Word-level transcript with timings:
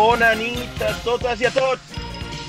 Bona 0.00 0.30
nit 0.32 0.78
a 0.80 0.94
totes 1.04 1.42
i 1.42 1.44
a 1.44 1.50
tots! 1.52 1.90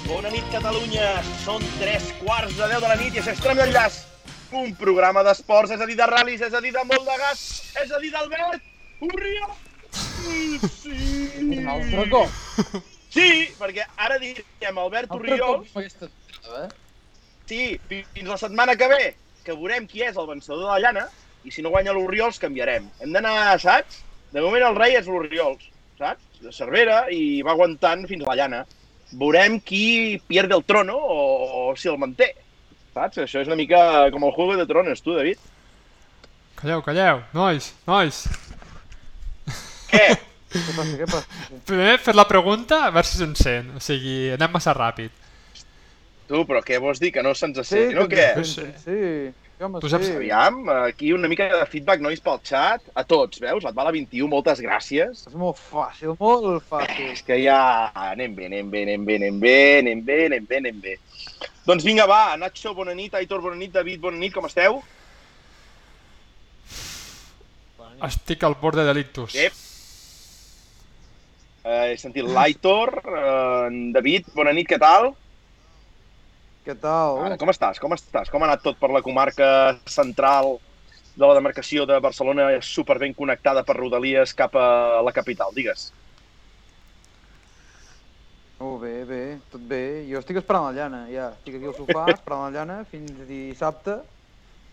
Bona 0.05 0.29
nit, 0.31 0.45
Catalunya! 0.53 1.07
Són 1.41 1.65
tres 1.81 2.05
quarts 2.21 2.53
de 2.55 2.69
deu 2.71 2.79
de 2.79 2.87
la 2.87 2.95
nit 2.95 3.17
i 3.17 3.19
és 3.19 3.41
Tram 3.43 3.59
d'enllaç. 3.59 3.97
Un 4.55 4.69
programa 4.79 5.19
d'esports, 5.27 5.73
és 5.75 5.83
a 5.83 5.87
dir, 5.89 5.97
de 5.99 6.07
ral·lis, 6.07 6.45
és 6.47 6.55
a 6.55 6.61
dir, 6.63 6.71
de 6.71 6.85
molt 6.87 7.03
de 7.09 7.17
gas, 7.19 7.41
és 7.81 7.91
a 7.91 7.99
dir, 7.99 8.13
d'Albert 8.13 9.03
Urria! 9.09 9.49
Sí! 10.77 10.95
Un 11.41 11.67
altre 11.75 12.07
cop. 12.13 12.79
Sí, 13.17 13.27
perquè 13.59 13.89
ara 13.99 14.21
direm 14.23 14.81
Albert 14.85 15.11
merda, 15.19 15.51
eh? 15.83 16.65
sí, 17.51 17.61
fins 17.91 18.31
la 18.31 18.39
setmana 18.39 18.79
que 18.79 18.87
ve, 18.95 19.03
que 19.43 19.59
veurem 19.59 19.91
qui 19.91 20.07
és 20.07 20.15
el 20.15 20.31
vencedor 20.31 20.63
de 20.63 20.71
la 20.71 20.79
llana, 20.87 21.07
i 21.43 21.51
si 21.51 21.67
no 21.67 21.75
guanya 21.75 21.99
l'Orriols, 21.99 22.39
canviarem. 22.39 22.87
Hem 23.03 23.11
d'anar, 23.11 23.57
saps? 23.59 24.05
De 24.31 24.39
moment 24.39 24.69
el 24.71 24.79
rei 24.85 24.95
és 25.03 25.11
l'Orriols, 25.11 25.67
saps? 25.99 26.30
De 26.41 26.51
Cervera, 26.51 27.03
i 27.13 27.41
va 27.45 27.51
aguantant 27.53 28.07
fins 28.09 28.23
a 28.25 28.29
la 28.31 28.35
llana. 28.39 28.61
Veurem 29.13 29.59
qui 29.59 30.17
pierde 30.27 30.55
el 30.55 30.63
trono 30.63 30.95
o, 30.97 31.17
o 31.71 31.75
si 31.77 31.89
el 31.91 31.97
manté. 32.01 32.31
Saps? 32.95 33.21
Això 33.23 33.41
és 33.43 33.47
una 33.47 33.55
mica 33.59 34.09
com 34.11 34.23
el 34.27 34.31
Juego 34.35 34.55
de 34.59 34.65
Tronos, 34.67 35.01
tu, 35.03 35.13
David. 35.15 35.37
Calleu, 36.61 36.81
calleu. 36.85 37.21
Nois, 37.33 37.71
nois. 37.87 38.23
Què? 39.91 40.05
Què 40.51 40.61
passa, 40.75 40.97
què 40.99 41.07
passa? 41.07 41.59
Primer 41.67 41.93
fer 42.03 42.13
la 42.17 42.25
pregunta, 42.27 42.81
a 42.87 42.91
veure 42.91 43.07
si 43.07 43.19
se'n 43.21 43.35
sent. 43.39 43.69
O 43.77 43.83
sigui, 43.83 44.31
anem 44.35 44.51
massa 44.55 44.73
ràpid. 44.75 45.13
Tu, 46.31 46.41
però 46.47 46.61
què 46.63 46.79
vols 46.83 46.99
dir? 47.03 47.11
Que 47.15 47.23
no 47.23 47.33
se'ns 47.35 47.59
Sí, 47.63 47.69
sent, 47.75 47.97
o 47.99 48.07
què? 48.11 48.27
que- 48.35 48.45
sí. 48.47 48.67
Sí, 48.83 48.99
home, 49.63 49.79
Tu 49.79 49.89
saps- 49.89 50.05
sí. 50.05 50.11
Aviam, 50.17 50.61
aquí 50.87 51.11
una 51.13 51.27
mica 51.27 51.47
de 51.57 51.65
feedback, 51.65 52.01
nois, 52.01 52.19
pel 52.21 52.39
xat. 52.43 52.81
A 52.95 53.03
tots, 53.03 53.39
veus? 53.39 53.63
Latvala 53.63 53.91
21, 53.91 54.27
moltes 54.27 54.59
gràcies. 54.61 55.25
És 55.27 55.35
molt 55.35 55.57
fàcil, 55.57 56.15
molt 56.19 56.63
fàcil. 56.69 57.11
És 57.11 57.21
que 57.23 57.37
ja 57.43 57.91
anem 57.93 58.35
bé, 58.35 58.45
anem 58.51 58.69
bé, 58.69 58.83
anem 58.83 59.05
bé, 59.05 59.15
anem 59.21 59.39
bé, 59.39 59.55
anem 59.79 60.01
bé, 60.05 60.25
anem 60.25 60.45
bé, 60.45 60.57
anem 60.57 60.81
bé. 60.81 60.97
Doncs 61.65 61.83
vinga, 61.85 62.05
va, 62.09 62.35
Nacho, 62.37 62.73
bona 62.73 62.93
nit, 62.93 63.13
Aitor, 63.13 63.41
bona 63.41 63.55
nit, 63.55 63.71
David, 63.71 63.99
bona 64.01 64.17
nit, 64.17 64.33
com 64.33 64.45
esteu? 64.45 64.81
Estic 68.01 68.43
al 68.43 68.55
bord 68.59 68.75
de 68.79 68.85
delictus. 68.87 69.35
Ep. 69.35 69.53
Eh, 71.63 71.91
he 71.91 71.97
sentit 72.01 72.25
l'Aitor, 72.25 72.95
eh, 73.05 73.67
en 73.67 73.91
David, 73.93 74.31
bona 74.33 74.51
nit, 74.57 74.65
què 74.67 74.79
tal? 74.81 75.11
Què 76.65 76.75
tal? 76.77 77.17
Ara, 77.25 77.37
com 77.41 77.49
estàs, 77.49 77.79
com 77.81 77.95
estàs? 77.95 78.29
Com 78.29 78.43
ha 78.43 78.51
anat 78.51 78.61
tot 78.65 78.77
per 78.77 78.91
la 78.93 79.01
comarca 79.01 79.47
central 79.89 80.59
de 81.15 81.25
la 81.25 81.33
demarcació 81.35 81.87
de 81.89 81.97
Barcelona, 82.03 82.51
super 82.63 82.99
ben 83.01 83.15
connectada 83.17 83.63
per 83.67 83.75
Rodalies 83.79 84.35
cap 84.37 84.55
a 84.55 85.01
la 85.03 85.13
capital, 85.15 85.51
digues. 85.57 85.89
Oh, 88.61 88.77
bé, 88.77 89.01
bé, 89.09 89.23
tot 89.49 89.61
bé. 89.65 90.05
Jo 90.05 90.21
estic 90.21 90.37
esperant 90.37 90.67
la 90.67 90.75
llana, 90.75 91.01
ja. 91.09 91.31
Estic 91.39 91.57
aquí 91.57 91.65
al 91.65 91.77
sofà 91.79 92.05
esperant 92.13 92.45
la 92.45 92.53
llana 92.59 92.77
fins 92.91 93.25
dissabte. 93.29 93.97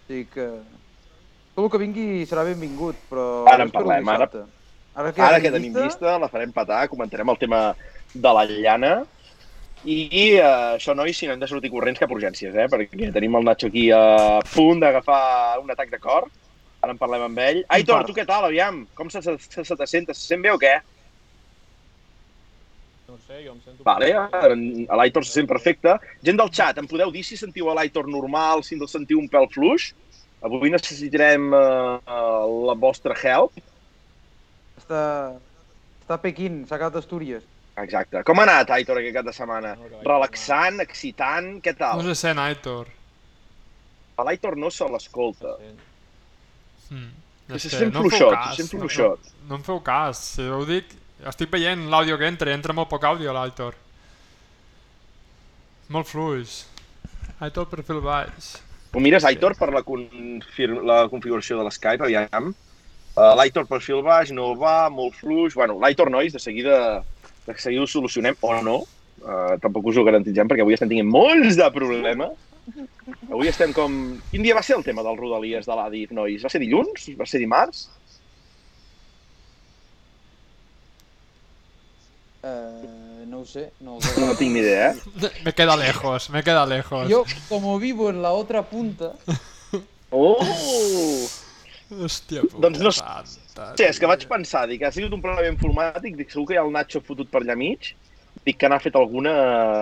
Estic... 0.03 0.37
Eh... 0.37 0.61
Tot 1.57 1.65
el 1.65 1.71
que 1.73 1.81
vingui 1.81 2.09
serà 2.29 2.45
benvingut, 2.47 3.01
però... 3.09 3.25
Ara 3.51 3.65
en 3.65 3.73
parlem, 3.75 4.13
ara-. 4.13 4.29
Ara 4.99 5.15
Ara 5.25 5.41
que 5.41 5.51
tenim 5.55 5.73
vista, 5.75 6.19
la 6.21 6.29
farem 6.31 6.53
petar, 6.55 6.85
comentarem 6.93 7.33
el 7.33 7.41
tema 7.41 7.63
de 8.13 8.35
la 8.37 8.45
llana. 8.51 8.93
I 9.87 9.97
eh, 10.35 10.43
això, 10.43 10.95
nois, 10.97 11.15
si 11.17 11.29
no 11.29 11.37
hem 11.37 11.41
de 11.43 11.49
sortir 11.51 11.71
corrents 11.71 12.01
cap 12.01 12.11
a 12.11 12.17
urgències, 12.17 12.55
eh? 12.55 12.67
perquè 12.71 13.13
tenim 13.15 13.37
el 13.39 13.47
Nacho 13.47 13.69
aquí 13.71 13.89
a 13.95 14.41
punt 14.51 14.83
d'agafar 14.83 15.61
un 15.63 15.71
atac 15.71 15.93
de 15.93 16.01
cor. 16.03 16.27
Ara 16.83 16.95
en 16.95 16.99
parlem 16.99 17.25
amb 17.27 17.41
ell. 17.43 17.65
Aitor, 17.75 18.05
tu 18.07 18.15
què 18.15 18.25
tal, 18.27 18.47
aviam? 18.47 18.85
Com 18.99 19.11
se, 19.11 19.23
se, 19.23 19.35
se, 19.43 19.65
se 19.67 19.77
te 19.79 19.87
sent? 19.91 20.11
Se 20.15 20.33
sent 20.33 20.43
bé 20.43 20.51
o 20.55 20.59
què? 20.63 20.77
No 23.09 23.17
sé, 23.27 23.41
jo 23.45 23.55
em 23.55 23.61
sento... 23.65 23.83
Vale, 23.87 24.11
l'Aitor 25.01 25.27
se 25.27 25.33
sent 25.33 25.49
perfecte. 25.51 25.97
Gent 26.27 26.39
del 26.39 26.53
xat, 26.55 26.79
em 26.79 26.87
podeu 26.91 27.11
dir 27.15 27.25
si 27.27 27.39
sentiu 27.41 27.71
a 27.71 27.75
l'Aitor 27.79 28.11
normal, 28.11 28.63
si 28.67 28.79
el 28.79 28.87
sentiu 28.91 29.23
un 29.23 29.31
pèl 29.33 29.49
fluix? 29.55 29.91
Avui 30.45 30.71
necessitarem 30.71 31.51
eh, 31.55 32.19
la 32.71 32.79
vostra 32.79 33.17
help. 33.19 33.59
Està... 34.79 35.03
Està 36.03 36.17
a 36.17 36.23
Pequín, 36.23 36.63
s'ha 36.65 36.79
acabat 36.79 37.03
Astúries. 37.03 37.43
Exacte. 37.83 38.23
Com 38.27 38.41
ha 38.41 38.45
anat, 38.49 38.71
Aitor, 38.75 38.99
aquest 39.01 39.15
cap 39.19 39.27
de 39.29 39.35
setmana? 39.37 39.75
No, 39.79 40.01
Relaxant, 40.07 40.81
excitant, 40.85 41.51
què 41.63 41.75
No 41.77 41.79
tal? 41.83 42.03
se 42.09 42.15
sent, 42.27 42.39
Aitor. 42.43 42.89
L'Aitor 44.25 44.57
no 44.59 44.71
se 44.75 44.87
l'escolta. 44.91 45.53
Mm. 46.91 47.11
Se 47.57 47.71
sent 47.71 47.93
no 47.95 48.03
em 48.03 48.09
feu 48.11 48.19
fluixot, 48.19 48.39
se 48.57 48.65
sent 48.65 48.73
no- 48.75 48.81
fluixot. 48.81 49.29
No, 49.43 49.49
no 49.53 49.59
em 49.61 49.67
feu 49.69 49.79
cas, 49.85 50.25
si 50.35 50.43
ho 50.49 50.65
dic... 50.69 50.97
Estic 51.27 51.51
veient 51.51 51.81
l'àudio 51.91 52.15
que 52.19 52.27
entra, 52.31 52.53
entra 52.55 52.75
molt 52.75 52.87
poc 52.91 53.03
àudio, 53.09 53.33
l'Aitor. 53.35 53.75
Molt 55.95 56.07
fluix. 56.07 56.61
Aitor, 57.43 57.67
perfil 57.71 57.99
baix. 58.05 58.53
Ho 58.95 59.01
mires, 59.03 59.25
Aitor, 59.27 59.55
per 59.59 59.71
la, 59.75 59.83
confir 59.87 60.69
la 60.87 61.01
configuració 61.11 61.59
de 61.59 61.67
l'Skype, 61.67 62.05
aviam. 62.07 62.53
Uh, 63.19 63.33
L'Aitor 63.39 63.67
perfil 63.67 64.03
baix, 64.07 64.31
no 64.35 64.53
va, 64.59 64.89
molt 64.95 65.17
fluix... 65.19 65.57
Bueno, 65.59 65.79
l'Aitor, 65.83 66.11
nois, 66.15 66.33
de 66.35 66.39
seguida, 66.43 66.77
de 67.49 67.57
seguida 67.59 67.85
ho 67.85 67.91
solucionem, 67.91 68.37
o 68.41 68.55
no. 68.63 68.79
Uh, 69.19 69.57
tampoc 69.63 69.89
us 69.91 69.99
ho 69.99 70.05
garantitzem, 70.07 70.47
perquè 70.47 70.63
avui 70.63 70.77
estem 70.77 70.91
tenint 70.91 71.09
molts 71.11 71.59
de 71.59 71.69
problemes. 71.75 72.37
Avui 73.31 73.49
estem 73.49 73.73
com... 73.73 73.95
Quin 74.31 74.45
dia 74.45 74.55
va 74.55 74.63
ser 74.63 74.77
el 74.77 74.85
tema 74.87 75.03
del 75.03 75.17
Rodalies 75.19 75.67
de 75.67 75.79
l'Adif, 75.79 76.13
nois? 76.15 76.45
Va 76.45 76.53
ser 76.53 76.61
dilluns? 76.63 77.09
Va 77.19 77.27
ser 77.27 77.41
dimarts? 77.43 77.89
Eh, 82.45 83.25
no 83.27 83.41
ho 83.41 83.47
sé, 83.49 83.73
no 83.83 83.97
ho 83.97 84.15
No 84.21 84.35
tinc 84.39 84.55
ni 84.55 84.61
idea, 84.63 84.93
eh? 84.93 85.31
Me 85.45 85.53
queda 85.57 85.75
lejos, 85.77 86.31
me 86.31 86.45
queda 86.45 86.65
lejos. 86.67 87.09
Yo, 87.11 87.25
como 87.49 87.79
vivo 87.81 88.11
en 88.11 88.23
la 88.23 88.31
otra 88.31 88.63
punta, 88.63 89.17
Oh! 90.11 90.39
Hòstia 91.91 92.43
puta 92.45 92.67
Doncs 92.67 92.83
no 92.85 92.93
Sí, 92.93 93.85
és 93.87 93.99
que 93.99 94.07
vaig 94.07 94.27
pensar, 94.31 94.67
dic, 94.71 94.83
ha 94.87 94.93
sigut 94.95 95.15
un 95.17 95.23
problema 95.23 95.49
informàtic, 95.51 96.15
dic, 96.19 96.29
segur 96.31 96.47
que 96.47 96.55
hi 96.55 96.61
ha 96.61 96.67
el 96.67 96.71
Nacho 96.75 97.01
fotut 97.03 97.31
per 97.33 97.41
allà 97.43 97.57
mig, 97.59 97.93
dic 98.47 98.59
que 98.61 98.69
n'ha 98.71 98.79
fet 98.79 98.95
alguna 98.97 99.33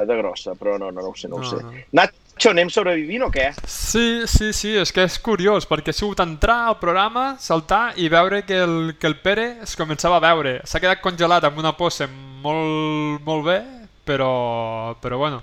de 0.09 0.16
grossa, 0.16 0.55
però 0.56 0.78
no, 0.81 0.89
no, 0.91 1.03
no 1.03 1.11
ho 1.12 1.16
sé, 1.19 1.28
no, 1.28 1.37
ho 1.37 1.45
No, 1.45 1.50
sé. 1.50 1.59
no. 1.62 1.75
Nacho, 1.99 2.50
anem 2.55 2.71
sobrevivint 2.72 3.27
o 3.27 3.31
què? 3.34 3.50
Sí, 3.69 4.22
sí, 4.31 4.53
sí, 4.56 4.72
és 4.81 4.93
que 4.97 5.05
és 5.05 5.19
curiós, 5.21 5.69
perquè 5.69 5.93
ha 5.93 5.97
sigut 5.99 6.22
entrar 6.25 6.71
al 6.71 6.78
programa, 6.81 7.34
saltar 7.39 7.93
i 8.00 8.09
veure 8.12 8.45
que 8.49 8.62
el, 8.65 8.95
que 9.00 9.11
el 9.11 9.19
Pere 9.21 9.59
es 9.66 9.77
començava 9.77 10.16
a 10.16 10.25
veure. 10.25 10.61
S'ha 10.65 10.81
quedat 10.81 11.05
congelat 11.05 11.45
amb 11.45 11.61
una 11.61 11.75
pose 11.77 12.09
molt, 12.09 13.21
molt 13.28 13.45
bé, 13.45 13.61
però, 14.09 14.97
però 15.03 15.19
bueno, 15.21 15.43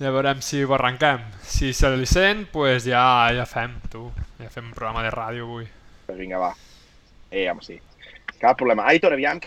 ja 0.00 0.10
veurem 0.10 0.40
si 0.40 0.64
ho 0.64 0.72
arrenquem. 0.74 1.28
Si 1.44 1.72
se 1.76 1.92
li 1.92 2.06
sent, 2.08 2.46
pues 2.52 2.88
ja, 2.88 3.28
ja 3.36 3.44
fem, 3.44 3.76
tu. 3.92 4.08
Ja 4.42 4.50
fem 4.50 4.68
un 4.70 4.76
programa 4.76 5.04
de 5.06 5.10
ràdio 5.14 5.46
avui. 5.48 5.68
Pues 6.06 6.18
vinga, 6.18 6.38
va. 6.42 6.52
Eh, 7.30 7.48
home, 7.50 7.62
sí. 7.64 7.78
Cap 8.40 8.58
problema. 8.58 8.88
Aitor, 8.90 9.14
aviam, 9.14 9.40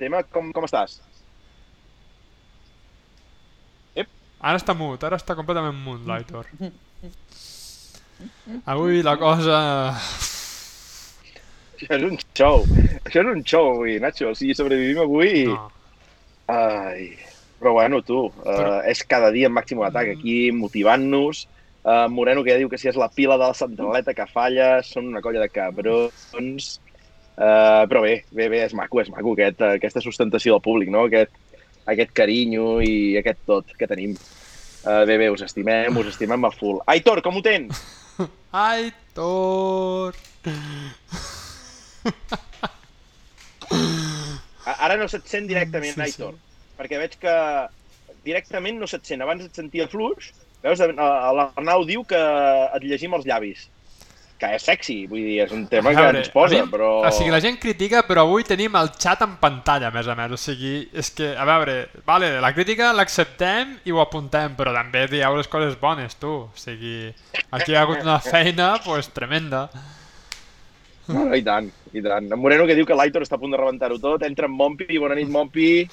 tema, 0.00 0.22
com, 0.32 0.50
com 0.56 0.64
estàs? 0.66 1.00
Ara 4.44 4.58
està 4.60 4.74
mut, 4.76 5.00
ara 5.06 5.16
està 5.16 5.32
completament 5.38 5.76
mut, 5.86 6.02
l'Aitor. 6.04 6.50
Avui 8.72 9.00
la 9.04 9.14
cosa... 9.16 9.58
Això 11.74 11.96
és 11.96 12.04
un 12.04 12.18
show. 12.36 12.66
Això 13.04 13.22
és 13.22 13.30
un 13.30 13.40
show 13.48 13.70
avui, 13.72 13.96
Nacho. 14.02 14.30
O 14.30 14.36
sigui, 14.36 14.54
sobrevivim 14.56 15.00
avui... 15.04 15.46
No. 15.48 15.70
Ai... 16.52 17.08
Però 17.58 17.72
bueno, 17.78 18.02
tu, 18.04 18.26
Però- 18.36 18.82
uh, 18.82 18.90
és 18.90 19.00
cada 19.08 19.30
dia 19.32 19.48
en 19.48 19.54
màxim 19.56 19.80
atac 19.86 20.10
aquí, 20.12 20.50
motivant-nos. 20.52 21.46
Uh, 21.84 22.08
Moreno 22.08 22.40
que 22.40 22.54
ja 22.54 22.56
diu 22.56 22.70
que 22.72 22.78
si 22.80 22.88
és 22.88 22.96
la 22.96 23.10
pila 23.12 23.36
de 23.36 23.44
la 23.44 23.56
centraleta 23.56 24.14
que 24.16 24.24
falla, 24.30 24.78
són 24.86 25.10
una 25.10 25.20
colla 25.24 25.42
de 25.42 25.50
cabrons. 25.52 26.68
Uh, 27.34 27.84
però 27.90 28.00
bé, 28.00 28.14
bé, 28.32 28.48
bé, 28.48 28.62
és 28.64 28.72
maco, 28.78 29.02
és 29.02 29.10
maco 29.12 29.34
aquest, 29.34 29.60
aquesta 29.74 30.00
sustentació 30.00 30.54
del 30.54 30.64
públic, 30.64 30.88
no? 30.94 31.04
Aquest, 31.10 31.34
aquest 31.90 32.14
carinyo 32.16 32.78
i 32.80 33.18
aquest 33.20 33.42
tot 33.44 33.74
que 33.76 33.88
tenim. 33.90 34.14
Uh, 34.84 35.02
bé, 35.08 35.18
bé, 35.20 35.28
us 35.32 35.44
estimem, 35.44 35.96
us 36.00 36.08
estimem 36.14 36.48
a 36.48 36.52
full. 36.54 36.80
Aitor, 36.94 37.20
com 37.24 37.36
ho 37.36 37.44
tens? 37.44 37.82
Aitor! 38.64 40.16
Ara 44.64 44.96
no 45.00 45.08
se't 45.10 45.28
sent 45.28 45.48
directament, 45.50 45.96
Sí, 45.96 46.00
sí. 46.00 46.06
Aitor, 46.06 46.36
perquè 46.78 47.00
veig 47.00 47.18
que 47.20 47.34
directament 48.24 48.80
no 48.80 48.88
se't 48.88 49.04
sent. 49.08 49.24
Abans 49.24 49.44
et 49.44 49.60
sentia 49.60 49.88
fluix. 49.90 50.32
Veus, 50.64 50.80
l'Arnau 50.80 51.84
diu 51.84 52.04
que 52.08 52.18
et 52.18 52.84
llegim 52.88 53.12
els 53.16 53.26
llavis. 53.28 53.66
Que 54.40 54.48
és 54.56 54.64
sexy, 54.66 54.96
vull 55.06 55.22
dir, 55.22 55.36
és 55.44 55.52
un 55.54 55.66
tema 55.70 55.92
A 55.92 55.94
que 55.94 56.02
veure, 56.02 56.22
ens 56.24 56.30
posa, 56.32 56.64
però... 56.70 56.88
O 57.06 57.10
sigui, 57.14 57.30
la 57.30 57.38
gent 57.44 57.58
critica, 57.62 58.00
però 58.08 58.24
avui 58.24 58.42
tenim 58.48 58.74
el 58.80 58.90
xat 58.96 59.22
en 59.22 59.36
pantalla, 59.40 59.92
a 59.92 59.94
més 59.94 60.08
a 60.10 60.16
més. 60.18 60.32
O 60.34 60.38
sigui, 60.40 60.72
és 60.96 61.12
que, 61.14 61.30
a 61.38 61.44
veure, 61.48 61.76
vale, 62.08 62.32
la 62.42 62.50
crítica 62.56 62.90
l'acceptem 62.96 63.76
i 63.86 63.94
ho 63.94 64.00
apuntem, 64.02 64.56
però 64.58 64.72
també 64.74 65.04
dieu 65.12 65.36
les 65.38 65.50
coses 65.52 65.76
bones, 65.80 66.16
tu. 66.18 66.32
O 66.48 66.58
sigui, 66.58 67.12
aquí 67.54 67.72
hi 67.72 67.78
ha 67.78 67.84
hagut 67.84 68.02
una 68.02 68.18
feina, 68.24 68.72
pues, 68.84 69.12
tremenda. 69.14 69.68
No, 71.06 71.28
no, 71.28 71.36
i 71.36 71.44
tant, 71.44 71.68
i 71.92 72.02
tant. 72.02 72.32
En 72.32 72.40
Moreno 72.40 72.66
que 72.66 72.76
diu 72.76 72.88
que 72.88 72.96
l'Aitor 72.96 73.22
està 73.28 73.36
a 73.36 73.42
punt 73.42 73.52
de 73.52 73.60
rebentar-ho 73.60 74.00
tot, 74.00 74.24
entra 74.26 74.48
en 74.48 74.56
Mompi, 74.56 74.88
bona 74.96 75.16
nit 75.18 75.28
Mompi, 75.30 75.84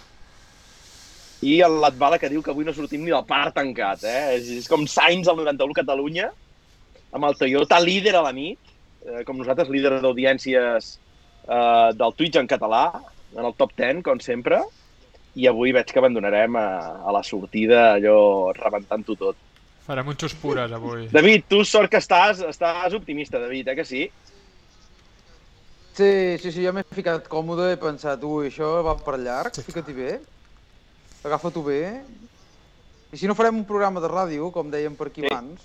i 1.41 1.57
el 1.65 1.79
Latvala 1.81 2.19
que 2.21 2.29
diu 2.29 2.43
que 2.45 2.51
avui 2.53 2.65
no 2.65 2.73
sortim 2.73 3.01
ni 3.03 3.13
del 3.13 3.25
parc 3.27 3.55
tancat, 3.57 4.03
eh? 4.05 4.35
És, 4.37 4.49
és 4.61 4.67
com 4.69 4.85
Sainz 4.89 5.29
al 5.29 5.39
91 5.41 5.77
Catalunya, 5.81 6.29
amb 7.11 7.27
el 7.27 7.37
Toyota 7.39 7.79
líder 7.81 8.13
a 8.17 8.25
la 8.27 8.33
nit, 8.35 8.59
eh, 9.07 9.23
com 9.25 9.39
nosaltres, 9.39 9.71
líder 9.73 9.97
d'audiències 10.03 10.91
eh, 11.47 11.89
del 11.97 12.13
Twitch 12.17 12.37
en 12.41 12.49
català, 12.49 12.85
en 13.33 13.47
el 13.47 13.55
top 13.57 13.73
10, 13.79 14.03
com 14.05 14.21
sempre, 14.21 14.61
i 15.39 15.47
avui 15.47 15.71
veig 15.73 15.89
que 15.89 16.01
abandonarem 16.01 16.57
a, 16.59 16.67
a 17.07 17.13
la 17.15 17.23
sortida 17.23 17.93
allò 17.95 18.51
rebentant-ho 18.57 19.15
tot. 19.17 19.39
Farem 19.87 20.11
un 20.11 20.17
xus 20.19 20.35
pures 20.37 20.71
avui. 20.75 21.07
David, 21.11 21.47
tu 21.49 21.63
sort 21.65 21.89
que 21.91 22.01
estàs, 22.03 22.43
estàs 22.45 22.93
optimista, 22.93 23.39
David, 23.41 23.71
eh 23.71 23.77
que 23.79 23.87
sí? 23.87 24.03
Sí, 25.97 26.11
sí, 26.39 26.51
sí, 26.51 26.61
jo 26.63 26.71
m'he 26.75 26.85
ficat 26.95 27.25
còmode, 27.31 27.71
he 27.73 27.79
pensat, 27.79 28.21
ui, 28.23 28.51
això 28.51 28.69
va 28.85 28.93
per 29.01 29.17
llarg, 29.19 29.57
fica-t'hi 29.65 29.95
bé, 29.97 30.13
agafa-t'ho 31.23 31.63
bé, 31.63 31.81
i 33.11 33.17
si 33.19 33.27
no 33.27 33.35
farem 33.37 33.57
un 33.61 33.67
programa 33.67 34.01
de 34.01 34.09
ràdio, 34.11 34.51
com 34.51 34.71
dèiem 34.71 34.95
per 34.97 35.07
aquí 35.07 35.21
Sí. 35.21 35.27
abans, 35.31 35.61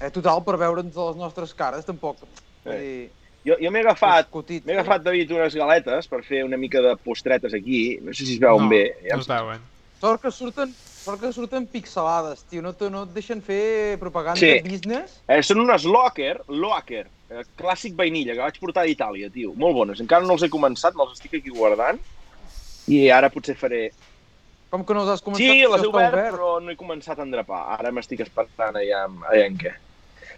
eh, 0.00 0.10
total, 0.10 0.44
per 0.44 0.56
veure'ns 0.56 0.94
les 0.96 1.16
nostres 1.16 1.54
cares, 1.54 1.84
tampoc, 1.84 2.16
dir, 2.64 3.10
Jo, 3.44 3.56
jo 3.58 3.70
m'he 3.74 3.80
agafat, 3.80 4.28
m'he 4.64 4.74
agafat, 4.76 5.02
David, 5.02 5.32
unes 5.34 5.54
galetes 5.58 6.06
per 6.06 6.20
fer 6.22 6.44
una 6.46 6.56
mica 6.56 6.78
de 6.80 6.92
postretes 7.02 7.52
aquí. 7.52 7.98
No 8.00 8.12
sé 8.14 8.24
si 8.24 8.34
es 8.36 8.38
veuen 8.38 8.68
no, 8.68 8.70
bé. 8.70 8.94
Ja 9.02 9.16
no 9.16 9.24
es 9.24 9.26
veuen. 9.26 9.64
Sort 9.98 10.22
que 10.22 10.30
surten, 10.30 10.70
sort 11.02 11.20
que 11.20 11.32
surten 11.34 11.66
pixelades, 11.70 12.44
tio, 12.50 12.62
no, 12.62 12.72
te, 12.78 12.88
no 12.90 13.02
et 13.08 13.12
deixen 13.16 13.42
fer 13.42 13.98
propaganda 14.00 14.38
Sí. 14.40 14.60
business. 14.64 15.18
Eh, 15.26 15.40
són 15.42 15.60
unes 15.64 15.84
Locker, 15.84 16.40
Locker, 16.48 17.06
eh, 17.30 17.42
clàssic 17.58 17.96
vainilla, 17.98 18.36
que 18.36 18.44
vaig 18.44 18.60
portar 18.62 18.84
d'Itàlia, 18.86 19.30
tio. 19.34 19.52
Molt 19.58 19.74
bones. 19.74 20.00
Encara 20.00 20.24
no 20.26 20.34
els 20.38 20.42
he 20.46 20.50
començat, 20.52 20.94
me'ls 20.94 21.12
estic 21.18 21.34
aquí 21.40 21.50
guardant. 21.50 21.98
I 22.88 23.08
ara 23.10 23.30
potser 23.30 23.56
faré... 23.58 23.90
Com 24.72 24.84
que 24.88 24.94
no 24.94 25.02
els 25.02 25.10
has 25.12 25.22
començat? 25.22 25.42
Sí, 25.44 25.66
les 25.68 25.82
he 25.82 25.88
obert, 25.90 26.14
obert? 26.14 26.32
però 26.32 26.54
no 26.62 26.72
he 26.72 26.76
començat 26.80 27.18
a 27.18 27.26
endrapar. 27.26 27.78
Ara 27.78 27.90
m'estic 27.92 28.22
esperant 28.24 28.78
allà, 28.80 29.02
allà 29.28 29.46
en 29.46 29.58
què. 29.60 29.74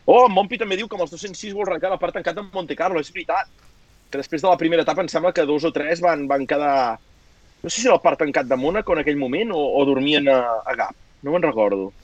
Oh, 0.06 0.26
en 0.26 0.32
Mompi 0.34 0.58
també 0.58 0.76
diu 0.76 0.88
que 0.88 0.96
amb 0.98 1.04
els 1.06 1.12
206 1.14 1.54
vol 1.54 1.68
arrencar 1.68 1.92
la 1.92 2.00
part 2.02 2.12
tancat 2.18 2.36
amb 2.42 2.52
Monte 2.52 2.74
Carlo. 2.76 3.00
És 3.00 3.12
veritat. 3.14 3.46
Que 4.10 4.18
després 4.18 4.42
de 4.42 4.48
la 4.50 4.58
primera 4.58 4.82
etapa 4.82 5.00
em 5.02 5.08
sembla 5.08 5.32
que 5.32 5.46
dos 5.46 5.64
o 5.64 5.72
tres 5.72 6.00
van, 6.04 6.26
van 6.28 6.46
quedar... 6.46 6.98
No 7.64 7.70
sé 7.70 7.80
si 7.80 7.86
era 7.88 7.96
el 7.96 8.02
part 8.04 8.20
tancat 8.20 8.44
de 8.44 8.56
Mónaco 8.60 8.92
en 8.92 9.00
aquell 9.00 9.16
moment 9.16 9.54
o, 9.56 9.60
o 9.80 9.84
dormien 9.88 10.28
a, 10.28 10.40
a 10.68 10.74
Gap. 10.76 10.96
No 11.24 11.32
me'n 11.32 11.46
recordo. 11.46 11.94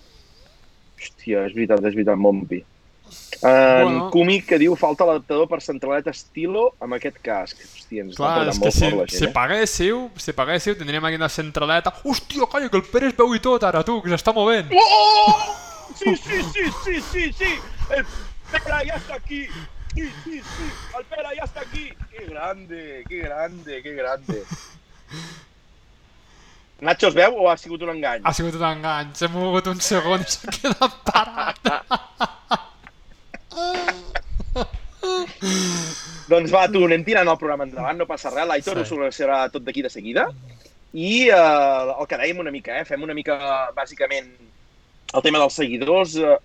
Hòstia, 0.97 1.43
és 1.45 1.53
veritat, 1.53 1.83
és 1.85 1.93
veritat, 1.93 2.17
Mompi. 2.17 2.63
En 3.43 3.85
Bueno. 3.85 4.07
Kumi 4.15 4.39
que 4.47 4.57
diu 4.61 4.73
falta 4.77 5.05
l'adaptador 5.05 5.49
per 5.51 5.59
centralet 5.65 6.09
estilo 6.09 6.71
amb 6.81 6.97
aquest 6.97 7.19
casc. 7.25 7.61
Hòstia, 7.61 8.07
ens 8.07 8.17
Clar, 8.17 8.31
està 8.47 8.55
és 8.55 8.57
que 8.57 8.65
molt 8.65 8.77
si, 8.79 8.91
la 8.97 9.07
si 9.11 9.19
gent, 9.19 9.29
eh? 9.29 9.33
paguéssiu, 9.37 10.01
si 10.25 10.35
paguéssiu, 10.41 10.77
tindríem 10.81 11.09
aquí 11.09 11.21
una 11.21 11.29
centraleta. 11.29 11.93
Hòstia, 12.05 12.49
calla, 12.53 12.73
que 12.73 12.81
el 12.81 12.87
Pere 12.89 13.13
es 13.13 13.19
veu 13.21 13.37
i 13.37 13.43
tot 13.45 13.69
ara, 13.69 13.85
tu, 13.85 13.99
que 14.01 14.13
s'està 14.15 14.33
movent. 14.37 14.73
¡Oh! 14.73 15.37
Sí, 16.01 16.17
sí, 16.17 16.41
sí, 16.55 16.65
sí, 16.85 17.01
sí, 17.13 17.33
sí. 17.37 17.53
El 17.93 18.07
Pera 18.65 18.83
ya 18.85 18.95
está 18.95 19.21
aquí. 19.21 19.45
Sí, 19.95 20.09
sí, 20.25 20.41
sí. 20.41 20.69
El 20.97 21.05
Pera 21.05 21.35
ya 21.37 21.45
está 21.45 21.61
aquí. 21.61 21.91
Qué 22.11 22.25
grande, 22.27 23.05
qué 23.09 23.19
grande, 23.19 23.83
qué 23.83 23.93
grande. 23.93 24.45
Nacho, 26.81 27.09
es 27.11 27.15
veu 27.15 27.35
o 27.43 27.49
ha 27.51 27.57
sigut 27.61 27.83
un 27.85 27.91
engany? 27.93 28.23
Ha 28.25 28.33
sigut 28.33 28.55
un 28.57 28.65
engany, 28.65 29.11
s'ha 29.19 29.29
mogut 29.33 29.67
un 29.69 29.81
segon 29.85 30.23
i 30.25 30.29
s'ha 30.33 30.53
quedat 30.55 30.95
parat. 31.05 31.61
Doncs 36.31 36.53
va, 36.55 36.67
tu, 36.71 36.85
anem 36.87 37.03
tirant 37.07 37.29
el 37.29 37.39
programa 37.41 37.67
endavant, 37.67 37.99
no 37.99 38.07
passa 38.09 38.31
res. 38.33 38.47
L'Aitor 38.49 38.85
Sí. 38.87 38.95
ho 38.95 39.11
serà 39.13 39.43
tot 39.51 39.65
d'aquí 39.67 39.83
de 39.83 39.91
seguida. 39.91 40.29
I 40.95 41.29
eh, 41.29 41.35
el 41.35 42.07
que 42.11 42.19
dèiem 42.19 42.39
una 42.43 42.51
mica, 42.55 42.79
eh? 42.81 42.85
fem 42.85 43.03
una 43.03 43.15
mica, 43.15 43.37
bàsicament, 43.77 44.31
el 45.15 45.23
tema 45.23 45.39
dels 45.43 45.55
seguidors. 45.55 46.17
Eh, 46.17 46.39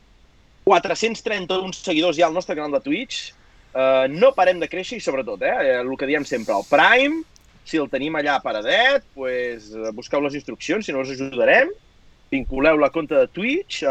431 0.65 1.73
seguidors 1.77 2.17
ja 2.17 2.25
al 2.27 2.33
nostre 2.33 2.55
canal 2.57 2.71
de 2.73 2.81
Twitch. 2.81 3.31
Eh, 3.75 4.07
no 4.09 4.33
parem 4.33 4.59
de 4.59 4.69
créixer 4.69 4.97
i, 4.97 5.01
sobretot, 5.03 5.41
eh, 5.45 5.79
el 5.81 5.95
que 5.97 6.07
diem 6.09 6.25
sempre, 6.25 6.55
el 6.55 6.65
Prime, 6.69 7.23
si 7.65 7.77
el 7.81 7.89
tenim 7.89 8.15
allà 8.19 8.37
paradet, 8.43 9.03
pues, 9.17 9.71
eh, 9.73 9.91
busqueu 9.97 10.21
les 10.21 10.35
instruccions, 10.37 10.85
si 10.85 10.93
no 10.93 11.01
us 11.01 11.11
ajudarem. 11.15 11.71
Vinculeu 12.31 12.77
la 12.81 12.89
compte 12.89 13.15
de 13.15 13.27
Twitch 13.29 13.83
eh, 13.83 13.89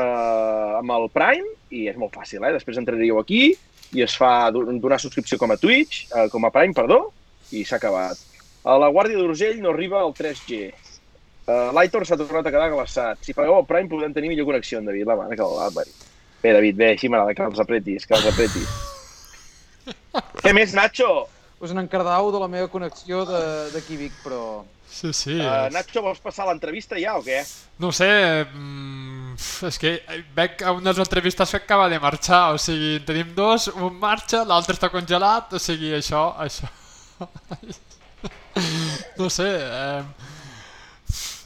amb 0.81 0.91
el 0.97 1.09
Prime 1.15 1.47
i 1.71 1.87
és 1.91 1.97
molt 1.99 2.15
fàcil, 2.17 2.43
eh? 2.45 2.53
Després 2.57 2.79
entraríeu 2.81 3.19
aquí 3.21 3.53
i 3.95 4.03
es 4.03 4.17
fa 4.19 4.51
do- 4.51 4.65
donar 4.67 4.99
subscripció 5.03 5.39
com 5.39 5.53
a 5.55 5.57
Twitch, 5.61 6.07
eh, 6.11 6.29
com 6.33 6.45
a 6.45 6.51
Prime, 6.55 6.75
perdó, 6.75 7.13
i 7.55 7.63
s'ha 7.65 7.77
acabat. 7.77 8.19
A 8.65 8.79
la 8.81 8.89
Guàrdia 8.91 9.19
d'Urgell 9.21 9.61
no 9.63 9.71
arriba 9.75 10.01
el 10.03 10.15
3G. 10.17 10.73
Uh, 11.45 11.69
L'Aitor 11.77 12.07
s'ha 12.09 12.17
tornat 12.17 12.47
a 12.49 12.51
quedar 12.55 12.71
glaçat. 12.73 13.19
Si 13.21 13.35
pagueu 13.37 13.59
el 13.59 13.67
Prime 13.69 13.91
podem 13.91 14.15
tenir 14.17 14.31
millor 14.33 14.47
connexió, 14.49 14.81
David. 14.81 15.05
La 15.05 15.17
mare 15.19 15.37
que 15.37 15.45
parir. 15.75 15.93
Bé, 16.43 16.53
David, 16.57 16.77
bé, 16.77 16.89
així 16.95 17.09
m'agrada 17.13 17.35
que 17.37 17.45
els 17.45 17.61
apretis, 17.61 18.07
que 18.09 18.15
els 18.17 18.25
apretis. 18.33 18.69
Què 20.43 20.53
més, 20.57 20.73
Nacho? 20.73 21.27
Us 21.65 21.73
n'encardau 21.73 22.29
de 22.35 22.41
la 22.43 22.49
meva 22.51 22.69
connexió 22.69 23.23
de- 23.29 23.71
d'aquí 23.73 23.97
Vic, 23.97 24.13
però... 24.25 24.63
Sí, 24.95 25.11
sí. 25.17 25.33
Uh, 25.41 25.71
Nacho, 25.75 26.03
vols 26.05 26.21
passar 26.23 26.45
l'entrevista 26.47 26.95
ja 27.01 27.17
o 27.19 27.23
què? 27.25 27.41
No 27.83 27.89
ho 27.89 27.95
sé, 27.97 28.07
mm, 28.45 29.33
és 29.67 29.79
que 29.83 29.95
veig 30.37 30.61
a 30.63 30.71
una 30.77 30.93
de 30.93 30.93
les 30.93 31.01
entrevistes 31.03 31.51
que 31.51 31.59
acaba 31.59 31.89
de 31.91 31.99
marxar, 31.99 32.53
o 32.55 32.61
sigui, 32.63 32.93
en 33.01 33.09
tenim 33.09 33.33
dos, 33.35 33.67
un 33.75 33.97
marxa, 33.99 34.45
l'altre 34.47 34.77
està 34.77 34.93
congelat, 34.93 35.57
o 35.57 35.63
sigui, 35.63 35.91
això, 35.99 36.29
això... 36.45 36.69
no 39.19 39.31
sé, 39.31 39.49
eh, 39.59 40.03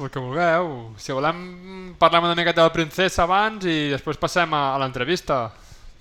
el 0.01 0.11
que 0.11 0.21
vulgueu. 0.21 0.93
Si 1.01 1.13
volem 1.17 1.95
parlem 1.99 2.25
una 2.29 2.35
miqueta 2.37 2.61
de 2.63 2.69
la 2.69 2.75
princesa 2.75 3.25
abans 3.25 3.65
i 3.65 3.89
després 3.95 4.21
passem 4.21 4.53
a, 4.55 4.75
a 4.75 4.79
l'entrevista, 4.83 5.47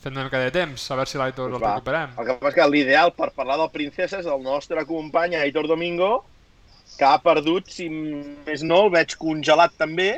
fent 0.07 0.15
una 0.15 0.27
mica 0.27 0.39
de 0.39 0.51
temps, 0.55 0.85
a 0.87 0.95
veure 0.95 1.09
si 1.09 1.19
l'Aitor 1.19 1.51
el 1.51 1.59
recuperem. 1.59 2.15
El 2.15 2.27
que 2.29 2.37
passa 2.39 2.53
és 2.53 2.57
que 2.57 2.67
l'ideal 2.71 3.11
per 3.17 3.29
parlar 3.35 3.57
del 3.59 3.71
Princesa 3.73 4.21
és 4.21 4.29
el 4.31 4.41
nostre 4.45 4.85
company 4.87 5.35
Aitor 5.35 5.67
Domingo, 5.67 6.11
que 6.97 7.05
ha 7.05 7.19
perdut, 7.23 7.67
si 7.73 7.89
més 7.91 8.63
no, 8.63 8.85
el 8.87 8.93
veig 8.95 9.17
congelat 9.19 9.75
també. 9.79 10.11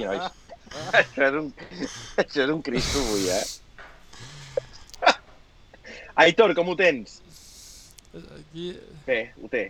I, 0.00 0.04
nois, 0.04 0.24
això 0.98 1.28
és 1.28 1.38
un, 1.42 1.50
això 2.24 2.44
és 2.46 2.54
un 2.56 2.62
cristo 2.66 3.04
avui, 3.04 3.28
eh? 3.30 5.16
Aitor, 6.26 6.54
com 6.58 6.72
ho 6.72 6.76
tens? 6.76 7.20
Aquí... 8.10 8.72
Bé, 9.06 9.20
ho 9.38 9.48
té. 9.52 9.68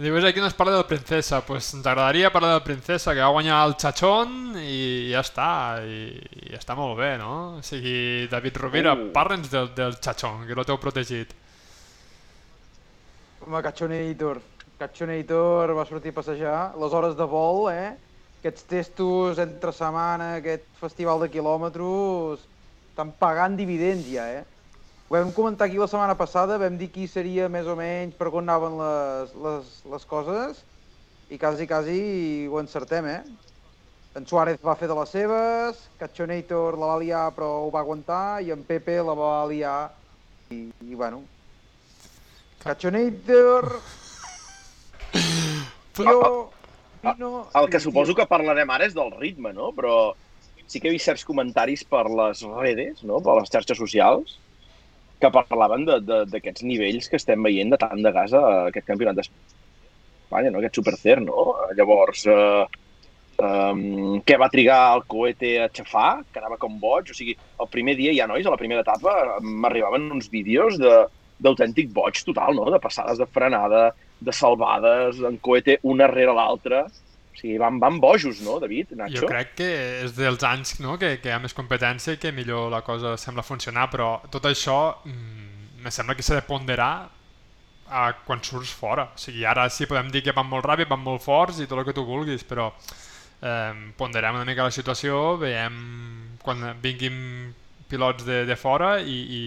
Diu, 0.00 0.16
és 0.16 0.24
aquí 0.24 0.40
no 0.40 0.48
es 0.48 0.54
parla 0.56 0.72
de 0.72 0.78
la 0.78 0.86
princesa. 0.88 1.42
Pues 1.46 1.68
ens 1.76 1.86
agradaria 1.86 2.32
parlar 2.32 2.54
de 2.54 2.58
la 2.60 2.64
princesa, 2.64 3.12
que 3.14 3.20
va 3.20 3.28
guanyar 3.28 3.58
el 3.66 3.76
Chachón 3.76 4.56
i 4.58 5.10
ja 5.12 5.20
està. 5.20 5.48
I, 5.84 6.16
i 6.48 6.54
està 6.56 6.74
molt 6.78 6.96
bé, 6.98 7.12
no? 7.20 7.58
O 7.58 7.62
sigui, 7.66 8.26
David 8.32 8.56
Rovira, 8.64 8.94
Uh. 8.96 9.10
parla'ns 9.14 9.50
del, 9.52 9.68
del 9.76 9.98
Chachón, 10.00 10.46
que 10.46 10.56
lo 10.56 10.64
teu 10.64 10.78
protegit. 10.80 11.34
Home, 13.46 13.60
Cachonator. 13.62 14.40
Cachonator 14.78 15.74
va 15.76 15.84
sortir 15.86 16.10
a 16.10 16.18
passejar. 16.20 16.56
Les 16.80 16.92
hores 16.96 17.14
de 17.18 17.26
vol, 17.28 17.68
eh? 17.70 17.92
Aquests 18.40 18.64
testos 18.66 19.38
entre 19.38 19.70
setmana, 19.76 20.32
aquest 20.40 20.64
festival 20.80 21.20
de 21.22 21.28
quilòmetres, 21.30 22.42
estan 22.90 23.12
pagant 23.20 23.54
dividends 23.60 24.08
ja, 24.10 24.24
eh? 24.40 24.42
Ho 25.12 25.14
vam 25.18 25.30
comentar 25.36 25.66
aquí 25.66 25.76
la 25.76 25.84
setmana 25.84 26.14
passada, 26.16 26.56
vam 26.56 26.78
dir 26.80 26.86
qui 26.88 27.02
seria 27.04 27.44
més 27.52 27.66
o 27.68 27.74
menys 27.76 28.14
per 28.16 28.30
on 28.30 28.46
anaven 28.46 28.78
les, 28.78 29.32
les, 29.44 29.72
les 29.92 30.04
coses 30.08 30.62
i 31.28 31.36
quasi, 31.36 31.66
quasi 31.68 31.96
ho 32.48 32.56
encertem, 32.56 33.04
eh? 33.12 33.18
En 34.16 34.24
Suárez 34.24 34.62
va 34.64 34.72
fer 34.80 34.86
de 34.88 34.94
les 34.96 35.10
seves, 35.12 35.82
Cachonator 36.00 36.78
la 36.80 36.88
va 36.94 36.94
liar 37.02 37.26
però 37.36 37.50
ho 37.66 37.66
va 37.74 37.82
aguantar 37.84 38.40
i 38.40 38.48
en 38.56 38.62
Pepe 38.64 38.94
la 39.04 39.12
va 39.18 39.34
liar 39.50 39.74
i, 40.48 40.62
i 40.80 40.96
bueno, 40.96 41.20
Cachonator... 42.62 43.68
Jo... 45.98 46.14
Vino... 47.02 47.34
El 47.60 47.68
que 47.68 47.82
suposo 47.84 48.16
que 48.16 48.24
parlarem 48.32 48.72
ara 48.72 48.88
és 48.88 48.96
del 48.96 49.12
ritme, 49.18 49.52
no? 49.52 49.74
Però 49.76 50.14
sí 50.64 50.80
que 50.80 50.88
he 50.88 50.96
vist 50.96 51.12
certs 51.12 51.28
comentaris 51.28 51.84
per 51.84 52.06
les 52.08 52.40
redes, 52.62 53.04
no? 53.04 53.20
per 53.20 53.36
les 53.42 53.52
xarxes 53.52 53.76
socials, 53.76 54.38
que 55.22 55.30
parlaven 55.34 55.86
d'aquests 55.86 56.66
nivells 56.66 57.08
que 57.10 57.18
estem 57.20 57.42
veient 57.46 57.70
de 57.72 57.78
tant 57.80 58.02
de 58.02 58.12
gas 58.14 58.34
a 58.34 58.44
aquest 58.68 58.88
campionat 58.88 59.20
d'Espanya, 59.20 60.50
no? 60.50 60.60
aquest 60.60 60.80
Supercer, 60.80 61.20
no? 61.22 61.46
Llavors, 61.78 62.26
eh, 62.26 62.64
um, 63.38 64.20
què 64.26 64.38
va 64.40 64.50
trigar 64.52 64.80
el 64.96 65.04
cohete 65.14 65.54
a 65.62 65.70
xafar, 65.72 66.22
que 66.32 66.42
anava 66.42 66.58
com 66.60 66.78
boig, 66.82 67.12
o 67.12 67.16
sigui, 67.16 67.36
el 67.36 67.70
primer 67.72 67.96
dia 68.00 68.14
ja, 68.18 68.28
nois, 68.30 68.46
a 68.46 68.54
la 68.54 68.60
primera 68.60 68.84
etapa, 68.84 69.38
m'arribaven 69.42 70.10
uns 70.18 70.30
vídeos 70.32 70.78
de 70.82 70.94
d'autèntic 71.42 71.88
boig 71.90 72.20
total, 72.22 72.54
no? 72.54 72.68
De 72.70 72.78
passades 72.82 73.18
de 73.18 73.26
frenada, 73.26 73.88
de 74.22 74.34
salvades, 74.34 75.18
en 75.26 75.38
cohete 75.42 75.78
una 75.82 76.06
rere 76.10 76.34
l'altra. 76.36 76.84
O 77.32 77.38
sigui, 77.40 77.56
van, 77.58 77.78
van 77.80 77.98
bojos, 78.00 78.42
no, 78.44 78.58
David, 78.60 78.92
Nacho? 78.98 79.22
Jo 79.22 79.30
crec 79.30 79.54
que 79.56 79.68
és 80.04 80.12
dels 80.16 80.44
anys 80.44 80.76
no? 80.84 80.98
que, 81.00 81.14
que 81.22 81.30
hi 81.30 81.32
ha 81.32 81.40
més 81.40 81.56
competència 81.56 82.16
i 82.16 82.20
que 82.20 82.32
millor 82.36 82.68
la 82.72 82.82
cosa 82.84 83.16
sembla 83.16 83.44
funcionar, 83.46 83.88
però 83.92 84.14
tot 84.30 84.46
això 84.50 84.78
mm, 85.08 85.80
me 85.84 85.92
sembla 85.94 86.16
que 86.18 86.24
s'ha 86.26 86.36
de 86.36 86.44
ponderar 86.46 86.92
a 87.92 88.04
quan 88.26 88.42
surts 88.44 88.72
fora. 88.72 89.08
O 89.14 89.20
sigui, 89.20 89.46
ara 89.48 89.68
sí 89.70 89.88
podem 89.88 90.10
dir 90.12 90.22
que 90.24 90.36
van 90.36 90.48
molt 90.48 90.66
ràpid, 90.68 90.90
van 90.90 91.02
molt 91.02 91.24
forts 91.24 91.60
i 91.60 91.68
tot 91.68 91.80
el 91.80 91.88
que 91.88 91.96
tu 91.96 92.04
vulguis, 92.08 92.44
però 92.48 92.70
eh, 92.72 93.72
ponderem 93.98 94.38
una 94.38 94.48
mica 94.48 94.68
la 94.68 94.74
situació, 94.74 95.36
veiem 95.40 95.80
quan 96.42 96.64
vinguin 96.82 97.18
pilots 97.92 98.24
de, 98.24 98.42
de 98.48 98.56
fora 98.56 98.94
i, 99.00 99.18
i, 99.38 99.42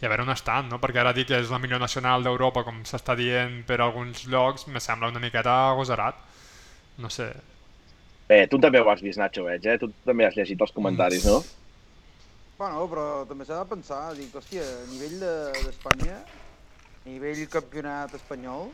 i 0.00 0.06
a 0.06 0.08
veure 0.08 0.24
on 0.24 0.32
estan, 0.32 0.70
no? 0.72 0.80
perquè 0.80 1.02
ara 1.02 1.12
dir 1.16 1.26
que 1.28 1.36
és 1.36 1.52
la 1.52 1.60
millor 1.60 1.82
nacional 1.82 2.24
d'Europa, 2.24 2.64
com 2.64 2.80
s'està 2.88 3.16
dient 3.18 3.60
per 3.68 3.82
alguns 3.84 4.24
llocs, 4.32 4.66
me 4.72 4.80
sembla 4.80 5.12
una 5.12 5.22
miqueta 5.22 5.56
agosarat. 5.74 6.28
No 7.00 7.08
sé. 7.12 7.30
Bé, 8.28 8.44
tu 8.50 8.58
també 8.62 8.78
ho 8.82 8.90
has 8.92 9.00
vist, 9.02 9.18
Nacho, 9.18 9.42
veig, 9.48 9.64
eh? 9.66 9.78
Tu 9.80 9.88
també 10.06 10.26
has 10.26 10.36
llegit 10.38 10.60
els 10.62 10.72
comentaris, 10.76 11.24
no? 11.26 11.40
Bueno, 12.60 12.84
però 12.92 13.06
també 13.26 13.46
s'ha 13.48 13.58
de 13.62 13.68
pensar, 13.70 14.02
dic, 14.18 14.34
hòstia, 14.36 14.62
a 14.62 14.86
nivell 14.90 15.16
de- 15.22 15.64
d'Espanya, 15.64 16.18
a 16.20 17.08
nivell 17.08 17.40
campionat 17.48 18.14
espanyol, 18.18 18.68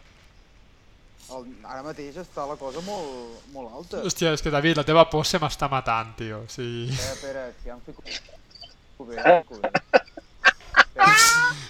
el, 1.37 1.47
ara 1.65 1.83
mateix 1.87 2.19
està 2.21 2.45
la 2.51 2.57
cosa 2.59 2.83
molt, 2.87 3.47
molt 3.55 3.73
alta. 3.81 4.03
Hòstia, 4.07 4.33
és 4.37 4.43
que 4.43 4.51
David, 4.55 4.77
la 4.79 4.85
teva 4.87 5.07
por 5.11 5.25
se 5.27 5.39
m'està 5.43 5.71
matant, 5.71 6.13
tio. 6.19 6.43
O 6.45 6.51
sigui... 6.51 6.91
Espera, 6.93 7.15
espera, 7.15 7.47
que 7.63 7.71
ja 7.71 7.75
em 7.79 7.81
fico... 7.87 8.03
fico 8.91 9.09
bé, 9.09 9.17
em 9.23 9.43
fico 9.47 9.61
bé. 9.63 9.71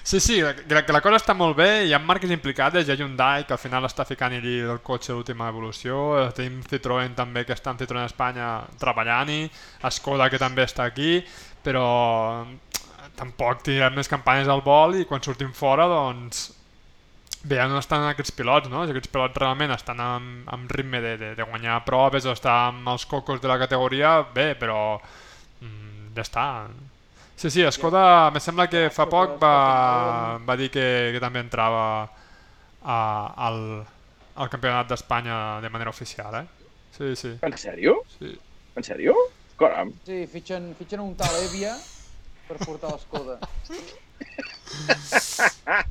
Sí, 0.07 0.21
sí, 0.21 0.37
que 0.69 0.75
la, 0.75 0.85
que 0.87 0.95
la 0.95 1.01
cosa 1.03 1.19
està 1.19 1.35
molt 1.35 1.57
bé, 1.59 1.83
hi 1.89 1.93
ha 1.93 1.99
marques 1.99 2.31
implicades, 2.31 2.87
hi 2.87 2.93
ha 2.93 2.97
Hyundai 3.01 3.43
que 3.43 3.57
al 3.57 3.59
final 3.59 3.89
està 3.89 4.05
ficant 4.07 4.37
allí 4.37 4.61
el 4.63 4.79
cotxe 4.87 5.11
d'última 5.11 5.49
evolució, 5.51 5.97
tenim 6.37 6.61
Citroën 6.63 7.17
també 7.19 7.43
que 7.43 7.57
està 7.57 7.75
en 7.75 7.81
Citroën 7.81 8.07
Espanya 8.07 8.51
treballant-hi, 8.79 9.49
Skoda 9.91 10.31
que 10.31 10.39
també 10.39 10.63
està 10.63 10.87
aquí, 10.87 11.19
però 11.67 11.89
eh, 12.45 13.11
tampoc 13.19 13.67
tirem 13.67 13.99
més 13.99 14.07
campanyes 14.13 14.47
al 14.47 14.63
vol 14.63 15.01
i 15.01 15.09
quan 15.11 15.27
sortim 15.27 15.51
fora 15.51 15.89
doncs 15.91 16.53
veiem 17.47 17.75
on 17.75 17.83
estan 17.83 18.07
aquests 18.07 18.35
pilots, 18.39 18.71
no? 18.71 18.85
Aquests 18.87 19.11
pilots 19.11 19.43
realment 19.43 19.75
estan 19.75 20.01
amb, 20.03 20.47
amb 20.55 20.71
ritme 20.71 21.03
de, 21.03 21.17
de, 21.19 21.35
de 21.39 21.51
guanyar 21.51 21.83
proves 21.87 22.27
o 22.27 22.35
estar 22.35 22.57
amb 22.69 22.95
els 22.95 23.07
cocos 23.11 23.43
de 23.43 23.51
la 23.51 23.59
categoria, 23.59 24.21
bé, 24.35 24.53
però 24.59 25.01
mm, 25.01 26.13
ja 26.15 26.23
està. 26.23 26.47
Sí, 27.37 27.51
sí, 27.51 27.63
Skoda, 27.71 28.31
me 28.33 28.41
sembla 28.41 28.65
que 28.73 28.87
fa 28.91 29.05
poc 29.13 29.35
va, 29.43 30.39
va 30.41 30.57
dir 30.57 30.71
que, 30.73 30.87
que 31.13 31.21
també 31.21 31.43
entrava 31.45 31.83
a, 32.81 32.97
al, 33.49 33.59
al 34.41 34.49
campionat 34.53 34.89
d'Espanya 34.89 35.61
de 35.61 35.69
manera 35.73 35.93
oficial, 35.93 36.39
eh? 36.41 36.47
Sí, 36.97 37.13
sí, 37.17 37.35
En 37.45 37.53
sèrio? 37.61 37.99
sí. 38.17 38.33
En 38.77 38.85
sèrio? 38.85 39.13
Caram. 39.61 39.93
Sí, 40.07 40.23
fitxen, 40.33 40.71
fitxen 40.79 41.01
un 41.05 41.13
tal 41.17 41.37
Evia 41.43 41.75
per 42.49 42.57
portar 42.65 42.93
l'Escoda. 42.95 43.37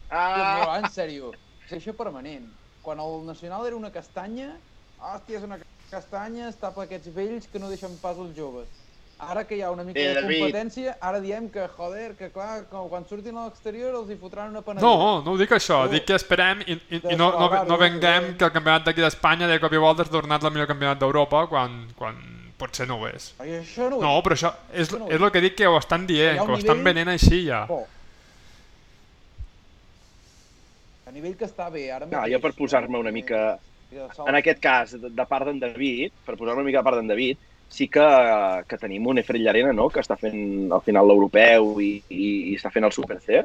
Ah, 0.09 0.65
No, 0.65 0.71
en 0.79 0.89
sèrio, 0.93 1.31
és 1.67 1.77
això 1.77 1.93
permanent. 1.97 2.47
Quan 2.85 3.01
el 3.01 3.21
Nacional 3.25 3.65
era 3.69 3.77
una 3.77 3.91
castanya, 3.93 4.49
hòstia, 4.97 5.39
és 5.39 5.45
una 5.45 5.59
castanya, 5.91 6.49
es 6.49 6.57
tapa 6.61 6.85
aquests 6.85 7.13
vells 7.13 7.49
que 7.49 7.61
no 7.61 7.69
deixen 7.69 7.97
pas 8.01 8.17
els 8.21 8.33
joves. 8.37 8.84
Ara 9.17 9.45
que 9.47 9.55
hi 9.55 9.61
ha 9.63 9.69
una 9.71 9.83
mica 9.87 9.97
Eh, 9.99 10.09
de 10.09 10.21
David. 10.21 10.39
competència, 10.43 10.97
ara 10.99 11.21
diem 11.23 11.45
que, 11.49 11.67
joder, 11.77 12.15
que 12.19 12.27
clar, 12.33 12.65
que 12.67 12.81
quan 12.89 13.05
surtin 13.07 13.37
a 13.37 13.45
l'exterior 13.45 13.95
els 13.95 14.09
hi 14.11 14.17
fotran 14.19 14.49
una 14.51 14.61
panadera. 14.61 14.89
No, 14.91 15.21
no 15.23 15.31
ho 15.31 15.37
dic 15.39 15.51
això, 15.55 15.85
No. 15.85 15.91
dic 15.93 16.03
que 16.05 16.15
esperem 16.15 16.61
i, 16.67 16.73
i, 16.73 16.99
i 17.13 17.15
no, 17.15 17.31
no, 17.31 17.63
no 17.63 17.77
venguem 17.77 18.35
que 18.37 18.43
el 18.43 18.51
campionat 18.51 18.83
d'aquí 18.89 18.99
d'Espanya 19.01 19.47
de 19.47 19.59
cop 19.63 19.71
i 19.71 19.77
volta 19.79 20.03
és 20.03 20.09
tornat 20.11 20.43
el 20.43 20.51
millor 20.51 20.67
campionat 20.67 20.99
d'Europa 20.99 21.45
quan, 21.47 21.87
quan 21.95 22.19
potser 22.57 22.87
no 22.89 22.97
ho 22.99 23.07
és. 23.07 23.33
Ai, 23.39 23.51
això 23.61 23.89
no 23.89 23.97
ho 23.97 24.01
No, 24.01 24.21
però 24.21 24.35
això 24.35 24.51
és, 24.73 24.89
Això 24.91 24.99
no 24.99 25.07
és 25.09 25.21
el 25.21 25.31
que 25.31 25.41
dic 25.41 25.55
que 25.55 25.67
ho 25.67 25.77
estan 25.77 26.05
dient, 26.05 26.37
ha 26.39 26.45
que 26.45 26.51
ho 26.51 26.55
estan 26.57 26.77
nivell- 26.77 26.83
venent 26.83 27.07
així 27.15 27.45
ja. 27.47 27.65
Bo. 27.71 27.87
A 31.07 31.11
nivell 31.11 31.37
que 31.37 31.45
està 31.45 31.69
bé, 31.71 31.87
ara 31.93 32.05
no, 32.09 32.21
jo 32.27 32.39
per 32.43 32.51
posar-me 32.57 32.97
eh, 32.97 32.99
una 32.99 33.11
mica... 33.11 33.57
de 33.91 34.07
salt- 34.13 34.27
En 34.27 34.35
aquest 34.35 34.59
cas, 34.59 34.91
de, 34.99 35.09
de 35.09 35.25
part 35.25 35.45
d'en 35.45 35.59
David, 35.61 36.11
per 36.25 36.35
posar-me 36.35 36.59
una 36.61 36.67
mica 36.67 36.79
de 36.81 36.83
part 36.83 36.97
d'en 36.97 37.07
David, 37.07 37.37
sí 37.75 37.89
que, 37.91 38.05
que 38.69 38.79
tenim 38.79 39.07
un 39.11 39.19
Efrell 39.19 39.43
Llarena, 39.43 39.73
no?, 39.75 39.89
que 39.91 39.99
està 39.99 40.15
fent 40.19 40.71
al 40.71 40.83
final 40.85 41.09
l'europeu 41.09 41.75
i, 41.83 41.91
i, 42.07 42.27
i 42.51 42.55
està 42.55 42.71
fent 42.71 42.87
el 42.87 42.95
Super 42.95 43.19
C, 43.23 43.43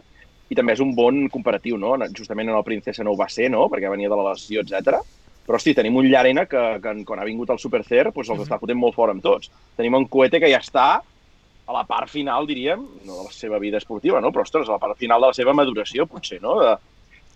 i 0.50 0.58
també 0.58 0.74
és 0.76 0.82
un 0.82 0.94
bon 0.94 1.24
comparatiu, 1.30 1.78
no? 1.78 1.96
Justament 2.16 2.50
en 2.50 2.58
el 2.58 2.66
Princesa 2.66 3.06
no 3.06 3.14
ho 3.14 3.18
va 3.18 3.28
ser, 3.30 3.50
no?, 3.50 3.66
perquè 3.72 3.90
venia 3.90 4.10
de 4.10 4.18
la 4.18 4.30
lesió, 4.30 4.62
etc. 4.62 5.00
Però, 5.46 5.58
hosti, 5.58 5.74
tenim 5.74 5.98
un 5.98 6.06
Llarena 6.06 6.46
que, 6.46 6.62
que 6.82 6.94
quan 7.06 7.22
ha 7.22 7.26
vingut 7.26 7.50
al 7.50 7.58
Super 7.62 7.82
C, 7.82 8.04
doncs 8.06 8.30
els 8.30 8.44
està 8.46 8.60
fotent 8.62 8.78
molt 8.78 8.94
fort 8.94 9.14
amb 9.14 9.24
tots. 9.24 9.50
Tenim 9.78 9.98
un 9.98 10.06
Coete 10.10 10.38
que 10.42 10.52
ja 10.52 10.62
està 10.62 10.88
a 11.00 11.74
la 11.74 11.84
part 11.86 12.10
final, 12.10 12.46
diríem, 12.46 12.82
no 13.06 13.18
de 13.18 13.26
la 13.26 13.34
seva 13.34 13.58
vida 13.62 13.78
esportiva, 13.78 14.22
no? 14.22 14.30
però, 14.34 14.46
ostres, 14.46 14.68
a 14.68 14.78
la 14.78 14.82
part 14.82 14.98
final 14.98 15.22
de 15.22 15.30
la 15.30 15.36
seva 15.36 15.54
maduració, 15.54 16.06
potser, 16.10 16.40
no? 16.42 16.56
De, 16.62 16.72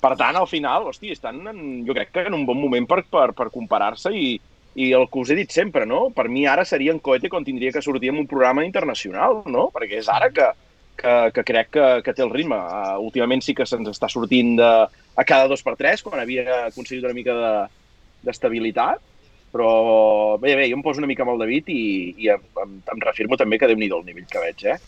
per 0.03 0.15
tant, 0.21 0.37
al 0.37 0.49
final, 0.51 0.89
hosti, 0.91 1.13
estan, 1.15 1.39
en, 1.49 1.61
jo 1.87 1.95
crec 1.97 2.11
que 2.13 2.27
en 2.29 2.35
un 2.37 2.43
bon 2.47 2.59
moment 2.61 2.87
per, 2.91 3.05
per, 3.11 3.29
per 3.37 3.47
comparar-se 3.55 4.11
i, 4.15 4.35
i 4.75 4.91
el 4.93 5.07
que 5.11 5.21
us 5.23 5.31
he 5.31 5.37
dit 5.39 5.53
sempre, 5.55 5.87
no? 5.87 6.09
Per 6.15 6.27
mi 6.29 6.47
ara 6.51 6.65
seria 6.67 6.93
en 6.93 6.99
coete 6.99 7.31
quan 7.31 7.45
tindria 7.47 7.73
que 7.73 7.83
sortir 7.83 8.11
en 8.11 8.19
un 8.19 8.27
programa 8.27 8.65
internacional, 8.67 9.43
no? 9.47 9.69
Perquè 9.75 10.01
és 10.01 10.09
ara 10.11 10.31
que, 10.35 10.49
que, 10.99 11.15
que 11.37 11.45
crec 11.47 11.71
que, 11.77 11.87
que 12.07 12.15
té 12.15 12.25
el 12.27 12.33
ritme. 12.35 12.59
Uh, 12.59 12.99
últimament 13.07 13.43
sí 13.45 13.55
que 13.55 13.67
se'ns 13.67 13.89
està 13.93 14.11
sortint 14.11 14.57
de, 14.59 14.71
a 14.91 15.25
cada 15.25 15.47
dos 15.51 15.63
per 15.63 15.77
tres, 15.79 16.03
quan 16.03 16.21
havia 16.21 16.65
aconseguit 16.69 17.07
una 17.07 17.15
mica 17.17 17.35
de- 17.39 17.67
d'estabilitat, 18.25 19.03
però 19.55 19.71
bé, 20.43 20.57
bé, 20.59 20.67
jo 20.71 20.79
em 20.79 20.83
poso 20.83 20.99
una 20.99 21.07
mica 21.07 21.23
amb 21.23 21.35
el 21.37 21.43
David 21.45 21.69
i, 21.71 21.83
i 22.25 22.31
em, 22.35 22.43
em, 22.63 22.79
em 22.95 23.03
refirmo 23.05 23.39
també 23.39 23.61
que 23.61 23.69
déu-n'hi-do 23.71 24.01
el 24.01 24.07
nivell 24.09 24.27
que 24.31 24.43
veig, 24.43 24.65
eh? 24.75 24.79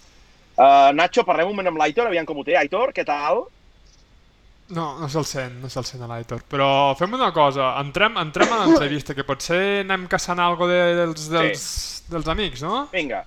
Uh, 0.56 0.90
Nacho, 0.96 1.22
parlem 1.28 1.50
un 1.50 1.54
moment 1.54 1.68
amb 1.70 1.78
l'Aitor, 1.78 2.08
aviam 2.08 2.26
com 2.26 2.40
ho 2.40 2.44
té. 2.46 2.56
Aitor, 2.56 2.90
què 2.96 3.04
tal? 3.06 3.44
No, 4.74 4.98
no 4.98 5.06
se'l 5.08 5.24
sent, 5.28 5.60
no 5.62 5.68
se'l 5.70 5.84
sent 5.86 6.02
a 6.02 6.08
l'Aitor. 6.10 6.40
Però 6.50 6.68
fem 6.98 7.12
una 7.14 7.28
cosa, 7.34 7.68
entrem, 7.78 8.16
entrem 8.18 8.50
a 8.50 8.64
l'entrevista, 8.64 9.14
que 9.14 9.22
potser 9.26 9.82
anem 9.84 10.08
caçant 10.10 10.40
algo 10.42 10.66
de, 10.66 10.80
dels, 10.98 11.28
dels, 11.30 11.66
dels 12.10 12.26
amics, 12.32 12.64
no? 12.66 12.88
Vinga. 12.90 13.20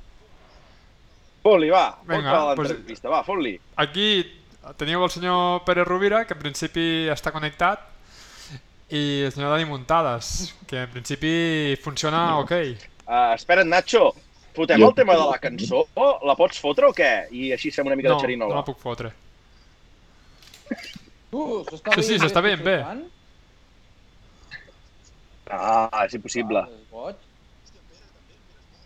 Fot-li, 1.44 1.70
va. 1.72 1.86
Vinga, 2.10 2.34
pues- 2.60 2.74
l'entrevista, 2.74 3.08
va, 3.14 3.22
fot-li. 3.24 3.54
Aquí 3.80 4.10
teniu 4.78 5.04
el 5.06 5.10
senyor 5.14 5.64
Pere 5.66 5.86
Rovira, 5.88 6.26
que 6.28 6.36
en 6.36 6.42
principi 6.44 6.84
està 7.14 7.32
connectat, 7.32 7.86
i 8.92 9.24
el 9.30 9.32
senyor 9.32 9.54
Dani 9.54 9.66
Muntades, 9.70 10.54
que 10.68 10.84
en 10.84 10.92
principi 10.92 11.78
funciona 11.82 12.40
ok. 12.42 12.52
Uh, 13.08 13.32
espera't, 13.38 13.66
Nacho, 13.66 14.10
fotem 14.58 14.84
el 14.84 14.94
tema 14.98 15.16
de 15.16 15.24
la 15.32 15.40
cançó? 15.40 15.86
La 16.28 16.36
pots 16.36 16.60
fotre 16.60 16.90
o 16.90 16.94
què? 16.94 17.30
I 17.32 17.54
així 17.56 17.72
fem 17.72 17.88
una 17.88 17.96
mica 17.96 18.10
No, 18.12 18.18
de 18.18 18.20
no 18.20 18.26
xerinola. 18.28 18.56
la 18.60 18.66
puc 18.68 18.78
fotre. 18.84 19.14
Tu, 21.30 21.42
s'està 21.70 21.96
Sí, 21.96 22.04
sí, 22.08 22.20
s'està 22.22 22.42
bé, 22.42 22.56
veient 22.58 22.66
bé. 22.66 22.78
Ah, 25.52 26.04
és 26.06 26.14
impossible. 26.18 26.62
Ah. 26.66 27.14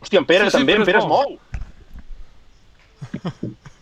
Hòstia, 0.04 0.20
en 0.20 0.28
Pere 0.28 0.46
Sí, 0.48 0.52
sí, 0.52 0.58
també, 0.58 0.76
en 0.80 0.86
Pere 0.88 1.00
es 1.00 1.08
mou. 1.08 1.24
mou. 1.24 1.40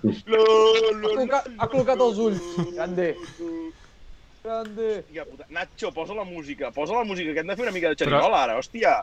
No, 0.02 0.42
Ha 0.42 0.94
no, 0.98 1.10
col·locat, 1.10 1.50
ha 1.58 1.68
col·locat 1.70 2.04
els 2.08 2.22
ulls. 2.26 2.46
Grande. 2.74 3.08
Grande. 4.44 4.90
Hòstia 5.14 5.26
puta. 5.30 5.46
Nacho, 5.54 5.92
posa 5.94 6.18
la 6.18 6.26
música, 6.26 6.72
posa 6.74 6.98
la 6.98 7.04
música, 7.06 7.34
que 7.34 7.44
hem 7.44 7.50
de 7.52 7.58
fer 7.58 7.68
una 7.68 7.74
mica 7.76 7.90
de 7.94 7.98
xerinola 8.02 8.44
ara, 8.48 8.58
hòstia. 8.62 8.96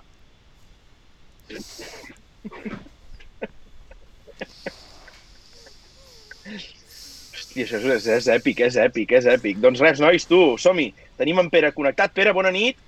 Hòstia, 7.59 7.79
això 7.79 7.95
és, 7.97 8.07
és 8.07 8.27
èpic, 8.31 8.61
és 8.63 8.77
èpic, 8.79 9.13
és 9.19 9.27
èpic. 9.27 9.59
Doncs 9.63 9.81
res, 9.83 10.01
nois, 10.01 10.27
tu, 10.29 10.57
som-hi. 10.61 10.93
Tenim 11.19 11.41
en 11.43 11.51
Pere 11.51 11.73
connectat. 11.75 12.13
Pere, 12.15 12.33
bona 12.33 12.53
nit. 12.55 12.79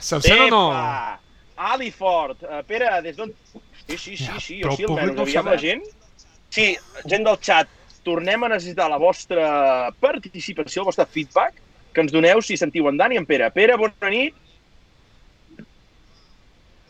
Se'l 0.00 0.22
sent 0.24 0.46
o 0.46 0.48
no? 0.52 0.62
Epa! 0.72 1.18
Ali 1.68 1.90
Ford. 1.90 2.40
Uh, 2.46 2.62
Pere, 2.66 2.88
des 3.04 3.16
d'on... 3.18 3.32
Sí, 3.88 3.96
sí, 3.96 4.16
sí, 4.16 4.24
Ja, 4.24 4.40
sí, 4.40 4.60
jo 4.62 4.72
sí, 4.76 4.84
almenys. 4.84 5.16
no 5.16 5.26
Aviam 5.26 5.48
la 5.48 5.58
gent. 5.60 5.84
Sí, 6.54 6.70
gent 7.04 7.24
del 7.26 7.38
xat, 7.44 7.70
tornem 8.06 8.44
a 8.44 8.52
necessitar 8.54 8.88
la 8.88 9.00
vostra 9.00 9.90
participació, 10.00 10.82
el 10.82 10.88
vostre 10.88 11.08
feedback, 11.12 11.60
que 11.92 12.04
ens 12.04 12.12
doneu 12.14 12.40
si 12.44 12.56
sentiu 12.56 12.88
en 12.88 13.00
Dani 13.00 13.18
i 13.18 13.20
en 13.20 13.26
Pere. 13.28 13.50
Pere, 13.52 13.76
bona 13.80 14.12
nit. 14.12 14.36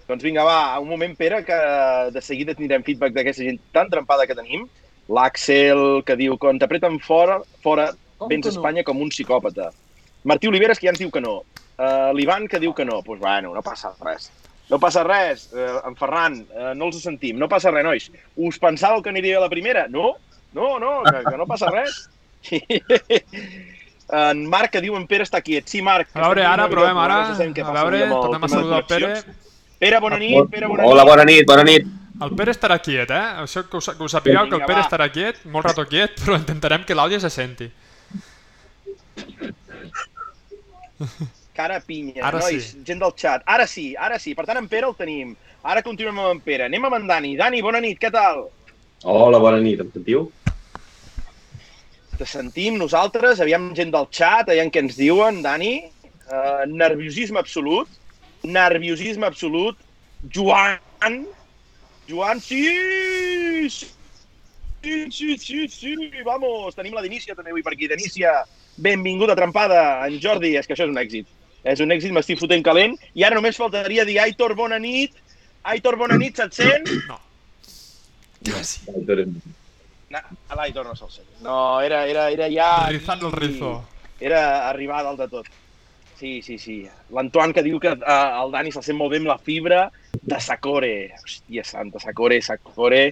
Doncs 0.09 0.25
vinga, 0.25 0.45
va, 0.47 0.79
un 0.81 0.89
moment, 0.89 1.17
Pere, 1.19 1.43
que 1.45 1.57
de 2.15 2.23
seguida 2.23 2.55
tindrem 2.55 2.85
feedback 2.87 3.17
d'aquesta 3.17 3.47
gent 3.47 3.59
tan 3.75 3.91
trempada 3.91 4.27
que 4.29 4.39
tenim. 4.39 4.69
L'Àxel, 5.09 6.03
que 6.05 6.17
diu, 6.21 6.37
quan 6.41 6.59
t'apreten 6.61 6.99
fora, 7.01 7.39
fora 7.65 7.89
Com 8.19 8.29
vens 8.29 8.47
a 8.47 8.51
no? 8.51 8.57
Espanya 8.57 8.85
com 8.85 9.01
un 9.01 9.13
psicòpata. 9.13 9.71
Martí 10.29 10.51
Oliveres, 10.51 10.79
que 10.79 10.89
ja 10.89 10.93
ens 10.93 11.01
diu 11.01 11.11
que 11.15 11.23
no. 11.25 11.41
Uh, 11.79 12.11
L'Ivan, 12.19 12.49
que 12.51 12.61
diu 12.61 12.75
que 12.75 12.85
no. 12.85 12.99
Doncs 12.99 13.07
pues, 13.07 13.21
bueno, 13.23 13.55
no 13.55 13.63
passa 13.63 13.95
res. 14.03 14.29
No 14.69 14.81
passa 14.83 15.05
res, 15.07 15.47
uh, 15.55 15.81
en 15.89 15.97
Ferran, 15.97 16.43
uh, 16.53 16.73
no 16.77 16.91
els 16.91 17.01
sentim. 17.01 17.39
No 17.41 17.49
passa 17.49 17.73
res, 17.73 17.87
nois. 17.87 18.11
Us 18.37 18.59
pensàveu 18.61 19.01
que 19.05 19.13
aniria 19.15 19.39
a 19.39 19.45
la 19.47 19.53
primera? 19.53 19.87
No, 19.89 20.17
no, 20.53 20.77
no, 20.83 21.01
que, 21.07 21.23
que 21.31 21.37
no 21.41 21.49
passa 21.49 21.73
res. 21.75 22.05
En 24.09 24.47
Marc 24.49 24.73
que 24.73 24.81
diu 24.81 24.95
en 24.97 25.03
Pere 25.05 25.27
està 25.27 25.43
quiet. 25.45 25.67
Sí, 25.69 25.83
Marc. 25.85 26.09
A 26.17 26.23
veure, 26.23 26.41
ara 26.49 26.65
provem, 26.73 26.97
ara. 26.97 27.19
no 27.29 27.67
A 27.69 27.75
veure, 27.77 27.99
tornem 28.09 28.47
a 28.47 28.49
saludar 28.49 28.79
el 28.79 28.87
Pere. 28.89 29.11
Pere, 29.79 30.01
bona 30.01 30.17
nit. 30.17 30.49
Pere, 30.49 30.67
bona 30.71 30.83
nit. 30.83 30.93
Hola, 30.95 31.05
bona 31.05 31.27
nit, 31.29 31.45
bona 31.47 31.67
nit. 31.69 31.91
El 32.19 32.35
Pere 32.35 32.51
estarà 32.51 32.81
quiet, 32.83 33.11
eh? 33.15 33.27
Això 33.45 33.63
que 33.71 33.79
us, 33.79 33.89
que 33.95 34.03
us 34.03 34.15
sapigueu, 34.17 34.49
que 34.51 34.59
el 34.59 34.65
Pere 34.67 34.83
estarà 34.83 35.07
quiet, 35.15 35.39
molt 35.53 35.69
rato 35.69 35.85
quiet, 35.87 36.17
però 36.19 36.39
intentarem 36.41 36.83
que 36.87 36.97
l'àudio 36.99 37.21
se 37.23 37.31
senti. 37.31 37.69
Cara 41.59 41.79
pinya, 41.83 42.23
Ara 42.27 42.41
nois, 42.43 42.73
sí. 42.73 42.83
gent 42.87 43.03
del 43.03 43.15
xat. 43.19 43.45
Ara 43.47 43.67
sí, 43.71 43.93
ara 43.95 44.19
sí. 44.23 44.35
Per 44.39 44.47
tant, 44.49 44.59
en 44.59 44.67
Pere 44.71 44.91
el 44.91 44.97
tenim. 44.99 45.37
Ara 45.63 45.83
continuem 45.87 46.19
amb 46.19 46.33
en 46.37 46.43
Pere. 46.43 46.67
Anem 46.67 46.89
amb 46.89 46.99
en 46.99 47.07
Dani. 47.11 47.33
Dani, 47.39 47.63
bona 47.63 47.83
nit, 47.83 47.99
què 48.03 48.11
tal? 48.15 48.49
Hola, 49.07 49.39
bona 49.43 49.63
nit, 49.63 49.83
em 49.83 49.91
sentiu? 49.95 50.27
Te 52.19 52.27
sentim 52.27 52.79
nosaltres, 52.81 53.39
aviam 53.43 53.71
gent 53.79 53.95
del 53.95 54.11
xat, 54.11 54.51
aviam 54.51 54.71
què 54.75 54.83
ens 54.83 54.99
diuen, 54.99 55.39
Dani. 55.47 55.77
Uh, 56.27 56.67
nerviosisme 56.67 57.39
absolut. 57.39 57.91
Nerviosisme 58.43 59.27
absolut. 59.27 59.79
Joan. 60.35 61.23
Joan, 62.09 62.41
sí! 62.41 63.69
Sí, 64.81 65.11
sí, 65.11 65.39
sí, 65.39 65.69
sí, 65.69 65.97
vamos. 66.25 66.75
Tenim 66.75 66.95
la 66.97 67.03
d'Inicia 67.05 67.37
també 67.37 67.53
avui 67.53 67.65
per 67.67 67.75
aquí. 67.75 67.89
D'Inicia, 67.91 68.33
benvinguda 68.79 69.37
trempada. 69.37 70.07
En 70.07 70.17
Jordi, 70.23 70.55
és 70.57 70.67
que 70.67 70.77
això 70.77 70.87
és 70.87 70.95
un 70.95 71.01
èxit. 71.03 71.29
És 71.69 71.83
un 71.85 71.93
èxit, 71.93 72.15
m'estic 72.15 72.41
fotent 72.41 72.65
calent. 72.65 72.97
I 73.19 73.27
ara 73.27 73.37
només 73.37 73.59
faltaria 73.61 74.07
dir 74.09 74.21
Aitor, 74.23 74.55
bona 74.57 74.79
nit. 74.81 75.19
Aitor, 75.69 75.99
bona 76.01 76.17
nit, 76.17 76.39
se't 76.39 76.57
sent? 76.57 76.89
No. 77.11 77.19
Gràcies. 78.49 78.87
No, 80.09 80.21
a 80.49 80.57
l'Aitor 80.57 80.87
no 80.89 80.95
se'l 80.97 81.11
sent. 81.13 81.29
No, 81.45 81.81
era, 81.85 82.07
era, 82.09 82.31
era 82.33 82.49
ja... 82.49 82.69
Rizando 82.89 83.29
el 83.29 83.35
rizo. 83.37 83.73
Era 84.21 84.69
arribar 84.71 85.03
a 85.03 85.09
dalt 85.11 85.21
de 85.21 85.29
tot. 85.35 85.51
Sí, 86.19 86.43
sí, 86.43 86.59
sí. 86.59 86.83
L'Antoine 87.15 87.55
que 87.55 87.63
diu 87.63 87.79
que 87.79 87.93
uh, 87.95 88.15
el 88.43 88.51
Dani 88.51 88.73
se'l 88.75 88.83
sent 88.83 88.97
molt 88.99 89.13
bé 89.13 89.21
amb 89.23 89.31
la 89.31 89.39
fibra 89.39 89.85
de 90.19 90.39
Sacore. 90.43 90.93
Hòstia 91.15 91.63
santa, 91.67 92.03
Sacore, 92.03 92.41
Sacore. 92.43 93.03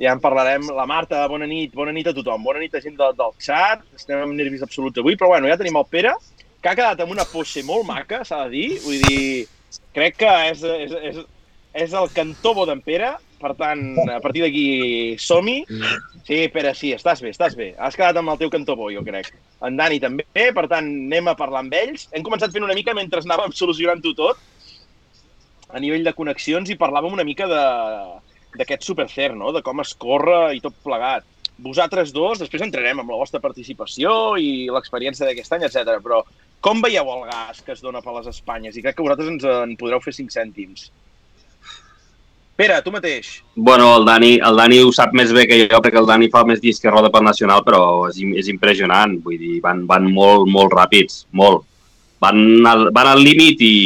Ja 0.00 0.14
en 0.14 0.22
parlarem. 0.22 0.68
La 0.76 0.86
Marta, 0.86 1.24
bona 1.28 1.48
nit, 1.50 1.74
bona 1.74 1.94
nit 1.96 2.06
a 2.06 2.14
tothom. 2.14 2.44
Bona 2.46 2.62
nit 2.62 2.76
a 2.78 2.82
gent 2.84 2.94
de, 3.00 3.08
del 3.18 3.34
xat. 3.42 3.82
Estem 3.98 4.22
amb 4.22 4.38
nervis 4.38 4.62
absoluts 4.62 5.02
avui, 5.02 5.18
però 5.18 5.32
bueno, 5.32 5.50
ja 5.50 5.58
tenim 5.58 5.80
el 5.80 5.88
Pere, 5.90 6.14
que 6.62 6.70
ha 6.70 6.76
quedat 6.78 7.02
amb 7.02 7.16
una 7.16 7.26
pose 7.26 7.64
molt 7.66 7.88
maca, 7.88 8.22
s'ha 8.24 8.44
de 8.46 8.54
dir. 8.54 8.68
Vull 8.84 9.02
dir, 9.08 9.80
crec 9.96 10.20
que 10.22 10.36
és, 10.52 10.62
és, 10.86 10.94
és, 11.10 11.20
és 11.82 11.98
el 11.98 12.14
cantobo 12.14 12.68
d'en 12.70 12.84
Pere, 12.86 13.16
per 13.40 13.54
tant, 13.58 13.82
a 14.12 14.20
partir 14.22 14.44
d'aquí 14.44 14.66
som-hi. 15.20 15.62
Sí, 16.28 16.40
Pere, 16.52 16.74
sí, 16.76 16.92
estàs 16.94 17.22
bé, 17.24 17.32
estàs 17.34 17.56
bé. 17.58 17.72
Has 17.80 17.96
quedat 17.98 18.18
amb 18.20 18.32
el 18.32 18.38
teu 18.40 18.52
cantó 18.52 18.76
bo, 18.78 18.90
jo 18.92 19.02
crec. 19.06 19.32
En 19.66 19.78
Dani 19.80 20.00
també, 20.02 20.46
per 20.56 20.66
tant, 20.70 20.86
anem 21.08 21.32
a 21.32 21.36
parlar 21.38 21.64
amb 21.64 21.74
ells. 21.74 22.06
Hem 22.12 22.26
començat 22.26 22.52
fent 22.54 22.66
una 22.66 22.76
mica 22.76 22.94
mentre 22.96 23.22
anàvem 23.24 23.54
solucionant-ho 23.56 24.14
tot, 24.18 24.44
a 25.70 25.80
nivell 25.82 26.04
de 26.06 26.14
connexions, 26.16 26.70
i 26.70 26.78
parlàvem 26.78 27.16
una 27.16 27.26
mica 27.26 27.48
d'aquest 27.50 28.86
supercer, 28.86 29.32
no? 29.34 29.54
de 29.56 29.64
com 29.66 29.82
es 29.82 29.94
corre 29.94 30.50
i 30.56 30.62
tot 30.62 30.76
plegat. 30.84 31.26
Vosaltres 31.60 32.12
dos, 32.16 32.38
després 32.40 32.62
entrarem 32.64 33.02
amb 33.02 33.12
la 33.12 33.18
vostra 33.20 33.40
participació 33.42 34.36
i 34.40 34.68
l'experiència 34.72 35.26
d'aquest 35.28 35.56
any, 35.56 35.66
etc. 35.68 35.98
Però 36.04 36.22
com 36.64 36.80
veieu 36.84 37.08
el 37.12 37.26
gas 37.28 37.60
que 37.64 37.72
es 37.76 37.82
dona 37.84 38.00
per 38.04 38.14
les 38.16 38.30
Espanyes? 38.32 38.76
I 38.76 38.84
crec 38.84 38.96
que 38.96 39.04
vosaltres 39.04 39.28
ens 39.32 39.46
en 39.48 39.76
podreu 39.80 40.00
fer 40.04 40.14
5 40.16 40.32
cèntims. 40.32 40.88
Pere, 42.60 42.76
tu 42.84 42.92
mateix. 42.92 43.28
Bueno, 43.56 43.96
el 43.96 44.04
Dani, 44.04 44.34
el 44.44 44.58
Dani 44.58 44.82
ho 44.84 44.90
sap 44.92 45.14
més 45.16 45.30
bé 45.32 45.46
que 45.48 45.56
jo, 45.62 45.78
perquè 45.80 45.96
el 45.96 46.08
Dani 46.08 46.26
fa 46.28 46.42
més 46.44 46.60
disc 46.60 46.82
que 46.84 46.90
roda 46.92 47.08
pel 47.12 47.24
Nacional, 47.24 47.62
però 47.64 47.80
és, 48.10 48.18
és 48.42 48.50
impressionant. 48.52 49.14
Vull 49.24 49.38
dir, 49.40 49.60
van, 49.64 49.86
van 49.88 50.10
molt, 50.12 50.44
molt 50.52 50.74
ràpids, 50.76 51.22
molt. 51.40 51.64
Van 52.20 52.36
al, 52.68 52.90
van 52.92 53.08
al 53.14 53.22
límit 53.24 53.62
i, 53.64 53.76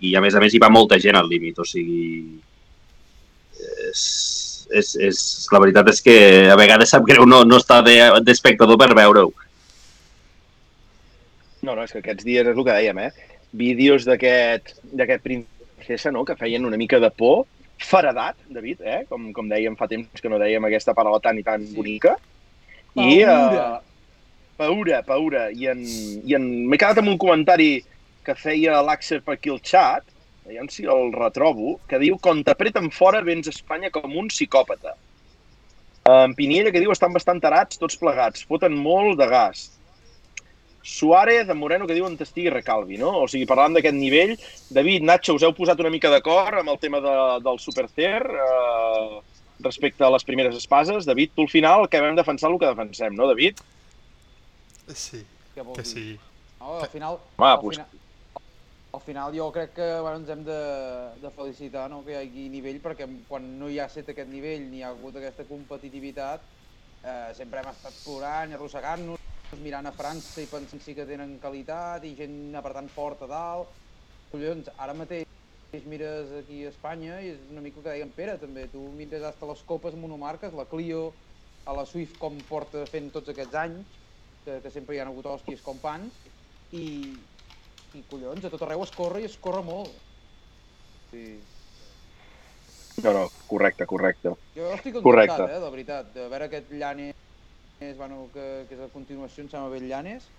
i, 0.00 0.14
a 0.16 0.22
més 0.24 0.32
a 0.32 0.40
més, 0.40 0.54
hi 0.56 0.60
va 0.62 0.70
molta 0.72 0.96
gent 1.02 1.18
al 1.20 1.28
límit. 1.28 1.60
O 1.60 1.66
sigui, 1.68 2.06
és, 3.90 4.04
és, 4.80 4.94
és, 5.10 5.20
la 5.52 5.60
veritat 5.60 5.90
és 5.92 6.00
que 6.06 6.16
a 6.52 6.56
vegades 6.56 6.94
sap 6.94 7.04
greu 7.04 7.28
no, 7.28 7.42
no 7.44 7.58
estar 7.60 7.82
de- 7.84 8.22
d'espectador 8.24 8.80
per 8.80 8.94
veure-ho. 8.96 9.28
No, 11.66 11.74
no, 11.74 11.82
és 11.84 11.92
que 11.92 12.00
aquests 12.00 12.24
dies 12.24 12.48
és 12.48 12.56
el 12.56 12.64
que 12.64 12.78
dèiem, 12.78 13.02
eh? 13.10 13.36
Vídeos 13.56 14.08
d'aquest 14.08 14.72
d'aquest 14.96 15.22
princesa, 15.28 16.14
no?, 16.16 16.24
que 16.24 16.38
feien 16.40 16.64
una 16.64 16.80
mica 16.80 16.96
de 17.02 17.12
por, 17.12 17.44
faredat, 17.78 18.36
David, 18.48 18.80
eh? 18.80 19.04
Com, 19.08 19.32
com 19.36 19.48
dèiem 19.48 19.76
fa 19.76 19.88
temps 19.90 20.20
que 20.22 20.28
no 20.32 20.38
dèiem 20.40 20.64
aquesta 20.64 20.94
paraula 20.96 21.20
tan 21.20 21.38
i 21.38 21.42
tan 21.46 21.64
Sí. 21.66 21.74
bonica. 21.76 22.16
I, 22.96 23.22
Paura. 23.24 23.76
uh, 23.76 23.80
paura, 24.56 25.02
paura. 25.04 25.50
I, 25.52 25.66
en, 25.68 25.82
i 26.24 26.34
en... 26.34 26.46
m'he 26.68 26.78
quedat 26.80 26.98
amb 27.02 27.12
un 27.12 27.18
comentari 27.20 27.84
que 28.24 28.34
feia 28.34 28.80
l'Axel 28.82 29.20
per 29.22 29.34
aquí 29.36 29.50
al 29.52 29.60
xat, 29.60 30.02
aviam 30.46 30.68
si 30.72 30.86
el 30.88 31.12
retrobo, 31.12 31.76
que 31.88 31.98
diu 32.00 32.16
quan 32.18 32.42
t'apreten 32.46 32.90
fora 32.90 33.20
vens 33.22 33.46
a 33.46 33.52
Espanya 33.54 33.90
com 33.90 34.16
un 34.16 34.28
psicòpata. 34.32 34.94
En 36.06 36.34
Piniella 36.38 36.70
que 36.70 36.80
diu 36.80 36.92
estan 36.94 37.12
bastant 37.12 37.40
tarats 37.42 37.78
tots 37.78 37.96
plegats, 37.98 38.44
foten 38.46 38.72
molt 38.72 39.18
de 39.18 39.26
gas. 39.26 39.75
Suárez, 40.86 41.48
en 41.48 41.58
Moreno, 41.58 41.86
que 41.88 41.96
diuen 41.98 42.14
t'estigui 42.16 42.50
recalvi, 42.52 42.94
no? 43.00 43.10
O 43.24 43.26
sigui, 43.26 43.46
parlant 43.50 43.74
d'aquest 43.74 43.96
nivell, 43.98 44.36
David, 44.70 45.02
Nacho, 45.02 45.34
us 45.34 45.42
heu 45.42 45.54
posat 45.56 45.80
una 45.82 45.90
mica 45.90 46.12
d'acord 46.12 46.60
amb 46.60 46.70
el 46.70 46.78
tema 46.78 47.00
de, 47.02 47.14
del 47.42 47.58
Supercer 47.58 48.22
eh, 48.22 49.18
respecte 49.66 50.06
a 50.06 50.12
les 50.14 50.24
primeres 50.28 50.54
espases. 50.54 51.08
David, 51.08 51.34
tu 51.34 51.42
al 51.42 51.50
final 51.50 51.88
que 51.90 52.00
vam 52.04 52.14
defensar 52.14 52.52
el 52.52 52.60
que 52.62 52.70
defensem, 52.70 53.18
no, 53.18 53.26
David? 53.26 53.58
Sí, 54.94 55.24
que 55.54 55.84
sí. 55.84 56.16
No, 56.60 56.78
al 56.78 56.88
final, 56.88 57.18
Home, 57.36 57.50
al, 57.50 57.60
pues- 57.60 57.76
final, 57.82 57.90
al 58.96 59.02
final 59.04 59.34
jo 59.36 59.50
crec 59.52 59.74
que 59.74 59.88
bueno, 60.00 60.22
ens 60.22 60.30
hem 60.30 60.44
de, 60.46 60.60
de 61.20 61.30
felicitar 61.34 61.90
no, 61.90 62.04
que 62.06 62.14
hi 62.14 62.20
hagi 62.22 62.48
nivell, 62.52 62.78
perquè 62.84 63.10
quan 63.28 63.50
no 63.58 63.68
hi 63.68 63.80
ha 63.82 63.90
set 63.92 64.14
aquest 64.14 64.30
nivell 64.30 64.70
ni 64.70 64.80
hi 64.80 64.86
ha 64.86 64.94
hagut 64.94 65.18
aquesta 65.18 65.44
competitivitat, 65.50 66.46
eh, 67.02 67.34
sempre 67.34 67.60
hem 67.60 67.74
estat 67.74 67.98
plorant 68.06 68.54
i 68.54 68.56
arrossegant-nos, 68.56 69.20
mirant 69.62 69.88
a 69.88 69.94
França 69.96 70.42
i 70.42 70.48
pensant 70.50 70.82
sí 70.82 70.94
que 70.96 71.06
tenen 71.08 71.38
qualitat 71.42 72.04
i 72.04 72.14
gent 72.18 72.54
apretant 72.58 72.88
fort 72.92 73.22
a 73.26 73.30
dalt. 73.30 73.72
Collons, 74.32 74.70
ara 74.76 74.94
mateix 74.96 75.26
mires 75.86 76.32
aquí 76.40 76.64
a 76.64 76.70
Espanya 76.72 77.20
i 77.20 77.30
és 77.34 77.40
una 77.50 77.60
mica 77.60 77.80
el 77.80 77.84
que 77.84 77.92
deia 77.92 78.06
en 78.06 78.12
Pere 78.16 78.36
també, 78.40 78.66
tu 78.72 78.82
mires 78.96 79.24
hasta 79.26 79.48
les 79.50 79.62
copes 79.68 79.96
monomarques, 79.98 80.54
la 80.56 80.66
Clio, 80.70 81.10
a 81.66 81.74
la 81.76 81.84
Swift 81.84 82.16
com 82.22 82.38
porta 82.48 82.86
fent 82.90 83.10
tots 83.14 83.32
aquests 83.32 83.58
anys, 83.60 83.98
que, 84.46 84.60
que 84.62 84.72
sempre 84.72 84.96
hi 84.96 85.02
ha 85.02 85.08
hagut 85.08 85.26
hòsties 85.26 85.62
com 85.66 85.80
pans, 85.82 86.22
i, 86.72 86.86
i 87.94 88.04
collons, 88.08 88.46
a 88.46 88.52
tot 88.52 88.64
arreu 88.66 88.86
es 88.86 88.94
corre 88.94 89.22
i 89.22 89.28
es 89.28 89.36
corre 89.42 89.64
molt. 89.66 89.98
Sí. 91.10 91.26
No, 93.04 93.12
no, 93.12 93.26
correcte, 93.50 93.86
correcte. 93.86 94.32
Jo 94.56 94.72
estic 94.78 94.96
Correcte. 95.02 95.34
encantat, 95.34 95.58
eh, 95.58 95.64
de 95.64 95.70
veritat, 95.74 96.14
de 96.14 96.28
veure 96.32 96.48
aquest 96.48 96.72
Llanes, 97.80 97.96
bueno, 97.98 98.30
que, 98.32 98.66
que 98.68 98.74
és 98.74 98.80
a 98.80 98.88
continuació, 98.88 99.44
em 99.44 99.50
sembla 99.52 99.68
bé 99.68 99.82
el 99.82 99.88
Llanes, 99.90 100.30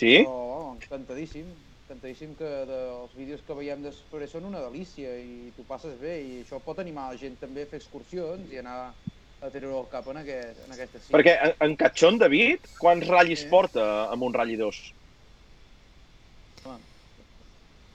Sí? 0.00 0.22
però 0.24 0.32
oh, 0.32 0.70
encantadíssim, 0.72 1.50
encantadíssim 1.84 2.32
que 2.34 2.48
de, 2.66 2.78
els 2.96 3.12
vídeos 3.14 3.42
que 3.44 3.54
veiem 3.54 3.82
després 3.84 4.32
són 4.32 4.46
una 4.48 4.62
delícia 4.64 5.12
i 5.20 5.52
tu 5.52 5.66
passes 5.68 5.98
bé 6.00 6.16
i 6.22 6.30
això 6.40 6.62
pot 6.64 6.80
animar 6.80 7.10
la 7.12 7.20
gent 7.20 7.36
també 7.38 7.66
a 7.66 7.68
fer 7.68 7.82
excursions 7.82 8.48
i 8.50 8.58
anar 8.62 8.78
a 8.88 9.50
treure 9.52 9.76
el 9.82 9.90
cap 9.92 10.08
en, 10.08 10.22
aquest, 10.22 10.64
en 10.64 10.72
aquesta 10.72 11.02
cita. 11.02 11.12
Perquè 11.18 11.36
en, 11.44 11.54
en 11.68 11.76
Catxón, 11.76 12.18
David, 12.22 12.72
quants 12.80 13.06
ratllis 13.12 13.44
Sí. 13.44 13.52
porta 13.52 13.86
amb 14.08 14.24
un 14.30 14.34
ratll 14.34 14.56
2? 14.64 14.80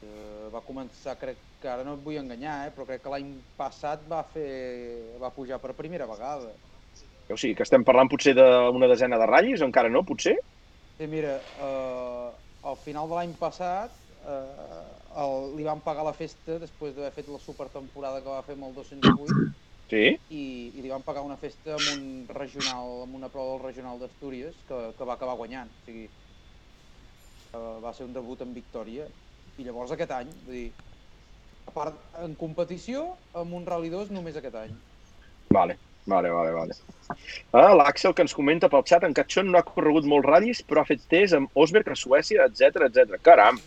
Eh, 0.05 0.47
va 0.53 0.61
començar, 0.61 1.17
crec 1.17 1.41
que 1.59 1.73
ara 1.73 1.83
no 1.83 1.97
et 1.97 2.05
vull 2.05 2.21
enganyar, 2.21 2.67
eh, 2.67 2.71
però 2.77 2.85
crec 2.85 3.01
que 3.01 3.09
l'any 3.15 3.33
passat 3.57 4.05
va 4.05 4.21
fer 4.29 5.17
va 5.17 5.33
pujar 5.33 5.57
per 5.63 5.73
primera 5.73 6.05
vegada. 6.05 6.53
O 7.29 7.37
sigui, 7.37 7.55
que 7.57 7.65
estem 7.65 7.83
parlant 7.87 8.09
potser 8.11 8.33
d'una 8.37 8.89
desena 8.91 9.19
de 9.19 9.27
ratllis, 9.29 9.63
encara 9.65 9.91
no, 9.91 10.05
potser? 10.07 10.37
Sí, 10.97 11.07
mira, 11.11 11.35
eh, 11.37 12.29
al 12.71 12.77
final 12.83 13.09
de 13.11 13.17
l'any 13.19 13.33
passat 13.39 13.93
eh, 14.23 14.87
el, 15.23 15.35
li 15.57 15.67
van 15.67 15.83
pagar 15.85 16.07
la 16.07 16.15
festa 16.15 16.57
després 16.63 16.95
d'haver 16.95 17.13
fet 17.15 17.29
la 17.31 17.41
supertemporada 17.43 18.23
que 18.23 18.31
va 18.31 18.43
fer 18.47 18.57
amb 18.57 18.69
el 18.69 18.77
208 18.79 19.47
Sí? 19.87 20.17
i, 20.27 20.43
i 20.75 20.81
li 20.83 20.89
van 20.91 21.03
pagar 21.07 21.23
una 21.23 21.37
festa 21.39 21.77
amb 21.77 21.91
un 21.93 22.01
regional, 22.27 23.03
amb 23.05 23.15
una 23.15 23.29
prova 23.31 23.53
del 23.53 23.63
regional 23.69 24.01
d'Astúries 24.01 24.57
que, 24.67 24.79
que 24.97 25.07
va 25.07 25.15
acabar 25.15 25.37
guanyant. 25.39 25.71
O 25.71 25.85
sigui, 25.87 26.09
eh, 27.53 27.77
va 27.85 27.93
ser 27.95 28.07
un 28.09 28.17
debut 28.17 28.43
en 28.43 28.51
victòria. 28.57 29.07
I 29.57 29.65
llavors 29.65 29.93
aquest 29.95 30.11
any, 30.11 30.33
vull 30.43 30.59
dir, 30.59 30.67
a 31.67 31.73
part, 31.75 32.01
en 32.23 32.35
competició, 32.39 33.05
amb 33.39 33.55
un 33.57 33.65
Rally 33.69 33.93
2 33.93 34.11
només 34.15 34.37
aquest 34.39 34.59
any. 34.59 34.75
Vale, 35.55 35.79
vale, 36.07 36.31
vale, 36.31 36.51
vale. 36.55 36.77
Ah, 37.55 37.73
L'Àxel 37.77 38.13
que 38.15 38.23
ens 38.25 38.35
comenta 38.35 38.69
pel 38.71 38.85
xat, 38.87 39.05
en 39.07 39.15
Catxón 39.15 39.51
no 39.51 39.59
ha 39.59 39.65
corregut 39.67 40.07
molts 40.09 40.27
ratllis, 40.27 40.63
però 40.67 40.81
ha 40.83 40.89
fet 40.89 41.03
test 41.11 41.37
amb 41.37 41.51
Osberg 41.55 41.91
a 41.93 41.97
Suècia, 41.99 42.47
etc 42.47 42.87
etc. 42.89 43.19
Caram! 43.23 43.59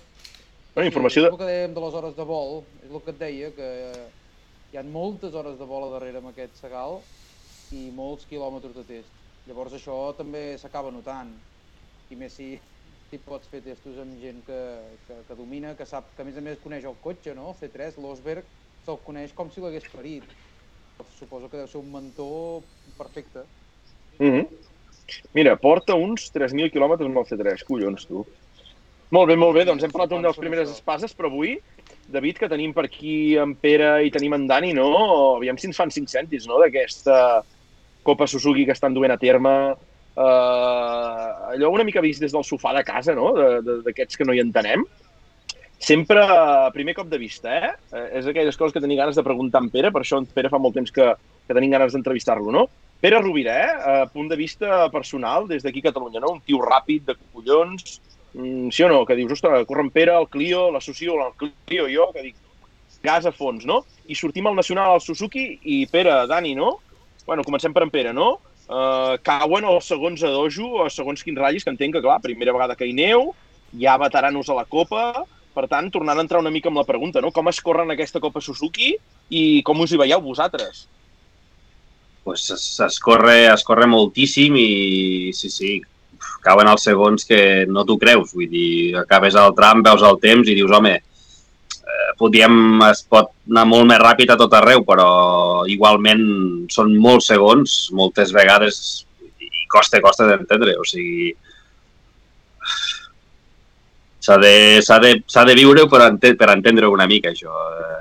Una 0.76 0.86
informació 0.86 1.24
Sí, 1.24 1.28
és 1.28 1.34
el 1.34 1.40
que 1.40 1.48
dèiem 1.48 1.76
de 1.76 1.84
les 1.84 1.96
hores 1.98 2.16
de 2.16 2.26
vol, 2.26 2.60
és 2.84 2.90
el 2.90 3.04
que 3.04 3.14
et 3.14 3.20
deia, 3.20 3.52
que 3.56 3.70
hi 4.72 4.78
ha 4.78 4.84
moltes 4.86 5.34
hores 5.34 5.56
de 5.58 5.66
vol 5.66 5.88
a 5.88 5.92
darrere 5.96 6.20
amb 6.22 6.30
aquest 6.30 6.60
segal 6.62 7.00
i 7.74 7.88
molts 7.94 8.26
quilòmetres 8.30 8.76
de 8.76 8.84
test. 8.86 9.14
Llavors 9.48 9.74
això 9.74 9.96
també 10.18 10.44
s'acaba 10.62 10.92
notant. 10.94 11.32
I 12.10 12.18
més 12.18 12.36
si, 12.38 12.52
si 13.10 13.18
pots 13.26 13.50
fer 13.50 13.62
testos 13.66 13.98
amb 14.02 14.18
gent 14.22 14.42
que, 14.46 14.60
que, 15.08 15.18
que 15.26 15.38
domina, 15.38 15.74
que 15.78 15.86
sap, 15.86 16.12
que 16.14 16.22
a 16.22 16.28
més 16.28 16.38
a 16.38 16.44
més 16.44 16.62
coneix 16.62 16.86
el 16.86 16.98
cotxe, 17.02 17.34
no? 17.34 17.50
El 17.50 17.58
C3, 17.58 17.98
l'Osberg 18.02 18.46
se'l 18.86 19.00
coneix 19.06 19.34
com 19.36 19.50
si 19.50 19.62
l'hagués 19.62 19.86
parit. 19.92 20.30
Suposo 21.18 21.48
que 21.48 21.58
deu 21.58 21.68
ser 21.68 21.80
un 21.80 21.90
mentor 21.92 22.62
perfecte. 22.98 23.44
Mm 24.18 24.32
-hmm. 24.32 24.46
Mira, 25.34 25.56
porta 25.56 25.94
uns 25.94 26.30
3.000 26.32 26.70
quilòmetres 26.70 27.06
amb 27.06 27.18
el 27.18 27.26
C3, 27.26 27.64
collons, 27.66 28.06
tu. 28.06 28.24
Molt 29.10 29.28
bé, 29.28 29.36
molt 29.36 29.56
bé, 29.56 29.64
doncs 29.66 29.82
hem 29.82 29.90
parlat 29.90 30.10
d'un 30.12 30.22
dels 30.22 30.38
primeres 30.38 30.70
espases, 30.70 31.14
però 31.18 31.26
avui, 31.26 31.56
David, 32.06 32.38
que 32.38 32.48
tenim 32.48 32.72
per 32.72 32.84
aquí 32.86 33.36
en 33.36 33.56
Pere 33.58 34.04
i 34.06 34.10
tenim 34.10 34.34
en 34.34 34.46
Dani, 34.46 34.72
no? 34.72 34.86
Aviam 35.36 35.58
si 35.58 35.66
ens 35.66 35.76
fan 35.76 35.90
5 35.90 36.06
cèntims, 36.06 36.46
no?, 36.46 36.60
d'aquesta 36.62 37.42
Copa 38.06 38.28
Suzuki 38.30 38.64
que 38.64 38.76
estan 38.76 38.94
duent 38.94 39.12
a 39.12 39.18
terme. 39.18 39.74
Uh, 40.20 41.50
allò 41.54 41.70
una 41.70 41.84
mica 41.86 42.02
vist 42.04 42.22
des 42.22 42.32
del 42.32 42.46
sofà 42.46 42.74
de 42.76 42.84
casa, 42.86 43.14
no?, 43.18 43.32
d'aquests 43.86 44.16
que 44.16 44.24
no 44.24 44.32
hi 44.32 44.42
entenem. 44.44 44.86
Sempre, 45.80 46.20
primer 46.74 46.92
cop 46.94 47.08
de 47.08 47.18
vista, 47.18 47.54
eh? 47.56 47.70
eh? 47.96 48.06
És 48.20 48.26
aquelles 48.28 48.56
coses 48.60 48.74
que 48.74 48.82
tenia 48.84 49.00
ganes 49.00 49.16
de 49.16 49.24
preguntar 49.24 49.62
en 49.64 49.70
Pere, 49.72 49.88
per 49.90 50.02
això 50.02 50.18
en 50.20 50.26
Pere 50.28 50.50
fa 50.52 50.60
molt 50.60 50.76
temps 50.76 50.92
que, 50.92 51.06
que 51.48 51.56
tenim 51.56 51.72
ganes 51.72 51.96
d'entrevistar-lo, 51.96 52.52
no? 52.52 52.66
Pere 53.00 53.16
Rovira, 53.22 53.54
eh? 53.56 53.70
A 53.88 53.94
punt 54.12 54.28
de 54.28 54.36
vista 54.36 54.90
personal, 54.92 55.48
des 55.48 55.64
d'aquí 55.64 55.80
a 55.80 55.88
Catalunya, 55.88 56.20
no? 56.20 56.34
Un 56.36 56.44
tio 56.44 56.60
ràpid, 56.60 57.06
de 57.08 57.16
collons, 57.32 57.96
mm, 58.34 58.68
sí 58.76 58.84
o 58.84 58.90
no? 58.92 59.06
Que 59.08 59.16
dius, 59.16 59.32
ostres, 59.38 59.64
corre 59.66 59.86
en 59.86 59.90
Pere, 59.94 60.18
el 60.20 60.28
Clio, 60.28 60.66
l'associo 60.70 61.16
al 61.24 61.32
Clio, 61.40 61.88
jo, 61.88 62.10
que 62.12 62.28
dic, 62.28 62.36
gas 63.02 63.24
a 63.24 63.32
fons, 63.32 63.64
no? 63.64 63.80
I 64.04 64.20
sortim 64.20 64.52
al 64.52 64.60
Nacional, 64.60 64.98
al 64.98 65.00
Suzuki, 65.00 65.48
i 65.64 65.80
Pere, 65.88 66.26
Dani, 66.28 66.54
no? 66.60 66.74
Bueno, 67.24 67.42
comencem 67.48 67.72
per 67.72 67.88
en 67.88 67.96
Pere, 67.96 68.12
no? 68.12 68.34
Uh, 68.68 69.16
cauen 69.24 69.64
els 69.64 69.88
segons 69.88 70.20
a 70.28 70.28
dojo, 70.36 70.74
o 70.84 70.92
segons 70.92 71.24
quins 71.24 71.40
ratllis, 71.40 71.64
que 71.64 71.72
entenc 71.72 71.96
que, 71.96 72.04
clar, 72.04 72.20
primera 72.20 72.52
vegada 72.52 72.76
que 72.76 72.84
hi 72.84 72.92
neu, 72.92 73.30
hi 73.72 73.88
ha 73.88 73.96
veteranos 73.98 74.52
a 74.52 74.60
la 74.60 74.68
Copa, 74.68 75.24
per 75.54 75.66
tant, 75.68 75.90
tornant 75.90 76.18
a 76.18 76.24
entrar 76.24 76.40
una 76.42 76.52
mica 76.54 76.70
amb 76.70 76.78
la 76.80 76.86
pregunta, 76.88 77.20
no? 77.20 77.32
Com 77.34 77.50
es 77.50 77.60
corre 77.64 77.84
en 77.86 77.92
aquesta 77.94 78.22
Copa 78.22 78.42
Suzuki 78.44 78.94
i 79.30 79.44
com 79.66 79.80
us 79.82 79.92
hi 79.92 80.00
veieu 80.00 80.22
vosaltres? 80.24 80.86
pues 82.22 82.50
es, 82.50 82.80
es, 82.80 82.98
corre, 83.00 83.46
es 83.52 83.64
corre 83.64 83.86
moltíssim 83.90 84.56
i 84.60 85.32
sí, 85.34 85.50
sí, 85.50 85.70
cauen 86.44 86.68
els 86.70 86.84
segons 86.86 87.26
que 87.26 87.66
no 87.66 87.84
t'ho 87.88 87.96
creus. 88.00 88.34
Vull 88.36 88.50
dir, 88.50 88.96
acabes 89.00 89.34
el 89.40 89.54
tram, 89.56 89.82
veus 89.86 90.04
el 90.06 90.20
temps 90.22 90.48
i 90.48 90.56
dius, 90.58 90.72
home, 90.76 90.94
eh, 91.00 92.10
podíem, 92.20 92.54
es 92.90 93.02
pot 93.08 93.32
anar 93.50 93.66
molt 93.72 93.88
més 93.90 94.02
ràpid 94.02 94.32
a 94.32 94.38
tot 94.40 94.56
arreu, 94.56 94.84
però 94.86 95.10
igualment 95.68 96.24
són 96.72 96.94
molts 97.02 97.30
segons, 97.32 97.78
moltes 97.96 98.34
vegades, 98.36 98.82
i 99.40 99.66
costa, 99.72 100.02
costa 100.04 100.28
d'entendre. 100.28 100.76
O 100.78 100.86
sigui, 100.86 101.32
s'ha 104.20 104.36
de, 104.38 104.54
de, 104.80 105.12
de 105.48 105.56
viure 105.58 105.86
per, 105.88 106.02
ente, 106.08 106.34
per 106.36 106.50
entendre 106.52 106.88
una 106.92 107.08
mica 107.10 107.32
això. 107.32 107.52
Eh, 107.80 108.00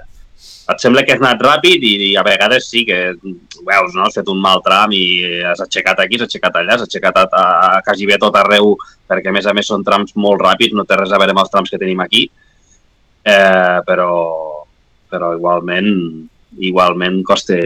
et 0.69 0.83
sembla 0.83 1.01
que 1.01 1.15
has 1.15 1.21
anat 1.23 1.41
ràpid 1.41 1.81
i, 1.81 1.93
i 2.11 2.15
a 2.19 2.23
vegades 2.25 2.67
sí 2.69 2.83
que 2.85 2.99
veus, 3.17 3.95
no? 3.95 4.05
has 4.05 4.17
fet 4.19 4.27
un 4.29 4.41
mal 4.41 4.61
tram 4.65 4.93
i 4.93 5.03
has 5.49 5.63
aixecat 5.65 6.03
aquí, 6.03 6.19
has 6.19 6.27
aixecat 6.27 6.59
allà, 6.59 6.75
has 6.75 6.85
aixecat 6.85 7.17
a, 7.17 7.25
a, 7.25 7.45
a 7.79 7.79
quasi 7.85 8.05
bé 8.09 8.19
tot 8.21 8.37
arreu, 8.37 8.75
perquè 9.09 9.31
a 9.31 9.35
més 9.35 9.49
a 9.49 9.55
més 9.57 9.71
són 9.71 9.85
trams 9.87 10.13
molt 10.15 10.43
ràpids, 10.45 10.75
no 10.77 10.85
té 10.85 10.99
res 10.99 11.15
a 11.15 11.21
veure 11.21 11.33
amb 11.33 11.41
els 11.45 11.53
trams 11.55 11.73
que 11.73 11.81
tenim 11.81 12.03
aquí, 12.05 12.27
eh, 13.25 13.79
però, 13.87 14.11
però 15.09 15.33
igualment 15.37 15.89
igualment 16.57 17.21
costa, 17.23 17.57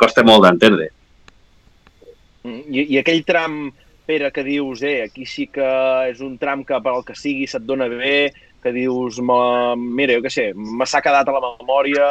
costa 0.00 0.24
molt 0.24 0.44
d'entendre. 0.46 0.88
I, 2.44 2.84
I 2.94 3.00
aquell 3.00 3.22
tram, 3.24 3.66
Pere, 4.04 4.30
que 4.32 4.44
dius, 4.44 4.82
eh, 4.82 5.04
aquí 5.06 5.24
sí 5.24 5.46
que 5.48 5.64
és 6.10 6.20
un 6.20 6.36
tram 6.36 6.64
que 6.64 6.76
per 6.84 6.92
que 7.06 7.16
sigui 7.16 7.46
se't 7.48 7.64
dona 7.64 7.88
bé, 7.88 8.34
que 8.62 8.72
dius, 8.72 9.20
mira, 9.20 10.16
jo 10.16 10.24
què 10.24 10.32
sé, 10.32 10.50
me 10.54 10.84
s'ha 10.84 11.00
quedat 11.04 11.28
a 11.28 11.36
la 11.36 11.54
memòria 11.60 12.08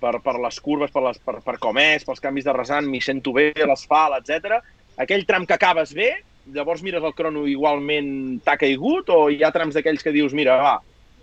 per, 0.00 0.18
per 0.24 0.38
les 0.40 0.60
curves, 0.60 0.92
per, 0.94 1.02
les, 1.04 1.20
per, 1.20 1.38
per 1.44 1.56
com 1.60 1.78
és, 1.82 2.06
pels 2.06 2.24
canvis 2.24 2.46
de 2.48 2.54
resant, 2.56 2.88
m'hi 2.88 3.00
sento 3.04 3.34
bé, 3.36 3.50
l'asfalt, 3.66 4.22
etc. 4.22 4.60
Aquell 5.04 5.26
tram 5.28 5.44
que 5.46 5.56
acabes 5.58 5.92
bé, 5.96 6.14
llavors 6.54 6.82
mires 6.84 7.04
el 7.04 7.16
crono 7.16 7.44
igualment 7.48 8.38
t'ha 8.44 8.56
caigut 8.60 9.10
o 9.12 9.26
hi 9.28 9.42
ha 9.44 9.52
trams 9.52 9.76
d'aquells 9.76 10.04
que 10.04 10.14
dius, 10.14 10.32
mira, 10.36 10.56
va, 10.62 10.76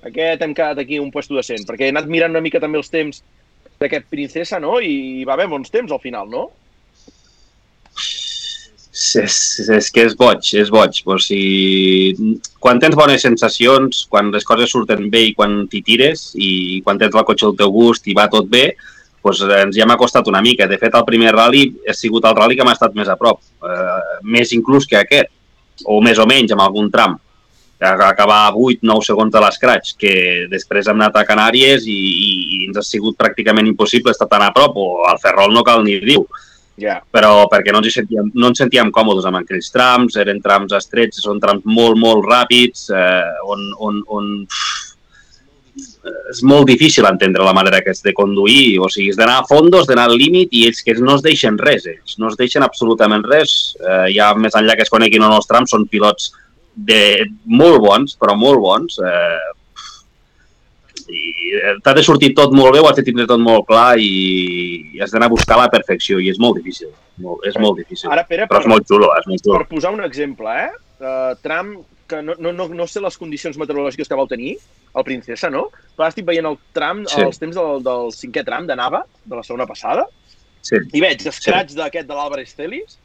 aquest 0.06 0.44
hem 0.46 0.54
quedat 0.54 0.82
aquí 0.84 1.00
un 1.02 1.10
puesto 1.14 1.38
decent, 1.38 1.66
perquè 1.66 1.88
he 1.88 1.96
anat 1.96 2.10
mirant 2.12 2.36
una 2.36 2.44
mica 2.46 2.62
també 2.62 2.78
els 2.82 2.94
temps 2.94 3.24
d'aquest 3.82 4.06
Princesa, 4.12 4.60
no? 4.62 4.78
I 4.80 5.22
hi 5.22 5.26
va 5.28 5.34
haver 5.34 5.50
bons 5.52 5.74
temps 5.74 5.92
al 5.92 6.04
final, 6.04 6.30
no? 6.30 6.48
És, 8.96 9.38
és 9.76 9.92
que 9.92 10.06
és 10.08 10.16
boig, 10.16 10.50
és 10.56 10.72
boig. 10.72 11.02
O 11.06 11.18
sigui, 11.20 12.40
quan 12.64 12.80
tens 12.80 12.96
bones 12.96 13.26
sensacions, 13.26 14.06
quan 14.12 14.32
les 14.32 14.48
coses 14.48 14.72
surten 14.72 15.10
bé 15.12 15.26
i 15.30 15.34
quan 15.36 15.66
t'hi 15.72 15.82
tires 15.86 16.30
i 16.40 16.82
quan 16.86 17.00
tens 17.02 17.16
el 17.16 17.28
cotxe 17.28 17.50
al 17.50 17.58
teu 17.60 17.74
gust 17.76 18.08
i 18.08 18.16
va 18.16 18.30
tot 18.32 18.48
bé, 18.52 18.70
doncs 19.26 19.42
ens 19.58 19.76
ja 19.76 19.88
m'ha 19.90 20.00
costat 20.00 20.28
una 20.32 20.42
mica. 20.46 20.70
De 20.70 20.80
fet, 20.80 20.96
el 20.96 21.08
primer 21.08 21.34
rally 21.36 21.68
ha 21.90 21.98
sigut 21.98 22.26
el 22.30 22.38
rally 22.38 22.56
que 22.56 22.66
m'ha 22.68 22.78
estat 22.78 22.96
més 22.96 23.12
a 23.12 23.18
prop, 23.20 23.42
eh, 23.66 24.18
més 24.24 24.54
inclús 24.56 24.88
que 24.88 25.00
aquest, 25.02 25.32
o 25.84 26.00
més 26.02 26.20
o 26.22 26.28
menys 26.30 26.54
amb 26.56 26.64
algun 26.64 26.92
tram. 26.92 27.20
Acabar 27.86 28.46
a 28.46 28.52
8-9 28.56 29.04
segons 29.04 29.34
de 29.34 29.42
l'escratx, 29.44 29.98
que 30.00 30.14
després 30.48 30.88
hem 30.88 31.02
anat 31.02 31.18
a 31.20 31.26
Canàries 31.28 31.84
i, 31.84 31.98
i, 31.98 32.30
i 32.56 32.60
ens 32.70 32.80
ha 32.80 32.86
sigut 32.86 33.18
pràcticament 33.20 33.68
impossible 33.68 34.14
estar 34.16 34.30
tan 34.32 34.46
a 34.46 34.54
prop, 34.56 34.78
o 34.80 35.04
al 35.10 35.20
Ferrol 35.20 35.52
no 35.52 35.66
cal 35.68 35.84
ni 35.84 36.00
dir-ho 36.00 36.24
Yeah. 36.76 37.00
Però 37.16 37.46
perquè 37.52 37.72
no 37.72 37.80
ens, 37.80 37.94
sentíem, 37.96 38.34
no 38.36 38.50
ens 38.52 38.60
sentíem 38.60 38.92
còmodes 38.96 39.28
amb 39.30 39.40
aquells 39.40 39.72
trams, 39.72 40.18
eren 40.20 40.42
trams 40.44 40.76
estrets, 40.76 41.22
són 41.24 41.40
trams 41.40 41.64
molt, 41.64 41.96
molt 42.02 42.28
ràpids, 42.28 42.90
eh, 42.92 43.38
on, 43.48 43.70
on, 43.88 44.02
on 44.18 44.34
és 46.32 46.42
molt 46.48 46.68
difícil 46.68 47.08
entendre 47.08 47.44
la 47.46 47.54
manera 47.56 47.82
que 47.84 47.94
és 47.96 48.04
de 48.04 48.14
conduir, 48.16 48.78
o 48.84 48.90
sigui, 48.92 49.10
és 49.14 49.20
d'anar 49.20 49.40
a 49.42 49.48
fondos, 49.48 49.88
d'anar 49.88 50.08
al 50.10 50.18
límit 50.20 50.54
i 50.56 50.66
ells 50.68 50.84
que 50.86 50.96
no 51.00 51.16
es 51.18 51.24
deixen 51.26 51.58
res, 51.62 51.88
ells 51.90 52.18
no 52.22 52.30
es 52.32 52.38
deixen 52.40 52.64
absolutament 52.66 53.26
res. 53.28 53.76
Eh, 53.80 54.08
ja 54.16 54.32
més 54.38 54.56
enllà 54.58 54.76
que 54.76 54.86
es 54.86 54.94
coneguin 54.94 55.26
o 55.26 55.32
no 55.32 55.40
els 55.42 55.50
trams, 55.50 55.72
són 55.72 55.88
pilots 55.92 56.32
de 56.76 57.26
molt 57.46 57.80
bons, 57.84 58.18
però 58.20 58.36
molt 58.38 58.62
bons. 58.64 59.00
Eh, 59.00 59.12
eh, 59.12 59.54
t'ha 61.84 61.94
de 61.98 62.04
sortir 62.06 62.32
tot 62.38 62.54
molt 62.56 62.76
bé, 62.76 62.82
ho 62.82 62.88
has 62.90 63.00
de 63.00 63.04
tindre 63.08 63.26
tot 63.30 63.42
molt 63.42 63.68
clar 63.70 63.98
i, 64.02 64.12
i 64.96 65.02
has 65.04 65.14
d'anar 65.14 65.30
a 65.30 65.34
buscar 65.34 65.58
la 65.60 65.68
perfecció 65.74 66.20
i 66.22 66.30
és 66.32 66.40
molt 66.42 66.60
difícil, 66.60 66.92
molt, 67.24 67.46
és 67.50 67.58
molt 67.62 67.80
difícil. 67.82 68.10
Ara, 68.14 68.26
Pere, 68.30 68.48
però 68.50 68.62
és 68.64 68.70
molt 68.72 68.88
xulo, 68.90 69.12
és 69.20 69.28
molt 69.30 69.44
xulo. 69.44 69.60
Per 69.60 69.70
posar 69.76 69.94
un 69.96 70.04
exemple, 70.06 70.56
eh? 70.66 70.72
Uh, 70.96 71.34
tram 71.44 71.76
que 72.08 72.22
no, 72.22 72.36
no, 72.40 72.52
no, 72.54 72.68
no 72.70 72.86
sé 72.88 73.02
les 73.02 73.18
condicions 73.18 73.58
meteorològiques 73.58 74.10
que 74.10 74.18
vau 74.18 74.28
tenir, 74.30 74.56
el 74.96 75.08
Princesa, 75.08 75.50
no? 75.52 75.68
Però 75.96 76.10
estic 76.10 76.28
veient 76.28 76.48
el 76.48 76.60
tram, 76.76 77.04
sí. 77.10 77.24
els 77.26 77.42
temps 77.42 77.58
del, 77.58 77.82
del 77.86 78.14
cinquè 78.16 78.46
tram 78.48 78.70
de 78.70 78.78
Nava, 78.78 79.04
de 79.26 79.40
la 79.40 79.44
segona 79.44 79.68
passada, 79.70 80.06
sí. 80.62 80.80
i 80.94 81.02
veig 81.04 81.26
escrats 81.26 81.74
sí. 81.74 81.80
d'aquest 81.80 82.08
de 82.08 82.18
l'Àlvarez 82.18 82.54
Celis, 82.56 83.00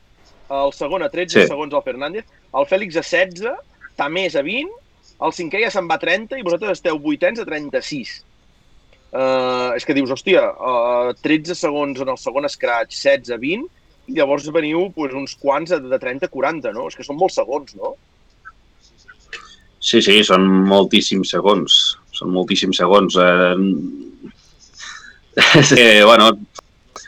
el 0.50 0.72
segon 0.76 1.07
a 1.07 1.11
13 1.11 1.37
sí. 1.38 1.48
segons 1.48 1.74
el 1.74 1.85
Fernández, 1.87 2.29
el 2.57 2.68
Fèlix 2.68 2.98
a 3.00 3.05
16, 3.07 3.50
Tamés 4.00 4.37
a 4.38 4.42
20, 4.46 4.70
el 5.26 5.35
cinquè 5.37 5.61
ja 5.61 5.70
se'n 5.72 5.88
va 5.90 5.98
a 5.98 6.03
30 6.03 6.38
i 6.40 6.44
vosaltres 6.46 6.79
esteu 6.79 6.98
vuitens 7.03 7.40
a 7.42 7.44
36. 7.44 8.12
Uh, 9.11 9.75
és 9.75 9.83
que 9.87 9.94
dius, 9.96 10.11
hòstia, 10.14 10.44
uh, 10.55 11.11
13 11.25 11.57
segons 11.59 11.99
en 11.99 12.12
el 12.12 12.18
segon 12.20 12.46
scratch, 12.49 12.94
16 12.94 13.35
a 13.35 13.38
20, 13.42 13.66
i 14.11 14.14
llavors 14.18 14.46
veniu 14.55 14.87
pues, 14.94 15.14
uns 15.16 15.35
quants 15.38 15.75
de 15.75 15.99
30 15.99 16.29
a 16.29 16.31
40, 16.31 16.70
no? 16.77 16.87
És 16.90 16.99
que 16.99 17.07
són 17.07 17.18
molts 17.18 17.38
segons, 17.40 17.75
no? 17.79 17.96
Sí, 19.81 19.99
sí, 20.05 20.20
són 20.27 20.46
moltíssims 20.68 21.33
segons. 21.35 21.81
Són 22.14 22.31
moltíssims 22.35 22.79
segons. 22.83 23.16
Eh, 23.16 23.57
és 25.59 25.75
que, 25.79 25.87
bueno, 26.05 26.31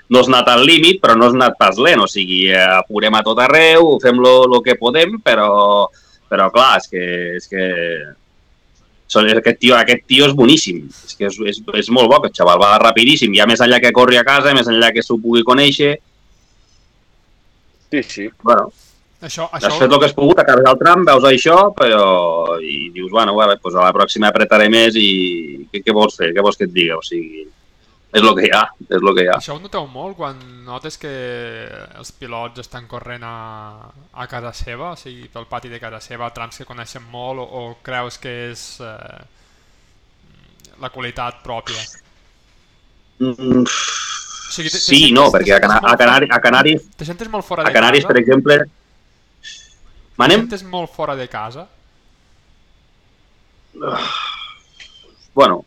no 0.08 0.22
has 0.22 0.30
anat 0.30 0.48
al 0.50 0.64
límit, 0.66 0.98
però 1.02 1.14
no 1.18 1.28
has 1.28 1.36
anat 1.36 1.58
pas 1.60 1.78
lent. 1.78 2.02
O 2.02 2.08
sigui, 2.10 2.46
apurem 2.54 3.14
a 3.14 3.22
tot 3.26 3.38
arreu, 3.44 3.98
fem 4.02 4.18
lo 4.18 4.62
que 4.64 4.78
podem, 4.80 5.20
però 5.22 5.52
però 6.32 6.48
clar, 6.48 6.78
és 6.80 6.88
que, 6.88 7.02
és 7.36 7.48
que 7.50 7.64
són, 9.12 9.28
aquest, 9.28 9.58
tio, 9.60 9.76
aquest 9.76 10.06
tio 10.08 10.28
és 10.28 10.36
boníssim, 10.36 10.84
és 10.88 11.16
que 11.18 11.28
és, 11.28 11.38
és, 11.52 11.58
és 11.82 11.90
molt 11.92 12.10
bo, 12.10 12.18
aquest 12.20 12.40
xaval 12.40 12.60
va 12.62 12.76
rapidíssim, 12.80 13.34
ja 13.36 13.46
més 13.48 13.60
enllà 13.64 13.80
que 13.82 13.92
corri 13.94 14.20
a 14.20 14.26
casa, 14.26 14.54
més 14.56 14.70
enllà 14.70 14.92
que 14.94 15.04
s'ho 15.04 15.18
pugui 15.20 15.44
conèixer. 15.46 15.96
Sí, 17.92 18.02
sí. 18.08 18.28
Bueno, 18.40 18.70
això, 19.20 19.48
això... 19.52 19.68
has 19.68 19.80
fet 19.82 19.90
el 19.90 19.98
que 20.00 20.08
has 20.08 20.16
pogut, 20.16 20.40
acabes 20.40 20.68
el 20.70 20.78
tram, 20.80 21.04
veus 21.08 21.26
això, 21.28 21.58
però... 21.76 22.04
i 22.62 22.88
dius, 22.94 23.10
bueno, 23.10 23.34
bueno 23.36 23.58
pues 23.60 23.76
a 23.76 23.84
la 23.84 23.92
pròxima 23.92 24.30
apretaré 24.32 24.70
més 24.72 24.96
i 24.96 25.08
què, 25.70 25.82
què 25.84 25.94
vols 25.96 26.16
fer? 26.16 26.32
Què 26.32 26.44
vols 26.44 26.56
que 26.56 26.68
et 26.70 26.72
diga? 26.72 26.96
O 27.00 27.04
sigui, 27.04 27.44
és 28.12 28.20
el 28.20 28.34
que 28.36 28.44
hi 28.44 28.50
ha, 28.52 28.62
és 28.84 28.98
el 28.98 29.10
que 29.16 29.24
hi 29.24 29.28
ha. 29.30 29.38
Això 29.38 29.54
ho 29.56 29.60
noteu 29.62 29.86
molt 29.88 30.18
quan 30.18 30.40
notes 30.66 30.98
que 31.00 31.12
els 31.96 32.12
pilots 32.12 32.60
estan 32.60 32.84
corrent 32.90 33.24
a, 33.24 33.36
a 34.12 34.26
casa 34.28 34.52
seva, 34.56 34.90
o 34.92 34.98
sigui, 35.00 35.30
pel 35.32 35.48
pati 35.48 35.72
de 35.72 35.80
casa 35.80 36.00
seva, 36.04 36.28
trams 36.36 36.60
que 36.60 36.68
coneixen 36.68 37.06
molt, 37.12 37.40
o, 37.40 37.46
o 37.46 37.78
creus 37.84 38.20
que 38.20 38.34
és 38.50 38.66
eh, 38.84 39.22
la 40.84 40.92
qualitat 40.92 41.40
pròpia? 41.46 41.80
Mm, 43.22 43.64
o 43.64 44.52
sigui, 44.52 44.68
te, 44.68 44.82
sí, 44.82 45.02
no, 45.16 45.30
perquè 45.32 45.56
a, 45.56 45.62
Cana 45.64 45.80
a, 45.80 45.96
Canari, 45.96 46.28
a 46.28 46.40
Canaris... 46.44 46.90
Te 46.98 47.08
sentes 47.08 47.32
molt 47.32 47.48
fora 47.48 47.64
de 47.64 47.72
a 47.72 47.76
Canaris, 47.80 48.04
casa? 48.04 48.12
per 48.12 48.20
exemple... 48.20 48.60
Manem? 50.20 50.44
Te 50.44 50.58
sentes 50.58 50.68
molt 50.68 50.92
fora 50.92 51.16
de 51.16 51.28
casa? 51.32 51.68
bueno, 55.32 55.64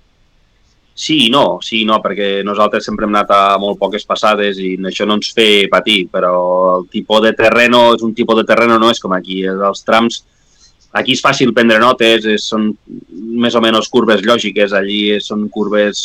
sí 0.95 1.25
i 1.25 1.29
no, 1.29 1.59
sí 1.61 1.81
i 1.83 1.85
no, 1.85 1.99
perquè 2.01 2.39
nosaltres 2.47 2.85
sempre 2.87 3.05
hem 3.05 3.11
anat 3.11 3.33
a 3.35 3.57
molt 3.59 3.77
poques 3.81 4.07
passades 4.07 4.61
i 4.63 4.77
això 4.87 5.05
no 5.05 5.17
ens 5.19 5.33
fe 5.35 5.67
patir, 5.71 6.05
però 6.11 6.31
el 6.77 6.87
tipus 6.93 7.21
de 7.25 7.33
terreno 7.35 7.89
és 7.97 8.05
un 8.07 8.15
tipus 8.15 8.39
de 8.39 8.45
terreno, 8.47 8.79
no 8.79 8.89
és 8.89 9.03
com 9.03 9.13
aquí. 9.13 9.41
Els 9.43 9.83
trams, 9.83 10.21
aquí 10.95 11.17
és 11.17 11.23
fàcil 11.25 11.51
prendre 11.53 11.81
notes, 11.83 12.25
és, 12.31 12.47
són 12.47 12.71
més 13.43 13.59
o 13.59 13.61
menys 13.61 13.91
curves 13.91 14.23
lògiques, 14.23 14.71
allí 14.71 15.19
són 15.19 15.49
curves 15.51 15.99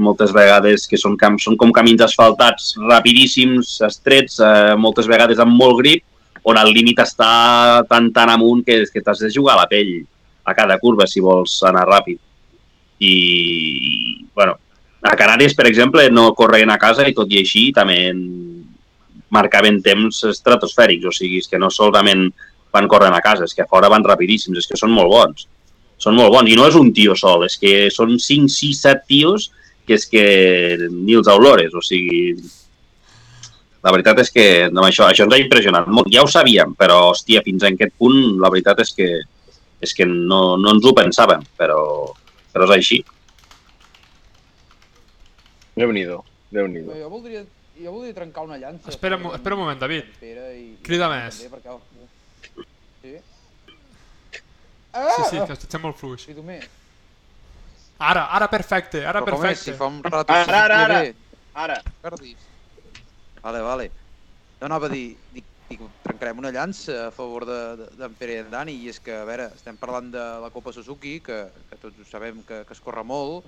moltes 0.00 0.36
vegades 0.36 0.86
que 0.88 1.00
són, 1.00 1.16
camps, 1.20 1.48
són 1.48 1.56
com 1.60 1.72
camins 1.72 2.04
asfaltats 2.04 2.74
rapidíssims, 2.84 3.78
estrets, 3.88 4.38
eh, 4.44 4.76
moltes 4.76 5.08
vegades 5.08 5.40
amb 5.40 5.56
molt 5.56 5.80
grip, 5.80 6.04
on 6.44 6.60
el 6.60 6.72
límit 6.72 7.00
està 7.02 7.84
tan 7.88 8.12
tan 8.12 8.30
amunt 8.32 8.64
que, 8.64 8.82
que 8.92 9.02
t'has 9.04 9.20
de 9.20 9.32
jugar 9.32 9.56
a 9.56 9.64
la 9.64 9.68
pell 9.68 9.98
a 10.44 10.56
cada 10.56 10.78
curva 10.80 11.08
si 11.08 11.20
vols 11.24 11.58
anar 11.68 11.88
ràpid. 11.88 12.20
I, 13.00 13.10
i 13.10 14.26
bueno, 14.36 14.58
a 15.02 15.16
Canàries, 15.16 15.56
per 15.56 15.66
exemple, 15.70 16.04
no 16.12 16.34
corrien 16.36 16.70
a 16.70 16.78
casa 16.80 17.06
i 17.08 17.16
tot 17.16 17.30
i 17.32 17.40
així 17.40 17.70
també 17.76 18.00
marcaven 19.30 19.80
temps 19.82 20.24
estratosfèrics, 20.28 21.06
o 21.06 21.14
sigui, 21.14 21.40
és 21.40 21.48
que 21.48 21.58
no 21.58 21.70
solament 21.70 22.28
van 22.74 22.88
córrer 22.90 23.10
a 23.14 23.22
casa, 23.24 23.46
és 23.46 23.54
que 23.54 23.64
a 23.64 23.70
fora 23.70 23.90
van 23.90 24.04
rapidíssims, 24.04 24.58
és 24.58 24.68
que 24.68 24.78
són 24.78 24.92
molt 24.94 25.10
bons. 25.10 25.46
Són 26.00 26.16
molt 26.16 26.32
bons, 26.34 26.50
i 26.50 26.56
no 26.58 26.66
és 26.68 26.76
un 26.78 26.92
tio 26.96 27.16
sol, 27.18 27.44
és 27.46 27.56
que 27.60 27.90
són 27.94 28.16
5, 28.18 28.48
6, 28.50 28.82
7 28.86 29.06
tios 29.08 29.50
que 29.86 29.96
és 29.98 30.06
que 30.06 30.24
ni 30.90 31.16
els 31.18 31.28
olores, 31.28 31.74
o 31.74 31.82
sigui, 31.82 32.36
la 33.82 33.92
veritat 33.94 34.20
és 34.22 34.30
que 34.30 34.46
no, 34.70 34.84
això, 34.86 35.08
això 35.08 35.26
ens 35.26 35.34
ha 35.34 35.40
impressionat 35.40 35.88
molt. 35.90 36.10
Ja 36.12 36.22
ho 36.22 36.30
sabíem, 36.30 36.76
però, 36.78 37.00
hòstia, 37.10 37.42
fins 37.46 37.64
a 37.64 37.70
aquest 37.72 37.96
punt, 37.98 38.36
la 38.42 38.50
veritat 38.52 38.82
és 38.84 38.92
que, 38.96 39.08
és 39.80 39.94
que 39.96 40.06
no, 40.06 40.56
no 40.60 40.76
ens 40.76 40.86
ho 40.86 40.94
pensàvem, 40.96 41.42
però, 41.58 41.80
però 42.52 42.66
és 42.68 42.74
així. 42.76 43.00
Déu-n'hi-do, 45.78 46.18
déu 46.52 46.66
nhi 46.68 46.82
déu 46.84 46.98
Jo 47.04 47.08
voldria, 47.12 47.44
jo 47.78 47.92
voldria 47.94 48.14
trencar 48.16 48.44
una 48.48 48.58
llança. 48.60 48.90
Espera, 48.92 49.16
per- 49.20 49.34
espera 49.38 49.56
un 49.56 49.62
moment, 49.62 49.80
David. 49.80 50.10
I, 50.20 50.64
Crida 50.84 51.06
i 51.08 51.14
més. 51.14 51.38
Perquè... 51.52 51.76
Sí? 53.00 53.14
Sí, 54.90 55.22
sí, 55.30 55.38
Ah! 55.38 55.46
que 55.46 55.54
estem 55.54 55.82
molt 55.84 55.96
fluix. 56.00 56.24
Crido 56.26 56.42
més. 56.42 56.66
Ara, 58.00 58.24
ara 58.34 58.48
perfecte, 58.50 59.04
ara 59.06 59.20
Però 59.22 59.36
com 59.36 59.44
és? 59.46 59.60
Si 59.60 59.70
perfecte. 59.70 59.78
fa 59.78 59.86
un 59.86 60.02
rato... 60.02 60.32
Ara, 60.32 60.60
ara, 60.64 60.78
ara. 60.86 61.00
Ara, 61.54 61.76
Perdis. 62.02 62.46
Vale, 63.42 63.60
vale. 63.64 63.86
No 64.60 64.66
anava 64.68 64.88
a 64.88 64.92
dir, 64.92 65.16
dic, 65.34 65.44
dic, 65.70 65.82
trencarem 66.02 66.38
una 66.42 66.50
llança 66.50 67.06
a 67.08 67.10
favor 67.14 67.44
de- 67.46 67.76
de- 67.78 67.90
d'en 67.96 68.16
Pere 68.16 68.34
i 68.34 68.38
en 68.44 68.50
Dani, 68.50 68.72
i 68.82 68.88
és 68.88 68.98
que, 69.00 69.12
a 69.14 69.24
veure, 69.24 69.50
estem 69.54 69.78
parlant 69.78 70.10
de 70.10 70.24
la 70.42 70.50
Copa 70.50 70.72
Suzuki, 70.72 71.20
que, 71.22 71.38
que 71.68 71.78
tots 71.78 71.98
ho 72.00 72.04
sabem 72.04 72.42
que, 72.44 72.64
que 72.66 72.72
es 72.74 72.80
corre 72.80 73.04
molt, 73.04 73.46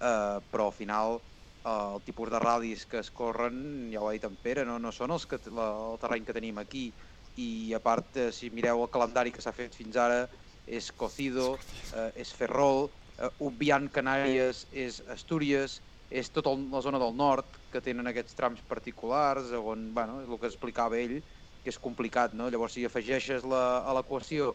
eh, 0.00 0.40
però 0.50 0.66
al 0.66 0.72
final 0.72 1.22
eh, 1.64 1.70
el 1.94 2.02
tipus 2.04 2.30
de 2.30 2.38
ral·lis 2.40 2.86
que 2.86 2.98
es 3.00 3.10
corren, 3.10 3.90
ja 3.92 4.00
ho 4.02 4.08
ha 4.08 4.12
dit 4.12 4.24
en 4.24 4.36
Pere, 4.36 4.64
no, 4.64 4.78
no 4.78 4.92
són 4.92 5.10
els 5.16 5.26
que, 5.26 5.38
la, 5.50 5.68
el 5.92 5.98
terreny 6.02 6.24
que 6.24 6.34
tenim 6.36 6.58
aquí, 6.58 6.94
i 7.36 7.72
a 7.74 7.80
part, 7.80 8.16
eh, 8.16 8.32
si 8.32 8.50
mireu 8.50 8.82
el 8.84 8.90
calendari 8.92 9.32
que 9.32 9.42
s'ha 9.42 9.52
fet 9.56 9.74
fins 9.74 9.96
ara, 9.96 10.28
és 10.66 10.92
Cocido, 10.92 11.64
eh, 11.92 12.10
és 12.14 12.32
Ferrol, 12.34 12.90
eh, 13.18 13.30
obviant 13.38 13.88
Canàries 13.90 14.66
és 14.70 15.00
Astúries, 15.08 15.80
és 16.14 16.28
tota 16.30 16.52
la 16.70 16.80
zona 16.84 16.98
del 17.00 17.14
nord 17.16 17.56
que 17.72 17.80
tenen 17.82 18.06
aquests 18.06 18.36
trams 18.38 18.62
particulars 18.62 19.50
on, 19.56 19.92
bueno, 19.94 20.20
és 20.22 20.28
el 20.28 20.38
que 20.38 20.46
explicava 20.50 20.98
ell, 21.00 21.22
que 21.64 21.72
és 21.72 21.80
complicat, 21.80 22.34
no? 22.36 22.50
Llavors, 22.52 22.76
si 22.76 22.84
afegeixes 22.84 23.46
la, 23.48 23.64
a 23.88 23.96
l'equació 23.96 24.52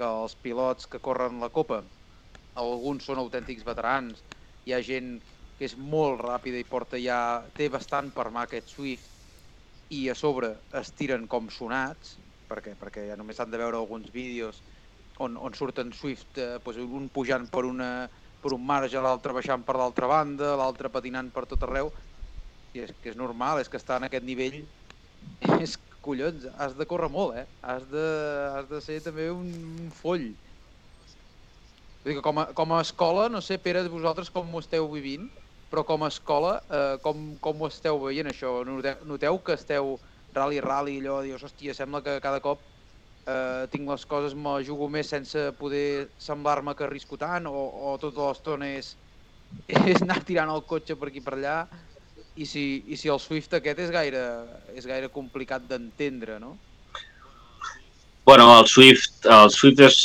que 0.00 0.08
els 0.08 0.34
pilots 0.40 0.88
que 0.88 1.02
corren 1.04 1.40
la 1.42 1.50
Copa, 1.52 1.82
alguns 2.60 3.04
són 3.06 3.20
autèntics 3.20 3.66
veterans, 3.66 4.24
hi 4.64 4.74
ha 4.74 4.80
gent 4.84 5.18
que 5.60 5.68
és 5.68 5.76
molt 5.76 6.22
ràpida 6.24 6.56
i 6.56 6.64
porta 6.64 6.98
ja, 7.00 7.20
té 7.56 7.68
bastant 7.68 8.08
per 8.16 8.30
mà 8.32 8.46
aquest 8.48 8.72
Swift, 8.72 9.10
i 9.90 10.06
a 10.08 10.14
sobre 10.14 10.54
es 10.80 10.92
tiren 10.96 11.26
com 11.28 11.50
sonats, 11.52 12.16
perquè, 12.50 12.76
perquè 12.78 13.08
ja 13.10 13.18
només 13.18 13.36
s'han 13.38 13.50
de 13.50 13.58
veure 13.60 13.78
alguns 13.78 14.10
vídeos 14.14 14.62
on, 15.20 15.36
on 15.36 15.54
surten 15.54 15.92
Swift, 15.92 16.38
eh, 16.38 16.58
doncs 16.64 16.80
un 16.80 17.10
pujant 17.12 17.48
per, 17.52 17.66
una, 17.68 18.08
per 18.40 18.54
un 18.56 18.64
marge, 18.66 19.02
l'altre 19.02 19.34
baixant 19.36 19.66
per 19.66 19.76
l'altra 19.76 20.08
banda, 20.10 20.54
l'altre 20.56 20.90
patinant 20.94 21.28
per 21.34 21.44
tot 21.50 21.66
arreu, 21.66 21.92
i 22.72 22.84
és 22.86 22.94
que 23.02 23.12
és 23.12 23.18
normal, 23.18 23.60
és 23.60 23.68
que 23.68 23.78
està 23.80 23.98
en 23.98 24.06
aquest 24.08 24.24
nivell, 24.24 24.62
és 25.60 25.76
collons, 26.04 26.46
has 26.58 26.76
de 26.78 26.86
córrer 26.88 27.10
molt, 27.12 27.36
eh? 27.36 27.46
Has 27.62 27.84
de, 27.90 28.06
has 28.56 28.70
de 28.70 28.80
ser 28.84 29.00
també 29.04 29.28
un, 29.32 29.50
un 29.84 29.90
foll. 29.94 30.30
Vull 32.00 32.12
dir 32.12 32.16
que 32.18 32.24
com 32.24 32.40
a, 32.40 32.46
com 32.56 32.72
a 32.72 32.80
escola, 32.84 33.28
no 33.32 33.42
sé, 33.44 33.58
Pere, 33.60 33.84
vosaltres 33.92 34.32
com 34.32 34.54
ho 34.54 34.62
esteu 34.64 34.88
vivint, 34.92 35.28
però 35.70 35.84
com 35.86 36.02
a 36.02 36.08
escola, 36.10 36.56
eh, 36.72 36.96
com, 37.04 37.34
com 37.44 37.60
ho 37.62 37.68
esteu 37.68 38.00
veient 38.02 38.30
això? 38.30 38.60
Noteu, 38.66 39.04
noteu 39.06 39.38
que 39.46 39.54
esteu 39.58 39.98
rally, 40.34 40.60
rally, 40.64 40.98
allò, 41.02 41.20
dius, 41.26 41.44
hòstia, 41.46 41.76
sembla 41.76 42.02
que 42.06 42.16
cada 42.24 42.40
cop 42.42 42.64
eh, 43.28 43.66
tinc 43.70 43.88
les 43.90 44.06
coses, 44.08 44.34
me 44.34 44.56
la 44.56 44.64
jugo 44.66 44.88
més 44.90 45.12
sense 45.12 45.44
poder 45.60 46.10
semblar-me 46.18 46.74
que 46.74 46.86
arrisco 46.88 47.18
tant, 47.20 47.46
o, 47.50 47.66
o 47.92 47.94
tota 48.02 48.30
l'estona 48.30 48.72
és, 48.80 48.94
és 49.92 50.02
anar 50.02 50.20
tirant 50.26 50.50
el 50.54 50.64
cotxe 50.72 50.96
per 50.98 51.10
aquí 51.10 51.22
per 51.24 51.36
allà, 51.36 51.56
i 52.40 52.46
si, 52.48 52.64
i 52.88 52.96
si 52.96 53.10
el 53.12 53.20
Swift 53.20 53.52
aquest 53.58 53.78
és 53.84 53.90
gaire, 53.92 54.22
és 54.74 54.86
gaire 54.88 55.10
complicat 55.12 55.66
d'entendre, 55.68 56.38
no? 56.40 56.56
Bueno, 58.24 58.46
el 58.60 58.66
Swift, 58.68 59.26
el 59.26 59.50
Swift 59.50 59.80
és, 59.84 59.98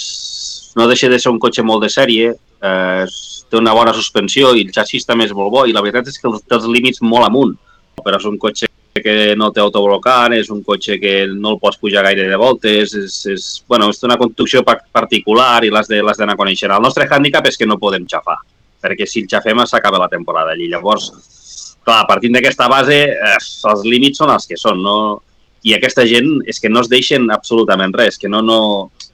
no 0.75 0.87
deixa 0.89 1.09
de 1.11 1.19
ser 1.21 1.31
un 1.31 1.39
cotxe 1.39 1.63
molt 1.63 1.83
de 1.85 1.89
sèrie, 1.93 2.31
eh, 2.35 3.05
té 3.49 3.59
una 3.59 3.73
bona 3.77 3.93
suspensió 3.93 4.53
i 4.57 4.63
el 4.65 4.71
xassis 4.73 5.05
també 5.05 5.27
és 5.29 5.33
molt 5.37 5.51
bo 5.53 5.65
i 5.69 5.75
la 5.75 5.83
veritat 5.85 6.07
és 6.09 6.17
que 6.19 6.31
té 6.41 6.55
els 6.57 6.65
límits 6.71 7.03
molt 7.05 7.27
amunt, 7.27 7.53
però 8.01 8.17
és 8.19 8.25
un 8.25 8.39
cotxe 8.41 8.67
que 8.95 9.35
no 9.37 9.51
té 9.51 9.59
autoblocant, 9.61 10.33
és 10.33 10.49
un 10.49 10.63
cotxe 10.63 10.95
que 10.99 11.13
no 11.27 11.51
el 11.53 11.59
pots 11.61 11.77
pujar 11.77 12.01
gaire 12.07 12.25
de 12.31 12.37
voltes, 12.39 12.93
és, 12.95 13.17
és, 13.29 13.47
bueno, 13.67 13.89
és 13.91 14.01
una 14.07 14.17
construcció 14.17 14.63
pa- 14.63 14.79
particular 14.91 15.63
i 15.67 15.69
l'has 15.69 15.87
d'anar 15.91 16.37
coneixent. 16.39 16.71
El 16.71 16.81
nostre 16.81 17.05
hàndicap 17.05 17.45
és 17.51 17.59
que 17.59 17.67
no 17.67 17.77
podem 17.77 18.07
xafar, 18.07 18.37
perquè 18.81 19.05
si 19.05 19.21
el 19.21 19.27
xafem 19.29 19.59
s'acaba 19.67 19.99
la 19.99 20.07
temporada 20.09 20.55
allí. 20.55 20.69
Llavors, 20.71 21.11
clar, 21.85 22.03
partint 22.09 22.35
d'aquesta 22.35 22.67
base, 22.71 22.99
eh, 23.13 23.37
els 23.71 23.85
límits 23.85 24.21
són 24.21 24.33
els 24.33 24.47
que 24.49 24.57
són, 24.59 24.81
no? 24.83 24.97
I 25.65 25.73
aquesta 25.77 26.05
gent 26.05 26.43
és 26.45 26.59
que 26.61 26.69
no 26.69 26.83
es 26.83 26.89
deixen 26.91 27.25
absolutament 27.33 27.93
res, 27.97 28.19
que 28.21 28.29
no, 28.29 28.41
no, 28.45 28.59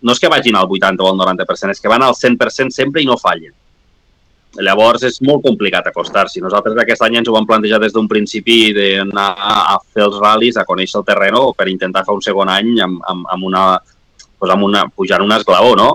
no 0.02 0.14
és 0.16 0.20
que 0.20 0.32
vagin 0.32 0.58
al 0.60 0.68
80 0.68 1.04
o 1.04 1.12
al 1.12 1.20
90%, 1.20 1.72
és 1.72 1.80
que 1.80 1.92
van 1.92 2.04
al 2.04 2.18
100% 2.18 2.76
sempre 2.76 3.04
i 3.04 3.08
no 3.08 3.20
fallen. 3.20 3.54
Llavors 4.60 5.06
és 5.08 5.22
molt 5.24 5.46
complicat 5.46 5.86
acostar-s'hi. 5.88 6.42
Nosaltres 6.44 6.76
aquest 6.82 7.06
any 7.06 7.16
ens 7.22 7.30
ho 7.32 7.36
vam 7.38 7.48
plantejar 7.48 7.80
des 7.80 7.94
d'un 7.96 8.10
principi 8.12 8.74
d'anar 8.76 9.30
a 9.40 9.78
fer 9.94 10.04
els 10.04 10.18
ral·lis, 10.20 10.60
a 10.60 10.68
conèixer 10.68 11.00
el 11.00 11.08
terreno 11.08 11.46
per 11.56 11.70
intentar 11.72 12.04
fer 12.04 12.18
un 12.18 12.24
segon 12.26 12.52
any 12.52 12.74
amb, 12.84 13.00
amb, 13.08 13.30
amb 13.32 13.48
una, 13.48 13.66
doncs 14.42 14.56
amb 14.58 14.68
una, 14.68 14.84
pujant 14.92 15.24
un 15.24 15.32
esglaó, 15.38 15.72
no? 15.80 15.94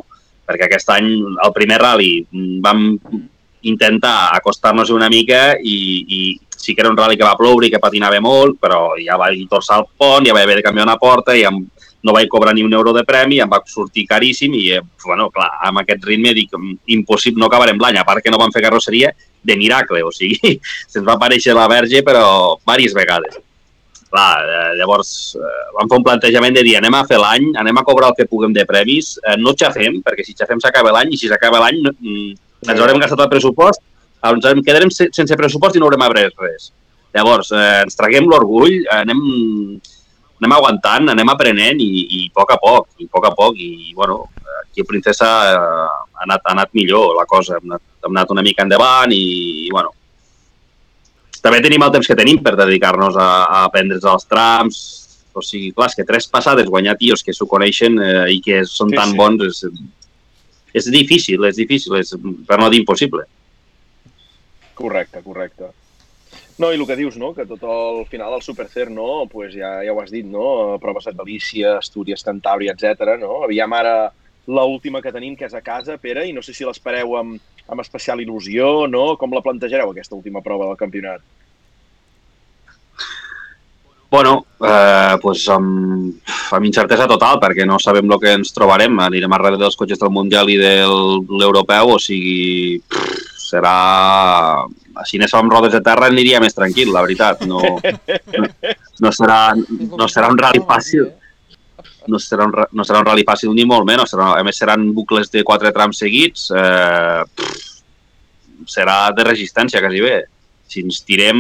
Perquè 0.49 0.71
aquest 0.71 0.89
any, 0.95 1.11
el 1.45 1.53
primer 1.53 1.83
rally, 1.83 2.13
mm, 2.31 2.59
vam 2.65 2.87
intentar 3.67 4.31
acostar-nos 4.39 4.93
una 4.95 5.11
mica 5.13 5.59
i, 5.61 5.77
i 6.07 6.21
sí 6.57 6.75
que 6.75 6.83
era 6.83 6.91
un 6.91 6.97
rally 6.97 7.17
que 7.17 7.25
va 7.25 7.37
ploure 7.37 7.69
i 7.69 7.71
que 7.71 7.83
patinava 7.83 8.21
molt, 8.21 8.59
però 8.61 8.95
ja 8.99 9.19
vaig 9.21 9.47
torçar 9.51 9.81
el 9.81 9.89
pont, 9.97 10.27
ja 10.27 10.35
vaig 10.35 10.47
haver 10.47 10.61
de 10.61 10.67
canviar 10.67 10.87
una 10.89 10.99
porta 10.99 11.37
i 11.37 11.45
em, 11.47 11.61
no 12.07 12.15
vaig 12.15 12.29
cobrar 12.29 12.55
ni 12.55 12.63
un 12.63 12.75
euro 12.75 12.93
de 12.95 13.05
premi, 13.05 13.41
em 13.43 13.51
va 13.51 13.61
sortir 13.67 14.07
caríssim 14.07 14.55
i, 14.55 14.71
eh, 14.77 14.83
bueno, 15.05 15.29
clar, 15.35 15.51
amb 15.69 15.83
aquest 15.83 16.05
ritme 16.05 16.33
dic, 16.35 16.53
"Mm, 16.53 16.79
impossible, 16.99 17.41
no 17.41 17.47
acabarem 17.47 17.79
l'any, 17.79 17.99
a 17.99 18.05
part 18.05 18.23
que 18.23 18.31
no 18.31 18.39
vam 18.39 18.53
fer 18.53 18.63
carrosseria 18.63 19.13
de 19.43 19.57
miracle, 19.57 20.03
o 20.03 20.13
sigui, 20.13 20.39
se'ns 20.91 21.07
va 21.07 21.15
aparèixer 21.15 21.55
la 21.55 21.69
verge, 21.69 22.03
però 22.03 22.59
diverses 22.65 22.95
vegades. 22.95 23.43
Clar, 24.09 24.39
eh, 24.47 24.77
llavors 24.79 25.35
eh, 25.35 25.65
vam 25.75 25.89
fer 25.89 25.99
un 25.99 26.05
plantejament 26.05 26.55
de 26.55 26.63
dir 26.63 26.77
anem 26.77 26.95
a 26.95 27.05
fer 27.05 27.19
l'any, 27.19 27.51
anem 27.59 27.77
a 27.77 27.83
cobrar 27.83 28.09
el 28.11 28.15
que 28.15 28.29
puguem 28.31 28.53
de 28.53 28.65
premis, 28.65 29.19
eh, 29.27 29.37
no 29.37 29.53
xafem, 29.53 30.01
perquè 30.03 30.25
si 30.25 30.35
xafem 30.35 30.61
s'acaba 30.61 30.93
l'any 30.93 31.13
i 31.13 31.17
si 31.17 31.29
s'acaba 31.29 31.59
l'any 31.59 31.83
no, 31.83 31.91
mm, 31.91 32.33
ens 32.71 32.81
haurem 32.81 33.01
gastat 33.03 33.21
el 33.21 33.29
pressupost, 33.29 33.83
ens 34.35 34.45
en 34.51 34.63
quedarem 34.65 34.91
se- 34.91 35.11
sense 35.13 35.37
pressupost 35.39 35.77
i 35.77 35.81
no 35.83 35.87
haurem 35.87 36.03
après 36.07 36.31
res. 36.39 36.71
Llavors, 37.15 37.53
eh, 37.53 37.83
ens 37.85 37.97
traguem 37.97 38.27
l'orgull, 38.29 38.83
anem, 38.93 39.21
anem 40.41 40.53
aguantant, 40.53 41.09
anem 41.15 41.29
aprenent 41.33 41.81
i, 41.81 41.91
i 42.19 42.25
a 42.27 42.33
poc 42.35 42.51
a 42.53 42.59
poc, 42.61 42.89
i 43.01 43.07
a 43.07 43.13
poc 43.13 43.27
a 43.31 43.35
poc, 43.39 43.57
i 43.57 43.93
bueno, 43.97 44.27
aquí 44.65 44.83
a 44.83 44.89
Princesa 44.89 45.29
eh, 45.53 45.57
ha, 45.57 46.25
anat, 46.27 46.43
ha 46.45 46.53
anat 46.53 46.75
millor 46.77 47.15
la 47.17 47.25
cosa, 47.25 47.57
hem 47.57 47.71
anat, 47.71 47.83
hem 48.05 48.13
anat 48.17 48.35
una 48.35 48.43
mica 48.45 48.63
endavant 48.67 49.13
i, 49.17 49.23
i 49.67 49.71
bueno, 49.73 49.95
també 51.43 51.61
tenim 51.63 51.83
el 51.87 51.93
temps 51.95 52.09
que 52.11 52.17
tenim 52.19 52.41
per 52.43 52.57
dedicar-nos 52.59 53.17
a, 53.17 53.29
a 53.47 53.65
aprendre's 53.69 54.05
els 54.09 54.27
trams, 54.27 54.79
o 55.37 55.43
sigui, 55.45 55.71
clar, 55.77 55.91
que 55.95 56.05
tres 56.09 56.27
passades 56.33 56.67
guanyar 56.69 56.97
tios 56.99 57.23
que 57.23 57.33
s'ho 57.37 57.47
coneixen 57.47 57.99
eh, 58.03 58.27
i 58.35 58.41
que 58.43 58.63
són 58.67 58.91
Sí, 58.91 58.97
tan 58.99 59.13
sí. 59.13 59.19
bons 59.21 59.45
és, 59.47 59.61
és 60.81 60.89
difícil, 60.93 61.45
és 61.49 61.57
difícil, 61.61 61.95
és, 62.01 62.13
per 62.49 62.59
no 62.61 62.71
dir 62.73 62.81
impossible. 62.83 63.25
Correcte, 64.77 65.23
correcte. 65.25 65.73
No, 66.61 66.71
i 66.73 66.77
el 66.77 66.85
que 66.89 66.97
dius, 66.97 67.17
no?, 67.21 67.33
que 67.37 67.45
tot 67.49 67.63
el 67.65 68.03
final 68.11 68.33
del 68.37 68.45
Supercer, 68.45 68.91
no?, 68.93 69.25
pues 69.33 69.55
ja, 69.57 69.79
ja 69.85 69.93
ho 69.93 70.01
has 70.03 70.13
dit, 70.13 70.25
no?, 70.29 70.77
proves 70.81 71.09
a 71.09 71.15
Galícia, 71.17 71.79
Astúries, 71.81 72.25
Cantàbria, 72.25 72.77
etc. 72.77 73.17
no? 73.21 73.43
Aviam 73.45 73.73
ara 73.77 73.97
l'última 74.47 75.03
que 75.05 75.13
tenim, 75.13 75.37
que 75.37 75.49
és 75.49 75.57
a 75.57 75.65
casa, 75.65 75.99
Pere, 76.01 76.27
i 76.29 76.33
no 76.37 76.45
sé 76.45 76.55
si 76.57 76.65
l'espereu 76.65 77.17
amb, 77.19 77.41
amb 77.69 77.85
especial 77.85 78.23
il·lusió, 78.25 78.87
no? 78.89 79.09
Com 79.21 79.37
la 79.37 79.45
plantejareu, 79.45 79.93
aquesta 79.93 80.17
última 80.17 80.45
prova 80.45 80.69
del 80.71 80.81
campionat? 80.81 81.25
Bueno, 84.09 84.37
eh, 84.63 85.17
pues 85.21 85.43
amb, 85.53 86.21
amb 86.57 86.69
incertesa 86.69 87.09
total, 87.11 87.41
perquè 87.43 87.67
no 87.67 87.81
sabem 87.83 88.07
el 88.07 88.21
que 88.23 88.37
ens 88.39 88.55
trobarem. 88.55 89.01
Anirem 89.03 89.33
a 89.33 89.41
darrere 89.41 89.61
dels 89.61 89.77
cotxes 89.77 90.01
del 90.01 90.15
Mundial 90.15 90.49
i 90.49 90.61
de 90.61 90.77
l'Europeu, 90.87 91.97
o 91.97 91.99
sigui, 92.01 92.79
pff, 92.87 93.26
serà... 93.47 94.65
Si 95.07 95.21
anés 95.21 95.35
amb 95.37 95.53
rodes 95.53 95.75
de 95.75 95.83
terra 95.85 96.09
aniria 96.09 96.41
més 96.41 96.57
tranquil, 96.57 96.91
la 96.93 97.05
veritat. 97.05 97.45
No, 97.49 97.61
no, 97.61 98.49
no, 99.05 99.13
serà, 99.13 99.41
no 99.57 100.09
serà 100.09 100.31
un 100.33 100.41
rally 100.41 100.63
fàcil. 100.67 101.11
No 102.07 102.21
serà, 102.23 102.47
un, 102.47 102.55
no 102.73 102.87
serà 102.87 103.03
un 103.03 103.09
rally 103.09 103.27
fàcil 103.29 103.53
ni 103.55 103.67
molt 103.69 103.87
menys. 103.89 104.15
Serà, 104.15 104.33
a 104.39 104.45
més, 104.47 104.57
seran 104.57 104.89
bucles 104.97 105.29
de 105.35 105.45
quatre 105.47 105.73
trams 105.77 106.01
seguits. 106.01 106.49
Eh, 106.55 107.23
pff, 107.37 107.77
serà 108.67 109.11
de 109.17 109.27
resistència, 109.27 109.83
quasi 109.85 110.01
bé. 110.03 110.17
Si 110.67 110.83
ens 110.83 111.03
tirem, 111.07 111.39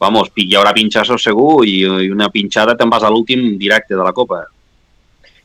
vamos, 0.00 0.32
hi 0.40 0.48
haurà 0.56 0.72
pinxassos 0.76 1.28
segur 1.28 1.66
i, 1.68 1.82
i 2.06 2.10
una 2.10 2.30
pinxada 2.32 2.76
te'n 2.78 2.90
vas 2.90 3.04
a 3.04 3.12
l'últim 3.12 3.52
directe 3.60 3.94
de 3.94 4.02
la 4.02 4.14
Copa. 4.16 4.42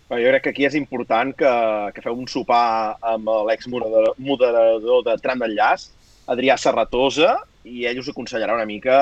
Bé, 0.07 0.21
jo 0.23 0.31
crec 0.31 0.45
que 0.45 0.51
aquí 0.53 0.65
és 0.67 0.75
important 0.79 1.33
que, 1.35 1.51
que 1.91 2.03
feu 2.03 2.15
un 2.15 2.29
sopar 2.31 2.95
amb 3.13 3.27
l'ex-moderador 3.49 4.15
moderador 4.23 5.03
de 5.03 5.17
tram 5.23 5.43
d'enllaç, 5.43 5.89
Adrià 6.31 6.55
Serratosa, 6.59 7.33
i 7.67 7.83
ell 7.89 7.99
us 7.99 8.07
aconsellarà 8.13 8.55
una 8.55 8.67
mica 8.67 8.97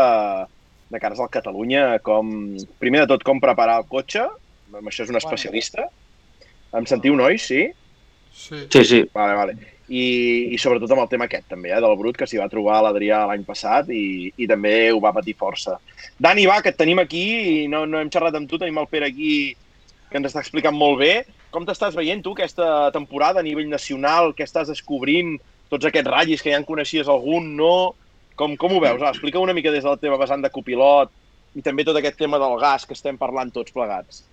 de 0.89 1.02
cares 1.02 1.22
al 1.22 1.30
Catalunya 1.34 2.00
com, 2.06 2.32
primer 2.82 3.04
de 3.04 3.12
tot, 3.13 3.26
com 3.26 3.41
preparar 3.41 3.78
el 3.84 3.88
cotxe, 3.89 4.26
amb 4.74 4.89
això 4.89 5.06
és 5.06 5.13
un 5.13 5.20
especialista. 5.22 5.86
Em 6.76 6.88
sentiu, 6.89 7.15
nois? 7.18 7.46
Sí? 7.46 7.68
Sí. 8.34 8.65
Sí, 8.74 8.84
sí. 8.84 9.02
Vale, 9.13 9.36
vale. 9.38 9.56
I, 9.86 10.06
i 10.56 10.58
sobretot 10.58 10.89
amb 10.96 11.04
el 11.04 11.10
tema 11.12 11.28
aquest 11.30 11.46
també, 11.54 11.70
eh, 11.70 11.82
del 11.82 11.94
brut, 12.00 12.18
que 12.18 12.26
s'hi 12.26 12.41
va 12.41 12.50
trobar 12.50 12.80
l'Adrià 12.82 13.22
l'any 13.30 13.46
passat 13.46 13.91
i, 13.94 14.32
i 14.41 14.48
també 14.50 14.89
ho 14.89 14.98
va 15.04 15.13
patir 15.13 15.38
força. 15.38 15.78
Dani, 16.18 16.48
va, 16.50 16.58
que 16.65 16.74
et 16.74 16.80
tenim 16.80 17.04
aquí 17.04 17.26
i 17.52 17.68
no, 17.70 17.84
no 17.86 18.02
hem 18.02 18.10
xerrat 18.10 18.36
amb 18.38 18.50
tu, 18.50 18.58
tenim 18.58 18.82
el 18.82 18.89
Pere 18.89 19.12
aquí 19.13 19.36
que 20.15 20.21
ens 20.23 20.32
està 20.32 20.39
explicant 20.39 20.75
molt 20.75 21.01
bé. 21.01 21.25
Com 21.51 21.65
t'estàs 21.67 21.95
veient 21.97 22.21
tu 22.23 22.32
aquesta 22.36 22.88
temporada 22.95 23.41
a 23.41 23.45
nivell 23.45 23.67
nacional? 23.67 24.32
Què 24.38 24.47
estàs 24.47 24.71
descobrint? 24.71 25.36
Tots 25.67 25.89
aquests 25.89 26.08
ratllis 26.08 26.43
que 26.43 26.54
ja 26.54 26.60
en 26.62 26.67
coneixies 26.67 27.10
algun, 27.12 27.51
no? 27.60 27.95
Com, 28.39 28.56
com 28.60 28.75
ho 28.75 28.80
veus? 28.84 29.04
Ah, 29.04 29.12
explica 29.12 29.43
una 29.43 29.56
mica 29.56 29.73
des 29.73 29.84
de 29.84 29.91
la 29.91 29.99
teva 29.99 30.19
vessant 30.21 30.43
de 30.43 30.51
copilot 30.54 31.12
i 31.56 31.63
també 31.65 31.84
tot 31.88 31.99
aquest 31.99 32.17
tema 32.19 32.39
del 32.39 32.56
gas 32.62 32.88
que 32.88 32.95
estem 32.95 33.19
parlant 33.19 33.51
tots 33.51 33.75
plegats. 33.75 34.23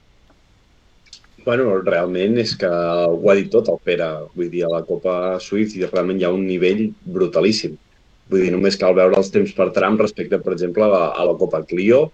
Bueno, 1.43 1.81
realment 1.83 2.39
és 2.39 2.55
que 2.59 2.71
ho 2.71 3.31
ha 3.31 3.39
dit 3.39 3.51
tot 3.51 3.71
el 3.73 3.81
Pere. 3.83 4.11
Vull 4.37 4.51
dir, 4.53 4.67
a 4.67 4.71
la 4.71 4.85
Copa 4.87 5.39
Swift 5.43 5.75
realment 5.89 6.21
hi 6.21 6.29
ha 6.29 6.35
un 6.35 6.47
nivell 6.47 6.85
brutalíssim. 7.03 7.75
Vull 8.31 8.47
dir, 8.47 8.53
només 8.55 8.79
cal 8.79 8.95
veure 8.95 9.19
els 9.19 9.35
temps 9.35 9.51
per 9.57 9.73
tram 9.75 9.99
respecte, 9.99 10.39
per 10.39 10.55
exemple, 10.55 10.87
a 10.87 11.27
la 11.27 11.39
Copa 11.41 11.65
Clio 11.67 12.07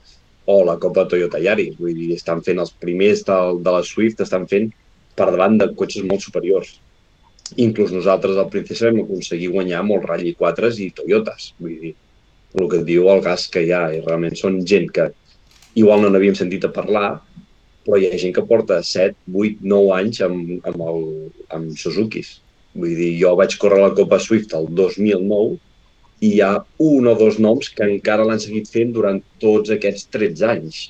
o 0.48 0.64
la 0.64 0.78
Copa 0.80 1.04
Toyota 1.04 1.40
Yaris. 1.44 1.76
Vull 1.76 1.96
dir, 1.96 2.12
estan 2.16 2.40
fent 2.44 2.62
els 2.62 2.72
primers 2.84 3.20
de, 3.28 3.38
de 3.64 3.74
la 3.74 3.82
Swift, 3.84 4.22
estan 4.24 4.46
fent 4.48 4.70
per 5.18 5.26
davant 5.34 5.58
de 5.60 5.68
cotxes 5.76 6.06
molt 6.08 6.24
superiors. 6.24 6.70
Inclús 7.64 7.92
nosaltres 7.92 8.40
al 8.40 8.48
Princesa 8.52 8.88
vam 8.88 9.02
aconseguir 9.04 9.50
guanyar 9.52 9.82
molt 9.84 10.08
Rally 10.08 10.32
4 10.38 10.72
i 10.84 10.88
Toyotas. 10.96 11.52
Vull 11.60 11.76
dir, 11.82 11.92
el 12.56 12.68
que 12.72 12.80
et 12.80 12.88
diu 12.88 13.10
el 13.12 13.20
gas 13.24 13.44
que 13.52 13.66
hi 13.66 13.74
ha, 13.76 13.82
i 13.92 14.00
realment 14.00 14.36
són 14.40 14.62
gent 14.72 14.88
que 14.96 15.10
igual 15.76 16.00
no 16.02 16.12
n'havíem 16.14 16.36
sentit 16.38 16.64
a 16.64 16.72
parlar, 16.72 17.10
però 17.84 18.00
hi 18.00 18.08
ha 18.08 18.20
gent 18.20 18.32
que 18.36 18.48
porta 18.48 18.80
7, 18.84 19.20
8, 19.28 19.60
9 19.76 19.94
anys 20.00 20.24
amb, 20.24 20.56
amb, 20.68 20.84
el, 20.92 21.06
amb 21.56 21.76
Suzukis. 21.76 22.38
Vull 22.72 22.96
dir, 22.96 23.14
jo 23.20 23.36
vaig 23.36 23.60
córrer 23.60 23.84
la 23.84 23.94
Copa 24.00 24.16
Swift 24.22 24.56
el 24.56 24.72
2009 24.80 25.58
i 26.20 26.32
hi 26.34 26.40
ha 26.42 26.52
un 26.82 27.06
o 27.06 27.14
dos 27.14 27.38
noms 27.38 27.68
que 27.70 27.86
encara 27.86 28.24
l'han 28.26 28.40
seguit 28.42 28.68
fent 28.70 28.92
durant 28.92 29.20
tots 29.42 29.70
aquests 29.70 30.08
13 30.14 30.46
anys. 30.50 30.80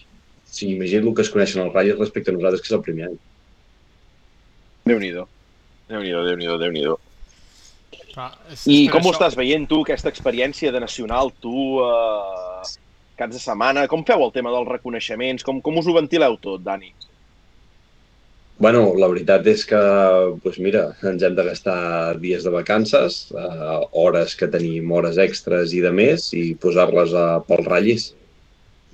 O 0.48 0.52
sigui, 0.58 0.76
imagina't 0.78 1.08
el 1.10 1.14
que 1.14 1.22
es 1.26 1.30
coneixen 1.34 1.62
els 1.66 1.74
ratlles 1.74 1.98
respecte 2.00 2.32
a 2.32 2.36
nosaltres, 2.36 2.62
que 2.64 2.70
és 2.72 2.76
el 2.78 2.84
primer 2.86 3.10
any. 3.10 3.18
Déu-n'hi-do. 4.88 5.26
Déu-n'hi-do, 5.88 6.24
Déu-n'hi-do, 6.28 6.56
déu 6.62 6.72
nhi 6.72 6.82
déu 6.86 6.96
Clar, 8.14 8.30
és, 8.50 8.64
I 8.66 8.84
és 8.84 8.86
per 8.88 8.92
com 8.96 9.06
ho 9.06 9.10
això- 9.10 9.18
estàs 9.18 9.36
veient 9.36 9.66
tu, 9.68 9.82
aquesta 9.84 10.08
experiència 10.08 10.72
de 10.72 10.80
nacional, 10.80 11.30
tu, 11.40 11.80
eh, 11.84 12.70
caps 13.20 13.34
de 13.36 13.40
setmana? 13.42 13.86
Com 13.88 14.04
feu 14.04 14.24
el 14.24 14.32
tema 14.32 14.50
dels 14.50 14.68
reconeixements? 14.68 15.44
Com, 15.44 15.60
com 15.60 15.76
us 15.78 15.86
ho 15.86 15.92
ventileu 15.94 16.36
tot, 16.40 16.62
Dani? 16.64 16.92
Bueno, 18.58 18.80
la 18.98 19.06
veritat 19.06 19.46
és 19.46 19.60
que, 19.70 19.78
doncs 20.42 20.56
mira, 20.58 20.80
ens 21.06 21.22
hem 21.22 21.34
de 21.38 21.44
gastar 21.46 22.18
dies 22.18 22.42
de 22.42 22.50
vacances, 22.50 23.18
eh, 23.30 23.74
hores 24.00 24.32
que 24.38 24.48
tenim, 24.50 24.90
hores 24.90 25.18
extres 25.22 25.74
i 25.78 25.82
de 25.84 25.92
més, 25.94 26.24
i 26.34 26.56
posar-les 26.64 27.12
a, 27.14 27.26
pels 27.46 27.68
ratllis. 27.68 28.06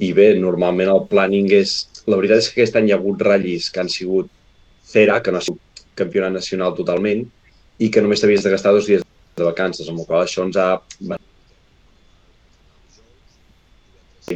I 0.05 0.11
bé, 0.19 0.27
normalment 0.37 0.91
el 0.93 1.07
planning 1.09 1.49
és... 1.57 1.73
La 2.05 2.19
veritat 2.21 2.43
és 2.43 2.49
que 2.51 2.61
aquest 2.61 2.77
any 2.77 2.91
hi 2.91 2.93
ha 2.93 2.99
hagut 3.01 3.23
ratllis 3.25 3.71
que 3.73 3.81
han 3.81 3.89
sigut 3.89 4.29
Cera, 4.85 5.17
que 5.25 5.33
no 5.33 5.41
ha 5.41 5.47
sigut 5.47 5.81
campionat 5.97 6.35
nacional 6.35 6.75
totalment, 6.77 7.23
i 7.81 7.89
que 7.89 8.03
només 8.05 8.21
t'havies 8.21 8.45
de 8.45 8.53
gastar 8.53 8.75
dos 8.77 8.91
dies 8.91 9.07
de 9.41 9.47
vacances, 9.47 9.89
amb 9.89 10.03
la 10.03 10.05
qual 10.11 10.27
això 10.27 10.45
ens 10.45 10.59
ha 10.61 10.69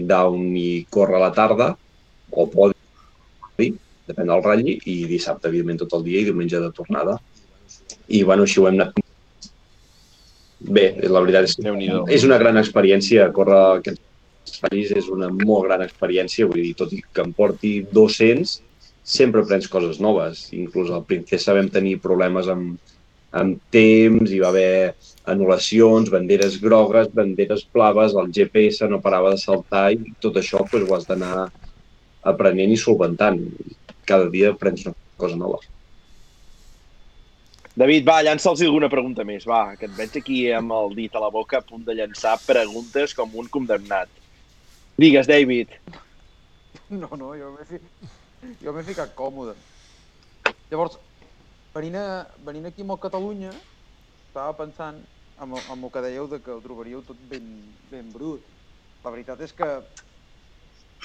down 0.08 0.56
i 0.56 0.86
córrer 0.88 1.20
a 1.20 1.22
la 1.26 1.30
tarda, 1.36 1.68
o 2.32 2.48
podi, 2.48 3.68
depèn 4.08 4.30
del 4.30 4.44
ratlli, 4.44 4.78
i 4.90 4.96
dissabte, 5.10 5.48
evidentment, 5.50 5.82
tot 5.84 5.98
el 5.98 6.06
dia 6.08 6.22
i 6.22 6.28
diumenge 6.28 6.60
de 6.62 6.72
tornada. 6.74 7.18
I, 8.08 8.22
bueno, 8.24 8.44
així 8.48 8.60
ho 8.60 8.68
hem 8.68 8.80
anat... 8.80 9.00
Bé, 10.58 10.88
la 11.06 11.22
veritat 11.22 11.46
és 11.46 11.54
que 11.54 11.72
és 12.16 12.24
una 12.26 12.38
gran 12.40 12.58
experiència, 12.58 13.28
córrer 13.34 13.58
aquests 13.78 14.62
ratllis 14.64 14.94
és 14.98 15.10
una 15.12 15.28
molt 15.30 15.68
gran 15.68 15.84
experiència, 15.84 16.48
vull 16.50 16.64
dir, 16.64 16.74
tot 16.78 16.94
i 16.96 17.02
que 17.04 17.22
em 17.22 17.34
porti 17.36 17.72
200, 17.94 18.56
sempre 19.08 19.44
aprens 19.44 19.68
coses 19.72 20.00
noves. 20.04 20.48
Inclús 20.56 20.90
al 20.92 21.06
Princesa 21.08 21.54
vam 21.56 21.70
tenir 21.72 21.98
problemes 22.04 22.50
amb, 22.52 22.76
amb 23.38 23.60
temps, 23.74 24.32
hi 24.32 24.40
va 24.42 24.50
haver 24.50 24.94
anul·lacions, 25.28 26.10
banderes 26.12 26.58
grogues, 26.62 27.10
banderes 27.14 27.64
blaves, 27.74 28.16
el 28.16 28.32
GPS 28.32 28.88
no 28.88 29.02
parava 29.04 29.34
de 29.34 29.40
saltar 29.40 29.90
i 29.94 30.14
tot 30.22 30.40
això 30.40 30.64
doncs, 30.64 30.88
ho 30.88 30.96
has 30.96 31.08
d'anar 31.08 31.48
aprenent 32.32 32.72
i 32.72 32.80
solventant. 32.80 33.40
Cada 34.08 34.30
dia 34.32 34.54
aprens 34.54 34.86
una 34.86 34.96
cosa 35.20 35.36
nova. 35.36 35.58
David, 37.78 38.06
va, 38.08 38.22
llança'ls 38.26 38.62
alguna 38.66 38.88
pregunta 38.90 39.22
més, 39.28 39.44
va, 39.46 39.76
que 39.78 39.86
et 39.86 39.92
veig 39.98 40.16
aquí 40.18 40.38
amb 40.50 40.72
el 40.74 40.96
dit 40.96 41.14
a 41.14 41.20
la 41.22 41.28
boca 41.30 41.60
a 41.60 41.66
punt 41.66 41.84
de 41.86 41.94
llançar 41.94 42.32
preguntes 42.46 43.14
com 43.14 43.36
un 43.38 43.46
condemnat. 43.54 44.10
Digues, 44.98 45.28
David. 45.30 45.76
No, 46.90 47.10
no, 47.20 47.34
jo 47.38 47.52
m'he 47.54 47.66
fi... 47.68 47.78
jo 48.64 48.72
m'he 48.74 48.82
ficat 48.86 49.12
còmode. 49.18 49.54
Llavors, 50.72 50.96
venint, 51.76 52.00
a, 52.00 52.24
venint 52.48 52.66
aquí 52.70 52.82
amb 52.82 52.96
el 52.96 53.00
Catalunya, 53.04 53.52
estava 54.30 54.56
pensant 54.58 55.04
amb, 55.36 55.60
el- 55.60 55.70
amb 55.76 55.86
el 55.86 55.92
que 55.94 56.02
dèieu 56.08 56.26
de 56.32 56.40
que 56.42 56.54
ho 56.56 56.62
trobaríeu 56.64 57.04
tot 57.06 57.20
ben, 57.30 57.46
ben 57.92 58.10
brut. 58.14 58.48
La 59.06 59.12
veritat 59.14 59.44
és 59.46 59.54
que 59.54 59.68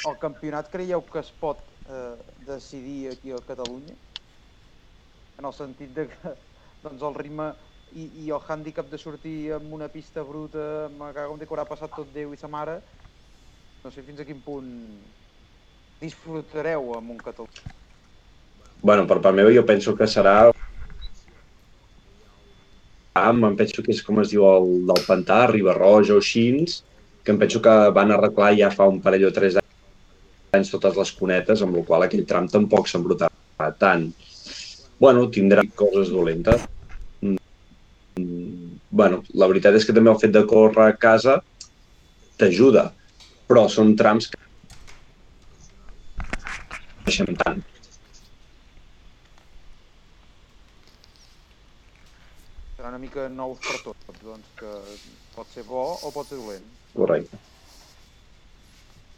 el 0.10 0.18
campionat 0.24 0.72
creieu 0.74 1.06
que 1.06 1.22
es 1.22 1.30
pot 1.44 1.62
eh, 1.90 2.16
decidir 2.48 3.12
aquí 3.12 3.32
a 3.32 3.42
Catalunya? 3.48 3.96
En 5.40 5.46
el 5.50 5.54
sentit 5.54 5.94
de 5.96 6.08
que 6.12 6.34
doncs, 6.84 7.02
el 7.02 7.16
ritme 7.16 7.52
i, 7.94 8.08
i 8.26 8.30
el 8.32 8.42
hàndicap 8.42 8.90
de 8.92 9.00
sortir 9.02 9.54
amb 9.58 9.74
una 9.74 9.90
pista 9.92 10.24
bruta, 10.24 10.90
me 10.90 11.12
cago 11.14 11.36
en 11.36 11.44
que 11.44 11.50
haurà 11.52 11.66
passat 11.70 11.94
tot 11.96 12.12
Déu 12.14 12.34
i 12.34 12.40
sa 12.40 12.50
mare, 12.52 12.80
no 13.84 13.92
sé 13.92 14.04
fins 14.04 14.22
a 14.22 14.28
quin 14.28 14.42
punt 14.42 14.72
disfrutareu 16.02 16.94
amb 16.98 17.16
un 17.16 17.22
català. 17.24 17.48
bueno, 18.84 19.08
per 19.08 19.22
part 19.24 19.36
meva 19.36 19.52
jo 19.56 19.64
penso 19.64 19.96
que 19.96 20.08
serà 20.08 20.52
am, 23.16 23.44
em 23.46 23.56
penso 23.56 23.84
que 23.84 23.94
és 23.96 24.04
com 24.04 24.20
es 24.20 24.32
diu 24.34 24.44
el 24.50 24.70
del 24.90 25.04
Pantà, 25.08 25.46
Ribarroja 25.52 26.18
o 26.18 26.22
Xins, 26.22 26.82
que 27.24 27.32
em 27.32 27.40
penso 27.40 27.62
que 27.64 27.76
van 27.96 28.12
arreglar 28.12 28.54
ja 28.60 28.72
fa 28.74 28.90
un 28.92 29.00
parell 29.02 29.30
o 29.30 29.36
tres 29.36 29.56
anys 29.56 29.63
totes 30.62 30.94
les 30.98 31.12
cunetes, 31.18 31.62
amb 31.66 31.78
la 31.78 31.84
qual 31.88 32.04
aquell 32.06 32.26
tram 32.30 32.48
tampoc 32.48 32.88
s'embrutarà 32.88 33.70
tant. 33.80 34.12
Bueno, 35.00 35.30
tindrà 35.34 35.64
coses 35.76 36.10
dolentes. 36.14 36.62
Mm, 37.24 37.38
bueno, 38.90 39.24
la 39.34 39.48
veritat 39.50 39.74
és 39.74 39.86
que 39.86 39.94
també 39.98 40.12
el 40.12 40.20
fet 40.22 40.32
de 40.36 40.46
córrer 40.46 40.92
a 40.92 40.98
casa 40.98 41.40
t'ajuda, 42.38 42.94
però 43.50 43.68
són 43.70 43.96
trams 43.98 44.30
que 44.30 44.38
no 44.38 44.42
deixen 47.10 47.36
tant. 47.42 47.64
Serà 52.78 52.94
una 52.94 53.02
mica 53.02 53.26
nous 53.30 53.58
per 53.66 53.78
tots, 53.88 54.22
doncs 54.22 54.48
que 54.62 54.72
pot 55.34 55.48
ser 55.56 55.66
bo 55.66 55.98
o 55.98 56.14
pot 56.14 56.30
ser 56.30 56.38
dolent. 56.38 56.70
Correcte. 56.94 57.53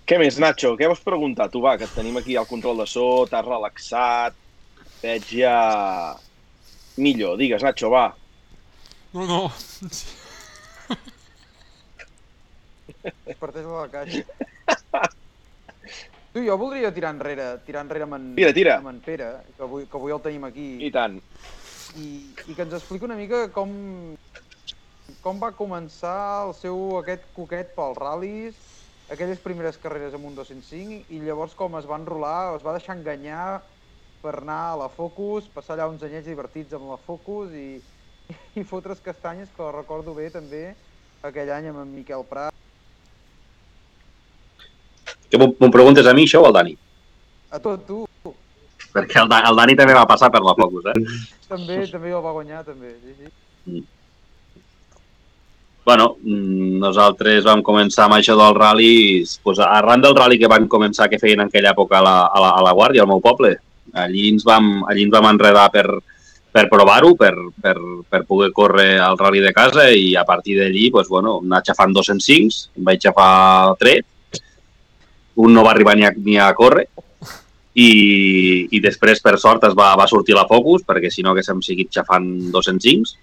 Què 0.05 0.19
més, 0.21 0.37
Nacho? 0.37 0.75
Què 0.77 0.85
vols 0.89 1.01
preguntar? 1.01 1.47
Tu, 1.49 1.61
va, 1.63 1.75
que 1.81 1.87
tenim 1.95 2.19
aquí 2.19 2.35
al 2.37 2.45
control 2.49 2.77
de 2.83 2.85
so, 2.89 3.05
t'has 3.29 3.45
relaxat, 3.45 4.35
veig 5.01 5.25
ja 5.41 5.55
millor? 7.01 7.39
Digues, 7.41 7.63
Nacho, 7.65 7.89
va. 7.93 8.05
No, 9.15 9.25
no. 9.25 9.41
Es 13.25 13.37
parteix 13.41 13.65
la 13.65 13.87
caixa. 13.89 14.23
Tu, 16.35 16.43
jo 16.43 16.55
voldria 16.59 16.91
tirar 16.93 17.13
enrere, 17.15 17.47
tirar 17.65 17.81
enrere 17.85 18.05
amb 18.05 18.17
en, 18.17 18.23
Tira, 18.37 18.53
tira. 18.53 18.77
amb 18.81 18.89
en 18.91 18.97
Pere, 19.05 19.29
que 19.55 19.63
avui, 19.65 19.85
que 19.89 19.97
avui 19.97 20.13
el 20.13 20.21
tenim 20.25 20.43
aquí, 20.47 20.67
I 20.83 20.89
tant. 20.93 21.17
i, 21.95 22.07
i 22.49 22.53
que 22.57 22.65
ens 22.65 22.75
expliqui 22.75 23.07
una 23.07 23.15
mica 23.17 23.45
com, 23.55 23.71
com 25.23 25.39
va 25.41 25.53
començar 25.55 26.17
el 26.45 26.53
seu 26.57 26.97
aquest 26.99 27.23
coquet 27.37 27.71
pels 27.77 28.01
ral·lis, 28.01 28.57
aquelles 29.11 29.41
primeres 29.43 29.77
carreres 29.81 30.15
amb 30.17 30.29
un 30.29 30.35
205, 30.37 31.03
i 31.13 31.21
llavors 31.21 31.55
com 31.57 31.77
es 31.79 31.87
va 31.89 31.99
enrolar, 31.99 32.55
es 32.57 32.65
va 32.65 32.75
deixar 32.77 32.97
enganyar 32.97 33.61
per 34.23 34.39
anar 34.39 34.61
a 34.71 34.79
la 34.85 34.89
Focus, 34.89 35.49
passar 35.53 35.75
allà 35.75 35.89
uns 35.91 36.03
anyets 36.05 36.27
divertits 36.27 36.73
amb 36.73 36.89
la 36.89 36.97
Focus 37.05 37.53
i, 37.53 37.67
i 38.59 38.65
fotre's 38.65 39.03
castanyes, 39.05 39.51
que 39.55 39.63
ho 39.63 39.71
recordo 39.75 40.15
bé 40.17 40.31
també, 40.33 40.65
aquell 41.25 41.53
any 41.53 41.69
amb 41.71 41.83
en 41.83 41.93
Miquel 41.93 42.25
Prat. 42.29 42.53
Que 45.29 45.41
m'ho 45.41 45.71
preguntes 45.73 46.07
a 46.07 46.13
mi, 46.13 46.25
això, 46.25 46.41
o 46.41 46.49
al 46.49 46.57
Dani? 46.57 46.75
A 47.53 47.61
tot 47.61 47.85
tu, 47.87 48.03
Perquè 48.95 49.19
el, 49.19 49.27
el 49.27 49.57
Dani 49.59 49.75
també 49.75 49.95
va 49.97 50.07
passar 50.07 50.29
per 50.31 50.39
la 50.43 50.55
Focus, 50.55 50.85
eh? 50.93 50.95
també, 51.49 51.81
també 51.91 52.13
el 52.15 52.23
va 52.23 52.31
guanyar, 52.37 52.63
també. 52.63 52.93
Sí, 53.03 53.15
sí. 53.19 53.81
Bueno, 55.85 56.17
mm, 56.23 56.79
nosaltres 56.81 57.45
vam 57.45 57.61
començar 57.61 58.07
amb 58.07 58.17
això 58.17 58.33
del 58.35 58.57
rally, 58.57 59.23
pues, 59.43 59.59
arran 59.61 60.01
del 60.01 60.15
rally 60.17 60.39
que 60.41 60.49
van 60.49 60.67
començar 60.67 61.07
que 61.09 61.19
feien 61.21 61.43
en 61.43 61.47
aquella 61.47 61.75
època 61.75 61.99
a 61.99 62.01
la, 62.01 62.15
a 62.25 62.41
la, 62.41 62.49
a 62.57 62.63
la 62.65 62.73
Guàrdia, 62.73 63.05
al 63.05 63.11
meu 63.11 63.21
poble. 63.21 63.53
Allí 63.93 64.31
ens 64.33 64.43
vam, 64.43 64.81
allí 64.89 65.05
ens 65.05 65.13
vam 65.13 65.29
enredar 65.29 65.69
per, 65.71 65.85
per 66.51 66.65
provar-ho, 66.71 67.13
per, 67.15 67.33
per, 67.61 67.75
per 68.09 68.23
poder 68.25 68.49
córrer 68.51 68.97
al 68.99 69.19
rally 69.21 69.43
de 69.45 69.53
casa 69.53 69.85
i 69.93 70.15
a 70.15 70.25
partir 70.25 70.57
d'allí, 70.57 70.89
pues, 70.91 71.07
bueno, 71.07 71.37
anar 71.45 71.61
xafant 71.67 71.93
205, 71.93 72.65
em 72.79 72.89
vaig 72.89 73.05
xafar 73.05 73.75
tret, 73.77 74.41
un 75.35 75.53
no 75.53 75.63
va 75.67 75.75
arribar 75.75 75.95
ni 75.99 76.09
a, 76.09 76.13
ni 76.15 76.39
a 76.41 76.49
córrer, 76.57 76.87
i, 77.75 77.89
i 78.71 78.79
després, 78.79 79.19
per 79.21 79.35
sort, 79.37 79.67
es 79.67 79.75
va, 79.77 79.91
va 79.99 80.07
sortir 80.07 80.33
la 80.33 80.47
Focus, 80.47 80.85
perquè 80.87 81.11
si 81.11 81.21
no 81.21 81.33
haguéssim 81.33 81.61
seguit 81.61 81.91
xafant 81.91 82.25
205, 82.55 83.17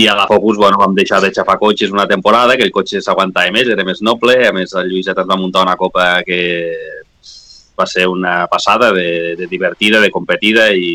i 0.00 0.06
a 0.08 0.14
la 0.16 0.26
Focus 0.26 0.56
bueno, 0.56 0.78
vam 0.80 0.94
deixar 0.96 1.20
de 1.20 1.28
xafar 1.28 1.58
cotxes 1.60 1.90
una 1.92 2.06
temporada, 2.08 2.56
que 2.56 2.64
el 2.64 2.72
cotxe 2.72 3.02
s'aguantava 3.04 3.52
més, 3.52 3.68
era 3.68 3.84
més 3.84 3.98
noble, 4.00 4.32
a 4.48 4.52
més 4.56 4.72
el 4.80 4.88
Lluïset 4.88 5.18
ens 5.20 5.28
va 5.28 5.36
muntar 5.36 5.66
una 5.66 5.76
copa 5.76 6.22
que 6.24 6.38
va 7.76 7.86
ser 7.86 8.06
una 8.08 8.46
passada 8.48 8.94
de, 8.96 9.36
de 9.36 9.48
divertida, 9.50 10.00
de 10.00 10.08
competida 10.10 10.70
i, 10.72 10.94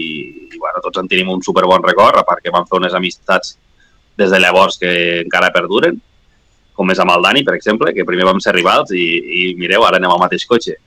i 0.49 0.57
bueno, 0.57 0.81
tots 0.81 1.03
en 1.03 1.11
tenim 1.11 1.29
un 1.35 1.45
superbon 1.45 1.85
record, 1.85 2.17
a 2.17 2.25
part 2.25 2.41
que 2.41 2.53
vam 2.55 2.65
fer 2.65 2.79
unes 2.79 2.97
amistats 2.97 3.53
des 4.17 4.33
de 4.33 4.41
llavors 4.41 4.81
que 4.81 4.95
encara 5.21 5.53
perduren, 5.53 6.01
com 6.73 6.89
és 6.89 7.03
amb 7.03 7.13
el 7.13 7.29
Dani, 7.29 7.45
per 7.45 7.59
exemple, 7.59 7.93
que 7.93 8.07
primer 8.09 8.25
vam 8.25 8.41
ser 8.41 8.55
rivals 8.57 8.89
i, 8.89 9.05
i 9.21 9.45
mireu, 9.59 9.85
ara 9.85 10.01
anem 10.01 10.15
al 10.15 10.23
mateix 10.23 10.47
cotxe. 10.49 10.79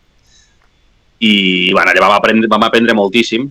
I 1.22 1.34
bueno, 1.70 1.94
allà 1.94 2.02
vam 2.02 2.18
aprendre, 2.18 2.50
vam 2.50 2.66
aprendre 2.66 2.98
moltíssim 2.98 3.46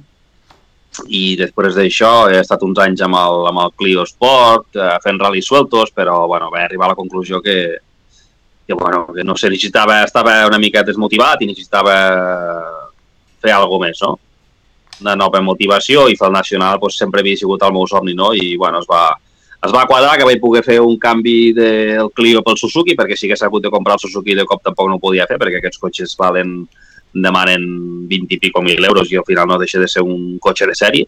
i 1.07 1.35
després 1.39 1.75
d'això 1.77 2.27
he 2.31 2.39
estat 2.41 2.63
uns 2.65 2.79
anys 2.83 3.03
amb 3.05 3.17
el, 3.19 3.43
amb 3.51 3.61
el 3.63 3.73
Clio 3.79 4.05
Sport, 4.07 4.75
eh, 4.75 4.95
fent 5.03 5.19
ral·lis 5.21 5.47
sueltos, 5.49 5.91
però 5.95 6.25
bueno, 6.27 6.49
vaig 6.53 6.65
arribar 6.65 6.87
a 6.87 6.93
la 6.93 6.99
conclusió 6.99 7.41
que, 7.41 7.57
que, 8.67 8.73
bueno, 8.73 9.05
que 9.15 9.23
no 9.23 9.35
sé, 9.37 9.49
necessitava, 9.49 10.01
estava 10.03 10.39
una 10.47 10.59
mica 10.59 10.83
desmotivat 10.83 11.41
i 11.41 11.51
necessitava 11.51 11.97
fer 13.41 13.53
alguna 13.53 13.87
més, 13.87 14.01
no? 14.03 14.17
Una 15.01 15.15
nova 15.15 15.39
motivació 15.45 16.07
i 16.09 16.17
fer 16.17 16.27
el 16.27 16.35
nacional 16.35 16.81
doncs, 16.81 16.97
sempre 16.97 17.21
havia 17.21 17.37
sigut 17.37 17.63
el 17.63 17.73
meu 17.73 17.87
somni, 17.87 18.17
no? 18.17 18.33
I 18.33 18.55
bueno, 18.57 18.81
es 18.81 18.89
va, 18.89 19.05
es 19.63 19.73
va 19.73 19.85
quadrar 19.89 20.17
que 20.17 20.25
vaig 20.27 20.41
poder 20.41 20.63
fer 20.65 20.79
un 20.81 20.97
canvi 20.99 21.53
del 21.55 22.11
Clio 22.17 22.43
pel 22.43 22.57
Suzuki, 22.59 22.97
perquè 22.97 23.15
si 23.15 23.29
hagués 23.29 23.45
hagut 23.45 23.63
de 23.63 23.71
comprar 23.73 23.95
el 23.95 24.03
Suzuki 24.03 24.35
de 24.35 24.45
cop 24.45 24.65
tampoc 24.65 24.89
no 24.89 24.97
ho 24.97 25.03
podia 25.05 25.29
fer, 25.29 25.39
perquè 25.41 25.61
aquests 25.61 25.81
cotxes 25.81 26.17
valen 26.19 26.59
demanen 27.13 27.63
20 28.07 28.35
i 28.35 28.39
pico 28.39 28.61
mil 28.61 28.83
euros 28.85 29.11
i 29.11 29.17
al 29.17 29.25
final 29.27 29.47
no 29.47 29.57
deixa 29.59 29.79
de 29.79 29.87
ser 29.87 30.03
un 30.03 30.37
cotxe 30.39 30.67
de 30.67 30.75
sèrie. 30.75 31.07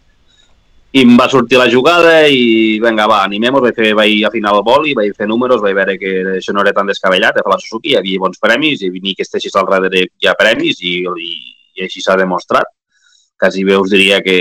I 0.92 1.04
em 1.06 1.12
va 1.18 1.28
sortir 1.30 1.58
la 1.58 1.68
jugada 1.70 2.26
i 2.26 2.80
vinga, 2.82 3.06
va, 3.06 3.20
animem-nos, 3.22 3.62
vaig, 3.62 3.76
fer, 3.76 3.92
vaig 3.94 4.24
afinar 4.26 4.56
el 4.56 4.64
boli, 4.66 4.94
vaig 4.98 5.14
fer 5.14 5.28
números, 5.30 5.62
vaig 5.62 5.76
veure 5.76 5.94
que 6.00 6.14
això 6.40 6.54
no 6.54 6.64
era 6.64 6.74
tan 6.74 6.90
descabellat, 6.90 7.36
de 7.36 7.44
fer 7.46 7.52
la 7.52 7.60
Suzuki, 7.62 7.92
hi 7.92 7.98
havia 8.00 8.22
bons 8.24 8.42
premis, 8.42 8.82
i 8.82 8.90
ni 8.96 9.14
que 9.14 9.22
estessis 9.22 9.54
al 9.54 9.70
darrere 9.70 10.08
hi 10.10 10.26
ha 10.26 10.34
premis 10.34 10.82
i, 10.82 10.96
i, 11.06 11.30
i 11.78 11.86
així 11.86 12.02
s'ha 12.02 12.18
demostrat. 12.18 12.74
Quasi 13.38 13.62
bé 13.64 13.78
us 13.78 13.94
diria 13.94 14.18
que 14.20 14.40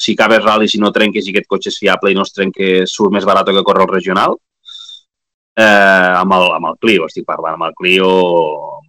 si 0.00 0.16
cabes 0.16 0.42
rally, 0.42 0.68
si 0.72 0.80
no 0.80 0.90
trenques 0.90 1.26
i 1.26 1.34
aquest 1.34 1.50
cotxe 1.50 1.68
és 1.68 1.76
fiable 1.82 2.10
i 2.10 2.16
no 2.16 2.24
es 2.24 2.32
trenca, 2.32 2.70
surt 2.88 3.12
més 3.12 3.28
barat 3.28 3.52
que 3.52 3.62
córrer 3.66 3.84
el 3.84 3.92
regional. 3.92 4.38
Eh, 5.60 6.12
amb, 6.16 6.32
el, 6.32 6.46
amb 6.56 6.70
el 6.70 6.78
Clio, 6.80 7.04
estic 7.10 7.26
parlant, 7.28 7.58
amb 7.58 7.66
el 7.68 7.76
Clio, 7.76 8.08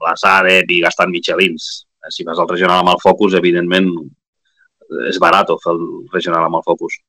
la 0.04 0.16
Sadet 0.20 0.72
i 0.72 0.82
gastant 0.84 1.12
Michelins. 1.14 1.86
Eh, 2.02 2.12
Si 2.12 2.26
fas 2.28 2.39
el 2.39 2.49
regional 2.49 2.82
amb 2.82 2.95
el 2.95 3.02
Focus, 3.02 3.38
evidentment, 3.38 3.89
és 5.10 5.20
barat 5.22 5.52
fer 5.64 5.74
el 5.74 5.82
regional 6.14 6.47
amb 6.47 6.60
el 6.60 6.66
Focus. 6.66 6.99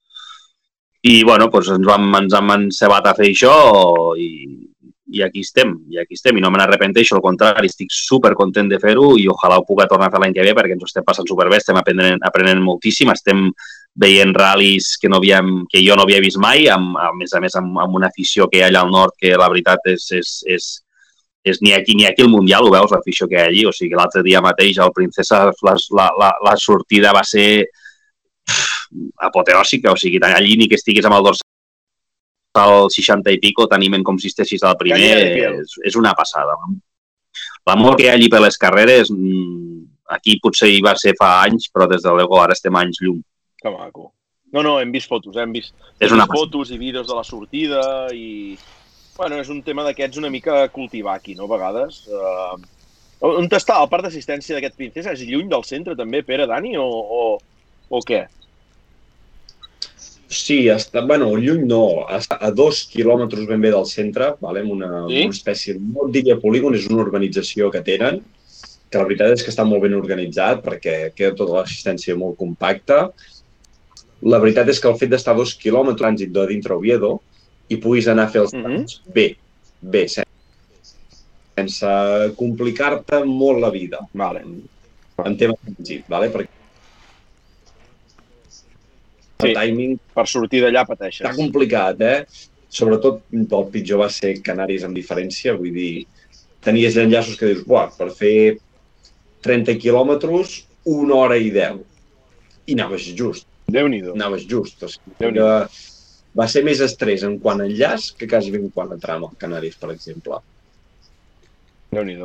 I, 1.02 1.24
bueno, 1.26 1.48
doncs 1.50 1.72
ens 1.74 1.86
vam, 1.86 2.12
ens 2.14 2.34
hem 2.38 2.52
encebat 2.54 3.08
a 3.10 3.14
fer 3.18 3.32
això 3.32 3.54
i, 4.14 4.28
i 5.12 5.22
aquí 5.22 5.42
estem, 5.42 5.74
i 5.90 5.98
aquí 5.98 6.14
estem, 6.14 6.38
i 6.38 6.42
no 6.44 6.50
me 6.50 6.60
n'arrepenteixo, 6.60 7.16
al 7.16 7.24
contrari, 7.24 7.68
estic 7.68 7.90
super 7.92 8.32
content 8.38 8.70
de 8.70 8.78
fer-ho 8.80 9.16
i 9.18 9.26
ojalà 9.28 9.58
ho 9.58 9.66
pugui 9.66 9.88
tornar 9.90 10.08
a 10.08 10.14
fer 10.14 10.22
l'any 10.22 10.36
que 10.36 10.46
ve 10.46 10.54
perquè 10.56 10.76
ens 10.76 10.86
ho 10.86 10.88
estem 10.88 11.04
passant 11.06 11.28
superbé, 11.28 11.58
estem 11.58 11.78
aprenent, 11.80 12.22
aprenent 12.28 12.62
moltíssim, 12.62 13.10
estem 13.10 13.48
veient 13.98 14.32
ral·lis 14.32 14.94
que, 15.00 15.10
no 15.12 15.18
havíem, 15.18 15.66
que 15.68 15.82
jo 15.84 15.98
no 15.98 16.06
havia 16.06 16.22
vist 16.24 16.40
mai, 16.40 16.64
amb, 16.72 16.96
a 16.96 17.10
més 17.18 17.34
a 17.34 17.42
més 17.44 17.58
amb, 17.60 17.76
amb 17.82 17.98
una 17.98 18.08
afició 18.08 18.48
que 18.48 18.60
hi 18.60 18.64
ha 18.64 18.70
allà 18.70 18.86
al 18.86 18.94
nord 18.94 19.18
que 19.20 19.34
la 19.36 19.50
veritat 19.52 19.90
és, 19.92 20.06
és, 20.16 20.32
és, 20.48 20.70
és 21.42 21.58
ni 21.60 21.72
aquí 21.74 21.94
ni 21.98 22.06
aquí 22.06 22.22
el 22.22 22.30
Mundial, 22.30 22.66
ho 22.66 22.72
veus, 22.74 22.92
l'afició 22.94 23.26
que 23.28 23.36
hi 23.36 23.42
ha 23.42 23.46
allí, 23.50 23.64
o 23.66 23.72
sigui, 23.74 23.96
l'altre 23.98 24.22
dia 24.22 24.42
mateix 24.44 24.78
al 24.78 24.92
Princesa 24.94 25.44
la, 25.50 25.76
la, 25.98 26.08
la, 26.18 26.30
la 26.46 26.56
sortida 26.56 27.12
va 27.14 27.24
ser 27.26 27.66
apoteòsica, 29.18 29.92
o 29.92 29.98
sigui, 29.98 30.20
allí 30.22 30.56
ni 30.56 30.68
que 30.68 30.78
estiguis 30.78 31.06
amb 31.08 31.18
el 31.18 31.26
dorsal 31.30 31.48
al 32.62 32.90
60 32.92 33.32
i 33.32 33.40
pico, 33.40 33.66
t'animen 33.66 34.04
com 34.04 34.18
si 34.20 34.28
estessis 34.28 34.62
al 34.62 34.76
primer, 34.76 35.12
piel. 35.34 35.60
és, 35.62 35.76
és 35.88 35.96
una 35.96 36.12
passada. 36.14 36.54
L'amor 37.66 37.96
que 37.96 38.06
hi 38.06 38.10
ha 38.10 38.16
allí 38.18 38.28
per 38.28 38.42
les 38.44 38.58
carreres, 38.60 39.10
mm, 39.10 39.78
aquí 40.12 40.38
potser 40.42 40.68
hi 40.68 40.82
va 40.84 40.94
ser 41.00 41.14
fa 41.18 41.38
anys, 41.46 41.70
però 41.72 41.88
des 41.88 42.02
de 42.04 42.12
luego 42.12 42.40
ara 42.42 42.52
estem 42.52 42.76
anys 42.76 43.00
llum. 43.00 43.22
Que 43.62 43.70
maco. 43.70 44.12
No, 44.52 44.60
no, 44.60 44.76
hem 44.80 44.92
vist 44.92 45.08
fotos, 45.08 45.36
eh? 45.36 45.46
hem 45.46 45.52
vist, 45.54 45.72
És 45.98 46.10
hem 46.10 46.18
una 46.18 46.26
vist 46.28 46.36
fotos 46.36 46.70
i 46.70 46.78
vídeos 46.78 47.08
de 47.08 47.16
la 47.16 47.24
sortida 47.24 47.82
i... 48.12 48.58
Bueno, 49.16 49.38
és 49.42 49.50
un 49.52 49.60
tema 49.64 49.84
d'aquests 49.84 50.20
una 50.20 50.30
mica 50.32 50.62
cultivar 50.72 51.18
aquí, 51.18 51.34
no? 51.38 51.48
A 51.48 51.54
vegades. 51.56 52.04
Uh... 52.08 52.60
On 53.22 53.46
està 53.54 53.76
el 53.78 53.86
parc 53.90 54.08
d'assistència 54.08 54.56
d'aquest 54.56 54.74
Princesa? 54.74 55.12
És 55.14 55.20
lluny 55.22 55.50
del 55.50 55.62
centre 55.62 55.94
també, 55.98 56.24
Pere, 56.26 56.48
Dani, 56.50 56.72
o, 56.80 56.86
o, 56.86 57.20
o 57.86 58.00
què? 58.02 58.24
Sí, 60.32 60.56
està, 60.72 61.04
bueno, 61.06 61.28
lluny 61.38 61.62
no, 61.68 61.82
està 62.10 62.40
a 62.40 62.50
dos 62.56 62.80
quilòmetres 62.90 63.46
ben 63.46 63.62
bé 63.62 63.70
del 63.70 63.86
centre, 63.86 64.32
vale? 64.42 64.64
una, 64.64 65.04
Sí? 65.06 65.22
una 65.28 65.36
espècie, 65.36 65.76
no 65.76 66.08
diria 66.10 66.40
polígon, 66.40 66.74
és 66.74 66.88
una 66.90 67.04
urbanització 67.04 67.70
que 67.70 67.84
tenen, 67.86 68.22
que 68.90 68.98
la 68.98 69.06
veritat 69.06 69.36
és 69.36 69.44
que 69.44 69.52
està 69.52 69.64
molt 69.68 69.84
ben 69.84 69.94
organitzat 69.96 70.64
perquè 70.64 70.96
queda 71.14 71.36
tota 71.36 71.60
l'assistència 71.60 72.16
molt 72.18 72.40
compacta. 72.40 73.04
La 74.24 74.40
veritat 74.42 74.68
és 74.72 74.80
que 74.80 74.90
el 74.90 74.98
fet 74.98 75.12
d'estar 75.12 75.36
a 75.36 75.38
dos 75.38 75.54
quilòmetres 75.60 76.00
trànsit 76.00 76.32
de 76.34 76.48
dintre 76.50 76.74
Oviedo 76.74 77.20
i 77.72 77.78
puguis 77.80 78.08
anar 78.12 78.28
a 78.28 78.32
fer 78.34 78.42
els 78.44 78.52
Mhm. 78.54 78.62
tràmits 78.64 79.00
bé, 79.14 79.26
bé, 79.80 80.04
sen- 80.08 80.28
sense 81.56 81.86
complicar-te 82.38 83.22
molt 83.24 83.60
la 83.60 83.70
vida 83.70 84.00
Vale. 84.12 84.42
en 85.24 85.36
tema 85.36 85.54
trànsit, 85.64 86.04
vale? 86.08 86.30
perquè 86.32 86.48
Sí. 88.48 89.48
el 89.48 89.54
timing 89.56 89.98
Per 90.14 90.26
sortir 90.30 90.60
d'allà 90.62 90.84
pateixes. 90.86 91.24
està 91.26 91.34
complicat, 91.36 92.00
eh? 92.00 92.24
Sobretot 92.72 93.22
el 93.32 93.66
pitjor 93.72 93.98
va 94.00 94.08
ser 94.10 94.36
Canaris 94.42 94.84
amb 94.86 94.96
diferència, 94.96 95.52
vull 95.58 95.72
dir, 95.74 96.06
tenies 96.64 96.96
enllaços 96.96 97.36
que 97.36 97.46
dius, 97.50 97.64
buah, 97.66 97.90
per 97.98 98.10
fer 98.16 98.58
30 99.42 99.74
quilòmetres, 99.82 100.62
una 100.84 101.14
hora 101.16 101.36
i 101.36 101.50
10. 101.50 101.80
I 102.66 102.72
anaves 102.78 103.08
just, 103.18 103.46
Déu-n'hi-do. 103.68 104.14
anaves 104.14 104.46
just. 104.46 104.82
O 104.82 104.88
sigui, 104.88 105.10
que 105.18 105.66
va 106.38 106.46
ser 106.48 106.62
més 106.64 106.80
estrès 106.80 107.24
en 107.28 107.38
quant 107.42 107.60
a 107.60 107.66
enllaç 107.68 108.12
que 108.16 108.28
quasi 108.28 108.52
ben 108.54 108.70
quant 108.72 108.92
a 108.94 108.98
trama, 109.00 109.30
Canaris, 109.38 109.76
per 109.76 109.90
exemple. 109.92 110.40
déu 111.92 112.04
nhi 112.08 112.16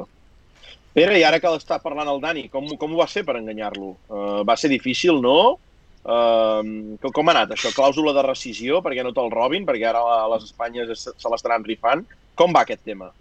Pere, 0.97 1.19
i 1.19 1.23
ara 1.27 1.37
que 1.37 1.49
l'està 1.53 1.77
parlant 1.77 2.07
el 2.09 2.21
Dani, 2.23 2.47
com, 2.49 2.65
com 2.79 2.93
ho 2.93 2.97
va 2.97 3.05
ser 3.05 3.21
per 3.27 3.35
enganyar-lo? 3.37 3.91
Uh, 4.09 4.41
va 4.47 4.55
ser 4.57 4.71
difícil, 4.71 5.19
no? 5.21 5.59
Uh, 6.01 6.97
com, 7.03 7.27
ha 7.27 7.35
anat 7.35 7.51
això? 7.53 7.69
Clàusula 7.75 8.15
de 8.15 8.23
rescisió 8.25 8.79
perquè 8.81 9.03
no 9.05 9.11
te'l 9.13 9.29
robin, 9.29 9.67
perquè 9.67 9.85
ara 9.91 10.01
a 10.01 10.23
les 10.31 10.47
Espanyes 10.47 10.89
es- 10.95 11.05
se 11.13 11.29
l'estaran 11.29 11.67
rifant. 11.67 12.01
Com 12.33 12.55
va 12.55 12.63
aquest 12.65 12.81
tema? 12.87 13.11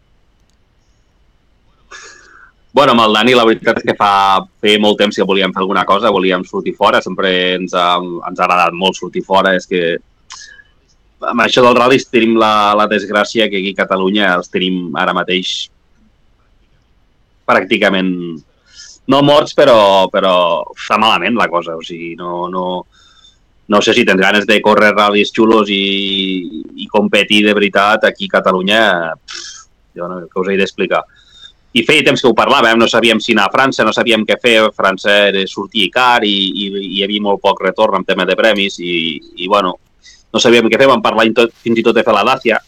Bueno, 2.72 2.92
amb 2.92 3.04
el 3.04 3.12
Dani 3.18 3.34
la 3.36 3.44
veritat 3.48 3.78
és 3.82 3.86
que 3.90 3.94
fa 3.96 4.40
feia 4.60 4.80
molt 4.80 4.96
temps 5.00 5.16
que 5.16 5.24
volíem 5.28 5.52
fer 5.52 5.62
alguna 5.62 5.84
cosa, 5.88 6.10
volíem 6.12 6.42
sortir 6.48 6.74
fora, 6.76 7.02
sempre 7.04 7.30
ens 7.58 7.76
ha, 7.76 7.96
ens 8.00 8.40
ha 8.40 8.44
agradat 8.44 8.72
molt 8.76 8.96
sortir 8.96 9.22
fora, 9.24 9.54
és 9.56 9.68
que 9.68 9.96
amb 11.20 11.40
això 11.44 11.62
del 11.64 11.76
ral·lis 11.78 12.08
tenim 12.10 12.36
la, 12.40 12.74
la 12.76 12.86
desgràcia 12.90 13.48
que 13.48 13.60
aquí 13.62 13.72
a 13.72 13.80
Catalunya 13.84 14.34
els 14.36 14.52
tenim 14.52 14.94
ara 14.98 15.14
mateix 15.16 15.70
pràcticament 17.46 18.12
no 19.06 19.22
morts, 19.22 19.54
però, 19.54 20.08
però 20.10 20.36
està 20.74 20.98
malament 20.98 21.36
la 21.38 21.48
cosa. 21.48 21.76
O 21.78 21.84
sigui, 21.86 22.14
no, 22.18 22.48
no, 22.50 22.64
no 23.70 23.82
sé 23.82 23.94
si 23.94 24.04
tens 24.04 24.20
ganes 24.20 24.46
de 24.48 24.58
córrer 24.62 24.92
ral·lis 24.94 25.30
xulos 25.34 25.70
i, 25.70 26.64
i 26.82 26.88
competir 26.90 27.44
de 27.46 27.54
veritat 27.54 28.08
aquí 28.10 28.26
a 28.26 28.36
Catalunya, 28.38 28.82
pff, 29.14 29.62
jo 29.96 30.10
no, 30.10 30.24
què 30.26 30.42
us 30.42 30.50
he 30.50 30.58
d'explicar. 30.58 31.04
I 31.76 31.82
feia 31.84 32.04
temps 32.06 32.22
que 32.22 32.28
ho 32.30 32.36
parlàvem, 32.36 32.78
no 32.80 32.88
sabíem 32.88 33.20
si 33.20 33.34
anar 33.34 33.50
a 33.50 33.52
França, 33.52 33.84
no 33.84 33.92
sabíem 33.92 34.24
què 34.26 34.38
fer, 34.40 34.58
França 34.74 35.12
era 35.28 35.42
sortir 35.50 35.90
car 35.92 36.24
i, 36.24 36.32
i, 36.32 36.68
i 36.70 36.86
hi 36.96 37.02
havia 37.04 37.22
molt 37.22 37.42
poc 37.42 37.60
retorn 37.62 38.00
en 38.00 38.06
tema 38.08 38.24
de 38.24 38.36
premis 38.38 38.78
i, 38.80 38.94
i 39.36 39.50
bueno, 39.50 39.74
no 40.32 40.42
sabíem 40.42 40.70
què 40.70 40.80
fer, 40.80 40.88
vam 40.90 41.04
parlar 41.04 41.28
tot, 41.34 41.54
fins 41.62 41.78
i 41.78 41.84
tot 41.86 41.96
de 41.96 42.04
fer 42.06 42.14
la 42.14 42.24
Dacia, 42.26 42.58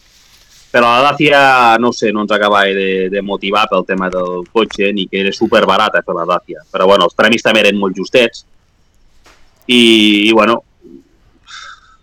però 0.71 0.91
la 0.93 1.01
Dacia, 1.09 1.41
no 1.81 1.91
sé, 1.91 2.11
no 2.13 2.23
ens 2.25 2.31
acabava 2.31 2.69
de, 2.77 3.09
de 3.09 3.21
motivar 3.25 3.65
pel 3.69 3.85
tema 3.87 4.09
del 4.13 4.45
cotxe, 4.53 4.91
ni 4.93 5.07
que 5.09 5.23
era 5.23 5.33
super 5.33 5.65
barata 5.65 6.03
fer 6.05 6.15
la 6.15 6.27
Dacia. 6.29 6.61
Però 6.69 6.85
bueno, 6.85 7.07
els 7.09 7.17
premis 7.17 7.45
també 7.45 7.63
eren 7.65 7.79
molt 7.81 7.97
justets 7.97 8.45
i, 9.65 10.29
i 10.29 10.31
bueno, 10.31 10.59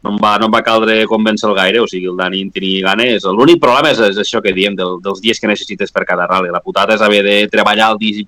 no 0.06 0.12
em, 0.12 0.18
va, 0.22 0.36
no 0.38 0.48
em 0.48 0.54
va 0.54 0.62
caldre 0.66 0.98
convèncer 1.10 1.50
gaire, 1.54 1.82
o 1.82 1.86
sigui, 1.90 2.10
el 2.10 2.18
Dani 2.18 2.42
en 2.42 2.50
tenia 2.54 2.82
ganes. 2.88 3.26
L'únic 3.26 3.62
problema 3.62 3.90
és, 3.94 4.02
és 4.10 4.18
això 4.22 4.42
que 4.42 4.54
diem, 4.54 4.74
del, 4.78 4.98
dels 5.02 5.22
dies 5.22 5.38
que 5.42 5.50
necessites 5.50 5.94
per 5.94 6.04
cada 6.06 6.26
rally. 6.30 6.50
La 6.54 6.62
putada 6.62 6.94
és 6.94 7.02
haver 7.02 7.22
de 7.26 7.36
treballar 7.52 7.92
el 7.94 8.02
dia, 8.02 8.26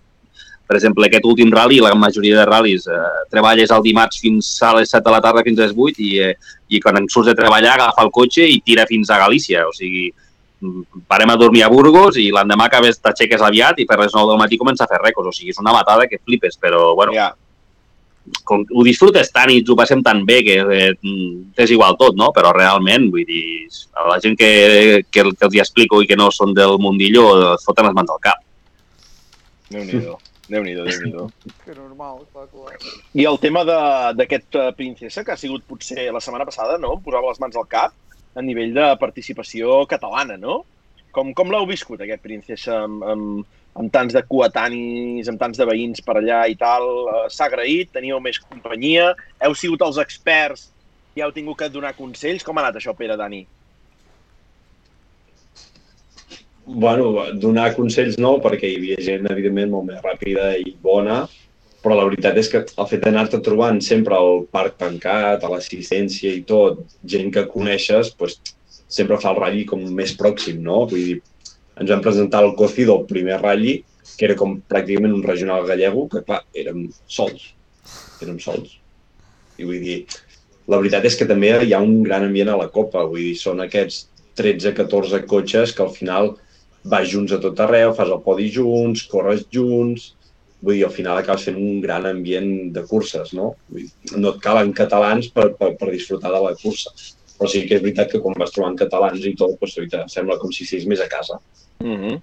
per 0.69 0.77
exemple, 0.77 1.07
aquest 1.09 1.25
últim 1.25 1.51
rally, 1.51 1.79
la 1.81 1.95
majoria 1.97 2.37
de 2.37 2.45
ral·lis, 2.45 2.85
eh, 2.93 3.25
treballes 3.33 3.71
el 3.73 3.83
dimarts 3.87 4.21
fins 4.21 4.51
a 4.63 4.75
les 4.77 4.91
7 4.93 5.01
de 5.07 5.15
la 5.15 5.21
tarda 5.25 5.43
fins 5.47 5.59
a 5.59 5.65
les 5.65 5.73
8 5.73 6.03
i, 6.05 6.11
eh, 6.21 6.35
i 6.69 6.81
quan 6.85 7.09
surts 7.09 7.31
de 7.31 7.35
treballar 7.39 7.73
agafa 7.79 8.05
el 8.05 8.11
cotxe 8.13 8.45
i 8.45 8.61
tira 8.61 8.85
fins 8.87 9.09
a 9.09 9.17
Galícia. 9.23 9.65
O 9.65 9.73
sigui, 9.73 10.11
mm, 10.61 11.07
parem 11.09 11.33
a 11.33 11.37
dormir 11.41 11.65
a 11.65 11.73
Burgos 11.73 12.19
i 12.21 12.29
l'endemà 12.31 12.67
acabes, 12.69 13.01
t'aixeques 13.01 13.41
aviat 13.41 13.81
i 13.81 13.87
per 13.89 13.99
les 13.99 14.13
9 14.13 14.29
del 14.29 14.43
matí 14.45 14.59
comença 14.61 14.85
a 14.85 14.91
fer 14.93 15.01
rècords. 15.01 15.33
O 15.33 15.33
sigui, 15.33 15.57
és 15.57 15.59
una 15.65 15.73
matada 15.73 16.07
que 16.07 16.21
flipes, 16.21 16.59
però 16.61 16.95
bueno, 16.95 17.15
Ja. 17.17 17.33
com, 18.45 18.61
ho 18.61 18.85
disfrutes 18.85 19.33
tant 19.33 19.49
i 19.49 19.63
ens 19.63 19.71
ho 19.71 19.75
passem 19.75 20.03
tan 20.05 20.27
bé 20.27 20.43
que 20.45 20.59
eh, 20.61 20.93
és 21.57 21.71
igual 21.71 21.97
tot, 21.97 22.15
no? 22.15 22.29
Però 22.37 22.53
realment, 22.53 23.09
vull 23.11 23.25
dir, 23.25 23.71
a 23.97 24.05
la 24.11 24.21
gent 24.21 24.37
que, 24.37 25.03
que, 25.11 25.25
que 25.33 25.47
els 25.47 25.55
hi 25.55 25.61
explico 25.65 26.03
i 26.03 26.07
que 26.07 26.17
no 26.17 26.29
són 26.31 26.53
del 26.53 26.77
mundillo, 26.79 27.55
es 27.55 27.65
foten 27.65 27.89
les 27.89 27.95
mans 27.97 28.11
al 28.11 28.21
cap. 28.21 28.45
Déu-n'hi-do. 29.71 30.19
Déu-n'hi-do, 30.49 30.85
déu 30.89 31.01
nhi 31.05 31.13
déu 31.13 31.27
Que 31.65 31.75
normal, 31.77 32.23
clar, 32.33 32.47
clar. 32.49 32.77
I 33.15 33.27
el 33.29 33.39
tema 33.43 33.65
de- 33.69 34.15
d'aquest 34.17 34.55
eh, 34.57 34.73
Princesa, 34.77 35.25
que 35.25 35.33
ha 35.33 35.37
sigut 35.37 35.67
potser 35.69 36.11
la 36.13 36.21
setmana 36.25 36.47
passada, 36.49 36.79
no? 36.79 36.95
Posava 37.05 37.29
les 37.29 37.41
mans 37.41 37.57
al 37.57 37.67
cap 37.69 37.93
a 38.35 38.43
nivell 38.43 38.73
de 38.75 38.87
participació 39.01 39.85
catalana, 39.87 40.37
no? 40.41 40.63
Com, 41.13 41.33
com 41.35 41.51
l'heu 41.51 41.67
viscut, 41.67 42.01
aquest 42.05 42.23
Princesa, 42.23 42.83
amb, 42.85 43.03
amb, 43.05 43.45
amb 43.81 43.93
tants 43.93 44.15
de 44.15 44.23
coetanis, 44.29 45.29
amb 45.29 45.41
tants 45.41 45.59
de 45.59 45.67
veïns 45.69 46.01
per 46.05 46.17
allà 46.21 46.43
i 46.49 46.57
tal? 46.57 46.85
Eh, 47.13 47.29
S'ha 47.29 47.47
agraït? 47.49 47.93
Teníeu 47.93 48.21
més 48.21 48.39
companyia? 48.41 49.15
Heu 49.41 49.55
sigut 49.55 49.83
els 49.83 49.99
experts 49.99 50.71
i 51.17 51.21
heu 51.25 51.33
tingut 51.33 51.59
que 51.59 51.69
donar 51.69 51.95
consells? 51.97 52.45
Com 52.45 52.57
ha 52.59 52.63
anat 52.67 52.77
això, 52.81 52.95
Pere, 52.97 53.17
Dani? 53.17 53.45
Bueno, 56.71 57.25
donar 57.41 57.71
consells 57.73 58.19
no, 58.21 58.35
perquè 58.45 58.69
hi 58.69 58.75
havia 58.77 58.97
gent, 59.01 59.25
evidentment, 59.33 59.71
molt 59.73 59.87
més 59.89 60.03
ràpida 60.05 60.51
i 60.61 60.75
bona, 60.85 61.23
però 61.81 61.95
la 61.97 62.05
veritat 62.05 62.37
és 62.37 62.51
que 62.53 62.61
el 62.61 62.89
fet 62.91 63.07
d'anar-te 63.07 63.39
trobant 63.45 63.79
sempre 63.85 64.17
al 64.19 64.43
parc 64.53 64.77
tancat, 64.83 65.41
a 65.41 65.49
l'assistència 65.49 66.35
i 66.37 66.43
tot, 66.45 66.83
gent 67.09 67.31
que 67.33 67.47
coneixes, 67.49 68.11
doncs, 68.21 68.53
sempre 68.89 69.17
fa 69.23 69.33
el 69.33 69.41
ratlli 69.41 69.63
com 69.71 69.81
més 69.97 70.13
pròxim, 70.19 70.59
no? 70.67 70.83
Vull 70.91 71.07
dir, 71.07 71.15
ens 71.81 71.93
vam 71.93 72.03
presentar 72.05 72.43
al 72.45 72.53
Cocido, 72.59 72.99
el 72.99 73.07
primer 73.09 73.39
ratlli, 73.41 73.79
que 74.19 74.27
era 74.29 74.37
com 74.37 74.59
pràcticament 74.69 75.15
un 75.17 75.25
regional 75.25 75.65
gallego, 75.69 76.05
que 76.13 76.21
clar, 76.27 76.43
érem 76.53 76.83
sols, 77.07 77.47
érem 78.25 78.37
sols. 78.45 78.75
I 79.57 79.71
vull 79.71 79.81
dir, 79.87 80.03
la 80.69 80.83
veritat 80.83 81.09
és 81.09 81.17
que 81.17 81.29
també 81.33 81.55
hi 81.65 81.73
ha 81.73 81.81
un 81.81 82.03
gran 82.05 82.29
ambient 82.29 82.53
a 82.53 82.59
la 82.61 82.69
Copa, 82.77 83.07
vull 83.09 83.25
dir, 83.31 83.39
són 83.41 83.65
aquests 83.65 84.05
13-14 84.37 85.25
cotxes 85.33 85.73
que 85.73 85.87
al 85.87 85.95
final 85.97 86.35
vas 86.91 87.09
junts 87.11 87.35
a 87.35 87.41
tot 87.43 87.61
arreu, 87.65 87.93
fas 87.97 88.11
el 88.13 88.23
podi 88.25 88.49
junts, 88.55 89.05
corres 89.11 89.45
junts, 89.55 90.13
vull 90.61 90.75
dir, 90.75 90.85
al 90.87 90.95
final 90.95 91.21
acabes 91.21 91.47
fent 91.49 91.59
un 91.61 91.81
gran 91.85 92.07
ambient 92.09 92.73
de 92.75 92.83
curses, 92.89 93.33
no? 93.37 93.53
Vull 93.71 93.85
dir, 93.87 94.17
no 94.19 94.35
et 94.35 94.41
calen 94.45 94.73
catalans 94.77 95.31
per, 95.35 95.53
per, 95.59 95.75
per 95.81 95.93
disfrutar 95.93 96.33
de 96.35 96.43
la 96.45 96.55
cursa. 96.59 96.95
Però 97.39 97.51
sí 97.51 97.63
que 97.69 97.77
és 97.79 97.85
veritat 97.85 98.11
que 98.11 98.23
quan 98.23 98.35
vas 98.41 98.51
trobant 98.55 98.75
catalans 98.79 99.23
i 99.23 99.37
tot, 99.39 99.55
doncs, 99.61 99.77
veritat, 99.79 100.11
sembla 100.11 100.39
com 100.43 100.51
si 100.55 100.67
siguis 100.67 100.89
més 100.91 101.05
a 101.05 101.09
casa. 101.13 101.39
Mm 101.85 102.01
-hmm. 102.01 102.21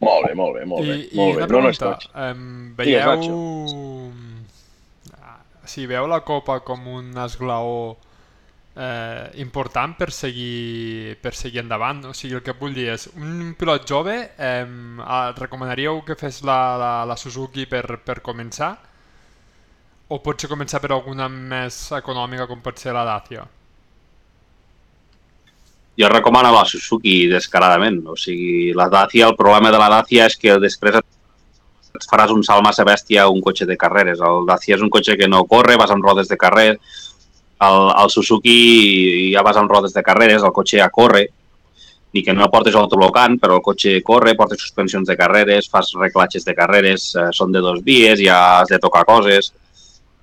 Molt 0.00 0.26
bé, 0.26 0.34
molt 0.34 0.54
bé, 0.56 0.64
molt 0.64 0.86
bé. 0.86 0.94
I, 0.96 1.08
i 1.12 1.16
molt 1.16 1.36
bé. 1.36 1.42
una 1.42 1.46
No, 1.46 1.60
no 1.60 1.72
pregunta, 1.72 1.98
Digues, 2.78 3.04
veieu... 3.04 4.12
Ah, 5.20 5.40
Si 5.64 5.86
veu 5.86 6.06
la 6.06 6.20
Copa 6.20 6.60
com 6.60 6.86
un 6.86 7.18
esglaó 7.18 7.96
eh, 8.76 9.30
important 9.42 9.96
per 9.98 10.10
seguir, 10.12 11.16
per 11.22 11.34
seguir 11.34 11.62
endavant, 11.64 12.04
o 12.10 12.14
sigui, 12.14 12.36
el 12.38 12.44
que 12.46 12.56
vull 12.58 12.74
dir 12.76 12.90
és, 12.94 13.08
un 13.16 13.54
pilot 13.58 13.86
jove, 13.88 14.16
eh, 14.38 14.66
recomanaríeu 15.38 16.02
que 16.06 16.18
fes 16.18 16.42
la, 16.46 16.60
la, 16.80 16.92
la 17.08 17.16
Suzuki 17.16 17.66
per, 17.70 17.84
per 18.04 18.20
començar? 18.20 18.74
O 20.10 20.18
potser 20.18 20.50
començar 20.50 20.80
per 20.82 20.90
alguna 20.92 21.28
més 21.30 21.88
econòmica 21.94 22.48
com 22.50 22.62
pot 22.64 22.78
ser 22.82 22.96
la 22.96 23.06
Dacia? 23.06 23.46
jo 26.00 26.08
recomano 26.08 26.50
la 26.52 26.64
Suzuki 26.64 27.26
descaradament. 27.28 28.00
O 28.08 28.16
sigui, 28.16 28.72
la 28.72 28.88
Dacia, 28.88 29.28
el 29.28 29.36
problema 29.36 29.70
de 29.70 29.78
la 29.78 29.90
Dacia 29.92 30.26
és 30.30 30.36
que 30.40 30.56
després 30.62 30.96
et 30.96 32.06
faràs 32.08 32.32
un 32.32 32.44
salt 32.46 32.64
massa 32.64 32.86
bèstia 32.88 33.26
a 33.26 33.28
un 33.28 33.42
cotxe 33.44 33.66
de 33.68 33.76
carreres. 33.76 34.22
El 34.24 34.46
Dacia 34.48 34.78
és 34.78 34.84
un 34.86 34.88
cotxe 34.88 35.18
que 35.20 35.28
no 35.28 35.44
corre, 35.50 35.76
vas 35.76 35.92
amb 35.92 36.06
rodes 36.06 36.30
de 36.30 36.38
carrer. 36.40 36.70
El, 37.60 37.90
el 38.02 38.10
Suzuki 38.12 39.32
ja 39.34 39.44
vas 39.44 39.58
amb 39.60 39.70
rodes 39.70 39.92
de 39.92 40.02
carreres, 40.02 40.42
el 40.42 40.54
cotxe 40.56 40.80
ja 40.80 40.88
corre, 40.92 41.26
ni 42.12 42.22
que 42.26 42.34
no 42.34 42.48
portes 42.50 42.74
autoblocant, 42.74 43.36
però 43.38 43.58
el 43.58 43.64
cotxe 43.64 43.98
corre, 44.06 44.34
portes 44.38 44.62
suspensions 44.64 45.08
de 45.08 45.16
carreres, 45.18 45.68
fas 45.70 45.92
reclatges 45.98 46.46
de 46.46 46.54
carreres, 46.58 47.10
eh, 47.14 47.28
són 47.36 47.52
de 47.54 47.62
dos 47.62 47.82
vies, 47.86 48.18
ja 48.24 48.60
has 48.60 48.72
de 48.72 48.80
tocar 48.82 49.04
coses, 49.06 49.52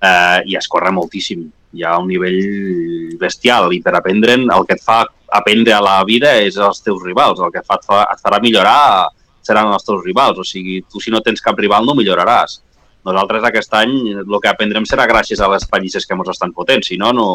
eh, 0.02 0.40
i 0.46 0.56
es 0.58 0.68
corre 0.68 0.92
moltíssim. 0.92 1.46
Hi 1.72 1.84
ha 1.84 1.98
un 2.00 2.08
nivell 2.08 3.16
bestial 3.20 3.72
i 3.76 3.80
per 3.84 3.94
aprendre'n 3.96 4.46
el 4.50 4.66
que 4.66 4.76
et 4.76 4.84
fa 4.84 5.02
aprendre 5.28 5.74
a 5.76 5.82
la 5.84 5.98
vida 6.04 6.32
és 6.40 6.56
els 6.56 6.80
teus 6.80 7.02
rivals. 7.04 7.40
El 7.40 7.52
que 7.52 7.60
et, 7.60 7.66
fa, 7.84 8.04
et 8.08 8.22
farà 8.24 8.40
millorar 8.40 9.08
seran 9.44 9.72
els 9.72 9.84
teus 9.84 10.02
rivals. 10.04 10.40
O 10.40 10.44
sigui, 10.44 10.80
tu 10.88 11.00
si 11.00 11.12
no 11.12 11.20
tens 11.24 11.44
cap 11.44 11.58
rival 11.60 11.84
no 11.84 11.96
milloraràs. 11.98 12.60
Nosaltres 13.06 13.46
aquest 13.46 13.74
any 13.78 13.94
el 14.18 14.40
que 14.42 14.50
aprendrem 14.50 14.86
serà 14.88 15.06
gràcies 15.10 15.40
a 15.40 15.48
les 15.52 15.66
pallisses 15.70 16.06
que 16.06 16.16
ens 16.16 16.34
estan 16.34 16.52
fotent. 16.56 16.82
Si 16.84 16.98
no, 17.00 17.12
no 17.14 17.28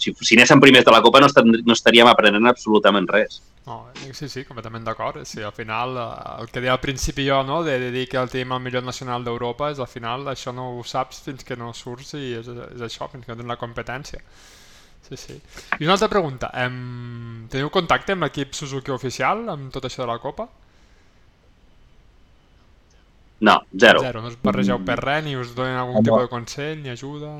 si, 0.00 0.14
si 0.24 0.36
anéssim 0.36 0.60
primers 0.62 0.86
de 0.86 0.94
la 0.94 1.02
Copa 1.04 1.20
no, 1.20 1.28
estar, 1.28 1.44
no 1.44 1.76
estaríem 1.76 2.08
aprenent 2.08 2.48
absolutament 2.48 3.08
res. 3.10 3.40
No, 3.66 3.82
sí, 4.16 4.28
sí, 4.32 4.44
completament 4.48 4.86
d'acord. 4.86 5.20
Sí, 5.28 5.42
al 5.44 5.52
final, 5.52 5.98
eh, 6.00 6.06
el 6.42 6.48
que 6.50 6.62
deia 6.64 6.72
al 6.74 6.80
principi 6.82 7.26
jo, 7.28 7.42
no?, 7.46 7.60
de, 7.66 7.76
de 7.82 7.90
dir 7.94 8.06
que 8.08 8.18
el 8.18 8.32
tenim 8.32 8.56
el 8.56 8.62
millor 8.64 8.86
nacional 8.86 9.26
d'Europa, 9.26 9.68
és 9.74 9.82
al 9.82 9.90
final 9.90 10.24
això 10.32 10.54
no 10.56 10.70
ho 10.78 10.86
saps 10.86 11.20
fins 11.26 11.44
que 11.46 11.58
no 11.60 11.74
surts 11.76 12.14
i 12.18 12.32
és, 12.40 12.48
és 12.48 12.86
això, 12.88 13.10
fins 13.12 13.26
que 13.26 13.34
no 13.34 13.38
tens 13.42 13.52
la 13.52 13.60
competència. 13.60 14.24
Sí, 15.06 15.16
sí. 15.20 15.36
I 15.78 15.84
una 15.84 15.98
altra 15.98 16.08
pregunta. 16.08 16.50
Em... 16.64 17.46
Teniu 17.52 17.70
contacte 17.74 18.16
amb 18.16 18.26
l'equip 18.26 18.56
Suzuki 18.56 18.94
oficial, 18.94 19.46
amb 19.52 19.72
tot 19.74 19.86
això 19.88 20.04
de 20.04 20.10
la 20.12 20.20
Copa? 20.22 20.48
No, 23.40 23.54
zero. 23.78 24.02
Zero, 24.04 24.20
no 24.20 24.28
us 24.28 24.36
barregeu 24.44 24.78
per 24.84 24.98
res, 25.00 25.24
ni 25.24 25.36
us 25.40 25.54
donen 25.56 25.78
algun 25.80 25.96
Home. 26.00 26.04
tipus 26.08 26.26
de 26.26 26.28
consell, 26.32 26.78
ni 26.84 26.90
ajuda... 26.92 27.32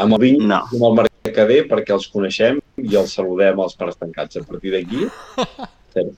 Amb 0.00 0.14
el 0.16 0.20
Vinc, 0.22 0.40
No. 0.48 0.62
amb 0.72 0.84
el 0.88 0.94
Mercader, 1.02 1.58
perquè 1.68 1.92
els 1.92 2.06
coneixem 2.08 2.62
i 2.80 2.96
els 2.96 3.12
saludem 3.12 3.58
als 3.60 3.74
pares 3.76 3.98
tancats. 4.00 4.38
A 4.40 4.44
partir 4.48 4.72
d'aquí, 4.72 5.04
zero. 5.94 6.14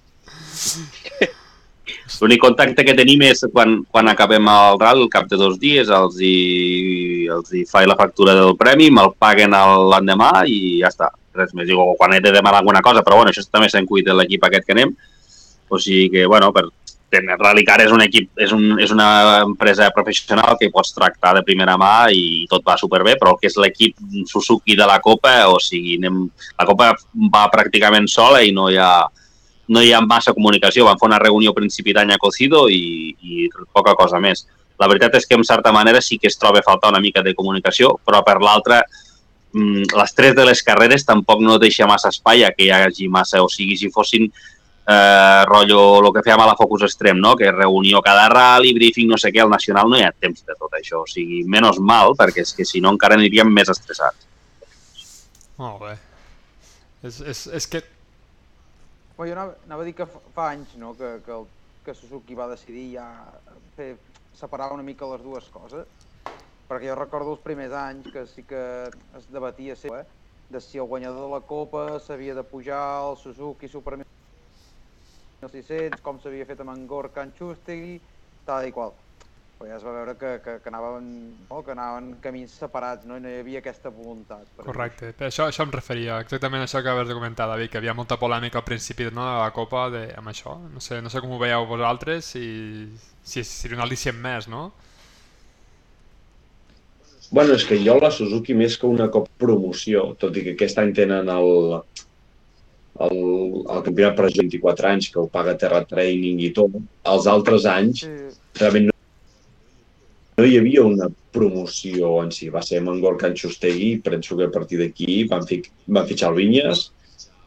L'únic 2.21 2.41
contacte 2.41 2.85
que 2.87 2.95
tenim 2.97 3.21
és 3.27 3.43
quan, 3.53 3.81
quan 3.93 4.07
acabem 4.09 4.47
el 4.49 4.79
RAL, 4.81 5.03
al 5.03 5.11
cap 5.13 5.27
de 5.29 5.37
dos 5.37 5.59
dies, 5.61 5.91
els 5.93 6.17
hi, 6.23 7.27
els 7.35 7.51
hi 7.53 7.65
faig 7.69 7.89
la 7.91 7.97
factura 7.99 8.33
del 8.39 8.55
premi, 8.57 8.87
me'l 8.95 9.11
paguen 9.21 9.53
l'endemà 9.91 10.31
i 10.49 10.79
ja 10.81 10.89
està. 10.95 11.11
Res 11.35 11.51
més. 11.59 11.67
Digo, 11.67 11.89
quan 11.99 12.15
he 12.15 12.21
de 12.23 12.31
demanar 12.33 12.61
alguna 12.63 12.81
cosa, 12.81 13.03
però 13.03 13.19
bueno, 13.19 13.35
això 13.35 13.43
també 13.51 13.67
se'n 13.69 13.89
cuida 13.91 14.15
l'equip 14.15 14.47
aquest 14.47 14.65
que 14.69 14.77
anem. 14.77 14.95
O 15.69 15.81
sigui 15.83 16.07
que, 16.15 16.25
bueno, 16.31 16.53
per, 16.55 16.69
Rallycar 17.39 17.81
és 17.85 17.93
un 17.95 18.03
equip, 18.05 18.31
és, 18.41 18.53
un, 18.55 18.79
és 18.83 18.93
una 18.95 19.09
empresa 19.45 19.91
professional 19.95 20.57
que 20.61 20.71
pots 20.75 20.95
tractar 20.97 21.35
de 21.37 21.45
primera 21.47 21.77
mà 21.81 22.11
i 22.13 22.47
tot 22.51 22.65
va 22.67 22.79
superbé, 22.81 23.17
però 23.21 23.35
el 23.35 23.41
que 23.41 23.51
és 23.51 23.59
l'equip 23.61 23.99
Suzuki 24.31 24.77
de 24.79 24.87
la 24.89 25.01
Copa, 25.05 25.35
o 25.51 25.61
sigui, 25.63 25.99
anem, 26.01 26.25
la 26.59 26.67
Copa 26.69 26.93
va 27.33 27.45
pràcticament 27.53 28.09
sola 28.11 28.43
i 28.43 28.53
no 28.57 28.69
hi 28.73 28.81
ha, 28.81 28.91
no 29.69 29.83
hi 29.83 29.93
ha 29.93 30.03
massa 30.05 30.35
comunicació. 30.37 30.89
Van 30.89 31.01
fer 31.01 31.09
una 31.09 31.23
reunió 31.23 31.55
a 31.55 31.59
principi 31.59 31.95
d'any 31.97 32.13
a 32.15 32.21
Cocido 32.21 32.67
i, 32.69 33.15
i 33.23 33.49
poca 33.73 33.97
cosa 33.99 34.21
més. 34.21 34.47
La 34.81 34.89
veritat 34.91 35.15
és 35.21 35.27
que, 35.27 35.39
en 35.39 35.47
certa 35.47 35.73
manera, 35.73 36.03
sí 36.03 36.19
que 36.19 36.29
es 36.29 36.39
troba 36.39 36.61
a 36.61 36.67
faltar 36.67 36.91
una 36.91 37.03
mica 37.03 37.23
de 37.23 37.35
comunicació, 37.35 37.95
però 38.05 38.25
per 38.27 38.41
l'altra, 38.43 38.83
mm, 39.55 39.95
les 39.95 40.15
tres 40.15 40.35
de 40.35 40.47
les 40.49 40.63
carreres 40.67 41.07
tampoc 41.07 41.41
no 41.41 41.61
deixa 41.63 41.87
massa 41.87 42.11
espai 42.11 42.45
a 42.45 42.51
que 42.51 42.67
hi 42.67 42.73
hagi 42.75 43.09
massa, 43.09 43.43
o 43.43 43.49
sigui, 43.49 43.77
si 43.79 43.93
fossin 43.95 44.31
eh, 44.87 45.45
rotllo 45.49 45.81
el 46.01 46.11
que 46.13 46.23
fèiem 46.25 46.43
a 46.45 46.49
la 46.51 46.57
Focus 46.59 46.85
Extrem, 46.89 47.19
no? 47.21 47.35
que 47.37 47.51
reunió 47.53 48.03
cada 48.03 48.29
rally, 48.29 48.75
briefing, 48.77 49.09
no 49.09 49.19
sé 49.21 49.33
què, 49.33 49.43
al 49.43 49.53
Nacional 49.53 49.91
no 49.91 49.99
hi 49.99 50.05
ha 50.05 50.13
temps 50.13 50.45
de 50.45 50.57
tot 50.59 50.77
això. 50.77 51.03
O 51.05 51.11
sigui, 51.11 51.43
menys 51.49 51.81
mal, 51.81 52.17
perquè 52.19 52.45
és 52.45 52.55
que 52.57 52.67
si 52.69 52.83
no 52.85 52.93
encara 52.95 53.19
aniríem 53.19 53.51
més 53.53 53.73
estressats. 53.73 54.29
Molt 55.61 55.83
bé. 55.85 55.97
És, 57.05 57.21
és, 57.21 57.47
és 57.61 57.69
que... 57.71 57.85
Bueno, 59.17 59.31
jo 59.31 59.37
anava, 59.37 59.55
anava 59.69 59.85
a 59.85 59.87
dir 59.87 59.95
que 59.95 60.09
fa, 60.11 60.21
fa 60.35 60.49
anys 60.55 60.75
no? 60.81 60.95
que, 60.99 61.19
que, 61.25 61.37
el, 61.37 61.47
que 61.87 61.95
Suzuki 61.95 62.35
va 62.35 62.51
decidir 62.51 62.89
ja 62.97 63.07
fer, 63.77 63.93
separar 64.35 64.73
una 64.75 64.83
mica 64.83 65.07
les 65.13 65.23
dues 65.23 65.47
coses, 65.55 65.87
perquè 66.67 66.89
jo 66.89 66.99
recordo 66.99 67.37
els 67.37 67.45
primers 67.45 67.77
anys 67.79 68.09
que 68.11 68.25
sí 68.27 68.43
que 68.49 68.65
es 68.91 69.29
debatia 69.31 69.77
sempre, 69.79 70.03
eh? 70.03 70.23
de 70.51 70.61
si 70.61 70.79
el 70.79 70.89
guanyador 70.91 71.29
de 71.29 71.35
la 71.37 71.41
Copa 71.47 72.01
s'havia 72.03 72.35
de 72.35 72.43
pujar 72.45 72.81
al 72.81 73.17
Suzuki 73.17 73.71
Super 73.71 73.97
1600, 75.45 76.03
com 76.05 76.21
s'havia 76.21 76.47
fet 76.49 76.61
amb 76.65 76.75
en 76.75 76.85
Gorka 76.91 77.25
en 77.25 77.33
Xustegui, 77.39 77.99
tal 78.47 78.69
i 78.69 78.73
qual. 78.75 78.95
Però 79.55 79.69
ja 79.71 79.77
es 79.79 79.85
va 79.87 79.93
veure 79.95 80.17
que, 80.19 80.31
que, 80.43 80.57
que, 80.61 80.71
anaven, 80.71 81.07
no? 81.47 81.61
que 81.63 81.73
anaven 81.73 82.09
camins 82.23 82.57
separats 82.59 83.07
no? 83.07 83.17
i 83.17 83.23
no 83.23 83.31
hi 83.31 83.39
havia 83.39 83.61
aquesta 83.63 83.93
voluntat. 83.95 84.49
Per 84.57 84.67
Correcte, 84.67 85.13
per 85.17 85.29
això, 85.29 85.47
això 85.47 85.67
em 85.67 85.75
referia, 85.75 86.19
exactament 86.25 86.65
això 86.65 86.81
que 86.81 86.91
acabes 86.91 87.09
de 87.09 87.17
comentar, 87.17 87.47
David, 87.51 87.71
que 87.71 87.79
hi 87.79 87.85
havia 87.85 87.95
molta 87.97 88.19
polèmica 88.21 88.59
al 88.61 88.67
principi 88.67 89.07
no, 89.11 89.23
de 89.23 89.37
la 89.45 89.53
Copa 89.55 89.87
de, 89.95 90.09
amb 90.19 90.33
això. 90.33 90.57
No 90.73 90.83
sé, 90.83 90.99
no 91.05 91.13
sé 91.13 91.23
com 91.23 91.37
ho 91.37 91.39
veieu 91.41 91.69
vosaltres, 91.71 92.33
si, 92.35 92.49
si 93.23 93.47
seria 93.47 93.79
un 93.79 93.87
al·licient 93.87 94.19
més, 94.19 94.51
no? 94.51 94.73
Bueno, 97.35 97.55
és 97.55 97.65
que 97.67 97.79
jo 97.83 97.97
la 97.99 98.11
Suzuki 98.15 98.55
més 98.55 98.77
que 98.79 98.87
una 98.87 99.09
cop 99.11 99.31
promoció, 99.41 100.11
tot 100.21 100.37
i 100.39 100.45
que 100.45 100.53
aquest 100.55 100.79
any 100.83 100.93
tenen 100.95 101.31
el, 101.33 101.79
el, 103.03 103.21
el 103.65 103.85
campionat 103.87 104.17
per 104.19 104.31
24 104.31 104.91
anys, 104.93 105.11
que 105.11 105.21
ho 105.23 105.29
paga 105.31 105.57
Terra 105.59 105.83
Training 105.89 106.43
i 106.47 106.51
tot, 106.57 106.77
els 107.11 107.27
altres 107.31 107.67
anys 107.67 108.05
Sí. 108.05 108.11
realment 108.61 108.91
no, 108.91 108.95
no 110.39 110.47
hi 110.47 110.59
havia 110.59 110.85
una 110.87 111.09
promoció 111.35 112.17
en 112.23 112.31
si. 112.35 112.51
Va 112.55 112.63
ser 112.63 112.83
Mangor 112.87 113.19
Can 113.19 113.35
Xustegui, 113.39 113.97
penso 114.05 114.37
que 114.39 114.47
a 114.47 114.53
partir 114.55 114.79
d'aquí 114.81 115.25
van, 115.31 115.47
fi, 115.47 115.63
van 115.87 116.07
fitxar 116.07 116.31
el 116.31 116.39
Vinyes, 116.39 116.87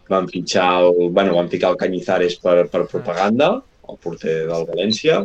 van 0.10 0.28
fitxar 0.32 0.68
el, 0.84 1.10
bueno, 1.16 1.36
van 1.36 1.50
ficar 1.50 1.72
el 1.72 1.80
Cañizares 1.80 2.38
per, 2.44 2.68
per 2.72 2.88
propaganda, 2.92 3.58
el 3.88 4.00
porter 4.04 4.40
del 4.50 4.68
València, 4.68 5.22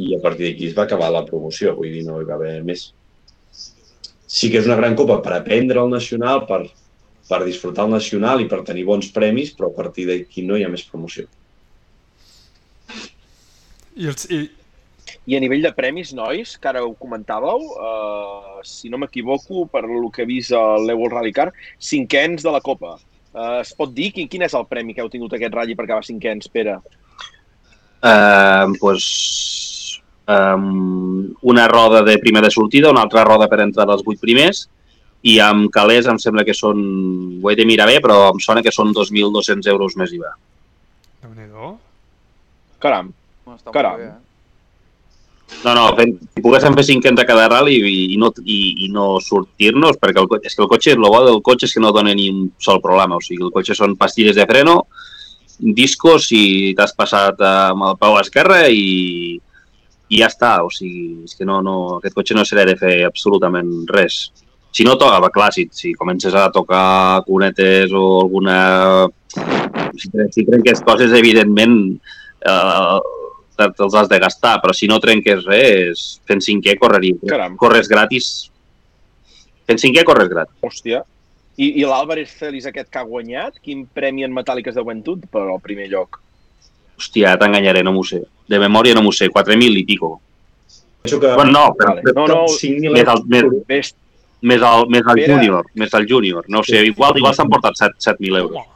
i 0.00 0.14
a 0.16 0.20
partir 0.22 0.48
d'aquí 0.48 0.70
es 0.70 0.76
va 0.76 0.86
acabar 0.86 1.10
la 1.12 1.26
promoció, 1.28 1.74
vull 1.76 1.92
dir, 1.92 2.04
no 2.06 2.20
hi 2.20 2.28
va 2.28 2.36
haver 2.38 2.60
més. 2.64 2.90
Sí 4.30 4.48
que 4.48 4.60
és 4.60 4.68
una 4.68 4.78
gran 4.78 4.94
copa 4.96 5.18
per 5.24 5.34
aprendre 5.36 5.82
el 5.82 5.90
nacional, 5.92 6.46
per, 6.48 6.62
per 7.30 7.44
disfrutar 7.46 7.86
el 7.86 7.94
nacional 7.94 8.42
i 8.42 8.48
per 8.50 8.64
tenir 8.66 8.86
bons 8.88 9.10
premis, 9.14 9.52
però 9.54 9.70
a 9.70 9.76
partir 9.76 10.08
d'aquí 10.08 10.42
no 10.46 10.58
hi 10.58 10.64
ha 10.66 10.72
més 10.72 10.82
promoció. 10.88 11.28
I, 13.94 14.08
els, 14.10 14.26
i, 14.32 14.40
I 15.30 15.36
a 15.38 15.42
nivell 15.42 15.62
de 15.62 15.72
premis, 15.76 16.14
nois, 16.16 16.56
que 16.58 16.70
ara 16.70 16.82
ho 16.86 16.94
comentàveu, 16.98 17.66
uh, 17.70 18.58
si 18.66 18.90
no 18.90 18.98
m'equivoco, 18.98 19.66
per 19.70 19.84
lo 19.86 20.08
que 20.10 20.24
he 20.24 20.30
vist 20.30 20.56
a 20.56 20.80
Rally 20.80 21.32
Car, 21.36 21.50
cinquens 21.78 22.42
de 22.42 22.54
la 22.54 22.62
Copa. 22.64 22.96
Uh, 23.30 23.60
es 23.60 23.70
pot 23.78 23.92
dir 23.94 24.10
quin, 24.10 24.26
quin 24.26 24.42
és 24.42 24.56
el 24.58 24.66
premi 24.66 24.96
que 24.96 25.04
heu 25.04 25.12
tingut 25.12 25.36
aquest 25.38 25.54
ratll 25.54 25.76
per 25.78 25.86
acabar 25.86 26.06
cinquens, 26.06 26.50
Pere? 26.50 26.80
Eh, 28.02 28.66
pues, 28.80 30.00
um, 30.26 31.34
una 31.42 31.68
roda 31.68 32.02
de 32.02 32.18
primer 32.18 32.42
de 32.42 32.50
sortida, 32.50 32.90
una 32.90 33.02
altra 33.02 33.24
roda 33.24 33.48
per 33.48 33.60
entrar 33.60 33.86
als 33.90 34.02
vuit 34.02 34.20
primers, 34.20 34.64
i 35.22 35.36
amb 35.44 35.68
calés 35.72 36.06
em 36.08 36.18
sembla 36.18 36.44
que 36.48 36.54
són, 36.56 36.80
ho 37.42 37.50
he 37.50 37.56
de 37.58 37.66
mirar 37.68 37.86
bé, 37.90 37.98
però 38.00 38.30
em 38.32 38.40
sona 38.40 38.62
que 38.64 38.72
són 38.72 38.94
2.200 38.96 39.68
euros 39.68 39.96
més 40.00 40.12
IVA. 40.16 40.32
Déu-n'hi-do. 41.22 41.76
Caram, 42.80 43.12
No, 43.46 43.56
està 43.58 43.72
Caram. 43.74 43.96
bé, 43.98 44.06
eh? 44.08 44.18
No, 45.64 45.74
no, 45.74 45.88
fent, 45.98 46.12
si 46.22 46.40
poguéssim 46.44 46.76
fer 46.78 46.84
cinquens 46.86 47.20
a 47.20 47.24
cada 47.26 47.48
rally 47.50 47.74
i, 47.82 47.94
i 48.14 48.16
no, 48.16 48.30
i, 48.44 48.86
i 48.86 48.88
no 48.94 49.18
sortir-nos, 49.20 49.98
perquè 49.98 50.22
el, 50.22 50.28
és 50.46 50.54
que 50.54 50.62
el 50.62 50.68
cotxe, 50.70 50.92
el 50.94 51.02
bo 51.02 51.20
del 51.26 51.40
cotxe 51.42 51.66
és 51.66 51.74
que 51.74 51.82
no 51.82 51.90
dona 51.92 52.14
ni 52.14 52.28
un 52.30 52.52
sol 52.62 52.78
problema, 52.80 53.18
o 53.18 53.24
sigui, 53.24 53.42
el 53.44 53.52
cotxe 53.52 53.74
són 53.74 53.96
pastilles 53.98 54.38
de 54.38 54.46
freno, 54.46 54.84
discos 55.58 56.30
i 56.32 56.72
t'has 56.78 56.94
passat 56.96 57.42
amb 57.44 57.84
el 57.90 57.98
peu 58.00 58.16
esquerre 58.20 58.62
i, 58.72 59.40
i 60.08 60.20
ja 60.22 60.30
està, 60.30 60.52
o 60.64 60.70
sigui, 60.72 61.24
és 61.26 61.34
que 61.36 61.44
no, 61.44 61.58
no, 61.66 61.76
aquest 61.98 62.16
cotxe 62.16 62.38
no 62.38 62.46
serà 62.46 62.64
de 62.70 62.78
fer 62.80 63.00
absolutament 63.10 63.74
res. 63.90 64.30
Si 64.72 64.84
no 64.86 64.96
toca, 64.98 65.18
va, 65.20 65.30
clar, 65.34 65.50
si, 65.52 65.64
si 65.74 65.92
comences 65.98 66.34
a 66.34 66.50
tocar 66.54 67.22
cunetes 67.26 67.90
o 67.92 68.20
alguna... 68.22 69.08
Si, 69.96 70.08
tren- 70.12 70.30
si 70.30 70.44
trenques 70.46 70.80
coses, 70.86 71.12
evidentment, 71.18 71.74
eh, 72.46 72.98
te- 73.58 73.70
te'ls 73.76 73.96
has 73.98 74.08
de 74.10 74.18
gastar, 74.22 74.56
però 74.62 74.74
si 74.76 74.86
no 74.90 75.00
trenques 75.02 75.42
res, 75.48 76.04
fent 76.28 76.42
cinquè 76.46 76.76
correria. 76.78 77.18
Caram. 77.28 77.56
Corres 77.58 77.90
gratis. 77.90 78.30
Fent 79.66 79.78
cinquè 79.82 80.04
corres 80.06 80.30
gratis. 80.30 80.54
hòstia. 80.66 81.02
I, 81.60 81.66
i 81.82 81.84
l'Àlvarez 81.84 82.30
Celis 82.38 82.64
aquest 82.70 82.88
que 82.88 82.98
ha 83.02 83.04
guanyat, 83.04 83.58
quin 83.60 83.82
premi 83.92 84.22
en 84.24 84.32
metàl·liques 84.32 84.72
de 84.74 84.80
joventut 84.80 85.26
per 85.30 85.42
al 85.50 85.58
primer 85.60 85.90
lloc? 85.92 86.20
Hòstia, 86.96 87.34
t'enganyaré, 87.40 87.82
no 87.84 87.92
m'ho 87.92 88.04
sé. 88.06 88.22
De 88.48 88.58
memòria 88.62 88.94
no 88.96 89.02
m'ho 89.04 89.12
sé, 89.12 89.28
4.000 89.34 89.82
i 89.82 89.84
pico. 89.88 90.14
Penso 91.02 91.18
que 91.20 91.34
Bueno, 91.34 91.52
no, 91.58 91.64
però, 91.76 91.94
Vale. 91.98 92.14
No, 92.16 92.26
no, 92.30 92.38
5.000 92.46 92.94
més 92.94 93.44
més, 93.68 93.92
més 94.42 94.62
el, 94.64 94.86
més 94.92 95.06
el 95.12 95.22
júnior, 95.26 95.70
més 95.74 95.94
el 95.94 96.06
júnior. 96.08 96.46
No 96.48 96.62
sé, 96.66 96.82
igual, 96.88 97.16
igual 97.20 97.34
s'han 97.36 97.50
portat 97.52 97.78
7 97.78 98.00
7.000 98.06 98.40
euros. 98.40 98.68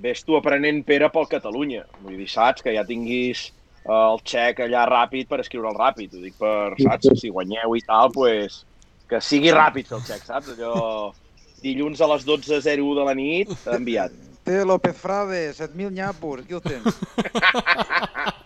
Ves 0.00 0.24
tu 0.24 0.36
aprenent 0.38 0.82
Pere 0.86 1.10
pel 1.12 1.28
Catalunya. 1.28 1.84
Vull 2.00 2.16
dir, 2.16 2.28
saps? 2.32 2.64
Que 2.64 2.74
ja 2.76 2.86
tinguis 2.88 3.50
eh, 3.50 3.92
el 3.92 4.20
xec 4.24 4.64
allà 4.64 4.86
ràpid 4.88 5.28
per 5.28 5.42
escriure'l 5.44 5.76
ràpid. 5.76 6.16
Ho 6.16 6.24
dic 6.24 6.38
per, 6.40 6.74
saps? 6.80 7.12
Si 7.20 7.32
guanyeu 7.32 7.76
i 7.76 7.84
tal, 7.86 8.12
pues, 8.14 8.62
que 9.10 9.20
sigui 9.24 9.52
ràpid 9.54 9.92
el 9.96 10.04
xec, 10.08 10.24
saps? 10.26 10.54
Allò, 10.56 11.12
dilluns 11.60 12.00
a 12.00 12.08
les 12.14 12.26
12.01 12.26 12.96
de 12.96 13.06
la 13.06 13.16
nit, 13.18 13.54
enviat. 13.76 14.16
Té 14.48 14.62
López 14.64 14.96
Frade, 14.96 15.50
7.000 15.52 15.92
nyapos, 15.92 16.40
aquí 16.40 16.56
el 16.56 16.64
tens. 16.64 16.96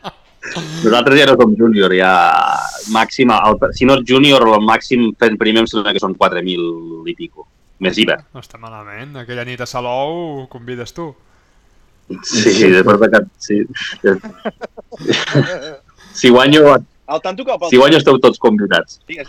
Nosaltres 0.55 1.21
ja 1.21 1.27
no 1.31 1.37
som 1.41 1.55
júnior, 1.59 1.91
ja 1.97 2.13
màxim, 2.95 3.29
el, 3.35 3.55
si 3.77 3.85
no 3.89 3.93
és 3.99 4.05
júnior, 4.09 4.43
el 4.55 4.65
màxim 4.65 5.01
fent 5.21 5.37
primer 5.41 5.61
em 5.65 5.69
sembla 5.71 5.95
que 5.97 6.03
són 6.03 6.15
4.000 6.21 7.11
i 7.11 7.15
pico. 7.19 7.41
Més 7.85 7.99
IVA. 7.99 8.17
no 8.33 8.41
està 8.41 8.59
malament. 8.61 9.17
Aquella 9.21 9.45
nit 9.45 9.61
a 9.61 9.67
Salou 9.67 10.47
convides 10.53 10.93
tu. 10.95 11.15
Sí, 12.23 12.53
sí, 12.53 12.71
després 12.71 13.01
de 13.01 13.09
que... 13.13 13.21
Sí. 13.41 13.65
Si 16.15 16.31
guanyo, 16.31 16.77
El 17.11 17.21
tanto 17.21 17.45
que 17.45 17.59
pel 17.59 17.71
si 17.73 17.77
guanyo 17.77 17.99
esteu 17.99 18.19
tots 18.23 18.39
convidats. 18.41 19.01
Digues. 19.09 19.29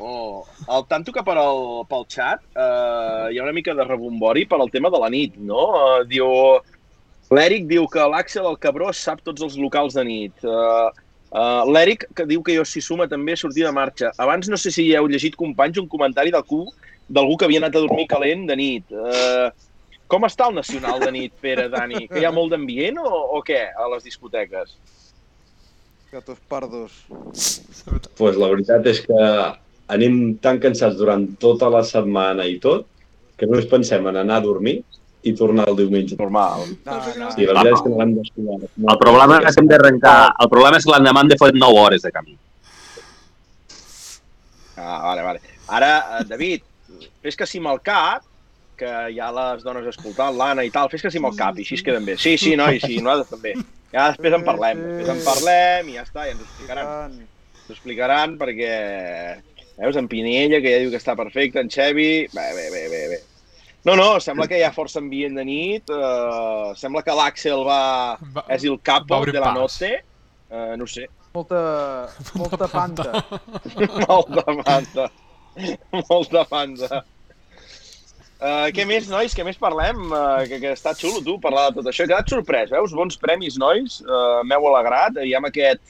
Oh, 0.00 0.46
el 0.64 0.86
tanto 0.88 1.12
que 1.12 1.22
per 1.22 1.36
al, 1.38 1.84
pel 1.90 2.06
xat 2.08 2.40
eh, 2.56 3.26
hi 3.30 3.38
ha 3.38 3.44
una 3.44 3.52
mica 3.52 3.74
de 3.76 3.84
rebombori 3.84 4.46
per 4.48 4.58
al 4.58 4.70
tema 4.72 4.88
de 4.90 4.98
la 5.02 5.10
nit, 5.12 5.36
no? 5.36 5.66
Eh, 5.76 6.04
diu... 6.10 6.26
L'Eric 7.30 7.68
diu 7.70 7.86
que 7.86 8.02
l'Àxel, 8.10 8.46
el 8.48 8.58
cabró, 8.58 8.90
sap 8.96 9.20
tots 9.22 9.42
els 9.46 9.56
locals 9.60 9.94
de 9.94 10.02
nit. 10.06 10.42
Uh, 10.42 10.90
uh, 11.30 11.62
L'Eric, 11.70 12.08
que 12.18 12.26
diu 12.26 12.42
que 12.42 12.56
jo 12.56 12.64
s'hi 12.66 12.82
suma 12.82 13.06
també 13.10 13.36
a 13.36 13.40
sortir 13.42 13.66
de 13.66 13.74
marxa. 13.74 14.10
Abans 14.18 14.50
no 14.50 14.58
sé 14.58 14.72
si 14.74 14.88
heu 14.96 15.06
llegit, 15.10 15.38
companys, 15.38 15.78
un 15.78 15.90
comentari 15.90 16.34
d'algú 16.34 16.64
d'algú 17.10 17.36
que 17.36 17.46
havia 17.46 17.58
anat 17.58 17.74
a 17.74 17.82
dormir 17.82 18.06
calent 18.10 18.46
de 18.46 18.56
nit. 18.58 18.92
Uh, 18.94 19.50
com 20.10 20.26
està 20.26 20.48
el 20.50 20.56
Nacional 20.58 21.00
de 21.02 21.10
nit, 21.14 21.34
Pere, 21.42 21.68
Dani? 21.70 22.06
Que 22.10 22.22
hi 22.22 22.26
ha 22.26 22.34
molt 22.34 22.54
d'ambient 22.54 22.98
o, 23.02 23.10
o 23.36 23.40
què 23.46 23.64
a 23.70 23.88
les 23.94 24.06
discoteques? 24.06 24.76
Gatos 26.10 26.38
pardos. 26.50 26.94
pues 28.18 28.38
la 28.38 28.48
veritat 28.50 28.86
és 28.90 29.02
que 29.06 29.18
anem 29.94 30.16
tan 30.42 30.58
cansats 30.62 30.98
durant 30.98 31.28
tota 31.42 31.70
la 31.70 31.82
setmana 31.86 32.46
i 32.46 32.58
tot 32.62 32.86
que 33.38 33.46
només 33.46 33.70
pensem 33.70 34.06
en 34.10 34.18
anar 34.18 34.40
a 34.40 34.44
dormir 34.44 34.80
i 35.22 35.34
tornar 35.36 35.66
el 35.68 35.76
diumenge. 35.78 36.16
Normal. 36.18 36.64
No, 36.86 36.98
no. 37.20 37.30
Sí, 37.34 37.46
la 37.46 37.60
veritat 37.60 37.74
és 37.74 37.84
que 37.84 37.92
no 37.92 38.00
l'hem 38.00 38.14
descuidat. 38.16 38.70
El 38.80 39.00
problema 39.02 39.40
és 39.40 39.56
que 39.56 39.62
hem 39.62 39.70
d'arrencar... 39.70 40.16
El 40.44 40.50
problema 40.52 40.80
és 40.80 40.86
que 40.86 40.94
l'endemà 40.94 41.24
hem 41.24 41.32
de 41.32 41.38
fer 41.40 41.50
9 41.56 41.82
hores 41.84 42.06
de 42.06 42.12
camí. 42.14 42.36
Ah, 44.80 45.00
vale, 45.04 45.22
vale. 45.22 45.40
Ara, 45.68 45.92
eh, 46.18 46.24
David, 46.30 46.64
fes 47.22 47.36
que 47.36 47.48
amb 47.60 47.72
el 47.74 47.82
cap, 47.84 48.24
que 48.80 48.92
hi 49.12 49.20
ha 49.20 49.28
les 49.36 49.66
dones 49.66 49.86
escoltant, 49.90 50.32
l'Anna 50.36 50.64
i 50.64 50.72
tal, 50.72 50.88
fes 50.88 51.04
que 51.04 51.12
amb 51.12 51.28
el 51.28 51.36
cap 51.36 51.58
i 51.58 51.66
així 51.66 51.76
es 51.76 51.84
queden 51.84 52.08
bé. 52.08 52.16
Sí, 52.16 52.38
sí, 52.40 52.56
noi, 52.56 52.80
sí, 52.80 52.96
nosaltres 53.04 53.34
també. 53.36 53.54
Ja 53.92 54.08
després 54.12 54.36
en 54.36 54.46
parlem, 54.46 54.80
després 54.86 55.12
en 55.16 55.22
parlem 55.26 55.90
i 55.90 55.98
ja 55.98 56.06
està, 56.06 56.26
i 56.26 56.32
ens 56.32 56.40
ho 56.40 56.46
explicaran. 56.46 57.20
Ens 57.20 57.68
ho 57.68 57.76
explicaran 57.76 58.36
perquè... 58.40 58.74
Veus, 59.80 59.96
en 59.96 60.10
Pinella, 60.12 60.58
que 60.60 60.74
ja 60.74 60.80
diu 60.82 60.90
que 60.92 60.98
està 61.00 61.14
perfecte, 61.16 61.62
en 61.62 61.70
Xevi... 61.72 62.26
Bé, 62.34 62.46
bé, 62.56 62.66
bé, 62.72 62.82
bé, 62.92 63.04
bé. 63.14 63.20
No, 63.88 63.94
no, 63.96 64.08
sembla 64.20 64.44
que 64.48 64.58
hi 64.60 64.64
ha 64.66 64.72
força 64.76 65.00
ambient 65.00 65.38
de 65.40 65.44
nit. 65.48 65.88
Uh, 65.88 66.74
sembla 66.76 67.00
que 67.06 67.14
l'Àxel 67.16 67.62
va... 67.64 67.80
Va- 68.34 68.44
És 68.52 68.66
el 68.68 68.76
capo 68.84 69.16
obrir 69.16 69.32
de 69.32 69.40
la 69.40 69.54
pas. 69.54 69.56
noche. 69.56 69.92
Uh, 70.50 70.74
no 70.76 70.84
ho 70.84 70.90
sé. 70.90 71.06
Molta, 71.32 71.60
molta 72.40 72.68
panta. 72.68 73.24
Molta 74.04 74.44
banda. 74.64 75.08
Molta 76.10 76.44
banda. 76.50 77.00
Uh, 78.40 78.68
què 78.72 78.84
més, 78.88 79.08
nois? 79.12 79.32
Què 79.36 79.44
més 79.44 79.58
parlem? 79.60 79.98
Uh, 80.08 80.44
que, 80.48 80.60
que 80.62 80.70
està 80.76 80.92
xulo, 80.96 81.20
tu, 81.26 81.34
parlar 81.42 81.66
de 81.70 81.80
tot 81.80 81.90
això. 81.90 82.04
He 82.06 82.08
quedat 82.12 82.30
sorprès, 82.32 82.70
veus? 82.72 82.94
Bons 82.96 83.18
premis, 83.20 83.58
nois. 83.60 83.98
Uh, 84.06 84.40
M'heu 84.48 84.68
alegrat. 84.70 85.18
Aviam 85.20 85.44
aquest, 85.48 85.82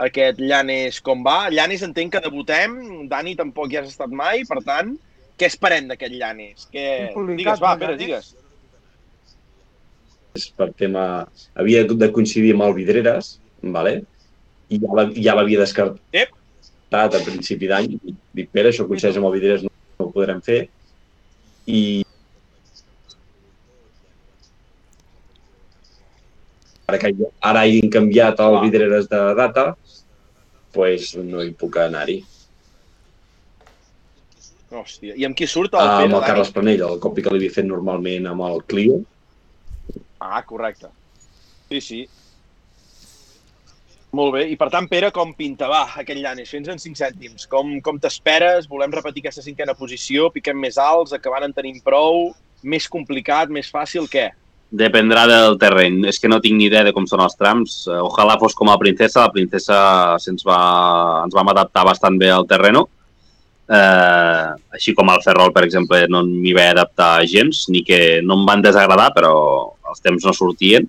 aquest 0.00 0.40
Llanes 0.40 1.00
com 1.04 1.24
va. 1.26 1.50
Llanes 1.52 1.84
entenc 1.84 2.14
que 2.14 2.22
debutem. 2.24 2.78
Dani 3.12 3.34
tampoc 3.40 3.72
hi 3.74 3.80
has 3.82 3.90
estat 3.92 4.12
mai, 4.12 4.44
per 4.48 4.62
tant, 4.64 4.94
què 5.38 5.48
esperem 5.50 5.88
d'aquest? 5.90 6.68
Què... 6.72 6.86
Complicat, 7.14 7.58
Digues, 7.58 7.62
va, 7.64 7.74
Pere, 7.80 7.96
digues. 8.00 8.34
És 10.38 10.48
per 10.56 10.70
tema... 10.78 11.26
Havia 11.54 11.84
de 11.88 12.10
coincidir 12.14 12.54
amb 12.56 12.68
el 12.68 12.76
Vidreres, 12.78 13.36
vale? 13.62 14.00
i 14.72 14.78
ja 14.80 15.04
ja 15.26 15.34
l'havia 15.36 15.60
descartat 15.60 16.00
Ep. 16.16 16.30
a 16.92 17.24
principi 17.26 17.68
d'any. 17.68 17.98
Dic, 18.32 18.48
Pere, 18.52 18.70
això 18.72 18.86
coincideix 18.88 19.18
amb 19.20 19.28
el 19.28 19.36
Vidreres, 19.36 19.66
no, 19.66 19.72
no 19.98 20.08
ho 20.08 20.14
podrem 20.14 20.40
fer. 20.44 20.62
I 21.66 22.02
ara 26.90 26.98
que 26.98 27.12
ara 27.40 27.64
hagin 27.64 27.90
canviat 27.90 28.40
el 28.40 28.56
Ah. 28.58 28.62
Vidreres 28.64 29.08
de 29.08 29.20
data, 29.38 29.76
pues 30.72 31.14
no 31.16 31.42
hi 31.42 31.52
puc 31.52 31.76
anar-hi. 31.76 32.22
Hòstia, 34.72 35.14
i 35.20 35.26
amb 35.28 35.36
qui 35.36 35.46
surt 35.46 35.74
el 35.76 35.80
Ah, 35.84 36.00
amb 36.06 36.16
el? 36.16 36.24
Carles 36.24 36.50
Planell, 36.54 36.82
el 36.88 36.98
copy 37.02 37.22
que 37.22 37.30
l'havia 37.34 37.52
fet 37.52 37.66
normalment 37.68 38.26
amb 38.30 38.44
el 38.48 38.62
Clio. 38.64 39.00
Ah, 40.18 40.42
correcte. 40.48 40.88
Sí, 41.68 41.80
sí. 41.80 42.00
Molt 44.12 44.34
bé. 44.34 44.42
I 44.52 44.56
per 44.60 44.68
tant, 44.72 44.86
Pere, 44.90 45.08
com 45.10 45.30
pinta? 45.32 45.68
Va, 45.72 45.86
aquell 45.96 46.20
Llanes, 46.20 46.50
fins 46.52 46.68
en 46.68 46.78
5 46.78 46.98
cèntims. 47.00 47.46
Com, 47.48 47.78
com 47.80 47.98
t'esperes? 47.98 48.66
Volem 48.68 48.92
repetir 48.92 49.22
aquesta 49.24 49.44
cinquena 49.44 49.72
posició? 49.74 50.28
Piquem 50.34 50.58
més 50.60 50.76
alts? 50.76 51.14
Acabant 51.16 51.46
en 51.48 51.54
tenim 51.56 51.80
prou? 51.80 52.34
Més 52.62 52.88
complicat? 52.92 53.48
Més 53.48 53.70
fàcil? 53.72 54.04
Què? 54.12 54.28
Dependrà 54.72 55.24
del 55.28 55.56
terreny. 55.60 56.02
És 56.08 56.20
que 56.20 56.28
no 56.28 56.40
tinc 56.44 56.56
ni 56.60 56.68
idea 56.68 56.84
de 56.84 56.92
com 56.96 57.06
són 57.08 57.24
els 57.24 57.36
trams. 57.40 57.86
Eh, 57.88 57.96
Ojalà 58.04 58.38
fos 58.40 58.54
com 58.56 58.68
a 58.72 58.76
Princesa. 58.80 59.24
La 59.24 59.32
Princesa 59.32 59.78
se'ns 60.20 60.44
va, 60.48 60.60
ens 61.24 61.34
vam 61.36 61.48
adaptar 61.52 61.84
bastant 61.88 62.20
bé 62.20 62.30
al 62.32 62.46
terreno. 62.48 62.86
Eh, 63.68 64.48
així 64.74 64.92
com 64.94 65.08
al 65.08 65.22
Ferrol, 65.22 65.52
per 65.54 65.62
exemple, 65.64 66.02
no 66.10 66.24
m'hi 66.26 66.52
vaig 66.56 66.72
adaptar 66.72 67.12
gens, 67.30 67.66
ni 67.70 67.84
que 67.86 68.20
no 68.26 68.40
em 68.40 68.44
van 68.48 68.64
desagradar, 68.64 69.12
però 69.14 69.32
els 69.88 70.02
temps 70.02 70.26
no 70.26 70.34
sortien. 70.36 70.88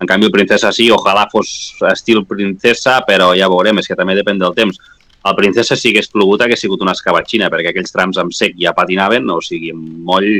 En 0.00 0.08
canvi, 0.10 0.26
el 0.26 0.34
Princesa 0.34 0.72
sí, 0.74 0.88
ojalà 0.90 1.28
fos 1.30 1.48
estil 1.92 2.24
Princesa, 2.26 2.98
però 3.06 3.32
ja 3.38 3.50
veurem, 3.52 3.78
és 3.78 3.88
que 3.88 3.96
també 3.98 4.16
depèn 4.18 4.40
del 4.40 4.56
temps. 4.56 4.80
El 5.24 5.36
Princesa 5.38 5.76
sí 5.80 5.92
que 5.94 6.02
és 6.04 6.10
plogut, 6.12 6.42
hagués 6.44 6.60
sigut 6.60 6.82
una 6.84 6.92
escabatxina, 6.96 7.48
perquè 7.52 7.70
aquells 7.70 7.94
trams 7.94 8.18
amb 8.20 8.34
sec 8.36 8.58
ja 8.60 8.74
patinaven, 8.76 9.30
o 9.30 9.38
sigui, 9.44 9.70
amb 9.72 10.02
moll 10.08 10.32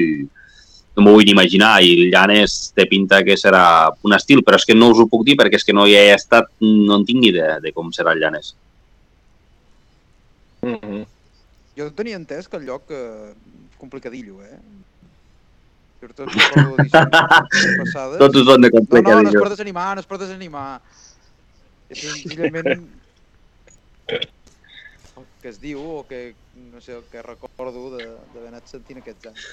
no 0.94 1.02
m'ho 1.02 1.14
vull 1.16 1.30
imaginar, 1.30 1.78
i 1.82 1.94
el 1.94 2.12
Llanes 2.12 2.70
té 2.74 2.86
pinta 2.90 3.22
que 3.26 3.34
serà 3.38 3.64
un 4.06 4.14
estil, 4.14 4.44
però 4.46 4.60
és 4.60 4.66
que 4.68 4.76
no 4.76 4.92
us 4.92 5.00
ho 5.02 5.08
puc 5.10 5.24
dir 5.26 5.34
perquè 5.40 5.58
és 5.58 5.66
que 5.66 5.74
no 5.74 5.88
hi 5.88 5.96
he 5.98 6.04
estat, 6.14 6.52
no 6.60 7.00
en 7.00 7.06
tinc 7.08 7.22
ni 7.22 7.32
idea 7.32 7.58
de 7.62 7.72
com 7.74 7.90
serà 7.94 8.14
el 8.14 8.22
Llanes. 8.22 8.54
Mm 10.62 10.78
-hmm. 10.80 11.13
Jo 11.76 11.88
tenia 11.92 12.16
entès 12.20 12.46
que 12.48 12.56
el 12.60 12.66
lloc 12.68 12.90
eh, 12.94 13.32
complicadillo, 13.80 14.40
eh? 14.46 14.58
Sobretot 16.00 16.28
recordo 16.34 16.76
edicions 16.78 17.78
passades. 17.80 18.18
Tots 18.22 18.36
us 18.42 18.46
de 18.46 18.52
No, 18.58 18.60
no, 18.60 19.22
no 19.22 19.30
no, 19.30 19.40
per 19.40 19.50
desanimar, 19.54 19.88
no 19.96 20.04
és 20.04 20.08
per 20.10 20.18
desanimar. 20.22 20.66
És 21.90 22.00
senzillament 22.04 22.68
el 24.14 25.24
que 25.42 25.48
es 25.50 25.58
diu 25.60 25.80
o 25.80 26.02
que, 26.08 26.34
no 26.72 26.80
sé, 26.80 26.94
el 26.96 27.04
que 27.10 27.22
recordo 27.22 27.90
de- 27.96 28.06
d'haver 28.34 28.48
anat 28.52 28.68
sentint 28.70 29.00
aquests 29.02 29.26
anys. 29.32 29.44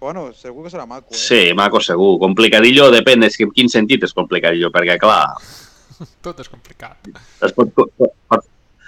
Bueno, 0.00 0.24
segur 0.36 0.64
que 0.66 0.70
serà 0.74 0.84
maco, 0.86 1.14
eh? 1.14 1.16
Sí, 1.20 1.42
maco 1.56 1.80
segur. 1.80 2.18
Complicadillo 2.20 2.90
depèn, 2.92 3.22
en 3.24 3.52
quin 3.56 3.70
sentit 3.72 4.02
és 4.04 4.12
complicadillo, 4.12 4.70
perquè 4.74 4.98
clar, 5.00 5.30
Tot 6.26 6.40
és 6.42 6.48
complicat. 6.50 6.98
es 7.40 7.52
pot, 7.56 7.70
pot, 7.72 7.92
pot, 7.96 8.44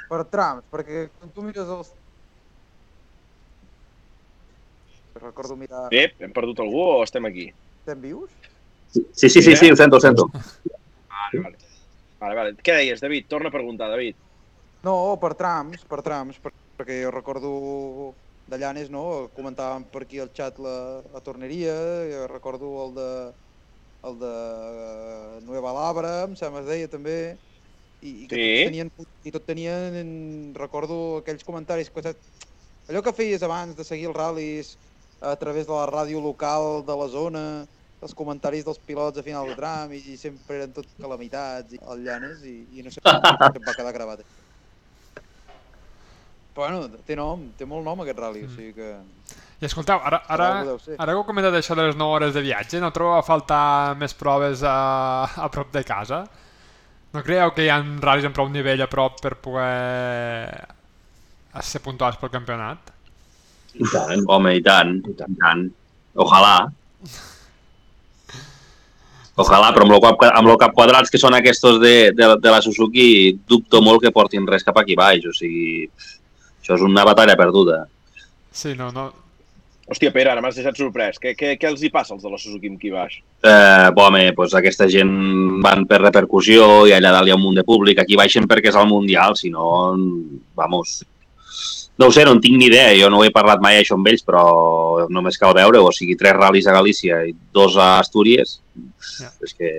Per 0.06 0.20
trams, 0.30 0.66
perquè 0.70 1.06
quan 1.14 1.32
tu 1.34 1.42
mires 1.46 1.66
els... 1.66 1.92
Recordo 5.16 5.56
mirar... 5.56 5.86
Bé, 5.90 6.10
hem 6.22 6.34
perdut 6.36 6.60
algú 6.62 6.82
o 6.82 7.00
estem 7.02 7.24
aquí? 7.26 7.48
Estem 7.80 8.02
vius? 8.04 8.30
Sí, 8.92 9.02
sí, 9.28 9.40
sí, 9.42 9.56
sí, 9.56 9.70
ho 9.72 9.76
sento, 9.78 9.96
ho 9.96 10.04
sento. 10.04 10.28
Vale, 10.30 11.40
vale. 11.42 11.56
Vale, 12.20 12.36
vale. 12.38 12.52
Què 12.64 12.76
deies, 12.78 13.00
David? 13.02 13.26
Torna 13.28 13.50
a 13.50 13.54
preguntar, 13.54 13.88
David. 13.92 14.16
No, 14.86 15.16
per 15.20 15.34
trams, 15.36 15.82
per 15.88 16.02
trams, 16.06 16.38
per- 16.40 16.54
perquè 16.78 17.00
jo 17.02 17.10
recordo 17.10 17.50
de 18.46 18.60
Llanes, 18.60 18.92
no? 18.92 19.32
Comentàvem 19.34 19.88
per 19.90 20.04
aquí 20.04 20.20
al 20.22 20.30
xat 20.36 20.60
la, 20.62 20.76
la 21.12 21.22
torneria, 21.24 21.74
jo 22.12 22.28
recordo 22.30 22.70
el 22.84 22.94
de 22.96 23.10
el 24.06 24.18
de 24.20 24.30
eh, 24.30 25.40
Nueva 25.42 25.72
Labra, 25.74 26.12
em 26.28 26.36
sembla 26.38 26.60
es 26.62 26.68
deia 26.68 26.90
també, 26.92 27.16
i, 28.02 28.24
i 28.24 28.26
que 28.28 28.36
Sí. 28.36 28.48
tots 28.48 28.70
tenien, 28.70 28.90
i 29.24 29.32
tot 29.34 29.46
tenien, 29.46 30.54
recordo 30.56 31.18
aquells 31.22 31.44
comentaris, 31.44 31.90
que, 31.90 32.14
allò 32.88 33.02
que 33.02 33.12
feies 33.16 33.42
abans 33.42 33.76
de 33.76 33.84
seguir 33.84 34.08
els 34.10 34.16
ral·lis 34.16 34.76
a 35.20 35.34
través 35.40 35.66
de 35.66 35.72
la 35.72 35.86
ràdio 35.88 36.20
local 36.20 36.84
de 36.86 36.96
la 36.96 37.08
zona, 37.08 37.44
els 38.02 38.14
comentaris 38.14 38.64
dels 38.64 38.78
pilots 38.78 39.18
a 39.18 39.22
final 39.24 39.48
de 39.48 39.54
tram, 39.56 39.92
i, 39.96 40.02
i 40.12 40.16
sempre 40.20 40.60
eren 40.60 40.74
tot 40.76 40.86
calamitats 41.00 41.72
i 41.72 41.80
el 41.80 42.04
Llanes, 42.04 42.42
i, 42.44 42.66
i 42.76 42.84
no 42.84 42.92
sé 42.92 43.00
com 43.00 43.16
em 43.56 43.64
va 43.64 43.74
quedar 43.74 43.94
gravat. 43.96 44.20
Bueno, 46.56 46.86
té 47.04 47.16
nom, 47.16 47.42
té 47.52 47.66
molt 47.68 47.84
nom 47.84 48.00
aquest 48.00 48.20
rally, 48.20 48.46
o 48.46 48.48
sigui 48.48 48.72
que... 48.72 48.94
I 49.60 49.66
escolteu, 49.68 50.00
ara, 50.04 50.22
ara, 50.32 50.46
ara 50.64 51.12
que 51.12 51.16
heu 51.16 51.24
comentat 51.28 51.52
això 51.56 51.76
de 51.76 51.84
les 51.88 51.96
9 51.96 52.14
hores 52.16 52.32
de 52.36 52.42
viatge, 52.44 52.80
no 52.80 52.88
trobeu 52.96 53.16
a 53.18 53.24
faltar 53.24 53.96
més 54.00 54.14
proves 54.16 54.62
a, 54.64 54.76
a 55.36 55.48
prop 55.52 55.72
de 55.72 55.82
casa? 55.84 56.22
No 57.16 57.22
creieu 57.24 57.48
que 57.56 57.64
hi 57.64 57.70
ha 57.72 57.78
ral·lis 57.80 58.26
amb 58.28 58.36
prou 58.36 58.50
nivell 58.52 58.82
a 58.84 58.90
prop 58.92 59.22
per 59.24 59.38
poder 59.40 60.66
ser 61.64 61.80
puntuals 61.80 62.18
pel 62.20 62.28
campionat? 62.34 62.90
I 63.72 63.88
tant. 63.88 64.24
Home, 64.34 64.52
i 64.58 64.60
tant, 64.64 64.98
I 65.00 65.14
tant. 65.16 65.32
i 65.32 65.40
tant. 65.40 65.62
Ojalà. 66.26 66.52
Ojalà, 69.36 69.72
però 69.72 69.86
amb 69.86 69.96
el 69.96 70.02
cap, 70.04 70.22
amb 70.28 70.52
el 70.52 70.60
cap 70.60 70.76
quadrats 70.76 71.12
que 71.12 71.20
són 71.20 71.36
aquests 71.38 71.64
de, 71.80 71.94
de, 72.16 72.28
de 72.40 72.52
la 72.52 72.60
Suzuki, 72.64 73.08
dubto 73.48 73.80
molt 73.84 74.04
que 74.04 74.12
portin 74.12 74.48
res 74.48 74.64
cap 74.68 74.76
aquí 74.80 74.96
baix. 74.96 75.24
O 75.28 75.32
sigui, 75.36 75.88
això 76.60 76.76
és 76.76 76.84
una 76.84 77.04
batalla 77.08 77.36
perduda. 77.40 77.86
Sí, 78.52 78.76
no, 78.76 78.92
no... 78.92 79.08
Hòstia, 79.86 80.10
Pere, 80.10 80.32
ara 80.32 80.42
m'has 80.42 80.56
deixat 80.58 80.78
sorprès. 80.80 81.20
Què, 81.22 81.36
què, 81.38 81.52
què 81.60 81.68
els 81.70 81.82
hi 81.86 81.90
passa 81.94 82.16
als 82.16 82.24
de 82.24 82.30
la 82.32 82.38
Suzuki 82.42 82.72
amb 82.72 82.80
qui 82.82 82.90
baix? 82.90 83.20
Eh, 83.46 83.90
bo, 83.94 84.08
home, 84.08 84.24
doncs 84.34 84.56
aquesta 84.58 84.88
gent 84.90 85.12
van 85.62 85.84
per 85.86 86.00
repercussió 86.02 86.86
i 86.90 86.94
allà 86.96 87.12
dalt 87.14 87.30
hi 87.30 87.34
ha 87.34 87.38
un 87.38 87.44
munt 87.44 87.60
de 87.60 87.64
públic. 87.66 88.00
Aquí 88.02 88.18
baixen 88.18 88.48
perquè 88.50 88.72
és 88.72 88.78
el 88.80 88.88
Mundial, 88.90 89.38
si 89.38 89.52
no, 89.54 89.94
vamos... 90.58 91.04
No 91.96 92.10
ho 92.10 92.12
sé, 92.12 92.26
no 92.26 92.34
en 92.36 92.42
tinc 92.44 92.58
ni 92.58 92.66
idea. 92.66 92.90
Jo 92.98 93.08
no 93.08 93.22
he 93.24 93.30
parlat 93.32 93.62
mai 93.64 93.78
això 93.78 93.94
amb 93.96 94.10
ells, 94.10 94.26
però 94.26 94.42
només 95.08 95.38
cal 95.40 95.54
veure 95.56 95.80
O 95.80 95.94
sigui, 95.94 96.18
tres 96.18 96.34
ral·lis 96.36 96.66
a 96.68 96.74
Galícia 96.74 97.22
i 97.24 97.32
dos 97.56 97.78
a 97.80 97.94
Astúries. 98.02 98.58
Ja. 99.20 99.30
És 99.46 99.54
que 99.56 99.70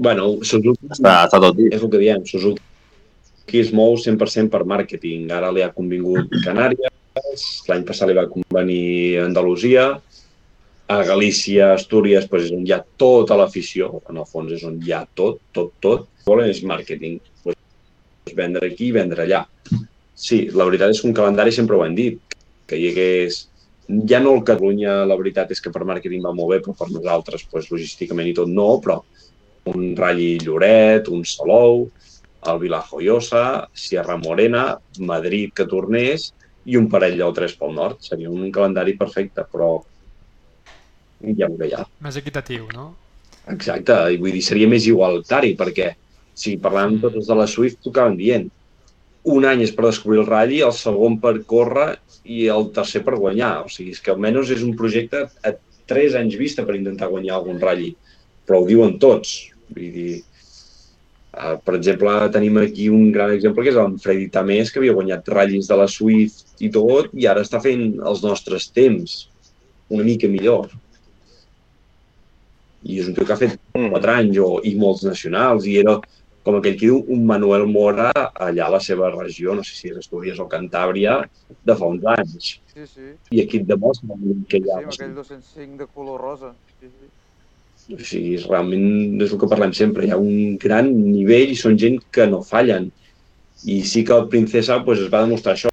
Bueno, 0.00 0.30
Suzuki 0.44 0.86
està, 0.88 1.26
està 1.26 1.40
tot 1.42 1.56
dit. 1.58 1.74
és 1.74 1.82
el 1.82 1.90
que 1.92 1.98
diem, 2.00 2.22
Suzuki 2.24 3.60
es 3.60 3.72
mou 3.76 3.98
100% 4.00 4.48
per 4.48 4.62
màrqueting. 4.64 5.26
Ara 5.32 5.50
li 5.52 5.60
ha 5.64 5.72
convingut 5.74 6.30
Canàries, 6.44 6.92
l'any 7.68 7.84
passat 7.86 8.08
li 8.08 8.16
va 8.16 8.28
convenir 8.30 9.20
Andalusia, 9.24 10.00
a 10.90 11.02
Galícia, 11.06 11.72
Astúries, 11.76 12.26
doncs 12.26 12.48
és 12.48 12.54
on 12.54 12.64
hi 12.66 12.72
ha 12.74 12.80
tota 12.98 13.36
l'afició, 13.38 14.00
en 14.10 14.18
el 14.18 14.26
fons 14.26 14.50
és 14.56 14.64
on 14.66 14.80
hi 14.82 14.94
ha 14.94 15.04
tot, 15.14 15.38
tot, 15.54 15.70
tot. 15.82 16.08
Volen 16.26 16.50
és 16.50 16.64
màrqueting, 16.66 17.20
pues, 17.44 17.58
vendre 18.34 18.66
aquí 18.66 18.88
i 18.88 18.96
vendre 18.96 19.22
allà. 19.22 19.44
Sí, 20.14 20.48
la 20.50 20.66
veritat 20.66 20.90
és 20.90 21.00
que 21.00 21.08
un 21.08 21.14
calendari 21.16 21.54
sempre 21.54 21.78
ho 21.78 21.84
hem 21.84 21.94
dit, 21.94 22.18
que 22.66 22.78
hi 22.78 22.90
hagués 22.90 23.44
ja 24.10 24.20
no 24.22 24.34
el 24.36 24.42
Catalunya, 24.46 25.04
la 25.06 25.16
veritat 25.18 25.50
és 25.54 25.62
que 25.62 25.70
per 25.74 25.86
màrqueting 25.86 26.26
va 26.26 26.34
molt 26.34 26.52
bé, 26.54 26.58
però 26.64 26.74
per 26.78 26.90
nosaltres, 26.90 27.46
pues, 27.50 27.70
logísticament 27.70 28.28
i 28.30 28.34
tot 28.34 28.50
no, 28.50 28.68
però 28.82 29.00
un 29.70 29.94
Ralli 29.96 30.36
Lloret, 30.42 31.08
un 31.08 31.24
Salou, 31.26 31.88
el 32.50 32.58
Vilajoiosa, 32.58 33.68
Sierra 33.74 34.16
Morena, 34.18 34.78
Madrid 34.98 35.54
que 35.54 35.66
tornés 35.70 36.30
i 36.68 36.76
un 36.76 36.88
parell 36.92 37.22
o 37.24 37.32
tres 37.36 37.54
pel 37.56 37.72
nord. 37.76 38.00
Seria 38.04 38.30
un 38.30 38.50
calendari 38.52 38.96
perfecte, 38.98 39.46
però 39.48 39.72
ja 41.36 41.48
ho 41.48 41.56
veia. 41.60 41.84
Més 42.04 42.18
equitatiu, 42.20 42.68
no? 42.74 42.90
Exacte, 43.50 43.96
i 44.12 44.18
vull 44.20 44.34
dir, 44.36 44.44
seria 44.44 44.68
més 44.68 44.86
igualitari, 44.86 45.54
perquè 45.58 45.94
si 46.36 46.56
parlàvem 46.62 47.00
tots 47.02 47.28
de 47.28 47.36
la 47.36 47.48
Swift, 47.50 47.80
tocaven 47.84 48.16
dient. 48.20 48.50
un 49.30 49.44
any 49.44 49.60
és 49.60 49.72
per 49.76 49.84
descobrir 49.84 50.22
el 50.22 50.28
ratll, 50.28 50.54
el 50.64 50.72
segon 50.72 51.18
per 51.20 51.34
córrer 51.44 51.98
i 52.24 52.46
el 52.48 52.70
tercer 52.72 53.02
per 53.04 53.18
guanyar. 53.20 53.66
O 53.66 53.68
sigui, 53.68 53.92
és 53.92 54.00
que 54.00 54.14
almenys 54.14 54.48
és 54.54 54.62
un 54.64 54.72
projecte 54.78 55.26
a 55.44 55.52
tres 55.90 56.14
anys 56.16 56.38
vista 56.40 56.64
per 56.64 56.78
intentar 56.78 57.10
guanyar 57.12 57.34
algun 57.36 57.60
ratll. 57.60 57.90
Però 58.48 58.62
ho 58.62 58.66
diuen 58.66 58.96
tots. 59.02 59.50
Vull 59.68 59.92
dir, 59.92 60.14
uh, 61.34 61.56
per 61.64 61.74
exemple, 61.78 62.12
tenim 62.34 62.58
aquí 62.62 62.88
un 62.90 63.10
gran 63.14 63.32
exemple 63.34 63.64
que 63.64 63.70
és 63.72 63.78
el 63.80 63.96
Freddy 64.02 64.28
Tamés, 64.34 64.70
que 64.72 64.80
havia 64.82 64.94
guanyat 64.96 65.28
ratllis 65.28 65.68
de 65.70 65.76
la 65.80 65.88
Swift 65.88 66.60
i 66.62 66.70
tot, 66.74 67.10
i 67.14 67.26
ara 67.30 67.42
està 67.46 67.60
fent 67.62 67.98
els 68.06 68.22
nostres 68.26 68.68
temps 68.74 69.26
una 69.90 70.04
mica 70.06 70.28
millor. 70.30 70.70
I 72.86 73.00
és 73.02 73.08
un 73.10 73.14
tio 73.16 73.26
que 73.28 73.34
ha 73.34 73.40
fet 73.40 73.58
Mm. 73.76 73.90
4 73.92 74.12
anys 74.16 74.38
o, 74.42 74.48
i 74.66 74.74
molts 74.78 75.02
nacionals 75.06 75.66
i 75.68 75.76
era 75.78 75.98
com 76.42 76.56
aquell 76.56 76.74
que 76.78 76.86
diu 76.88 76.96
un 77.12 77.26
Manuel 77.28 77.66
Mora 77.68 78.08
allà 78.16 78.66
a 78.66 78.72
la 78.72 78.80
seva 78.80 79.10
regió, 79.12 79.52
no 79.54 79.62
sé 79.62 79.74
si 79.76 79.90
és 79.90 79.98
Astúries 80.00 80.38
o 80.40 80.46
Cantàbria, 80.48 81.18
de 81.68 81.76
fa 81.76 81.86
uns 81.86 82.06
anys. 82.16 82.48
Sí, 82.72 82.86
sí. 82.88 83.10
I 83.36 83.42
aquí 83.44 83.60
et 83.60 83.66
demostra 83.68 84.16
que 84.48 84.58
Sí, 84.58 84.64
hi 84.64 84.70
ha... 84.72 84.78
amb 84.80 84.94
aquell 84.94 85.14
205 85.18 85.76
de 85.82 85.86
color 85.94 86.20
rosa. 86.20 86.54
Sí, 86.80 86.88
sí. 86.88 87.10
O 87.90 87.98
sigui, 88.06 88.36
realment 88.44 89.22
és 89.24 89.32
el 89.34 89.40
que 89.42 89.48
parlem 89.50 89.72
sempre, 89.76 90.06
hi 90.06 90.12
ha 90.14 90.18
un 90.20 90.56
gran 90.62 90.90
nivell 90.94 91.50
i 91.54 91.58
són 91.58 91.78
gent 91.80 91.98
que 92.14 92.26
no 92.30 92.42
fallen. 92.46 92.90
I 93.66 93.80
sí 93.92 94.04
que 94.06 94.14
el 94.16 94.28
Princesa 94.32 94.78
pues, 94.86 95.02
es 95.02 95.10
va 95.12 95.24
demostrar 95.26 95.56
això. 95.56 95.72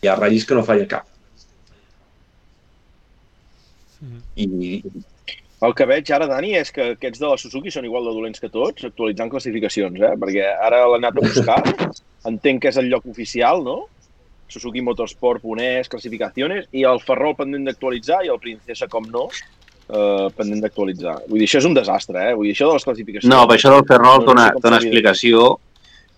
Hi 0.00 0.08
ha 0.08 0.16
ratllis 0.16 0.48
que 0.48 0.56
no 0.56 0.64
falla 0.64 0.88
cap. 0.88 1.06
I 4.40 4.48
El 5.66 5.74
que 5.76 5.84
veig 5.84 6.08
ara, 6.16 6.24
Dani, 6.24 6.54
és 6.56 6.70
que 6.72 6.84
aquests 6.94 7.20
de 7.20 7.28
la 7.28 7.36
Suzuki 7.40 7.68
són 7.74 7.84
igual 7.84 8.06
de 8.08 8.14
dolents 8.16 8.40
que 8.40 8.48
tots, 8.48 8.86
actualitzant 8.88 9.28
classificacions, 9.28 9.98
eh? 10.00 10.12
Perquè 10.22 10.46
ara 10.68 10.86
l'he 10.88 11.00
anat 11.02 11.18
a 11.20 11.24
buscar, 11.26 11.58
entenc 12.30 12.62
que 12.62 12.70
és 12.72 12.78
el 12.80 12.88
lloc 12.88 13.04
oficial, 13.12 13.60
no? 13.66 13.82
Suzuki 14.50 14.82
Motorsport.es, 14.82 15.88
classificacions, 15.88 16.68
i 16.76 16.84
el 16.88 17.00
Ferrol 17.06 17.36
pendent 17.38 17.64
d'actualitzar 17.70 18.24
i 18.26 18.32
el 18.34 18.40
Princesa, 18.42 18.88
com 18.90 19.06
no, 19.10 19.28
eh, 19.88 20.28
pendent 20.36 20.62
d'actualitzar. 20.64 21.20
Vull 21.28 21.40
dir, 21.42 21.48
això 21.48 21.62
és 21.62 21.68
un 21.70 21.76
desastre, 21.78 22.30
eh? 22.30 22.34
Vull 22.34 22.50
dir, 22.50 22.56
això 22.56 22.68
de 22.70 22.78
les 22.78 22.88
classificacions... 22.88 23.30
No, 23.32 23.44
per 23.46 23.58
això 23.58 23.72
del 23.74 23.86
Ferrol 23.88 24.24
No, 24.24 24.34
no 24.34 24.58
dona, 24.62 24.80
sé 24.80 24.88
explicació 24.88 25.52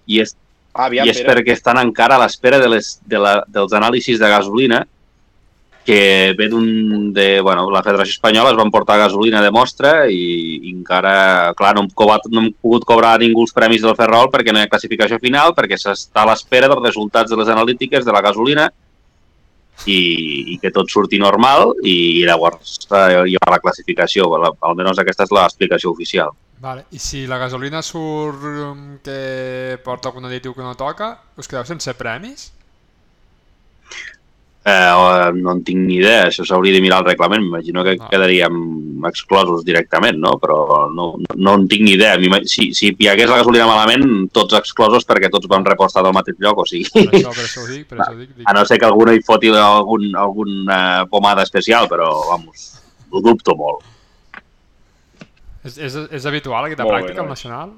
i 0.07 0.23
és, 0.25 0.37
Ah, 0.73 0.87
aviam, 0.87 1.05
i 1.05 1.11
és 1.13 1.19
Pere. 1.21 1.35
perquè 1.35 1.53
estan 1.53 1.77
encara 1.77 2.17
a 2.17 2.23
l'espera 2.23 2.59
de 2.59 2.69
les, 2.73 2.95
de 3.05 3.19
la, 3.21 3.43
dels 3.53 3.75
anàlisis 3.77 4.17
de 4.19 4.29
gasolina 4.33 4.87
que 5.85 6.35
ve 6.39 6.49
d'un... 6.49 7.13
de, 7.13 7.41
bueno, 7.41 7.71
la 7.71 7.83
Federació 7.83 8.17
Espanyola 8.17 8.53
es 8.53 8.59
van 8.59 8.71
portar 8.71 8.99
gasolina 9.01 9.43
de 9.43 9.51
mostra 9.51 10.07
i, 10.07 10.23
i 10.63 10.71
encara, 10.73 11.53
clar, 11.59 11.75
no 11.77 11.85
hem, 11.85 11.91
cobrat, 11.99 12.29
no 12.31 12.45
hem 12.45 12.53
pogut 12.55 12.87
cobrar 12.89 13.17
ningú 13.21 13.43
els 13.47 13.55
premis 13.57 13.83
del 13.83 13.97
Ferrol 13.99 14.31
perquè 14.33 14.55
no 14.55 14.63
hi 14.63 14.67
ha 14.67 14.71
classificació 14.71 15.19
final, 15.23 15.57
perquè 15.59 15.79
s'està 15.81 16.23
a 16.23 16.31
l'espera 16.31 16.71
dels 16.71 16.87
resultats 16.87 17.33
de 17.33 17.41
les 17.41 17.51
analítiques 17.53 18.07
de 18.07 18.15
la 18.15 18.23
gasolina 18.25 18.71
i, 19.87 20.55
i 20.55 20.59
que 20.63 20.71
tot 20.71 20.91
surti 20.93 21.19
normal 21.19 21.75
i, 21.83 22.23
llavors 22.29 22.79
eh, 22.87 23.27
hi 23.33 23.37
ha 23.37 23.51
la 23.51 23.61
classificació, 23.63 24.31
la, 24.39 24.53
almenys 24.71 25.03
aquesta 25.03 25.27
és 25.27 25.35
l'explicació 25.35 25.91
oficial. 25.91 26.33
Vale. 26.63 26.87
I 26.95 27.01
si 27.03 27.25
la 27.27 27.41
gasolina 27.43 27.83
surt 27.83 28.45
um, 28.47 28.83
que 29.03 29.79
porta 29.83 30.13
algun 30.13 30.29
additiu 30.29 30.55
que 30.55 30.63
no 30.63 30.77
toca, 30.79 31.17
us 31.35 31.51
quedeu 31.51 31.67
sense 31.67 31.91
premis? 31.99 32.53
Eh, 34.65 35.33
no 35.35 35.51
en 35.57 35.65
tinc 35.67 35.81
ni 35.89 35.97
idea, 35.99 36.29
això 36.29 36.45
s'hauria 36.47 36.71
de 36.77 36.81
mirar 36.85 37.01
el 37.03 37.07
reglament, 37.09 37.43
m'imagino 37.43 37.83
que 37.83 37.97
Ah. 37.99 38.09
quedaríem 38.13 39.05
exclosos 39.09 39.65
directament, 39.65 40.17
no? 40.23 40.37
Però 40.39 40.87
no, 40.95 41.17
no, 41.35 41.55
en 41.59 41.67
tinc 41.67 41.83
ni 41.83 41.97
idea. 41.97 42.15
Si, 42.47 42.69
si 42.73 42.93
hi 42.97 43.09
hagués 43.11 43.29
la 43.29 43.39
gasolina 43.41 43.67
malament, 43.67 44.29
tots 44.31 44.55
exclosos 44.55 45.05
perquè 45.05 45.29
tots 45.31 45.49
van 45.51 45.65
repostar 45.67 46.05
del 46.05 46.13
mateix 46.15 46.37
lloc, 46.39 46.59
o 46.63 46.65
sigui... 46.65 46.87
Per 46.95 47.09
això, 47.11 47.33
per 47.35 47.43
això 47.49 47.65
ho 47.65 47.67
dic, 47.67 47.89
per 47.89 47.99
això 47.99 48.13
ho 48.15 48.19
dic. 48.21 48.37
dic. 48.37 48.47
A 48.47 48.53
no 48.55 48.65
ser 48.65 48.79
que 48.79 48.87
algú 48.87 49.09
hi 49.11 49.21
foti 49.27 49.49
algun, 49.51 50.15
alguna 50.15 51.07
pomada 51.11 51.43
especial, 51.43 51.89
però, 51.91 52.13
vamos, 52.31 52.69
ho 53.11 53.21
dubto 53.21 53.57
molt. 53.59 53.83
És, 55.65 55.77
és, 55.79 55.95
és 56.11 56.25
habitual 56.27 56.65
aquesta 56.67 56.85
Molt 56.87 56.95
bé, 56.95 57.01
pràctica 57.03 57.21
al 57.23 57.27
nois. 57.27 57.39
nacional? 57.39 57.75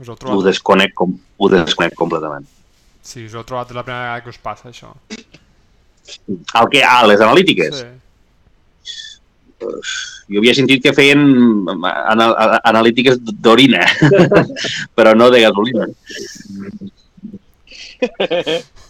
Us 0.00 0.08
Ho 0.08 0.14
trobat, 0.16 0.44
desconec, 0.46 0.92
com, 0.96 1.16
ho 1.38 1.48
desconec 1.48 1.94
completament. 1.94 2.46
sí, 3.02 3.24
us 3.24 3.34
heu 3.34 3.42
trobat 3.44 3.70
la 3.72 3.82
primera 3.82 4.04
vegada 4.04 4.22
que 4.24 4.30
us 4.30 4.38
passa 4.38 4.68
això. 4.70 4.92
El 6.28 6.70
que, 6.72 6.82
ah, 6.86 7.06
les 7.10 7.20
analítiques. 7.20 7.82
Sí. 7.82 7.86
Jo 10.30 10.40
havia 10.40 10.54
sentit 10.56 10.82
que 10.84 10.94
feien 10.96 11.20
anal 11.84 12.36
analítiques 12.70 13.18
d'orina, 13.20 13.82
però 14.96 15.12
no 15.18 15.28
de 15.34 15.42
gasolina. 15.44 15.88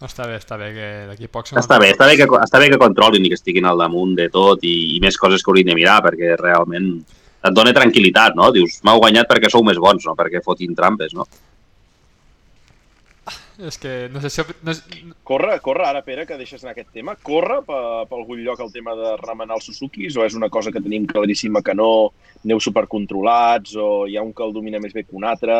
Està 0.00 0.24
bé, 0.24 0.38
està 0.40 0.56
bé 0.56 0.70
que 0.72 0.86
d'aquí 1.10 1.26
poc... 1.28 1.50
se 1.50 1.56
Està 1.60 1.76
bé, 1.80 1.90
està 1.92 2.06
bé, 2.08 2.14
que, 2.16 2.24
està 2.40 2.58
bé 2.62 2.70
que 2.72 2.78
controlin 2.80 3.26
i 3.26 3.28
que 3.28 3.36
estiguin 3.36 3.66
al 3.68 3.82
damunt 3.82 4.14
de 4.16 4.30
tot 4.32 4.62
i, 4.64 4.96
i 4.96 5.00
més 5.04 5.18
coses 5.20 5.44
que 5.44 5.52
haurien 5.52 5.68
de 5.68 5.76
mirar, 5.76 5.98
perquè 6.06 6.38
realment 6.40 6.86
et 7.04 7.56
dona 7.56 7.74
tranquil·litat, 7.76 8.32
no? 8.38 8.48
Dius, 8.54 8.78
m'heu 8.86 9.00
guanyat 9.02 9.28
perquè 9.28 9.50
sou 9.52 9.64
més 9.66 9.76
bons, 9.80 10.06
no? 10.08 10.16
Perquè 10.16 10.40
fotin 10.44 10.72
trampes, 10.76 11.12
no? 11.16 11.28
És 13.66 13.76
que 13.78 14.08
no 14.12 14.20
sé 14.22 14.30
si... 14.32 14.42
No, 14.64 14.72
és- 14.72 14.82
Corre, 15.26 15.58
corre 15.60 15.84
ara, 15.86 16.00
Pere, 16.06 16.24
que 16.26 16.38
deixes 16.40 16.62
anar 16.64 16.72
aquest 16.72 16.88
tema. 16.96 17.14
Corre 17.22 17.60
per, 17.66 17.80
per 18.08 18.18
algun 18.18 18.40
lloc 18.44 18.62
el 18.64 18.72
tema 18.72 18.94
de 18.98 19.12
remenar 19.20 19.58
els 19.58 19.68
Suzukis 19.68 20.16
o 20.16 20.24
és 20.24 20.34
una 20.38 20.48
cosa 20.50 20.72
que 20.72 20.82
tenim 20.82 21.06
claríssima 21.10 21.62
que 21.62 21.74
no, 21.76 21.90
aneu 22.44 22.60
supercontrolats 22.62 23.76
o 23.76 24.06
hi 24.08 24.16
ha 24.16 24.24
un 24.24 24.32
que 24.34 24.44
el 24.46 24.54
domina 24.56 24.80
més 24.82 24.96
bé 24.96 25.04
que 25.04 25.16
un 25.16 25.28
altre? 25.28 25.56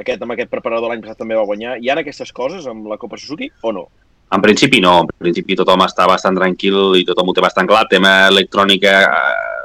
Aquest, 0.00 0.22
amb 0.24 0.32
aquest 0.34 0.50
preparador 0.52 0.90
l'any 0.90 1.02
passat 1.04 1.18
també 1.20 1.36
va 1.38 1.46
guanyar. 1.48 1.78
Hi 1.80 1.90
ha 1.90 1.98
aquestes 2.00 2.32
coses 2.32 2.66
amb 2.70 2.88
la 2.90 2.98
Copa 3.00 3.18
Suzuki 3.20 3.50
o 3.62 3.72
no? 3.76 3.86
En 4.32 4.42
principi 4.44 4.78
no, 4.80 5.00
en 5.02 5.08
principi 5.18 5.56
tothom 5.58 5.82
està 5.84 6.06
bastant 6.06 6.36
tranquil 6.38 6.94
i 7.00 7.04
tothom 7.08 7.30
ho 7.30 7.34
té 7.36 7.42
bastant 7.44 7.68
clar. 7.68 7.86
Tema 7.90 8.12
electrònica 8.30 8.92
eh, 9.02 9.59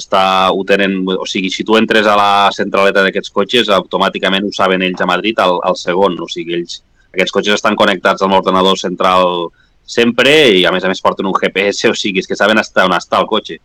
està, 0.00 0.22
ho 0.52 0.64
tenen, 0.68 0.98
o 1.06 1.26
sigui, 1.28 1.50
si 1.52 1.64
tu 1.64 1.76
entres 1.78 2.06
a 2.06 2.16
la 2.18 2.30
centraleta 2.54 3.04
d'aquests 3.04 3.32
cotxes, 3.32 3.70
automàticament 3.72 4.48
ho 4.48 4.52
saben 4.54 4.84
ells 4.84 5.00
a 5.00 5.08
Madrid 5.08 5.40
al, 5.40 5.58
al 5.64 5.78
segon, 5.80 6.18
o 6.20 6.28
sigui, 6.30 6.58
ells, 6.58 6.80
aquests 7.14 7.32
cotxes 7.32 7.58
estan 7.58 7.78
connectats 7.78 8.24
amb 8.24 8.36
l'ordenador 8.36 8.78
central 8.80 9.48
sempre 9.86 10.32
i 10.58 10.64
a 10.66 10.72
més 10.74 10.84
a 10.84 10.90
més 10.90 11.00
porten 11.00 11.26
un 11.28 11.36
GPS, 11.36 11.88
o 11.88 11.96
sigui, 11.96 12.20
és 12.20 12.28
que 12.28 12.38
saben 12.38 12.58
hasta 12.58 12.84
on 12.84 12.96
està 12.96 13.20
el 13.22 13.28
cotxe. 13.30 13.60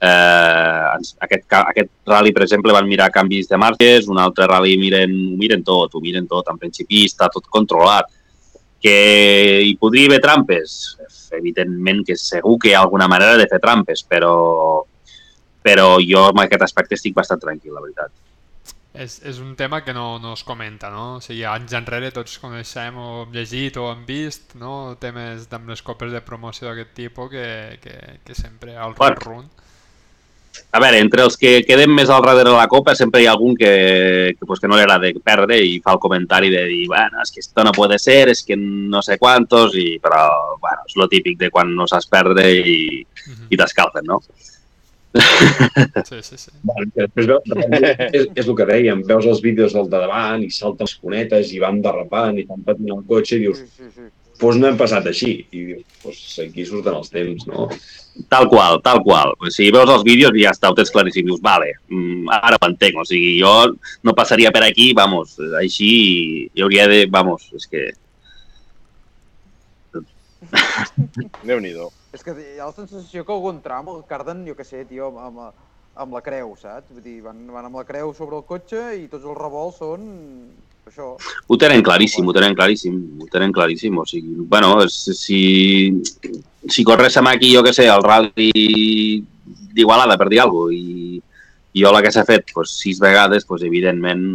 Eh, 0.00 1.10
aquest, 1.26 1.44
aquest 1.58 1.90
rally, 2.08 2.32
per 2.32 2.46
exemple, 2.46 2.72
van 2.72 2.88
mirar 2.88 3.10
canvis 3.12 3.50
de 3.50 3.58
marxes, 3.60 4.08
un 4.08 4.20
altre 4.22 4.46
rally 4.48 4.78
miren, 4.80 5.12
ho 5.34 5.36
miren 5.40 5.66
tot, 5.66 5.92
ho 5.92 6.00
miren 6.00 6.28
tot, 6.30 6.48
en 6.48 6.60
principi 6.62 7.04
està 7.10 7.28
tot 7.32 7.50
controlat. 7.52 8.08
Que 8.80 9.60
hi 9.66 9.74
podria 9.76 10.08
haver 10.08 10.22
trampes? 10.24 10.96
Evidentment 11.36 12.00
que 12.06 12.16
segur 12.16 12.56
que 12.62 12.70
hi 12.70 12.78
ha 12.78 12.80
alguna 12.86 13.10
manera 13.12 13.36
de 13.36 13.44
fer 13.50 13.60
trampes, 13.60 14.00
però, 14.08 14.32
però 15.62 15.98
jo 16.00 16.28
en 16.30 16.40
aquest 16.44 16.62
aspecte 16.62 16.94
estic 16.96 17.14
bastant 17.14 17.40
tranquil, 17.40 17.74
la 17.74 17.80
veritat. 17.84 18.10
és, 18.92 19.20
és 19.22 19.38
un 19.38 19.54
tema 19.54 19.84
que 19.84 19.92
no, 19.94 20.18
no 20.18 20.32
es 20.34 20.42
comenta, 20.42 20.88
no? 20.90 21.16
O 21.16 21.20
sigui, 21.22 21.44
anys 21.46 21.72
enrere 21.78 22.10
tots 22.10 22.38
coneixem 22.42 22.96
o 22.98 23.22
hem 23.22 23.30
llegit 23.36 23.76
o 23.78 23.84
hem 23.92 24.02
vist, 24.04 24.56
no? 24.58 24.96
Temes 24.98 25.46
amb 25.54 25.68
les 25.70 25.80
copes 25.86 26.10
de 26.10 26.20
promoció 26.26 26.66
d'aquest 26.68 26.90
tipus 26.96 27.30
que, 27.30 27.78
que, 27.80 27.94
que 28.24 28.34
sempre 28.34 28.74
al 28.76 28.94
Bueno. 28.98 29.14
run-run. 29.20 29.48
A 30.74 30.80
veure, 30.82 30.98
entre 30.98 31.22
els 31.22 31.36
que 31.38 31.62
queden 31.62 31.92
més 31.94 32.10
al 32.10 32.20
darrere 32.24 32.50
de 32.50 32.56
la 32.56 32.66
Copa 32.66 32.96
sempre 32.98 33.22
hi 33.22 33.26
ha 33.26 33.32
algun 33.36 33.54
que, 33.56 34.34
que, 34.36 34.44
pues, 34.46 34.58
que 34.58 34.66
no 34.66 34.74
li 34.74 34.82
agrada 34.82 35.06
perdre 35.22 35.60
i 35.62 35.78
fa 35.80 35.92
el 35.94 36.00
comentari 36.02 36.50
de 36.50 36.64
dir, 36.66 36.88
bueno, 36.90 37.22
és 37.22 37.30
que 37.30 37.38
esto 37.40 37.62
no 37.62 37.70
puede 37.72 37.98
ser, 38.02 38.28
és 38.28 38.42
que 38.42 38.56
no 38.58 39.00
sé 39.06 39.16
quantos, 39.18 39.76
i, 39.78 40.00
però, 40.02 40.58
bueno, 40.58 40.82
és 40.90 40.96
lo 40.98 41.06
típic 41.08 41.38
de 41.38 41.50
quan 41.54 41.70
no 41.74 41.86
saps 41.86 42.10
perdre 42.10 42.50
i, 42.50 43.06
Mhm. 43.28 43.46
i 43.50 43.56
t'escalfen, 43.56 44.02
no? 44.10 44.18
Sí, 45.12 46.22
sí, 46.22 46.36
sí. 46.38 46.50
Bueno, 46.62 46.90
després 46.94 47.26
és, 48.14 48.28
és 48.38 48.46
el 48.46 48.56
que 48.58 48.66
dèiem, 48.68 49.02
veus 49.08 49.26
els 49.26 49.42
vídeos 49.42 49.74
del 49.74 49.90
de 49.90 49.98
davant 50.04 50.44
i 50.44 50.50
salten 50.54 50.86
les 50.86 50.96
cunetes 51.02 51.52
i 51.54 51.60
van 51.62 51.80
derrapant 51.82 52.38
i 52.38 52.46
van 52.48 52.62
patint 52.66 52.92
el 52.94 53.04
cotxe 53.08 53.38
i 53.38 53.44
dius, 53.46 53.62
Sí, 53.64 53.68
sí, 53.76 53.90
sí. 53.96 54.06
doncs 54.40 54.60
no 54.60 54.70
hem 54.70 54.78
passat 54.80 55.08
així. 55.10 55.32
I 55.50 55.64
dius, 55.72 55.82
doncs 56.04 56.22
aquí 56.46 56.66
surten 56.68 56.98
els 57.00 57.10
temps, 57.12 57.46
no? 57.50 57.68
Tal 58.30 58.48
qual, 58.52 58.80
tal 58.86 59.02
qual. 59.06 59.34
O 59.38 59.50
sigui, 59.50 59.72
veus 59.74 59.90
els 59.94 60.06
vídeos 60.06 60.36
i 60.36 60.44
ja 60.46 60.54
està, 60.54 60.70
ho 60.70 60.78
tens 60.78 60.92
claríssim. 60.94 61.26
Dius, 61.26 61.42
vale, 61.42 61.72
mm, 61.90 62.30
ara 62.38 62.58
ho 62.60 62.70
entenc. 62.70 63.02
O 63.02 63.06
sigui, 63.08 63.36
jo 63.42 63.54
no 64.06 64.16
passaria 64.18 64.54
per 64.54 64.64
aquí, 64.68 64.92
vamos, 64.96 65.38
així 65.60 65.92
hi 66.54 66.66
hauria 66.66 66.86
de... 66.90 67.06
Vamos, 67.10 67.50
és 67.58 67.66
que... 67.70 67.88
Déu-n'hi-do. 71.46 71.90
És 72.16 72.24
que 72.26 72.34
hi 72.34 72.58
ha 72.58 72.66
la 72.66 72.74
sensació 72.74 73.22
que 73.26 73.34
algun 73.34 73.60
tram 73.62 73.90
el 73.92 74.00
carden, 74.08 74.42
jo 74.48 74.56
què 74.58 74.66
sé, 74.66 74.82
tio, 74.88 75.12
amb, 75.12 75.20
amb, 75.28 75.68
amb 76.04 76.16
la 76.16 76.22
creu, 76.24 76.56
saps? 76.58 76.90
Vull 76.90 77.04
dir, 77.04 77.20
van, 77.22 77.44
van 77.54 77.68
amb 77.68 77.78
la 77.78 77.86
creu 77.86 78.12
sobre 78.16 78.40
el 78.40 78.46
cotxe 78.48 78.82
i 78.98 79.06
tots 79.12 79.26
els 79.28 79.38
revolts 79.38 79.78
són 79.82 80.08
això. 80.90 81.12
Ho 81.46 81.58
tenen 81.60 81.84
claríssim, 81.86 82.26
ho 82.26 82.34
tenen 82.34 82.56
claríssim, 82.58 82.98
ho 83.22 83.28
tenen 83.30 83.54
claríssim. 83.54 83.98
O 83.98 84.06
sigui, 84.08 84.34
bueno, 84.50 84.74
si, 84.90 85.42
si 86.68 86.86
corréssim 86.86 87.30
aquí, 87.30 87.52
jo 87.54 87.62
què 87.66 87.74
sé, 87.76 87.86
el 87.90 88.02
rally 88.06 88.50
d'Igualada, 89.74 90.18
per 90.18 90.30
dir 90.32 90.42
alguna 90.42 90.70
cosa, 90.70 90.78
i, 90.78 91.20
i 91.78 91.84
jo 91.84 91.92
la 91.94 92.02
que 92.02 92.10
s'ha 92.10 92.26
fet 92.26 92.50
pues, 92.54 92.74
sis 92.82 93.02
vegades, 93.02 93.46
pues, 93.46 93.66
evidentment... 93.66 94.26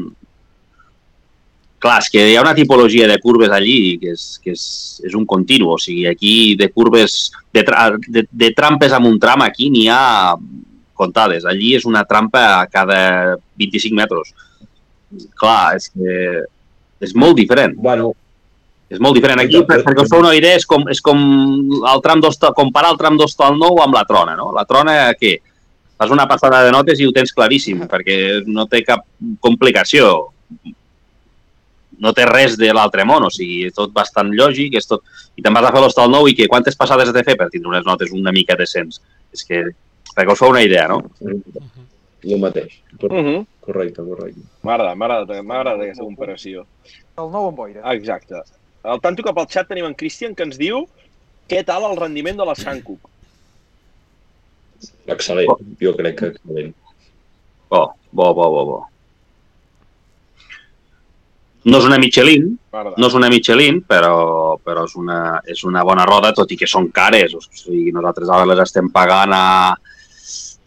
Clar, 1.85 1.99
és 2.01 2.09
que 2.09 2.23
hi 2.31 2.33
ha 2.33 2.41
una 2.41 2.55
tipologia 2.57 3.05
de 3.05 3.19
curves 3.21 3.51
allí 3.53 3.99
que 4.01 4.15
és, 4.15 4.23
que 4.41 4.55
és, 4.55 4.65
és 5.05 5.13
un 5.13 5.27
continu, 5.29 5.69
o 5.75 5.77
sigui, 5.77 6.07
aquí 6.09 6.55
de 6.57 6.71
curves, 6.73 7.29
de, 7.53 7.61
tra 7.67 7.91
de, 8.01 8.25
de 8.25 8.49
trampes 8.57 8.95
amb 8.95 9.05
un 9.11 9.19
tram, 9.21 9.43
aquí 9.45 9.69
n'hi 9.69 9.85
ha 9.93 10.33
comptades. 10.97 11.45
Allí 11.45 11.75
és 11.77 11.85
una 11.85 12.01
trampa 12.09 12.41
a 12.55 12.65
cada 12.71 12.99
25 13.61 13.99
metres. 13.99 14.33
Clar, 15.37 15.75
és 15.77 15.91
que 15.93 16.45
és 17.05 17.13
molt 17.13 17.37
diferent. 17.37 17.75
Bueno, 17.77 18.15
És 18.85 18.99
molt 19.01 19.17
diferent. 19.17 19.41
Aquí, 19.41 19.59
per, 19.65 19.79
perquè 19.81 20.03
us 20.05 20.11
feu 20.11 20.21
una 20.21 20.35
idea, 20.37 20.57
és 20.59 20.65
com, 20.69 20.83
és 20.93 21.01
com 21.03 21.17
el 21.89 22.01
tram 22.05 22.21
comparar 22.53 22.91
el 22.93 22.99
tram 23.01 23.17
d'Hostal 23.17 23.57
nou 23.57 23.81
amb 23.81 23.97
la 23.97 24.05
Trona, 24.05 24.35
no? 24.37 24.51
La 24.53 24.65
Trona, 24.69 24.95
què? 25.17 25.39
Fas 25.97 26.11
una 26.13 26.27
passada 26.29 26.61
de 26.65 26.73
notes 26.75 26.99
i 26.99 27.07
ho 27.07 27.13
tens 27.15 27.33
claríssim, 27.33 27.81
perquè 27.89 28.43
no 28.45 28.67
té 28.69 28.83
cap 28.85 29.01
complicació. 29.41 30.31
No 31.99 32.11
té 32.13 32.25
res 32.27 32.57
de 32.59 32.71
l'altre 32.73 33.05
món, 33.07 33.23
o 33.23 33.31
sigui, 33.31 33.65
és 33.69 33.75
tot 33.75 33.93
bastant 33.95 34.33
lògic, 34.35 34.75
és 34.79 34.87
tot... 34.89 35.03
I 35.35 35.43
te'n 35.43 35.55
vas 35.55 35.67
a 35.67 35.71
fer 35.73 35.81
l'Hostal 35.83 36.11
nou 36.11 36.27
i 36.27 36.35
que 36.35 36.49
quantes 36.51 36.75
passades 36.79 37.09
has 37.11 37.15
de 37.15 37.23
fer 37.27 37.35
per 37.39 37.49
tindre 37.51 37.71
unes 37.71 37.85
notes 37.87 38.11
una 38.15 38.33
mica 38.35 38.55
decents? 38.59 39.01
És 39.35 39.43
que, 39.47 39.63
perquè 40.15 40.31
us 40.31 40.39
feu 40.39 40.53
una 40.53 40.63
idea, 40.63 40.87
no? 40.91 41.01
el 42.25 42.39
mateix. 42.39 42.81
Cor 42.99 43.11
Uh 43.11 43.23
-huh. 43.25 43.45
correcte, 43.61 44.01
correcte. 44.01 44.41
M'agrada, 44.63 44.95
m'agrada 44.95 45.41
m'agrada 45.43 45.83
aquesta 45.83 46.03
comparació. 46.03 46.65
El 47.17 47.31
nou 47.31 47.47
amb 47.47 47.57
boira. 47.57 47.93
Exacte. 47.93 48.35
Al 48.83 49.01
tanto 49.01 49.23
cap 49.23 49.37
al 49.37 49.47
xat 49.47 49.67
tenim 49.67 49.85
en 49.85 49.95
Cristian 49.95 50.35
que 50.35 50.43
ens 50.43 50.57
diu 50.57 50.87
què 51.49 51.63
tal 51.65 51.83
el 51.91 51.97
rendiment 51.97 52.37
de 52.37 52.45
la 52.45 52.53
Hankook. 52.53 53.09
Excel·lent, 55.07 55.77
jo 55.79 55.95
crec 55.95 56.19
que 56.19 56.31
excel·lent. 56.33 56.73
Bo, 57.69 57.93
bo, 58.11 58.33
bo, 58.33 58.49
bo, 58.49 58.65
bo. 58.65 58.87
No 61.65 61.79
és 61.81 61.85
una 61.87 61.97
Michelin, 61.97 62.43
no 63.01 63.07
és 63.09 63.15
una 63.17 63.29
Michelin, 63.33 63.79
però, 63.89 64.57
però 64.61 64.83
és, 64.85 64.93
una, 65.01 65.39
és 65.49 65.63
una 65.65 65.81
bona 65.83 66.05
roda, 66.05 66.29
tot 66.37 66.51
i 66.53 66.57
que 66.59 66.67
són 66.69 66.91
cares. 66.93 67.33
O 67.33 67.41
sigui, 67.41 67.91
nosaltres 67.95 68.29
ara 68.29 68.45
les 68.45 68.61
estem 68.67 68.91
pagant 68.93 69.33
a 69.33 69.45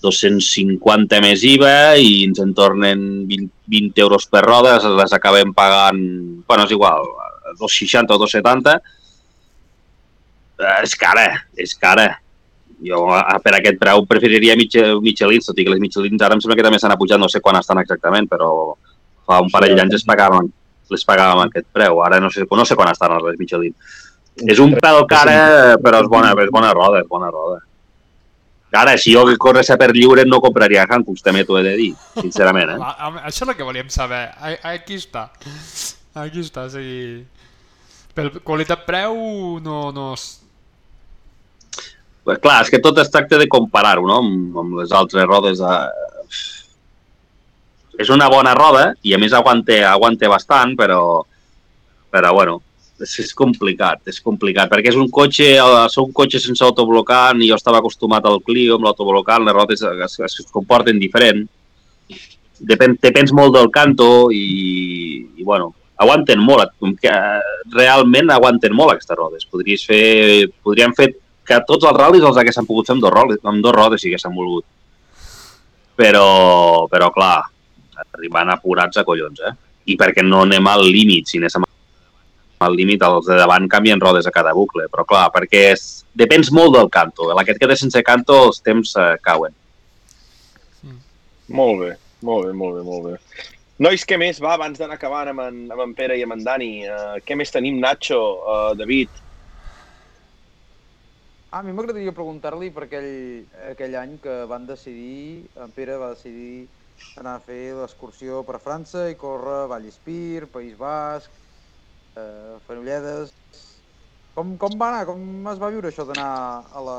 250 0.02 1.20
més 1.22 1.42
IVA 1.46 1.96
i 2.02 2.24
ens 2.26 2.38
en 2.42 2.52
tornen 2.54 3.00
20, 3.30 3.48
20 3.70 4.02
euros 4.04 4.26
per 4.30 4.42
roda, 4.46 4.76
les 4.98 5.14
acabem 5.14 5.52
pagant, 5.54 5.98
bueno, 6.46 6.64
és 6.66 6.74
igual, 6.74 7.06
260 7.58 8.14
o 8.14 8.18
270. 8.24 8.76
Eh, 10.58 10.82
És 10.82 10.94
cara, 10.98 11.28
és 11.56 11.74
cara. 11.78 12.08
Jo 12.82 13.04
per 13.42 13.56
aquest 13.56 13.78
preu 13.80 14.04
preferiria 14.06 14.54
Mich- 14.58 14.76
Michelin, 15.02 15.42
tot 15.42 15.58
i 15.58 15.64
que 15.66 15.70
les 15.72 15.80
Michelins 15.82 16.22
ara 16.22 16.34
em 16.36 16.40
sembla 16.42 16.54
que 16.58 16.62
també 16.66 16.78
s'han 16.78 16.94
apujat, 16.94 17.18
no 17.18 17.28
sé 17.28 17.40
quan 17.42 17.56
estan 17.58 17.78
exactament, 17.82 18.28
però 18.30 18.74
fa 19.26 19.40
un 19.42 19.50
parell 19.50 19.74
d'anys 19.76 19.94
es 19.98 20.04
pagaven, 20.06 20.46
les 20.90 21.04
pagàvem 21.08 21.42
a 21.42 21.46
aquest 21.48 21.66
preu. 21.72 22.02
Ara 22.04 22.20
no 22.20 22.30
sé, 22.30 22.46
no 22.50 22.64
sé 22.68 22.76
quan 22.78 22.90
estan 22.92 23.16
les 23.24 23.38
Michelin. 23.40 23.74
És 24.46 24.60
un 24.62 24.76
pèl 24.78 25.00
cara, 25.10 25.76
però 25.82 26.02
és 26.04 26.08
bona, 26.10 26.34
és 26.38 26.50
bona 26.54 26.72
roda, 26.76 27.00
és 27.02 27.08
bona 27.10 27.30
roda. 27.30 27.60
Ara, 28.78 28.98
si 29.00 29.14
jo 29.14 29.22
corrés 29.40 29.70
a 29.72 29.78
per 29.80 29.88
lliure 29.96 30.26
no 30.28 30.42
compraria 30.44 30.84
Hancocks, 30.84 31.22
també 31.24 31.40
t'ho 31.48 31.56
he 31.58 31.62
de 31.64 31.72
dir, 31.78 31.88
sincerament, 32.20 32.74
eh? 32.74 32.90
Això 33.28 33.46
és 33.46 33.48
el 33.48 33.56
que 33.56 33.64
volíem 33.64 33.88
saber. 33.88 34.26
A- 34.36 34.58
Aquí 34.74 34.98
està. 35.00 35.30
Aquí 36.14 36.44
està, 36.44 36.66
o 36.68 36.72
sigui... 36.72 37.24
Per 38.14 38.28
qualitat-preu 38.44 39.16
no, 39.64 39.78
no... 39.94 40.12
Pues 42.28 42.40
clar, 42.44 42.58
és 42.66 42.68
que 42.68 42.80
tot 42.84 42.98
es 43.00 43.08
tracta 43.08 43.38
de 43.40 43.48
comparar-ho, 43.48 44.04
no?, 44.06 44.18
amb, 44.20 44.56
amb 44.60 44.78
les 44.82 44.92
altres 44.92 45.24
rodes. 45.24 45.62
Eh... 45.64 46.17
És 47.98 48.12
una 48.14 48.28
bona 48.30 48.54
roda 48.54 48.92
i 49.02 49.14
a 49.14 49.18
més 49.18 49.34
aguanta, 49.34 49.76
aguanta 49.90 50.30
bastant, 50.30 50.76
però, 50.78 51.00
però 52.14 52.32
bueno, 52.36 52.60
és, 53.02 53.14
és 53.24 53.32
complicat, 53.34 54.04
és 54.10 54.20
complicat, 54.22 54.70
perquè 54.70 54.92
és 54.92 54.98
un 54.98 55.08
cotxe, 55.10 55.48
eh, 55.58 55.86
són 55.92 56.12
cotxe 56.14 56.40
sense 56.42 56.64
autoblocant 56.66 57.42
i 57.42 57.50
jo 57.50 57.58
estava 57.58 57.82
acostumat 57.82 58.26
al 58.26 58.40
Clio 58.46 58.78
amb 58.78 58.86
l'autoblocant, 58.86 59.46
les 59.46 59.56
rodes 59.56 59.82
es, 59.82 60.14
es, 60.18 60.38
es 60.44 60.52
comporten 60.54 61.00
diferent. 61.02 61.44
Depèn, 62.58 62.96
depens 63.02 63.34
molt 63.34 63.54
del 63.54 63.70
canto 63.74 64.30
i, 64.34 64.46
i 65.38 65.46
bueno, 65.46 65.72
aguanten 65.98 66.42
molt, 66.42 66.74
que 67.02 67.14
realment 67.74 68.30
aguanten 68.34 68.74
molt 68.74 68.94
aquestes 68.94 69.18
rodes. 69.18 69.46
Podries 69.50 69.84
fer, 69.86 70.48
podríem 70.62 70.94
fer 70.94 71.12
que 71.48 71.60
tots 71.66 71.86
els 71.88 71.96
ral·lis 71.96 72.26
els 72.26 72.38
haguessin 72.38 72.66
pogut 72.68 72.86
fer 72.86 72.96
amb 72.96 73.06
dos, 73.06 73.14
rodes, 73.14 73.42
amb 73.42 73.62
dos 73.64 73.74
rodes 73.74 74.02
si 74.02 74.10
haguessin 74.10 74.34
volgut. 74.34 74.66
Però, 75.98 76.86
però 76.90 77.08
clar, 77.14 77.40
arribant 78.06 78.52
apurats 78.54 79.00
a 79.00 79.04
collons, 79.06 79.40
eh? 79.44 79.54
I 79.88 79.96
perquè 79.96 80.24
no 80.24 80.42
anem 80.44 80.66
al 80.68 80.84
límit, 80.84 81.30
si 81.30 81.40
anéssim 81.40 81.64
al 82.64 82.74
límit, 82.74 83.02
els 83.06 83.28
de 83.28 83.36
davant 83.38 83.68
canvien 83.70 84.00
rodes 84.02 84.26
a 84.26 84.34
cada 84.34 84.52
bucle, 84.54 84.88
però 84.90 85.04
clar, 85.06 85.28
perquè 85.34 85.62
és, 85.72 85.84
depens 86.18 86.50
molt 86.52 86.74
del 86.74 86.90
canto. 86.90 87.30
La 87.32 87.44
que 87.46 87.54
et 87.54 87.60
queda 87.62 87.76
sense 87.78 88.02
canto, 88.02 88.40
els 88.48 88.58
temps 88.66 88.96
eh, 88.98 89.14
cauen. 89.22 89.54
Molt 91.48 91.80
bé, 91.80 91.92
molt 92.26 92.48
bé, 92.48 92.52
molt 92.52 92.76
bé, 92.76 92.82
molt 92.84 93.06
bé. 93.08 93.46
Nois, 93.78 94.02
què 94.02 94.18
més 94.18 94.40
va 94.42 94.56
abans 94.56 94.78
d'anar 94.78 94.98
acabant 94.98 95.30
amb 95.30 95.44
en, 95.44 95.58
amb 95.70 95.84
en 95.84 95.94
Pere 95.96 96.16
i 96.18 96.24
amb 96.26 96.34
en 96.34 96.42
Dani? 96.44 96.72
Uh, 96.82 97.20
què 97.24 97.36
més 97.38 97.54
tenim, 97.54 97.78
Nacho, 97.78 98.18
uh, 98.42 98.72
David? 98.76 99.20
A 101.54 101.62
mi 101.64 101.72
m'agradaria 101.72 102.12
preguntar-li 102.12 102.72
per 102.74 102.88
aquell, 102.88 103.12
aquell 103.70 103.94
any 103.96 104.18
que 104.20 104.34
van 104.50 104.66
decidir, 104.68 105.46
en 105.62 105.70
Pere 105.76 105.96
va 105.96 106.10
decidir 106.16 106.66
anar 107.18 107.36
a 107.38 107.42
fer 107.42 107.74
l'excursió 107.76 108.42
per 108.46 108.60
França 108.62 109.08
i 109.10 109.16
córrer 109.18 109.66
Vallespir, 109.70 110.46
País 110.52 110.76
Basc, 110.78 111.30
eh, 112.16 112.56
Fenolledes... 112.66 113.34
Com, 114.38 114.52
com 114.54 114.76
va 114.78 114.92
anar? 114.92 115.02
Com 115.08 115.48
es 115.50 115.58
va 115.58 115.72
viure 115.74 115.90
això 115.90 116.04
d'anar 116.06 116.30
a 116.70 116.82
la, 116.86 116.98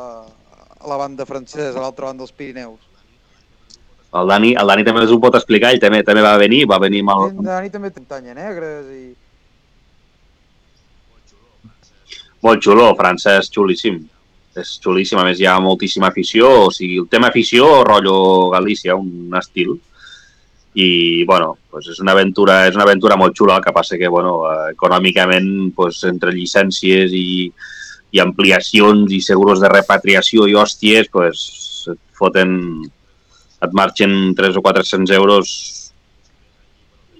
a 0.76 0.89
la 0.91 0.97
banda 1.00 1.24
francesa, 1.28 1.78
a 1.78 1.84
l'altra 1.86 2.10
banda 2.10 2.26
dels 2.26 2.36
Pirineus? 2.36 2.89
El 4.20 4.28
Dani, 4.28 4.52
el 4.58 4.68
Dani 4.68 4.84
també 4.84 5.06
us 5.06 5.14
ho 5.14 5.20
pot 5.22 5.38
explicar, 5.38 5.72
ell 5.72 5.80
també 5.80 6.02
també 6.04 6.24
va 6.26 6.36
venir, 6.41 6.64
va 6.68 6.82
venir 6.82 7.04
amb 7.06 7.14
el, 7.14 7.26
El 7.30 7.47
Dani 7.47 7.72
també 7.72 7.91
té 7.93 8.02
muntanya 8.02 8.36
negres 8.36 8.88
i... 8.91 9.04
molt 12.43 12.64
xulo, 12.66 12.89
França 13.00 13.38
és 13.39 13.52
xulíssim. 13.54 14.00
És 14.60 14.74
xulíssim, 14.84 15.20
a 15.22 15.26
més 15.28 15.39
hi 15.39 15.47
ha 15.47 15.60
moltíssima 15.64 16.10
afició, 16.10 16.50
o 16.66 16.72
sigui, 16.74 16.97
el 17.04 17.08
tema 17.12 17.30
afició, 17.30 17.68
rotllo 17.88 18.50
Galícia, 18.56 18.95
un 18.97 19.38
estil. 19.39 19.78
I, 20.76 21.24
bueno, 21.26 21.58
pues 21.72 21.88
és 21.90 22.00
una 22.04 22.14
aventura, 22.14 22.62
és 22.70 22.76
una 22.78 22.86
aventura 22.86 23.18
molt 23.18 23.34
xula, 23.38 23.58
el 23.58 23.64
que 23.66 23.74
passa 23.74 23.98
que, 23.98 24.08
bueno, 24.08 24.44
eh, 24.46 24.72
econòmicament, 24.76 25.74
pues, 25.76 26.04
entre 26.06 26.34
llicències 26.36 27.16
i, 27.16 27.50
i 28.12 28.22
ampliacions 28.22 29.12
i 29.12 29.22
seguros 29.26 29.64
de 29.64 29.72
repatriació 29.72 30.46
i 30.48 30.56
hòsties, 30.58 31.10
pues, 31.12 31.44
et 31.90 32.00
foten, 32.14 32.54
et 33.60 33.76
marxen 33.76 34.36
3 34.38 34.58
o 34.60 34.64
400 34.64 35.18
euros 35.18 35.52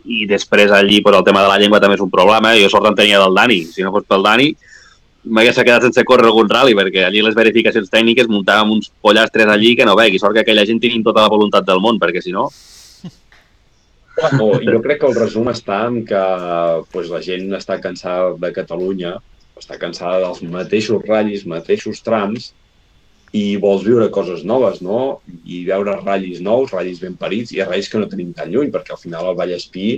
i 0.10 0.26
després 0.26 0.72
allí 0.72 1.02
pues, 1.02 1.16
el 1.16 1.24
tema 1.24 1.44
de 1.44 1.50
la 1.52 1.58
llengua 1.60 1.80
també 1.82 1.98
és 1.98 2.04
un 2.04 2.10
problema. 2.10 2.56
Jo 2.58 2.70
sort 2.72 2.88
en 2.90 2.98
tenia 2.98 3.20
del 3.22 3.36
Dani. 3.36 3.62
Si 3.70 3.86
no 3.86 3.92
fos 3.94 4.08
pel 4.10 4.26
Dani, 4.26 4.50
m'hagués 5.30 5.60
quedat 5.60 5.86
sense 5.86 6.06
córrer 6.08 6.30
algun 6.30 6.50
rally, 6.50 6.76
perquè 6.78 7.06
allí 7.06 7.22
les 7.26 7.38
verificacions 7.38 7.92
tècniques 7.92 8.30
muntàvem 8.32 8.78
uns 8.78 8.90
pollastres 9.04 9.52
allí 9.52 9.76
que 9.76 9.86
no 9.86 9.98
veig. 10.00 10.16
I 10.16 10.22
sort 10.22 10.38
que 10.38 10.46
aquella 10.46 10.66
gent 10.66 10.82
tenim 10.82 11.04
tota 11.06 11.26
la 11.26 11.32
voluntat 11.32 11.68
del 11.68 11.82
món, 11.84 12.02
perquè 12.02 12.24
si 12.26 12.36
no... 12.36 12.50
No, 14.38 14.52
jo 14.64 14.80
crec 14.86 15.02
que 15.02 15.10
el 15.10 15.18
resum 15.18 15.50
està 15.52 15.82
en 15.90 16.04
que 16.08 16.24
pues, 16.94 17.12
la 17.14 17.22
gent 17.26 17.52
està 17.58 17.80
cansada 17.84 18.34
de 18.40 18.54
Catalunya, 18.56 19.18
està 19.60 19.78
cansada 19.80 20.22
dels 20.24 20.42
mateixos 20.48 21.04
ratllis, 21.08 21.46
mateixos 21.50 22.02
trams, 22.06 22.54
i 23.36 23.58
vols 23.62 23.84
viure 23.86 24.10
coses 24.10 24.44
noves, 24.48 24.80
no? 24.82 25.20
I 25.46 25.64
veure 25.68 26.00
ratllis 26.00 26.40
nous, 26.42 26.72
ratllis 26.74 27.02
ben 27.04 27.18
parits, 27.20 27.54
i 27.54 27.62
ratllis 27.62 27.92
que 27.92 28.02
no 28.02 28.10
tenim 28.10 28.32
tan 28.34 28.50
lluny, 28.54 28.72
perquè 28.74 28.96
al 28.96 29.02
final 29.02 29.30
el 29.30 29.38
Vallespí, 29.38 29.90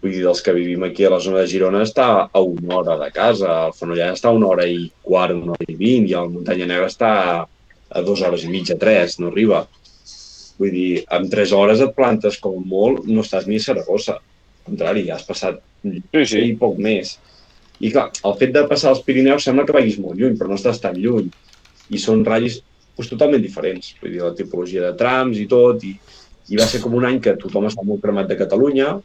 vull 0.00 0.14
dir, 0.14 0.22
dels 0.24 0.40
que 0.44 0.54
vivim 0.56 0.86
aquí 0.86 1.04
a 1.04 1.12
la 1.12 1.20
zona 1.20 1.42
de 1.42 1.50
Girona, 1.50 1.82
està 1.84 2.08
a 2.24 2.40
una 2.40 2.78
hora 2.78 2.96
de 3.02 3.10
casa, 3.12 3.50
el 3.68 3.76
Fenollar 3.76 4.12
està 4.14 4.30
a 4.30 4.38
una 4.38 4.48
hora 4.52 4.66
i 4.70 4.86
quart, 5.04 5.36
una 5.36 5.56
hora 5.56 5.68
i 5.68 5.76
vint, 5.76 6.08
i 6.08 6.16
el 6.16 6.30
Muntanya 6.32 6.70
Negra 6.70 6.88
està 6.88 7.12
a 7.88 8.02
dues 8.04 8.22
hores 8.22 8.44
i 8.44 8.52
mitja, 8.52 8.78
tres, 8.80 9.18
no 9.20 9.32
arriba. 9.32 9.66
Vull 10.58 10.74
dir, 10.74 10.90
en 11.14 11.28
tres 11.30 11.52
hores 11.54 11.80
et 11.84 11.94
plantes 11.94 12.38
com 12.42 12.58
molt, 12.66 13.04
no 13.06 13.22
estàs 13.22 13.46
ni 13.46 13.60
a 13.60 13.64
Saragossa. 13.64 14.18
Al 14.18 14.70
contrari, 14.72 15.06
ja 15.06 15.16
has 15.16 15.26
passat 15.26 15.60
Sí, 15.82 16.24
sí. 16.26 16.40
i 16.50 16.56
poc 16.58 16.80
més. 16.82 17.14
I 17.78 17.92
clar, 17.94 18.08
el 18.26 18.34
fet 18.40 18.54
de 18.56 18.64
passar 18.70 18.90
als 18.90 19.04
Pirineus 19.06 19.46
sembla 19.46 19.64
que 19.66 19.76
vagis 19.76 20.00
molt 20.02 20.18
lluny, 20.18 20.34
però 20.38 20.50
no 20.50 20.58
estàs 20.58 20.80
tan 20.82 20.98
lluny. 20.98 21.28
I 21.94 22.00
són 22.02 22.24
ratllis 22.26 22.58
pues, 22.96 23.10
totalment 23.12 23.44
diferents. 23.44 23.92
Vull 24.02 24.16
dir, 24.16 24.24
la 24.24 24.34
tipologia 24.34 24.88
de 24.88 24.96
trams 24.98 25.38
i 25.38 25.46
tot. 25.50 25.86
I, 25.86 25.94
I 26.50 26.58
va 26.58 26.66
ser 26.66 26.82
com 26.82 26.96
un 26.98 27.06
any 27.06 27.20
que 27.22 27.36
tothom 27.38 27.68
estava 27.68 27.86
molt 27.86 28.02
cremat 28.02 28.26
de 28.30 28.38
Catalunya, 28.40 28.96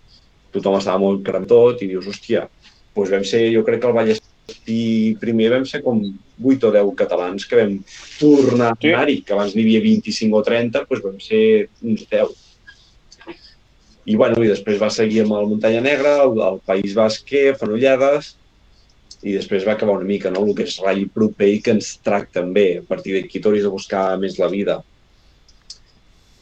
tothom 0.56 0.80
estava 0.80 1.02
molt 1.02 1.22
cremat 1.28 1.50
tot, 1.52 1.82
i 1.84 1.92
dius, 1.92 2.08
hòstia, 2.10 2.48
doncs 2.96 3.14
vam 3.14 3.26
ser, 3.28 3.46
jo 3.54 3.64
crec 3.68 3.82
que 3.84 3.90
el 3.90 3.98
Vallès 3.98 4.23
i 4.70 5.16
primer 5.22 5.50
vam 5.54 5.66
ser 5.70 5.82
com 5.86 6.00
8 6.04 6.70
o 6.70 6.72
10 6.76 6.94
catalans 7.00 7.46
que 7.50 7.60
vam 7.60 7.76
tornar 8.20 8.72
a 8.74 8.78
anar-hi, 8.78 9.22
que 9.26 9.36
abans 9.36 9.56
n'hi 9.56 9.66
havia 9.66 9.84
25 9.86 10.40
o 10.40 10.44
30, 10.46 10.86
doncs 10.90 11.04
vam 11.06 11.20
ser 11.24 11.44
uns 11.82 12.06
10. 12.12 12.32
I, 14.04 14.16
bueno, 14.20 14.42
i 14.44 14.52
després 14.52 14.82
va 14.82 14.92
seguir 14.92 15.22
amb 15.24 15.38
el 15.40 15.52
Muntanya 15.52 15.84
Negra, 15.84 16.18
el, 16.26 16.40
el 16.44 16.58
País 16.68 16.96
Basquer, 16.98 17.54
Fenollades, 17.60 18.34
i 19.24 19.38
després 19.38 19.64
va 19.64 19.78
acabar 19.78 19.96
una 19.96 20.08
mica, 20.08 20.32
no?, 20.34 20.44
el 20.44 20.58
que 20.58 20.66
és 20.68 20.80
ratll 20.84 21.06
proper 21.16 21.48
i 21.54 21.62
que 21.64 21.78
ens 21.78 21.94
tracten 22.04 22.52
bé. 22.56 22.68
A 22.82 22.88
partir 22.88 23.16
d'aquí 23.16 23.40
t'hauries 23.40 23.64
de 23.64 23.72
buscar 23.72 24.10
més 24.20 24.36
la 24.42 24.50
vida. 24.52 24.82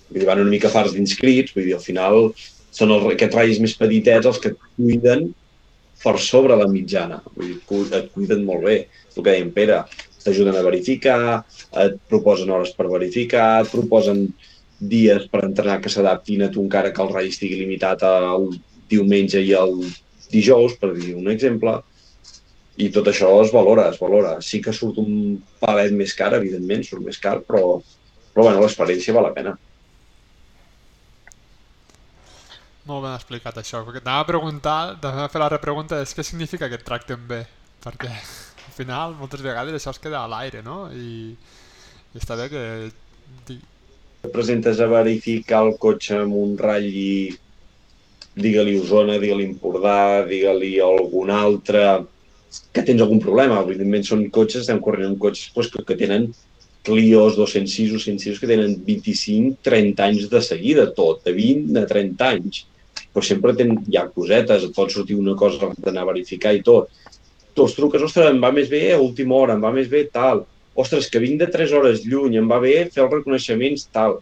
Vull 0.09 0.23
dir, 0.23 0.27
van 0.27 0.41
una 0.41 0.53
mica 0.53 0.71
farts 0.73 0.95
d'inscrits, 0.95 1.53
vull 1.53 1.69
dir, 1.69 1.75
al 1.77 1.85
final 1.85 2.31
són 2.73 2.95
els, 2.95 3.05
aquests 3.13 3.37
ratllis 3.37 3.61
més 3.61 3.77
petitets 3.77 4.27
els 4.31 4.41
que 4.41 4.53
et 4.53 4.65
cuiden 4.79 5.29
per 6.03 6.17
sobre 6.19 6.55
la 6.57 6.67
mitjana. 6.67 7.21
Vull 7.35 7.47
dir, 7.47 7.57
et 7.59 7.65
cu- 7.65 7.87
et 7.93 8.09
cuiden 8.11 8.43
molt 8.45 8.63
bé. 8.65 8.77
El 9.15 9.23
que 9.23 9.35
en 9.37 9.51
Pere, 9.53 9.83
t'ajuden 10.23 10.55
a 10.57 10.63
verificar, 10.65 11.43
et 11.83 11.97
proposen 12.07 12.49
hores 12.49 12.73
per 12.77 12.87
verificar, 12.89 13.61
et 13.65 13.71
proposen 13.71 14.27
dies 14.79 15.27
per 15.29 15.43
entrenar 15.45 15.79
que 15.81 15.89
s'adaptin 15.93 16.43
a 16.43 16.49
tu 16.51 16.61
encara 16.63 16.91
que 16.93 17.01
el 17.03 17.09
ratll 17.13 17.29
estigui 17.29 17.59
limitat 17.59 18.03
al 18.03 18.47
diumenge 18.89 19.41
i 19.41 19.53
al 19.53 19.75
dijous, 20.31 20.77
per 20.81 20.93
dir 20.95 21.13
un 21.15 21.29
exemple. 21.29 21.79
I 22.83 22.87
tot 22.95 23.07
això 23.11 23.29
es 23.43 23.51
valora, 23.53 23.89
es 23.93 23.99
valora. 24.01 24.37
Sí 24.41 24.61
que 24.63 24.73
surt 24.73 24.97
un 25.03 25.11
palet 25.61 25.91
més 25.93 26.13
car, 26.17 26.31
evidentment, 26.37 26.83
surt 26.87 27.03
més 27.05 27.19
car, 27.19 27.37
però, 27.47 27.81
però 28.33 28.47
bueno, 28.47 28.61
l'experiència 28.63 29.13
val 29.17 29.27
la 29.29 29.33
pena. 29.35 29.53
Molt 32.89 33.03
ben 33.05 33.13
explicat 33.13 33.59
això, 33.61 33.83
perquè 33.85 34.01
t'anava 34.01 34.23
a 34.25 34.29
preguntar, 34.29 34.77
t'anava 35.01 35.27
a 35.27 35.31
fer 35.31 35.41
la 35.43 35.49
repregunta 35.53 35.99
és 36.01 36.15
què 36.17 36.25
significa 36.25 36.69
que 36.69 36.79
et 36.79 36.85
tracten 36.85 37.27
bé, 37.29 37.43
perquè 37.83 38.09
al 38.09 38.73
final 38.73 39.13
moltes 39.19 39.43
vegades 39.45 39.77
això 39.77 39.93
es 39.93 40.01
queda 40.01 40.23
a 40.23 40.31
l'aire, 40.31 40.63
no? 40.65 40.87
I, 40.89 41.35
i 41.35 42.21
està 42.21 42.39
bé 42.39 42.49
que... 42.49 42.63
et 43.51 44.31
presentes 44.33 44.81
a 44.81 44.89
verificar 44.89 45.61
el 45.67 45.75
cotxe 45.81 46.17
amb 46.23 46.37
un 46.37 46.57
ratll 46.57 46.89
i 46.89 47.13
digue-li 48.41 48.79
Osona, 48.79 49.19
digue-li 49.21 49.45
Empordà, 49.49 50.23
digue-li 50.25 50.75
algun 50.81 51.29
altre, 51.35 51.83
que 52.73 52.83
tens 52.87 53.01
algun 53.03 53.21
problema. 53.21 53.61
Evidentment 53.65 54.07
són 54.07 54.25
cotxes, 54.33 54.65
estem 54.65 54.81
corrent 54.83 55.11
amb 55.11 55.21
cotxes 55.21 55.51
doncs, 55.53 55.69
que, 55.73 55.85
que 55.89 55.99
tenen 55.99 56.31
Clios 56.81 57.35
206 57.37 57.93
o 57.93 57.99
106 58.01 58.39
que 58.41 58.49
tenen 58.49 58.71
25-30 58.87 60.01
anys 60.01 60.29
de 60.31 60.41
seguida, 60.41 60.87
tot, 60.97 61.21
de 61.27 61.35
20 61.37 61.77
a 61.77 61.85
30 61.85 62.29
anys. 62.31 62.63
Però 63.11 63.23
sempre 63.25 63.53
ten, 63.57 63.73
hi 63.91 63.97
ha 63.99 64.05
cosetes, 64.07 64.63
et 64.63 64.75
pot 64.75 64.91
sortir 64.93 65.17
una 65.19 65.35
cosa 65.39 65.71
d'anar 65.77 66.05
a 66.05 66.11
verificar 66.13 66.53
i 66.55 66.61
tot. 66.63 66.89
Tu 67.53 67.63
els 67.65 67.73
truques, 67.75 68.03
ostres, 68.07 68.29
em 68.31 68.39
va 68.39 68.53
més 68.55 68.69
bé 68.71 68.93
a 68.93 69.01
última 69.03 69.35
hora, 69.35 69.57
em 69.57 69.63
va 69.63 69.73
més 69.75 69.89
bé 69.91 70.05
tal. 70.13 70.45
Ostres, 70.79 71.09
que 71.11 71.19
vinc 71.19 71.41
de 71.41 71.49
3 71.51 71.73
hores 71.75 72.05
lluny, 72.07 72.37
em 72.39 72.47
va 72.47 72.61
bé 72.63 72.85
fer 72.93 73.03
els 73.03 73.11
reconeixements 73.11 73.89
tal. 73.91 74.21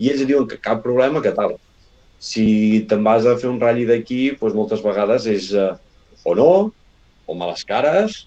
I 0.00 0.08
ells 0.14 0.24
diuen 0.24 0.48
que 0.48 0.56
cap 0.56 0.80
problema, 0.82 1.20
que 1.20 1.34
tal. 1.36 1.58
Si 2.20 2.86
te'n 2.88 3.04
vas 3.04 3.28
a 3.28 3.36
fer 3.40 3.50
un 3.50 3.60
ratlli 3.60 3.84
d'aquí, 3.88 4.22
doncs 4.40 4.56
moltes 4.56 4.80
vegades 4.84 5.28
és 5.28 5.50
eh, 5.52 5.74
o 6.24 6.34
no, 6.36 6.50
o 7.28 7.36
males 7.36 7.66
cares, 7.68 8.22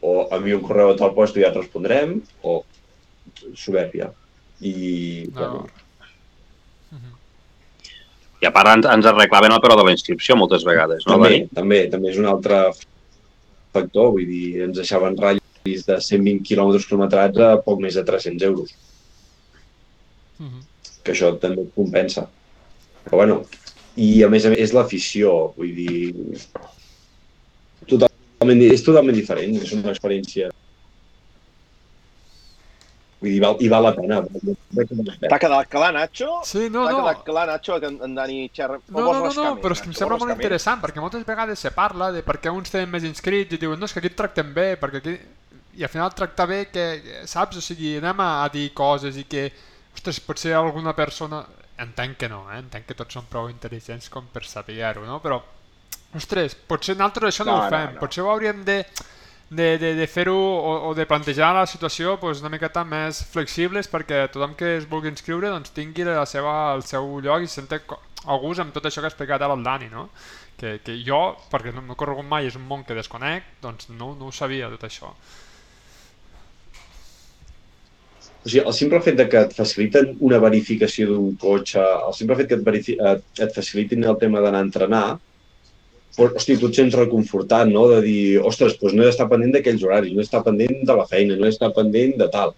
o 0.00 0.24
envia 0.32 0.56
un 0.56 0.64
correu 0.64 0.94
a 0.94 0.96
tal 0.96 1.12
lloc 1.12 1.36
i 1.36 1.44
ja 1.44 1.52
et 1.52 1.60
respondrem, 1.60 2.16
o 2.42 2.62
soberbia. 3.56 4.10
I, 4.60 5.28
No. 5.28 5.36
bueno, 5.36 5.66
I 8.40 8.46
a 8.48 8.52
part 8.54 8.70
ens, 8.72 8.86
ens 8.88 9.06
arreglaven 9.10 9.52
el 9.52 9.60
preu 9.60 9.76
de 9.76 9.84
la 9.84 9.92
inscripció 9.92 10.36
moltes 10.40 10.64
vegades, 10.64 11.04
no, 11.06 11.18
també, 11.18 11.48
també, 11.54 11.80
també 11.92 12.10
és 12.12 12.18
un 12.20 12.28
altre 12.30 12.62
factor, 13.74 14.12
vull 14.14 14.26
dir, 14.26 14.62
ens 14.64 14.78
deixaven 14.78 15.18
ratllis 15.20 15.84
de 15.86 15.98
120 16.00 16.40
quilòmetres 16.48 16.86
quilometrats 16.88 17.38
a 17.44 17.50
poc 17.64 17.82
més 17.84 17.98
de 18.00 18.04
300 18.08 18.46
euros, 18.48 18.72
Mhm. 20.40 20.62
que 21.04 21.12
això 21.12 21.34
també 21.38 21.62
et 21.66 21.74
compensa. 21.76 22.26
Però 23.04 23.16
bueno, 23.20 23.42
i 23.96 24.22
a 24.22 24.28
més 24.32 24.46
a 24.46 24.50
més 24.50 24.58
és 24.58 24.72
l'afició, 24.72 25.52
vull 25.56 25.74
dir, 25.76 26.14
totalment, 27.86 28.62
és 28.72 28.82
totalment 28.84 29.16
diferent, 29.16 29.56
és 29.60 29.72
una 29.76 29.92
experiència 29.92 30.48
Vull 33.20 33.34
dir, 33.34 33.40
val, 33.42 33.56
i 33.60 33.68
val 33.68 33.84
la 33.84 33.90
pena. 33.92 34.18
T'ha 35.28 35.38
quedat 35.42 35.68
clar, 35.68 35.90
Nacho? 35.92 36.38
Sí, 36.48 36.70
no, 36.72 36.86
T'ha 36.86 36.94
no. 36.94 37.00
quedat 37.02 37.24
clar, 37.26 37.42
Nacho, 37.50 37.76
que 37.82 37.90
en, 37.92 38.14
Dani 38.16 38.38
xerra... 38.56 38.78
No, 38.88 39.02
no, 39.12 39.26
no, 39.26 39.32
no, 39.36 39.50
però 39.60 39.76
és 39.76 39.82
que 39.84 39.90
em 39.90 39.96
sembla 39.98 40.16
molt 40.22 40.32
interessant, 40.32 40.80
perquè 40.80 41.02
moltes 41.04 41.26
vegades 41.28 41.60
se 41.60 41.72
parla 41.76 42.08
de 42.14 42.22
per 42.24 42.38
què 42.40 42.52
uns 42.54 42.72
tenen 42.72 42.88
més 42.94 43.04
inscrits 43.04 43.52
i 43.52 43.60
diuen, 43.60 43.76
no, 43.80 43.84
és 43.84 43.92
que 43.92 44.00
aquí 44.00 44.08
et 44.12 44.16
tracten 44.16 44.54
bé, 44.56 44.72
perquè 44.80 45.02
aquí... 45.04 45.18
I 45.80 45.84
al 45.86 45.92
final 45.92 46.10
tractar 46.16 46.48
bé 46.50 46.62
que, 46.72 46.86
saps? 47.30 47.60
O 47.60 47.62
sigui, 47.62 47.92
anem 48.00 48.18
a, 48.24 48.30
a 48.42 48.48
dir 48.52 48.70
coses 48.76 49.20
i 49.20 49.26
que, 49.28 49.46
ostres, 49.94 50.18
potser 50.24 50.56
alguna 50.56 50.96
persona... 50.96 51.44
Entenc 51.80 52.18
que 52.20 52.28
no, 52.28 52.42
eh? 52.52 52.58
Entenc 52.60 52.88
que 52.88 52.96
tots 52.98 53.14
són 53.16 53.28
prou 53.30 53.46
intel·ligents 53.48 54.10
com 54.12 54.26
per 54.32 54.42
saber-ho, 54.44 55.04
no? 55.08 55.20
Però, 55.24 55.38
ostres, 56.16 56.56
potser 56.68 56.96
nosaltres 56.98 57.34
això 57.34 57.46
no, 57.46 57.54
No, 57.54 57.60
ho 57.60 57.68
no, 57.68 57.70
fem, 57.72 57.94
no. 57.94 58.00
potser 58.02 58.24
ho 58.24 58.28
hauríem 58.32 58.64
de 58.66 58.80
de, 59.50 59.78
de, 59.78 59.94
de 59.98 60.06
fer-ho 60.06 60.36
o, 60.36 60.74
o 60.88 60.94
de 60.94 61.06
plantejar 61.10 61.50
la 61.56 61.66
situació 61.66 62.14
pues, 62.22 62.40
una 62.40 62.52
miqueta 62.52 62.84
més 62.86 63.24
flexibles 63.32 63.90
perquè 63.90 64.28
tothom 64.30 64.54
que 64.58 64.76
es 64.78 64.86
vulgui 64.88 65.10
inscriure 65.10 65.50
doncs, 65.50 65.74
tingui 65.74 66.06
la 66.06 66.26
seva, 66.26 66.72
el 66.76 66.86
seu 66.86 67.18
lloc 67.24 67.42
i 67.42 67.50
se 67.50 67.60
senti 67.60 67.80
a 67.80 68.38
gust 68.38 68.62
amb 68.62 68.72
tot 68.76 68.86
això 68.86 69.02
que 69.02 69.10
ha 69.10 69.12
explicat 69.12 69.42
ara 69.42 69.56
el 69.58 69.66
Dani, 69.66 69.90
no? 69.90 70.08
Que, 70.60 70.76
que 70.84 70.94
jo, 71.02 71.20
perquè 71.50 71.72
no 71.74 71.82
m'he 71.82 71.96
corregut 71.98 72.26
mai, 72.28 72.46
és 72.46 72.56
un 72.58 72.66
món 72.68 72.84
que 72.84 72.94
desconec, 72.94 73.46
doncs 73.64 73.88
no, 73.90 74.12
no 74.18 74.28
ho 74.28 74.34
sabia 74.34 74.68
tot 74.70 74.84
això. 74.86 75.14
O 78.40 78.48
sigui, 78.48 78.62
el 78.62 78.76
simple 78.76 79.00
fet 79.04 79.16
de 79.18 79.26
que 79.32 79.40
et 79.46 79.56
faciliten 79.56 80.14
una 80.28 80.38
verificació 80.40 81.08
d'un 81.10 81.34
cotxe, 81.40 81.80
el 81.80 82.14
simple 82.16 82.36
fet 82.38 82.52
que 82.52 82.60
et, 82.60 83.24
et, 83.40 83.50
facilitin 83.56 84.04
el 84.04 84.20
tema 84.20 84.44
d'anar 84.44 84.62
a 84.62 84.68
entrenar, 84.68 85.04
hosti, 86.18 86.56
tu 86.58 86.68
et 86.70 86.78
sents 86.78 86.96
reconfortat, 86.98 87.68
no?, 87.70 87.86
de 87.90 88.00
dir, 88.04 88.40
ostres, 88.46 88.76
doncs 88.80 88.96
no 88.96 89.04
he 89.04 89.10
d'estar 89.10 89.28
pendent 89.30 89.54
d'aquells 89.54 89.84
horaris, 89.86 90.12
no 90.12 90.20
he 90.20 90.24
d'estar 90.24 90.42
pendent 90.46 90.82
de 90.86 90.96
la 90.98 91.06
feina, 91.10 91.36
no 91.36 91.46
he 91.46 91.52
d'estar 91.52 91.72
pendent 91.76 92.16
de 92.20 92.28
tal. 92.32 92.54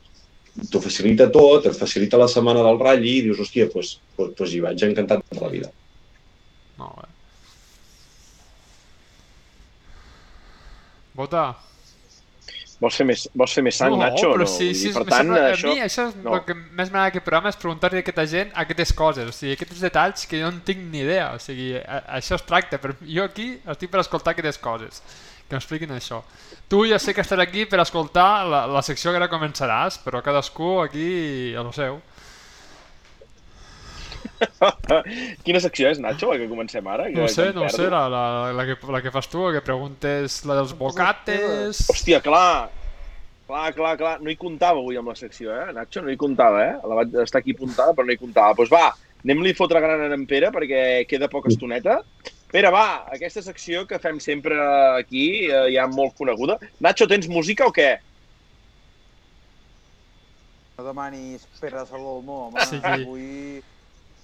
T'ho 0.70 0.82
facilita 0.84 1.30
tot, 1.32 1.66
et 1.68 1.76
facilita 1.76 2.20
la 2.20 2.28
setmana 2.28 2.64
del 2.64 2.80
ratll 2.80 3.09
i 3.09 3.18
dius, 3.28 3.40
hòstia, 3.40 3.70
doncs, 3.72 3.96
doncs, 4.18 4.36
doncs 4.38 4.55
hi 4.55 4.62
vaig 4.64 4.86
encantat 4.88 5.24
de 5.30 5.40
la 5.40 5.53
vida. 5.53 5.72
Molt 6.80 7.03
bé. 7.03 7.11
Vota. 11.14 11.72
Vols 12.83 12.97
fer 12.99 13.05
més, 13.07 13.24
vols 13.39 13.53
fer 13.55 13.62
més 13.62 13.76
sang, 13.78 13.95
no, 13.95 14.01
Nacho? 14.03 14.33
però 14.34 14.42
no? 14.42 14.50
sí, 14.50 14.72
sí, 14.75 14.88
dir, 14.88 14.95
per 14.96 15.04
tant, 15.07 15.29
sembla, 15.29 15.42
això... 15.53 15.71
a 15.71 15.75
mi 15.76 15.83
això 15.84 16.07
és 16.09 16.17
no. 16.18 16.33
el 16.34 16.41
que 16.49 16.57
més 16.59 16.88
m'agrada 16.91 17.13
aquest 17.13 17.26
programa 17.29 17.53
és 17.53 17.59
preguntar-li 17.63 18.00
a 18.00 18.03
aquesta 18.03 18.25
gent 18.33 18.50
aquestes 18.64 18.92
coses, 18.99 19.29
o 19.30 19.34
sigui, 19.37 19.54
aquests 19.54 19.84
detalls 19.87 20.25
que 20.26 20.41
jo 20.41 20.49
no 20.49 20.57
en 20.57 20.63
tinc 20.67 20.83
ni 20.91 21.04
idea, 21.04 21.29
o 21.37 21.42
sigui, 21.42 21.68
a, 21.79 22.00
això 22.18 22.34
es 22.41 22.46
tracta, 22.49 22.80
però 22.83 22.96
jo 23.07 23.29
aquí 23.29 23.53
estic 23.76 23.92
per 23.92 24.03
escoltar 24.03 24.34
aquestes 24.34 24.59
coses, 24.64 24.99
que 25.46 25.54
m'expliquin 25.54 25.95
això. 25.95 26.25
Tu 26.72 26.83
ja 26.91 26.99
sé 26.99 27.14
que 27.14 27.22
estaràs 27.22 27.46
aquí 27.46 27.68
per 27.71 27.79
escoltar 27.84 28.30
la, 28.50 28.64
la 28.67 28.83
secció 28.83 29.14
que 29.14 29.22
ara 29.22 29.30
començaràs, 29.30 30.00
però 30.03 30.25
cadascú 30.26 30.80
aquí 30.83 31.07
a 31.54 31.63
lo 31.63 31.71
seu. 31.76 32.00
Quina 35.47 35.61
secció 35.63 35.89
és, 35.91 35.99
Nacho, 36.03 36.31
la 36.33 36.39
que 36.41 36.49
comencem 36.51 36.87
ara? 36.91 37.09
No 37.11 37.25
ho 37.25 37.29
Que- 37.29 37.35
sé, 37.35 37.49
que 37.49 37.55
em 37.55 37.61
no 37.61 37.67
ho 37.67 37.73
sé, 37.73 37.89
la, 37.93 38.05
la, 38.13 38.23
la, 38.57 38.67
que, 38.69 38.77
la 38.93 39.01
que 39.05 39.13
fas 39.14 39.29
tu, 39.33 39.45
que 39.55 39.63
preguntes 39.64 40.41
la 40.49 40.57
dels 40.61 40.75
bocates... 40.79 41.85
Hòstia, 41.93 42.21
clar, 42.25 42.71
clar, 43.49 43.71
clar, 43.77 43.95
clar, 44.01 44.14
no 44.23 44.31
hi 44.33 44.37
comptava 44.41 44.81
avui 44.83 44.99
amb 45.01 45.13
la 45.13 45.17
secció, 45.19 45.53
eh, 45.55 45.73
Nacho? 45.77 46.03
No 46.05 46.13
hi 46.13 46.19
comptava, 46.21 46.63
eh? 46.67 46.77
La 46.89 47.01
vaig 47.03 47.17
estar 47.25 47.41
aquí 47.43 47.55
apuntada, 47.57 47.95
però 47.97 48.07
no 48.09 48.14
hi 48.14 48.21
comptava. 48.21 48.55
Doncs 48.59 48.73
va, 48.73 48.87
anem-li 49.25 49.55
a 49.55 49.59
fotre 49.59 49.83
gran 49.85 50.07
a 50.07 50.13
en 50.14 50.27
Pere, 50.31 50.51
perquè 50.55 50.85
queda 51.11 51.29
poca 51.33 51.51
estoneta. 51.53 52.01
Pere, 52.53 52.69
va, 52.69 53.07
aquesta 53.14 53.41
secció 53.41 53.87
que 53.89 53.97
fem 54.03 54.19
sempre 54.21 54.59
aquí, 54.99 55.47
eh, 55.49 55.69
ja 55.73 55.87
molt 55.89 56.13
coneguda. 56.19 56.59
Nacho, 56.85 57.07
tens 57.09 57.29
música 57.33 57.64
o 57.64 57.73
què? 57.73 57.95
No 60.77 60.85
demanis 60.87 61.45
Pere 61.61 61.85
Salomó, 61.89 62.49
home. 62.49 62.64
Sí. 62.69 62.79
Avui, 62.83 63.63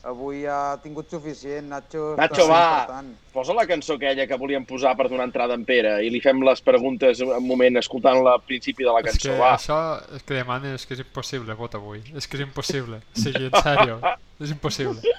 avui 0.08 0.44
ha 0.48 0.78
tingut 0.82 1.10
suficient, 1.12 1.68
Nacho. 1.70 2.14
Nacho, 2.18 2.46
va. 2.48 2.62
important. 2.80 3.14
Posa 3.32 3.54
la 3.54 3.66
cançó 3.68 3.94
aquella 3.98 4.26
que 4.26 4.38
volíem 4.40 4.64
posar 4.66 4.94
per 4.98 5.08
donar 5.12 5.28
entrada 5.28 5.54
en 5.58 5.64
Pere 5.68 5.98
i 6.04 6.10
li 6.10 6.20
fem 6.24 6.40
les 6.46 6.64
preguntes 6.64 7.22
un 7.24 7.46
moment 7.46 7.78
escoltant-la 7.82 8.38
al 8.38 8.44
principi 8.46 8.88
de 8.88 8.92
la 8.94 9.04
És 9.04 9.18
que 9.18 9.28
cançó, 9.28 9.38
va. 9.40 9.54
això 9.54 9.78
és 10.16 10.26
que 10.26 10.38
demanes 10.40 10.80
és 10.80 10.86
que 10.88 10.96
és 10.98 11.04
impossible, 11.04 11.56
vot 11.58 11.78
avui. 11.78 12.02
És 12.16 12.26
que 12.26 12.40
és 12.40 12.46
impossible. 12.48 13.02
O 13.14 13.24
sigui, 13.24 13.50
en 13.50 13.58
sèrio, 13.62 14.00
és 14.42 14.54
impossible. 14.56 15.16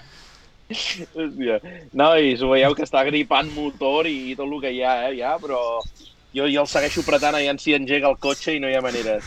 Hòstia. 0.70 1.57
Nois, 1.98 2.41
ho 2.44 2.52
veieu 2.52 2.76
que 2.78 2.86
està 2.86 3.02
gripant 3.07 3.49
motor 3.56 4.07
i 4.10 4.36
tot 4.38 4.45
el 4.45 4.60
que 4.61 4.74
hi 4.76 4.84
ha, 4.86 4.95
eh, 5.07 5.16
ja, 5.18 5.34
però 5.41 5.60
jo, 6.36 6.45
jo 6.45 6.61
el 6.61 6.70
segueixo 6.70 7.02
apretant 7.02 7.40
aviam 7.40 7.57
si 7.57 7.74
engega 7.74 8.10
el 8.11 8.20
cotxe 8.22 8.53
i 8.53 8.61
no 8.61 8.70
hi 8.70 8.78
ha 8.78 8.84
maneres. 8.86 9.26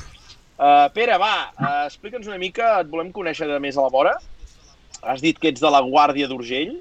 Uh, 0.63 0.87
Pere, 0.95 1.17
va, 1.19 1.51
uh, 1.59 1.71
explica'ns 1.89 2.29
una 2.31 2.39
mica, 2.39 2.77
et 2.85 2.91
volem 2.93 3.11
conèixer 3.15 3.49
de 3.51 3.59
més 3.63 3.79
a 3.79 3.87
la 3.89 3.91
vora. 3.91 4.13
Has 5.01 5.23
dit 5.25 5.39
que 5.39 5.51
ets 5.51 5.63
de 5.63 5.71
la 5.73 5.81
Guàrdia 5.83 6.29
d'Urgell, 6.31 6.75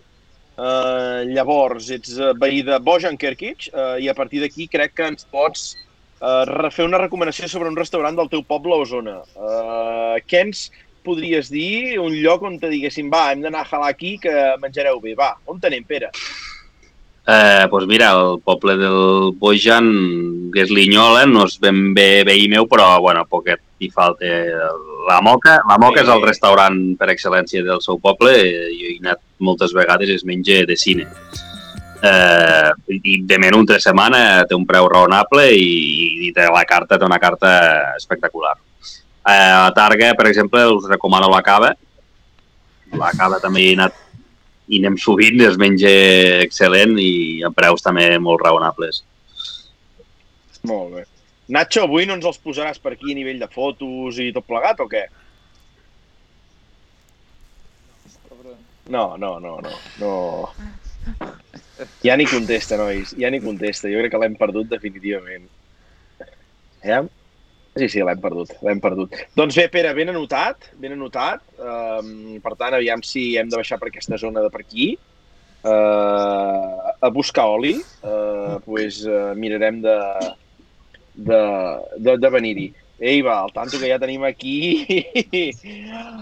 uh, 0.62 1.24
llavors 1.30 1.90
ets 1.96 2.18
eh, 2.18 2.34
veí 2.42 2.62
de 2.68 2.78
Bojan 2.84 3.18
Kerkic, 3.18 3.70
uh, 3.74 3.96
i 3.98 4.10
a 4.12 4.16
partir 4.18 4.44
d'aquí 4.44 4.68
crec 4.70 4.94
que 4.98 5.08
ens 5.14 5.26
pots 5.32 5.72
uh, 6.22 6.70
fer 6.70 6.86
una 6.86 7.02
recomanació 7.02 7.50
sobre 7.50 7.72
un 7.72 7.80
restaurant 7.80 8.18
del 8.18 8.30
teu 8.30 8.46
poble 8.46 8.78
o 8.78 8.86
zona. 8.86 9.18
Uh, 9.34 10.22
què 10.28 10.44
ens 10.46 10.68
podries 11.06 11.50
dir? 11.50 11.98
Un 12.02 12.14
lloc 12.22 12.46
on 12.46 12.60
te 12.62 12.70
diguéssim, 12.70 13.10
va, 13.10 13.32
hem 13.32 13.42
d'anar 13.42 13.66
a 13.66 13.72
jalar 13.72 13.90
aquí 13.96 14.18
que 14.22 14.36
menjareu 14.62 15.02
bé. 15.02 15.16
Va, 15.18 15.34
on 15.50 15.62
tenem, 15.64 15.88
Pere? 15.90 16.12
Eh, 17.28 17.68
doncs 17.70 17.86
mira, 17.86 18.12
el 18.18 18.40
poble 18.42 18.76
del 18.80 19.34
Bojan, 19.38 19.90
que 20.54 20.64
és 20.66 20.72
Linyola, 20.74 21.28
no 21.30 21.46
és 21.46 21.60
ben 21.62 21.92
bé 21.94 22.24
veí 22.26 22.48
meu, 22.50 22.66
però 22.68 22.96
bueno, 23.00 23.28
poquet 23.30 23.62
hi 23.80 23.92
falta. 23.94 24.26
La 25.08 25.20
Moca, 25.22 25.60
la 25.70 25.78
Moca 25.82 26.02
és 26.02 26.10
el 26.10 26.26
restaurant 26.26 26.80
per 26.98 27.12
excel·lència 27.14 27.64
del 27.66 27.82
seu 27.86 28.02
poble, 28.02 28.34
jo 28.74 28.90
he 28.90 28.98
anat 29.04 29.22
moltes 29.38 29.74
vegades 29.78 30.10
i 30.10 30.18
es 30.18 30.26
menja 30.26 30.64
de 30.66 30.78
cine. 30.78 31.08
Eh, 32.02 32.70
I 32.98 33.18
de 33.30 33.38
menú 33.38 33.62
entre 33.62 33.78
setmana 33.80 34.42
té 34.50 34.58
un 34.58 34.66
preu 34.66 34.90
raonable 34.90 35.46
i, 35.54 36.28
i 36.28 36.34
té 36.34 36.50
la 36.50 36.66
carta, 36.66 36.98
té 36.98 37.06
una 37.06 37.22
carta 37.22 37.52
espectacular. 38.00 38.56
Eh, 39.22 39.54
a 39.54 39.70
Targa, 39.78 40.16
per 40.18 40.26
exemple, 40.32 40.66
us 40.74 40.90
recomano 40.90 41.30
la 41.30 41.44
cava. 41.46 41.76
La 42.98 43.12
cava 43.18 43.38
també 43.40 43.70
he 43.70 43.76
anat 43.78 43.94
i 44.72 44.80
anem 44.80 44.98
sovint, 45.00 45.42
es 45.44 45.58
menja 45.60 45.90
excel·lent 46.46 46.96
i 47.02 47.12
a 47.44 47.52
preus 47.54 47.84
també 47.84 48.08
molt 48.24 48.44
raonables. 48.46 49.02
Molt 50.70 50.96
bé. 50.96 51.04
Nacho, 51.52 51.84
avui 51.84 52.08
no 52.08 52.16
ens 52.16 52.28
els 52.30 52.40
posaràs 52.40 52.80
per 52.80 52.94
aquí 52.96 53.12
a 53.12 53.18
nivell 53.18 53.42
de 53.42 53.50
fotos 53.52 54.22
i 54.24 54.30
tot 54.32 54.48
plegat 54.48 54.80
o 54.80 54.88
què? 54.92 55.04
No, 58.92 59.18
no, 59.20 59.38
no, 59.40 59.58
no. 59.64 59.74
no. 60.00 60.14
Ja 62.04 62.16
ni 62.20 62.28
contesta, 62.30 62.78
nois. 62.80 63.14
Ja 63.20 63.32
ni 63.32 63.40
contesta. 63.44 63.90
Jo 63.92 64.02
crec 64.02 64.14
que 64.14 64.22
l'hem 64.22 64.38
perdut 64.40 64.70
definitivament. 64.72 65.48
Eh? 66.82 67.02
Sí, 67.78 67.88
sí, 67.88 68.02
l'hem 68.04 68.20
perdut, 68.20 68.52
l'hem 68.68 68.82
perdut. 68.84 69.14
Doncs 69.40 69.56
bé, 69.56 69.70
Pere, 69.72 69.94
ben 69.96 70.12
anotat, 70.12 70.74
ben 70.82 70.92
anotat. 70.98 71.44
Um, 71.56 72.36
per 72.44 72.58
tant, 72.60 72.76
aviam 72.76 73.04
si 73.06 73.30
hem 73.40 73.48
de 73.52 73.56
baixar 73.56 73.80
per 73.80 73.88
aquesta 73.88 74.20
zona 74.20 74.44
de 74.44 74.52
per 74.52 74.66
aquí. 74.66 74.92
Uh, 75.64 76.92
a 77.00 77.10
buscar 77.14 77.46
oli, 77.54 77.78
uh, 78.04 78.58
pues, 78.66 79.06
uh, 79.08 79.32
mirarem 79.40 79.80
de, 79.86 79.98
de, 81.30 81.42
de, 81.98 82.18
de 82.20 82.32
venir-hi. 82.36 82.68
Ei, 83.02 83.24
va, 83.26 83.40
el 83.48 83.54
tanto 83.56 83.80
que 83.80 83.88
ja 83.90 83.98
tenim 84.02 84.28
aquí... 84.28 84.76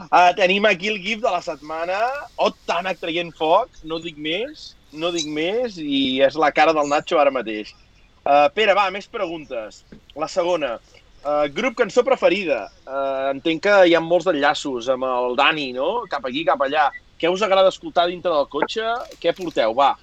uh, 0.07 0.29
tenim 0.39 0.69
aquí 0.69 0.93
el 0.93 1.01
gif 1.01 1.25
de 1.25 1.33
la 1.33 1.41
setmana. 1.43 1.97
Oh, 2.37 2.53
Tànec 2.69 3.01
traient 3.01 3.33
foc, 3.35 3.73
no 3.89 3.97
dic 3.99 4.21
més, 4.21 4.69
no 4.93 5.09
dic 5.11 5.25
més, 5.27 5.81
i 5.81 6.21
és 6.23 6.37
la 6.39 6.53
cara 6.55 6.77
del 6.77 6.93
Nacho 6.93 7.17
ara 7.19 7.33
mateix. 7.33 7.73
Uh, 8.21 8.47
Pere, 8.53 8.77
va, 8.77 8.87
més 8.93 9.09
preguntes. 9.09 9.81
La 10.15 10.29
segona. 10.29 10.77
Uh, 11.19 11.49
grup 11.51 11.75
cançó 11.75 12.03
preferida. 12.07 12.69
Uh, 12.87 13.29
entenc 13.33 13.63
que 13.65 13.75
hi 13.89 13.95
ha 13.95 14.01
molts 14.03 14.29
enllaços 14.31 14.87
amb 14.91 15.03
el 15.07 15.35
Dani, 15.39 15.71
no? 15.75 16.05
Cap 16.11 16.25
aquí, 16.29 16.45
cap 16.47 16.61
allà. 16.63 16.89
Què 17.19 17.27
us 17.31 17.43
agrada 17.43 17.71
escoltar 17.73 18.07
dintre 18.07 18.31
del 18.31 18.47
cotxe? 18.51 18.85
Què 19.19 19.35
porteu? 19.35 19.75
Va. 19.75 19.93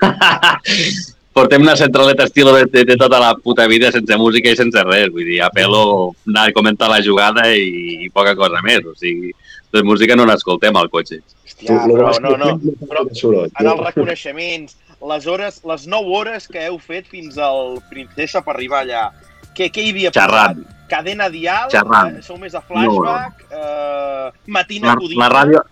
Portem 1.36 1.62
una 1.62 1.76
centraleta 1.78 2.24
estilo 2.26 2.52
de, 2.56 2.64
de, 2.66 2.82
de 2.88 2.96
tota 2.98 3.20
la 3.22 3.34
puta 3.38 3.66
vida 3.70 3.92
sense 3.94 4.16
música 4.18 4.50
i 4.50 4.58
sense 4.58 4.82
res. 4.88 5.12
Vull 5.12 5.28
dir, 5.28 5.38
apelo 5.46 5.82
anar 6.26 6.48
a 6.48 6.54
comentar 6.56 6.88
la 6.90 7.02
jugada 7.04 7.46
i, 7.52 8.00
i 8.06 8.10
poca 8.10 8.34
cosa 8.38 8.64
més. 8.66 8.80
O 8.88 8.96
sigui, 8.98 9.30
de 9.70 9.84
música 9.86 10.16
no 10.18 10.26
n'escoltem 10.26 10.76
al 10.80 10.90
cotxe. 10.90 11.20
Hòstia, 11.44 11.76
però 11.86 12.12
no, 12.24 12.36
no. 12.40 12.74
Però 12.88 13.04
en 13.04 13.68
els 13.68 13.82
reconeixements, 13.84 14.76
les 15.12 15.26
hores, 15.26 15.60
les 15.68 15.86
9 15.86 16.16
hores 16.18 16.48
que 16.48 16.64
heu 16.66 16.78
fet 16.82 17.06
fins 17.08 17.38
al 17.38 17.78
Princesa 17.92 18.42
per 18.44 18.56
arribar 18.56 18.82
allà, 18.82 19.10
què, 19.56 19.70
què 19.70 19.82
hi 19.84 19.90
havia 19.94 20.10
Xerrant. 20.14 20.60
posat? 20.62 20.76
Cadena 20.90 21.28
Dial? 21.30 21.68
Xerrant. 21.70 22.16
Eh, 22.18 22.22
sou 22.26 22.36
més 22.38 22.52
de 22.52 22.60
flashback? 22.66 23.44
No. 23.50 23.58
Eh, 23.58 24.30
matina 24.46 24.88
La, 24.88 24.92
acudida? 24.98 25.20
la 25.22 25.28
ràdio 25.34 25.62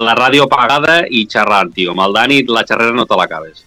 la 0.00 0.14
ràdio 0.16 0.46
apagada 0.46 1.02
i 1.12 1.26
xerrant, 1.28 1.74
tio. 1.76 1.90
Amb 1.92 2.00
el 2.06 2.14
Dani 2.16 2.38
la 2.48 2.62
xerrera 2.64 2.94
no 2.96 3.04
te 3.04 3.16
l'acabes. 3.20 3.64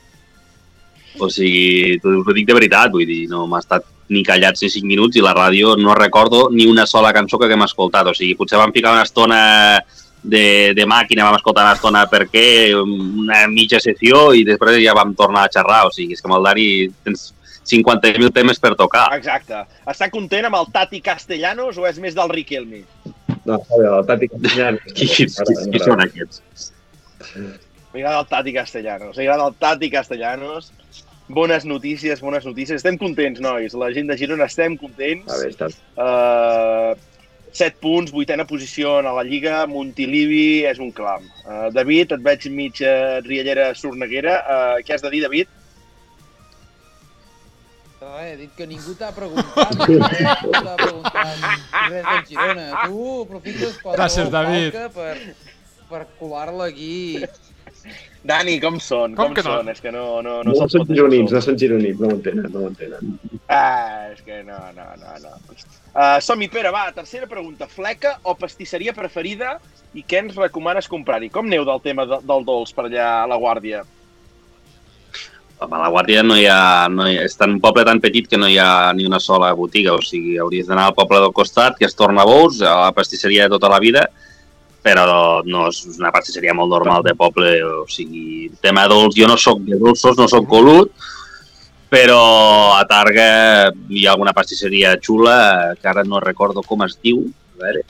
O 1.22 1.28
sigui, 1.30 2.00
t'ho 2.02 2.34
dic 2.34 2.48
de 2.48 2.56
veritat, 2.58 2.90
vull 2.90 3.06
dir, 3.06 3.28
no 3.30 3.44
m'ha 3.46 3.60
estat 3.62 3.86
ni 4.10 4.24
callat 4.26 4.58
ni 4.62 4.70
5 4.74 4.88
minuts 4.90 5.16
i 5.16 5.22
la 5.22 5.36
ràdio 5.38 5.76
no 5.78 5.94
recordo 5.94 6.48
ni 6.50 6.66
una 6.66 6.88
sola 6.90 7.14
cançó 7.14 7.38
que 7.38 7.46
haguem 7.46 7.62
escoltat. 7.68 8.10
O 8.10 8.16
sigui, 8.18 8.34
potser 8.40 8.58
vam 8.58 8.74
ficar 8.74 8.96
una 8.98 9.04
estona 9.06 9.40
de, 10.24 10.74
de 10.74 10.86
màquina, 10.90 11.28
vam 11.30 11.38
escoltar 11.38 11.68
una 11.68 11.76
estona 11.78 12.08
per 12.10 12.24
què, 12.34 12.74
una 12.82 13.44
mitja 13.54 13.78
sessió 13.80 14.32
i 14.34 14.42
després 14.48 14.82
ja 14.82 14.98
vam 14.98 15.14
tornar 15.14 15.46
a 15.46 15.54
xerrar. 15.54 15.84
O 15.86 15.94
sigui, 15.94 16.18
és 16.18 16.22
que 16.22 16.32
amb 16.32 16.40
el 16.40 16.50
Dani 16.50 16.68
tens 17.06 17.30
50.000 17.70 18.34
temes 18.36 18.60
per 18.60 18.74
tocar. 18.80 19.08
Exacte. 19.18 19.64
Està 19.90 20.10
content 20.14 20.50
amb 20.50 20.60
el 20.60 20.70
Tati 20.74 21.02
Castellanos 21.04 21.80
o 21.80 21.88
és 21.90 22.00
més 22.04 22.18
del 22.18 22.32
Riquelme? 22.34 22.84
No, 23.46 23.60
a 23.60 23.78
veure, 23.78 24.00
el 24.00 24.08
Tati 24.10 24.30
Castellano. 24.32 24.84
Qui, 24.96 25.08
qui, 25.08 25.28
qui, 25.28 25.58
qui 25.72 25.84
són 25.84 26.04
aquests? 26.04 26.72
M'agrada 27.94 28.20
el 28.20 28.30
Tati 28.32 28.56
Castellanos. 28.56 29.18
M'agrada 29.18 29.48
el 29.48 29.58
Tati 29.62 29.92
Castellanos. 29.94 30.72
Bones 31.34 31.66
notícies, 31.66 32.20
bones 32.22 32.46
notícies. 32.46 32.82
Estem 32.82 33.00
contents, 33.00 33.40
nois. 33.42 33.74
La 33.80 33.90
gent 33.96 34.12
de 34.12 34.20
Girona 34.20 34.50
estem 34.52 34.78
contents. 34.78 35.32
A 35.32 35.40
veure, 35.40 35.56
està... 35.56 35.72
Uh, 35.96 37.12
7 37.54 37.78
punts, 37.80 38.12
vuitena 38.12 38.48
posició 38.50 38.98
a 38.98 39.14
la 39.14 39.24
Lliga, 39.24 39.68
Montilivi 39.70 40.66
és 40.66 40.80
un 40.82 40.90
clam. 40.92 41.28
Uh, 41.46 41.68
David, 41.74 42.16
et 42.16 42.24
veig 42.26 42.48
mig 42.50 42.82
uh, 42.82 43.20
riallera 43.28 43.70
sorneguera. 43.78 44.40
Uh, 44.42 44.80
què 44.82 44.96
has 44.96 45.06
de 45.06 45.12
dir, 45.14 45.22
David? 45.28 45.52
Res, 48.04 48.34
he 48.34 48.36
dit 48.44 48.52
que 48.58 48.68
ningú 48.68 48.94
t'ha 49.00 49.12
preguntat. 49.16 49.74
ningú 49.88 50.52
t'ha 50.52 50.76
preguntat 50.82 51.48
res 51.90 52.06
del 52.10 52.22
Girona. 52.30 52.68
Tu 52.84 53.04
aprofites 53.24 53.78
qualsevol 53.82 53.98
Gràcies, 54.00 54.32
David. 54.34 54.78
per, 54.96 55.16
per 55.90 56.04
colar-la 56.20 56.68
aquí. 56.72 57.24
Dani, 58.24 58.56
com 58.64 58.78
són? 58.80 59.16
Com 59.18 59.32
Com, 59.32 59.34
que 59.36 59.44
no? 59.44 59.58
són? 59.58 59.70
És 59.74 59.82
que 59.84 59.92
no, 59.92 60.04
no, 60.24 60.38
No, 60.44 60.54
no, 60.54 60.60
no 60.64 60.68
són 60.72 60.86
gironins, 60.88 61.34
no 61.36 61.42
són 61.44 61.58
gironins, 61.60 62.00
no 62.00 62.08
ho 62.08 62.16
entenen, 62.16 62.46
no 62.54 62.62
ho 62.64 62.70
entenen. 62.72 63.18
Ah, 63.52 64.08
és 64.14 64.22
que 64.24 64.38
no, 64.48 64.60
no, 64.78 64.86
no, 65.02 65.16
no. 65.26 65.34
Uh, 65.94 66.20
Som-hi, 66.24 66.48
Pere, 66.54 66.72
va, 66.74 66.86
tercera 66.96 67.28
pregunta. 67.28 67.68
Fleca 67.68 68.16
o 68.24 68.36
pastisseria 68.40 68.94
preferida 68.96 69.58
i 69.94 70.06
què 70.08 70.22
ens 70.24 70.40
recomanes 70.40 70.88
comprar-hi? 70.90 71.30
Com 71.34 71.52
neu 71.52 71.66
del 71.68 71.84
tema 71.84 72.08
de, 72.10 72.22
del 72.24 72.48
dolç 72.48 72.72
per 72.74 72.88
allà 72.88 73.10
a 73.26 73.28
la 73.30 73.38
Guàrdia? 73.42 73.84
A 75.64 75.80
la 75.80 75.90
Guàrdia 75.94 76.24
no 76.26 76.36
hi 76.36 76.46
ha... 76.50 76.90
No 76.92 77.08
hi 77.08 77.18
ha 77.18 77.24
és 77.28 77.38
tan 77.40 77.56
un 77.56 77.62
poble 77.64 77.86
tan 77.88 78.02
petit 78.04 78.28
que 78.30 78.40
no 78.40 78.50
hi 78.52 78.58
ha 78.60 78.92
ni 78.98 79.08
una 79.08 79.20
sola 79.24 79.54
botiga. 79.56 79.96
O 79.96 80.04
sigui, 80.04 80.36
hauries 80.42 80.68
d'anar 80.68 80.90
al 80.90 80.98
poble 80.98 81.22
del 81.24 81.34
costat, 81.36 81.78
que 81.80 81.88
es 81.88 81.96
torna 81.96 82.24
a 82.24 82.28
Bous, 82.28 82.62
a 82.62 82.76
la 82.88 82.92
pastisseria 82.96 83.48
de 83.48 83.56
tota 83.56 83.72
la 83.72 83.80
vida, 83.84 84.08
però 84.84 85.42
no 85.48 85.70
és 85.72 85.80
una 85.96 86.12
pastisseria 86.12 86.56
molt 86.58 86.74
normal 86.76 87.06
de 87.06 87.16
poble. 87.16 87.56
O 87.64 87.88
sigui, 87.88 88.52
tema 88.62 88.86
dolç, 88.92 89.16
jo 89.20 89.30
no 89.32 89.40
sóc 89.40 89.64
de 89.68 89.80
dolços, 89.80 90.20
no 90.20 90.28
sóc 90.32 90.50
colut, 90.52 90.92
però 91.94 92.22
a 92.76 92.84
Targa 92.90 93.72
hi 93.90 94.06
ha 94.06 94.14
alguna 94.16 94.34
pastisseria 94.36 94.98
xula, 95.00 95.76
que 95.80 95.90
ara 95.90 96.04
no 96.04 96.24
recordo 96.24 96.66
com 96.66 96.84
es 96.88 96.98
diu. 97.02 97.28
A 97.56 97.66
veure... 97.66 97.86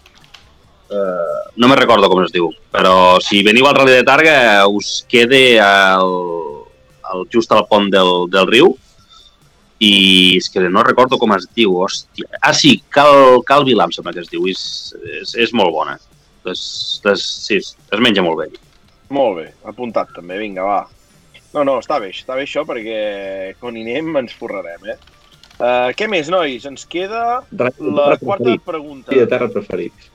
Uh, 0.94 1.50
no 1.58 1.66
me 1.72 1.78
recordo 1.80 2.06
com 2.12 2.20
es 2.22 2.30
diu, 2.30 2.52
però 2.70 3.18
si 3.24 3.40
veniu 3.42 3.66
al 3.66 3.74
Rally 3.74 3.96
de 3.96 4.04
Targa 4.06 4.36
us 4.70 5.08
quede 5.10 5.58
al, 5.64 6.12
al, 7.12 7.28
just 7.34 7.52
al 7.52 7.66
pont 7.70 7.90
del, 7.94 8.28
del 8.32 8.50
riu 8.50 8.74
i 9.84 10.38
és 10.38 10.48
que 10.52 10.62
no 10.72 10.84
recordo 10.86 11.18
com 11.20 11.34
es 11.36 11.48
diu, 11.58 11.76
hòstia. 11.84 12.30
Ah, 12.40 12.54
sí, 12.56 12.78
Cal, 12.94 13.42
Cal 13.48 13.66
Vilam 13.68 13.92
sembla 13.92 14.14
que 14.16 14.24
es 14.24 14.30
diu, 14.32 14.46
és, 14.48 14.62
és, 15.20 15.34
és 15.48 15.54
molt 15.58 15.74
bona. 15.76 15.98
Es, 16.48 17.02
es, 17.10 17.26
sí, 17.48 17.60
es 17.60 18.04
menja 18.04 18.24
molt 18.24 18.44
bé. 18.44 18.48
Molt 19.14 19.42
bé, 19.42 19.48
apuntat 19.68 20.14
també, 20.16 20.38
vinga, 20.40 20.64
va. 20.64 20.82
No, 21.54 21.66
no, 21.68 21.78
està 21.84 22.00
bé, 22.02 22.14
està 22.16 22.38
bé 22.38 22.48
això 22.48 22.64
perquè 22.66 23.54
quan 23.60 23.76
hi 23.78 23.84
anem 23.86 24.24
ens 24.24 24.34
forrarem, 24.40 24.88
eh? 24.94 24.98
Uh, 25.54 25.92
què 25.94 26.08
més, 26.10 26.32
nois? 26.34 26.64
Ens 26.66 26.88
queda 26.90 27.44
Res, 27.52 27.76
la 27.78 28.16
quarta 28.18 28.48
preferit. 28.48 28.64
pregunta. 28.66 29.12
Sí, 29.14 29.20
de 29.22 29.28
terra 29.30 29.52
preferit. 29.54 30.10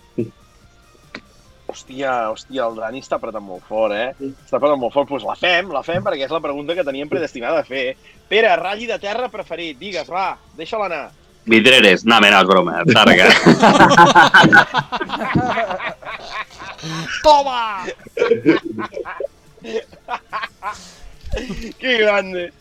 Hòstia, 1.68 2.32
hòstia, 2.32 2.64
el 2.64 2.78
Dani 2.80 3.02
està 3.04 3.18
apretant 3.18 3.44
molt 3.44 3.60
fort, 3.68 3.92
eh? 3.92 4.14
Està 4.30 4.56
apretant 4.56 4.80
molt 4.80 4.94
fort. 4.94 5.08
Doncs 5.08 5.12
pues 5.12 5.24
la 5.28 5.36
fem, 5.36 5.68
la 5.74 5.82
fem, 5.84 6.02
perquè 6.04 6.24
és 6.24 6.32
la 6.32 6.40
pregunta 6.44 6.74
que 6.74 6.84
teníem 6.86 7.08
predestinada 7.12 7.58
a 7.60 7.68
fer. 7.68 7.96
Pere, 8.28 8.56
ratlli 8.56 8.86
de 8.88 8.98
terra 9.02 9.28
preferit, 9.32 9.78
digues, 9.80 10.08
va, 10.08 10.38
deixa-la 10.56 10.86
anar. 10.88 11.10
Vidreres, 11.48 12.04
no, 12.08 12.20
no, 12.20 12.26
és 12.28 12.46
broma, 12.48 12.84
Targa. 12.88 13.28
Toma! 17.24 17.84
Que 21.78 21.98
grande. 21.98 22.52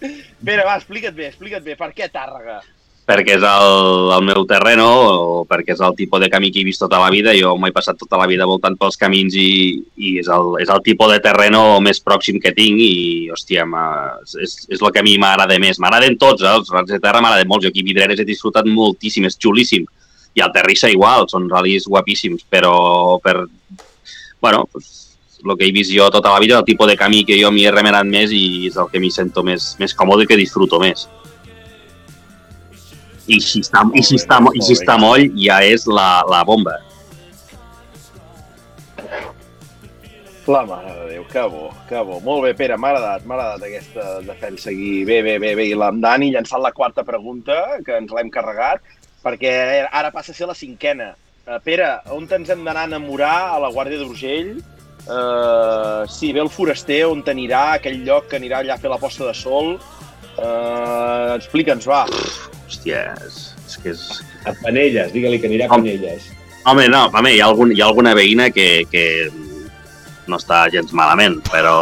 Pere, 0.44 0.66
va, 0.66 0.76
explica't 0.76 1.16
bé, 1.16 1.28
explica't 1.32 1.64
bé. 1.64 1.76
Per 1.80 1.94
què 1.96 2.10
Tàrrega? 2.12 2.60
Perquè 3.08 3.38
és 3.38 3.44
el, 3.48 4.10
el 4.12 4.24
meu 4.28 4.44
terreno 4.50 4.86
o 4.86 5.44
perquè 5.48 5.72
és 5.78 5.82
el 5.86 5.94
tipus 5.96 6.20
de 6.20 6.28
camí 6.28 6.50
que 6.52 6.60
he 6.60 6.68
vist 6.68 6.82
tota 6.84 7.00
la 7.00 7.08
vida. 7.14 7.32
Jo 7.38 7.54
m'he 7.56 7.72
passat 7.72 7.96
tota 8.00 8.20
la 8.20 8.28
vida 8.28 8.48
voltant 8.50 8.76
pels 8.76 9.00
camins 9.00 9.38
i, 9.40 9.52
i 9.96 10.18
és, 10.20 10.28
el, 10.28 10.58
és 10.60 10.72
el 10.74 10.82
tipus 10.84 11.14
de 11.14 11.22
terreno 11.24 11.62
més 11.84 12.02
pròxim 12.04 12.42
que 12.44 12.52
tinc 12.58 12.82
i, 12.84 13.30
hòstia, 13.32 13.64
és, 14.44 14.58
és 14.68 14.82
el 14.82 14.92
que 14.92 15.00
a 15.00 15.06
mi 15.08 15.16
m'agrada 15.24 15.56
més. 15.64 15.80
M'agraden 15.80 16.20
tots, 16.20 16.44
eh? 16.44 16.52
els 16.52 16.74
rals 16.74 16.92
de 16.92 17.00
terra 17.00 17.24
m'agraden 17.24 17.48
molts. 17.48 17.64
Jo 17.64 17.72
aquí 17.72 17.86
Vidreres 17.88 18.20
he 18.20 18.28
disfrutat 18.28 18.68
moltíssim, 18.68 19.30
és 19.30 19.40
xulíssim. 19.40 19.88
I 20.36 20.44
el 20.44 20.52
Terrissa 20.54 20.92
igual, 20.92 21.30
són 21.32 21.48
ral·lis 21.50 21.88
guapíssims, 21.88 22.44
però 22.52 22.76
per... 23.24 23.40
Bueno, 24.44 24.68
pues, 24.74 25.16
el 25.46 25.56
que 25.56 25.66
he 25.66 25.72
vist 25.72 25.96
jo 25.96 26.10
tota 26.12 26.34
la 26.34 26.44
vida, 26.44 26.60
el 26.60 26.68
tipus 26.68 26.92
de 26.92 26.98
camí 27.00 27.24
que 27.24 27.40
jo 27.40 27.54
m'hi 27.56 27.70
he 27.70 27.72
remenat 27.72 28.06
més 28.06 28.36
i 28.36 28.68
és 28.68 28.76
el 28.76 28.92
que 28.92 29.00
m'hi 29.00 29.14
sento 29.16 29.48
més, 29.48 29.78
més 29.80 29.96
còmode 29.96 30.28
i 30.28 30.30
que 30.30 30.38
disfruto 30.40 30.82
més. 30.84 31.08
I 33.28 33.40
si 33.44 33.62
està, 33.66 33.84
i 33.94 34.04
si 34.04 34.16
està, 34.16 34.40
i 34.56 34.62
si 34.64 34.78
està 34.78 34.96
moll 35.02 35.28
ja 35.36 35.60
és 35.66 35.88
la, 35.88 36.24
la 36.32 36.44
bomba. 36.48 36.78
La 40.48 40.64
mare 40.64 40.94
de 40.96 41.08
Déu, 41.10 41.26
que 41.28 41.42
bo, 41.52 41.66
que 41.90 42.00
bo. 42.08 42.22
Molt 42.24 42.46
bé, 42.46 42.54
Pere, 42.56 42.78
m'ha 42.80 42.94
agradat, 42.94 43.26
m'ha 43.28 43.36
agradat 43.36 43.66
aquesta 43.68 44.06
defensa 44.24 44.70
aquí. 44.72 45.04
Bé, 45.04 45.20
bé, 45.26 45.36
bé, 45.44 45.52
bé. 45.60 45.66
I 45.68 45.76
la 45.76 45.92
Dani 45.92 46.32
llançant 46.32 46.64
la 46.64 46.72
quarta 46.72 47.04
pregunta, 47.04 47.58
que 47.84 47.98
ens 48.00 48.14
l'hem 48.16 48.32
carregat, 48.32 48.80
perquè 49.26 49.52
ara 49.92 50.14
passa 50.16 50.32
a 50.32 50.38
ser 50.38 50.48
la 50.48 50.56
cinquena. 50.56 51.12
Uh, 51.44 51.60
Pere, 51.64 51.90
on 52.16 52.30
ens 52.32 52.54
hem 52.54 52.64
d'anar 52.64 52.86
a 52.86 52.92
enamorar 52.94 53.36
a 53.58 53.60
la 53.60 53.74
Guàrdia 53.76 54.00
d'Urgell? 54.00 54.56
Uh, 55.04 56.08
sí, 56.08 56.32
ve 56.32 56.40
el 56.44 56.52
foraster, 56.52 57.04
on 57.12 57.26
t'anirà, 57.28 57.74
aquell 57.82 58.00
lloc 58.08 58.32
que 58.32 58.40
anirà 58.40 58.64
allà 58.64 58.78
a 58.80 58.82
fer 58.84 58.92
la 58.92 59.02
posta 59.04 59.28
de 59.28 59.36
sol. 59.36 59.76
Uh, 60.38 61.36
Explica'ns, 61.36 61.92
va. 61.92 62.06
Hòstia, 62.68 63.04
és, 63.26 63.38
és 63.66 63.78
que 63.82 63.94
és... 63.96 64.02
A 64.48 64.54
Penelles, 64.60 65.14
digue-li 65.16 65.40
que 65.40 65.48
anirà 65.48 65.70
a 65.70 65.76
Home. 65.76 65.94
Penelles. 65.96 66.28
Home, 66.68 66.88
no, 66.92 67.06
home, 67.16 67.32
hi 67.32 67.40
ha, 67.40 67.48
algun, 67.48 67.72
hi 67.72 67.80
ha 67.80 67.88
alguna 67.88 68.12
veïna 68.18 68.50
que, 68.52 68.84
que 68.92 69.04
no 70.28 70.36
està 70.36 70.66
gens 70.74 70.92
malament, 70.92 71.40
però... 71.48 71.78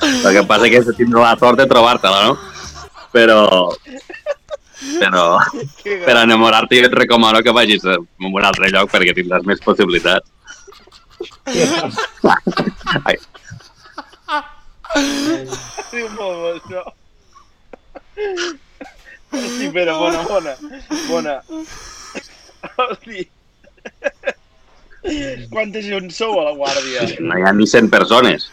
El 0.00 0.32
que 0.36 0.44
passa 0.46 0.70
és 0.70 0.86
que 0.86 0.96
tindrà 0.96 1.24
la 1.24 1.36
sort 1.40 1.58
de 1.58 1.66
trobar-te-la, 1.70 2.30
no? 2.30 2.38
Però... 3.10 3.40
Però 5.00 5.24
per 5.82 6.14
enamorar-te 6.22 6.78
jo 6.78 6.86
et 6.88 6.94
recomano 6.96 7.42
que 7.44 7.52
vagis 7.52 7.84
a 7.84 7.98
un 8.00 8.44
altre 8.44 8.70
lloc 8.72 8.88
perquè 8.92 9.12
tindràs 9.16 9.44
més 9.48 9.60
possibilitats. 9.64 10.30
Hosti, 19.30 19.68
Pere, 19.72 19.92
bona, 19.92 20.22
bona. 20.28 20.54
Bona. 21.08 21.34
Hosti. 22.76 23.28
Quanta 25.52 25.80
gent 25.84 26.10
sou 26.12 26.40
a 26.40 26.48
la 26.50 26.54
guàrdia? 26.56 27.06
no 27.24 27.38
hi 27.38 27.46
ha 27.46 27.52
ni 27.56 27.66
100 27.68 27.92
persones. 27.92 28.48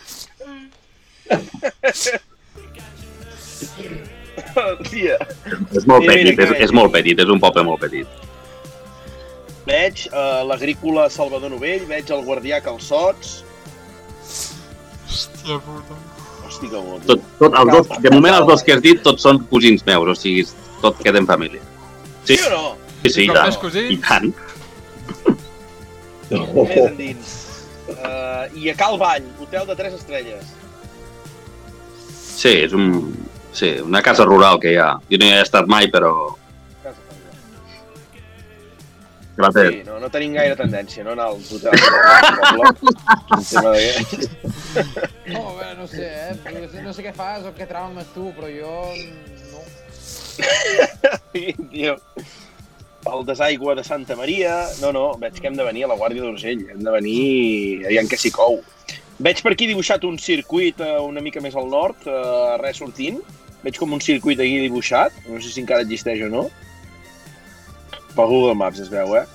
Hòstia. 4.57 5.17
És 5.75 5.85
molt 5.89 6.07
petit, 6.07 6.39
és, 6.39 6.55
és 6.67 6.71
molt 6.75 6.93
petit, 6.95 7.19
és 7.19 7.29
un 7.33 7.41
poble 7.43 7.65
molt 7.67 7.83
petit. 7.83 8.26
Veig 9.67 10.05
uh, 10.11 10.43
l'agrícola 10.47 11.09
Salvador 11.11 11.51
Novell, 11.51 11.83
veig 11.89 12.11
el 12.13 12.23
guardià 12.27 12.61
Calçots. 12.63 13.41
Hòstia 15.07 15.59
puta. 15.65 15.97
Hosti, 16.47 16.69
que 16.71 16.79
bo. 16.79 16.99
tio. 17.03 17.15
Tot, 17.15 17.25
tot, 17.39 17.57
els 17.59 17.73
dos, 17.73 17.89
de 18.03 18.11
moment 18.13 18.37
els 18.37 18.47
dos 18.47 18.63
que 18.63 18.77
has 18.77 18.83
dit 18.83 19.01
tots 19.03 19.25
són 19.27 19.41
cosins 19.51 19.83
meus, 19.87 20.13
o 20.13 20.15
sigui, 20.15 20.45
tot 20.83 20.99
queda 21.03 21.19
en 21.19 21.27
família. 21.27 21.63
Sí, 22.23 22.37
Sí 22.37 22.43
o 22.47 22.53
no? 22.53 22.63
sí, 23.03 23.11
sí 23.13 23.25
i 23.25 23.29
tant. 23.33 23.59
I 23.91 23.97
tant. 24.03 24.31
Més 26.31 26.79
endins. 26.83 27.35
Uh, 27.87 28.47
I 28.59 28.71
a 28.71 28.75
Cal 28.79 28.97
Vall, 28.99 29.27
hotel 29.43 29.67
de 29.67 29.75
3 29.79 29.93
estrelles. 29.95 30.49
Sí, 32.37 32.51
és 32.67 32.73
un, 32.75 33.13
sí, 33.55 33.77
una 33.83 34.01
casa 34.05 34.25
rural 34.27 34.59
que 34.63 34.73
hi 34.73 34.81
ha. 34.81 34.91
Jo 35.11 35.19
no 35.21 35.27
hi 35.27 35.35
he 35.37 35.45
estat 35.45 35.69
mai, 35.71 35.87
però... 35.91 36.13
Gràcies. 39.37 39.69
Sí, 39.69 39.83
no, 39.85 39.99
no 40.01 40.09
tenim 40.09 40.33
gaire 40.33 40.55
tendència, 40.57 41.03
no. 41.05 41.13
Un 41.13 41.43
tema 43.51 43.73
de... 43.75 44.17
Oh, 45.37 45.53
bé, 45.59 45.67
no 45.77 45.85
sé, 45.85 46.07
eh? 46.07 46.33
No 46.41 46.69
sé, 46.71 46.81
no 46.87 46.93
sé 46.95 47.05
què 47.05 47.13
fas 47.13 47.45
o 47.45 47.53
què 47.53 47.67
traumes 47.69 48.09
tu, 48.15 48.31
però 48.37 48.49
jo 48.49 48.73
no. 49.53 49.61
Sí, 51.33 51.53
tio. 51.69 51.97
El 53.07 53.25
desaigua 53.29 53.75
de 53.77 53.85
Santa 53.85 54.17
Maria... 54.17 54.65
No, 54.81 54.91
no, 54.95 55.05
veig 55.21 55.37
que 55.39 55.47
hem 55.51 55.57
de 55.57 55.65
venir 55.67 55.85
a 55.85 55.91
la 55.93 55.97
Guàrdia 55.99 56.25
d'Urgell. 56.25 56.65
Hem 56.73 56.81
de 56.83 56.93
venir... 56.97 57.85
Aviam 57.85 58.09
que 58.09 58.17
s'hi 58.19 58.33
cou. 58.33 58.57
Veig 59.23 59.41
per 59.45 59.53
aquí 59.53 59.69
dibuixat 59.69 60.03
un 60.05 60.17
circuit 60.21 60.81
eh, 60.81 60.97
una 61.01 61.21
mica 61.25 61.41
més 61.41 61.55
al 61.57 61.69
nord, 61.71 62.09
eh, 62.09 62.57
res 62.61 62.81
sortint. 62.81 63.21
Veig 63.63 63.77
com 63.77 63.93
un 63.93 64.01
circuit 64.03 64.41
aquí 64.41 64.59
dibuixat. 64.65 65.13
No 65.29 65.39
sé 65.41 65.53
si 65.53 65.61
encara 65.63 65.85
existeix 65.85 66.25
o 66.25 66.29
no. 66.33 66.47
Pel 68.17 68.31
Google 68.31 68.55
Maps 68.57 68.79
es 68.81 68.89
veu, 68.89 69.13
eh? 69.19 69.25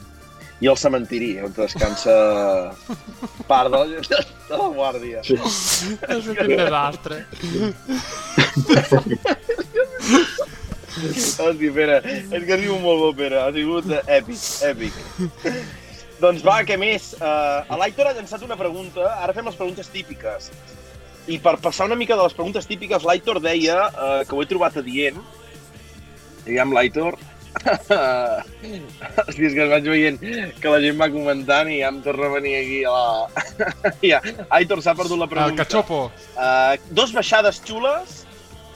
I 0.63 0.69
el 0.71 0.79
cementiri, 0.79 1.33
on 1.43 1.55
descansa 1.55 2.13
part 3.49 3.71
de 3.71 3.79
la, 3.79 4.03
de 4.51 4.59
la 4.59 4.69
guàrdia. 4.77 5.23
És 6.17 6.29
un 6.31 6.39
desastre. 6.39 7.23
Hosti, 10.93 11.71
Pere, 11.75 12.01
és 12.05 12.45
que 12.47 12.59
riu 12.59 12.77
molt 12.83 13.03
bo, 13.03 13.11
Pere. 13.19 13.41
Ha 13.43 13.51
sigut 13.55 13.91
eh, 13.91 14.03
èpic, 14.19 14.45
èpic. 14.71 15.01
doncs 16.23 16.43
va, 16.47 16.61
què 16.67 16.79
més? 16.79 17.13
Uh, 17.19 17.79
L'Aitor 17.81 18.11
ha 18.11 18.15
llançat 18.19 18.47
una 18.47 18.59
pregunta. 18.59 19.09
Ara 19.23 19.35
fem 19.35 19.51
les 19.51 19.59
preguntes 19.59 19.91
típiques. 19.95 20.51
I 21.31 21.39
per 21.43 21.57
passar 21.63 21.87
una 21.91 21.99
mica 21.99 22.19
de 22.19 22.23
les 22.27 22.35
preguntes 22.39 22.67
típiques, 22.71 23.07
l'Aitor 23.07 23.43
deia, 23.43 23.79
uh, 23.91 24.23
que 24.27 24.35
ho 24.35 24.43
he 24.43 24.51
trobat 24.51 24.79
adient, 24.83 25.19
diguem 26.47 26.75
l'Aitor, 26.75 27.19
Hosti, 27.53 29.45
és 29.45 29.55
que 29.55 29.63
es 29.65 29.71
vaig 29.71 29.89
veient 29.89 30.19
que 30.61 30.73
la 30.73 30.81
gent 30.83 30.99
va 31.01 31.09
comentant 31.13 31.71
i 31.71 31.81
ja 31.83 31.91
em 31.93 32.01
torna 32.05 32.29
a 32.29 32.35
venir 32.37 32.55
aquí 32.59 32.79
a 32.89 32.95
la... 32.95 33.45
ja. 34.13 34.21
Aitor 34.59 34.83
s'ha 34.85 34.95
perdut 34.99 35.21
la 35.21 35.29
El 35.29 35.33
pregunta. 35.35 35.65
cachopo. 35.65 36.01
Uh, 36.37 36.77
dos 36.91 37.13
baixades 37.17 37.61
xules 37.65 38.23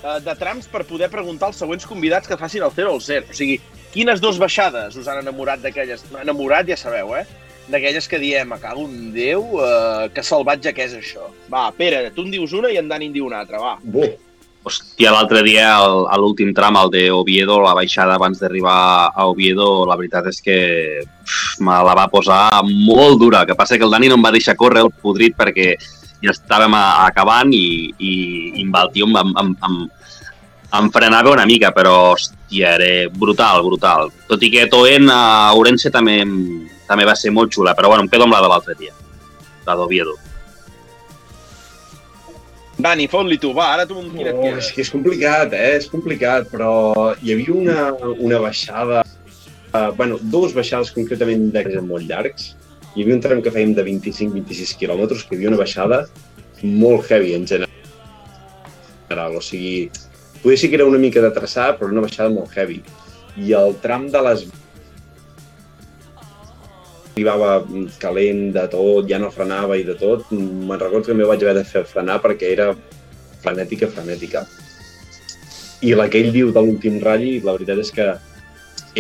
uh, 0.03 0.19
de 0.25 0.37
trams 0.39 0.69
per 0.73 0.85
poder 0.89 1.11
preguntar 1.13 1.51
als 1.51 1.63
següents 1.63 1.87
convidats 1.89 2.29
que 2.29 2.39
facin 2.41 2.67
el 2.67 2.75
0 2.77 2.93
o 2.93 3.01
el 3.01 3.03
0. 3.07 3.33
O 3.33 3.37
sigui, 3.41 3.59
quines 3.95 4.21
dos 4.23 4.39
baixades 4.43 4.97
us 5.01 5.09
han 5.09 5.23
enamorat 5.25 5.65
d'aquelles? 5.65 6.05
Enamorat, 6.23 6.69
ja 6.69 6.79
sabeu, 6.81 7.17
eh? 7.17 7.25
D'aquelles 7.67 8.07
que 8.07 8.21
diem, 8.23 8.53
a 8.55 8.61
cago 8.63 8.85
en 8.87 9.11
Déu, 9.17 9.43
uh, 9.59 10.07
que 10.15 10.23
salvatge 10.23 10.71
que 10.77 10.85
és 10.87 10.95
això. 10.95 11.33
Va, 11.51 11.67
Pere, 11.75 12.05
tu 12.15 12.23
en 12.23 12.31
dius 12.31 12.53
una 12.55 12.71
i 12.71 12.79
en 12.79 12.87
Dani 12.93 13.09
en 13.11 13.17
diu 13.17 13.27
una 13.27 13.41
altra, 13.43 13.59
va. 13.59 13.73
Buh, 13.83 14.13
Hòstia, 14.67 15.13
l'altre 15.15 15.45
dia, 15.47 15.67
a 15.79 16.17
l'últim 16.19 16.49
tram, 16.55 16.75
el 16.81 16.89
de 16.91 17.05
Oviedo, 17.15 17.61
la 17.63 17.75
baixada 17.79 18.17
abans 18.19 18.41
d'arribar 18.43 19.13
a 19.15 19.27
Oviedo, 19.31 19.85
la 19.87 19.95
veritat 19.95 20.27
és 20.33 20.41
que 20.43 20.57
pff, 21.07 21.61
me 21.63 21.77
la 21.87 21.95
va 21.95 22.09
posar 22.11 22.65
molt 22.67 23.21
dura. 23.21 23.45
El 23.45 23.47
que 23.53 23.55
passa 23.55 23.79
que 23.79 23.87
el 23.87 23.95
Dani 23.95 24.11
no 24.11 24.19
em 24.19 24.25
va 24.27 24.33
deixar 24.35 24.57
córrer 24.59 24.83
el 24.83 24.91
podrit 24.91 25.37
perquè 25.39 25.69
ja 26.19 26.35
estàvem 26.35 26.75
a- 26.75 27.07
acabant 27.07 27.55
i, 27.55 27.93
i, 27.95 28.13
i 28.59 28.65
amb 28.67 28.75
el 28.83 28.91
tio 28.97 29.07
em, 29.07 29.15
em, 29.23 29.55
em, 29.71 29.79
em, 30.81 30.91
frenava 30.91 31.37
una 31.37 31.47
mica, 31.47 31.71
però, 31.71 31.95
hòstia, 32.17 32.75
era 32.75 33.09
brutal, 33.15 33.63
brutal. 33.63 34.11
Tot 34.27 34.43
i 34.43 34.51
que 34.51 34.67
Toen 34.73 35.07
a 35.15 35.53
Ourense 35.55 35.95
també, 35.95 36.25
també 36.91 37.07
va 37.07 37.15
ser 37.15 37.31
molt 37.31 37.55
xula, 37.55 37.77
però 37.79 37.95
bueno, 37.95 38.03
em 38.03 38.11
quedo 38.11 38.27
amb 38.27 38.35
la 38.35 38.43
de 38.43 38.51
l'altre 38.51 38.75
dia, 38.83 38.91
la 39.65 39.79
d'Oviedo. 39.79 40.19
Dani, 42.77 43.07
fot-li 43.09 43.39
tu, 43.41 43.55
va, 43.57 43.71
ara 43.73 43.87
tu 43.89 43.97
amb 43.97 44.13
quina 44.13 44.35
Oh, 44.37 44.49
és 44.61 44.69
que 44.75 44.83
és 44.85 44.91
complicat, 44.93 45.55
eh? 45.57 45.77
És 45.79 45.87
complicat, 45.89 46.51
però 46.53 47.15
hi 47.23 47.33
havia 47.33 47.55
una, 47.57 47.87
una 48.21 48.41
baixada... 48.43 49.03
Uh, 49.77 49.91
bueno, 49.97 50.19
dues 50.33 50.53
baixades 50.57 50.93
concretament 50.95 51.49
d'aquestes 51.55 51.85
molt 51.85 52.05
llargs. 52.09 52.51
Hi 52.95 53.03
havia 53.03 53.17
un 53.17 53.23
tram 53.25 53.41
que 53.45 53.53
fèiem 53.53 53.73
de 53.77 53.85
25-26 53.85 54.77
quilòmetres, 54.81 55.25
que 55.25 55.35
hi 55.35 55.41
havia 55.41 55.53
una 55.55 55.61
baixada 55.61 56.03
molt 56.63 57.09
heavy 57.11 57.35
en 57.37 57.49
general. 57.49 59.37
O 59.37 59.43
sigui, 59.45 59.89
poder 60.43 60.61
sí 60.61 60.71
que 60.71 60.79
era 60.81 60.89
una 60.89 61.01
mica 61.01 61.25
de 61.25 61.33
traçar, 61.33 61.73
però 61.81 61.91
una 61.93 62.05
baixada 62.05 62.33
molt 62.33 62.53
heavy. 62.57 62.83
I 63.41 63.57
el 63.57 63.77
tram 63.83 64.09
de 64.13 64.23
les 64.29 64.47
arribava 67.17 67.65
calent 67.97 68.51
de 68.53 68.63
tot, 68.69 69.07
ja 69.09 69.17
no 69.17 69.31
frenava 69.33 69.79
i 69.81 69.85
de 69.89 69.95
tot. 69.97 70.27
Me'n 70.37 70.77
recordo 70.77 71.07
que 71.07 71.15
també 71.15 71.25
vaig 71.25 71.41
haver 71.41 71.55
de 71.57 71.65
fer 71.65 71.81
frenar 71.89 72.19
perquè 72.21 72.51
era 72.53 72.67
frenètica, 73.41 73.89
frenètica. 73.89 74.43
I 75.81 75.95
la 75.97 76.11
que 76.13 76.21
ell 76.21 76.29
diu 76.35 76.51
de 76.53 76.61
l'últim 76.61 76.99
ratll, 77.01 77.39
la 77.47 77.55
veritat 77.57 77.79
és 77.81 77.93
que 77.97 78.07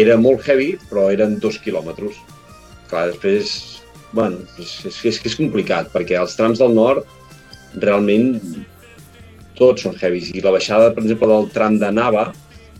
era 0.00 0.16
molt 0.16 0.48
heavy, 0.48 0.70
però 0.88 1.10
eren 1.12 1.34
dos 1.42 1.58
quilòmetres. 1.60 2.16
Clar, 2.88 3.02
després, 3.10 3.82
bueno, 4.16 4.40
és, 4.64 4.72
és, 4.88 5.00
és 5.10 5.18
és 5.28 5.36
complicat, 5.36 5.90
perquè 5.92 6.16
els 6.16 6.36
trams 6.38 6.62
del 6.62 6.72
nord 6.72 7.04
realment 7.82 8.38
tots 9.60 9.84
són 9.84 9.98
heavies. 10.00 10.30
I 10.32 10.40
la 10.40 10.54
baixada, 10.56 10.94
per 10.96 11.04
exemple, 11.04 11.28
del 11.28 11.50
tram 11.52 11.76
de 11.82 11.92
Nava, 11.92 12.30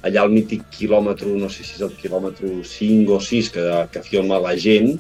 allà 0.01 0.25
al 0.25 0.33
mític 0.33 0.65
quilòmetre, 0.79 1.29
no 1.37 1.53
sé 1.53 1.61
si 1.61 1.77
és 1.77 1.85
el 1.85 1.93
quilòmetre 2.01 2.55
5 2.73 3.13
o 3.13 3.21
6 3.21 3.53
que, 3.53 3.67
que 3.93 4.05
filma 4.09 4.41
la 4.41 4.57
gent, 4.57 4.97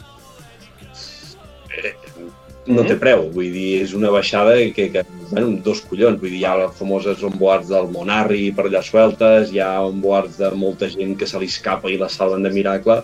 no 2.66 2.82
té 2.86 2.96
preu, 2.98 3.28
vull 3.34 3.52
dir, 3.54 3.82
és 3.84 3.92
una 3.94 4.10
baixada 4.10 4.56
que, 4.74 4.88
que 4.90 5.02
bueno, 5.30 5.52
dos 5.62 5.82
collons, 5.86 6.18
vull 6.18 6.32
dir, 6.32 6.40
hi 6.40 6.46
ha 6.48 6.56
les 6.58 6.74
famoses 6.78 7.22
onboards 7.26 7.70
del 7.70 7.90
Monarri 7.94 8.50
per 8.56 8.66
allà 8.66 8.82
sueltes, 8.82 9.52
hi 9.54 9.60
ha 9.62 9.70
onboards 9.86 10.40
de 10.40 10.50
molta 10.58 10.88
gent 10.90 11.14
que 11.18 11.28
se 11.30 11.38
li 11.38 11.50
escapa 11.50 11.92
i 11.92 11.98
la 12.00 12.10
salven 12.10 12.42
de 12.46 12.50
miracle, 12.54 12.98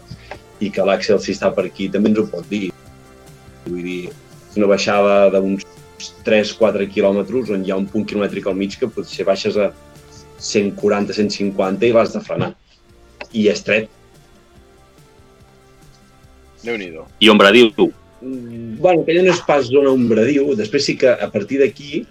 i 0.63 0.71
que 0.71 0.87
l'Àxel, 0.87 1.21
si 1.23 1.35
està 1.37 1.53
per 1.55 1.67
aquí, 1.69 1.89
també 1.93 2.11
ens 2.11 2.23
ho 2.23 2.27
pot 2.33 2.49
dir. 2.51 2.73
Vull 3.69 3.87
dir, 3.87 4.01
és 4.51 4.59
una 4.59 4.71
baixada 4.71 5.31
d'uns 5.35 5.67
3-4 6.27 6.89
quilòmetres 6.91 7.55
on 7.55 7.63
hi 7.63 7.71
ha 7.71 7.79
un 7.79 7.87
punt 7.91 8.07
quilomètric 8.09 8.51
al 8.51 8.59
mig 8.59 8.75
que 8.79 8.91
potser 8.91 9.27
baixes 9.27 9.59
a 9.59 9.71
140-150 10.43 11.87
i 11.87 11.95
l'has 11.95 12.15
de 12.15 12.23
frenar. 12.23 12.53
I 13.33 13.47
estret. 13.55 13.91
Déu-n'hi-do. 16.63 17.07
I 17.23 17.31
Ombradiu, 17.31 17.71
Mm, 17.71 18.02
Bueno, 18.23 19.03
aquella 19.03 19.25
no 19.27 19.33
és 19.35 19.43
pas 19.47 19.67
zona 19.67 19.91
ombradiu. 19.91 20.53
Després 20.59 20.87
sí 20.87 20.95
que 21.01 21.11
a 21.11 21.29
partir 21.33 21.59
d'aquí 21.63 22.05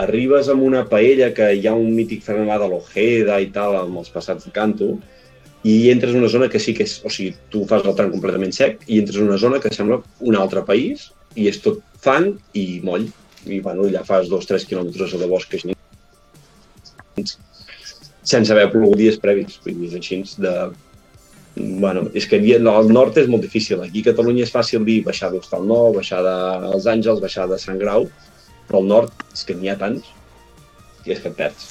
arribes 0.00 0.48
amb 0.50 0.64
una 0.66 0.82
paella 0.90 1.30
que 1.36 1.52
hi 1.54 1.66
ha 1.68 1.76
un 1.76 1.94
mític 1.94 2.24
fenomen 2.26 2.58
de 2.62 2.68
l'Ojeda 2.72 3.38
i 3.42 3.50
tal, 3.54 3.76
amb 3.78 4.00
els 4.02 4.10
passats 4.10 4.48
de 4.48 4.52
canto, 4.54 4.94
i 5.62 5.90
entres 5.92 6.14
en 6.14 6.22
una 6.22 6.32
zona 6.32 6.48
que 6.50 6.60
sí 6.62 6.74
que 6.74 6.86
és... 6.88 6.98
O 7.04 7.12
sigui, 7.12 7.34
tu 7.52 7.66
fas 7.70 7.84
el 7.84 7.96
tram 7.98 8.10
completament 8.14 8.54
sec 8.56 8.86
i 8.88 8.98
entres 9.02 9.20
en 9.20 9.28
una 9.28 9.38
zona 9.38 9.60
que 9.62 9.72
sembla 9.74 10.00
un 10.20 10.38
altre 10.40 10.64
país 10.66 11.10
i 11.36 11.50
és 11.50 11.60
tot 11.62 11.82
fang 12.00 12.32
i 12.56 12.80
moll. 12.84 13.06
I, 13.46 13.60
bueno, 13.64 13.86
ja 13.92 14.02
fas 14.04 14.28
dos, 14.28 14.48
tres 14.48 14.66
quilòmetres 14.68 15.14
de 15.16 15.28
bosc 15.28 15.54
així 15.56 15.76
sense 18.30 18.52
haver 18.52 18.68
plogut 18.72 18.98
dies 19.00 19.18
previs. 19.20 19.58
Vull 19.64 19.78
dir, 19.82 19.90
així 19.98 20.22
de... 20.44 20.54
Bueno, 21.56 22.06
és 22.14 22.26
que 22.30 22.38
hi- 22.38 22.54
al 22.56 22.88
nord 22.92 23.16
és 23.18 23.26
molt 23.28 23.42
difícil. 23.42 23.80
Aquí 23.82 24.00
a 24.04 24.10
Catalunya 24.12 24.44
és 24.46 24.52
fàcil 24.54 24.84
dir 24.86 25.00
baixar 25.04 25.30
d'Hostal 25.32 25.66
Nou, 25.66 25.92
baixar 25.96 26.22
dels 26.22 26.86
Àngels, 26.86 27.20
baixar 27.20 27.48
de 27.50 27.58
Sant 27.58 27.78
Grau, 27.78 28.06
però 28.68 28.78
al 28.78 28.86
nord 28.86 29.12
és 29.34 29.44
que 29.44 29.54
n'hi 29.58 29.68
ha 29.68 29.76
tants 29.76 30.06
i 31.04 31.12
és 31.12 31.20
que 31.20 31.28
et 31.28 31.36
perds. 31.36 31.68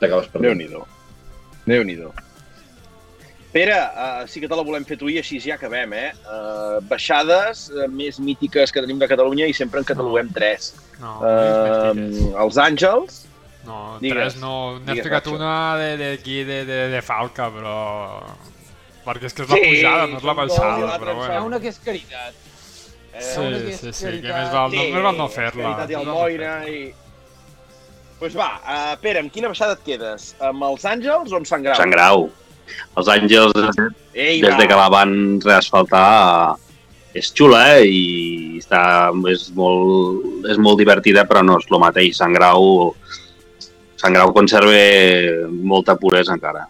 T'acabes 0.00 0.28
perdent. 0.32 0.46
Déu-n'hi-do. 0.54 0.84
Déu-n'hi-do. 1.66 2.12
Pere, 3.52 3.74
uh, 3.74 4.26
sí 4.30 4.38
que 4.40 4.46
te 4.46 4.54
la 4.54 4.62
volem 4.62 4.84
fer 4.86 4.96
tu 4.96 5.08
i 5.10 5.16
així 5.18 5.40
ja 5.42 5.56
acabem, 5.56 5.90
eh? 5.98 6.12
Uh, 6.22 6.78
baixades 6.86 7.64
uh, 7.74 7.88
més 7.90 8.20
mítiques 8.22 8.70
que 8.70 8.80
tenim 8.84 9.00
de 9.02 9.08
Catalunya 9.10 9.48
i 9.50 9.52
sempre 9.52 9.80
en 9.82 9.88
cataloguem 9.88 10.30
tres. 10.32 10.70
No, 11.00 11.16
Uh, 11.18 11.90
uh, 11.90 12.44
els 12.44 12.56
Àngels, 12.62 13.24
no, 13.66 13.98
digues, 14.00 14.34
tres 14.36 14.38
no. 14.40 14.78
N'he 14.86 15.02
ficat 15.02 15.26
una 15.32 15.76
de- 15.80 15.96
d'aquí, 15.98 16.44
de, 16.46 16.60
de, 16.68 16.78
de 16.94 17.02
Falca, 17.02 17.50
però... 17.50 17.74
Perquè 19.10 19.26
és 19.26 19.34
que 19.34 19.42
és 19.42 19.50
la 19.50 19.56
Sí, 19.58 19.66
pujada, 19.66 20.06
no 20.06 20.18
és 20.20 20.24
la 20.28 20.34
baixada, 20.38 20.90
però 21.02 21.14
ens 21.16 21.20
Hi 21.20 21.26
ha 21.26 21.28
bueno. 21.34 21.46
una 21.50 21.60
que 21.60 21.68
és 21.72 21.78
caritat. 21.82 22.34
eh, 23.12 23.22
Sí, 23.26 23.46
que 23.66 23.72
sí, 23.76 23.92
sí, 23.92 24.10
que 24.22 24.32
més 24.32 24.50
val, 24.54 24.70
no, 24.70 24.84
més 24.94 25.02
val 25.02 25.16
no 25.18 25.28
fer-la. 25.28 25.62
Caritat 25.64 25.90
i 25.90 25.94
Almoina 25.98 26.52
fer-la. 26.60 26.68
i... 26.70 26.94
Pues 28.20 28.36
va, 28.36 28.48
uh, 28.60 28.96
Pere, 29.00 29.20
amb 29.24 29.32
quina 29.32 29.48
baixada 29.48 29.72
et 29.78 29.82
quedes? 29.84 30.34
Amb 30.44 30.62
els 30.68 30.84
Àngels 30.84 31.32
o 31.32 31.36
amb 31.40 31.46
Sant 31.48 31.62
Grau? 31.64 31.76
Sant 31.80 31.90
Grau. 31.94 32.26
Els 33.00 33.08
Àngels, 33.08 33.54
des 33.56 33.78
Ei, 34.14 34.40
des 34.42 34.56
de 34.58 34.66
que 34.68 34.76
la 34.76 34.88
van 34.92 35.40
reasfaltar, 35.42 36.56
és 37.16 37.32
xula, 37.34 37.62
eh? 37.80 37.86
I 37.88 38.58
està, 38.60 39.10
és, 39.32 39.48
molt, 39.56 40.44
és 40.52 40.60
molt 40.62 40.78
divertida, 40.78 41.24
però 41.26 41.42
no 41.42 41.56
és 41.58 41.66
el 41.70 41.80
mateix. 41.82 42.14
Sant 42.20 42.36
Grau, 42.36 42.94
Sant 43.96 44.14
Grau 44.14 44.30
conserva 44.36 44.76
molta 45.50 45.96
puresa 45.96 46.36
encara. 46.36 46.68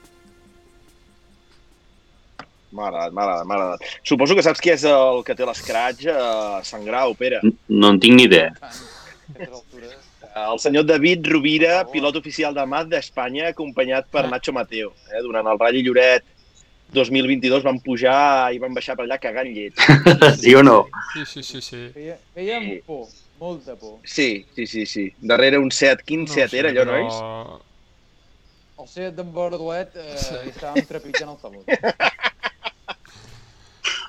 M'ha 2.72 2.86
agradat, 2.86 3.12
m'ha 3.12 3.22
agradat, 3.24 3.47
m'ha 3.48 3.56
agradat. 3.56 3.86
Suposo 4.06 4.36
que 4.38 4.42
saps 4.47 4.60
qui 4.62 4.70
és 4.70 4.84
el 4.86 5.24
que 5.26 5.34
té 5.34 5.47
l'escratx 5.48 6.06
a 6.12 6.60
Sant 6.66 6.84
Grau, 6.86 7.14
Pere. 7.18 7.40
No 7.68 7.90
en 7.94 7.98
tinc 8.02 8.14
ni 8.18 8.28
idea. 8.28 8.52
Aquestes 8.55 9.48
altures. 9.51 9.97
El 10.40 10.60
senyor 10.62 10.84
David 10.86 11.26
Rovira, 11.26 11.80
pilot 11.90 12.16
oficial 12.20 12.55
de 12.55 12.62
MAD 12.66 12.92
d'Espanya, 12.92 13.48
acompanyat 13.51 14.06
per 14.14 14.28
Nacho 14.30 14.52
Mateo. 14.55 14.92
Eh? 15.10 15.22
Durant 15.24 15.48
el 15.51 15.59
Rally 15.59 15.82
Lloret 15.82 16.22
2022 16.94 17.62
van 17.66 17.80
pujar 17.82 18.52
i 18.55 18.60
van 18.62 18.74
baixar 18.74 18.94
per 18.98 19.09
allà 19.09 19.18
cagant 19.22 19.51
llet. 19.51 19.74
Sí 20.42 20.55
o 20.55 20.62
no? 20.62 20.84
Sí, 21.14 21.24
sí, 21.26 21.42
sí, 21.42 21.60
sí. 21.60 21.82
Feia, 21.94 22.16
feia 22.34 22.60
por, 22.86 23.09
molta 23.42 23.74
por. 23.74 23.98
Sí, 24.05 24.47
sí, 24.55 24.66
sí, 24.70 24.86
sí. 24.86 25.09
Darrere 25.18 25.59
un 25.59 25.70
Seat, 25.74 26.02
quin 26.06 26.22
No 26.28 26.32
Seat 26.32 26.55
era 26.55 26.70
allò, 26.70 26.86
però- 26.86 27.02
nois? 27.02 27.66
El 28.80 28.88
set 28.88 29.12
d'en 29.12 29.28
Bordolet 29.34 29.92
eh, 30.01 30.14
estàvem 30.48 30.86
trepitjant 30.88 31.34
el 31.34 31.36
taló. 31.42 31.59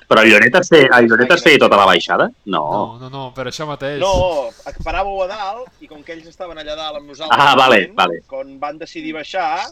Però 0.08 0.20
a 0.22 0.24
Lloret 0.26 0.54
es 0.58 0.68
feia, 0.72 0.88
a 0.92 1.00
Lloret 1.04 1.30
es 1.36 1.42
feia 1.44 1.58
tota 1.62 1.76
la 1.78 1.86
baixada? 1.88 2.26
No. 2.44 2.62
No, 2.72 2.82
no, 3.00 3.10
no, 3.12 3.22
per 3.36 3.46
això 3.50 3.66
mateix. 3.68 4.00
No, 4.02 4.50
paràveu 4.84 5.22
a 5.24 5.28
dalt 5.30 5.82
i 5.84 5.88
com 5.90 6.02
que 6.04 6.12
ells 6.16 6.26
estaven 6.30 6.58
allà 6.58 6.74
dalt 6.78 6.98
amb 7.00 7.08
nosaltres, 7.12 7.38
Ah, 7.40 7.54
vale, 7.58 7.78
moment, 7.86 7.96
vale. 8.00 8.20
quan 8.28 8.56
van 8.60 8.78
decidir 8.80 9.14
baixar, 9.16 9.68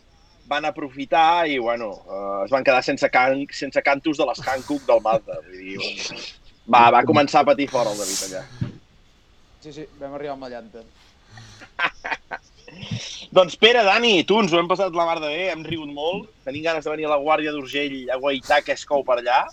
van 0.51 0.65
aprofitar 0.67 1.47
i, 1.47 1.59
bueno, 1.63 1.91
eh, 2.09 2.45
es 2.45 2.51
van 2.51 2.65
quedar 2.67 2.83
sense, 2.83 3.11
can, 3.11 3.45
sense 3.55 3.83
cantos 3.87 4.17
de 4.19 4.27
les 4.27 4.41
Hankook 4.47 4.87
del 4.89 5.03
Mazda. 5.05 5.41
Vull 5.47 5.59
dir, 5.59 6.21
va, 6.73 6.89
va 6.91 7.05
començar 7.07 7.45
a 7.45 7.49
patir 7.53 7.69
fora 7.71 7.93
el 7.93 7.99
David 7.99 8.25
allà. 8.31 8.45
Sí, 9.61 9.73
sí, 9.77 9.85
vam 10.01 10.15
arribar 10.17 10.35
amb 10.39 10.47
la 10.49 10.53
llanta. 10.57 10.83
Doncs 13.31 13.57
Pere, 13.61 13.83
Dani, 13.87 14.25
tu 14.27 14.39
ens 14.41 14.53
ho 14.53 14.59
hem 14.59 14.69
passat 14.71 14.95
la 14.97 15.05
mar 15.07 15.19
de 15.23 15.29
bé, 15.31 15.51
hem 15.53 15.63
rigut 15.67 15.91
molt, 15.95 16.31
tenim 16.47 16.65
ganes 16.65 16.85
de 16.87 16.91
venir 16.91 17.07
a 17.07 17.13
la 17.13 17.19
Guàrdia 17.23 17.53
d'Urgell 17.55 18.09
a 18.11 18.17
guaitar 18.19 18.61
que 18.67 18.73
es 18.75 18.85
cou 18.89 19.05
per 19.07 19.21
allà, 19.21 19.45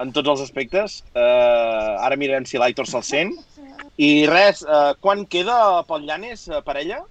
en 0.00 0.12
tots 0.12 0.28
els 0.32 0.42
aspectes. 0.44 1.00
Uh, 1.12 2.00
ara 2.00 2.16
mirarem 2.16 2.46
si 2.48 2.60
l'Aitor 2.60 2.88
se'l 2.88 3.04
sent. 3.04 3.34
I 4.00 4.26
res, 4.30 4.62
uh, 4.64 4.94
quan 5.04 5.26
queda 5.28 5.82
pel 5.88 6.06
Llanes, 6.08 6.48
uh, 6.48 6.62
parella? 6.64 7.02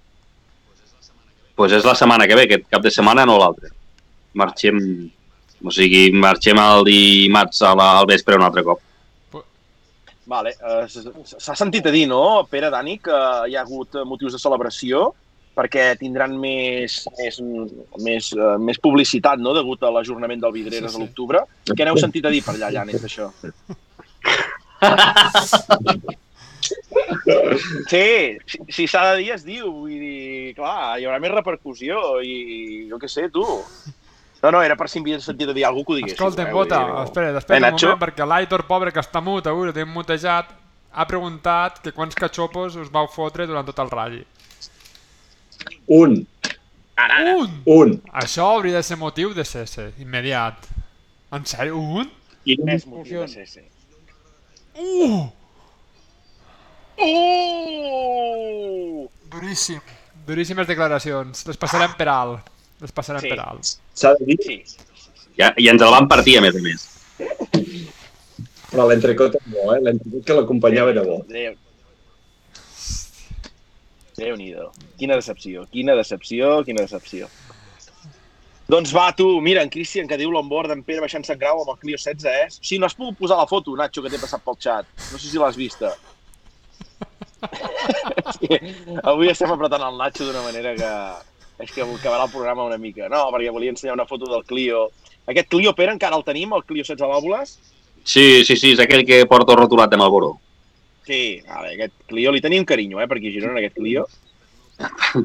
pues 1.54 1.72
és 1.76 1.84
la 1.84 1.94
setmana 1.94 2.26
que 2.26 2.34
ve, 2.34 2.46
aquest 2.48 2.64
cap 2.72 2.82
de 2.82 2.90
setmana 2.90 3.26
no 3.28 3.36
l'altre. 3.38 3.68
Marxem, 4.40 4.78
o 5.62 5.70
sigui, 5.74 6.06
marxem 6.16 6.58
el 6.58 6.86
dimarts 6.88 7.60
a 7.62 7.74
la, 7.78 7.88
al 8.00 8.08
vespre 8.08 8.38
un 8.38 8.46
altre 8.46 8.64
cop. 8.66 8.80
Vale, 10.32 10.54
uh, 10.62 10.86
s'ha 10.88 11.56
sentit 11.58 11.86
a 11.86 11.92
dir, 11.94 12.06
no, 12.10 12.22
Pere, 12.50 12.70
Dani, 12.72 12.96
que 13.04 13.18
hi 13.50 13.56
ha 13.58 13.64
hagut 13.66 13.98
eh, 13.98 14.04
motius 14.08 14.36
de 14.36 14.40
celebració 14.40 15.10
perquè 15.56 15.92
tindran 16.00 16.34
més, 16.40 17.02
més, 17.18 17.38
més, 18.00 18.32
uh, 18.38 18.56
més 18.62 18.80
publicitat, 18.80 19.40
no?, 19.42 19.54
degut 19.56 19.84
a 19.84 19.92
l'ajornament 19.92 20.40
del 20.42 20.54
Vidreres 20.54 20.90
Sí, 20.90 20.96
sí, 20.96 21.00
a 21.00 21.04
l'octubre. 21.04 21.44
Què 21.72 21.86
n'heu 21.86 22.00
sentit 22.00 22.26
a 22.26 22.32
dir 22.32 22.42
per 22.46 22.56
allà, 22.56 22.72
Llanes, 22.78 23.04
d'això? 23.04 23.30
Sí, 27.88 28.38
si, 28.68 28.86
s'ha 28.86 29.12
de 29.12 29.18
dir, 29.18 29.32
es 29.34 29.44
diu. 29.46 29.70
Vull 29.82 29.98
dir, 29.98 30.54
clar, 30.56 30.98
hi 30.98 31.06
haurà 31.06 31.18
més 31.22 31.34
repercussió 31.34 32.20
i 32.24 32.86
jo 32.90 32.98
què 33.02 33.10
sé, 33.10 33.28
tu. 33.34 33.44
No, 34.42 34.50
no, 34.50 34.62
era 34.62 34.74
per 34.78 34.88
si 34.90 34.98
m'havies 34.98 35.28
sentit 35.28 35.52
a 35.52 35.54
dir 35.54 35.64
alguna 35.66 35.86
que 35.86 35.92
ho 35.92 35.98
diguessis. 36.00 36.18
Escolta, 36.18 36.48
eh, 36.48 36.54
Bota, 36.54 36.80
dir, 36.82 36.96
espera, 37.04 37.30
Eh, 37.30 37.38
espera 37.38 37.68
un 37.68 37.76
moment, 37.76 38.00
perquè 38.00 38.26
l'Aitor, 38.26 38.66
pobre, 38.66 38.92
que 38.92 39.02
està 39.02 39.22
mut, 39.22 39.46
avui 39.46 39.70
tenim 39.72 39.92
mutejat, 39.94 40.50
ha 40.92 41.06
preguntat 41.06 41.78
que 41.82 41.92
quants 41.92 42.18
cachopos 42.18 42.76
us 42.76 42.90
vau 42.90 43.06
fotre 43.06 43.46
durant 43.46 43.66
tot 43.66 43.78
el 43.78 43.90
ratll. 43.90 44.22
Un, 45.86 46.26
Un! 47.22 47.62
un. 47.66 48.02
Això 48.12 48.44
hauria 48.54 48.76
de 48.76 48.82
ser 48.86 48.96
motiu 48.96 49.32
de 49.34 49.44
cesse, 49.44 49.92
immediat. 49.98 50.54
En 51.32 51.44
sèrio, 51.48 51.78
un? 51.80 52.10
I 52.44 52.56
És 52.68 52.86
motiu 52.86 53.20
de 53.24 53.46
sí. 53.46 53.62
Uh! 54.76 55.26
Uh! 57.42 59.08
Duríssim. 59.32 59.80
Duríssimes 60.26 60.66
declaracions. 60.68 61.46
Les 61.48 61.56
passarem 61.58 61.94
per 61.98 62.08
alt. 62.12 62.50
Les 62.82 62.92
passarem 62.92 63.22
Sí. 63.22 63.28
per 63.28 63.40
alt. 63.40 63.64
s'ha 63.94 64.14
de 64.18 64.24
dir, 64.26 64.38
Sí. 64.44 64.62
Ja, 65.38 65.54
I 65.56 65.68
ens 65.68 65.82
el 65.82 65.90
van 65.90 66.08
partir, 66.08 66.38
a 66.38 66.40
més 66.42 66.54
a 66.56 66.60
més. 66.60 66.88
però 68.70 68.86
l'entrecot 68.88 69.34
és 69.34 69.42
bo, 69.52 69.74
eh? 69.74 69.80
L'entrecot 69.82 70.24
que 70.26 70.34
l'acompanyava 70.34 70.90
era 70.90 71.02
bo. 71.02 71.24
Déu. 71.28 71.54
Déu-n'hi-do. 74.22 74.70
Quina 75.00 75.18
decepció, 75.18 75.66
quina 75.72 75.96
decepció, 75.98 76.60
quina 76.66 76.84
decepció. 76.86 77.28
Doncs 78.70 78.92
va, 78.94 79.10
tu, 79.16 79.26
mira, 79.44 79.62
en 79.66 79.70
Christian, 79.72 80.06
que 80.08 80.16
diu 80.16 80.30
l'onboard 80.32 80.70
d'en 80.70 80.84
Pere 80.86 81.02
baixant 81.02 81.26
Sant 81.26 81.40
Grau 81.40 81.60
amb 81.60 81.74
el 81.74 81.80
Clio 81.82 81.98
16, 81.98 82.28
eh? 82.30 82.46
Sí, 82.54 82.78
no 82.78 82.86
has 82.86 82.94
pogut 82.96 83.18
posar 83.18 83.36
la 83.40 83.48
foto, 83.50 83.74
Nacho, 83.76 84.04
que 84.04 84.12
t'he 84.12 84.20
passat 84.22 84.44
pel 84.46 84.56
xat. 84.62 84.88
No 85.10 85.18
sé 85.18 85.26
si 85.26 85.40
l'has 85.42 85.58
vista. 85.58 85.90
sí, 88.38 88.48
avui 89.02 89.32
estem 89.32 89.50
apretant 89.52 89.84
el 89.88 89.98
Nacho 89.98 90.28
d'una 90.28 90.46
manera 90.46 90.76
que... 90.78 90.94
És 91.62 91.70
que 91.70 91.84
acabarà 91.84 92.24
el 92.26 92.32
programa 92.32 92.64
una 92.66 92.78
mica. 92.80 93.10
No, 93.12 93.26
perquè 93.34 93.52
volia 93.54 93.70
ensenyar 93.74 93.94
una 93.94 94.08
foto 94.08 94.30
del 94.30 94.46
Clio. 94.48 94.86
Aquest 95.30 95.50
Clio, 95.52 95.74
Pere, 95.78 95.92
encara 95.94 96.16
el 96.18 96.24
tenim, 96.26 96.54
el 96.56 96.64
Clio 96.66 96.82
16 96.86 97.02
vàlvules? 97.12 97.52
Sí, 98.02 98.42
sí, 98.46 98.56
sí, 98.56 98.72
és 98.72 98.80
aquell 98.82 99.04
que 99.06 99.20
porto 99.30 99.54
rotulat 99.58 99.92
de 99.92 100.00
Malboro. 100.00 100.32
Sí, 101.06 101.42
vale, 101.48 101.74
aquest 101.74 101.94
Clio, 102.06 102.32
li 102.32 102.42
tenim 102.44 102.66
carinyo, 102.68 103.00
eh, 103.02 103.08
per 103.10 103.18
aquí 103.18 103.30
a 103.32 103.34
Girona, 103.34 103.58
aquest 103.60 103.78
Clio. 103.78 104.06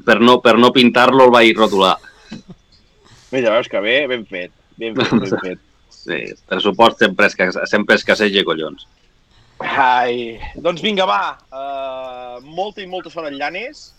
Per 0.05 0.19
no, 0.19 0.39
per 0.43 0.57
no 0.57 0.71
pintar-lo 0.73 1.27
el 1.27 1.33
vaig 1.33 1.57
rotular. 1.57 1.95
Mira, 3.31 3.51
veus 3.53 3.69
que 3.69 3.81
bé, 3.83 3.97
ben 4.09 4.25
fet, 4.25 4.53
ben 4.77 4.95
fet, 4.97 5.13
ben 5.13 5.35
fet. 5.45 5.65
Sí, 5.93 6.21
pressupost 6.47 7.03
sempre 7.03 7.27
és, 7.27 7.35
que, 7.35 7.49
sempre 7.67 7.97
és 7.97 8.05
casella, 8.07 8.43
collons. 8.47 8.87
Ai, 9.59 10.37
doncs 10.61 10.83
vinga, 10.85 11.07
va, 11.09 11.37
uh, 11.51 12.41
molta 12.45 12.83
i 12.83 12.89
molta 12.89 13.11
sort 13.13 13.29
en 13.29 13.37
Llanes. 13.39 13.91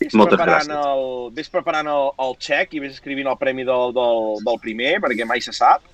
Ves 0.00 0.14
Moltes 0.16 0.38
preparant 0.38 0.70
gràcies. 0.70 0.86
El, 0.88 1.32
ves 1.36 1.50
preparant 1.52 1.88
el, 1.92 2.06
el 2.24 2.36
xec 2.40 2.72
i 2.74 2.80
ves 2.80 2.94
escrivint 2.96 3.28
el 3.28 3.36
premi 3.40 3.66
del, 3.68 3.92
del, 3.96 4.38
del 4.46 4.60
primer, 4.62 4.94
perquè 5.04 5.26
mai 5.28 5.42
se 5.44 5.52
sap. 5.52 5.84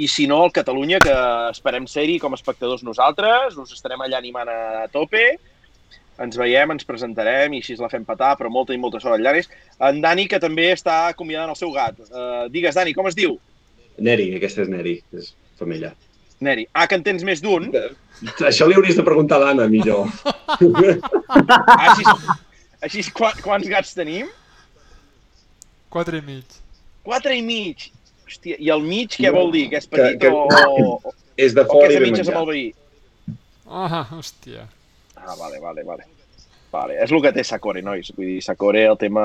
I 0.00 0.08
si 0.08 0.26
no, 0.30 0.40
el 0.46 0.52
Catalunya, 0.56 0.98
que 1.02 1.12
esperem 1.50 1.86
ser-hi 1.90 2.16
com 2.22 2.32
a 2.32 2.38
espectadors 2.38 2.84
nosaltres, 2.86 3.58
us 3.60 3.74
estarem 3.76 4.00
allà 4.00 4.16
animant 4.20 4.48
a 4.48 4.86
tope, 4.92 5.24
ens 6.20 6.36
veiem, 6.36 6.72
ens 6.74 6.86
presentarem 6.88 7.54
i 7.56 7.60
així 7.62 7.76
la 7.80 7.90
fem 7.92 8.04
petar, 8.08 8.34
però 8.38 8.50
molta 8.52 8.76
i 8.76 8.80
molta 8.80 9.00
sort 9.00 9.16
en 9.16 9.24
Llanes. 9.24 9.48
En 9.88 10.00
Dani, 10.04 10.26
que 10.28 10.40
també 10.42 10.70
està 10.74 10.98
convidant 11.16 11.52
el 11.52 11.58
seu 11.58 11.72
gat. 11.72 12.00
Uh, 12.08 12.46
digues, 12.52 12.76
Dani, 12.76 12.94
com 12.96 13.08
es 13.08 13.16
diu? 13.16 13.38
Neri, 14.00 14.30
aquesta 14.36 14.64
és 14.64 14.72
Neri, 14.72 14.98
és 15.16 15.32
femella. 15.60 15.94
Neri. 16.44 16.66
Ah, 16.72 16.86
que 16.88 16.96
en 16.96 17.04
tens 17.04 17.24
més 17.24 17.42
d'un? 17.44 17.68
Això 18.48 18.68
li 18.68 18.76
hauries 18.76 18.96
de 18.96 19.04
preguntar 19.04 19.36
a 19.40 19.46
l'Anna, 19.46 19.68
millor. 19.68 20.08
Ah, 21.30 21.92
així, 21.92 22.04
així 22.88 23.04
qua, 23.16 23.32
quants 23.44 23.68
gats 23.68 23.92
tenim? 23.96 24.28
Quatre 25.92 26.20
i 26.20 26.24
mig. 26.24 26.56
Quatre 27.04 27.36
i 27.36 27.44
mig. 27.44 27.90
Hòstia, 28.30 28.56
i 28.62 28.70
el 28.70 28.82
mig 28.86 29.16
què 29.18 29.32
vol 29.34 29.50
dir? 29.52 29.64
Que 29.72 29.80
és 29.82 29.86
Que- 29.88 29.96
petit 29.96 30.20
que- 30.22 30.30
o, 30.30 30.46
o, 30.46 31.14
És 31.40 31.54
de 31.56 31.62
o 31.62 31.64
que 31.64 31.72
fora 31.72 31.88
és 31.88 31.92
i 31.92 31.98
de 31.98 32.00
ben 32.04 32.10
mitges 32.12 32.28
amb 32.30 32.38
el 32.42 32.46
veí? 32.46 32.66
Ah, 33.66 34.06
hòstia. 34.12 34.66
Ah, 35.16 35.34
vale, 35.38 35.58
vale, 35.60 35.82
vale. 35.86 36.04
Vale, 36.70 36.96
és 37.02 37.10
el 37.10 37.22
que 37.22 37.32
té 37.34 37.42
Sakore, 37.44 37.82
nois. 37.82 38.12
Vull 38.16 38.26
dir, 38.36 38.42
Sakore, 38.42 38.84
el 38.86 38.96
tema 38.98 39.24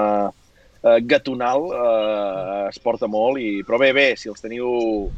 eh, 0.84 1.00
gatonal 1.06 1.68
eh, 1.70 2.70
es 2.72 2.80
porta 2.82 3.08
molt, 3.08 3.38
i... 3.42 3.62
però 3.68 3.78
bé, 3.82 3.92
bé, 3.94 4.08
si 4.18 4.30
els 4.32 4.42
teniu 4.42 5.12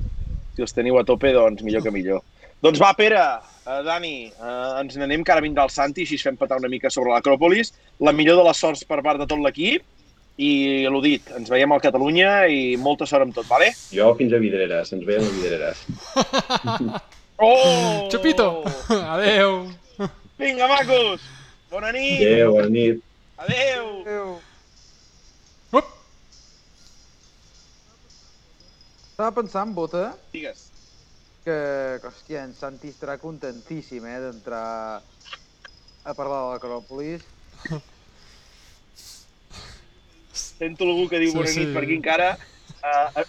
si 0.56 0.64
els 0.66 0.74
teniu 0.74 0.98
a 1.00 1.04
tope, 1.06 1.32
doncs 1.36 1.62
millor 1.64 1.84
que 1.86 1.92
millor. 1.94 2.24
Doncs 2.64 2.80
va, 2.82 2.90
Pere, 2.98 3.20
eh, 3.22 3.82
Dani, 3.86 4.16
eh, 4.34 4.82
ens 4.82 4.98
n'anem, 4.98 5.24
que 5.24 5.32
ara 5.36 5.44
vindrà 5.46 5.64
el 5.68 5.72
Santi, 5.72 6.04
així 6.08 6.18
es 6.18 6.26
fem 6.26 6.36
petar 6.40 6.58
una 6.60 6.72
mica 6.72 6.90
sobre 6.90 7.14
l'Acròpolis. 7.14 7.72
La 8.02 8.12
millor 8.12 8.40
de 8.42 8.48
les 8.50 8.58
sorts 8.58 8.84
per 8.90 9.00
part 9.06 9.22
de 9.22 9.28
tot 9.30 9.40
l'equip, 9.44 9.84
i 10.38 10.86
l'ho 10.86 11.02
dit, 11.02 11.30
ens 11.34 11.50
veiem 11.50 11.72
al 11.74 11.82
Catalunya 11.82 12.46
i 12.54 12.76
molta 12.78 13.08
sort 13.10 13.26
amb 13.26 13.34
tot, 13.34 13.48
vale? 13.50 13.72
Jo 13.94 14.12
fins 14.20 14.34
a 14.34 14.40
Vidreres, 14.42 14.92
ens 14.94 15.06
veiem 15.08 15.26
a 15.26 15.36
Vidreres. 15.38 15.86
Oh! 17.40 18.10
Chupito! 18.10 18.64
Adeu! 19.14 19.68
Vinga, 20.40 20.66
macos! 20.68 21.22
Bona 21.70 21.92
nit! 21.94 22.18
Adéu, 22.18 22.54
bona 22.56 22.70
nit. 22.74 23.04
Adéu! 23.38 23.84
Adéu. 24.02 24.32
Up! 25.78 25.92
Estava 29.12 29.30
pensant, 29.38 29.76
Bota, 29.78 30.16
Digues. 30.34 30.64
que, 31.46 31.60
que 32.02 32.10
hòstia, 32.10 32.42
en 32.48 32.56
Santi 32.58 32.90
estarà 32.90 33.20
contentíssim, 33.22 34.10
eh, 34.10 34.18
d'entrar 34.26 34.64
a 34.98 36.18
parlar 36.18 36.42
de 36.42 36.50
l'Acròpolis. 36.56 37.22
Sento 40.38 40.86
algú 40.88 41.08
que 41.10 41.20
diu 41.22 41.32
Sí, 41.34 41.38
bona 41.38 41.50
nit 41.52 41.68
sí. 41.68 41.74
per 41.74 41.84
aquí 41.84 41.98
encara. 41.98 42.30
Uh, 42.78 43.24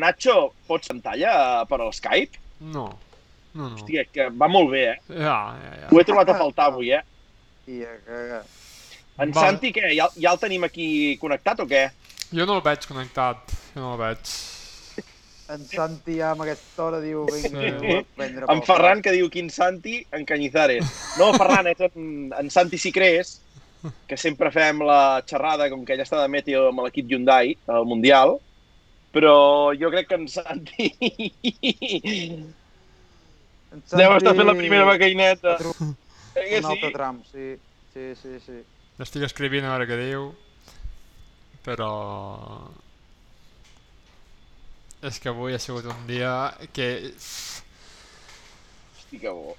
Nacho, 0.00 0.52
pots 0.68 0.88
pantalla 0.92 1.64
per 1.66 1.80
al 1.80 1.92
Skype? 1.96 2.38
No. 2.60 2.88
No, 3.54 3.66
no. 3.68 3.76
Hòstia, 3.76 4.04
que 4.12 4.28
va 4.30 4.46
molt 4.46 4.70
bé, 4.70 4.84
eh? 4.92 4.98
Ja, 5.10 5.38
ja, 5.58 5.72
ja. 5.82 5.88
Ho 5.90 5.98
he 5.98 6.04
trobat 6.06 6.28
a 6.30 6.36
faltar 6.38 6.68
avui, 6.70 6.92
eh? 6.94 7.02
I 7.66 7.80
a 7.88 7.96
cagar. 8.06 8.44
En 9.20 9.32
Vale. 9.34 9.46
Santi, 9.46 9.72
què? 9.74 9.90
Ja, 9.96 10.06
ja 10.16 10.30
el 10.36 10.38
tenim 10.40 10.62
aquí 10.68 11.16
connectat 11.20 11.64
o 11.64 11.66
què? 11.68 11.88
Jo 12.30 12.46
no 12.46 12.60
el 12.60 12.62
veig 12.64 12.86
connectat. 12.86 13.50
Jo 13.74 13.82
no 13.82 13.90
el 13.96 14.00
veig. 14.04 14.30
En 15.50 15.64
Santi 15.66 16.14
ja 16.20 16.28
amb 16.30 16.44
aquesta 16.44 16.84
hora 16.84 17.00
diu 17.02 17.24
vinga, 17.26 17.72
Sí. 17.80 17.96
a 17.96 18.04
prendre 18.16 18.46
En 18.54 18.60
Ferran, 18.62 19.02
que 19.02 19.10
diu 19.10 19.26
quin 19.28 19.50
Santi, 19.50 19.96
en 20.14 20.24
Cañizares. 20.24 20.86
No, 21.18 21.32
Ferran, 21.34 21.66
és 21.66 21.80
en, 21.88 22.30
en 22.38 22.50
Santi 22.54 22.78
Sicrés, 22.78 23.40
que 24.08 24.16
sempre 24.20 24.50
fem 24.54 24.82
la 24.86 25.22
xerrada, 25.26 25.70
com 25.72 25.84
que 25.86 25.94
ell 25.96 26.04
està 26.04 26.20
de 26.20 26.28
meteo 26.32 26.68
amb 26.68 26.84
l'equip 26.84 27.08
Hyundai, 27.10 27.56
al 27.70 27.88
Mundial, 27.88 28.36
però 29.14 29.36
jo 29.78 29.90
crec 29.90 30.10
que 30.10 30.18
en 30.20 30.28
Santi 30.30 30.90
En 33.70 33.82
deu 33.94 34.12
estar 34.16 34.34
fent 34.34 34.48
la 34.48 34.56
primera 34.58 34.84
trobat 34.86 35.02
Eh 36.34 36.46
que 36.46 36.58
Un 36.58 36.70
altre 36.70 36.88
sí? 36.88 36.94
tram, 36.94 37.22
sí. 37.30 37.48
Sí, 37.94 38.14
sí, 38.22 38.38
sí. 38.44 38.58
Estic 39.02 39.24
escrivint 39.26 39.66
a 39.66 39.72
veure 39.74 39.88
què 39.90 39.96
diu. 39.98 40.28
Però... 41.66 41.90
És 45.06 45.18
que 45.18 45.30
avui 45.32 45.56
ha 45.56 45.62
sigut 45.62 45.88
un 45.90 46.04
dia 46.06 46.52
que... 46.76 46.86
Hosti, 48.94 49.18
que 49.18 49.32
bo. 49.32 49.56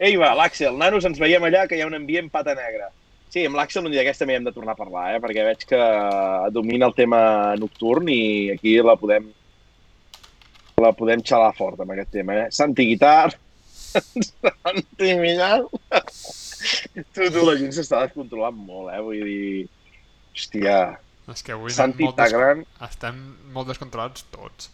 Ei, 0.00 0.16
va, 0.16 0.30
l'Àxel, 0.38 0.78
nanos, 0.80 1.04
ens 1.04 1.20
veiem 1.20 1.44
allà, 1.44 1.66
que 1.68 1.76
hi 1.76 1.82
ha 1.84 1.88
un 1.90 1.98
ambient 1.98 2.30
pata 2.32 2.54
negra. 2.56 2.88
Sí, 3.30 3.44
amb 3.46 3.58
l'Àxel 3.58 3.84
un 3.84 3.92
dia 3.92 4.00
d'aquest 4.00 4.24
també 4.24 4.38
hem 4.38 4.46
de 4.46 4.54
tornar 4.54 4.72
a 4.72 4.78
parlar, 4.78 5.04
eh? 5.14 5.20
perquè 5.22 5.44
veig 5.46 5.66
que 5.68 5.80
domina 6.54 6.88
el 6.88 6.96
tema 6.96 7.20
nocturn 7.60 8.08
i 8.10 8.22
aquí 8.54 8.78
la 8.82 8.96
podem 8.98 9.28
la 10.80 10.94
podem 10.96 11.20
xalar 11.20 11.52
fort 11.58 11.82
amb 11.84 11.92
aquest 11.92 12.10
tema, 12.16 12.38
eh? 12.40 12.48
Santi 12.56 12.88
Guitar, 12.88 13.28
Santi 14.64 15.12
Millar... 15.20 15.60
tu, 17.12 17.28
tu, 17.28 17.44
la 17.44 17.58
gent 17.60 17.76
s'està 17.76 18.00
descontrolant 18.06 18.56
molt, 18.56 18.88
eh? 18.94 19.00
Vull 19.04 19.22
dir... 19.28 19.68
Hòstia, 20.30 20.76
És 21.30 21.44
que 21.44 21.54
avui 21.54 21.74
Santi 21.74 22.06
molt 22.06 22.16
des... 22.16 22.32
Tagran... 22.32 22.64
estem 22.86 23.18
molt 23.54 23.68
descontrolats 23.70 24.24
tots. 24.32 24.70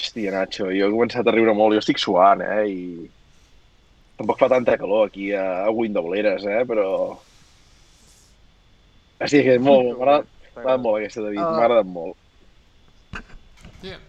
Hòstia, 0.00 0.30
Nacho, 0.32 0.70
jo 0.72 0.86
he 0.88 0.92
començat 0.92 1.26
a 1.28 1.32
riure 1.34 1.52
molt. 1.54 1.74
Jo 1.76 1.82
estic 1.82 1.98
suant, 2.00 2.40
eh? 2.40 2.62
I 2.72 3.10
tampoc 4.16 4.38
fa 4.40 4.48
tanta 4.48 4.76
calor 4.80 5.08
aquí 5.10 5.30
a, 5.36 5.66
a 5.66 5.70
Windowleres, 5.74 6.44
eh? 6.48 6.62
Però... 6.68 6.86
Hòstia, 9.20 9.42
que 9.44 9.56
és 9.58 9.62
molt... 9.64 9.90
M'ha 9.90 9.96
agradat 10.00 10.28
m'ha 10.54 10.62
agradat 10.62 10.84
molt 10.86 11.00
aquesta, 11.02 11.24
David. 11.26 11.40
M'ha 11.42 11.64
agradat 11.64 11.90
molt. 11.92 12.16
Yeah. 13.84 14.00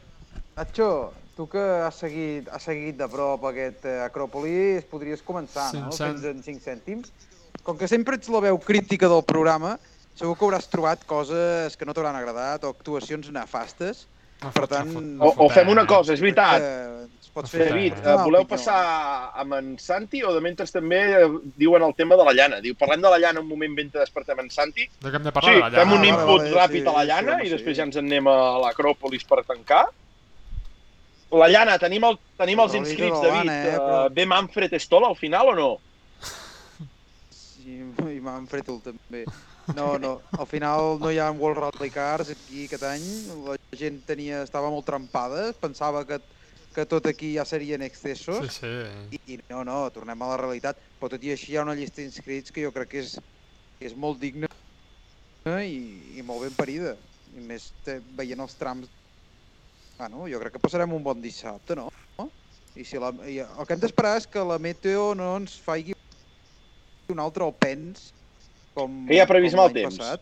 Nacho, 0.55 0.87
tu 1.35 1.47
que 1.51 1.61
has 1.85 1.99
seguit, 1.99 2.47
has 2.51 2.63
seguit 2.67 2.97
de 2.99 3.07
prop 3.11 3.43
aquest 3.51 3.85
eh, 3.87 3.97
Acròpolis, 4.05 4.87
podries 4.91 5.23
començar, 5.27 5.67
no? 5.75 5.91
Cinc 5.91 5.99
cènt- 5.99 6.21
Fins 6.21 6.29
en 6.31 6.43
5 6.47 6.65
cèntims. 6.69 7.11
Com 7.67 7.77
que 7.77 7.87
sempre 7.91 8.15
ets 8.17 8.31
la 8.31 8.41
veu 8.47 8.57
crítica 8.63 9.09
del 9.11 9.23
programa, 9.27 9.75
segur 10.17 10.33
que 10.39 10.47
hauràs 10.47 10.67
trobat 10.71 11.03
coses 11.07 11.75
que 11.77 11.85
no 11.85 11.93
t'hauran 11.93 12.15
agradat 12.17 12.63
o 12.65 12.71
actuacions 12.73 13.27
nefastes. 13.35 14.05
Per 14.41 14.65
tant, 14.67 14.89
O, 15.21 15.29
o 15.45 15.49
fem 15.53 15.69
una 15.69 15.83
eh? 15.83 15.89
cosa, 15.89 16.13
és 16.15 16.21
veritat. 16.23 16.61
Eh, 16.65 17.03
ens 17.21 17.29
pots 17.33 17.51
No 17.53 17.59
fer... 17.59 17.67
David, 17.69 17.93
eh, 17.99 18.07
una 18.15 18.23
voleu 18.25 18.45
passar 18.49 18.77
amb 19.37 19.53
en 19.53 19.67
Santi 19.79 20.23
o 20.25 20.31
de 20.33 20.41
mentre 20.41 20.65
també 20.65 21.01
eh, 21.19 21.27
diuen 21.61 21.83
el 21.85 21.93
tema 21.93 22.17
de 22.17 22.25
la 22.25 22.33
llana? 22.33 22.57
Diu, 22.63 22.73
parlem 22.79 23.03
de 23.05 23.11
la 23.13 23.19
llana 23.21 23.39
un 23.43 23.47
moment 23.47 23.75
mentre 23.77 24.01
despertem 24.01 24.39
en 24.41 24.49
Santi. 24.49 24.87
De 24.99 25.11
què 25.13 25.15
hem 25.21 25.27
de 25.27 25.29
Sí, 25.29 25.37
parlar? 25.37 25.53
de 25.53 25.59
la 25.61 25.69
fem 25.69 25.77
llana? 25.77 25.93
un 25.93 26.01
vale, 26.01 26.09
input 26.09 26.41
vale, 26.41 26.55
ràpid 26.57 26.81
sí, 26.81 26.87
a 26.87 26.95
la 26.97 27.03
sí, 27.05 27.07
llana 27.11 27.35
home, 27.35 27.43
i 27.45 27.51
sí. 27.51 27.53
després 27.55 27.77
ja 27.77 27.85
ens 27.85 27.99
en 28.01 28.05
anem 28.09 28.27
a 28.33 28.37
l'Acròpolis 28.65 29.27
per 29.29 29.43
tancar. 29.45 29.85
La 31.31 31.47
llana, 31.47 31.77
tenim, 31.79 32.03
el, 32.09 32.17
tenim 32.35 32.59
els 32.59 32.73
inscrits, 32.75 33.21
David. 33.21 33.47
eh, 33.49 33.61
Eh, 33.75 33.77
però- 33.77 34.09
Ve 34.11 34.25
Manfred 34.25 34.73
Stoll 34.81 35.05
al 35.05 35.15
final 35.15 35.53
o 35.53 35.55
no? 35.55 35.69
Sí, 37.29 37.77
i 37.77 38.19
Manfredul 38.19 38.81
també. 38.83 39.23
No, 39.75 39.97
no, 39.99 40.21
al 40.37 40.47
final 40.49 40.97
no 40.99 41.11
hi 41.11 41.19
ha 41.21 41.29
World 41.31 41.59
Rally 41.63 41.91
Cars 41.93 42.31
aquí 42.33 42.65
aquest 42.67 42.83
any, 42.87 43.05
la 43.45 43.55
gent 43.77 44.01
tenia, 44.07 44.41
estava 44.45 44.71
molt 44.73 44.87
trempada, 44.87 45.51
pensava 45.61 46.03
que, 46.07 46.19
que 46.75 46.85
tot 46.89 47.07
aquí 47.09 47.33
ja 47.37 47.45
serien 47.47 47.83
excessos, 47.85 48.57
Sí, 48.57 48.65
sí. 48.65 49.17
i, 49.17 49.21
i 49.35 49.39
no, 49.51 49.63
no, 49.67 49.83
tornem 49.95 50.21
a 50.21 50.31
la 50.33 50.39
realitat, 50.41 50.81
però 50.99 51.11
tot 51.13 51.23
i 51.23 51.33
així 51.35 51.53
hi 51.53 51.59
ha 51.59 51.65
una 51.67 51.77
llista 51.77 52.01
d'inscrits 52.01 52.51
que 52.51 52.65
jo 52.65 52.73
crec 52.75 52.91
que 52.95 53.05
és, 53.05 53.15
és 53.81 53.95
molt 53.95 54.19
digna 54.21 54.49
i, 55.65 56.19
i 56.19 56.25
molt 56.25 56.45
ben 56.45 56.57
parida, 56.57 56.97
i 57.31 57.41
més 57.41 57.71
te, 57.85 57.99
veient 58.17 58.43
els 58.43 58.57
trams, 58.59 58.91
bueno, 59.97 60.27
jo 60.29 60.41
crec 60.41 60.57
que 60.57 60.63
passarem 60.63 60.93
un 60.93 61.03
bon 61.05 61.23
dissabte, 61.23 61.77
no? 61.79 61.89
I 62.75 62.85
si 62.87 62.99
la, 63.01 63.11
i 63.27 63.41
el 63.43 63.65
que 63.67 63.75
hem 63.75 63.81
d'esperar 63.83 64.15
és 64.21 64.27
que 64.31 64.43
la 64.47 64.59
meteo 64.61 65.11
no 65.17 65.33
ens 65.41 65.57
faci 65.59 65.91
un 67.11 67.19
altre 67.19 67.43
Alpens 67.43 68.11
com, 68.73 69.05
Que 69.07 69.17
hi 69.17 69.21
ha 69.21 69.27
previst 69.29 69.57
mal 69.57 69.71
temps. 69.75 69.97
passat, 69.97 70.21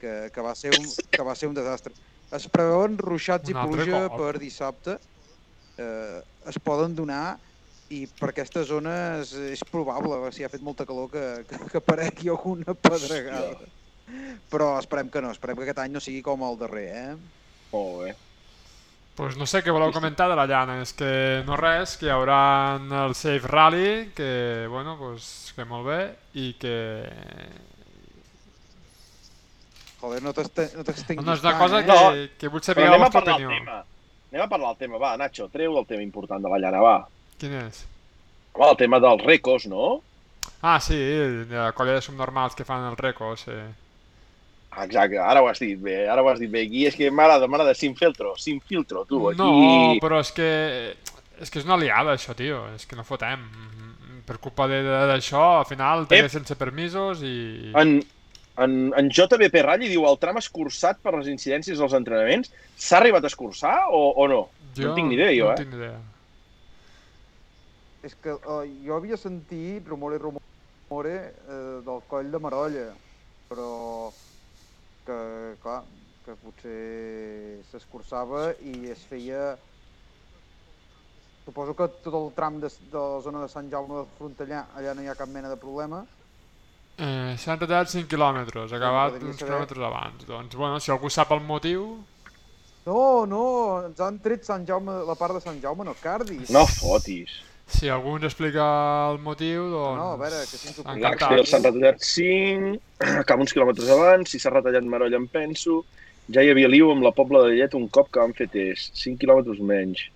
que, 0.00 0.14
que, 0.34 0.44
va 0.44 0.54
ser 0.54 0.72
un, 0.76 0.86
que 1.10 1.22
va 1.26 1.34
ser 1.38 1.48
un 1.48 1.54
desastre. 1.56 1.92
Es 2.34 2.48
preveuen 2.50 2.98
ruixats 2.98 3.50
i 3.50 3.54
Un 3.54 3.62
altre 3.62 3.84
pluja 3.84 4.08
cop. 4.08 4.18
per 4.20 4.38
dissabte, 4.42 4.98
eh, 5.78 6.20
es 6.50 6.58
poden 6.58 6.96
donar 6.98 7.38
i 7.94 8.02
per 8.18 8.32
aquestes 8.32 8.66
zones 8.66 9.32
és 9.38 9.62
probable, 9.70 10.18
si 10.34 10.42
ha 10.42 10.50
fet 10.50 10.62
molta 10.66 10.84
calor, 10.86 11.08
que, 11.12 11.44
que, 11.46 11.58
que 11.70 11.78
aparegui 11.78 12.28
alguna 12.32 12.74
pedregada. 12.74 13.68
Però 14.50 14.76
esperem 14.78 15.08
que 15.10 15.22
no, 15.22 15.30
esperem 15.34 15.58
que 15.58 15.66
aquest 15.68 15.82
any 15.84 15.94
no 15.94 16.02
sigui 16.02 16.22
com 16.22 16.42
el 16.46 16.58
darrer, 16.58 16.86
eh? 16.94 17.16
Molt 17.72 18.02
bé. 18.04 18.14
Pues 19.16 19.38
no 19.40 19.46
sé 19.48 19.62
què 19.64 19.72
voleu 19.72 19.94
comentar 19.94 20.26
de 20.28 20.34
la 20.36 20.44
llana, 20.44 20.80
és 20.84 20.92
que 20.92 21.08
no 21.46 21.56
res, 21.56 21.94
que 21.96 22.10
hi 22.10 22.12
haurà 22.12 22.76
el 23.06 23.14
Safe 23.16 23.48
Rally, 23.48 24.10
que, 24.14 24.66
bueno, 24.68 24.98
pues, 25.00 25.54
que 25.56 25.64
molt 25.64 25.86
bé, 25.88 26.00
i 26.36 26.50
que... 26.60 26.74
Joder, 30.00 30.22
no 30.22 30.32
t'este- 30.32 30.70
no 30.76 30.82
No, 31.22 31.32
és 31.34 31.42
una 31.42 31.58
cosa 31.58 31.80
eh? 31.80 31.84
que, 31.84 31.92
No, 31.92 32.38
que 32.38 32.48
vull 32.48 32.62
saber 32.62 32.88
la 32.88 32.96
a 32.96 32.98
vostra 32.98 33.20
parlar 33.22 33.38
del 33.38 33.46
opinió. 33.46 33.64
tema. 33.64 33.84
Anem 34.32 34.42
a 34.44 34.48
parlar 34.48 34.68
del 34.68 34.76
tema. 34.78 34.98
Va, 34.98 35.16
Nacho, 35.16 35.48
treu 35.48 35.78
el 35.78 35.86
tema 35.86 36.02
important 36.02 36.42
de 36.42 36.50
la 36.50 36.58
llana, 36.58 36.80
va. 36.80 36.96
Quin 37.38 37.54
és? 37.54 37.86
Va, 38.58 38.70
el 38.70 38.76
tema 38.76 39.00
dels 39.00 39.22
recos, 39.24 39.66
no? 39.66 40.02
Ah, 40.62 40.78
sí, 40.80 40.96
de 40.96 41.46
la 41.56 41.72
colla 41.72 41.92
de 41.94 42.02
subnormals 42.02 42.54
que 42.54 42.64
fan 42.64 42.84
el 42.90 42.96
reco, 42.96 43.36
sí. 43.36 43.52
Exacte, 44.76 45.16
ara 45.18 45.40
ho 45.40 45.48
has 45.48 45.58
dit 45.58 45.80
bé, 45.80 46.06
ara 46.08 46.22
ho 46.22 46.28
has 46.28 46.38
dit 46.38 46.50
bé. 46.52 46.66
Aquí 46.66 46.84
és 46.86 46.94
que 46.96 47.10
m'agrada, 47.10 47.46
m'agrada, 47.48 47.72
sin 47.74 47.94
filtro, 47.96 48.34
sin 48.36 48.60
filtro, 48.60 49.04
tu. 49.08 49.22
Aquí... 49.30 49.38
No, 49.40 49.94
però 50.02 50.20
és 50.20 50.32
que... 50.36 50.96
És 51.40 51.50
que 51.52 51.60
és 51.60 51.64
una 51.68 51.76
liada, 51.80 52.12
això, 52.16 52.34
tio. 52.36 52.62
És 52.74 52.84
que 52.88 52.96
no 52.96 53.04
fotem. 53.04 53.42
Per 54.26 54.36
culpa 54.42 54.66
d'això, 54.68 55.60
al 55.60 55.66
final, 55.68 56.04
ve 56.10 56.28
sense 56.28 56.56
permisos 56.56 57.22
i... 57.22 57.72
En, 57.76 58.00
en, 58.56 58.92
en 58.96 59.08
JBP 59.12 59.62
Rally 59.64 59.88
diu 59.92 60.06
el 60.08 60.18
tram 60.20 60.40
escurçat 60.40 61.00
per 61.04 61.14
les 61.18 61.28
incidències 61.32 61.80
dels 61.80 61.96
entrenaments. 61.98 62.52
S'ha 62.76 63.00
arribat 63.00 63.24
a 63.24 63.30
escurçar 63.32 63.76
o, 63.92 64.02
o 64.16 64.28
no? 64.32 64.42
no 64.76 64.90
en 64.90 64.96
tinc 64.96 65.10
ni 65.10 65.18
idea, 65.18 65.32
jo, 65.36 65.50
no 65.50 65.52
eh? 65.52 65.58
tinc 65.60 65.74
ni 65.74 65.80
idea. 65.82 65.98
És 68.06 68.16
que 68.22 68.36
uh, 68.36 68.62
jo 68.86 68.96
havia 68.96 69.18
sentit 69.18 69.88
rumore, 69.90 70.20
rumore 70.22 71.16
uh, 71.48 71.78
del 71.84 72.02
coll 72.08 72.32
de 72.32 72.40
Marolla, 72.42 72.88
però 73.50 73.70
que, 75.06 75.16
clar, 75.62 75.80
que 76.26 76.36
potser 76.42 77.62
s'escurçava 77.70 78.50
i 78.64 78.92
es 78.94 79.06
feia... 79.10 79.56
Suposo 81.46 81.76
que 81.78 81.86
tot 82.02 82.14
el 82.18 82.32
tram 82.34 82.56
de, 82.58 82.66
de 82.90 82.98
la 82.98 83.20
zona 83.22 83.44
de 83.44 83.48
Sant 83.52 83.68
Jaume 83.70 84.00
de 84.00 84.14
Frontellà, 84.16 84.64
allà 84.74 84.96
no 84.98 85.04
hi 85.04 85.10
ha 85.12 85.14
cap 85.18 85.30
mena 85.30 85.52
de 85.52 85.58
problema. 85.62 86.00
Eh, 86.96 87.34
S'han 87.36 87.58
retallat 87.60 87.90
5 87.92 88.08
quilòmetres, 88.08 88.72
acabat 88.72 89.12
podria 89.16 89.28
uns 89.28 89.40
saber. 89.40 89.50
quilòmetres 89.50 89.82
abans. 89.88 90.22
Doncs, 90.28 90.54
bueno, 90.56 90.78
si 90.80 90.90
algú 90.94 91.10
sap 91.12 91.32
el 91.36 91.42
motiu... 91.44 91.82
No, 92.86 93.26
no, 93.26 93.42
ens 93.88 94.00
han 94.00 94.20
tret 94.22 94.46
Sant 94.46 94.64
Jaume, 94.68 94.94
la 95.08 95.16
part 95.18 95.34
de 95.34 95.40
Sant 95.42 95.58
Jaume, 95.60 95.84
no 95.84 95.92
cardis. 96.00 96.48
No 96.54 96.62
fotis. 96.70 97.34
Si 97.66 97.90
algú 97.90 98.14
ens 98.16 98.28
explica 98.28 98.64
el 99.10 99.18
motiu, 99.18 99.66
doncs... 99.72 99.98
No, 99.98 100.08
a 100.14 100.20
veure, 100.20 100.40
que 100.46 100.56
si 100.60 100.70
ens 100.70 100.78
ho. 100.78 100.84
L'Axel 101.02 101.44
s'han 101.50 101.66
retallat 101.66 102.00
5, 102.06 102.76
acaba 103.24 103.42
uns 103.42 103.52
quilòmetres 103.56 103.90
abans, 103.90 104.30
si 104.30 104.38
s'ha 104.40 104.54
retallat 104.54 104.86
Marolla 104.86 105.18
em 105.18 105.26
penso. 105.28 105.82
Ja 106.32 106.42
hi 106.46 106.52
havia 106.54 106.70
liu 106.70 106.88
amb 106.94 107.04
la 107.06 107.12
Pobla 107.14 107.42
de 107.44 107.56
Llet 107.58 107.74
un 107.78 107.88
cop 107.92 108.08
que 108.14 108.22
van 108.22 108.32
fer 108.38 108.46
test, 108.54 108.94
5 109.02 109.18
quilòmetres 109.20 109.58
menys. 109.62 110.06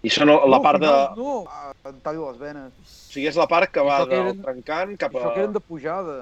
I 0.00 0.10
són 0.12 0.30
la 0.32 0.36
no, 0.48 0.58
part 0.64 0.80
de... 0.80 0.90
No, 1.18 1.32
ah, 1.50 1.72
em 1.90 1.98
tallo 2.04 2.30
les 2.30 2.38
venes. 2.40 2.76
O 2.80 2.86
sigui, 2.88 3.26
és 3.28 3.36
la 3.36 3.46
part 3.50 3.68
que 3.72 3.82
va 3.84 3.98
que 4.06 4.14
del 4.14 4.30
eren- 4.30 4.44
trencant 4.46 4.94
cap 5.00 5.12
a... 5.12 5.20
Això 5.20 5.34
que 5.34 5.42
eren 5.44 5.56
de 5.56 5.60
pujada. 5.60 6.16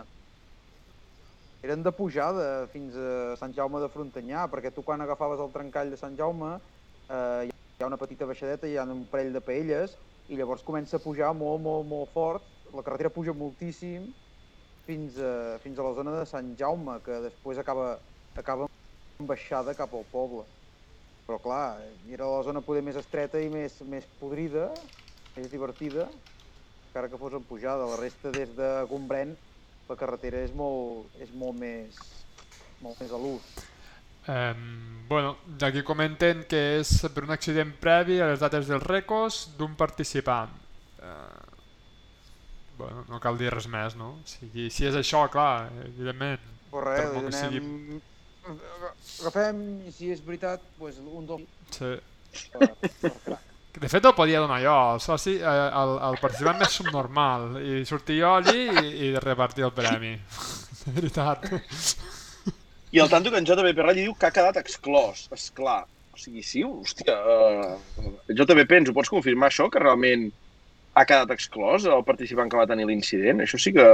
Eren 1.67 1.85
de 1.87 1.93
pujada 1.95 2.49
fins 2.73 2.97
a 2.99 3.37
Sant 3.39 3.55
Jaume 3.55 3.79
de 3.83 3.91
Frontanyà, 3.93 4.49
perquè 4.51 4.73
tu 4.75 4.83
quan 4.87 5.03
agafaves 5.03 5.43
el 5.43 5.55
trencall 5.55 5.91
de 5.95 5.99
Sant 6.01 6.19
Jaume 6.19 6.57
eh, 6.57 7.47
hi 7.47 7.83
ha 7.83 7.87
una 7.87 7.99
petita 7.99 8.27
baixadeta, 8.27 8.67
hi 8.67 8.77
ha 8.79 8.87
un 8.91 9.07
parell 9.11 9.33
de 9.35 9.43
paelles, 9.47 9.95
i 10.29 10.39
llavors 10.39 10.67
comença 10.67 10.99
a 10.99 11.03
pujar 11.03 11.31
molt, 11.35 11.63
molt, 11.63 11.87
molt 11.87 12.11
fort. 12.15 12.47
La 12.75 12.83
carretera 12.83 13.15
puja 13.15 13.35
moltíssim 13.35 14.11
fins 14.91 15.19
a, 15.23 15.59
fins 15.63 15.79
a 15.79 15.87
la 15.87 15.95
zona 15.95 16.19
de 16.19 16.27
Sant 16.27 16.51
Jaume, 16.59 16.99
que 17.07 17.23
després 17.25 17.63
acaba, 17.63 17.95
acaba 18.39 18.67
en 19.23 19.31
baixada 19.31 19.75
cap 19.79 19.95
al 19.95 20.07
poble. 20.11 20.47
Però 21.29 21.37
clar, 21.45 21.77
era 22.09 22.25
la 22.25 22.41
zona 22.47 22.63
poder 22.65 22.81
més 22.87 22.97
estreta 22.97 23.37
i 23.45 23.51
més, 23.53 23.75
més 23.85 24.07
podrida, 24.17 24.71
més 25.35 25.51
divertida, 25.53 26.07
encara 26.87 27.11
que 27.13 27.21
fos 27.21 27.37
en 27.37 27.45
pujada. 27.45 27.85
La 27.91 27.99
resta 28.01 28.33
des 28.33 28.55
de 28.57 28.71
Gombrèn 28.89 29.35
la 29.91 29.97
carretera 30.01 30.41
és 30.45 30.55
molt, 30.57 31.13
és 31.21 31.29
molt 31.37 31.61
més, 31.61 32.01
molt 32.81 32.97
més 33.03 33.13
a 33.13 33.21
l'ús. 33.21 33.53
Eh, 34.29 34.55
bueno, 35.09 35.37
aquí 35.69 35.85
comenten 35.85 36.47
que 36.49 36.65
és 36.81 36.95
per 37.13 37.25
un 37.25 37.37
accident 37.37 37.77
previ 37.81 38.19
a 38.21 38.33
les 38.33 38.41
dates 38.41 38.69
dels 38.73 38.89
recos 38.89 39.45
d'un 39.61 39.77
participant. 39.77 40.53
Eh, 41.01 41.47
bueno, 42.81 43.05
no 43.09 43.21
cal 43.21 43.37
dir 43.37 43.53
res 43.53 43.69
més, 43.69 44.01
no? 44.01 44.15
Si, 44.29 44.71
si 44.73 44.89
és 44.89 44.97
això, 44.97 45.27
clar, 45.33 45.69
evidentment. 45.93 46.55
Però 46.73 46.89
res, 46.89 47.13
li 47.13 47.29
donem... 47.29 48.01
Agafem, 48.49 49.61
i 49.89 49.93
si 49.93 50.13
és 50.15 50.23
veritat, 50.25 50.63
pues, 50.79 50.99
un 51.03 51.27
dos 51.29 51.45
Sí. 51.75 51.93
per, 52.53 52.69
per 53.03 53.13
crac. 53.25 53.45
De 53.79 53.87
fet, 53.87 54.05
el 54.09 54.15
podia 54.17 54.41
donar 54.43 54.59
jo, 54.63 54.75
el 54.95 55.01
soci, 55.01 55.37
eh, 55.39 55.67
el, 55.81 55.93
el 56.09 56.17
participant 56.19 56.59
més 56.59 56.73
subnormal, 56.75 57.45
i 57.63 57.85
sortir 57.87 58.17
jo 58.23 58.33
allí 58.39 58.65
i, 58.67 58.89
i 59.07 59.11
repartir 59.23 59.69
el 59.69 59.75
premi. 59.77 60.17
De 60.85 60.95
veritat. 60.97 61.45
I 62.91 63.03
el 63.05 63.11
tanto 63.13 63.31
que 63.31 63.39
en 63.39 63.47
JBP 63.47 63.85
Rally 63.85 64.07
diu 64.07 64.17
que 64.17 64.27
ha 64.31 64.35
quedat 64.35 64.59
exclòs. 64.59 65.27
Esclar. 65.37 65.83
O 66.15 66.19
sigui, 66.19 66.43
sí, 66.43 66.65
hòstia... 66.65 67.15
Uh, 67.23 68.11
JBP, 68.33 68.81
ens 68.81 68.91
ho 68.91 68.97
pots 68.97 69.13
confirmar, 69.13 69.53
això, 69.53 69.69
que 69.71 69.83
realment 69.83 70.27
ha 70.99 71.05
quedat 71.07 71.31
exclòs 71.37 71.87
el 71.87 72.03
participant 72.09 72.51
que 72.51 72.59
va 72.59 72.67
tenir 72.67 72.89
l'incident? 72.89 73.45
Això 73.45 73.61
sí 73.61 73.75
que... 73.77 73.87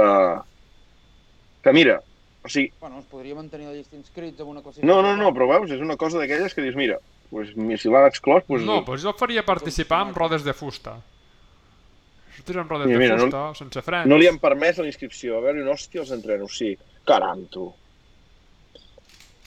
Que 1.65 1.73
mira, 1.75 1.99
o 2.45 2.49
sigui, 2.49 2.71
Bueno, 2.79 2.99
es 3.01 3.07
podria 3.09 3.35
mantenir 3.35 3.67
la 3.67 3.73
llista 3.73 3.95
d'inscrits 3.97 4.39
amb 4.41 4.51
una 4.53 4.61
classificació. 4.61 5.01
no, 5.01 5.01
no, 5.01 5.17
no, 5.17 5.33
però 5.33 5.47
veus, 5.49 5.71
és 5.73 5.81
una 5.81 5.97
cosa 5.97 6.19
d'aquelles 6.21 6.53
que 6.53 6.61
dius, 6.61 6.75
mira, 6.77 6.99
pues, 7.29 7.51
si 7.81 7.89
l'han 7.89 8.05
exclòs, 8.07 8.45
pues, 8.47 8.63
No, 8.63 8.81
doncs 8.85 9.03
jo 9.03 9.13
faria 9.17 9.43
participar 9.45 10.01
amb 10.05 10.17
rodes 10.17 10.43
de 10.45 10.53
fusta. 10.53 10.99
Sortir 12.35 12.57
amb 12.59 12.69
rodes 12.69 12.87
Mira, 12.87 12.99
de 12.99 13.03
mira, 13.03 13.15
no- 13.15 13.23
fusta, 13.29 13.43
sense 13.55 13.81
frens. 13.81 14.07
no 14.11 14.17
li 14.19 14.27
han 14.27 14.39
permès 14.43 14.77
la 14.77 14.87
inscripció. 14.87 15.37
A 15.37 15.41
veure, 15.41 15.63
no, 15.63 15.71
hòstia, 15.71 16.01
els 16.01 16.11
entrenos, 16.11 16.57
sí. 16.57 16.77
Caram, 17.05 17.45
tu. 17.47 17.73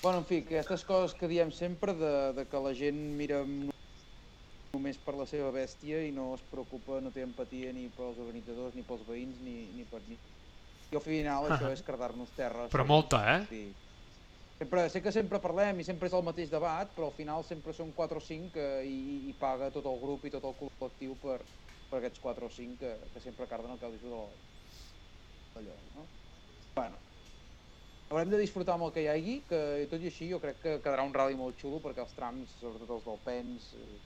Bueno, 0.02 0.18
en 0.20 0.24
fi, 0.26 0.42
que 0.46 0.58
aquestes 0.60 0.84
coses 0.86 1.14
que 1.18 1.28
diem 1.28 1.50
sempre 1.52 1.92
de, 1.94 2.32
de 2.32 2.46
que 2.48 2.60
la 2.62 2.72
gent 2.74 2.96
mira 3.18 3.42
no- 3.44 3.74
només 4.74 4.98
per 5.02 5.14
la 5.18 5.26
seva 5.26 5.50
bèstia 5.50 6.00
i 6.06 6.12
no 6.14 6.30
es 6.36 6.42
preocupa, 6.48 7.00
no 7.02 7.10
té 7.10 7.24
empatia 7.26 7.72
ni 7.74 7.88
pels 7.90 8.18
organitzadors, 8.22 8.74
ni 8.78 8.84
pels 8.86 9.04
veïns, 9.08 9.40
ni, 9.42 9.72
ni 9.74 9.84
per 9.84 10.00
ni... 10.06 10.16
I 10.90 10.97
al 10.97 11.05
final 11.05 11.51
això 11.52 11.69
és 11.74 11.82
cardar-nos 11.85 12.31
terra. 12.32 12.69
Però 12.69 12.81
sobre- 12.85 12.89
molta, 12.89 13.19
eh? 13.36 13.44
Sí. 13.48 13.62
Sempre, 14.59 14.89
sé 14.90 15.01
que 15.02 15.12
sempre 15.12 15.39
parlem 15.39 15.78
i 15.81 15.85
sempre 15.86 16.09
és 16.09 16.15
el 16.16 16.24
mateix 16.27 16.51
debat, 16.51 16.90
però 16.97 17.10
al 17.10 17.15
final 17.15 17.44
sempre 17.44 17.73
són 17.73 17.93
4 17.94 18.19
o 18.19 18.20
5 18.24 18.51
que, 18.56 18.65
i, 18.89 19.28
i 19.31 19.35
paga 19.39 19.69
tot 19.70 19.86
el 19.86 20.01
grup 20.01 20.24
i 20.27 20.32
tot 20.35 20.43
el 20.48 20.56
col·lectiu 20.59 21.15
per, 21.23 21.36
per 21.90 22.01
aquests 22.01 22.19
4 22.24 22.48
o 22.48 22.51
5 22.51 22.78
que, 22.81 22.94
que 23.12 23.20
sempre 23.23 23.47
carden 23.47 23.70
el 23.77 23.78
caldo 23.78 23.98
de 25.55 25.60
allò, 25.60 25.77
no? 25.94 26.09
Bueno, 26.74 26.98
haurem 28.10 28.31
de 28.31 28.39
disfrutar 28.43 28.74
amb 28.74 28.89
el 28.89 28.93
que 28.97 29.02
hi 29.05 29.09
hagi, 29.12 29.36
que 29.47 29.86
tot 29.93 30.02
i 30.02 30.10
així 30.10 30.28
jo 30.32 30.40
crec 30.43 30.59
que 30.65 30.74
quedarà 30.82 31.05
un 31.06 31.15
rally 31.15 31.36
molt 31.39 31.59
xulo 31.60 31.78
perquè 31.85 32.02
els 32.02 32.15
trams, 32.19 32.56
sobretot 32.59 32.90
els 32.97 33.05
del 33.06 33.20
Pens, 33.28 33.73
eh, 33.78 33.98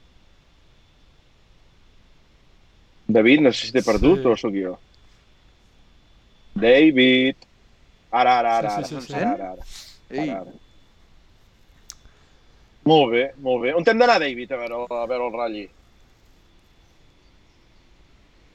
David, 3.08 3.40
no 3.40 3.52
sé 3.52 3.66
si 3.68 3.72
t'he 3.72 3.82
perdut 3.84 4.20
Sí. 4.20 4.26
o 4.28 4.36
sóc 4.36 4.52
jo. 4.56 4.76
David. 6.54 7.36
Ara, 8.10 8.38
ara, 8.38 8.56
ara, 8.58 8.70
Sí, 8.70 8.76
ara. 8.76 8.88
sí, 8.88 9.00
sí, 9.00 9.06
sí. 9.06 9.14
ara, 9.14 9.32
ara, 9.32 9.50
ara. 9.52 9.64
Ei, 10.10 10.28
Ara, 10.28 10.40
ara. 10.40 10.52
Molt 12.84 13.12
bé, 13.12 13.22
molt 13.38 13.62
bé. 13.62 13.72
On 13.78 13.84
hem 13.86 13.98
d'anar, 13.98 14.18
David, 14.20 14.52
a 14.52 14.58
veure, 14.58 14.80
a 14.90 15.06
veure 15.06 15.28
el 15.30 15.32
ratll? 15.38 15.62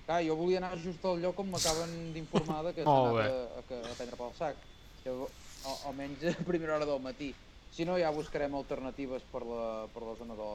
clar, 0.08 0.22
jo 0.24 0.36
volia 0.40 0.58
anar 0.62 0.78
just 0.80 1.04
al 1.04 1.18
lloc 1.20 1.40
on 1.44 1.50
m'acaben 1.52 2.14
d'informar 2.16 2.74
que 2.74 2.84
s'ha 2.86 2.94
anat 3.10 3.18
a, 3.28 3.60
a, 3.60 3.64
que- 3.68 3.80
a 3.92 3.96
prendre 3.98 4.16
pel 4.16 4.34
sac. 4.38 4.56
Llavors, 5.04 5.34
al, 5.68 5.76
almenys 5.90 6.24
a 6.32 6.44
primera 6.48 6.76
hora 6.78 6.86
del 6.88 7.02
matí. 7.04 7.34
Si 7.70 7.84
no, 7.84 7.98
ja 8.00 8.12
buscarem 8.16 8.56
alternatives 8.56 9.26
per 9.32 9.42
la, 9.44 9.88
per 9.94 10.04
la 10.04 10.16
zona 10.16 10.36
de, 10.40 10.48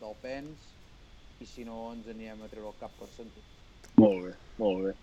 del 0.00 0.16
Pens 0.22 0.70
i 1.40 1.46
si 1.46 1.64
no 1.68 1.92
ens 1.92 2.08
anirem 2.08 2.40
a 2.42 2.48
treure 2.48 2.70
el 2.72 2.78
cap 2.80 2.96
per 2.96 3.08
sentir. 3.12 3.42
Molt 4.00 4.24
bé, 4.24 4.32
molt 4.62 4.84
bé. 4.86 4.94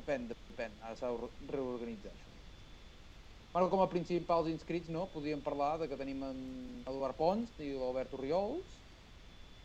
Depèn, 0.00 0.28
depèn. 0.30 0.78
Ara 0.82 0.96
s'ha 0.98 1.10
de 1.12 1.18
re- 1.22 1.32
reorganitzar 1.54 2.12
això. 2.14 2.32
Bueno, 3.54 3.68
com 3.70 3.80
a 3.84 3.88
principals 3.90 4.48
inscrits, 4.50 4.90
no? 4.90 5.06
Podríem 5.12 5.42
parlar 5.42 5.78
de 5.78 5.88
que 5.88 5.96
tenim 5.98 6.24
en 6.26 6.40
Eduard 6.90 7.16
Pons 7.16 7.52
i 7.62 7.70
l'Albert 7.78 8.14
Oriols 8.18 8.80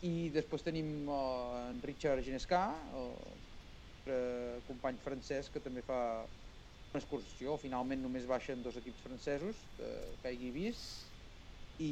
i 0.06 0.30
després 0.31 0.64
tenim 0.64 1.10
uh, 1.10 1.69
en 1.72 1.81
Richard 1.84 2.22
Ginescà, 2.23 2.61
el 2.93 4.64
company 4.65 4.97
francès 5.01 5.49
que 5.53 5.61
també 5.61 5.81
fa 5.85 5.99
una 6.93 7.01
excursió. 7.01 7.57
Finalment 7.61 8.01
només 8.01 8.27
baixen 8.30 8.64
dos 8.65 8.77
equips 8.80 9.03
francesos, 9.06 9.65
eh, 9.77 10.15
que 10.22 10.31
hagi 10.31 10.51
vist, 10.56 11.14
i, 11.80 11.91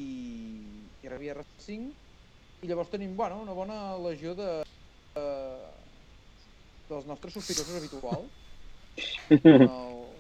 i 1.02 1.10
Riviera 1.12 1.44
5. 1.62 1.94
I 2.66 2.70
llavors 2.72 2.90
tenim 2.94 3.16
bueno, 3.18 3.42
una 3.44 3.54
bona 3.54 3.98
legió 4.02 4.34
de, 4.36 4.50
eh, 5.20 5.77
dels 6.90 7.08
nostres 7.10 7.36
sospitosos 7.38 7.78
habituals 7.80 8.30
en 9.30 9.62
el 9.68 9.70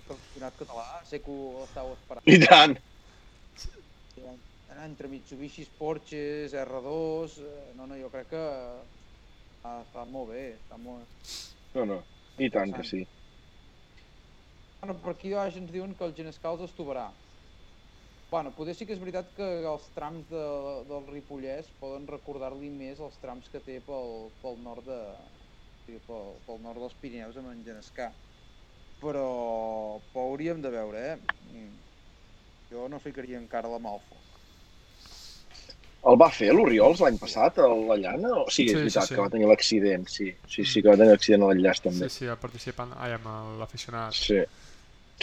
campionat 0.07 0.59
català. 0.59 0.85
Sé 1.07 1.21
que 1.23 1.31
ho 1.33 1.63
estàu 1.65 1.93
esperant. 1.95 2.27
I 2.27 2.39
tant. 2.45 2.77
Entre 4.77 5.09
Mitsubishi, 5.09 5.65
Porsches, 5.79 6.53
R2... 6.53 7.39
eh, 7.41 7.73
No, 7.77 7.87
no, 7.89 7.97
jo 7.97 8.09
crec 8.13 8.29
que 8.29 8.41
està, 8.43 9.71
està 9.81 10.03
molt 10.11 10.29
bé. 10.35 10.43
Està 10.59 10.77
molt... 10.77 11.29
No, 11.73 11.85
no, 11.89 12.01
i 12.37 12.49
tant 12.53 12.73
que 12.75 12.85
sí. 12.85 13.01
Bueno, 14.81 14.99
per 15.01 15.15
aquí 15.15 15.33
baix 15.33 15.57
ens 15.57 15.71
diuen 15.73 15.95
que 15.97 16.05
el 16.05 16.13
Genescal 16.17 16.59
els 16.59 16.69
estovarà. 16.69 17.07
Bueno, 18.29 18.51
potser 18.53 18.75
sí 18.75 18.85
que 18.85 18.93
és 18.93 19.01
veritat 19.01 19.29
que 19.37 19.47
els 19.65 19.85
trams 19.95 20.27
de, 20.29 20.43
del 20.89 21.05
Ripollès 21.09 21.69
poden 21.81 22.05
recordar-li 22.11 22.69
més 22.69 22.99
els 23.01 23.17
trams 23.23 23.47
que 23.49 23.61
té 23.63 23.79
pel, 23.87 24.27
pel 24.43 24.59
nord 24.61 24.85
de, 24.85 24.99
sigui, 25.87 26.03
pel, 26.07 26.31
pel 26.47 26.61
nord 26.63 26.83
dels 26.83 26.95
Pirineus 27.01 27.37
amb 27.39 27.51
en 27.53 27.63
Genescà. 27.65 28.11
Però, 29.01 29.27
però 30.11 30.29
hauríem 30.29 30.61
de 30.63 30.71
veure, 30.73 31.03
eh? 31.13 31.17
Mm. 31.53 31.75
Jo 32.71 32.87
no 32.91 32.99
ficaria 32.99 33.39
encara 33.39 33.69
la 33.71 33.79
mà 33.79 33.93
al 33.93 34.01
foc. 34.03 34.23
El 36.07 36.17
va 36.19 36.27
fer 36.31 36.49
l'Oriols 36.53 37.01
l'any 37.03 37.17
passat, 37.19 37.57
a 37.63 37.67
la 37.67 37.97
llana? 37.99 38.31
O 38.43 38.45
sí, 38.53 38.65
és 38.65 38.71
Sí, 38.71 38.73
sí, 38.73 38.81
veritat 38.81 39.07
sí. 39.09 39.15
que 39.15 39.21
va 39.21 39.31
tenir 39.33 39.47
l'accident, 39.49 40.05
sí. 40.11 40.27
Sí, 40.47 40.65
sí, 40.65 40.81
que 40.81 40.91
va 40.91 40.97
tenir 40.99 41.13
l'accident 41.15 41.43
a 41.43 41.49
l'enllaç 41.51 41.81
Sí, 41.81 41.85
també. 41.89 42.09
sí, 42.13 42.27
participant 42.41 42.93
ai, 42.97 43.15
amb 43.17 43.27
l'aficionat. 43.61 44.13
Sí, 44.17 44.39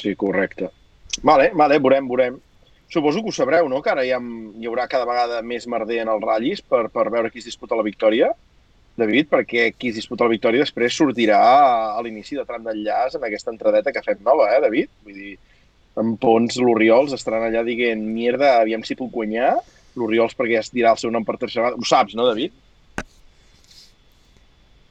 sí, 0.00 0.14
correcte. 0.16 0.70
Vale, 1.22 1.50
vale, 1.54 1.78
veurem, 1.78 2.08
veurem. 2.10 2.40
Suposo 2.90 3.22
que 3.24 3.32
ho 3.32 3.32
sabreu, 3.32 3.68
no?, 3.68 3.80
que 3.82 3.90
ara 3.90 4.04
hi, 4.04 4.10
ha, 4.12 4.20
hi 4.20 4.66
haurà 4.68 4.86
cada 4.90 5.06
vegada 5.08 5.40
més 5.42 5.66
merder 5.66 6.02
en 6.02 6.10
els 6.12 6.22
ratllis 6.22 6.60
per, 6.62 6.88
per 6.94 7.08
veure 7.10 7.30
qui 7.32 7.40
es 7.40 7.48
disputa 7.48 7.78
la 7.78 7.86
victòria, 7.86 8.28
David, 8.96 9.26
perquè 9.32 9.72
qui 9.74 9.90
es 9.90 9.96
disputa 9.98 10.24
la 10.26 10.30
victòria 10.30 10.62
després 10.62 10.94
sortirà 10.94 11.40
a 11.96 12.02
l'inici 12.06 12.36
de 12.38 12.44
tram 12.46 12.62
d'enllaç 12.62 13.16
en 13.18 13.24
aquesta 13.26 13.50
entradeta 13.50 13.92
que 13.92 14.02
fem 14.06 14.20
nova, 14.22 14.52
eh, 14.54 14.60
David? 14.62 14.90
Vull 15.02 15.16
dir, 15.18 15.32
en 15.98 16.16
Pons, 16.22 16.58
l'Oriols 16.62 17.14
estaran 17.16 17.48
allà 17.48 17.64
dient 17.66 18.02
mierda, 18.06 18.60
aviam 18.60 18.84
si 18.86 18.94
puc 18.98 19.10
guanyar, 19.14 19.56
l'Oriols 19.98 20.34
perquè 20.38 20.58
ja 20.58 20.62
es 20.62 20.70
dirà 20.74 20.92
el 20.94 21.00
seu 21.02 21.10
nom 21.10 21.26
per 21.26 21.36
tercera 21.38 21.66
vegada. 21.68 21.80
Ho 21.82 21.88
saps, 21.90 22.14
no, 22.14 22.26
David? 22.30 22.54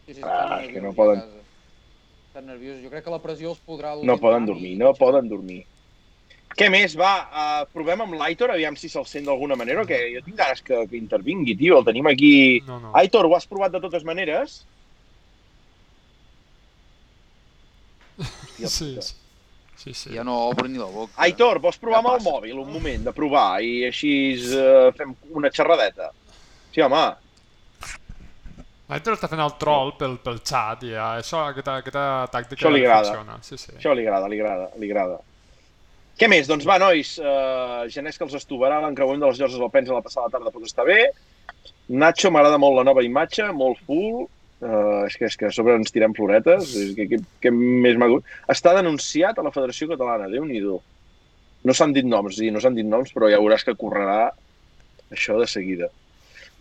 Sí, 0.04 0.14
sí, 0.18 0.22
Ah, 0.24 0.60
és 0.62 0.72
que 0.74 0.82
no 0.84 0.92
poden. 0.96 1.24
Estan 2.28 2.48
nerviosos. 2.50 2.84
Jo 2.84 2.90
crec 2.92 3.06
que 3.06 3.12
la 3.14 3.22
pressió 3.24 3.54
els 3.54 3.62
podrà... 3.64 3.94
No 4.04 4.18
poden 4.20 4.46
dormir, 4.50 4.76
no 4.80 4.92
poden 5.00 5.30
dormir. 5.32 5.64
Què 6.58 6.68
més? 6.70 6.94
Va, 7.00 7.14
uh, 7.26 7.64
provem 7.74 8.04
amb 8.06 8.18
l'Aitor, 8.20 8.54
aviam 8.54 8.76
si 8.78 8.90
se'l 8.92 9.08
sent 9.10 9.26
d'alguna 9.30 9.58
manera, 9.60 9.82
o 9.82 9.90
què? 9.90 10.00
Jo 10.14 10.22
tinc 10.26 10.38
ganes 10.38 10.62
que, 10.66 10.84
que 10.90 11.00
intervingui, 11.00 11.58
tio. 11.58 11.80
El 11.80 11.88
tenim 11.88 12.10
aquí... 12.12 12.34
No, 12.68 12.78
no. 12.84 12.94
Aitor, 13.00 13.26
ho 13.30 13.36
has 13.38 13.50
provat 13.50 13.74
de 13.74 13.82
totes 13.84 14.06
maneres? 14.06 14.62
Hòstia 18.20 18.70
sí, 18.70 18.90
sí. 19.02 19.20
Sí, 19.84 19.92
sí. 19.98 20.14
Ja 20.16 20.24
no 20.24 20.36
obre 20.52 20.70
ni 20.70 20.80
la 20.80 20.88
boca. 20.88 21.12
Aitor, 21.26 21.60
vols 21.64 21.82
provar 21.82 22.04
Què 22.04 22.06
amb 22.06 22.14
el 22.14 22.28
mòbil 22.30 22.62
un 22.62 22.70
moment, 22.72 23.10
de 23.10 23.16
provar, 23.16 23.48
i 23.66 23.82
així 23.90 24.14
uh, 24.54 24.94
fem 24.96 25.18
una 25.34 25.52
xerradeta? 25.52 26.14
Sí, 26.74 26.82
home, 26.86 27.04
L'Aitor 28.94 29.16
està 29.16 29.30
fent 29.32 29.42
el 29.42 29.54
troll 29.62 29.94
pel, 29.98 30.18
pel 30.22 30.42
xat 30.46 30.84
i 30.86 30.92
ja, 30.92 31.14
això, 31.22 31.46
aquesta, 31.50 31.78
aquesta 31.82 32.04
tàctica 32.34 32.60
Això 32.60 32.72
li 32.74 32.84
agrada. 32.84 33.14
funciona. 33.14 33.38
Sí, 33.42 33.58
sí. 33.58 33.72
això 33.80 33.94
li 33.96 34.04
agrada, 34.06 34.28
li 34.30 34.42
agrada, 34.42 34.68
li 34.78 34.90
agrada. 34.92 35.22
Què 36.19 36.30
més? 36.30 36.48
Doncs 36.49 36.65
va, 36.69 36.77
nois, 36.81 37.15
uh, 37.19 37.84
Genès 37.91 38.19
que 38.19 38.26
els 38.27 38.35
estovarà, 38.38 38.77
l'encreuament 38.84 39.23
de 39.23 39.31
les 39.31 39.40
lloses 39.41 39.60
del 39.60 39.72
Pens 39.73 39.90
a 39.90 39.95
la 39.98 40.03
passada 40.06 40.30
tarda 40.34 40.53
pot 40.53 40.65
estar 40.68 40.85
bé. 40.85 41.07
Nacho, 41.90 42.30
m'agrada 42.31 42.60
molt 42.61 42.77
la 42.77 42.85
nova 42.88 43.03
imatge, 43.06 43.49
molt 43.57 43.81
full. 43.88 44.27
Uh, 44.64 45.03
és 45.10 45.18
que 45.19 45.27
és 45.27 45.35
que 45.35 45.49
a 45.49 45.52
sobre 45.52 45.73
ens 45.76 45.91
tirem 45.91 46.14
floretes, 46.15 46.69
és 46.80 46.94
que, 46.95 47.07
que, 47.11 47.18
que 47.44 47.52
més 47.52 47.98
gust- 47.99 48.30
Està 48.53 48.72
denunciat 48.77 49.35
a 49.41 49.44
la 49.44 49.52
Federació 49.52 49.90
Catalana, 49.90 50.30
déu 50.31 50.45
nhi 50.48 50.61
No 51.64 51.73
s'han 51.76 51.94
dit 51.95 52.06
noms, 52.07 52.38
sí, 52.38 52.52
no 52.52 52.61
s'han 52.64 52.76
dit 52.76 52.88
noms, 52.88 53.11
però 53.15 53.27
ja 53.31 53.40
veuràs 53.41 53.64
que 53.68 53.76
correrà 53.76 54.31
això 55.11 55.35
de 55.40 55.48
seguida. 55.48 55.90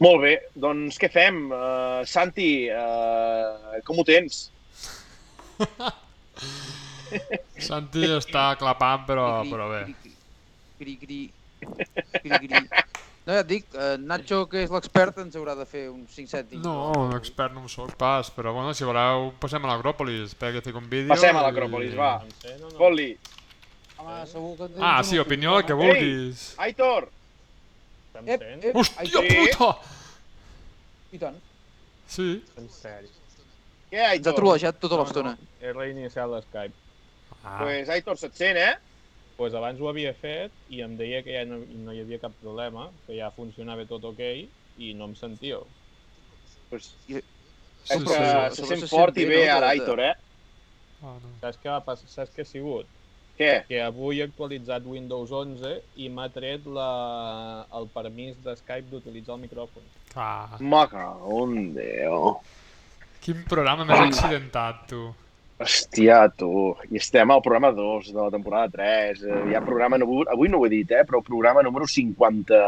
Molt 0.02 0.22
bé, 0.22 0.34
doncs 0.58 0.98
què 0.98 1.10
fem? 1.12 1.44
Uh, 1.52 2.02
Santi, 2.06 2.70
uh, 2.70 3.78
com 3.86 3.98
ho 4.02 4.04
tens? 4.08 4.48
Santi 7.58 8.04
està 8.16 8.56
clapant, 8.60 9.04
però, 9.06 9.26
però 9.48 9.68
bé. 9.70 9.82
Cri, 10.78 10.96
cri, 10.98 11.20
cri, 12.22 12.30
cri. 12.48 12.62
No, 13.24 13.34
ja 13.36 13.40
et 13.44 13.46
dic, 13.46 13.68
eh, 13.78 13.96
Nacho, 14.02 14.40
que 14.50 14.64
és 14.64 14.70
l'expert, 14.74 15.18
ens 15.22 15.36
haurà 15.38 15.54
de 15.54 15.62
fer 15.68 15.84
uns 15.92 16.10
5 16.10 16.26
cèntims. 16.32 16.64
No, 16.64 16.90
un 17.04 17.12
expert 17.14 17.54
no 17.54 17.62
ho 17.62 17.68
soc 17.70 17.92
pas, 18.00 18.32
però 18.34 18.50
bueno, 18.56 18.72
si 18.74 18.82
voleu 18.88 19.28
passem 19.38 19.62
a 19.62 19.70
l'Acròpolis, 19.70 20.32
espera 20.32 20.50
que 20.56 20.60
fico 20.64 20.78
un 20.82 20.88
vídeo. 20.90 21.12
Passem 21.12 21.36
a 21.36 21.40
i- 21.40 21.44
l'Acròpolis, 21.46 21.94
va. 21.94 22.16
No, 22.58 22.66
no. 22.66 22.74
Fot-li. 22.80 23.12
Home, 24.02 24.16
segur 24.26 24.56
que 24.58 24.66
tens 24.72 24.82
Ah, 24.82 25.04
sí, 25.06 25.18
opinió, 25.22 25.54
el 25.60 25.64
que 25.68 25.72
vulguis. 25.78 26.54
Aitor, 26.58 27.08
Estem 28.12 28.28
Ep, 28.28 28.42
ep, 28.42 28.74
Hòstia 28.76 29.00
Aitor, 29.06 29.24
puta! 29.30 29.68
I 31.12 31.18
tant. 31.22 31.38
Sí. 32.08 32.26
En 32.58 32.66
sèrio. 32.68 33.08
què, 33.88 33.96
Ens 34.02 34.08
ha 34.08 34.10
Aitor? 34.16 34.34
trolejat 34.34 34.78
tota 34.82 34.96
No, 34.98 35.04
l'estona. 35.04 35.30
no, 35.38 35.48
he 35.62 35.72
reiniciat 35.72 36.26
l'Skype. 36.28 36.74
Ah, 37.44 37.58
Pues, 37.62 37.88
Aitor, 37.88 38.16
se't 38.18 38.34
sent, 38.38 38.58
eh? 38.58 38.74
Pues 39.36 39.54
abans 39.58 39.80
ho 39.80 39.88
havia 39.88 40.12
fet 40.14 40.52
i 40.70 40.82
em 40.84 40.96
deia 40.96 41.22
que 41.24 41.32
ja 41.34 41.44
no, 41.48 41.58
no 41.86 41.92
hi 41.94 42.00
havia 42.02 42.18
cap 42.22 42.34
problema, 42.40 42.90
que 43.06 43.16
ja 43.16 43.30
funcionava 43.34 43.86
tot 43.88 44.04
ok 44.04 44.20
i 44.76 44.92
no 44.94 45.08
em 45.10 45.14
sentíeu. 45.18 45.64
Pues, 46.70 46.92
sí, 47.06 47.16
és 47.16 47.98
sí. 47.98 48.04
que 48.06 48.18
se 48.54 48.66
sent 48.68 48.84
se 48.84 48.90
fort 48.92 49.16
i 49.18 49.24
bé, 49.26 49.36
bé 49.40 49.46
no? 49.48 49.56
ara, 49.56 49.72
De- 49.72 49.80
Aitor, 49.80 50.00
eh? 50.00 50.12
Ah, 51.02 51.16
no. 51.18 51.32
Saps 51.42 51.58
què, 51.58 51.70
va 51.72 51.80
passar? 51.84 52.08
Saps 52.12 52.34
què 52.36 52.44
ha 52.44 52.48
sigut? 52.48 52.86
Què? 53.40 53.52
Que 53.66 53.80
avui 53.82 54.20
he 54.20 54.26
actualitzat 54.28 54.84
Windows 54.86 55.32
11 55.34 55.72
i 56.04 56.08
m'ha 56.12 56.28
tret 56.30 56.66
la, 56.68 57.66
el 57.74 57.88
permís 57.96 58.36
de 58.44 58.54
Skype 58.60 58.90
d'utilitzar 58.92 59.34
el 59.38 59.42
micròfon. 59.48 59.88
Ah, 60.14 60.58
Me 60.60 60.84
cago 60.92 61.40
en 61.48 61.72
Déu. 61.74 62.36
quin 63.24 63.42
programa 63.48 63.84
més 63.88 63.98
accidentat, 64.04 64.84
tu. 64.92 65.02
Hòstia, 65.60 66.24
tu. 66.36 66.72
I 66.90 66.96
estem 66.98 67.30
al 67.30 67.42
programa 67.44 67.70
2 67.76 68.08
de 68.12 68.18
la 68.18 68.30
temporada 68.32 68.68
3. 68.72 69.22
Eh, 69.22 69.42
hi 69.50 69.54
ha 69.54 69.60
programa, 69.64 69.98
número- 69.98 70.30
avui 70.32 70.48
no 70.48 70.58
ho 70.58 70.66
he 70.66 70.70
dit, 70.72 70.90
eh? 70.90 71.04
Però 71.04 71.20
programa 71.22 71.62
número 71.62 71.86
50... 71.86 72.62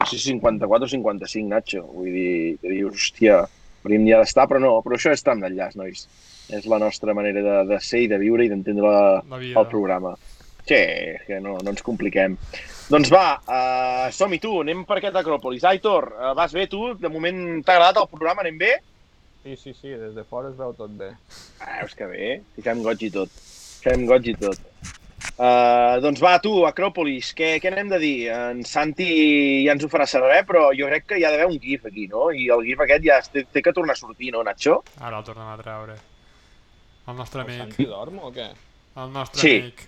No 0.00 0.06
sé 0.10 0.18
si 0.18 0.30
54 0.34 0.84
o 0.84 0.88
55, 0.90 1.48
Nacho. 1.48 1.82
Vull 1.94 2.12
dir, 2.12 2.58
que 2.60 2.68
dius, 2.68 2.92
hòstia, 2.94 3.40
hauríem 3.84 4.06
ja 4.10 4.20
d'estar, 4.20 4.46
però 4.50 4.60
no. 4.60 4.76
Però 4.84 4.98
això 4.98 5.10
és 5.14 5.22
tram 5.24 5.40
d'enllaç, 5.42 5.74
nois. 5.80 6.06
És 6.52 6.66
la 6.68 6.78
nostra 6.78 7.14
manera 7.16 7.40
de, 7.42 7.56
de 7.72 7.80
ser 7.80 8.02
i 8.04 8.08
de 8.10 8.18
viure 8.20 8.44
i 8.44 8.50
d'entendre 8.52 8.90
el 9.56 9.66
programa. 9.70 10.14
Sí, 10.64 10.80
que 11.26 11.40
no, 11.40 11.58
no 11.60 11.70
ens 11.72 11.82
compliquem. 11.84 12.36
Doncs 12.88 13.10
va, 13.12 13.38
uh, 13.48 14.06
som-hi 14.12 14.38
tu, 14.40 14.60
anem 14.60 14.84
per 14.88 14.98
aquest 15.00 15.16
Acròpolis. 15.16 15.64
Aitor, 15.68 16.10
uh, 16.18 16.34
vas 16.36 16.52
bé 16.56 16.66
tu? 16.68 16.92
De 17.00 17.08
moment 17.08 17.62
t'ha 17.64 17.74
agradat 17.78 18.02
el 18.02 18.08
programa? 18.12 18.44
Anem 18.44 18.58
bé? 18.60 18.74
Sí, 19.44 19.56
sí, 19.60 19.74
sí, 19.76 19.88
des 19.92 20.14
de 20.16 20.24
fora 20.24 20.48
es 20.48 20.56
veu 20.56 20.72
tot 20.72 20.92
bé. 20.96 21.10
Ah, 21.60 21.82
veus 21.82 21.92
que 21.98 22.06
bé, 22.08 22.28
hi 22.56 22.62
fem 22.64 22.80
goig 22.84 23.02
i 23.04 23.10
tot. 23.12 23.28
Fem 23.84 24.06
goig 24.08 24.30
i 24.32 24.34
tot. 24.40 24.60
Uh, 25.34 25.98
doncs 26.00 26.20
va, 26.22 26.36
tu, 26.40 26.52
Acròpolis, 26.64 27.32
què, 27.36 27.58
què 27.60 27.70
n'hem 27.74 27.90
de 27.92 27.98
dir? 28.00 28.14
En 28.32 28.62
Santi 28.64 29.06
ja 29.66 29.74
ens 29.74 29.84
ho 29.84 29.90
farà 29.92 30.06
saber, 30.08 30.40
però 30.48 30.68
jo 30.76 30.88
crec 30.88 31.08
que 31.10 31.18
hi 31.20 31.24
ha 31.26 31.32
d'haver 31.34 31.48
un 31.50 31.58
GIF 31.60 31.84
aquí, 31.90 32.06
no? 32.08 32.30
I 32.32 32.46
el 32.54 32.64
GIF 32.64 32.80
aquest 32.84 33.04
ja 33.04 33.18
té, 33.34 33.42
té 33.52 33.62
que 33.66 33.72
tornar 33.76 33.96
a 33.98 34.00
sortir, 34.00 34.30
no, 34.32 34.44
Nacho? 34.46 34.78
Ara 35.00 35.20
el 35.20 35.26
tornem 35.28 35.50
a 35.50 35.56
treure. 35.60 35.96
El 37.10 37.18
nostre 37.20 37.42
El 37.44 37.50
amic. 37.50 37.60
Santi 37.74 37.88
dorm 37.90 38.22
o 38.24 38.32
què? 38.32 38.48
El 39.02 39.12
nostre 39.12 39.40
Sí. 39.42 39.54
amic. 39.60 39.84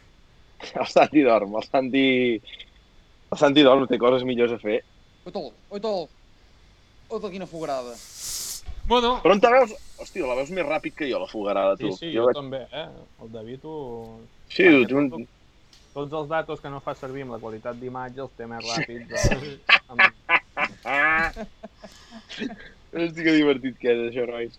El 0.82 0.86
Santi 0.92 1.22
dorm, 1.24 1.56
el 1.62 1.64
Santi... 1.70 2.06
El 3.32 3.38
Santi 3.40 3.62
dorm, 3.64 3.86
té 3.88 3.96
coses 4.02 4.24
millors 4.28 4.52
a 4.52 4.60
fer. 4.60 4.82
Oitol, 5.26 5.48
oitol. 5.70 6.04
Oitol, 7.08 7.30
quina 7.32 7.46
fogarada. 7.48 7.94
Bueno, 8.86 9.16
Però 9.22 9.34
on 9.34 9.40
te 9.42 9.50
veus? 9.50 9.72
Hòstia, 9.98 10.26
la 10.28 10.36
veus 10.38 10.50
més 10.54 10.66
ràpid 10.66 10.94
que 10.98 11.08
jo, 11.10 11.18
la 11.22 11.26
fogarada, 11.30 11.76
Sí, 11.78 11.86
tu. 11.88 11.96
sí, 11.96 12.12
jo, 12.14 12.26
vaig- 12.28 12.36
també, 12.38 12.60
eh? 12.70 12.86
El 13.22 13.32
David 13.32 13.64
ho... 13.64 13.78
Sí, 14.52 14.62
perquè 14.68 14.88
tu... 14.92 15.08
tot- 15.16 15.32
Tots 15.96 16.12
els 16.12 16.26
datos 16.28 16.60
que 16.60 16.68
no 16.68 16.78
fa 16.84 16.92
servir 16.92 17.22
amb 17.24 17.32
la 17.32 17.38
qualitat 17.40 17.78
d'imatge 17.80 18.20
els 18.20 18.34
té 18.36 18.44
més 18.50 18.60
ràpids. 18.68 19.08
eh? 19.16 19.56
Amb... 19.90 20.02
Hosti, 22.92 23.22
que 23.24 23.32
divertit 23.32 23.78
que 23.80 23.94
és, 23.94 24.02
això, 24.10 24.26
nois. 24.28 24.58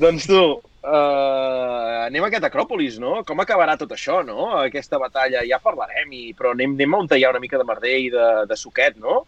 Doncs 0.00 0.24
tu, 0.30 0.38
uh, 0.40 2.06
anem 2.06 2.24
a 2.24 2.30
aquest 2.30 2.46
Acròpolis, 2.48 2.96
no? 3.02 3.18
Com 3.28 3.42
acabarà 3.44 3.76
tot 3.76 3.92
això, 3.92 4.22
no? 4.24 4.48
Aquesta 4.62 5.00
batalla, 5.02 5.44
ja 5.44 5.60
parlarem, 5.60 6.08
i... 6.16 6.30
però 6.38 6.54
anem, 6.56 6.72
anem 6.78 6.96
a 6.96 7.02
on 7.04 7.12
hi 7.18 7.24
ha 7.26 7.34
una 7.34 7.42
mica 7.42 7.60
de 7.60 7.66
merder 7.68 7.96
i 8.06 8.08
de, 8.14 8.26
de 8.48 8.56
suquet, 8.56 8.96
no? 9.02 9.26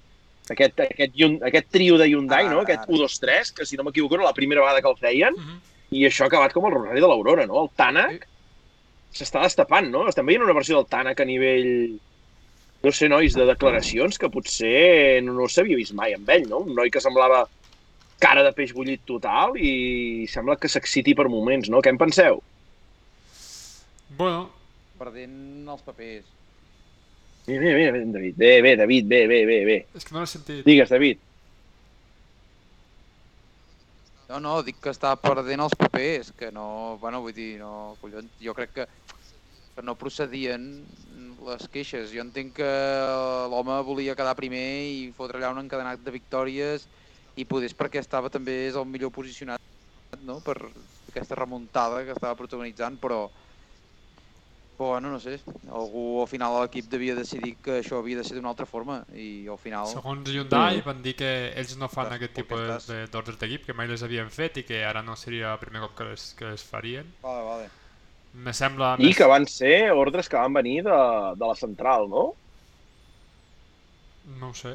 Aquest, 0.53 0.81
aquest, 0.85 1.19
aquest 1.49 1.71
trio 1.75 1.99
de 2.01 2.09
Hyundai, 2.11 2.49
no? 2.49 2.61
Ara, 2.61 2.67
Aquest 2.67 2.85
ara. 2.87 2.99
1-2-3, 2.99 3.53
que 3.57 3.67
si 3.69 3.79
no 3.79 3.87
m'equivoco 3.87 4.19
era 4.19 4.29
la 4.29 4.37
primera 4.37 4.63
vegada 4.65 4.83
que 4.83 4.91
el 4.91 5.01
feien, 5.01 5.39
mhm. 5.39 5.59
i 5.99 6.07
això 6.09 6.27
ha 6.27 6.31
acabat 6.33 6.55
com 6.55 6.69
el 6.69 6.77
Rosari 6.77 7.03
de 7.03 7.11
l'Aurora, 7.11 7.47
no? 7.49 7.65
El 7.65 7.73
Tànec 7.79 8.29
s'està 9.13 9.43
destapant, 9.45 9.91
no? 9.93 10.07
Estem 10.09 10.29
veient 10.29 10.45
una 10.45 10.57
versió 10.57 10.79
del 10.79 10.89
Tànec 10.93 11.21
a 11.21 11.29
nivell, 11.29 11.99
no 12.83 12.93
sé, 12.93 13.09
nois, 13.13 13.37
de 13.39 13.47
declaracions 13.47 14.19
que 14.19 14.31
potser 14.33 15.21
no, 15.23 15.37
no 15.37 15.49
s'havia 15.49 15.79
vist 15.79 15.95
mai 15.95 16.17
amb 16.17 16.31
ell, 16.33 16.49
no? 16.51 16.65
Un 16.67 16.75
noi 16.79 16.91
que 16.91 17.03
semblava 17.05 17.45
cara 18.23 18.45
de 18.47 18.55
peix 18.55 18.73
bullit 18.75 19.03
total 19.07 19.57
i 19.59 20.27
sembla 20.31 20.57
que 20.57 20.71
s'exciti 20.71 21.15
per 21.19 21.29
moments, 21.31 21.71
no? 21.71 21.83
Què 21.83 21.91
en 21.91 22.01
penseu? 22.01 22.43
bueno, 24.13 24.51
Perdent 25.03 25.67
els 25.67 25.83
papers. 25.83 26.29
Mira, 27.47 27.61
mira, 27.61 27.93
mira, 27.93 28.07
David. 28.07 28.37
Bé, 28.37 28.63
bé, 28.63 28.77
David, 28.77 29.07
bé, 29.07 29.27
bé, 29.27 29.45
bé, 29.47 29.59
bé. 29.67 29.79
És 29.95 30.05
que 30.07 30.15
no 30.15 30.23
l'he 30.23 30.31
sentit. 30.31 30.65
Digues, 30.67 30.91
David. 30.95 31.19
No, 34.29 34.39
no, 34.41 34.53
dic 34.65 34.79
que 34.81 34.93
està 34.95 35.11
perdent 35.21 35.61
els 35.61 35.75
papers, 35.77 36.31
que 36.39 36.53
no, 36.55 36.97
bueno, 37.03 37.21
vull 37.21 37.35
dir, 37.37 37.59
no, 37.61 37.97
collons, 38.01 38.31
jo 38.41 38.55
crec 38.57 38.71
que, 38.79 38.87
que 39.75 39.85
no 39.85 39.99
procedien 39.99 40.71
les 41.45 41.67
queixes. 41.69 42.13
Jo 42.15 42.23
entenc 42.25 42.55
que 42.61 42.71
l'home 43.53 43.77
volia 43.85 44.17
quedar 44.17 44.39
primer 44.39 44.65
i 44.89 45.11
fotre 45.17 45.41
allà 45.41 45.51
un 45.53 45.65
encadenat 45.65 46.01
de 46.07 46.15
victòries 46.15 46.87
i 47.37 47.45
poder 47.49 47.69
és 47.73 47.77
perquè 47.77 48.01
estava 48.01 48.31
també 48.33 48.55
és 48.69 48.79
el 48.79 48.87
millor 48.89 49.13
posicionat 49.13 49.61
no? 50.23 50.39
per 50.45 50.57
aquesta 51.09 51.37
remuntada 51.37 52.05
que 52.07 52.15
estava 52.15 52.39
protagonitzant, 52.39 52.99
però 53.03 53.27
però 54.83 54.93
bueno, 54.93 55.11
no 55.11 55.21
sé, 55.21 55.39
algú 55.71 56.23
al 56.23 56.27
final 56.27 56.57
l'equip 56.59 56.89
devia 56.91 57.15
decidir 57.15 57.55
que 57.63 57.79
això 57.79 58.01
havia 58.01 58.19
de 58.19 58.25
ser 58.27 58.35
d'una 58.35 58.51
altra 58.51 58.67
forma 58.67 58.99
i 59.15 59.47
al 59.47 59.59
final... 59.63 59.87
Segons 59.87 60.27
Hyundai 60.33 60.83
van 60.83 61.03
dir 61.05 61.15
que 61.21 61.31
ells 61.55 61.77
no 61.79 61.87
fan 61.93 62.11
aquest 62.17 62.35
tipus 62.41 62.89
d'ordres 63.13 63.39
d'equip, 63.39 63.69
que 63.69 63.77
mai 63.79 63.87
les 63.87 64.03
havien 64.03 64.31
fet 64.35 64.59
i 64.59 64.67
que 64.67 64.83
ara 64.85 65.05
no 65.07 65.15
seria 65.15 65.53
el 65.55 65.61
primer 65.63 65.85
cop 65.85 65.95
que 66.01 66.09
les, 66.11 66.27
que 66.39 66.51
les 66.51 66.67
farien. 66.67 67.15
Vale, 67.23 67.47
vale. 67.47 67.71
Me 68.43 68.55
sembla 68.57 68.97
I 68.99 69.07
més... 69.07 69.19
que 69.21 69.29
van 69.31 69.47
ser 69.47 69.77
ordres 69.93 70.29
que 70.29 70.41
van 70.41 70.59
venir 70.59 70.81
de, 70.89 71.01
de 71.39 71.53
la 71.53 71.59
central, 71.63 72.09
no? 72.11 72.33
No 74.41 74.51
ho 74.51 74.57
sé. 74.59 74.75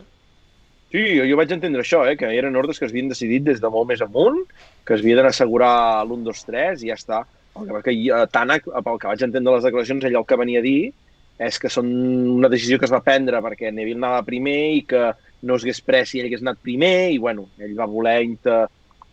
Sí, 0.93 1.03
jo, 1.17 1.25
jo 1.27 1.35
vaig 1.35 1.51
entendre 1.51 1.83
això, 1.83 2.05
eh, 2.07 2.15
que 2.15 2.29
eren 2.31 2.55
ordres 2.55 2.79
que 2.79 2.87
es 2.87 2.93
havien 2.95 3.11
decidit 3.11 3.43
des 3.43 3.59
de 3.59 3.71
molt 3.73 3.91
més 3.91 3.99
amunt, 4.05 4.39
que 4.87 4.95
es 4.95 5.03
havia 5.03 5.19
d'assegurar 5.19 6.05
l'1, 6.05 6.23
2, 6.29 6.45
3 6.47 6.87
i 6.87 6.93
ja 6.93 6.95
està. 6.95 7.25
El 7.61 7.69
que, 7.81 7.81
que 7.89 7.95
eh, 8.13 8.27
Tanak, 8.31 8.65
pel 8.83 8.99
que 9.01 9.07
vaig 9.11 9.23
entendre 9.25 9.53
les 9.57 9.63
declaracions, 9.67 10.03
ell 10.05 10.15
el 10.21 10.25
que 10.29 10.37
venia 10.39 10.59
a 10.59 10.65
dir 10.65 10.91
és 11.39 11.59
que 11.61 11.69
són 11.69 11.89
una 12.33 12.49
decisió 12.49 12.79
que 12.81 12.85
es 12.87 12.91
va 12.93 13.01
prendre 13.05 13.37
perquè 13.45 13.69
Neville 13.71 13.99
anava 14.01 14.23
primer 14.25 14.57
i 14.73 14.81
que 14.89 15.03
no 15.45 15.55
es 15.55 15.63
hagués 15.63 15.81
pres 15.85 16.09
si 16.09 16.19
ell 16.19 16.25
hagués 16.31 16.41
anat 16.41 16.57
primer 16.65 17.11
i, 17.13 17.19
bueno, 17.21 17.47
ell 17.61 17.75
va 17.77 17.85
voler 17.85 18.23
inter... 18.25 18.65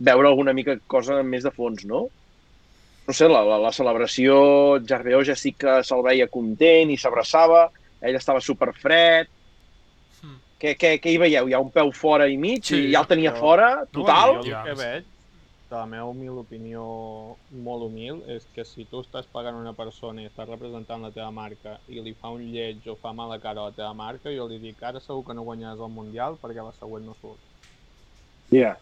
veure 0.05 0.27
alguna 0.29 0.53
mica 0.57 0.75
cosa 0.91 1.23
més 1.23 1.45
de 1.45 1.51
fons, 1.55 1.85
no? 1.87 2.07
No 3.07 3.13
sé, 3.15 3.29
la, 3.29 3.43
la, 3.45 3.59
la 3.61 3.71
celebració, 3.77 4.81
Jarbeó 4.89 5.21
ja 5.25 5.37
sí 5.37 5.53
que 5.53 5.77
se'l 5.85 6.03
veia 6.03 6.27
content 6.33 6.91
i 6.91 6.97
s'abraçava, 6.97 7.69
ell 8.01 8.17
estava 8.17 8.41
superfred, 8.41 9.29
Hmm. 10.25 10.39
què, 10.59 10.73
què, 10.81 10.95
què 11.05 11.11
hi 11.13 11.19
veieu? 11.21 11.49
Hi 11.49 11.53
ha 11.53 11.61
un 11.61 11.69
peu 11.71 11.91
fora 11.93 12.25
i 12.33 12.39
mig 12.41 12.65
Sí, 12.65 12.79
i 12.89 12.93
ja 12.95 13.03
el 13.05 13.09
tenia 13.11 13.35
però- 13.35 13.41
fora, 13.45 13.69
No, 13.83 13.87
total? 13.93 14.39
Jo 14.41 14.45
Ja, 14.49 14.63
el 14.63 14.71
que 14.71 14.75
veig, 14.81 15.05
la 15.71 15.87
meva 15.87 16.07
humil 16.07 16.37
opinió 16.39 16.83
molt 17.51 17.83
humil, 17.89 18.23
és 18.31 18.45
que 18.55 18.65
si 18.65 18.85
tu 18.87 19.01
estàs 19.03 19.27
pagant 19.27 19.57
una 19.59 19.73
persona 19.75 20.23
i 20.23 20.29
estàs 20.29 20.49
representant 20.49 21.03
la 21.03 21.11
teva 21.11 21.31
marca 21.35 21.79
i 21.89 22.01
li 22.01 22.13
fa 22.15 22.31
un 22.31 22.45
lleig 22.53 22.87
o 22.87 22.97
fa 23.01 23.13
mala 23.13 23.41
cara 23.43 23.61
a 23.63 23.71
la 23.71 23.77
teva 23.77 23.93
marca, 23.95 24.31
jo 24.31 24.47
li 24.47 24.61
dic 24.63 24.83
ara 24.83 25.01
segur 25.01 25.25
que 25.27 25.35
no 25.35 25.43
guanyaràs 25.43 25.81
el 25.81 25.91
Mundial 25.91 26.39
perquè 26.43 26.63
la 26.63 26.73
següent 26.77 27.07
no 27.09 27.15
surt. 27.15 27.41
Yeah. 28.53 28.77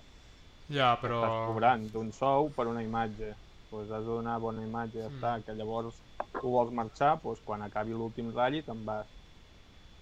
Ja, 0.69 0.93
però... 1.01 1.23
Estàs 1.23 1.49
cobrant 1.49 1.89
d'un 1.95 2.13
sou 2.13 2.51
per 2.57 2.67
una 2.69 2.83
imatge. 2.83 3.33
Pues 3.73 3.89
has 3.91 4.05
de 4.05 4.11
donar 4.11 4.39
bona 4.41 4.63
imatge, 4.67 5.01
ja 5.01 5.09
Mm. 5.09 5.17
està. 5.17 5.45
Que 5.47 5.55
llavors 5.57 6.03
tu 6.41 6.51
vols 6.51 6.73
marxar, 6.73 7.19
doncs 7.23 7.41
quan 7.41 7.63
acabi 7.63 7.93
l'últim 7.93 8.33
ratll 8.35 8.63
te'n 8.67 8.85
vas. 8.85 9.09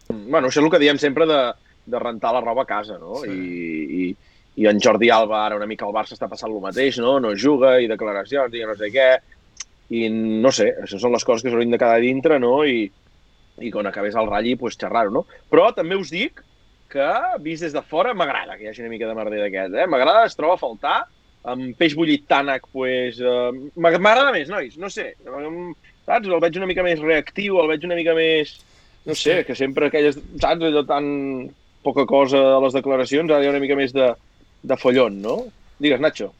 Bueno, 0.09 0.48
això 0.48 0.59
és 0.59 0.65
el 0.65 0.70
que 0.70 0.81
diem 0.82 0.98
sempre 0.98 1.27
de, 1.27 1.52
de 1.86 1.98
rentar 1.98 2.32
la 2.35 2.40
roba 2.40 2.62
a 2.62 2.66
casa, 2.66 2.98
no? 2.98 3.20
Sí. 3.23 3.31
I, 3.31 4.01
i, 4.01 4.16
I 4.60 4.66
en 4.68 4.80
Jordi 4.82 5.08
Alba, 5.08 5.46
ara 5.46 5.56
una 5.56 5.68
mica 5.68 5.86
al 5.86 5.94
Barça 5.96 6.12
està 6.12 6.28
passant 6.28 6.50
el 6.52 6.60
mateix, 6.60 6.98
no? 7.00 7.14
No 7.22 7.32
juga 7.32 7.78
i 7.80 7.88
declaracions 7.88 8.52
i 8.52 8.64
no 8.68 8.74
sé 8.76 8.90
què. 8.92 9.08
I 9.96 10.02
no 10.12 10.52
sé, 10.52 10.68
això 10.84 11.00
són 11.00 11.14
les 11.16 11.24
coses 11.26 11.42
que 11.42 11.52
s'haurien 11.52 11.72
de 11.72 11.80
quedar 11.80 12.02
dintre, 12.02 12.36
no? 12.42 12.58
I, 12.68 12.84
i 13.64 13.72
quan 13.72 13.88
acabés 13.88 14.18
el 14.20 14.28
ratlli, 14.28 14.58
pues, 14.60 14.76
xerrar-ho, 14.78 15.14
no? 15.14 15.24
Però 15.50 15.70
també 15.76 15.96
us 15.96 16.12
dic 16.12 16.44
que, 16.92 17.08
vist 17.40 17.64
des 17.64 17.72
de 17.72 17.82
fora, 17.88 18.12
m'agrada 18.12 18.58
que 18.58 18.66
hi 18.66 18.70
hagi 18.70 18.84
una 18.84 18.92
mica 18.92 19.08
de 19.08 19.16
merder 19.16 19.40
d'aquest, 19.46 19.80
eh? 19.80 19.88
M'agrada, 19.88 20.28
es 20.28 20.36
troba 20.36 20.58
a 20.58 20.62
faltar. 20.62 20.98
Amb 21.50 21.72
peix 21.80 21.96
bullit 21.96 22.28
tànec, 22.28 22.68
pues, 22.68 23.16
eh, 23.24 23.50
m'agrada 23.80 24.28
més, 24.34 24.52
nois, 24.52 24.76
no 24.76 24.92
sé. 24.92 25.14
Saps? 25.24 26.26
El 26.28 26.40
veig 26.42 26.60
una 26.60 26.68
mica 26.68 26.84
més 26.84 27.00
reactiu, 27.00 27.62
el 27.62 27.72
veig 27.72 27.88
una 27.88 27.96
mica 27.96 28.12
més... 28.18 28.58
No 29.08 29.14
sé, 29.16 29.40
que 29.48 29.56
sempre 29.56 29.88
aquelles, 29.88 30.18
saps, 30.36 30.66
allò 30.68 30.82
tan 30.84 31.06
poca 31.80 32.04
cosa 32.04 32.42
a 32.58 32.58
les 32.60 32.74
declaracions, 32.76 33.30
ara 33.32 33.40
hi 33.40 33.48
ha 33.48 33.54
una 33.54 33.62
mica 33.62 33.78
més 33.78 33.94
de, 33.96 34.10
de 34.62 34.76
follon, 34.76 35.20
no? 35.22 35.36
Digues, 35.78 36.00
Nacho. 36.00 36.32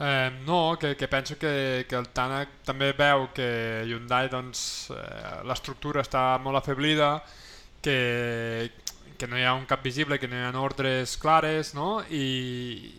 Eh, 0.00 0.30
no, 0.46 0.78
que, 0.80 0.96
que 0.96 1.08
penso 1.08 1.36
que, 1.38 1.84
que 1.88 1.96
el 1.96 2.08
Tanak 2.08 2.62
també 2.64 2.92
veu 2.96 3.26
que 3.36 3.84
Hyundai 3.84 4.30
doncs, 4.32 4.88
eh, 4.96 5.42
l'estructura 5.44 6.00
està 6.00 6.38
molt 6.40 6.56
afeblida, 6.56 7.18
que, 7.84 8.70
que 9.18 9.28
no 9.28 9.36
hi 9.36 9.44
ha 9.44 9.52
un 9.54 9.66
cap 9.68 9.84
visible, 9.84 10.18
que 10.18 10.28
no 10.28 10.38
hi 10.38 10.46
ha 10.48 10.54
ordres 10.60 11.18
clares, 11.20 11.74
no? 11.76 12.00
I 12.08 12.94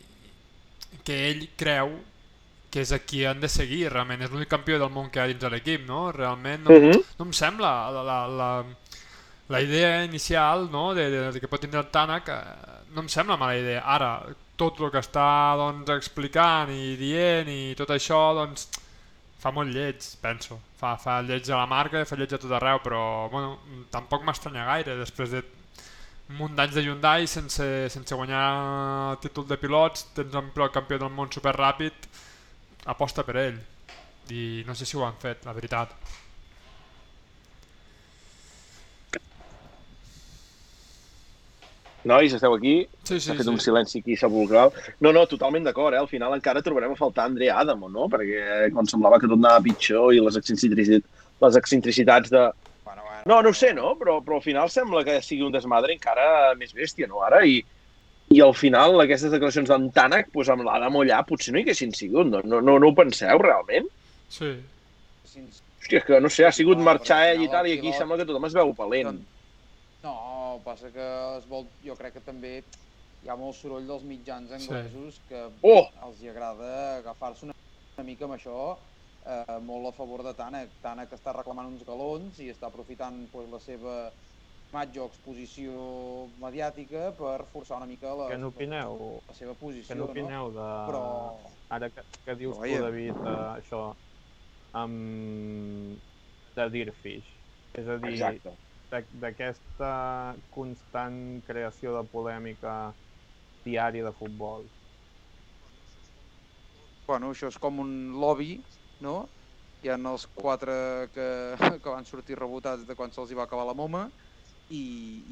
que 1.03 1.17
ell 1.31 1.47
creu 1.57 1.95
que 2.71 2.83
és 2.85 2.91
a 2.95 2.99
qui 3.03 3.25
han 3.27 3.41
de 3.41 3.49
seguir, 3.51 3.89
realment. 3.91 4.21
És 4.23 4.31
l'únic 4.31 4.49
campió 4.51 4.77
del 4.79 4.91
món 4.93 5.09
que 5.11 5.19
hi 5.19 5.23
ha 5.23 5.31
dins 5.31 5.41
de 5.41 5.49
l'equip, 5.51 5.83
no? 5.88 6.11
Realment 6.15 6.63
no, 6.63 6.71
Uh 6.77 6.83
-huh. 6.85 7.03
no 7.19 7.25
em 7.25 7.33
sembla 7.33 7.91
la, 7.91 8.03
la, 8.03 8.19
la, 8.27 8.65
la 9.49 9.61
idea 9.61 10.05
inicial 10.05 10.69
no, 10.71 10.93
de, 10.93 11.09
de, 11.09 11.31
de 11.31 11.39
que 11.39 11.47
pot 11.47 11.59
tindre 11.59 11.79
el 11.81 11.89
Tanak 11.91 12.29
eh, 12.29 12.41
no 12.93 13.01
em 13.01 13.09
sembla 13.09 13.38
mala 13.38 13.57
idea. 13.57 13.81
Ara, 13.81 14.23
tot 14.61 14.79
el 14.83 14.91
que 14.93 15.01
està 15.01 15.27
doncs, 15.57 15.89
explicant 15.95 16.69
i 16.73 16.93
dient 16.99 17.49
i 17.49 17.73
tot 17.77 17.89
això 17.95 18.19
doncs, 18.38 18.67
fa 19.41 19.49
molt 19.55 19.73
lleig, 19.73 20.05
penso. 20.21 20.59
Fa, 20.77 20.93
fa 21.01 21.17
lleig 21.25 21.49
a 21.49 21.63
la 21.63 21.69
marca, 21.69 22.03
fa 22.05 22.17
lleig 22.19 22.35
a 22.35 22.39
tot 22.41 22.53
arreu, 22.57 22.81
però 22.83 23.01
bueno, 23.33 23.55
tampoc 23.93 24.25
m'estranya 24.27 24.67
gaire 24.69 24.99
després 24.99 25.33
de 25.33 25.41
un 26.31 26.38
munt 26.38 26.55
d'anys 26.55 26.77
de 26.77 26.85
Hyundai 26.85 27.25
sense, 27.27 27.65
sense 27.91 28.15
guanyar 28.15 28.43
el 29.11 29.17
títol 29.23 29.47
de 29.49 29.57
pilots, 29.59 30.05
tens 30.15 30.38
un 30.38 30.53
pilot 30.53 30.77
campió 30.77 31.01
del 31.01 31.11
món 31.11 31.33
superràpid, 31.33 32.07
aposta 32.93 33.25
per 33.27 33.38
ell. 33.41 33.57
I 34.31 34.63
no 34.67 34.77
sé 34.77 34.85
si 34.88 34.95
ho 34.97 35.03
han 35.03 35.17
fet, 35.19 35.43
la 35.45 35.57
veritat. 35.57 35.91
Nois, 42.03 42.34
esteu 42.34 42.56
aquí? 42.56 42.76
Sí, 43.06 43.19
sí, 43.19 43.28
S'ha 43.28 43.36
fet 43.38 43.45
sí. 43.45 43.52
un 43.52 43.60
silenci 43.61 43.99
aquí 44.02 44.15
sepulcral. 44.18 44.72
No, 45.06 45.11
no, 45.14 45.28
totalment 45.30 45.68
d'acord, 45.68 45.94
eh? 45.94 45.99
Al 46.02 46.10
final 46.10 46.34
encara 46.34 46.64
trobarem 46.65 46.95
a 46.95 46.98
faltar 46.98 47.28
André 47.30 47.52
Adamo, 47.53 47.90
no? 47.94 48.07
Perquè 48.10 48.72
quan 48.73 48.90
semblava 48.90 49.19
que 49.22 49.30
tot 49.30 49.38
anava 49.38 49.61
pitjor 49.68 50.15
i 50.15 50.22
les 50.23 50.40
excentricitats, 50.40 51.06
les 51.45 51.60
excentricitats 51.61 52.34
de... 52.34 52.48
Bueno, 52.86 53.03
bueno, 53.06 53.22
No, 53.30 53.41
no 53.45 53.53
ho 53.53 53.53
sé, 53.53 53.69
no? 53.78 53.94
Però, 53.99 54.18
però 54.26 54.40
al 54.40 54.45
final 54.48 54.72
sembla 54.73 55.03
que 55.06 55.19
sigui 55.22 55.45
un 55.45 55.53
desmadre 55.53 55.94
encara 55.94 56.56
més 56.57 56.73
bèstia, 56.73 57.06
no? 57.11 57.22
Ara, 57.28 57.44
i, 57.45 57.60
i 58.34 58.41
al 58.41 58.56
final 58.57 58.98
aquestes 59.03 59.30
declaracions 59.34 59.69
d'en 59.69 59.90
Tànec, 59.94 60.32
doncs 60.34 60.49
amb 60.56 60.65
l'Adamo 60.65 61.03
allà 61.06 61.22
potser 61.28 61.53
no 61.53 61.61
hi 61.61 61.68
haguessin 61.68 61.94
sigut, 61.94 62.32
no? 62.34 62.41
No, 62.41 62.64
no, 62.65 62.80
no 62.82 62.90
ho 62.90 62.98
penseu, 62.98 63.38
realment? 63.45 63.90
Sí. 64.32 64.56
Hòstia, 65.32 65.99
és 65.99 66.06
que 66.07 66.19
no 66.23 66.30
sé, 66.34 66.45
ha 66.48 66.52
sigut 66.56 66.80
No, 66.80 66.86
marxar 66.88 67.22
ell 67.32 67.45
i 67.45 67.49
tal, 67.52 67.68
i 67.69 67.78
aquí 67.78 67.94
sembla 67.94 68.18
que 68.18 68.26
tothom 68.26 68.49
es 68.49 68.57
veu 68.57 68.73
valent. 68.78 69.22
No, 70.03 70.61
passa 70.65 70.90
que 70.94 71.07
es 71.38 71.45
vol, 71.49 71.68
jo 71.86 71.94
crec 71.99 72.15
que 72.18 72.23
també 72.26 72.56
hi 73.22 73.30
ha 73.30 73.36
molt 73.38 73.53
soroll 73.53 73.86
dels 73.86 74.06
mitjans 74.10 74.49
anglesos 74.57 75.19
que 75.30 75.44
Oh! 75.61 75.84
els 76.07 76.23
hi 76.23 76.32
agrada 76.32 76.72
agafar-se 76.98 77.45
una, 77.45 77.53
una 77.98 78.06
mica 78.07 78.26
amb 78.26 78.34
això 78.38 78.56
eh, 79.26 79.60
molt 79.61 79.91
a 79.91 79.94
favor 79.94 80.23
de 80.26 80.34
Tànec. 80.34 80.73
Tànec 80.82 81.14
està 81.14 81.36
reclamant 81.38 81.69
uns 81.69 81.86
galons 81.86 82.40
i 82.41 82.49
està 82.49 82.72
aprofitant 82.72 83.28
pues, 83.30 83.49
la 83.52 83.60
seva 83.61 83.95
imatge 84.72 85.02
o 85.03 85.06
exposició 85.11 85.76
mediàtica 86.41 87.11
per 87.19 87.45
forçar 87.52 87.78
una 87.78 87.90
mica 87.90 88.15
la, 88.15 88.30
Què 88.32 88.40
n'opineu? 88.41 88.98
la 89.28 89.36
seva 89.38 89.53
Què 89.53 89.60
posició, 89.60 89.99
n'opineu 89.99 90.49
de... 90.56 90.65
no? 90.65 90.86
Però 90.90 91.03
Ara 91.78 91.91
que, 91.94 92.07
que 92.26 92.38
dius 92.40 92.57
Però 92.57 92.72
tu. 92.73 92.82
David, 92.88 93.22
eh, 93.22 93.38
això, 93.60 93.84
amb... 94.82 96.02
de 96.57 96.69
Deerfish. 96.73 97.30
És 97.78 97.88
a 97.88 97.99
dir, 98.02 98.15
Exacte. 98.15 98.57
De- 98.91 99.07
d'aquesta 99.23 99.91
constant 100.49 101.18
creació 101.47 101.95
de 101.97 102.03
polèmica 102.15 102.76
diària 103.65 104.03
de 104.09 104.13
futbol. 104.13 104.69
bueno, 107.07 107.31
això 107.31 107.47
és 107.51 107.57
com 107.59 107.80
un 107.84 108.13
lobby, 108.22 108.61
no? 109.03 109.31
Hi 109.84 109.89
ha 109.89 109.97
els 109.97 110.27
quatre 110.27 111.09
que, 111.13 111.26
que 111.84 111.89
van 111.89 112.05
sortir 112.05 112.38
rebotats 112.39 112.85
de 112.88 112.95
quan 112.95 113.11
se'ls 113.11 113.34
va 113.38 113.43
acabar 113.47 113.65
la 113.68 113.73
moma 113.76 114.05
i 114.69 114.81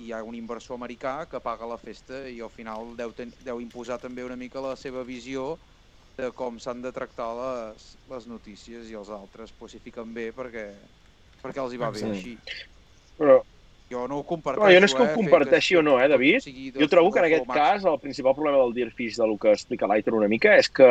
hi 0.04 0.12
ha 0.12 0.24
un 0.26 0.36
inversor 0.36 0.76
americà 0.76 1.28
que 1.30 1.40
paga 1.40 1.68
la 1.70 1.78
festa 1.78 2.26
i 2.28 2.42
al 2.42 2.50
final 2.52 2.96
deu, 2.98 3.14
ten, 3.16 3.32
deu 3.40 3.62
imposar 3.64 4.00
també 4.02 4.26
una 4.26 4.36
mica 4.36 4.60
la 4.66 4.76
seva 4.76 5.04
visió 5.08 5.60
de 6.20 6.32
com 6.36 6.58
s'han 6.60 6.82
de 6.84 6.92
tractar 6.92 7.30
les, 7.38 7.94
les 8.12 8.28
notícies 8.28 8.90
i 8.92 8.98
els 9.00 9.10
altres 9.10 9.54
pues, 9.54 9.72
s'hi 9.72 9.80
fiquen 9.80 10.12
bé 10.14 10.32
perquè, 10.36 10.66
perquè 11.44 11.64
els 11.64 11.74
hi 11.74 11.80
va 11.80 11.92
bé 11.96 12.04
Exacte. 12.04 12.18
així. 12.18 12.34
Però, 13.20 13.38
Jo 13.90 14.04
no 14.08 14.20
ho 14.20 14.24
comparteixo, 14.24 14.68
no, 14.68 14.74
jo 14.76 14.80
no 14.84 14.86
és 14.86 14.94
que 14.94 15.02
eh, 15.02 15.06
ho 15.06 15.08
fer 15.10 15.16
comparteixi 15.18 15.76
o 15.80 15.82
no, 15.82 15.96
eh, 16.00 16.08
David? 16.08 16.44
Jo 16.46 16.80
dos- 16.80 16.90
trobo 16.92 17.12
que 17.12 17.20
en 17.24 17.26
aquest 17.26 17.48
cas 17.50 17.86
el 17.90 17.98
principal 18.00 18.36
problema 18.38 18.60
del 18.62 18.74
Deerfish, 18.76 19.16
del 19.18 19.34
que 19.42 19.52
explica 19.56 19.88
l'Aitor 19.90 20.14
una 20.14 20.28
mica, 20.30 20.54
és 20.62 20.70
que 20.70 20.86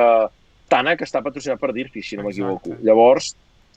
Tànec 0.69 1.05
està 1.07 1.23
patrocinat 1.23 1.61
per 1.63 1.71
Deerfish, 1.73 2.09
si 2.11 2.17
no 2.19 2.25
m'equivoco. 2.27 2.75
Llavors, 2.83 3.31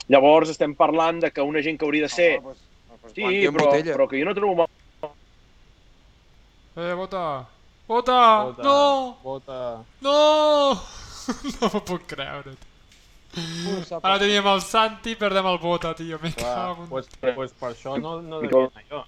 llavors 0.09 0.49
estem 0.49 0.73
parlant 0.75 1.21
de 1.21 1.29
que 1.31 1.45
una 1.45 1.61
gent 1.61 1.77
que 1.77 1.85
hauria 1.85 2.07
de 2.09 2.09
ser 2.09 2.31
No, 2.41 2.49
pues, 2.49 3.13
Sí, 3.13 3.21
té 3.21 3.45
en 3.45 3.53
però, 3.55 3.65
botella. 3.69 3.93
però 3.95 4.07
que 4.09 4.19
jo 4.19 4.25
no 4.25 4.33
trobo 4.35 4.55
mal. 4.55 4.67
Eh, 6.75 6.93
vota! 6.95 7.47
Vota! 7.87 8.43
Vota, 8.43 8.63
No! 8.63 9.17
Vota. 9.23 9.85
No! 10.01 10.73
no 11.61 11.69
m'ho 11.73 11.81
puc 11.85 12.05
creure. 12.07 12.55
tio. 12.57 12.70
Ara 14.01 14.17
teníem 14.19 14.47
el 14.51 14.61
Santi 14.61 15.15
perdem 15.15 15.45
el 15.47 15.57
Vota, 15.57 15.93
tio. 15.95 16.19
Me 16.21 16.33
Clar, 16.33 16.55
cago 16.55 16.83
en... 16.83 16.89
pues, 16.89 17.07
pues 17.21 17.53
per 17.55 17.71
això 17.71 17.95
no, 17.99 18.19
no 18.21 18.41
devia 18.43 18.65
anar 18.67 18.83
jo. 18.89 19.03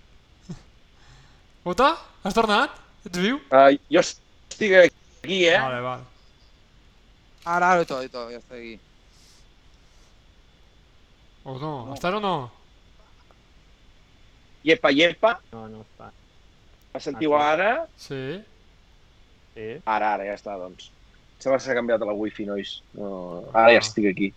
Vota? 1.67 1.89
Has 2.23 2.37
tornat? 2.37 2.79
Ets 3.03 3.19
viu? 3.19 3.41
Uh, 3.51 3.75
jo 3.91 3.99
estic 3.99 4.77
aquí, 4.79 5.43
eh? 5.49 5.59
Vale, 5.59 5.81
vale. 5.83 6.09
Ara, 7.43 7.73
ara, 7.73 7.83
tot, 7.83 8.05
i 8.05 8.11
tot, 8.11 8.31
ja 8.31 8.39
està 8.39 8.55
aquí. 8.55 8.77
O 11.43 11.57
no? 11.59 11.73
Estàs 11.91 12.15
o 12.15 12.23
no? 12.23 12.35
Llepa, 14.63 14.93
llepa. 14.95 15.35
No, 15.51 15.67
no 15.67 15.83
està. 15.83 16.13
La 16.95 17.01
sentiu 17.03 17.35
ara? 17.35 17.73
Sí. 17.99 18.39
Sí? 19.57 19.67
Ara, 19.83 20.13
ara, 20.15 20.29
ja 20.29 20.37
està, 20.39 20.55
doncs. 20.61 20.87
Sembla 21.43 21.59
que 21.59 21.65
s'ha 21.65 21.75
canviat 21.75 22.03
la 22.07 22.15
wifi, 22.15 22.45
nois. 22.47 22.77
No, 22.95 23.09
ara 23.51 23.73
ja 23.75 23.81
estic 23.83 24.07
aquí. 24.13 24.29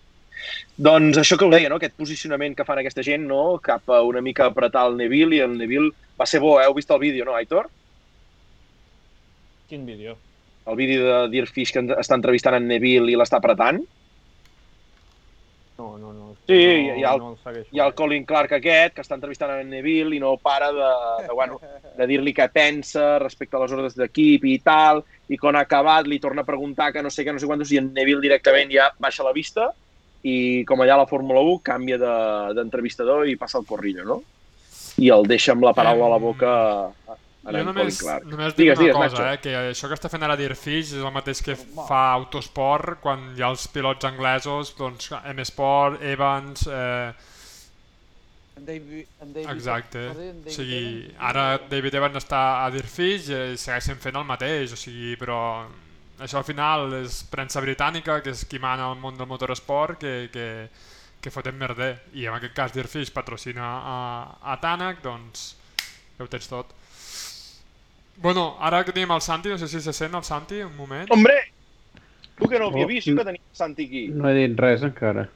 Doncs 0.87 1.21
això 1.21 1.39
que 1.39 1.47
ho 1.47 1.53
deia, 1.53 1.71
no? 1.71 1.79
aquest 1.79 1.95
posicionament 1.97 2.57
que 2.59 2.67
fan 2.67 2.81
aquesta 2.83 3.05
gent, 3.07 3.25
no? 3.31 3.59
cap 3.63 3.87
a 3.95 4.03
una 4.05 4.21
mica 4.21 4.49
apretar 4.51 4.89
el 4.91 4.99
Neville, 4.99 5.39
i 5.39 5.45
el 5.45 5.55
Neville 5.57 5.93
va 6.19 6.27
ser 6.27 6.43
bo, 6.43 6.57
eh? 6.61 6.67
Heu 6.67 6.75
vist 6.75 6.91
el 6.91 7.01
vídeo, 7.01 7.25
no, 7.29 7.37
Aitor? 7.39 7.71
Quin 9.71 9.87
vídeo? 9.87 10.17
El 10.67 10.77
vídeo 10.77 11.07
de 11.07 11.21
Deerfish 11.31 11.73
que 11.75 11.85
està 11.95 12.19
entrevistant 12.19 12.59
en 12.59 12.67
Neville 12.67 13.13
i 13.13 13.17
l'està 13.19 13.39
apretant. 13.39 13.79
No, 15.79 15.93
no, 16.03 16.11
no. 16.11 16.26
Sí, 16.47 16.87
no, 16.87 17.09
ha 17.09 17.15
el- 17.15 17.21
no 17.21 17.37
el 17.45 17.81
ha 17.81 17.87
el 17.87 17.95
Colin 17.95 18.25
Clark 18.25 18.53
aquest, 18.53 18.95
que 18.95 19.03
està 19.03 19.17
entrevistant 19.17 19.51
en 19.61 19.69
Neville 19.71 20.15
i 20.15 20.21
no 20.23 20.37
para 20.39 20.69
de, 20.73 20.91
de, 21.27 21.33
bueno, 21.35 21.59
de 21.97 22.07
dir-li 22.07 22.33
què 22.33 22.47
pensa 22.53 23.19
respecte 23.19 23.57
a 23.57 23.61
les 23.65 23.73
ordres 23.75 23.97
d'equip 23.99 24.45
i 24.47 24.59
tal, 24.63 25.03
i 25.29 25.37
quan 25.37 25.57
ha 25.57 25.65
acabat 25.67 26.07
li 26.07 26.21
torna 26.23 26.43
a 26.43 26.47
preguntar 26.47 26.93
que 26.93 27.03
no 27.03 27.11
sé 27.11 27.25
què, 27.27 27.33
no 27.35 27.41
sé 27.43 27.47
quantos, 27.51 27.73
i 27.73 27.79
en 27.83 27.93
Neville 27.93 28.23
directament 28.23 28.71
ja 28.71 28.93
baixa 28.99 29.25
la 29.27 29.33
vista 29.35 29.73
i 30.23 30.65
com 30.67 30.81
allà 30.81 30.95
a 30.95 31.03
la 31.03 31.07
Fórmula 31.11 31.41
1 31.41 31.61
canvia 31.63 31.99
de- 31.99 32.55
d'entrevistador 32.55 33.27
i 33.29 33.35
passa 33.37 33.59
el 33.59 33.67
corrillo, 33.67 34.05
no? 34.05 34.23
I 34.99 35.11
el 35.11 35.27
deixa 35.27 35.53
amb 35.53 35.65
la 35.67 35.75
paraula 35.75 36.07
a 36.07 36.15
la 36.15 36.23
boca 36.23 36.53
a, 37.47 37.53
a 37.53 37.53
Jo 37.55 37.63
només, 37.69 38.01
només 38.27 38.57
dic 38.59 38.73
Digues, 38.73 38.79
una 38.79 38.89
digues, 38.89 38.97
cosa, 38.97 39.23
Nacho. 39.23 39.27
eh, 39.33 39.39
que 39.45 39.55
això 39.71 39.89
que 39.91 39.97
està 39.99 40.11
fent 40.13 40.27
ara 40.27 40.37
Deerfish 40.41 40.93
és 40.97 41.03
el 41.05 41.13
mateix 41.15 41.43
que 41.47 41.55
fa 41.87 42.03
Autosport 42.17 43.01
quan 43.05 43.31
hi 43.37 43.43
ha 43.45 43.51
els 43.55 43.67
pilots 43.73 44.05
anglesos, 44.09 44.75
doncs 44.79 45.13
M-Sport, 45.35 46.03
Evans... 46.17 46.67
Eh, 46.67 47.13
En 48.57 48.65
David, 48.65 49.07
en 49.21 49.33
David, 49.35 49.51
exacte. 49.51 50.07
en 50.09 50.15
David 50.17 50.47
O 50.47 50.51
sigui, 50.51 50.79
Evans. 51.05 51.17
ara 51.29 51.43
David 51.69 51.95
Evans 51.99 52.17
està 52.23 52.39
a 52.65 52.71
Deerfish 52.73 53.27
i 53.29 53.41
segueixen 53.61 53.99
fent 54.01 54.17
el 54.17 54.25
mateix, 54.25 54.73
o 54.73 54.79
sigui, 54.81 55.13
però 55.21 55.41
això 56.25 56.39
al 56.41 56.47
final 56.49 56.95
és 57.03 57.19
premsa 57.29 57.61
britànica, 57.61 58.23
que 58.25 58.33
és 58.33 58.47
qui 58.49 58.59
mana 58.59 58.87
al 58.89 58.97
món 58.97 59.19
del 59.21 59.29
motoresport, 59.29 60.01
que, 60.01 60.15
que, 60.33 60.47
que 61.21 61.31
fotem 61.35 61.59
merder. 61.61 61.91
I 62.17 62.25
en 62.31 62.39
aquest 62.39 62.55
cas 62.57 62.73
Deerfish 62.73 63.13
patrocina 63.13 63.67
a, 63.93 63.99
a 64.41 64.57
Tànec, 64.65 65.03
doncs 65.05 65.51
ja 66.17 66.25
ho 66.25 66.33
tens 66.33 66.49
tot. 66.49 66.73
Bueno, 68.23 68.57
ara 68.61 68.83
que 68.85 68.95
tenim 68.97 69.13
el 69.13 69.21
Santi, 69.21 69.51
no 69.53 69.59
sé 69.59 69.69
si 69.69 69.81
se 69.81 69.93
sent 69.93 70.15
el 70.15 70.25
Santi, 70.25 70.63
un 70.65 70.77
moment. 70.77 71.11
Hombre! 71.13 71.37
Tu 72.37 72.49
que 72.49 72.59
no 72.59 72.69
l'havia 72.69 72.85
Oh, 72.85 72.89
vist, 72.89 73.09
que 73.09 73.25
tenia 73.25 73.57
Santi 73.57 73.87
aquí. 73.89 74.07
No 74.13 74.29
he 74.29 74.35
dit 74.37 74.59
res 74.61 74.85
encara. 74.85 75.27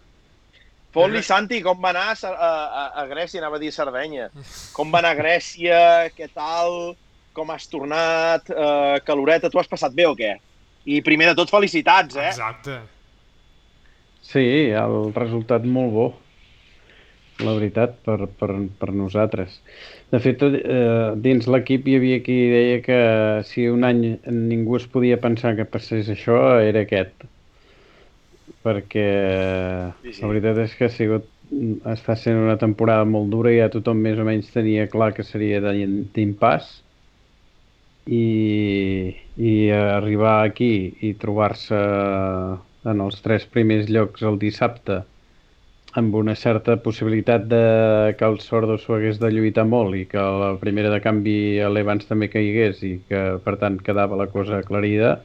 Fot-li, 0.92 1.22
Santi, 1.22 1.60
com 1.62 1.78
va 1.80 1.92
anar 1.92 2.08
a, 2.10 2.30
a, 2.30 2.84
a, 3.02 3.04
Grècia, 3.06 3.38
anava 3.40 3.60
a 3.60 3.62
dir 3.62 3.70
a 3.70 3.76
Sardenya. 3.76 4.26
Com 4.74 4.90
va 4.90 4.98
anar 4.98 5.12
a 5.14 5.18
Grècia, 5.20 5.78
què 6.16 6.26
tal, 6.34 6.96
com 7.36 7.52
has 7.54 7.68
tornat, 7.70 8.50
uh, 8.50 8.96
caloreta, 9.06 9.50
tu 9.52 9.60
has 9.60 9.70
passat 9.70 9.94
bé 9.94 10.08
o 10.10 10.16
què? 10.18 10.34
I 10.90 10.98
primer 11.06 11.30
de 11.30 11.36
tot, 11.38 11.52
felicitats, 11.52 12.18
eh? 12.18 12.32
Exacte. 12.32 12.80
Sí, 14.26 14.42
el 14.74 15.14
resultat 15.14 15.64
molt 15.64 15.94
bo, 15.94 16.08
la 17.40 17.54
veritat, 17.56 17.94
per, 18.04 18.26
per, 18.40 18.50
per 18.80 18.90
nosaltres. 18.92 19.60
De 20.10 20.18
fet, 20.22 20.40
eh, 20.42 21.12
dins 21.26 21.46
l'equip 21.54 21.86
hi 21.86 21.96
havia 21.98 22.20
qui 22.26 22.36
deia 22.52 22.78
que 22.86 22.96
si 23.50 23.66
un 23.70 23.84
any 23.86 24.00
ningú 24.50 24.76
es 24.80 24.86
podia 24.94 25.20
pensar 25.22 25.52
que 25.58 25.66
passés 25.74 26.08
això, 26.14 26.38
era 26.70 26.82
aquest. 26.86 27.28
Perquè 28.66 29.04
Sí, 30.02 30.12
sí. 30.12 30.22
la 30.22 30.28
veritat 30.32 30.58
és 30.64 30.74
que 30.76 30.88
ha 30.88 30.92
sigut, 30.92 31.28
està 31.94 32.16
sent 32.18 32.38
una 32.42 32.58
temporada 32.58 33.06
molt 33.12 33.30
dura 33.32 33.52
i 33.54 33.58
ja 33.60 33.70
tothom 33.72 34.02
més 34.06 34.18
o 34.22 34.26
menys 34.28 34.50
tenia 34.54 34.88
clar 34.92 35.12
que 35.16 35.24
seria 35.26 35.60
d'im- 35.64 36.04
d'impàs 36.14 36.68
i, 38.06 39.14
i 39.36 39.54
arribar 39.76 40.34
aquí 40.48 40.70
i 41.08 41.14
trobar-se 41.22 41.80
en 42.90 43.00
els 43.04 43.20
tres 43.24 43.46
primers 43.54 43.88
llocs 43.92 44.22
el 44.30 44.38
dissabte 44.42 45.00
amb 45.98 46.14
una 46.14 46.36
certa 46.38 46.76
possibilitat 46.84 47.48
de 47.50 48.14
que 48.18 48.24
el 48.24 48.38
Sordo 48.40 48.76
s'ho 48.78 48.94
hagués 48.94 49.18
de 49.18 49.30
lluitar 49.34 49.64
molt 49.66 49.96
i 49.98 50.04
que 50.06 50.22
la 50.22 50.52
primera 50.60 50.90
de 50.92 51.00
canvi 51.02 51.58
a 51.58 51.68
l'Evans 51.72 52.06
també 52.06 52.28
caigués 52.30 52.82
i 52.86 52.92
que 53.08 53.22
per 53.44 53.56
tant 53.58 53.80
quedava 53.82 54.16
la 54.20 54.28
cosa 54.30 54.60
aclarida 54.62 55.16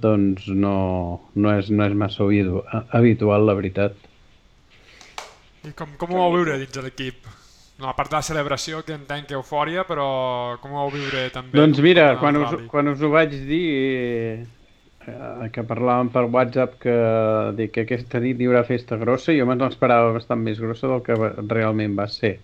doncs 0.00 0.48
no, 0.48 1.20
no, 1.36 1.52
és, 1.58 1.68
no 1.70 1.84
és 1.84 1.94
massa 1.94 2.24
habitu- 2.24 2.64
habitual 2.96 3.44
la 3.46 3.54
veritat 3.60 3.94
I 5.64 5.72
com, 5.76 5.92
com 6.00 6.12
ho 6.12 6.18
vau 6.24 6.32
viure 6.34 6.58
dins 6.60 6.72
de 6.72 6.82
l'equip? 6.84 7.28
No, 7.80 7.88
a 7.90 7.94
part 7.96 8.10
de 8.12 8.16
la 8.18 8.22
celebració, 8.22 8.82
que 8.86 8.94
entenc 8.94 9.26
que 9.26 9.34
eufòria, 9.34 9.82
però 9.88 10.04
com 10.62 10.74
ho 10.74 10.82
vau 10.84 10.90
viure 10.94 11.24
també? 11.34 11.56
Doncs 11.58 11.80
mira, 11.82 12.04
quan 12.20 12.36
us, 12.38 12.52
quan 12.70 12.90
us 12.92 13.00
ho 13.02 13.10
vaig 13.10 13.32
dir, 13.48 14.44
eh, 15.10 15.50
que 15.54 15.64
parlàvem 15.68 16.10
per 16.14 16.24
WhatsApp 16.26 16.78
que, 16.82 16.96
dic 17.58 17.74
que 17.74 17.84
aquesta 17.86 18.20
nit 18.24 18.40
hi 18.40 18.48
haurà 18.50 18.64
festa 18.68 18.98
grossa, 19.00 19.34
jo 19.36 19.46
me'n 19.48 19.64
esperava 19.68 20.12
bastant 20.16 20.42
més 20.44 20.60
grossa 20.62 20.90
del 20.90 21.04
que 21.06 21.18
realment 21.52 21.96
va 21.98 22.08
ser. 22.10 22.36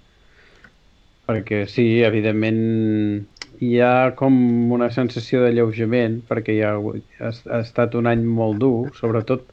Perquè 1.30 1.64
sí, 1.70 1.86
evidentment 2.06 2.60
hi 3.60 3.74
ha 3.84 4.12
com 4.16 4.34
una 4.72 4.88
sensació 4.90 5.44
d'alleujament, 5.44 6.20
perquè 6.28 6.56
hi 6.56 6.62
ha, 6.64 6.74
ha, 6.76 7.30
ha 7.30 7.60
estat 7.60 7.96
un 7.98 8.08
any 8.10 8.22
molt 8.24 8.60
dur, 8.62 8.90
sobretot 8.96 9.44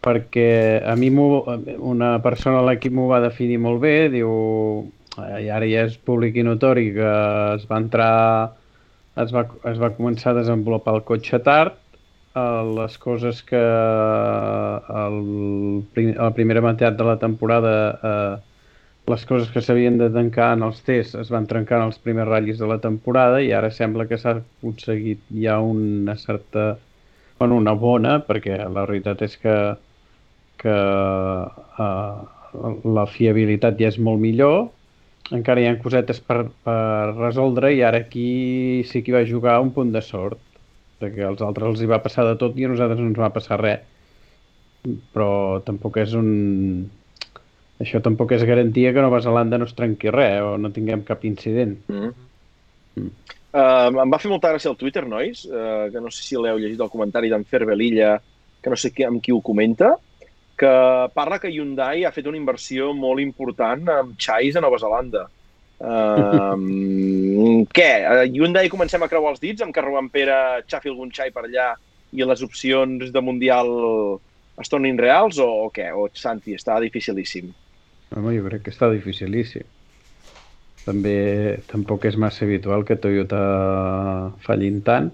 perquè 0.00 0.80
a 0.80 0.94
mi 0.96 1.10
una 1.12 2.14
persona 2.24 2.60
a 2.60 2.64
l'equip 2.64 2.94
m'ho 2.96 3.08
va 3.10 3.20
definir 3.20 3.58
molt 3.60 3.82
bé, 3.82 4.08
diu, 4.08 4.30
i 5.20 5.50
ara 5.52 5.68
ja 5.68 5.84
és 5.84 5.98
públic 6.08 6.38
i 6.40 6.46
notori 6.46 6.88
que 6.96 7.10
es 7.58 7.66
va 7.68 7.80
entrar, 7.82 8.14
es 9.20 9.34
va, 9.34 9.44
es 9.68 9.80
va 9.82 9.92
començar 9.98 10.32
a 10.32 10.40
desenvolupar 10.40 10.96
el 10.96 11.04
cotxe 11.04 11.42
tard, 11.44 11.76
les 12.34 12.98
coses 13.02 13.42
que 13.42 13.58
el, 13.58 15.16
a 16.14 16.22
la 16.22 16.34
primera 16.34 16.60
meitat 16.62 16.94
de 16.96 17.04
la 17.04 17.16
temporada 17.18 17.72
eh, 18.02 18.36
les 19.10 19.24
coses 19.26 19.50
que 19.50 19.62
s'havien 19.64 19.98
de 19.98 20.10
tancar 20.14 20.52
en 20.54 20.62
els 20.62 20.78
tests 20.86 21.18
es 21.18 21.30
van 21.34 21.48
trencar 21.50 21.80
en 21.80 21.88
els 21.88 21.98
primers 21.98 22.28
ratllis 22.28 22.60
de 22.62 22.68
la 22.70 22.78
temporada 22.78 23.40
i 23.42 23.50
ara 23.52 23.70
sembla 23.74 24.06
que 24.06 24.18
s'ha 24.18 24.36
aconseguit 24.38 25.24
ja 25.42 25.58
una 25.58 26.14
certa 26.16 26.76
bueno, 27.40 27.56
una 27.56 27.72
bona, 27.72 28.18
perquè 28.20 28.58
la 28.68 28.84
veritat 28.84 29.22
és 29.24 29.36
que, 29.40 29.54
que 30.60 30.74
uh, 30.76 32.20
la 32.84 33.06
fiabilitat 33.08 33.80
ja 33.80 33.88
és 33.88 33.96
molt 33.98 34.20
millor, 34.20 34.68
encara 35.32 35.62
hi 35.62 35.70
ha 35.70 35.78
cosetes 35.80 36.20
per, 36.20 36.42
per 36.66 37.16
resoldre 37.16 37.72
i 37.72 37.80
ara 37.86 38.02
aquí 38.04 38.84
sí 38.90 39.00
que 39.06 39.16
va 39.16 39.24
jugar 39.24 39.56
un 39.64 39.72
punt 39.72 39.94
de 39.94 40.04
sort, 40.04 40.36
perquè 41.00 41.26
als 41.26 41.42
altres 41.44 41.72
els 41.72 41.82
hi 41.82 41.88
va 41.90 42.02
passar 42.04 42.26
de 42.28 42.36
tot 42.40 42.58
i 42.58 42.66
a 42.66 42.70
nosaltres 42.72 43.00
no 43.00 43.08
ens 43.10 43.20
va 43.20 43.32
passar 43.34 43.60
res. 43.60 43.82
Però 45.14 45.60
tampoc 45.66 46.00
és 46.02 46.14
un... 46.16 46.30
Això 47.80 48.02
tampoc 48.04 48.34
és 48.36 48.44
garantia 48.44 48.92
que 48.92 49.02
Nova 49.04 49.22
Zelanda 49.24 49.58
no 49.60 49.68
es 49.68 49.76
trenqui 49.76 50.12
res 50.12 50.42
o 50.44 50.56
no 50.60 50.72
tinguem 50.72 51.04
cap 51.08 51.24
incident. 51.24 51.78
Mm. 51.88 52.12
Mm. 53.00 53.12
Uh, 53.50 54.02
em 54.04 54.12
va 54.12 54.20
fer 54.22 54.30
molta 54.30 54.52
gràcia 54.52 54.70
el 54.70 54.76
Twitter, 54.78 55.02
nois, 55.08 55.42
uh, 55.48 55.88
que 55.90 56.02
no 56.02 56.12
sé 56.12 56.22
si 56.22 56.38
l'heu 56.38 56.60
llegit 56.60 56.80
el 56.84 56.92
comentari 56.92 57.32
d'en 57.32 57.46
Fer 57.48 57.64
Belilla, 57.66 58.12
que 58.62 58.70
no 58.70 58.78
sé 58.78 58.92
qui, 58.94 59.06
amb 59.08 59.22
qui 59.24 59.32
ho 59.34 59.40
comenta, 59.42 59.94
que 60.60 60.70
parla 61.16 61.40
que 61.40 61.50
Hyundai 61.50 62.04
ha 62.04 62.12
fet 62.12 62.28
una 62.28 62.38
inversió 62.38 62.92
molt 62.94 63.22
important 63.24 63.88
amb 63.96 64.12
xais 64.20 64.56
a 64.56 64.62
Nova 64.62 64.78
Zelanda. 64.78 65.24
Uh, 65.80 67.64
què? 67.76 67.90
A 68.04 68.24
Hyundai 68.28 68.68
comencem 68.72 69.02
a 69.02 69.08
creuar 69.08 69.32
els 69.34 69.42
dits 69.42 69.64
amb 69.64 69.74
que 69.74 69.84
Roman 69.84 70.10
Pere 70.12 70.60
xafi 70.68 70.92
algun 70.92 71.12
xai 71.14 71.32
per 71.32 71.46
allà 71.46 71.72
i 72.12 72.26
les 72.26 72.42
opcions 72.44 73.12
de 73.14 73.22
Mundial 73.22 73.68
es 74.60 74.68
tornin 74.68 74.98
reals 75.00 75.38
o, 75.40 75.48
o 75.66 75.68
què? 75.74 75.90
O 75.96 76.08
Santi, 76.12 76.56
està 76.58 76.78
dificilíssim. 76.82 77.52
Home, 78.10 78.34
jo 78.36 78.46
crec 78.48 78.66
que 78.66 78.74
està 78.74 78.90
dificilíssim. 78.92 79.64
També 80.84 81.60
tampoc 81.70 82.06
és 82.08 82.16
massa 82.18 82.44
habitual 82.46 82.84
que 82.88 82.98
Toyota 83.00 83.40
fallin 84.44 84.80
tant. 84.86 85.10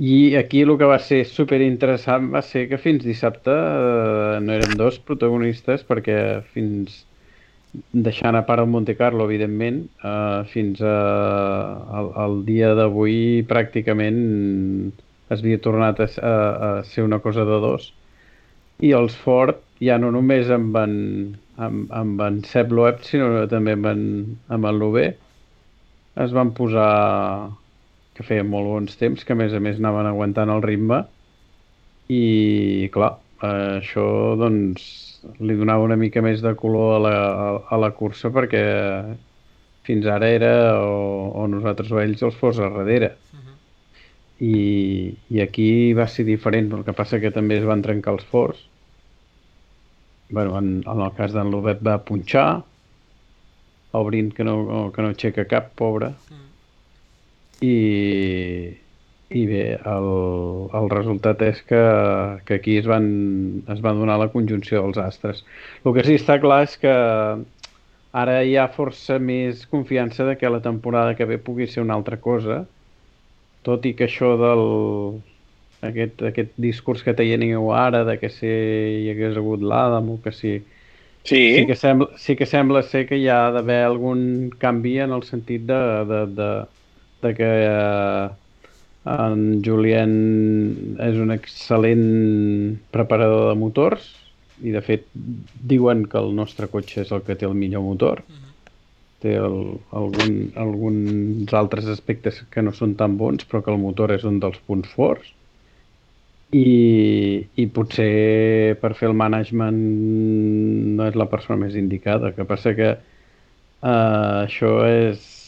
I 0.00 0.36
aquí 0.38 0.62
el 0.64 0.72
que 0.80 0.88
va 0.88 0.98
ser 1.02 1.24
super 1.28 1.60
interessant 1.60 2.30
va 2.32 2.40
ser 2.46 2.64
que 2.70 2.78
fins 2.80 3.04
dissabte 3.04 3.52
eh, 3.52 4.38
no 4.40 4.54
eren 4.54 4.78
dos 4.80 4.96
protagonistes 5.04 5.84
perquè 5.84 6.16
fins 6.54 7.02
deixant 7.72 8.36
a 8.36 8.42
part 8.46 8.64
el 8.64 8.70
Monte 8.70 8.96
Carlo, 8.98 9.26
evidentment, 9.28 9.84
eh, 10.02 10.42
fins 10.50 10.80
a, 10.82 10.96
al, 12.00 12.10
al 12.24 12.42
dia 12.48 12.74
d'avui 12.78 13.44
pràcticament 13.50 14.20
es 15.30 15.38
havia 15.38 15.60
tornat 15.62 16.00
a, 16.02 16.08
a, 16.10 16.34
a 16.66 16.70
ser 16.84 17.04
una 17.06 17.20
cosa 17.22 17.46
de 17.46 17.60
dos. 17.62 17.92
I 18.82 18.92
els 18.96 19.14
Ford 19.14 19.60
ja 19.84 19.98
no 20.00 20.10
només 20.10 20.50
amb 20.50 20.76
en, 20.80 20.94
amb, 21.62 21.90
amb 21.94 22.22
en 22.26 22.40
Seb 22.48 22.72
Loeb, 22.74 23.04
sinó 23.06 23.46
també 23.50 23.76
amb 23.78 23.90
en, 23.92 24.04
amb 24.50 24.66
en 24.66 24.80
Lubé, 24.80 25.06
es 26.20 26.34
van 26.34 26.50
posar 26.56 26.90
que 28.16 28.26
feien 28.26 28.50
molt 28.50 28.68
bons 28.68 28.98
temps, 29.00 29.22
que 29.24 29.36
a 29.36 29.38
més 29.38 29.54
a 29.54 29.60
més 29.62 29.78
anaven 29.78 30.10
aguantant 30.10 30.50
el 30.52 30.64
ritme 30.64 31.04
i 32.10 32.90
clar, 32.92 33.14
eh, 33.44 33.78
això 33.78 34.04
doncs 34.40 35.09
li 35.40 35.56
donava 35.56 35.84
una 35.84 35.98
mica 36.00 36.22
més 36.24 36.40
de 36.44 36.54
color 36.58 36.94
a 36.96 37.00
la, 37.04 37.16
a, 37.16 37.48
a 37.74 37.80
la 37.80 37.90
cursa 37.96 38.30
perquè 38.32 38.62
fins 39.86 40.06
ara 40.06 40.28
era 40.28 40.52
o, 40.80 41.30
o 41.40 41.46
nosaltres 41.50 41.92
o 41.92 42.00
ells 42.02 42.22
els 42.26 42.38
fos 42.40 42.60
a 42.60 42.70
darrere. 42.72 43.14
I, 44.40 45.12
I 45.28 45.40
aquí 45.44 45.92
va 45.92 46.06
ser 46.08 46.24
diferent, 46.24 46.70
el 46.72 46.84
que 46.86 46.96
passa 46.96 47.20
que 47.20 47.32
també 47.34 47.58
es 47.60 47.66
van 47.68 47.82
trencar 47.84 48.14
els 48.16 48.24
forts. 48.24 48.66
bueno, 50.30 50.56
en, 50.58 50.82
en 50.86 51.00
el 51.02 51.12
cas 51.16 51.32
d'en 51.34 51.50
Lobet 51.50 51.80
va 51.86 51.98
punxar, 52.06 52.62
obrint 53.98 54.30
que 54.32 54.44
no, 54.46 54.54
que 54.94 55.02
no 55.02 55.10
aixeca 55.10 55.44
cap, 55.50 55.72
pobre. 55.76 56.12
I, 57.60 57.74
i 59.30 59.44
bé, 59.46 59.64
el, 59.86 60.08
el 60.74 60.88
resultat 60.90 61.42
és 61.46 61.60
que, 61.62 61.80
que 62.46 62.56
aquí 62.58 62.76
es 62.80 62.88
van, 62.90 63.06
es 63.70 63.80
van 63.84 64.00
donar 64.02 64.18
la 64.18 64.30
conjunció 64.32 64.82
dels 64.82 64.98
astres. 64.98 65.44
El 65.84 65.94
que 65.94 66.04
sí 66.06 66.16
està 66.18 66.40
clar 66.42 66.64
és 66.66 66.74
que 66.82 66.94
ara 68.10 68.40
hi 68.42 68.56
ha 68.58 68.66
força 68.74 69.20
més 69.22 69.62
confiança 69.70 70.26
de 70.26 70.34
que 70.40 70.50
la 70.50 70.62
temporada 70.64 71.14
que 71.14 71.28
ve 71.30 71.38
pugui 71.38 71.68
ser 71.70 71.84
una 71.84 71.94
altra 71.94 72.18
cosa, 72.18 72.64
tot 73.62 73.86
i 73.86 73.94
que 73.94 74.08
això 74.08 74.34
del 74.40 74.64
aquest, 75.86 76.26
aquest 76.26 76.52
discurs 76.58 77.06
que 77.06 77.14
teniu 77.14 77.70
ara 77.76 78.02
de 78.08 78.18
que 78.18 78.32
si 78.34 78.50
hi 78.50 79.08
hagués 79.12 79.38
hagut 79.38 79.62
l'Adam 79.62 80.10
o 80.16 80.20
que 80.24 80.34
si... 80.34 80.58
Sí, 81.22 81.40
Sí 81.54 81.66
que, 81.68 81.76
sembla, 81.76 82.16
sí 82.16 82.34
que 82.34 82.46
sembla 82.48 82.82
ser 82.82 83.04
que 83.06 83.18
hi 83.20 83.26
ha 83.28 83.50
d'haver 83.52 83.82
algun 83.84 84.50
canvi 84.58 84.98
en 85.04 85.12
el 85.12 85.22
sentit 85.28 85.66
de, 85.68 85.80
de, 86.08 86.20
de, 86.34 86.52
de 87.22 87.34
que 87.36 87.50
eh, 87.68 88.28
en 89.08 89.62
Julien 89.64 90.10
és 91.00 91.16
un 91.16 91.32
excel·lent 91.32 92.04
preparador 92.92 93.48
de 93.48 93.56
motors 93.60 94.10
i 94.60 94.74
de 94.74 94.82
fet 94.84 95.06
diuen 95.14 96.04
que 96.04 96.20
el 96.20 96.34
nostre 96.36 96.68
cotxe 96.68 97.00
és 97.06 97.12
el 97.12 97.24
que 97.24 97.36
té 97.36 97.48
el 97.48 97.56
millor 97.56 97.82
motor. 97.86 98.22
Té 99.20 99.34
el, 99.36 99.56
algun, 99.96 100.52
alguns 100.56 101.52
altres 101.52 101.88
aspectes 101.92 102.42
que 102.52 102.62
no 102.62 102.72
són 102.72 102.94
tan 102.96 103.16
bons 103.20 103.44
però 103.48 103.62
que 103.64 103.72
el 103.72 103.80
motor 103.80 104.12
és 104.12 104.24
un 104.24 104.40
dels 104.40 104.60
punts 104.66 104.88
forts. 104.92 105.32
I, 106.52 107.46
i 107.62 107.66
potser 107.70 108.74
per 108.82 108.94
fer 108.98 109.08
el 109.08 109.14
management 109.14 109.76
no 110.98 111.06
és 111.06 111.16
la 111.16 111.28
persona 111.30 111.60
més 111.60 111.76
indicada. 111.78 112.28
El 112.28 112.34
que 112.34 112.48
passa 112.48 112.74
que 112.74 112.90
uh, 112.96 114.44
això 114.44 114.72
és, 114.88 115.39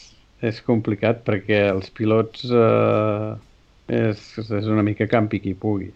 és 0.43 0.61
complicat 0.67 1.23
perquè 1.27 1.65
els 1.71 1.91
pilots 1.95 2.47
uh, 2.51 3.35
és, 3.87 4.23
és 4.43 4.71
una 4.71 4.83
mica 4.87 5.07
campi 5.11 5.41
qui 5.43 5.55
pugui. 5.59 5.91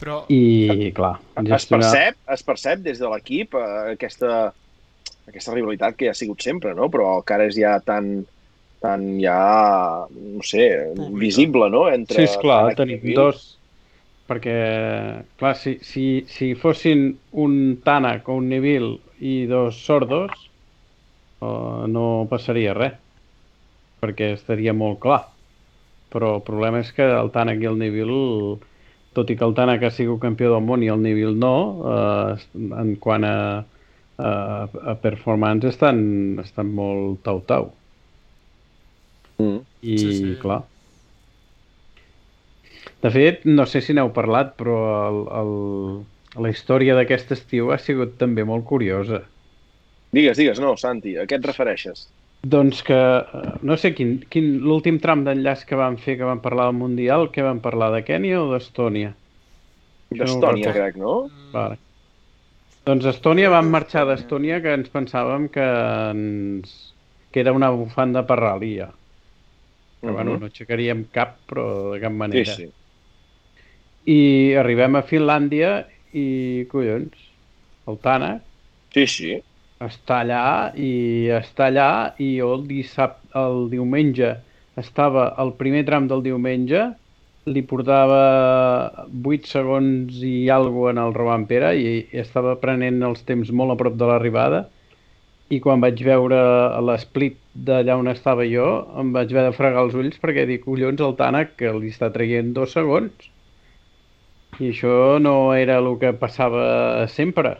Però 0.00 0.22
I, 0.32 0.90
clar, 0.96 1.18
es 1.44 1.66
percep, 1.68 2.16
es 2.32 2.42
percep 2.46 2.80
des 2.86 3.00
de 3.02 3.08
l'equip 3.12 3.54
eh, 3.60 3.92
aquesta, 3.92 4.46
aquesta 5.28 5.52
rivalitat 5.52 5.98
que 5.98 6.08
ja 6.08 6.14
ha 6.14 6.16
sigut 6.16 6.40
sempre, 6.40 6.72
no? 6.76 6.88
però 6.88 7.18
que 7.20 7.36
ara 7.36 7.48
és 7.50 7.58
ja 7.60 7.74
tan, 7.84 8.22
tan 8.80 9.04
ja, 9.20 9.36
no 10.08 10.46
sé, 10.46 10.70
visible, 11.20 11.68
no? 11.68 11.84
Entre 11.92 12.22
Sí, 12.22 12.30
esclar, 12.32 12.74
tenim 12.80 13.04
dos... 13.12 13.56
Perquè, 14.30 14.54
clar, 15.40 15.56
si, 15.58 15.72
si, 15.82 16.04
si 16.30 16.52
fossin 16.54 17.08
un 17.42 17.54
Tanak 17.82 18.28
o 18.30 18.36
un 18.38 18.46
Neville 18.52 19.00
i 19.18 19.42
dos 19.50 19.80
sordos, 19.82 20.46
uh, 21.40 21.86
no 21.90 22.26
passaria 22.30 22.74
res, 22.76 22.96
perquè 24.00 24.34
estaria 24.36 24.74
molt 24.76 25.00
clar. 25.02 25.22
Però 26.10 26.36
el 26.38 26.44
problema 26.46 26.80
és 26.82 26.90
que 26.94 27.06
el 27.06 27.30
Tanak 27.34 27.60
i 27.62 27.68
el 27.70 27.78
Neville, 27.78 28.58
tot 29.14 29.30
i 29.30 29.36
que 29.38 29.46
el 29.46 29.54
Tanak 29.58 29.84
ha 29.86 29.92
sigut 29.94 30.22
campió 30.22 30.50
del 30.54 30.64
món 30.66 30.82
i 30.82 30.90
el 30.90 31.02
Neville 31.02 31.36
no, 31.38 31.54
uh, 31.84 32.72
en 32.82 32.96
quant 33.02 33.26
a, 33.28 33.36
a, 34.18 34.32
a 34.92 34.96
performance 35.02 35.70
estan, 35.70 36.02
estan 36.42 36.74
molt 36.74 37.22
tau-tau. 37.26 37.70
Mm. 39.40 39.62
I, 39.82 39.96
Sí, 39.96 39.98
sí, 39.98 40.12
sí. 40.18 40.34
sí. 40.34 40.36
clar. 40.40 40.62
De 43.00 43.10
fet, 43.10 43.44
no 43.48 43.64
sé 43.64 43.80
si 43.80 43.94
n'heu 43.96 44.10
parlat, 44.16 44.52
però 44.60 44.78
el, 45.08 45.20
el, 45.40 45.52
la 46.44 46.50
història 46.52 46.96
d'aquest 46.98 47.32
estiu 47.36 47.70
ha 47.72 47.78
sigut 47.80 48.18
també 48.20 48.44
molt 48.44 48.66
curiosa. 48.68 49.22
Digues, 50.12 50.36
digues, 50.40 50.58
no, 50.60 50.76
Santi, 50.76 51.16
a 51.16 51.26
què 51.26 51.38
et 51.38 51.44
refereixes? 51.46 52.08
Doncs 52.42 52.82
que, 52.82 52.96
eh, 52.96 53.52
no 53.62 53.76
sé, 53.76 53.92
quin, 53.94 54.16
quin 54.32 54.58
l'últim 54.64 54.98
tram 54.98 55.24
d'enllaç 55.26 55.66
que 55.68 55.76
van 55.78 55.98
fer, 56.00 56.16
que 56.18 56.24
van 56.26 56.40
parlar 56.40 56.66
del 56.70 56.78
Mundial, 56.80 57.28
que 57.30 57.44
van 57.44 57.60
parlar 57.60 57.90
de 57.94 58.02
Kènia 58.06 58.40
o 58.42 58.48
d'Estònia? 58.52 59.12
No 60.10 60.18
D'Estònia, 60.24 60.72
recordo. 60.72 60.80
crec, 60.80 60.96
no? 60.96 61.30
Vale. 61.52 61.78
Doncs 62.86 63.04
Estònia 63.12 63.50
vam 63.52 63.68
marxar 63.70 64.06
d'Estònia 64.08 64.60
que 64.64 64.72
ens 64.74 64.88
pensàvem 64.90 65.48
que, 65.52 65.66
ens, 66.10 66.72
que 67.30 67.40
era 67.44 67.52
una 67.52 67.68
bufanda 67.70 68.24
per 68.26 68.40
ja. 68.40 68.90
Que, 70.00 70.10
bueno, 70.10 70.32
Mhm. 70.32 70.40
no 70.40 70.46
aixecaríem 70.46 71.04
cap, 71.12 71.36
però 71.46 71.92
de 71.92 72.00
cap 72.00 72.10
Sí, 72.10 72.16
manera. 72.16 72.54
sí. 72.56 72.70
I 74.06 74.54
arribem 74.56 74.96
a 74.96 75.02
Finlàndia 75.02 75.86
i, 76.14 76.66
collons, 76.70 77.12
el 77.86 77.98
Tanak 77.98 78.42
Sí, 78.94 79.06
sí. 79.06 79.42
Està 79.84 80.20
allà 80.22 80.44
i 80.76 81.28
està 81.32 81.70
allà 81.70 81.90
i 82.20 82.34
jo 82.38 82.52
el, 82.56 82.64
dissabte, 82.68 83.30
el 83.40 83.68
diumenge 83.72 84.34
estava 84.80 85.30
al 85.40 85.54
primer 85.60 85.86
tram 85.88 86.08
del 86.10 86.24
diumenge 86.26 86.82
li 87.48 87.62
portava 87.70 89.06
8 89.08 89.48
segons 89.48 90.18
i 90.26 90.50
alguna 90.52 90.92
en 90.92 91.00
el 91.06 91.14
Roman 91.16 91.46
Pere 91.48 91.72
i, 91.78 91.94
i 92.12 92.20
estava 92.20 92.58
prenent 92.60 93.00
els 93.08 93.24
temps 93.24 93.48
molt 93.60 93.74
a 93.74 93.78
prop 93.80 93.96
de 93.96 94.10
l'arribada. 94.10 94.66
I 95.50 95.58
quan 95.64 95.80
vaig 95.82 95.98
veure 96.06 96.36
l'esplit 96.84 97.40
d'allà 97.54 97.96
on 97.98 98.12
estava 98.12 98.44
jo 98.46 98.66
em 99.00 99.14
vaig 99.16 99.32
haver 99.32 99.48
de 99.48 99.56
fregar 99.56 99.86
els 99.86 99.96
ulls 99.98 100.20
perquè 100.22 100.44
dic, 100.46 100.62
collons, 100.68 101.00
el 101.00 101.16
Tanak 101.18 101.56
que 101.58 101.72
li 101.78 101.90
està 101.90 102.12
traient 102.14 102.52
dos 102.54 102.76
segons. 102.76 103.32
I 104.60 104.70
això 104.74 105.16
no 105.24 105.54
era 105.56 105.80
el 105.80 105.90
que 105.98 106.12
passava 106.20 107.08
sempre 107.08 107.56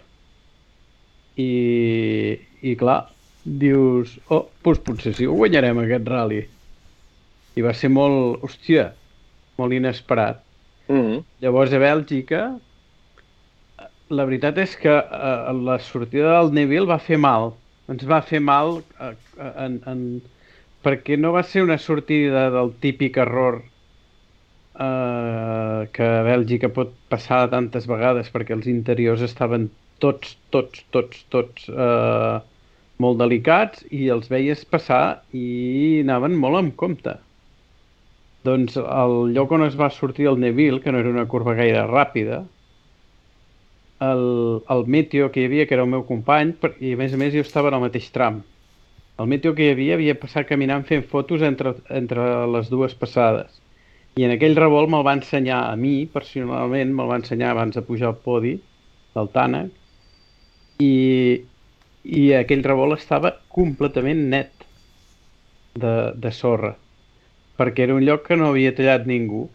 i, 1.41 2.39
i 2.63 2.77
clar, 2.81 3.01
dius, 3.45 4.17
oh, 4.29 4.47
doncs 4.65 4.83
potser 4.87 5.15
sí 5.17 5.29
ho 5.29 5.37
guanyarem 5.39 5.83
aquest 5.83 6.09
rally. 6.11 6.41
I 7.59 7.65
va 7.67 7.75
ser 7.77 7.91
molt, 7.93 8.43
hòstia, 8.47 8.91
molt 9.59 9.77
inesperat. 9.77 10.43
Mm 10.89 11.01
-hmm. 11.01 11.25
Llavors 11.43 11.73
a 11.73 11.79
Bèlgica, 11.79 12.43
la 14.11 14.25
veritat 14.27 14.59
és 14.59 14.77
que 14.77 14.91
eh, 14.91 15.53
la 15.67 15.79
sortida 15.79 16.37
del 16.39 16.53
Neville 16.55 16.87
va 16.91 16.99
fer 16.99 17.19
mal. 17.19 17.53
Ens 17.89 18.07
va 18.07 18.21
fer 18.23 18.41
mal 18.41 18.83
eh, 19.01 19.15
en, 19.65 19.81
en, 19.87 20.23
perquè 20.83 21.19
no 21.19 21.33
va 21.33 21.43
ser 21.43 21.63
una 21.63 21.79
sortida 21.79 22.51
del 22.51 22.73
típic 22.81 23.17
error 23.17 23.63
eh, 24.79 25.89
que 25.93 26.03
a 26.03 26.25
Bèlgica 26.27 26.73
pot 26.75 26.95
passar 27.13 27.51
tantes 27.55 27.87
vegades 27.87 28.31
perquè 28.35 28.57
els 28.57 28.67
interiors 28.67 29.23
estaven 29.27 29.71
tots, 30.03 30.37
tots, 30.55 30.85
tots, 30.95 31.25
tots 31.33 31.67
eh, 31.71 32.37
molt 33.01 33.21
delicats 33.21 33.85
i 33.91 34.09
els 34.15 34.29
veies 34.33 34.65
passar 34.69 35.23
i 35.33 36.01
anaven 36.05 36.37
molt 36.41 36.61
amb 36.61 36.77
compte. 36.81 37.17
Doncs 38.45 38.77
el 38.81 39.35
lloc 39.37 39.53
on 39.53 39.67
es 39.67 39.77
va 39.77 39.91
sortir 39.93 40.29
el 40.31 40.41
Neville, 40.41 40.81
que 40.81 40.93
no 40.93 41.01
era 41.01 41.13
una 41.13 41.29
curva 41.29 41.55
gaire 41.59 41.85
ràpida, 41.89 42.45
el, 44.01 44.63
el 44.75 44.87
Meteo 44.87 45.29
que 45.33 45.43
hi 45.43 45.49
havia, 45.49 45.67
que 45.69 45.77
era 45.77 45.85
el 45.85 45.93
meu 45.93 46.07
company, 46.09 46.55
i 46.81 46.95
a 46.97 47.01
més 47.01 47.15
a 47.15 47.21
més 47.21 47.35
jo 47.37 47.45
estava 47.45 47.69
en 47.69 47.77
el 47.77 47.85
mateix 47.85 48.09
tram. 48.15 48.41
El 49.21 49.29
Meteo 49.29 49.53
que 49.57 49.67
hi 49.67 49.75
havia 49.75 49.99
havia 49.99 50.17
passat 50.17 50.49
caminant 50.49 50.87
fent 50.89 51.05
fotos 51.09 51.45
entre, 51.45 51.75
entre 51.93 52.29
les 52.55 52.71
dues 52.73 52.97
passades. 52.97 53.61
I 54.17 54.25
en 54.27 54.33
aquell 54.35 54.57
revolt 54.57 54.89
me'l 54.91 55.05
va 55.07 55.19
ensenyar 55.19 55.61
a 55.69 55.77
mi, 55.77 56.07
personalment, 56.15 56.95
me'l 56.97 57.13
va 57.13 57.21
ensenyar 57.21 57.53
abans 57.53 57.77
de 57.77 57.85
pujar 57.85 58.11
al 58.11 58.19
podi 58.25 58.57
del 59.15 59.29
Tànec, 59.37 59.77
i, 60.81 60.93
i 62.05 62.25
aquell 62.39 62.65
revolt 62.67 62.99
estava 62.99 63.35
completament 63.49 64.27
net 64.35 64.67
de, 65.75 65.95
de 66.17 66.33
sorra 66.35 66.75
perquè 67.61 67.85
era 67.87 67.97
un 67.97 68.05
lloc 68.07 68.27
que 68.27 68.39
no 68.41 68.51
havia 68.51 68.75
tallat 68.77 69.07
ningú 69.09 69.47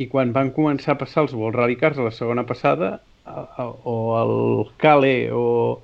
i 0.00 0.08
quan 0.10 0.32
van 0.34 0.50
començar 0.54 0.94
a 0.94 1.00
passar 1.00 1.24
els 1.24 1.34
World 1.38 1.60
Rally 1.60 1.76
a 1.80 1.90
la 2.02 2.14
segona 2.14 2.44
passada 2.48 2.98
o 3.24 3.96
el 4.20 4.72
Cale 4.76 5.30
o, 5.32 5.80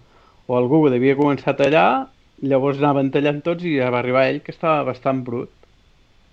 o 0.46 0.58
el 0.58 0.68
Google 0.68 0.96
havia 0.96 1.16
començat 1.16 1.60
allà, 1.64 2.08
llavors 2.42 2.80
anaven 2.80 3.10
tallant 3.14 3.40
tots 3.44 3.64
i 3.64 3.76
ja 3.78 3.90
va 3.90 4.00
arribar 4.00 4.26
ell 4.28 4.40
que 4.44 4.52
estava 4.52 4.84
bastant 4.84 5.22
brut. 5.24 5.50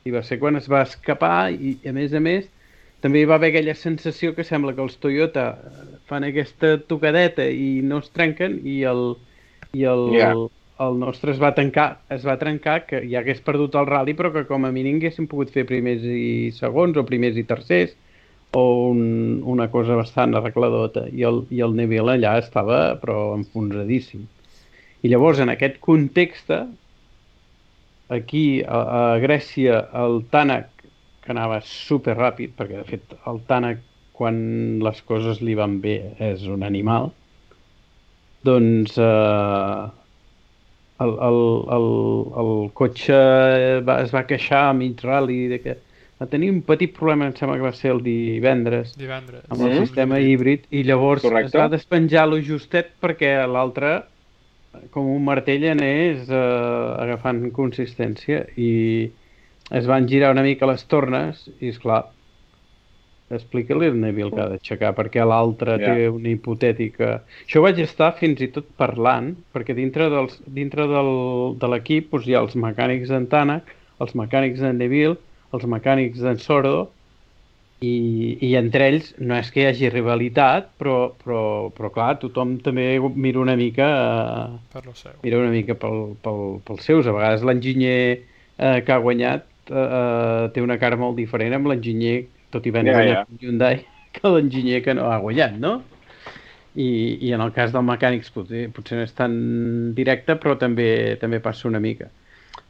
I 0.08 0.12
va 0.12 0.24
ser 0.24 0.40
quan 0.40 0.56
es 0.56 0.68
va 0.72 0.84
escapar 0.88 1.52
i, 1.52 1.78
a 1.88 1.94
més 1.96 2.14
a 2.16 2.22
més, 2.24 2.48
també 3.02 3.22
hi 3.22 3.28
va 3.30 3.36
haver 3.38 3.52
aquella 3.54 3.76
sensació 3.78 4.34
que 4.36 4.46
sembla 4.48 4.74
que 4.76 4.84
els 4.86 4.98
Toyota 5.04 5.48
fan 6.10 6.26
aquesta 6.28 6.78
tocadeta 6.90 7.46
i 7.50 7.82
no 7.86 8.00
es 8.04 8.10
trenquen 8.14 8.62
i 8.66 8.82
el, 8.90 9.04
i 9.74 9.84
el, 9.84 10.08
Yeah. 10.16 10.34
el 10.80 11.00
nostre 11.00 11.32
es 11.34 11.40
va 11.42 11.54
tancar, 11.58 11.88
es 12.14 12.26
va 12.26 12.38
trencar 12.42 12.86
que 12.90 13.02
ja 13.10 13.22
hagués 13.22 13.42
perdut 13.46 13.76
el 13.80 13.88
rally 13.90 14.14
però 14.18 14.32
que 14.34 14.46
com 14.50 14.66
a 14.66 14.72
mínim 14.74 15.00
haguéssim 15.02 15.28
pogut 15.30 15.54
fer 15.54 15.66
primers 15.70 16.04
i 16.06 16.52
segons 16.58 16.98
o 16.98 17.06
primers 17.06 17.38
i 17.38 17.46
tercers 17.50 17.96
o 18.58 18.64
un, 18.92 19.02
una 19.44 19.68
cosa 19.74 19.98
bastant 20.00 20.36
arregladota 20.38 21.08
i 21.12 21.26
el, 21.28 21.44
i 21.52 21.62
el 21.66 21.76
Neville 21.78 22.16
allà 22.16 22.38
estava 22.42 22.80
però 23.02 23.36
enfonsadíssim 23.38 24.26
i 25.04 25.12
llavors 25.12 25.42
en 25.44 25.50
aquest 25.54 25.80
context 25.84 26.54
aquí 28.10 28.46
a, 28.64 28.80
a 29.00 29.02
Grècia 29.24 29.82
el 30.04 30.22
Tànec 30.32 30.77
que 31.28 31.34
anava 31.36 31.60
super 31.68 32.16
ràpid 32.18 32.56
perquè 32.58 32.80
de 32.80 32.88
fet 32.88 33.14
el 33.28 33.42
Tànec 33.50 33.84
quan 34.18 34.38
les 34.82 35.02
coses 35.06 35.42
li 35.46 35.54
van 35.60 35.76
bé 35.84 35.98
és 36.24 36.48
un 36.50 36.64
animal 36.66 37.12
doncs 38.48 38.96
eh, 38.98 39.84
el, 41.04 41.12
el, 41.28 41.40
el, 41.78 41.88
el 42.42 42.52
cotxe 42.78 43.18
va, 43.86 44.00
es 44.06 44.14
va 44.16 44.24
queixar 44.30 44.64
a 44.70 44.74
mig 44.78 45.04
rally 45.06 45.44
de 45.52 45.60
que 45.62 45.76
va 46.18 46.26
tenir 46.26 46.48
un 46.50 46.64
petit 46.66 46.96
problema, 46.98 47.28
em 47.30 47.34
sembla 47.38 47.60
que 47.60 47.66
va 47.68 47.74
ser 47.78 47.92
el 47.94 48.00
divendres, 48.02 48.96
Divendres. 48.98 49.44
amb 49.54 49.62
el 49.68 49.76
Mhm. 49.76 49.84
sistema 49.86 50.18
híbrid, 50.20 50.64
i 50.74 50.82
llavors 50.84 51.22
Correcte. 51.22 51.52
es 51.52 51.60
va 51.62 51.68
despenjar 51.70 52.24
lo 52.28 52.40
justet 52.42 52.88
perquè 53.00 53.36
l'altre, 53.46 53.92
com 54.90 55.06
un 55.14 55.24
martell, 55.24 55.68
anés 55.70 56.26
eh, 56.30 57.04
agafant 57.04 57.52
consistència 57.54 58.48
i 58.58 59.12
es 59.72 59.88
van 59.90 60.08
girar 60.08 60.32
una 60.32 60.44
mica 60.46 60.68
les 60.70 60.86
tornes 60.88 61.42
i, 61.60 61.70
és 61.74 61.80
clar 61.84 62.06
explica-li 63.30 63.90
al 63.92 63.98
Neville 64.00 64.32
que 64.32 64.40
ha 64.40 64.50
d'aixecar 64.54 64.94
perquè 64.96 65.26
l'altre 65.28 65.76
Ja. 65.82 65.94
té 65.96 66.08
una 66.08 66.30
hipotètica... 66.32 67.24
Això 67.44 67.60
ho 67.60 67.66
vaig 67.66 67.80
estar 67.84 68.14
fins 68.16 68.40
i 68.40 68.48
tot 68.56 68.70
parlant, 68.80 69.34
perquè 69.52 69.76
dintre, 69.76 70.08
dels, 70.14 70.38
dintre 70.48 70.86
del, 70.88 71.12
de 71.60 71.68
l'equip 71.74 72.12
doncs, 72.14 72.28
hi 72.30 72.38
ha 72.38 72.44
els 72.46 72.56
mecànics 72.56 73.10
d'en 73.12 73.28
Tànec, 73.28 73.74
els 74.00 74.16
mecànics 74.16 74.62
d'en 74.64 74.78
Neville, 74.80 75.18
els 75.52 75.66
mecànics 75.68 76.24
d'en 76.24 76.40
Sordo, 76.40 76.88
i, 77.84 78.38
i 78.42 78.54
entre 78.58 78.88
ells 78.90 79.12
no 79.20 79.36
és 79.38 79.52
que 79.54 79.62
hi 79.62 79.68
hagi 79.70 79.92
rivalitat, 79.92 80.72
però, 80.80 81.12
però, 81.20 81.42
però 81.76 81.92
clar, 81.94 82.16
tothom 82.24 82.56
també 82.64 82.96
mira 83.14 83.44
una 83.44 83.54
mica 83.60 83.90
eh, 83.92 84.56
Per 84.72 84.86
lo 84.88 84.96
seu. 84.98 85.12
mira 85.22 85.38
una 85.44 85.52
mica 85.52 85.76
pel, 85.78 86.16
pel, 86.24 86.42
pels 86.66 86.88
seus. 86.88 87.06
A 87.06 87.14
vegades 87.14 87.44
l'enginyer 87.46 88.00
eh, 88.58 88.80
que 88.88 88.96
ha 88.96 88.98
guanyat 89.04 89.46
eh, 89.72 89.84
eh, 89.84 90.48
té 90.54 90.64
una 90.64 90.78
cara 90.82 91.00
molt 91.00 91.18
diferent 91.20 91.56
amb 91.58 91.70
l'enginyer, 91.72 92.18
tot 92.54 92.66
i 92.66 92.74
haver 92.74 92.86
Ja, 92.88 92.96
guanyat 92.98 93.18
ja. 93.18 93.26
un 93.30 93.42
Hyundai, 93.44 93.84
que 94.16 94.34
l'enginyer 94.34 94.82
que 94.86 94.96
no 94.98 95.12
ha 95.12 95.20
guanyat, 95.24 95.58
no? 95.62 95.82
I, 96.78 96.88
I 97.26 97.34
en 97.34 97.42
el 97.42 97.52
cas 97.56 97.74
del 97.74 97.86
mecànics 97.88 98.30
potser, 98.34 98.68
potser 98.74 99.00
no 99.00 99.06
és 99.08 99.14
tan 99.18 99.36
directe, 99.98 100.38
però 100.38 100.58
també 100.62 101.18
també 101.22 101.42
passa 101.42 101.68
una 101.70 101.82
mica. 101.82 102.12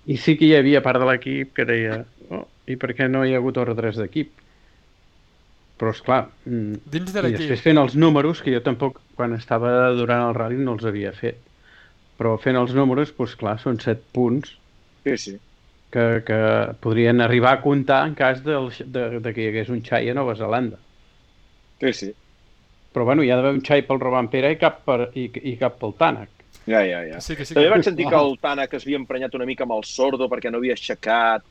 I 0.08 0.16
sí 0.16 0.38
que 0.40 0.48
hi 0.48 0.56
havia 0.56 0.82
part 0.84 1.02
de 1.04 1.08
l'equip 1.10 1.52
que 1.56 1.66
deia 1.68 1.98
oh, 2.32 2.46
i 2.72 2.78
per 2.80 2.94
què 2.96 3.10
no 3.12 3.26
hi 3.28 3.34
ha 3.36 3.42
hagut 3.42 3.60
ordres 3.60 4.00
d'equip? 4.00 4.32
Però, 5.78 5.92
és 5.94 6.00
clar, 6.02 6.24
mm, 6.48 6.80
Dins 6.90 7.12
de 7.14 7.22
i 7.28 7.36
després 7.36 7.62
fent 7.62 7.78
els 7.78 7.98
números, 8.00 8.40
que 8.42 8.54
jo 8.56 8.64
tampoc 8.66 9.02
quan 9.20 9.36
estava 9.36 9.92
durant 9.94 10.24
el 10.30 10.34
rally 10.38 10.58
no 10.58 10.74
els 10.78 10.88
havia 10.90 11.12
fet. 11.14 11.38
Però 12.18 12.32
fent 12.42 12.58
els 12.58 12.74
números, 12.74 13.12
doncs 13.14 13.36
clar, 13.38 13.60
són 13.62 13.78
7 13.84 14.02
punts 14.16 14.56
Sí, 15.08 15.18
sí. 15.18 15.40
Que, 15.92 16.24
que 16.28 16.40
podrien 16.84 17.22
arribar 17.22 17.58
a 17.58 17.62
comptar 17.62 18.06
en 18.08 18.16
cas 18.16 18.44
del, 18.44 18.72
de, 18.86 19.20
de 19.20 19.34
que 19.34 19.44
hi 19.44 19.52
hagués 19.52 19.70
un 19.74 19.84
xai 19.84 20.10
a 20.12 20.16
Nova 20.18 20.36
Zelanda. 20.36 20.80
Sí, 21.82 21.94
sí. 21.94 22.10
Però 22.94 23.06
bueno, 23.06 23.24
hi 23.24 23.32
ha 23.32 23.38
d'haver 23.38 23.54
un 23.56 23.64
xai 23.64 23.84
pel 23.88 24.02
Robampera 24.02 24.52
i 24.52 24.58
cap, 24.60 24.82
per, 24.88 25.12
i, 25.16 25.28
i 25.52 25.56
cap 25.60 25.78
pel 25.80 25.96
Tànec. 26.00 26.34
Ja, 26.68 26.82
ja, 26.84 27.04
ja. 27.08 27.20
sí 27.24 27.38
que 27.38 27.46
sí 27.46 27.56
També 27.56 27.70
que... 27.70 27.76
vaig 27.76 27.86
sentir 27.88 28.08
que 28.10 28.20
el 28.20 28.34
Tànec 28.44 28.74
es 28.76 28.88
havia 28.88 29.00
emprenyat 29.00 29.36
una 29.40 29.48
mica 29.48 29.64
amb 29.64 29.78
el 29.78 29.86
Sordo 29.88 30.28
perquè 30.32 30.52
no 30.52 30.60
havia 30.60 30.76
aixecat, 30.76 31.46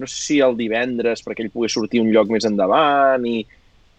no 0.00 0.08
sé 0.08 0.16
si 0.16 0.38
el 0.40 0.56
divendres 0.56 1.20
perquè 1.24 1.44
ell 1.44 1.52
pogués 1.52 1.74
sortir 1.76 2.00
un 2.00 2.08
lloc 2.14 2.30
més 2.32 2.46
endavant 2.48 3.26
i, 3.28 3.42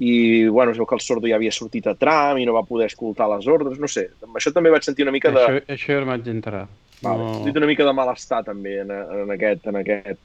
i 0.02 0.14
bueno, 0.48 0.74
es 0.74 0.80
veu 0.82 0.90
que 0.90 0.98
el 0.98 1.04
Sordo 1.06 1.30
ja 1.30 1.38
havia 1.38 1.54
sortit 1.54 1.92
a 1.92 1.94
tram 2.00 2.40
i 2.42 2.48
no 2.50 2.56
va 2.56 2.66
poder 2.66 2.90
escoltar 2.90 3.30
les 3.36 3.46
ordres, 3.46 3.78
no 3.78 3.92
sé. 3.92 4.08
Amb 4.26 4.40
això 4.40 4.54
també 4.56 4.74
vaig 4.74 4.88
sentir 4.88 5.06
una 5.06 5.14
mica 5.14 5.34
de... 5.36 5.44
Això, 5.44 5.66
això 5.76 5.94
ja 5.94 6.02
no 6.02 6.10
vaig 6.10 6.32
enterar. 6.32 6.66
Vale. 7.04 7.28
No... 7.28 7.44
He 7.48 7.58
una 7.58 7.70
mica 7.70 7.88
de 7.88 7.94
malestar 7.96 8.44
també 8.48 8.80
en, 8.84 8.94
en, 8.94 9.36
aquest, 9.36 9.68
en, 9.70 9.82
aquest, 9.82 10.24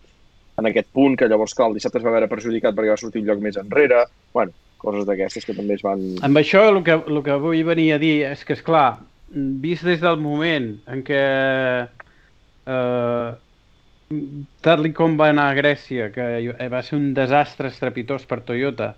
en 0.60 0.70
aquest 0.70 0.88
punt, 0.94 1.18
que 1.18 1.28
llavors 1.30 1.56
clar, 1.58 1.70
el 1.72 1.78
dissabte 1.78 2.00
es 2.00 2.06
va 2.06 2.14
veure 2.14 2.30
perjudicat 2.30 2.76
perquè 2.76 2.94
va 2.94 3.00
sortir 3.00 3.24
un 3.24 3.28
lloc 3.30 3.42
més 3.44 3.58
enrere. 3.60 4.06
Bueno, 4.36 4.54
coses 4.78 5.06
d'aquestes 5.08 5.48
que 5.48 5.56
també 5.58 5.76
es 5.78 5.84
van... 5.84 6.04
Amb 6.26 6.40
això 6.40 6.64
el 6.70 6.82
que, 6.86 6.96
el 6.98 7.22
que 7.26 7.38
vull 7.42 7.64
venir 7.66 7.90
a 7.94 8.00
dir 8.02 8.14
és 8.30 8.44
que, 8.46 8.56
és 8.58 8.64
clar, 8.64 9.00
vist 9.64 9.84
des 9.86 10.00
del 10.04 10.20
moment 10.22 10.70
en 10.88 11.04
què 11.06 11.22
eh, 12.68 13.28
tal 14.64 14.90
com 14.96 15.16
va 15.20 15.30
anar 15.32 15.50
a 15.50 15.56
Grècia, 15.58 16.10
que 16.14 16.68
va 16.72 16.82
ser 16.82 16.96
un 16.98 17.10
desastre 17.16 17.72
estrepitós 17.72 18.24
per 18.28 18.40
Toyota, 18.46 18.94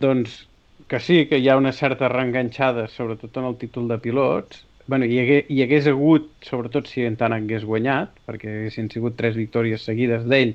doncs 0.00 0.44
que 0.88 1.00
sí, 1.00 1.24
que 1.26 1.40
hi 1.40 1.48
ha 1.48 1.58
una 1.58 1.72
certa 1.72 2.08
reenganxada, 2.12 2.86
sobretot 2.88 3.36
en 3.40 3.50
el 3.50 3.58
títol 3.60 3.88
de 3.90 3.98
pilots, 3.98 4.65
bueno, 4.86 5.04
hi, 5.04 5.18
hagué, 5.20 5.40
hi 5.50 5.62
hagués 5.64 5.86
hagut, 5.90 6.30
sobretot 6.46 6.88
si 6.90 7.04
en 7.06 7.16
tant 7.18 7.34
hagués 7.34 7.64
guanyat, 7.66 8.14
perquè 8.28 8.52
haguessin 8.52 8.90
sigut 8.92 9.16
tres 9.18 9.36
victòries 9.38 9.84
seguides 9.88 10.26
d'ell 10.30 10.54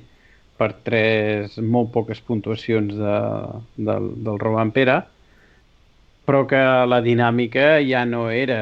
per 0.60 0.72
tres 0.86 1.58
molt 1.58 1.92
poques 1.92 2.20
puntuacions 2.24 2.94
de, 2.96 3.16
del, 3.76 4.10
del 4.24 4.40
Robampera, 4.40 5.02
però 6.26 6.44
que 6.48 6.60
la 6.88 7.00
dinàmica 7.04 7.80
ja 7.84 8.04
no 8.08 8.28
era 8.30 8.60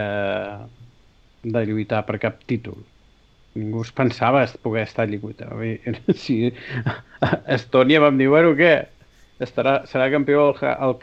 de 1.43 1.65
lluitar 1.67 2.05
per 2.09 2.19
cap 2.23 2.41
títol. 2.49 2.79
Ningú 3.59 3.83
es 3.83 3.91
pensava 3.93 4.45
poder 4.63 4.87
estar 4.89 5.09
lluitant. 5.11 5.55
Si 6.23 6.53
Estònia 7.59 8.01
vam 8.03 8.19
dir, 8.19 8.31
bueno, 8.33 8.55
què? 8.59 8.75
Estarà, 9.41 9.81
serà 9.89 10.11
campió 10.13 10.51
el, 10.51 10.59
el 10.85 10.95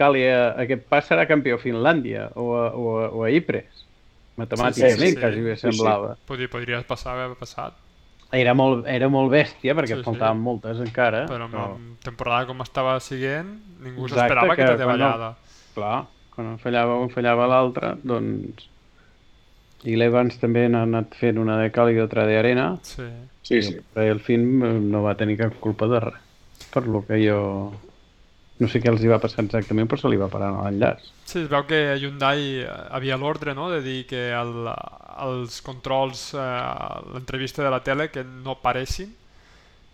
aquest 0.64 0.85
pas 0.91 1.07
serà 1.10 1.26
campió 1.30 1.57
a 1.57 1.61
Finlàndia 1.61 2.30
o 2.35 2.52
a, 2.53 2.68
o 2.73 2.98
a, 3.02 3.10
o 3.10 3.23
a 3.26 3.31
Ypres. 3.34 3.86
Matemàticament, 4.38 4.99
Sí, 4.99 5.05
sí, 5.07 5.11
sí. 5.15 5.19
quasi 5.19 5.41
bé 5.41 5.55
Sí, 5.55 5.61
sí. 5.61 5.77
semblava. 5.77 6.15
Podria, 6.27 6.47
podria 6.53 6.81
passar, 6.88 7.18
haver 7.18 7.35
passat, 7.38 7.73
Era 8.30 8.51
molt, 8.53 8.85
era 8.91 9.07
molt 9.07 9.31
bèstia, 9.31 9.72
perquè 9.73 9.88
Sí, 9.88 9.93
sí, 9.95 9.99
sí. 10.01 10.03
faltaven 10.03 10.41
moltes 10.43 10.80
encara. 10.84 11.26
però 11.30 11.45
amb, 11.45 11.53
però, 11.53 11.77
temporada 12.03 12.45
com 12.45 12.59
estava 12.61 12.99
siguent, 12.99 13.53
ningú 13.81 14.09
s'esperava 14.09 14.53
que 14.55 14.64
aquesta 14.64 14.84
quan 14.84 14.99
no- 14.99 15.05
davallada. 15.05 15.30
clar, 15.73 16.05
quan 16.35 16.47
en 16.51 16.57
fallava 16.59 16.97
un, 16.99 17.09
fallava 17.09 17.47
l'altre, 17.47 17.93
doncs... 18.03 18.68
I 19.85 19.95
l'Evans 19.95 20.39
també 20.41 20.68
n'ha 20.68 20.81
anat 20.84 21.14
fent 21.15 21.38
una 21.38 21.55
de 21.61 21.69
cal 21.72 21.89
i 21.93 21.99
altra 21.99 22.26
d'arena, 22.26 22.77
Sí. 22.81 23.05
Sí, 23.43 23.61
sí. 23.61 23.77
però 23.93 24.11
el 24.11 24.19
film 24.19 24.64
eh, 24.65 24.73
no 24.81 25.03
va 25.03 25.15
tenir 25.15 25.38
cap 25.38 25.53
culpa 25.61 25.88
de 25.88 25.99
res. 26.01 26.22
Per 26.73 26.85
lo 26.85 27.05
que 27.05 27.22
jo... 27.26 27.72
No 28.59 28.67
sé 28.67 28.79
què 28.81 28.89
els 28.89 29.03
hi 29.05 29.09
va 29.11 29.19
passar 29.21 29.43
exactament, 29.45 29.88
però 29.89 30.01
se 30.01 30.09
li 30.09 30.17
va 30.17 30.29
parar 30.34 30.49
a 30.53 30.63
l'enllaç. 30.65 31.03
Sí, 31.27 31.41
es 31.43 31.49
veu 31.51 31.65
que 31.69 31.77
Hyundai 32.01 32.61
eh, 32.63 32.69
havia 32.97 33.17
l'ordre 33.21 33.53
no? 33.53 33.69
de 33.69 33.81
dir 33.85 33.99
que 34.09 34.31
el, 34.34 34.69
els 35.27 35.59
controls, 35.61 36.31
eh, 36.34 36.47
l'entrevista 37.13 37.63
de 37.63 37.69
la 37.73 37.84
tele, 37.85 38.09
que 38.09 38.23
no 38.23 38.57
paressin, 38.63 39.11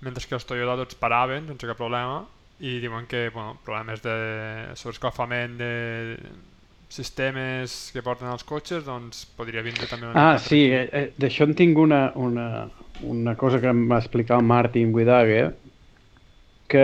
mentre 0.04 0.24
que 0.28 0.36
els 0.38 0.46
Toyota 0.48 0.78
tots 0.84 0.96
paraven 1.00 1.48
sense 1.52 1.68
cap 1.68 1.78
problema, 1.80 2.22
i 2.64 2.78
diuen 2.80 3.08
que 3.10 3.30
bueno, 3.34 3.58
problemes 3.66 4.02
de 4.04 4.16
sobreescalfament 4.80 5.58
de 5.60 5.72
sistemes 6.94 7.90
que 7.94 8.04
porten 8.06 8.30
els 8.30 8.44
cotxes, 8.46 8.84
doncs 8.86 9.26
podria 9.38 9.64
vindre 9.66 9.88
també 9.90 10.08
una 10.08 10.14
Ah, 10.14 10.34
mica 10.38 10.46
sí, 10.46 10.60
eh, 10.72 10.86
eh, 10.94 11.08
d'això 11.18 11.48
en 11.50 11.56
tinc 11.58 11.78
una, 11.82 12.04
una, 12.16 12.70
una 13.02 13.36
cosa 13.36 13.60
que 13.60 13.72
em 13.74 13.88
va 13.90 13.98
explicar 14.04 14.38
el 14.40 14.46
Martin 14.46 14.94
Guidague, 14.94 15.48
que 16.70 16.84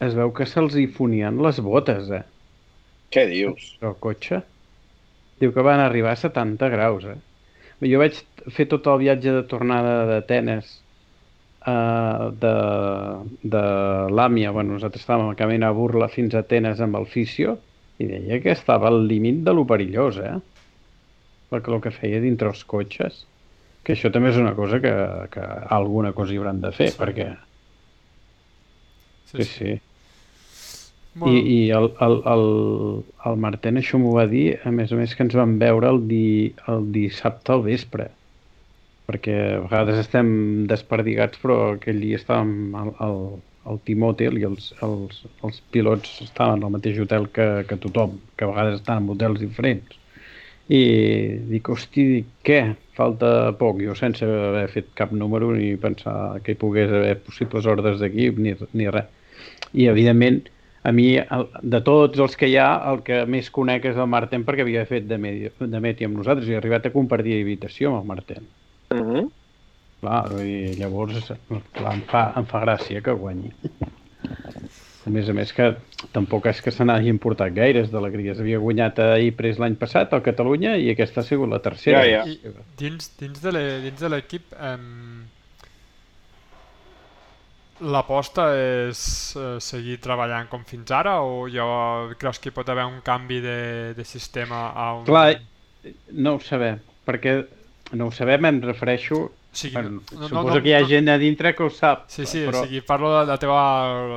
es 0.00 0.14
veu 0.14 0.32
que 0.36 0.46
se'ls 0.46 0.74
hi 0.76 0.86
fonien 0.92 1.38
les 1.42 1.60
botes, 1.64 2.10
eh? 2.12 2.22
Què 3.12 3.26
dius? 3.30 3.76
el 3.86 3.94
cotxe. 4.02 4.42
Diu 5.40 5.52
que 5.52 5.62
van 5.64 5.80
arribar 5.80 6.12
a 6.16 6.20
70 6.20 6.68
graus, 6.72 7.04
eh? 7.04 7.16
Jo 7.84 8.00
vaig 8.00 8.18
fer 8.56 8.66
tot 8.70 8.86
el 8.88 8.98
viatge 9.04 9.32
de 9.36 9.42
tornada 9.48 10.06
d'Atenes 10.08 10.68
uh, 11.68 12.30
de, 12.32 12.52
de 13.44 13.62
Làmia, 14.16 14.52
bueno, 14.56 14.74
nosaltres 14.78 15.04
estàvem 15.04 15.28
a 15.32 15.36
camí 15.36 15.58
a 15.60 15.72
Burla 15.76 16.08
fins 16.08 16.34
a 16.34 16.40
Atenes 16.44 16.80
amb 16.80 16.96
el 16.96 17.06
Fisio, 17.06 17.58
i 18.00 18.08
deia 18.08 18.40
que 18.40 18.52
estava 18.52 18.88
al 18.88 19.04
límit 19.08 19.42
de 19.44 19.52
lo 19.56 19.66
perillós, 19.68 20.18
eh? 20.24 20.34
Perquè 21.52 21.72
el 21.72 21.82
que 21.84 21.92
feia 21.94 22.20
dintre 22.24 22.48
els 22.48 22.64
cotxes, 22.64 23.24
que 23.84 23.94
això 23.94 24.10
també 24.12 24.32
és 24.32 24.40
una 24.40 24.54
cosa 24.56 24.80
que, 24.82 24.92
que 25.30 25.44
alguna 25.76 26.10
cosa 26.16 26.32
hi 26.34 26.40
hauran 26.40 26.60
de 26.64 26.72
fer, 26.74 26.90
Sí. 26.92 26.98
perquè... 26.98 27.28
Sí, 29.26 29.42
Sí, 29.42 29.44
sí. 29.44 29.70
Molt... 31.16 31.32
I, 31.32 31.40
i 31.40 31.58
el, 31.72 31.90
el, 32.04 32.18
el, 32.28 32.46
el 33.28 33.40
Marten 33.40 33.80
això 33.80 33.98
m'ho 34.00 34.12
va 34.18 34.26
dir, 34.28 34.58
a 34.68 34.72
més 34.74 34.92
a 34.92 35.00
més 35.00 35.14
que 35.16 35.24
ens 35.24 35.36
vam 35.38 35.56
veure 35.62 35.88
el, 35.94 36.02
di, 36.10 36.52
el 36.68 36.90
dissabte 36.92 37.54
al 37.54 37.64
vespre 37.64 38.10
perquè 39.06 39.34
a 39.54 39.60
vegades 39.64 40.00
estem 40.02 40.28
desperdigats 40.70 41.38
però 41.42 41.58
aquell 41.76 42.00
dia 42.02 42.18
estàvem 42.20 42.74
al, 42.78 42.90
al, 43.06 43.20
al 43.66 43.80
Hotel 44.08 44.40
i 44.40 44.46
els, 44.48 44.72
els, 44.82 45.22
els 45.46 45.60
pilots 45.74 46.18
estaven 46.24 46.64
al 46.64 46.74
mateix 46.74 46.98
hotel 47.02 47.28
que, 47.34 47.46
que 47.68 47.78
tothom, 47.82 48.18
que 48.36 48.44
a 48.46 48.50
vegades 48.50 48.80
estan 48.80 49.04
en 49.04 49.10
hotels 49.14 49.40
diferents. 49.42 49.94
I 50.66 50.82
dic, 51.46 51.68
hosti, 51.70 52.04
dic, 52.10 52.30
què? 52.46 52.60
Falta 52.98 53.52
poc. 53.58 53.78
Jo 53.86 53.94
sense 53.94 54.26
haver 54.26 54.66
fet 54.72 54.88
cap 54.98 55.12
número 55.14 55.52
ni 55.54 55.76
pensar 55.78 56.40
que 56.42 56.54
hi 56.54 56.58
pogués 56.58 56.90
haver 56.90 57.20
possibles 57.26 57.68
ordres 57.70 58.00
d'equip 58.02 58.40
ni, 58.42 58.56
ni 58.74 58.88
res. 58.90 59.06
I, 59.74 59.86
evidentment, 59.86 60.42
a 60.86 60.92
mi, 60.94 61.06
el, 61.18 61.46
de 61.74 61.80
tots 61.82 62.20
els 62.22 62.36
que 62.38 62.46
hi 62.52 62.56
ha, 62.62 62.68
el 62.92 63.00
que 63.06 63.24
més 63.26 63.48
conec 63.50 63.88
és 63.90 63.96
el 63.98 64.06
Marten 64.12 64.44
perquè 64.46 64.62
havia 64.62 64.84
fet 64.86 65.08
de, 65.10 65.18
medi, 65.18 65.50
de 65.58 65.80
meti 65.82 66.06
amb 66.06 66.20
nosaltres 66.20 66.46
i 66.48 66.54
he 66.54 66.60
arribat 66.60 66.86
a 66.86 66.92
compartir 66.94 67.40
habitació 67.40 67.90
amb 67.90 68.02
el 68.04 68.08
Marten. 68.12 68.46
Uh 68.94 69.02
-huh. 69.02 69.24
Clar, 70.00 70.22
i 70.44 70.76
llavors 70.78 71.32
clar, 71.72 71.94
em, 71.94 72.02
fa, 72.06 72.32
em 72.36 72.44
fa 72.46 72.60
gràcia 72.62 73.02
que 73.02 73.12
guanyi. 73.16 73.50
A 75.06 75.10
més 75.10 75.28
a 75.30 75.32
més 75.32 75.52
que 75.54 75.68
tampoc 76.12 76.46
és 76.50 76.60
que 76.62 76.72
se 76.74 76.84
n'hagi 76.84 77.08
importat 77.08 77.52
gaires 77.54 77.90
d'alegries. 77.92 78.40
Havia 78.42 78.58
guanyat 78.58 78.98
a 78.98 79.18
Ypres 79.22 79.58
l'any 79.62 79.76
passat 79.78 80.12
al 80.12 80.22
Catalunya 80.22 80.76
i 80.76 80.90
aquesta 80.90 81.20
ha 81.20 81.24
sigut 81.24 81.48
la 81.48 81.60
tercera. 81.62 82.02
Ja, 82.02 82.24
ja. 82.24 82.26
I 82.26 82.40
dins, 82.78 83.12
dins 83.18 83.40
de 83.42 83.52
l'e- 83.52 83.80
dins 83.82 84.00
de 84.00 84.08
l'equip 84.08 84.52
em... 84.60 85.24
l'aposta 87.80 88.48
és 88.56 89.00
eh, 89.36 89.56
seguir 89.60 89.98
treballant 90.00 90.48
com 90.48 90.62
fins 90.64 90.90
ara 90.94 91.18
o 91.22 91.46
ja 91.52 91.66
creus 92.18 92.38
que 92.40 92.48
hi 92.50 92.54
pot 92.56 92.68
haver 92.72 92.86
un 92.88 93.00
canvi 93.04 93.40
de, 93.44 93.58
de 93.96 94.04
sistema 94.04 94.70
a 94.72 94.92
un... 94.98 95.04
Clar, 95.08 95.34
no 96.12 96.36
ho 96.36 96.40
sabem, 96.40 96.78
perquè 97.06 97.40
no 97.92 98.08
ho 98.08 98.14
sabem, 98.14 98.46
em 98.48 98.62
refereixo... 98.64 99.26
o 99.26 99.56
sigui, 99.56 99.74
Bueno, 99.76 100.00
no- 100.12 100.20
no- 100.20 100.28
suposo 100.28 100.56
no- 100.56 100.62
que 100.62 100.68
hi 100.70 100.74
ha 100.76 100.80
no- 100.82 100.88
gent 100.90 101.08
a 101.08 101.18
dintre 101.18 101.54
que 101.56 101.62
ho 101.64 101.70
sap. 101.70 102.08
Sí, 102.12 102.26
sí, 102.26 102.42
però... 102.48 102.62
o 102.64 102.66
sigui, 102.66 102.80
parlo 102.84 103.12
de 103.18 103.26
la 103.28 103.36
teva, 103.40 103.60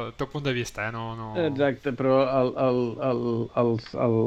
el 0.08 0.14
teu 0.20 0.28
punt 0.32 0.44
de 0.48 0.54
vista, 0.56 0.88
eh? 0.88 0.92
No, 0.92 1.14
no... 1.16 1.30
Exacte, 1.46 1.94
però 1.96 2.18
el, 2.26 2.50
el, 2.66 2.80
el, 3.12 3.22
els, 3.62 3.92
el, 4.08 4.18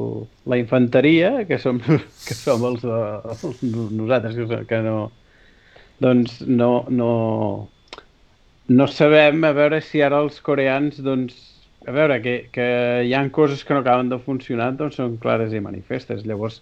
la 0.52 0.60
infanteria, 0.60 1.32
que 1.48 1.58
som, 1.58 1.80
que 2.28 2.36
som 2.38 2.64
els, 2.70 2.84
els 2.84 3.60
nosaltres, 3.64 4.38
que 4.68 4.80
no... 4.86 5.10
Doncs 6.02 6.40
no, 6.48 6.84
no, 6.90 7.10
no 8.76 8.86
sabem 8.88 9.44
a 9.44 9.52
veure 9.56 9.80
si 9.84 10.02
ara 10.02 10.20
els 10.24 10.40
coreans, 10.48 10.98
doncs, 11.04 11.38
a 11.86 11.94
veure, 11.94 12.18
que, 12.24 12.34
que 12.54 12.66
hi 13.06 13.14
han 13.18 13.30
coses 13.34 13.64
que 13.64 13.74
no 13.74 13.80
acaben 13.82 14.10
de 14.12 14.18
funcionar, 14.26 14.72
doncs 14.78 14.98
són 15.00 15.18
clares 15.22 15.54
i 15.54 15.62
manifestes. 15.64 16.24
Llavors, 16.28 16.60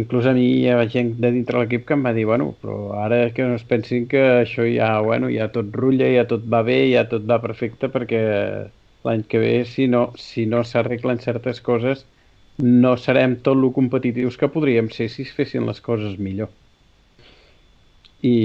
inclús 0.00 0.26
a 0.26 0.34
mi 0.36 0.46
hi 0.60 0.68
ha 0.70 0.78
gent 0.94 1.14
de 1.22 1.32
dintre 1.34 1.60
l'equip 1.60 1.86
que 1.86 1.96
em 1.96 2.04
va 2.06 2.14
dir, 2.16 2.26
bueno, 2.30 2.50
però 2.62 2.78
ara 3.04 3.20
que 3.36 3.46
no 3.46 3.56
es 3.58 3.66
pensin 3.72 4.06
que 4.10 4.22
això 4.42 4.66
ja, 4.68 4.92
bueno, 5.06 5.30
ja 5.34 5.48
tot 5.54 5.72
rutlla, 5.82 6.10
ja 6.14 6.26
tot 6.30 6.46
va 6.54 6.62
bé, 6.66 6.80
ja 6.92 7.06
tot 7.10 7.26
va 7.30 7.40
perfecte, 7.42 7.90
perquè 7.94 8.22
l'any 9.06 9.24
que 9.30 9.42
ve, 9.42 9.52
si 9.64 9.88
no 9.88 10.10
si 10.20 10.46
no 10.46 10.64
s'arreglen 10.64 11.22
certes 11.24 11.62
coses, 11.64 12.04
no 12.62 12.96
serem 13.00 13.38
tot 13.46 13.56
lo 13.56 13.72
competitius 13.72 14.36
que 14.36 14.50
podríem 14.52 14.90
ser 14.92 15.08
si 15.08 15.22
es 15.28 15.32
fessin 15.36 15.66
les 15.66 15.80
coses 15.80 16.18
millor. 16.18 16.50
I, 18.20 18.36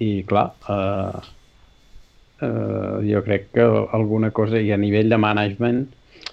i 0.00 0.08
clar, 0.28 0.46
eh, 0.72 1.39
eh, 2.40 2.98
jo 3.10 3.22
crec 3.26 3.50
que 3.54 3.66
alguna 3.92 4.30
cosa 4.30 4.60
i 4.60 4.72
a 4.72 4.78
nivell 4.80 5.10
de 5.12 5.18
management 5.20 5.86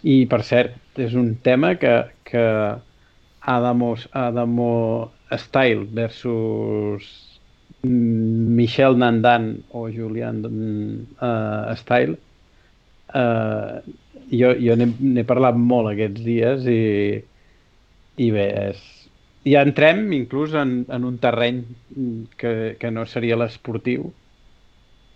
i 0.04 0.26
per 0.30 0.44
cert, 0.46 0.76
és 0.98 1.14
un 1.18 1.36
tema 1.44 1.76
que, 1.82 1.94
que 2.28 2.44
Adamo, 3.48 3.96
Adamo 4.12 4.72
Style 5.32 5.88
versus 5.92 7.08
Michel 7.84 8.98
Nandan 8.98 9.64
o 9.72 9.88
Julian 9.90 10.42
uh, 10.46 11.76
Style 11.78 12.18
uh, 13.14 13.80
jo, 14.32 14.52
jo 14.60 14.76
n'he 14.78 15.26
parlat 15.28 15.58
molt 15.58 15.94
aquests 15.94 16.24
dies 16.26 16.68
i, 16.68 16.82
i 18.18 18.30
bé, 18.34 18.48
és, 18.72 18.82
ja 19.48 19.64
entrem 19.64 20.08
inclús 20.18 20.56
en, 20.58 20.82
en 20.92 21.06
un 21.08 21.20
terreny 21.24 21.62
que, 22.38 22.76
que 22.80 22.92
no 22.92 23.06
seria 23.08 23.38
l'esportiu 23.40 24.10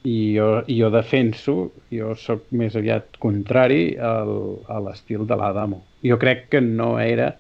i 0.03 0.33
jo, 0.35 0.49
i 0.67 0.79
jo 0.79 0.89
defenso, 0.93 1.55
jo 1.93 2.15
sóc 2.17 2.47
més 2.57 2.75
aviat 2.75 3.19
contrari 3.21 3.95
al, 4.01 4.33
a 4.67 4.79
l'estil 4.81 5.27
de 5.29 5.37
l'Adamo. 5.37 5.83
Jo 6.05 6.17
crec 6.21 6.47
que 6.49 6.61
no 6.65 6.95
era 6.99 7.31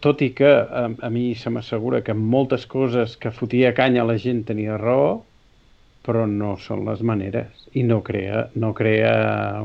tot 0.00 0.22
i 0.22 0.30
que 0.36 0.48
a, 0.48 0.86
a 0.88 1.10
mi 1.12 1.34
se 1.34 1.50
m'assegura 1.52 2.02
que 2.04 2.14
moltes 2.14 2.66
coses 2.70 3.16
que 3.20 3.32
fotia 3.32 3.74
canya 3.76 4.04
la 4.08 4.16
gent 4.20 4.44
tenia 4.48 4.76
raó, 4.80 5.24
però 6.06 6.24
no 6.30 6.54
són 6.62 6.84
les 6.86 7.02
maneres 7.02 7.66
i 7.74 7.82
no 7.82 7.98
crea, 8.06 8.46
no 8.54 8.72
crea 8.76 9.16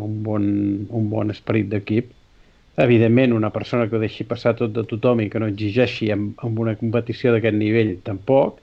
un, 0.02 0.22
bon, 0.26 0.48
un 0.90 1.10
bon 1.12 1.30
esperit 1.32 1.70
d'equip. 1.70 2.10
Evidentment, 2.82 3.36
una 3.38 3.52
persona 3.54 3.86
que 3.88 3.96
ho 3.96 4.02
deixi 4.02 4.26
passar 4.26 4.56
tot 4.58 4.74
de 4.74 4.84
tothom 4.90 5.22
i 5.22 5.30
que 5.30 5.40
no 5.44 5.52
exigeixi 5.52 6.10
amb, 6.16 6.34
amb 6.42 6.60
una 6.64 6.74
competició 6.80 7.36
d'aquest 7.36 7.60
nivell 7.60 7.94
tampoc, 8.08 8.58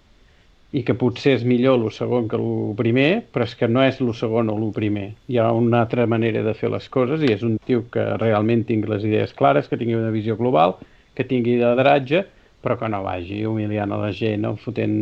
i 0.76 0.82
que 0.84 0.92
potser 1.00 1.32
és 1.38 1.44
millor 1.48 1.78
el 1.78 1.92
segon 1.96 2.26
que 2.28 2.36
el 2.36 2.74
primer, 2.76 3.22
però 3.32 3.46
és 3.48 3.54
que 3.56 3.68
no 3.70 3.80
és 3.86 4.02
el 4.04 4.10
segon 4.16 4.50
o 4.52 4.56
el 4.58 4.72
primer. 4.76 5.06
Hi 5.32 5.38
ha 5.40 5.48
una 5.56 5.82
altra 5.86 6.04
manera 6.06 6.42
de 6.44 6.52
fer 6.54 6.68
les 6.74 6.88
coses 6.92 7.24
i 7.24 7.32
és 7.32 7.44
un 7.46 7.56
tio 7.64 7.86
que 7.92 8.04
realment 8.20 8.66
tingui 8.68 8.90
les 8.92 9.06
idees 9.08 9.32
clares, 9.38 9.68
que 9.68 9.78
tingui 9.80 9.96
una 9.96 10.12
visió 10.12 10.36
global, 10.36 10.76
que 11.16 11.24
tingui 11.24 11.56
lideratge, 11.56 12.26
però 12.60 12.76
que 12.76 12.90
no 12.92 13.00
vagi 13.06 13.44
humiliant 13.48 13.94
a 13.94 14.00
la 14.02 14.10
gent 14.12 14.44
o 14.44 14.56
fotent 14.60 14.98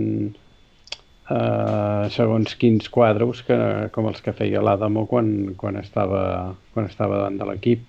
eh, 1.34 2.04
segons 2.14 2.54
quins 2.60 2.86
quadros 2.92 3.42
que, 3.48 3.58
com 3.96 4.06
els 4.12 4.22
que 4.22 4.36
feia 4.36 4.62
l'Adamo 4.62 5.06
quan, 5.10 5.56
quan, 5.58 5.80
estava, 5.82 6.54
quan 6.74 6.86
estava 6.86 7.18
davant 7.18 7.40
de 7.42 7.50
l'equip. 7.50 7.82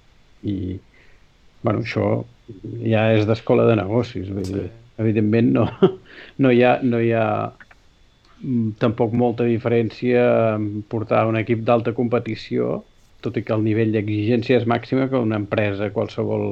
I, 0.50 0.78
bueno, 1.62 1.86
això 1.86 2.24
ja 2.82 3.08
és 3.14 3.30
d'escola 3.30 3.68
de 3.70 3.78
negocis. 3.78 4.34
Vull 4.34 4.50
dir, 4.50 4.68
evidentment 4.98 5.54
no, 5.54 5.68
no 6.44 6.52
hi 6.52 6.64
ha, 6.66 6.78
no 6.82 7.02
hi 7.04 7.14
ha 7.14 7.28
tampoc 8.78 9.16
molta 9.18 9.48
diferència 9.48 10.24
en 10.56 10.84
portar 10.90 11.26
un 11.30 11.40
equip 11.40 11.64
d'alta 11.66 11.96
competició 11.98 12.84
tot 13.22 13.38
i 13.40 13.44
que 13.44 13.56
el 13.56 13.64
nivell 13.66 13.92
d'exigència 13.96 14.60
és 14.62 14.68
màxima 14.70 15.08
que 15.10 15.20
una 15.20 15.40
empresa 15.42 15.90
qualsevol, 15.94 16.46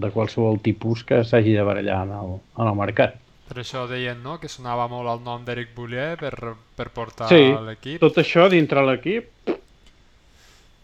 de 0.00 0.10
qualsevol 0.14 0.60
tipus 0.62 1.02
que 1.08 1.22
s'hagi 1.26 1.56
de 1.56 1.64
barallar 1.66 2.02
en 2.06 2.14
el, 2.18 2.36
en 2.58 2.70
el 2.70 2.78
mercat. 2.78 3.18
Per 3.48 3.58
això 3.60 3.84
deien, 3.90 4.22
no?, 4.24 4.38
que 4.40 4.48
sonava 4.48 4.86
molt 4.88 5.10
el 5.12 5.24
nom 5.26 5.42
d'Eric 5.44 5.74
Boulier 5.76 6.14
per, 6.20 6.54
per 6.78 6.88
portar 6.94 7.28
Sí, 7.28 7.50
l'equip. 7.66 7.98
Tot 8.00 8.22
això 8.22 8.46
dintre 8.52 8.84
l'equip, 8.86 9.28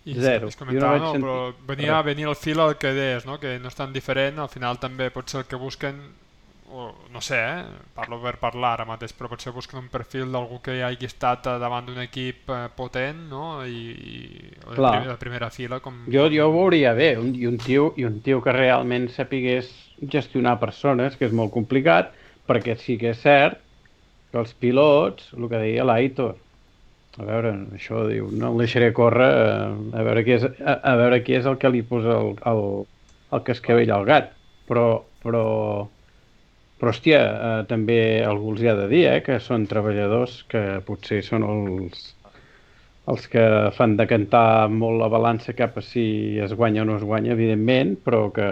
I 0.08 0.14
zero. 0.16 0.48
Es 0.48 0.56
no 0.60 0.72
no, 0.72 0.72
sentir 0.72 1.20
però 1.20 1.38
venia 1.68 1.98
a 1.98 2.02
venir 2.02 2.26
al 2.28 2.36
fil 2.36 2.60
el 2.64 2.76
que 2.80 2.92
deies, 2.96 3.26
no? 3.28 3.38
que 3.40 3.58
no 3.60 3.68
és 3.68 3.76
tan 3.76 3.92
diferent, 3.92 4.38
al 4.40 4.48
final 4.48 4.80
també 4.80 5.10
pot 5.12 5.28
ser 5.28 5.42
el 5.42 5.48
que 5.48 5.60
busquen, 5.60 6.00
no 7.12 7.20
sé, 7.20 7.38
eh? 7.38 7.64
parlo 7.94 8.18
per 8.22 8.36
parlar 8.40 8.74
ara 8.76 8.86
mateix, 8.88 9.12
però 9.16 9.30
potser 9.32 9.52
busquen 9.56 9.80
un 9.80 9.88
perfil 9.92 10.32
d'algú 10.32 10.60
que 10.64 10.78
hagi 10.84 11.08
estat 11.08 11.46
eh, 11.48 11.56
davant 11.62 11.86
d'un 11.88 12.00
equip 12.02 12.50
eh, 12.52 12.66
potent, 12.76 13.24
no? 13.30 13.44
I, 13.64 13.84
i 13.92 14.18
de, 14.52 14.74
Clar. 14.74 14.92
prim, 14.94 15.08
de 15.10 15.16
primera 15.20 15.50
fila, 15.54 15.80
com... 15.84 16.02
jo, 16.12 16.26
jo 16.32 16.48
ho 16.48 16.54
veuria 16.54 16.92
bé, 16.98 17.14
un, 17.20 17.32
i, 17.34 17.46
un 17.50 17.56
tio, 17.62 17.92
i 17.96 18.04
un 18.08 18.20
tio 18.24 18.42
que 18.44 18.54
realment 18.54 19.08
sapigués 19.14 19.70
gestionar 20.00 20.58
persones, 20.60 21.16
que 21.18 21.26
és 21.28 21.34
molt 21.34 21.54
complicat, 21.54 22.12
perquè 22.48 22.76
sí 22.80 22.98
que 23.00 23.14
és 23.14 23.24
cert 23.24 23.64
que 24.32 24.38
els 24.42 24.52
pilots, 24.60 25.32
el 25.36 25.48
que 25.48 25.62
deia 25.62 25.86
l'Aitor, 25.88 26.36
a 27.18 27.26
veure, 27.26 27.52
això 27.74 28.04
diu, 28.06 28.28
no 28.30 28.52
el 28.52 28.62
deixaré 28.62 28.92
córrer, 28.94 29.28
eh, 29.28 29.98
a 29.98 30.04
veure 30.06 30.22
qui 30.26 30.36
és, 30.36 30.44
a, 30.62 30.78
a 30.92 30.96
veure 31.00 31.22
qui 31.26 31.34
és 31.38 31.48
el 31.50 31.58
que 31.58 31.70
li 31.72 31.82
posa 31.86 32.14
el, 32.20 32.34
el, 32.46 32.64
el 33.34 33.46
cascavell 33.46 33.90
al 33.94 34.06
gat. 34.06 34.34
Però, 34.68 34.84
però, 35.24 35.44
però 36.78 36.92
hòstia, 36.94 37.18
eh, 37.20 37.64
també 37.70 37.98
algú 38.24 38.54
els 38.54 38.62
hi 38.62 38.70
ha 38.70 38.76
de 38.78 38.86
dir, 38.90 39.04
eh, 39.10 39.18
que 39.26 39.40
són 39.42 39.66
treballadors 39.70 40.44
que 40.50 40.62
potser 40.86 41.20
són 41.26 41.46
els, 41.46 42.04
els 43.10 43.28
que 43.32 43.44
fan 43.74 43.96
decantar 43.98 44.68
molt 44.70 45.00
la 45.02 45.10
balança 45.10 45.56
cap 45.58 45.78
a 45.80 45.84
si 45.84 46.38
es 46.44 46.54
guanya 46.54 46.84
o 46.84 46.88
no 46.88 46.98
es 46.98 47.06
guanya, 47.06 47.34
evidentment, 47.34 47.96
però 48.04 48.28
que, 48.34 48.48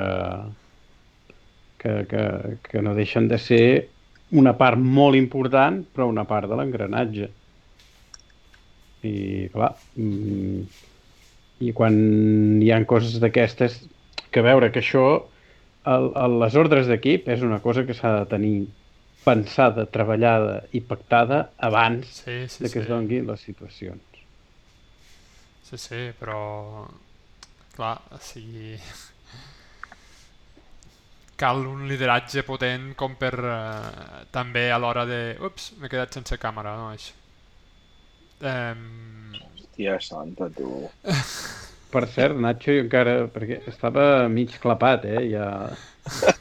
que, 1.82 1.92
que, 2.10 2.24
que 2.66 2.82
no 2.82 2.96
deixen 2.98 3.28
de 3.30 3.38
ser 3.38 3.66
una 4.34 4.56
part 4.58 4.80
molt 4.80 5.14
important, 5.14 5.84
però 5.94 6.08
una 6.10 6.26
part 6.26 6.50
de 6.50 6.58
l'engranatge. 6.58 7.30
I, 9.06 9.14
clar, 9.52 9.70
mm, 9.94 10.62
i 11.62 11.72
quan 11.76 11.94
hi 12.58 12.72
han 12.74 12.88
coses 12.90 13.20
d'aquestes, 13.22 13.84
que 14.34 14.42
veure 14.42 14.72
que 14.72 14.82
això, 14.82 15.06
el, 15.92 16.06
el, 16.24 16.34
les 16.42 16.56
ordres 16.62 16.88
d'equip 16.90 17.28
és 17.34 17.44
una 17.48 17.60
cosa 17.66 17.84
que 17.88 17.96
s'ha 18.00 18.12
de 18.18 18.26
tenir 18.34 18.54
pensada, 19.28 19.86
treballada 19.96 20.56
i 20.78 20.82
pactada 20.92 21.40
abans 21.70 22.12
Sí, 22.24 22.48
sí, 22.48 22.66
de 22.66 22.70
que 22.70 22.80
sí. 22.80 22.84
es 22.84 22.88
donguin 22.92 23.26
les 23.32 23.40
situacions. 23.50 24.24
Sí, 25.62 25.76
sí, 25.78 26.00
però... 26.18 26.86
clar, 27.76 27.96
o 28.12 28.18
sigui... 28.20 28.76
Cal 31.40 31.58
un 31.68 31.82
lideratge 31.90 32.42
potent 32.48 32.86
com 33.02 33.14
per 33.20 33.32
eh, 33.52 34.20
també 34.38 34.64
a 34.72 34.78
l'hora 34.82 35.04
de... 35.10 35.20
Ups, 35.50 35.70
m'he 35.80 35.90
quedat 35.92 36.16
sense 36.18 36.38
càmera, 36.46 36.72
no, 36.80 36.88
això. 36.96 37.14
Eh, 38.40 38.74
Hòstia 39.40 39.98
santa, 40.00 40.48
tu. 40.58 40.70
Per 41.96 42.04
cert, 42.12 42.36
Nacho, 42.36 42.74
jo 42.74 42.82
encara... 42.84 43.12
Perquè 43.32 43.62
estava 43.70 44.26
mig 44.32 44.52
clapat, 44.60 45.06
eh? 45.08 45.22
Ja... 45.32 45.46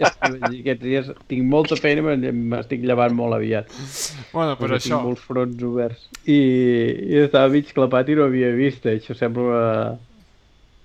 ja 0.01 0.09
aquests 0.21 0.81
dies 0.83 1.07
tinc 1.29 1.45
molta 1.49 1.77
feina, 1.79 2.03
m'estic 2.05 2.83
llevant 2.85 3.15
molt 3.15 3.37
aviat. 3.37 3.71
bueno, 4.33 4.57
però 4.59 4.75
perquè 4.75 4.81
això... 4.81 4.97
Tinc 4.97 5.07
molts 5.07 5.23
fronts 5.29 5.63
oberts. 5.69 6.09
I, 6.25 6.41
I 7.07 7.21
estava 7.23 7.53
mig 7.53 7.71
clapat 7.77 8.11
i 8.11 8.17
no 8.19 8.27
havia 8.27 8.51
vist. 8.57 8.83
eh? 8.89 8.99
Això 8.99 9.15
sembla... 9.15 9.45
Una... 9.47 10.15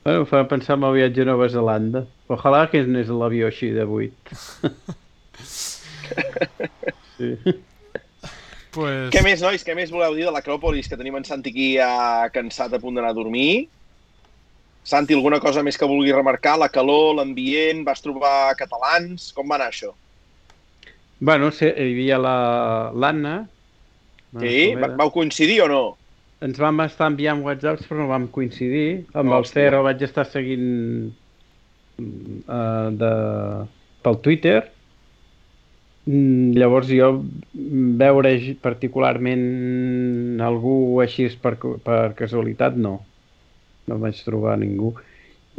Bueno, 0.05 0.23
em 0.23 0.29
fa 0.31 0.45
pensar 0.49 0.79
en 0.79 0.87
el 0.89 0.95
viatge 0.97 1.27
a 1.27 1.29
Nova 1.29 1.49
Zelanda. 1.53 2.05
Ojalà 2.33 2.63
que 2.73 2.81
anés 2.87 3.11
l'avió 3.13 3.51
així 3.51 3.69
de 3.75 3.85
buit. 3.85 4.33
sí. 7.19 7.35
Pues... 8.73 9.11
Què 9.13 9.21
més, 9.27 9.43
nois? 9.43 9.67
Què 9.67 9.75
més 9.77 9.91
voleu 9.93 10.15
dir 10.17 10.25
de 10.29 10.33
l'Acròpolis? 10.33 10.89
Que 10.89 10.97
tenim 10.97 11.19
en 11.19 11.27
Santi 11.27 11.53
aquí 11.53 11.69
ja 11.75 12.31
cansat 12.33 12.73
a 12.73 12.81
punt 12.81 12.97
d'anar 12.97 13.13
a 13.13 13.19
dormir. 13.19 13.67
Santi, 14.83 15.15
alguna 15.15 15.39
cosa 15.41 15.63
més 15.63 15.77
que 15.79 15.87
vulgui 15.89 16.13
remarcar? 16.13 16.57
La 16.59 16.69
calor, 16.73 17.15
l'ambient, 17.19 17.85
vas 17.87 18.01
trobar 18.03 18.55
catalans? 18.59 19.31
Com 19.37 19.49
va 19.51 19.59
anar 19.59 19.69
això? 19.71 19.93
Bueno, 21.21 21.51
sí, 21.53 21.67
hi 21.69 21.91
havia 21.93 22.19
la- 22.19 22.93
l'Anna. 22.95 23.35
la 24.33 24.41
Sí? 24.41 24.75
Va- 24.75 24.95
Vau 24.97 25.11
coincidir 25.13 25.61
o 25.63 25.69
no? 25.69 25.83
Ens 26.41 26.59
vam 26.59 26.81
estar 26.81 27.11
enviant 27.11 27.43
whatsapps 27.45 27.87
però 27.87 27.99
no 28.01 28.09
vam 28.09 28.29
coincidir. 28.33 29.07
Amb 29.13 29.29
el 29.29 29.43
Hòstia. 29.43 29.67
Cero 29.69 29.83
vaig 29.85 30.03
estar 30.03 30.25
seguint 30.25 31.13
uh, 32.01 32.91
de, 32.97 33.11
pel 34.03 34.21
Twitter. 34.25 34.61
Mm, 36.07 36.57
Llavors 36.57 36.89
jo 36.89 37.11
veure 38.01 38.33
particularment 38.63 40.41
algú 40.41 41.01
així 41.05 41.29
per, 41.43 41.59
per 41.85 42.15
casualitat 42.17 42.77
no. 42.77 42.97
No 43.91 43.99
vaig 44.03 44.21
trobar 44.25 44.57
ningú. 44.61 44.95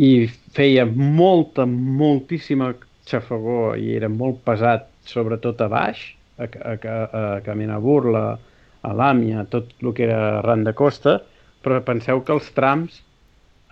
I 0.02 0.28
feia 0.56 0.86
molta, 0.88 1.66
moltíssima 1.68 2.72
xafagor 3.10 3.78
i 3.78 3.92
era 3.98 4.10
molt 4.10 4.42
pesat, 4.48 4.88
sobretot 5.06 5.62
a 5.62 5.68
baix, 5.72 6.04
a, 6.40 6.48
a, 6.48 6.74
a, 6.78 6.98
a 7.22 7.24
caminar 7.46 7.80
a 7.80 7.84
Burla, 7.84 8.26
a 8.82 8.92
l'Àmia, 8.98 9.46
tot 9.52 9.70
el 9.82 9.94
que 9.98 10.08
era 10.08 10.20
arran 10.40 10.64
de 10.66 10.74
costa, 10.78 11.20
però 11.62 11.82
penseu 11.86 12.24
que 12.26 12.34
els 12.34 12.50
trams, 12.58 13.02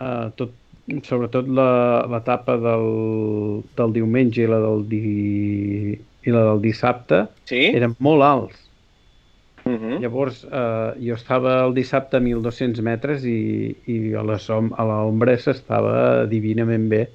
eh, 0.02 0.28
tot, 0.38 0.54
sobretot 1.06 1.50
l'etapa 1.50 2.58
del, 2.62 2.88
del 3.78 3.96
diumenge 3.98 4.44
i 4.46 4.50
la 4.50 4.60
del, 4.66 4.86
di, 4.92 5.04
i 5.98 6.34
la 6.36 6.46
del 6.52 6.62
dissabte, 6.66 7.24
Sí? 7.50 7.70
eren 7.78 7.96
molt 8.06 8.26
alts. 8.26 8.69
Uh 9.66 9.72
-huh. 9.74 10.00
Llavors, 10.02 10.44
eh, 10.44 10.94
jo 11.08 11.14
estava 11.16 11.66
el 11.66 11.74
dissabte 11.74 12.18
a 12.18 12.20
1.200 12.20 12.82
metres 12.82 13.24
i, 13.26 13.76
i 13.88 14.14
a 14.14 14.24
la 14.24 14.38
som- 14.40 14.74
a 14.78 14.84
l'ombra 14.86 15.38
s'estava 15.38 16.26
divinament 16.28 16.90
bé. 16.90 17.10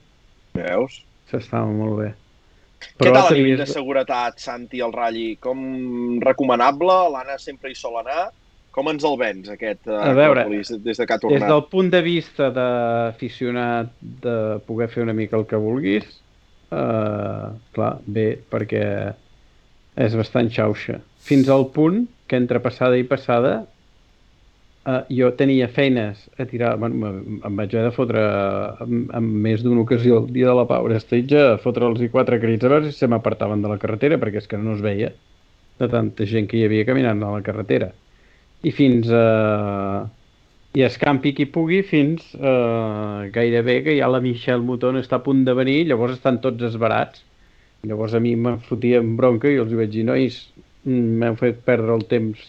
Veus? 0.54 1.02
S'estava 1.30 1.66
molt 1.66 1.98
bé. 1.98 2.14
Què 2.98 3.12
tal 3.12 3.26
a 3.26 3.30
nivell 3.30 3.56
de 3.58 3.66
seguretat, 3.66 4.38
Santi, 4.38 4.80
el 4.80 4.92
ratll? 4.92 5.36
Com 5.40 6.20
recomanable? 6.20 6.92
L'Anna 7.10 7.38
sempre 7.38 7.70
hi 7.70 7.74
sol 7.74 7.96
anar. 7.98 8.30
Com 8.70 8.88
ens 8.88 9.04
el 9.04 9.16
vens, 9.16 9.48
aquest 9.48 9.86
uh, 9.86 9.92
A 10.02 10.12
veure, 10.12 10.40
Acròpolis, 10.42 10.68
des 10.82 10.96
de 10.98 11.06
que 11.06 11.12
ha 11.12 11.16
Des 11.16 11.20
tornat? 11.22 11.48
del 11.48 11.62
punt 11.70 11.90
de 11.90 12.02
vista 12.02 12.50
d'aficionat 12.50 13.86
de 14.00 14.58
poder 14.66 14.88
fer 14.88 15.02
una 15.04 15.12
mica 15.12 15.36
el 15.36 15.46
que 15.46 15.56
vulguis, 15.56 16.04
eh, 16.72 17.48
clar, 17.72 17.98
bé, 18.06 18.38
perquè 18.50 19.14
és 19.96 20.16
bastant 20.16 20.50
xauxa. 20.50 21.00
Fins 21.20 21.48
al 21.48 21.68
punt 21.70 22.08
que 22.26 22.36
entre 22.40 22.60
passada 22.64 22.98
i 22.98 23.06
passada 23.08 23.54
eh, 24.86 25.00
jo 25.18 25.32
tenia 25.38 25.68
feines 25.68 26.28
a 26.38 26.46
tirar, 26.50 26.76
bueno, 26.78 27.12
em 27.44 27.58
vaig 27.60 27.74
haver 27.74 27.90
de 27.90 27.96
fotre 27.96 28.24
en, 28.84 29.04
en 29.12 29.32
més 29.48 29.64
d'una 29.64 29.84
ocasió 29.84 30.22
el 30.22 30.30
dia 30.32 30.50
de 30.50 30.56
la 30.60 30.68
Power 30.70 31.00
Stage 31.02 31.40
a 31.40 31.58
fotre'ls 31.64 32.02
i 32.04 32.12
quatre 32.12 32.40
crits 32.42 32.64
a 32.64 32.72
veure 32.72 32.90
si 32.90 32.98
se 32.98 33.10
m'apartaven 33.10 33.64
de 33.64 33.74
la 33.74 33.80
carretera 33.82 34.20
perquè 34.22 34.42
és 34.42 34.50
que 34.50 34.60
no 34.60 34.76
es 34.78 34.84
veia 34.84 35.12
de 35.80 35.90
tanta 35.90 36.26
gent 36.30 36.48
que 36.48 36.60
hi 36.60 36.66
havia 36.68 36.86
caminant 36.88 37.22
a 37.22 37.34
la 37.34 37.44
carretera 37.46 37.92
i 38.64 38.72
fins 38.72 39.10
a... 39.12 39.24
i 40.74 40.82
escampi 40.82 41.34
qui 41.36 41.46
pugui 41.54 41.82
fins 41.86 42.32
eh, 42.34 43.28
gairebé 43.34 43.76
que 43.86 43.96
ja 43.98 44.08
la 44.10 44.22
Michelle 44.24 44.64
Mouton 44.64 44.98
està 45.00 45.20
a 45.20 45.24
punt 45.26 45.44
de 45.46 45.54
venir, 45.54 45.84
llavors 45.90 46.16
estan 46.16 46.40
tots 46.42 46.64
esbarats. 46.70 47.22
Llavors 47.84 48.16
a 48.16 48.20
mi 48.24 48.32
me 48.40 48.56
fotia 48.68 49.02
en 49.04 49.12
bronca 49.18 49.50
i 49.52 49.60
els 49.60 49.74
vaig 49.76 49.92
dir, 49.92 50.06
nois, 50.08 50.40
m'heu 50.84 51.38
fet 51.40 51.64
perdre 51.64 51.94
el 51.96 52.04
temps 52.10 52.42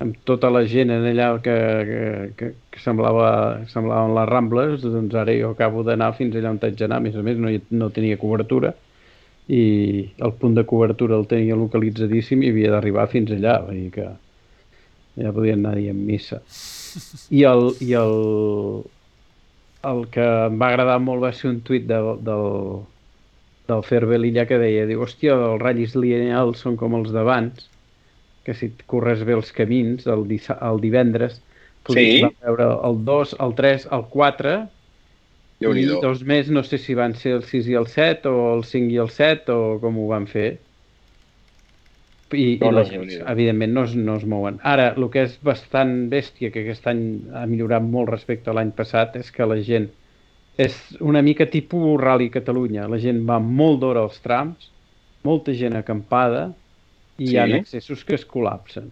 amb 0.00 0.16
tota 0.24 0.48
la 0.52 0.62
gent 0.64 0.92
en 0.94 1.04
allà 1.10 1.30
que, 1.44 1.54
que, 1.88 2.04
que, 2.36 2.52
que 2.72 2.80
semblava, 2.80 3.66
semblaven 3.68 4.14
les 4.16 4.28
Rambles, 4.30 4.84
doncs 4.84 5.16
ara 5.20 5.34
jo 5.36 5.50
acabo 5.52 5.84
d'anar 5.84 6.14
fins 6.16 6.36
allà 6.36 6.54
on 6.54 6.60
haig 6.62 6.78
d'anar. 6.78 7.00
A 7.00 7.04
més 7.04 7.18
a 7.20 7.24
més, 7.24 7.36
no, 7.36 7.52
no 7.76 7.90
tenia 7.92 8.20
cobertura 8.20 8.72
i 9.50 9.62
el 10.22 10.32
punt 10.38 10.54
de 10.54 10.64
cobertura 10.68 11.16
el 11.18 11.26
tenia 11.30 11.58
localitzadíssim 11.58 12.44
i 12.44 12.52
havia 12.52 12.70
d'arribar 12.74 13.08
fins 13.10 13.32
allà. 13.34 13.56
Vull 13.66 13.80
dir 13.80 13.90
que 13.96 14.06
ja 15.18 15.32
podien 15.34 15.64
anar 15.64 15.74
dient 15.78 15.98
missa. 16.06 16.38
I 17.34 17.42
el, 17.50 17.66
i 17.82 17.90
el, 17.98 18.14
el 19.90 20.04
que 20.14 20.28
em 20.46 20.60
va 20.60 20.70
agradar 20.70 21.00
molt 21.02 21.24
va 21.26 21.32
ser 21.34 21.50
un 21.50 21.58
tuit 21.66 21.88
de, 21.90 21.98
del, 22.28 22.46
del 23.70 23.84
Ferbe 23.88 24.20
Lilla 24.22 24.46
que 24.46 24.60
deia, 24.62 24.86
diu, 24.86 25.02
hòstia, 25.06 25.34
els 25.34 25.62
ratllis 25.62 25.98
lineals 25.98 26.62
són 26.62 26.78
com 26.78 26.94
els 27.00 27.10
d'abans, 27.14 27.66
que 28.44 28.54
si 28.54 28.66
et 28.70 28.82
corres 28.86 29.22
bé 29.24 29.34
els 29.36 29.52
camins 29.52 30.06
el, 30.06 30.26
el 30.30 30.80
divendres, 30.80 31.40
Sí. 31.90 32.20
vam 32.22 32.34
veure 32.44 32.66
el 32.86 32.98
2, 33.04 33.36
el 33.40 33.54
3, 33.56 33.86
el 33.90 34.02
4, 34.12 34.50
i 35.60 35.84
dos 36.04 36.20
més, 36.24 36.48
no 36.52 36.62
sé 36.62 36.78
si 36.78 36.94
van 36.94 37.14
ser 37.16 37.32
el 37.38 37.42
6 37.44 37.66
i 37.68 37.74
el 37.74 37.86
7, 37.88 38.28
o 38.28 38.54
el 38.58 38.64
5 38.64 38.92
i 38.92 38.98
el 39.00 39.08
7, 39.10 39.52
o 39.52 39.78
com 39.80 39.96
ho 39.98 40.06
van 40.08 40.26
fer. 40.28 40.58
I, 42.32 42.58
No, 42.60 42.68
i 42.68 42.70
no, 42.70 42.82
Déu-n'hi-do. 42.84 43.24
evidentment, 43.32 43.72
no 43.74 43.82
es, 43.88 43.94
no 43.96 44.14
es 44.20 44.24
mouen. 44.24 44.60
Ara, 44.62 44.92
el 44.96 45.08
que 45.10 45.24
és 45.26 45.32
bastant 45.42 45.96
bèstia, 46.12 46.52
que 46.54 46.62
aquest 46.62 46.86
any 46.86 47.00
ha 47.34 47.42
millorat 47.50 47.82
molt 47.82 48.08
respecte 48.12 48.52
a 48.52 48.54
l'any 48.54 48.70
passat, 48.76 49.16
és 49.18 49.32
que 49.34 49.48
la 49.50 49.58
gent 49.66 49.88
és 50.60 50.76
una 51.00 51.22
mica 51.26 51.46
tipus 51.50 51.98
Rally 52.00 52.28
Catalunya. 52.30 52.86
La 52.88 53.00
gent 53.02 53.24
va 53.26 53.40
molt 53.42 53.80
d'hora 53.82 54.04
als 54.06 54.20
trams, 54.22 54.68
molta 55.26 55.52
gent 55.58 55.74
acampada, 55.80 56.52
i 57.20 57.26
Sí. 57.28 57.34
hi 57.34 57.38
ha 57.38 57.44
accessos 57.60 58.02
que 58.08 58.16
es 58.16 58.24
col·lapsen. 58.28 58.88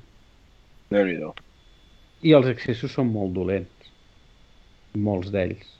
Déu-n'hi-do. 0.92 1.32
I 2.28 2.34
els 2.36 2.48
accessos 2.50 2.92
són 2.92 3.08
molt 3.14 3.32
dolents. 3.36 3.90
Molts 5.08 5.30
d'ells. 5.32 5.74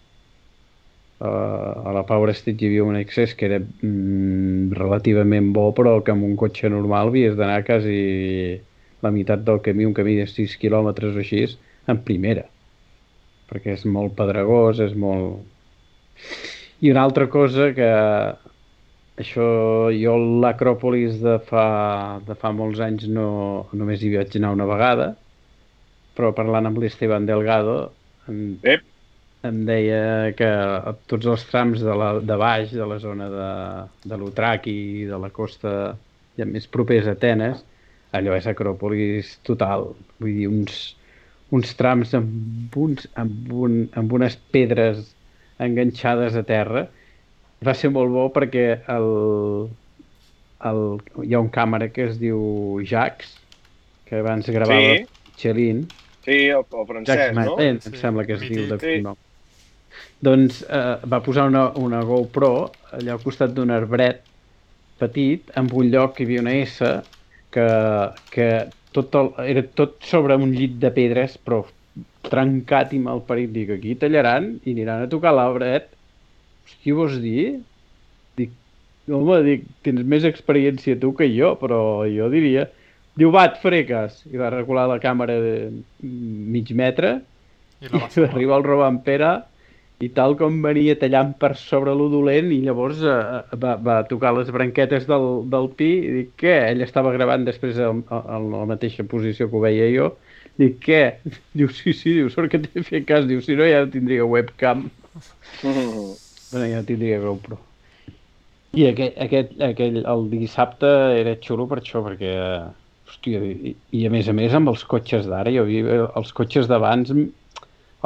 Uh, 1.18 1.88
a 1.90 1.92
la 1.96 2.04
Power 2.06 2.30
Stage 2.38 2.62
hi 2.62 2.68
havia 2.70 2.84
un 2.86 2.94
accés 2.94 3.32
que 3.34 3.48
era 3.48 3.58
mm, 3.58 4.70
relativament 4.78 5.48
bo, 5.56 5.72
però 5.74 5.96
que 6.06 6.12
amb 6.14 6.22
un 6.28 6.36
cotxe 6.38 6.70
normal 6.70 7.10
havies 7.10 7.34
d'anar 7.36 7.64
quasi 7.66 7.96
la 9.02 9.10
meitat 9.10 9.42
del 9.46 9.58
camí, 9.64 9.84
un 9.88 9.96
camí 9.96 10.14
de 10.20 10.28
6 10.30 10.54
quilòmetres 10.62 11.16
o 11.16 11.22
així, 11.24 11.42
en 11.90 11.98
primera. 12.06 12.46
Perquè 13.50 13.74
és 13.74 13.84
molt 13.88 14.14
pedregós, 14.18 14.78
és 14.84 14.94
molt... 14.94 15.42
I 16.80 16.92
una 16.92 17.02
altra 17.02 17.26
cosa 17.28 17.72
que 17.74 17.88
això 19.19 19.47
jo 19.95 20.16
l'Acròpolis 20.43 21.19
de 21.23 21.39
fa, 21.49 21.66
de 22.27 22.36
fa 22.39 22.53
molts 22.55 22.82
anys 22.85 23.09
no, 23.11 23.31
només 23.73 24.03
hi 24.03 24.12
vaig 24.15 24.36
anar 24.39 24.55
una 24.55 24.69
vegada, 24.70 25.09
però 26.19 26.32
parlant 26.35 26.69
amb 26.69 26.78
l'Esteban 26.82 27.27
Delgado 27.27 27.78
em, 28.28 28.59
Ep. 28.62 28.85
em 29.47 29.62
deia 29.66 30.03
que 30.39 30.51
tots 31.11 31.27
els 31.31 31.47
trams 31.51 31.82
de, 31.82 31.95
la, 31.95 32.12
de 32.20 32.36
baix, 32.39 32.74
de 32.74 32.86
la 32.86 32.99
zona 33.03 33.28
de, 33.32 33.49
de 34.11 34.20
l'Utraqui 34.20 34.77
i 35.03 35.09
de 35.11 35.19
la 35.19 35.31
costa 35.35 35.74
ja 36.39 36.47
més 36.47 36.69
propers 36.70 37.09
a 37.09 37.16
Atenes, 37.19 37.65
allò 38.15 38.36
és 38.39 38.47
Acròpolis 38.49 39.36
total. 39.47 39.90
Vull 40.23 40.36
dir, 40.40 40.49
uns, 40.51 40.78
uns 41.55 41.74
trams 41.78 42.15
amb, 42.16 42.77
uns, 42.77 43.09
amb, 43.19 43.51
un, 43.66 43.81
amb 43.99 44.15
unes 44.19 44.39
pedres 44.55 45.03
enganxades 45.62 46.39
a 46.39 46.45
terra. 46.47 46.86
Va 47.66 47.74
ser 47.74 47.90
molt 47.94 48.10
bo 48.14 48.24
perquè 48.35 48.64
el, 48.94 49.09
el, 50.70 50.80
hi 51.26 51.35
ha 51.35 51.40
un 51.44 51.51
càmera 51.55 51.89
que 51.94 52.06
es 52.10 52.18
diu 52.20 52.40
Jax, 52.86 53.32
que 54.09 54.20
abans 54.22 54.48
gravava 54.55 54.94
Sí. 54.97 55.06
Michelin, 55.30 55.86
Sí, 56.28 56.36
el, 56.52 56.64
el 56.80 56.86
francès, 56.89 57.14
Jack 57.14 57.32
no? 57.35 57.40
Martin, 57.40 57.80
Sí, 57.80 57.89
em 57.90 57.98
sembla 58.02 58.24
que 58.26 58.35
es 58.36 58.40
mític. 58.43 58.56
diu 58.59 58.68
de 58.72 58.78
Sí. 58.82 58.94
cognom. 58.97 59.18
Doncs 60.28 60.62
eh, 60.68 60.97
va 61.12 61.20
posar 61.24 61.47
una, 61.48 61.62
una 61.78 62.02
GoPro 62.05 62.51
allà 62.98 63.14
al 63.14 63.22
costat 63.24 63.55
d'un 63.56 63.70
arbret 63.74 64.24
petit, 64.98 65.51
amb 65.56 65.72
un 65.78 65.90
lloc 65.93 66.16
que 66.16 66.24
hi 66.24 66.26
havia 66.28 66.43
una 66.44 66.55
S, 66.59 66.90
que, 67.55 67.66
que 68.35 68.48
tot 68.93 69.14
el, 69.20 69.30
era 69.55 69.62
tot 69.80 69.98
sobre 70.05 70.36
un 70.36 70.52
llit 70.52 70.78
de 70.82 70.90
pedres, 70.94 71.39
però 71.39 71.62
trencat 72.28 72.93
i 72.94 72.98
malparit. 73.05 73.52
Dic, 73.55 73.70
aquí 73.78 73.94
tallaran 73.97 74.51
i 74.64 74.74
aniran 74.76 75.06
a 75.06 75.10
tocar 75.14 75.32
l'arbret 75.39 75.94
què 76.82 76.95
vols 76.97 77.19
dir? 77.23 77.61
Dic, 78.39 78.55
home, 79.11 79.40
dic, 79.47 79.66
tens 79.86 80.05
més 80.05 80.27
experiència 80.28 80.99
tu 81.01 81.15
que 81.16 81.31
jo, 81.32 81.55
però 81.61 81.81
jo 82.11 82.31
diria... 82.32 82.69
Diu, 83.19 83.32
va, 83.35 83.49
et 83.49 83.57
faré 83.59 83.82
cas. 83.82 84.20
I 84.31 84.39
va 84.39 84.53
regular 84.55 84.85
la 84.86 85.01
càmera 85.03 85.35
de 85.43 85.55
mig 86.07 86.70
metre 86.70 87.16
I 87.82 87.89
i 87.90 88.27
arriba 88.28 88.55
el 88.59 88.66
Robampera 88.66 89.32
i 89.99 90.09
tal 90.15 90.36
com 90.39 90.61
venia 90.62 90.95
tallant 90.99 91.32
per 91.43 91.57
sobre 91.59 91.95
lo 91.99 92.07
dolent 92.12 92.53
i 92.55 92.61
llavors 92.62 93.01
eh, 93.03 93.57
va, 93.59 93.74
va 93.82 93.97
tocar 94.07 94.31
les 94.36 94.51
branquetes 94.55 95.09
del, 95.11 95.27
del 95.51 95.66
pi 95.78 95.90
i 95.97 96.12
dic, 96.20 96.31
què? 96.39 96.55
Ell 96.70 96.85
estava 96.86 97.11
gravant 97.16 97.47
després 97.49 97.81
en, 97.82 98.05
en 98.20 98.47
la 98.53 98.62
mateixa 98.70 99.07
posició 99.11 99.49
que 99.49 99.59
ho 99.59 99.65
veia 99.65 99.90
jo 99.95 100.12
dic, 100.59 100.78
què? 100.86 101.03
Diu, 101.59 101.70
sí, 101.74 101.95
sí, 101.97 102.15
diu, 102.20 102.31
sort 102.35 102.53
que 102.53 102.62
t'he 102.62 102.86
fet 102.86 103.07
cas, 103.11 103.27
diu, 103.27 103.43
si 103.43 103.59
no 103.59 103.66
ja 103.66 103.82
tindria 103.90 104.27
webcam 104.27 104.86
bueno, 106.52 106.66
ja 106.72 106.84
tindria 106.86 107.20
GoPro 107.22 107.58
i 108.76 108.84
aquest, 108.88 109.16
aquest, 109.24 109.54
aquell, 109.64 110.02
el 110.04 110.26
dissabte 110.32 110.88
era 111.18 111.36
xulo 111.40 111.66
per 111.70 111.80
això, 111.80 112.02
perquè 112.04 112.32
hòstia, 113.08 113.40
i, 113.40 113.74
i 113.96 114.04
a 114.06 114.10
més 114.12 114.28
a 114.28 114.34
més 114.36 114.54
amb 114.54 114.68
els 114.72 114.84
cotxes 114.88 115.28
d'ara, 115.30 115.52
jo 115.54 115.64
vi, 115.68 115.80
els 115.88 116.34
cotxes 116.36 116.68
d'abans 116.68 117.14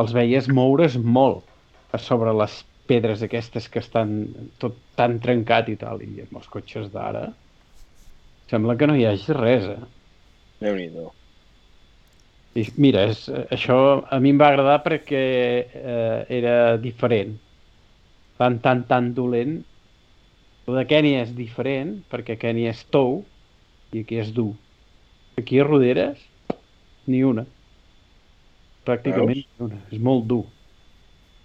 els 0.02 0.12
veies 0.16 0.48
moure's 0.48 0.96
molt 0.96 1.42
a 1.92 1.98
sobre 2.00 2.32
les 2.38 2.62
pedres 2.88 3.24
aquestes 3.26 3.66
que 3.68 3.82
estan 3.82 4.14
tot 4.62 4.78
tan 4.98 5.18
trencat 5.22 5.68
i 5.72 5.76
tal, 5.80 6.00
i 6.02 6.22
amb 6.24 6.38
els 6.40 6.48
cotxes 6.52 6.88
d'ara 6.94 7.26
sembla 8.52 8.76
que 8.78 8.86
no 8.88 8.96
hi 8.96 9.06
hagi 9.08 9.34
res, 9.36 9.66
eh? 9.72 9.82
Déu-n'hi-do. 10.62 11.10
I 12.60 12.66
mira, 12.76 13.06
és, 13.08 13.24
això 13.54 13.76
a 14.12 14.18
mi 14.20 14.30
em 14.34 14.40
va 14.40 14.50
agradar 14.52 14.82
perquè 14.84 15.22
eh, 15.64 16.18
era 16.38 16.76
diferent. 16.78 17.38
Tan, 18.40 18.58
tan, 18.64 18.84
tan 18.88 19.12
dolent. 19.16 19.60
El 20.66 20.78
de 20.78 20.84
Kènia 20.88 21.22
és 21.26 21.32
diferent, 21.36 21.96
perquè 22.10 22.38
Kènia 22.40 22.72
és 22.72 22.82
tou 22.94 23.22
i 23.92 24.02
aquí 24.04 24.18
és 24.22 24.32
dur. 24.34 24.52
Aquí 25.38 25.58
a 25.60 25.66
Roderes, 25.66 26.20
ni 27.10 27.22
una. 27.26 27.44
Pràcticament 28.86 29.42
Veus? 29.42 29.48
ni 29.58 29.66
una. 29.68 29.80
És 29.90 30.02
molt 30.10 30.28
dur. 30.30 30.44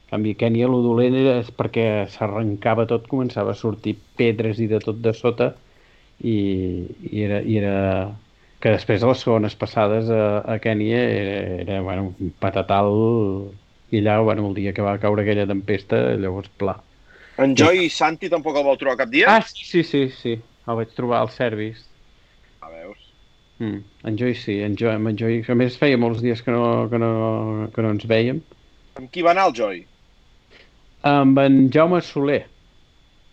En 0.07 0.11
canvi, 0.15 0.35
a 0.35 0.39
Kènia 0.43 0.67
el 0.69 0.77
dolent 0.85 1.17
era, 1.19 1.37
perquè 1.59 1.87
s'arrencava 2.13 2.87
tot, 2.89 3.09
començava 3.11 3.53
a 3.53 3.59
sortir 3.59 3.97
pedres 4.19 4.61
i 4.63 4.69
de 4.71 4.79
tot 4.83 5.01
de 5.03 5.13
sota 5.17 5.51
i, 6.23 6.37
i, 7.11 7.23
era, 7.25 7.41
i 7.41 7.57
era 7.59 7.75
que 8.63 8.73
després 8.73 9.01
de 9.01 9.09
les 9.09 9.19
segones 9.21 9.55
passades 9.59 10.09
a, 10.09 10.23
a 10.41 10.57
Kènia 10.63 11.01
era, 11.19 11.35
era 11.63 11.81
bueno, 11.85 12.13
un 12.19 12.31
patatal 12.41 12.93
i 13.91 14.01
allà, 14.01 14.17
bueno, 14.23 14.47
el 14.49 14.55
dia 14.57 14.73
que 14.73 14.81
va 14.83 14.97
caure 14.99 15.23
aquella 15.23 15.47
tempesta, 15.47 15.99
llavors 16.19 16.49
pla. 16.59 16.75
En 17.37 17.53
Joy 17.55 17.85
i 17.85 17.89
Santi 17.93 18.29
tampoc 18.33 18.57
el 18.57 18.65
vau 18.65 18.77
trobar 18.81 18.97
cap 19.03 19.09
dia? 19.13 19.27
Ah, 19.29 19.41
sí, 19.45 19.63
sí, 19.63 19.83
sí, 19.85 20.07
sí. 20.09 20.33
El 20.67 20.75
vaig 20.79 20.89
trobar 20.97 21.21
al 21.21 21.29
service. 21.29 21.85
A 22.65 22.69
veus. 22.73 22.97
Mm. 23.59 23.83
En 24.09 24.17
Joy 24.17 24.33
sí, 24.35 24.59
en 24.65 24.75
Joy, 24.75 24.95
en 24.97 25.17
Joy, 25.17 25.43
a 25.47 25.55
més 25.55 25.77
feia 25.79 25.97
molts 26.01 26.21
dies 26.25 26.41
que 26.43 26.51
no, 26.51 26.87
que 26.91 26.97
no, 26.99 27.69
que 27.73 27.85
no 27.85 27.93
ens 27.95 28.07
veiem. 28.09 28.41
Amb 28.97 29.11
qui 29.13 29.21
va 29.21 29.31
anar 29.35 29.47
el 29.51 29.55
Joy? 29.55 29.83
Amb 31.07 31.37
en 31.39 31.67
Jaume 31.71 32.01
Soler. 32.01 32.43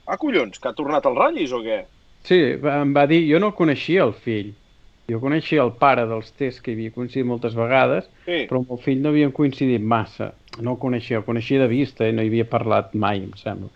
Ah, 0.06 0.18
collons, 0.20 0.60
que 0.60 0.68
ha 0.68 0.76
tornat 0.76 1.06
al 1.09 1.16
ratllis 1.16 1.52
o 1.56 1.62
què? 1.64 1.81
Sí, 2.28 2.39
em 2.60 2.93
va 2.97 3.06
dir, 3.09 3.22
jo 3.31 3.40
no 3.40 3.55
coneixia 3.56 4.05
el 4.05 4.12
fill. 4.12 4.52
Jo 5.09 5.18
coneixia 5.20 5.64
el 5.64 5.72
pare 5.81 6.05
dels 6.09 6.31
tests 6.36 6.62
que 6.64 6.72
hi 6.72 6.76
havia 6.78 6.93
coincidit 6.94 7.26
moltes 7.28 7.56
vegades, 7.56 8.06
Sí. 8.24 8.44
però 8.48 8.60
amb 8.62 8.70
el 8.72 8.81
fill 8.85 9.01
no 9.02 9.10
havíem 9.12 9.32
coincidit 9.32 9.81
massa. 9.81 10.31
No 10.62 10.72
el 10.74 10.78
coneixia, 10.78 11.18
el 11.18 11.24
coneixia 11.26 11.60
de 11.62 11.68
vista 11.68 12.06
i 12.09 12.12
no 12.14 12.22
hi 12.22 12.28
havia 12.31 12.47
parlat 12.51 12.93
mai, 12.94 13.22
em 13.24 13.32
sembla. 13.40 13.70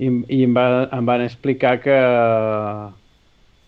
I, 0.00 0.08
i 0.34 0.38
em, 0.46 0.54
va, 0.56 0.66
em 0.96 1.06
van 1.06 1.20
explicar 1.24 1.76
que, 1.84 1.96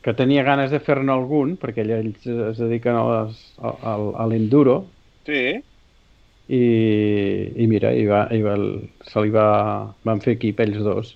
que 0.05 0.15
tenia 0.17 0.43
ganes 0.47 0.71
de 0.73 0.81
fer-ne 0.81 1.13
algun, 1.13 1.55
perquè 1.61 1.85
ell- 1.85 1.95
ells 1.99 2.27
es 2.27 2.59
dediquen 2.63 2.97
a, 2.97 3.05
les, 3.11 3.43
a, 3.61 3.71
a, 3.93 3.95
a 4.25 4.27
l'enduro, 4.31 4.79
Sí. 5.29 5.43
i, 6.53 6.63
i 7.57 7.67
mira, 7.71 7.93
i 7.97 8.05
va, 8.09 8.25
i 8.37 8.41
va, 8.45 8.57
se 9.09 9.23
li 9.25 9.33
va, 9.33 9.47
van 10.05 10.21
fer 10.25 10.35
equip 10.37 10.61
ells 10.65 10.83
dos. 10.85 11.15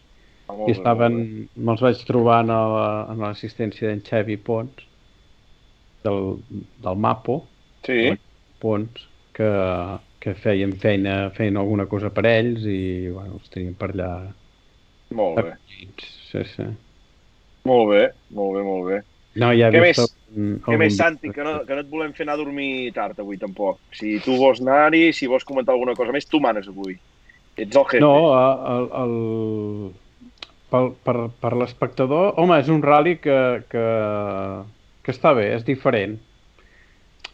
Ah, 0.48 0.56
I 0.68 0.72
estaven, 0.72 1.18
me'ls 1.56 1.82
vaig 1.84 2.00
trobar 2.08 2.38
en 2.44 2.52
la- 2.54 3.06
en 3.12 3.20
l'assistència 3.24 3.88
d'en 3.90 4.00
Xavi 4.06 4.38
Pons, 4.40 4.84
del, 6.04 6.38
del 6.84 6.96
MAPO, 7.04 7.40
Sí. 7.86 8.12
Pons, 8.60 9.04
que, 9.36 9.48
que 10.18 10.34
feien 10.34 10.74
feina, 10.82 11.30
feien 11.36 11.56
alguna 11.60 11.86
cosa 11.86 12.10
per 12.14 12.26
ells 12.26 12.64
i 12.66 13.08
bueno, 13.12 13.38
els 13.38 13.52
tenien 13.54 13.76
per 13.78 13.92
allà 13.92 14.12
Molt 15.14 15.40
bé. 15.40 15.54
Sí, 16.28 16.42
sí. 16.44 16.66
Molt 17.68 17.90
bé, 17.90 18.02
molt 18.36 18.56
bé, 18.56 18.64
molt 18.64 18.88
bé. 18.88 18.98
No, 19.38 19.50
ja 19.56 19.68
Què 19.72 19.80
més? 19.82 20.00
algun, 20.02 20.56
Què 20.66 20.78
més, 20.80 20.96
Santi, 20.98 21.30
que 21.32 21.44
no, 21.46 21.54
que 21.68 21.76
no 21.76 21.84
et 21.84 21.90
volem 21.90 22.12
fer 22.16 22.24
anar 22.26 22.36
a 22.38 22.40
dormir 22.40 22.90
tard 22.96 23.20
avui, 23.22 23.38
tampoc. 23.40 23.78
Si 23.96 24.16
tu 24.24 24.36
vols 24.40 24.60
anar-hi, 24.64 25.08
si 25.16 25.28
vols 25.30 25.46
comentar 25.48 25.76
alguna 25.76 25.94
cosa 25.98 26.14
més, 26.14 26.26
tu 26.28 26.40
manes 26.44 26.68
avui. 26.68 26.98
Ets 27.56 27.76
el 27.76 27.86
jefe. 27.90 28.02
No, 28.02 28.32
el, 28.72 28.88
el, 29.02 29.14
pel, 30.72 30.90
per, 31.06 31.16
per 31.42 31.52
l'espectador, 31.56 32.32
home, 32.40 32.58
és 32.62 32.72
un 32.72 32.82
rally 32.84 33.16
que, 33.22 33.38
que, 33.72 33.86
que 35.04 35.14
està 35.14 35.34
bé, 35.38 35.50
és 35.56 35.64
diferent. 35.66 36.18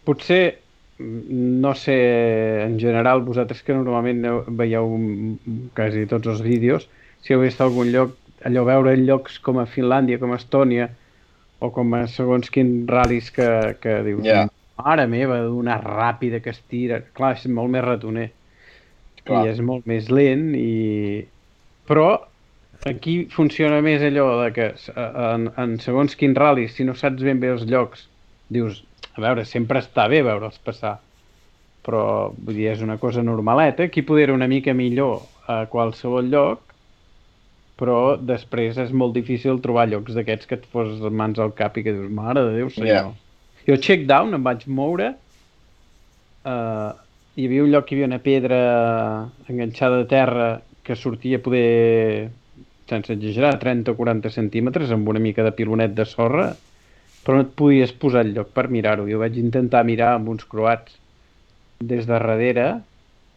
Potser, 0.05 0.43
no 0.99 1.75
sé, 1.75 1.97
en 2.65 2.79
general, 2.79 3.23
vosaltres 3.27 3.63
que 3.67 3.75
normalment 3.75 4.23
veieu 4.59 4.93
quasi 5.75 6.05
tots 6.11 6.31
els 6.31 6.43
vídeos, 6.45 6.89
si 7.25 7.35
heu 7.35 7.43
vist 7.43 7.61
algun 7.65 7.91
lloc, 7.93 8.15
allò 8.47 8.65
veure 8.69 8.95
llocs 9.01 9.39
com 9.43 9.59
a 9.59 9.67
Finlàndia, 9.67 10.21
com 10.23 10.35
a 10.35 10.39
Estònia, 10.39 10.91
o 11.65 11.71
com 11.73 11.95
a 11.97 12.05
segons 12.11 12.51
quins 12.53 12.85
ral·lis 12.91 13.31
que, 13.35 13.49
que 13.81 14.03
dius, 14.07 14.25
Ja. 14.27 14.47
mare 14.79 15.07
meva, 15.07 15.41
d'una 15.47 15.79
ràpida 15.81 16.41
que 16.43 16.51
es 16.51 16.61
tira. 16.69 17.01
Clar, 17.15 17.35
és 17.39 17.47
molt 17.47 17.71
més 17.71 17.85
ratoner 17.85 18.31
Clar. 19.25 19.45
i 19.47 19.51
és 19.55 19.61
molt 19.61 19.87
més 19.87 20.11
lent 20.11 20.51
i... 20.59 21.25
però 21.89 22.09
aquí 22.85 23.25
funciona 23.33 23.81
més 23.81 24.03
allò 24.05 24.27
de 24.43 24.51
que 24.53 24.67
en, 24.97 25.49
en 25.57 25.79
segons 25.81 26.17
quins 26.21 26.37
ral·lis 26.37 26.77
si 26.77 26.85
no 26.85 26.95
saps 26.95 27.23
ben 27.25 27.41
bé 27.41 27.55
els 27.55 27.65
llocs 27.65 28.07
dius, 28.53 28.83
a 29.13 29.21
veure, 29.21 29.45
sempre 29.45 29.83
està 29.85 30.09
bé 30.09 30.23
veure'ls 30.27 30.61
passar 30.65 30.99
però 31.85 32.33
vull 32.33 32.57
dir, 32.57 32.71
és 32.73 32.81
una 32.81 32.97
cosa 32.97 33.23
normaleta. 33.23 33.85
Aquí 33.85 34.01
poder 34.03 34.31
una 34.33 34.49
mica 34.49 34.73
millor 34.73 35.21
a 35.47 35.67
qualsevol 35.69 36.31
lloc 36.33 36.71
però 37.75 38.15
després 38.17 38.79
és 38.79 38.93
molt 38.95 39.17
difícil 39.17 39.59
trobar 39.63 39.89
llocs 39.91 40.15
d'aquests 40.15 40.47
que 40.49 40.57
et 40.61 40.67
fos 40.71 40.93
les 40.95 41.13
mans 41.13 41.41
al 41.43 41.51
cap 41.59 41.77
i 41.77 41.83
que 41.83 41.93
dius, 41.93 42.11
mare 42.15 42.45
de 42.47 42.53
Déu 42.61 42.71
senyor. 42.71 43.13
Jo 43.67 43.77
check 43.83 44.05
down 44.07 44.37
em 44.37 44.45
vaig 44.47 44.63
moure 44.71 45.09
uh, 46.45 46.91
hi 47.35 47.49
havia 47.49 47.65
un 47.65 47.73
lloc 47.73 47.89
que 47.89 47.97
hi 47.97 47.99
havia 47.99 48.11
una 48.13 48.21
pedra 48.23 48.61
enganxada 49.51 50.05
a 50.05 50.09
terra 50.09 50.49
que 50.87 50.95
sortia 50.95 51.41
a 51.41 51.43
poder, 51.43 52.31
sense 52.87 53.17
exagerar, 53.17 53.57
30 53.59 53.91
o 53.91 53.99
40 53.99 54.31
centímetres 54.31 54.93
amb 54.95 55.09
una 55.09 55.23
mica 55.23 55.43
de 55.43 55.55
pilonet 55.57 55.97
de 55.97 56.05
sorra, 56.07 56.53
però 57.25 57.39
no 57.39 57.47
et 57.47 57.55
podies 57.57 57.93
posar 58.01 58.25
al 58.25 58.35
lloc 58.37 58.51
per 58.57 58.69
mirar-ho. 58.73 59.07
Jo 59.09 59.21
vaig 59.23 59.39
intentar 59.41 59.85
mirar 59.89 60.15
amb 60.19 60.29
uns 60.35 60.45
croats 60.49 60.99
des 61.81 62.05
de 62.05 62.13
darrere, 62.13 62.67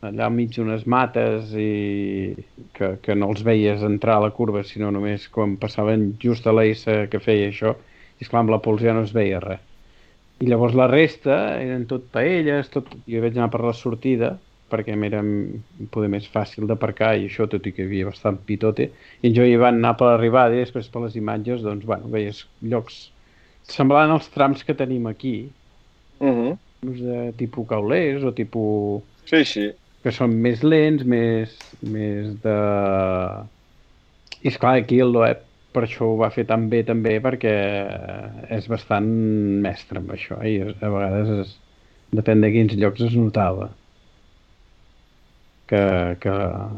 allà 0.05 0.27
enmig 0.29 0.51
d'unes 0.55 0.83
mates 0.85 1.53
i 1.57 2.35
que, 2.77 2.91
que 3.01 3.15
no 3.15 3.31
els 3.31 3.43
veies 3.47 3.83
entrar 3.87 4.19
a 4.19 4.25
la 4.27 4.33
curva, 4.35 4.63
sinó 4.67 4.91
només 4.93 5.27
quan 5.33 5.55
passaven 5.61 6.11
just 6.21 6.45
a 6.47 6.53
l'eix 6.53 6.83
que 7.11 7.23
feia 7.23 7.47
això, 7.49 7.73
i 8.19 8.25
esclar, 8.25 8.43
amb 8.43 8.53
la 8.53 8.61
pols 8.61 8.83
ja 8.83 8.93
no 8.93 9.05
es 9.07 9.15
veia 9.15 9.41
res. 9.43 9.63
I 10.37 10.51
llavors 10.51 10.75
la 10.77 10.85
resta 10.91 11.37
eren 11.57 11.87
tot 11.89 12.11
paelles, 12.13 12.69
tot... 12.69 12.91
jo 13.09 13.23
vaig 13.23 13.39
anar 13.39 13.49
per 13.53 13.63
la 13.65 13.73
sortida 13.73 14.35
perquè 14.69 14.93
m'era 14.99 15.23
poder 15.93 16.09
més 16.11 16.27
fàcil 16.29 16.67
d'aparcar 16.69 17.15
i 17.17 17.29
això, 17.29 17.47
tot 17.49 17.65
i 17.65 17.71
que 17.73 17.85
hi 17.85 17.87
havia 17.87 18.09
bastant 18.09 18.37
pitote, 18.45 18.91
i 19.23 19.31
jo 19.33 19.45
hi 19.47 19.55
van 19.57 19.79
anar 19.79 19.95
per 19.97 20.11
l'arribada 20.11 20.57
i 20.57 20.65
després 20.65 20.91
per 20.91 21.05
les 21.05 21.15
imatges, 21.15 21.63
doncs, 21.63 21.87
bueno, 21.87 22.11
veies 22.11 22.43
llocs 22.61 23.05
semblant 23.67 24.11
als 24.11 24.29
trams 24.33 24.63
que 24.63 24.73
tenim 24.75 25.07
aquí, 25.07 25.37
Uh 26.19 26.27
-huh. 26.33 26.57
de 26.81 27.33
tipus 27.37 27.67
caulers 27.67 28.23
o 28.23 28.31
tipus 28.33 29.03
Sí, 29.25 29.45
sí. 29.45 29.71
que 30.03 30.11
són 30.11 30.31
més 30.41 30.63
lents, 30.63 31.03
més, 31.03 31.57
més 31.81 32.41
de... 32.41 32.55
I 34.41 34.47
esclar, 34.47 34.77
aquí 34.77 34.99
el 34.99 35.11
Loeb 35.11 35.37
per 35.73 35.83
això 35.83 36.05
ho 36.05 36.17
va 36.17 36.29
fer 36.33 36.45
tan 36.49 36.69
bé 36.69 36.83
també 36.83 37.19
perquè 37.21 37.53
és 38.49 38.67
bastant 38.67 39.07
mestre 39.65 39.99
amb 39.99 40.11
això 40.15 40.39
i 40.45 40.61
a 40.61 40.89
vegades 40.89 41.29
es, 41.41 41.59
depèn 42.11 42.41
de 42.41 42.51
quins 42.51 42.73
llocs 42.73 43.01
es 43.01 43.13
notava 43.15 43.69
que, 45.67 45.81
que 46.23 46.33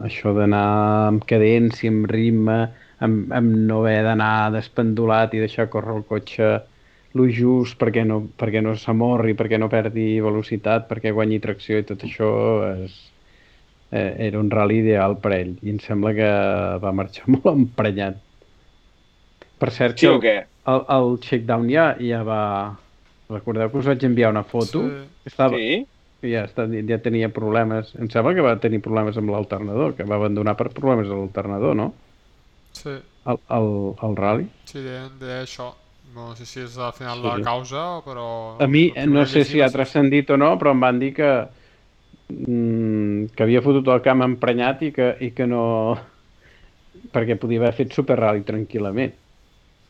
això 0.09 0.33
d'anar 0.37 0.65
amb 1.11 1.25
cadència, 1.29 1.91
amb 1.93 2.09
ritme, 2.11 2.57
amb, 3.05 3.31
amb 3.39 3.55
no 3.69 3.81
haver 3.83 4.01
d'anar 4.07 4.51
despendulat 4.55 5.33
i 5.37 5.43
deixar 5.45 5.69
córrer 5.69 5.95
el 5.99 6.05
cotxe 6.09 6.49
lo 7.17 7.25
just 7.33 7.77
perquè 7.81 8.03
no, 8.05 8.19
perquè 8.37 8.61
no 8.61 8.75
s'amorri, 8.77 9.33
perquè 9.37 9.57
no 9.59 9.69
perdi 9.71 10.19
velocitat, 10.21 10.87
perquè 10.89 11.11
guanyi 11.15 11.39
tracció 11.41 11.79
i 11.81 11.85
tot 11.89 12.03
això 12.05 12.29
és, 12.85 12.97
eh, 13.91 14.13
era 14.29 14.39
un 14.39 14.49
rally 14.53 14.79
ideal 14.83 15.17
per 15.21 15.33
ell 15.37 15.55
i 15.61 15.73
em 15.73 15.79
sembla 15.83 16.13
que 16.17 16.29
va 16.83 16.91
marxar 16.93 17.25
molt 17.33 17.47
emprenyat. 17.53 18.19
Per 19.59 19.69
cert, 19.75 19.97
Sí 19.99 20.07
que 20.23 20.35
el, 20.39 20.45
el, 20.73 20.83
el 20.95 21.17
Shakedown 21.19 21.69
ja, 21.71 21.89
ja 21.99 22.21
va... 22.23 22.41
Recordeu 23.29 23.69
que 23.69 23.77
us 23.77 23.85
vaig 23.91 24.03
enviar 24.07 24.31
una 24.33 24.43
foto? 24.43 24.81
Sí. 24.87 25.01
Estava, 25.29 25.57
Sí? 25.57 25.83
ja, 26.25 26.45
està, 26.47 26.65
ja 26.89 26.97
tenia 27.03 27.29
problemes. 27.33 27.91
Em 27.99 28.07
sembla 28.09 28.33
que 28.37 28.45
va 28.45 28.55
tenir 28.63 28.79
problemes 28.85 29.17
amb 29.21 29.29
l'alternador, 29.33 29.93
que 29.97 30.07
va 30.09 30.17
abandonar 30.17 30.55
per 30.57 30.69
problemes 30.73 31.09
a 31.11 31.17
l'alternador, 31.19 31.75
no? 31.77 31.89
Sí, 32.73 32.95
El, 33.29 33.37
el, 33.57 33.69
el 34.07 34.15
rally. 34.17 34.47
sí, 34.65 34.79
deien, 34.81 35.11
deia 35.19 35.43
això. 35.45 35.69
No 36.15 36.31
sé 36.35 36.45
si 36.49 36.61
és 36.63 36.77
al 36.81 36.93
final 36.97 37.19
Sí. 37.21 37.27
la 37.27 37.39
causa, 37.45 37.81
però... 38.05 38.57
A 38.59 38.67
mi 38.67 38.91
no 39.07 39.25
sé 39.29 39.43
si 39.45 39.61
ha 39.61 39.69
transcendit 39.69 40.31
o 40.31 40.37
no, 40.37 40.55
però 40.57 40.71
em 40.73 40.79
van 40.81 40.99
dir 40.99 41.13
que 41.13 41.29
mm, 42.29 43.29
que 43.35 43.43
havia 43.45 43.61
fotut 43.61 43.87
el 43.93 44.01
camp 44.05 44.23
emprenyat 44.25 44.81
i 44.87 44.91
que, 44.95 45.11
i 45.21 45.31
que 45.37 45.45
no... 45.47 45.63
perquè 47.13 47.37
podia 47.39 47.61
haver 47.61 47.73
fet 47.77 47.93
super 47.95 48.17
rally 48.19 48.41
tranquil·lament. 48.45 49.13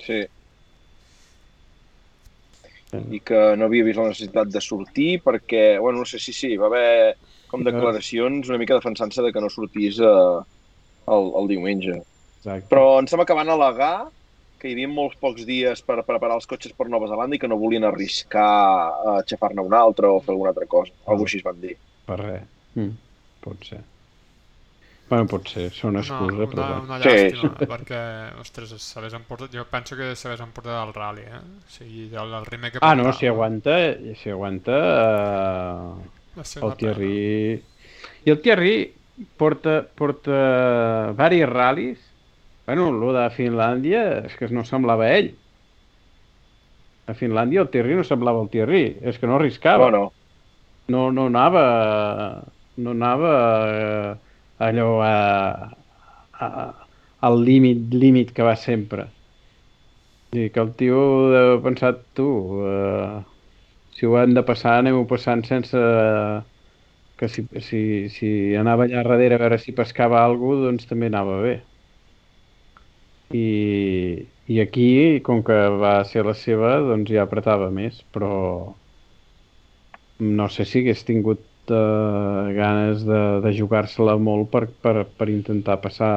Sí. 0.04 0.20
I 2.90 3.20
que 3.22 3.40
no 3.60 3.68
havia 3.70 3.86
vist 3.86 4.00
la 4.02 4.08
necessitat 4.10 4.50
de 4.50 4.62
sortir 4.66 5.20
perquè, 5.22 5.78
bueno, 5.80 6.02
no 6.02 6.06
sé 6.10 6.20
si 6.20 6.34
sí, 6.34 6.56
va 6.58 6.68
haver 6.72 7.16
com 7.50 7.64
declaracions 7.66 8.50
una 8.50 8.58
mica 8.62 8.78
defensant-se 8.78 9.22
de 9.26 9.32
que 9.34 9.41
no 9.41 9.50
sortís 9.50 10.00
eh, 10.02 10.40
el, 11.16 11.32
el 11.41 11.48
diumenge. 11.52 12.00
Exacte. 12.40 12.68
Però 12.72 12.86
em 13.00 13.08
sembla 13.10 13.28
que 13.30 13.38
van 13.38 13.52
al·legar 13.54 13.94
que 14.60 14.69
hi 14.69 14.73
havia 14.76 14.90
molts 14.91 15.15
pocs 15.22 15.45
dies 15.48 15.81
per 15.88 16.02
preparar 16.07 16.36
els 16.40 16.48
cotxes 16.49 16.73
per 16.76 16.90
Nova 16.91 17.07
Zelanda 17.07 17.36
i 17.38 17.40
que 17.41 17.48
no 17.48 17.57
volien 17.61 17.86
arriscar 17.88 18.48
a 18.49 19.14
aixafar-ne 19.22 19.64
un 19.64 19.73
altre 19.77 20.07
o 20.11 20.19
fer 20.19 20.34
alguna 20.36 20.52
altra 20.53 20.68
cosa. 20.68 20.91
Algo 21.07 21.26
així 21.27 21.40
es 21.40 21.45
van 21.48 21.61
dir. 21.64 21.77
Per 22.10 22.18
res. 22.19 22.44
Mm, 22.76 22.91
pot 23.45 23.65
ser. 23.72 23.80
Bueno, 25.10 25.26
pot 25.26 25.48
ser, 25.49 25.72
són 25.73 25.95
Una, 25.95 26.03
excusa, 26.03 26.45
però 26.52 26.61
una, 26.61 26.73
bueno. 26.76 26.84
una 26.86 26.98
Sí. 27.02 27.10
llàstima, 27.34 27.68
perquè, 27.72 28.02
ostres, 28.44 28.76
s'hagués 28.77 29.15
emportat... 29.18 29.49
Jo 29.56 29.64
penso 29.65 29.95
que 29.98 30.11
s'hagués 30.14 30.44
emportat 30.45 30.76
el 30.84 30.94
rally, 30.94 31.23
eh? 31.26 31.40
O 31.40 31.72
sigui, 31.73 32.03
el, 32.14 32.36
el 32.38 32.45
ritme 32.45 32.69
que 32.69 32.77
Ah, 32.86 32.94
no, 32.95 33.11
si 33.18 33.26
aguanta, 33.26 33.80
si 34.22 34.30
aguanta... 34.30 34.77
Eh, 34.77 36.38
el 36.38 36.44
una 36.44 36.45
pena. 36.60 36.76
Thierry... 36.76 37.64
I 38.26 38.30
el 38.36 38.41
Thierry 38.44 38.76
porta, 39.40 39.80
porta 39.95 40.38
varis 41.18 41.48
ral·lis. 41.49 42.06
Bueno, 42.70 42.91
el 42.94 43.16
de 43.16 43.26
Finlàndia 43.34 44.02
és 44.30 44.36
que 44.38 44.46
no 44.54 44.62
semblava 44.62 45.08
ell. 45.10 45.32
A 47.10 47.16
Finlàndia 47.18 47.64
el 47.64 47.70
Thierry 47.74 47.96
no 47.98 48.04
semblava 48.06 48.44
el 48.46 48.52
Thierry, 48.54 48.82
és 49.02 49.18
que 49.18 49.26
no 49.26 49.40
arriscava. 49.40 49.88
No, 49.90 50.04
no. 50.04 50.12
no, 50.94 51.08
no 51.12 51.26
anava 51.32 51.64
no 52.84 52.91
anava 52.91 53.32
eh, 53.70 54.12
allò 54.68 54.90
a, 55.02 55.72
a, 56.46 56.50
al 57.30 57.41
límit 57.44 57.94
límit 57.94 58.34
que 58.38 58.46
va 58.46 58.56
sempre 58.56 59.08
i 60.38 60.46
que 60.54 60.62
el 60.62 60.72
tio 60.78 61.00
haver 61.34 61.58
pensat 61.66 62.04
tu 62.18 62.30
eh, 62.70 63.18
si 63.98 64.06
ho 64.06 64.14
hem 64.22 64.38
de 64.38 64.46
passar 64.46 64.78
anem-ho 64.80 65.08
passant 65.10 65.41
sense 65.50 65.82
que 67.20 67.28
si, 67.34 67.48
si, 67.66 67.82
si 68.14 68.30
anava 68.56 68.86
allà 68.86 69.02
darrere 69.02 69.36
a 69.36 69.44
veure 69.44 69.60
si 69.60 69.76
pescava 69.76 70.22
alguna 70.24 70.70
doncs 70.70 70.88
també 70.94 71.10
anava 71.12 71.41
bé 71.48 71.58
i, 73.35 74.26
i 74.49 74.60
aquí 74.64 75.19
com 75.26 75.43
que 75.45 75.57
va 75.81 75.99
ser 76.10 76.26
la 76.26 76.35
seva 76.38 76.77
doncs 76.85 77.11
ja 77.14 77.26
apretava 77.27 77.69
més 77.73 78.01
però 78.14 78.31
no 80.19 80.49
sé 80.49 80.65
si 80.65 80.81
hagués 80.81 81.06
tingut 81.07 81.45
eh, 81.72 82.53
ganes 82.57 83.06
de, 83.07 83.22
de 83.45 83.53
jugar-se-la 83.56 84.18
molt 84.18 84.49
per, 84.51 84.65
per, 84.84 85.06
per 85.06 85.30
intentar 85.31 85.80
passar 85.84 86.11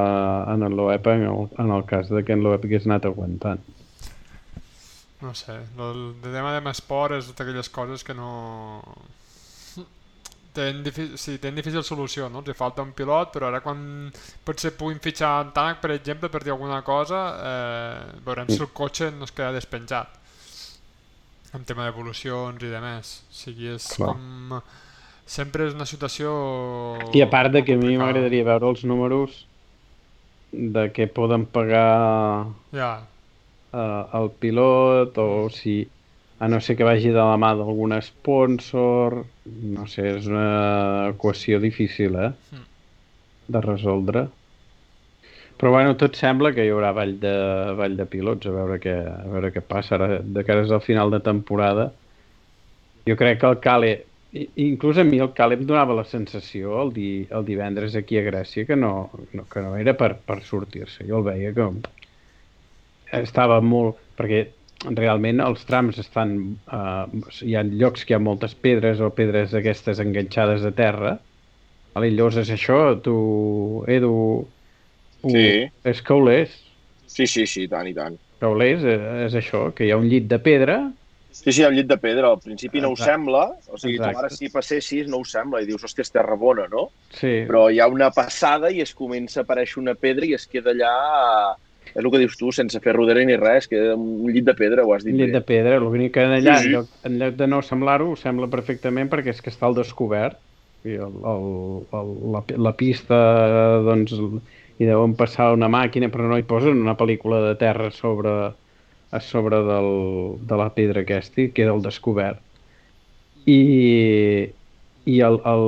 en 0.55 0.67
el 0.67 0.75
Loeb 0.79 1.07
en 1.13 1.29
el, 1.29 1.47
en 1.59 1.71
el 1.71 1.85
cas 1.87 2.11
de 2.11 2.25
que 2.25 2.35
en 2.35 2.43
Loeb 2.43 2.67
hagués 2.67 2.89
anat 2.89 3.07
aguantant. 3.07 3.63
No 5.23 5.37
sé, 5.39 5.55
el 5.79 6.01
de 6.19 6.33
tema 6.35 6.51
de 6.51 6.63
esport 6.71 7.15
és 7.15 7.29
d'aquelles 7.31 7.71
coses 7.71 8.03
que 8.03 8.15
no... 8.19 8.31
Tenen 10.53 10.83
difícil, 10.85 11.17
sí, 11.17 11.39
tenen 11.41 11.57
difícil 11.57 11.85
solució, 11.87 12.27
no? 12.29 12.43
Els 12.43 12.53
hi 12.53 12.57
falta 12.57 12.85
un 12.85 12.91
pilot, 12.97 13.31
però 13.33 13.49
ara 13.49 13.63
quan 13.65 14.11
potser 14.45 14.75
puguin 14.77 15.01
fitxar 15.01 15.31
en 15.47 15.53
Tanak, 15.57 15.81
per 15.81 15.95
exemple, 15.95 16.29
per 16.29 16.43
dir 16.45 16.53
alguna 16.53 16.83
cosa, 16.85 17.23
eh, 17.51 18.19
veurem 18.27 18.51
si 18.53 18.61
el 18.61 18.69
cotxe 18.77 19.09
no 19.17 19.25
es 19.25 19.33
queda 19.33 19.55
despenjat 19.57 20.19
en 21.57 21.65
tema 21.69 21.87
d'evolucions 21.87 22.61
i 22.65 22.73
de 22.73 22.81
més. 22.85 23.15
O 23.29 23.39
sigui, 23.43 23.73
és 23.77 23.89
Clar. 23.97 24.13
com... 24.13 24.61
Sempre 25.33 25.69
és 25.69 25.77
una 25.77 25.87
situació... 25.89 26.33
I 27.15 27.23
a 27.25 27.29
part 27.31 27.53
de 27.55 27.63
que 27.65 27.77
a 27.77 27.79
mi 27.79 27.87
complicada. 27.87 28.05
m'agradaria 28.05 28.45
veure 28.49 28.69
els 28.73 28.83
números 28.85 29.37
de 30.53 30.89
què 30.93 31.07
poden 31.09 31.47
pagar 31.49 32.49
Ja, 32.75 32.91
eh, 33.73 34.03
el 34.19 34.29
pilot 34.43 35.17
o 35.23 35.29
si 35.55 35.77
a 36.43 36.49
no 36.49 36.59
ser 36.61 36.75
que 36.77 36.83
vagi 36.83 37.13
de 37.15 37.23
la 37.23 37.39
mà 37.39 37.53
d'algun 37.55 37.95
sponsor 38.03 39.21
no 39.47 39.85
sé, 39.87 40.09
és 40.17 40.25
una 40.27 41.11
equació 41.13 41.61
difícil 41.63 42.17
eh? 42.19 42.31
Mm. 42.51 42.65
de 43.55 43.61
resoldre 43.63 44.23
però 45.61 45.71
bueno, 45.71 45.93
tot 45.95 46.17
sembla 46.19 46.51
que 46.57 46.65
hi 46.67 46.73
haurà 46.75 46.91
ball 46.97 47.13
de, 47.23 47.35
ball 47.79 47.95
de 47.95 48.07
pilots 48.11 48.51
a 48.51 48.55
veure 48.57 48.81
què, 48.83 48.95
a 49.07 49.29
veure 49.31 49.53
què 49.55 49.63
passa 49.63 49.95
ara 49.95 50.09
de 50.19 50.43
cares 50.49 50.73
al 50.75 50.83
final 50.83 51.15
de 51.15 51.21
temporada 51.23 51.85
jo 53.07 53.17
crec 53.21 53.39
que 53.39 53.53
el 53.53 53.61
Cale 53.63 53.93
inclús 54.65 54.99
a 54.99 55.05
mi 55.07 55.21
el 55.23 55.31
Cale 55.39 55.61
em 55.61 55.63
donava 55.69 55.95
la 55.95 56.07
sensació 56.11 56.75
el, 56.83 56.91
di, 56.97 57.11
el 57.31 57.47
divendres 57.47 57.95
aquí 57.95 58.19
a 58.19 58.25
Grècia 58.27 58.67
que 58.67 58.75
no, 58.75 59.13
no, 59.31 59.47
que 59.47 59.63
no 59.63 59.77
era 59.79 59.95
per, 59.95 60.17
per 60.27 60.41
sortir-se 60.49 61.07
jo 61.07 61.23
el 61.23 61.29
veia 61.31 61.55
que 61.55 61.69
estava 63.23 63.61
molt... 63.63 64.03
perquè 64.19 64.43
realment 64.91 65.41
els 65.45 65.65
trams 65.69 65.99
estan... 66.03 66.33
Eh, 66.67 67.21
hi 67.47 67.55
ha 67.57 67.63
llocs 67.65 68.05
que 68.05 68.15
hi 68.15 68.17
ha 68.19 68.23
moltes 68.23 68.55
pedres 68.55 69.01
o 69.01 69.11
pedres 69.15 69.53
d'aquestes 69.55 70.01
enganxades 70.03 70.65
a 70.65 70.73
terra. 70.75 71.17
Vale? 71.95 72.09
I 72.09 72.17
llavors 72.17 72.41
és 72.43 72.51
això, 72.57 72.81
tu, 73.05 73.85
Edu... 73.89 74.13
ho- 75.23 75.31
Sí. 75.31 75.69
És 75.87 76.01
caulers. 76.03 76.51
Sí, 77.07 77.27
sí, 77.29 77.47
sí, 77.47 77.69
tant 77.69 77.87
i 77.87 77.95
tant. 77.95 78.17
Caulers 78.43 78.83
és, 78.83 79.03
és 79.29 79.35
això, 79.39 79.69
que 79.77 79.85
hi 79.87 79.93
ha 79.93 79.99
un 80.01 80.09
llit 80.11 80.27
de 80.31 80.39
pedra 80.43 80.81
Sí, 81.33 81.49
sí, 81.55 81.63
el 81.65 81.73
llit 81.73 81.87
de 81.89 81.97
pedra, 81.97 82.29
al 82.29 82.41
principi 82.45 82.81
no 82.83 82.91
ho 82.91 82.93
Exacte. 82.93 83.13
sembla, 83.15 83.45
o 83.73 83.79
sigui, 83.81 83.95
tu 83.97 84.03
Exacte. 84.05 84.19
ara 84.21 84.29
si 84.35 84.51
passessis 84.53 85.07
no 85.09 85.23
ho 85.23 85.25
sembla 85.25 85.63
i 85.63 85.65
dius, 85.65 85.81
hòstia, 85.87 86.05
és 86.05 86.11
terra 86.13 86.37
bona, 86.37 86.67
no? 86.69 86.91
Sí, 87.17 87.47
Però 87.49 87.71
hi 87.73 87.79
ha 87.81 87.87
una 87.89 88.11
passada 88.13 88.69
i 88.69 88.83
es 88.85 88.93
comença 88.93 89.41
a 89.41 89.47
aparèixer 89.47 89.79
una 89.81 89.95
pedra 89.97 90.29
i 90.29 90.35
es 90.37 90.45
queda 90.47 90.75
allà, 90.75 90.93
és 91.95 92.01
el 92.05 92.11
que 92.11 92.21
dius 92.23 92.37
tu, 92.41 92.53
sense 92.53 92.81
fer 92.81 92.95
rodera 92.97 93.23
ni 93.25 93.37
res, 93.37 93.69
queda 93.69 93.95
un 93.97 94.31
llit 94.33 94.45
de 94.49 94.55
pedra, 94.57 94.85
ho 94.87 94.95
has 94.95 95.05
dit 95.05 95.13
un 95.13 95.21
llit 95.21 95.33
bé. 95.33 95.39
de 95.39 95.43
pedra. 95.45 95.79
L'únic 95.83 96.15
que 96.15 96.25
allà, 96.25 96.57
Sí, 96.59 96.65
sí. 96.65 96.69
en 96.69 96.73
lloc, 96.79 96.89
en 97.05 97.19
lloc 97.21 97.37
de 97.37 97.47
no 97.47 97.61
semblar-ho, 97.63 98.11
ho 98.13 98.17
sembla 98.17 98.49
perfectament 98.49 99.11
perquè 99.13 99.35
és 99.35 99.43
que 99.45 99.51
està 99.53 99.67
al 99.69 99.77
descobert. 99.77 100.39
I 100.85 100.97
el, 100.99 101.13
el, 101.33 101.45
el, 101.95 102.09
la, 102.35 102.41
la 102.69 102.73
pista, 102.75 103.19
doncs, 103.87 104.15
hi 104.81 104.89
deuen 104.89 105.13
passar 105.15 105.53
una 105.55 105.69
màquina, 105.71 106.09
però 106.11 106.27
no 106.31 106.39
hi 106.41 106.47
posen 106.49 106.81
una 106.83 106.97
pel·lícula 106.99 107.43
de 107.49 107.55
terra 107.61 107.91
sobre, 107.95 108.33
a 109.13 109.21
sobre 109.21 109.61
del, 109.69 109.93
de 110.49 110.57
la 110.59 110.71
pedra 110.75 111.05
aquesta 111.05 111.45
i 111.45 111.53
queda 111.55 111.71
al 111.77 111.85
descobert. 111.85 112.41
I, 113.47 113.61
i 115.05 115.21
el, 115.21 115.39
el... 115.53 115.65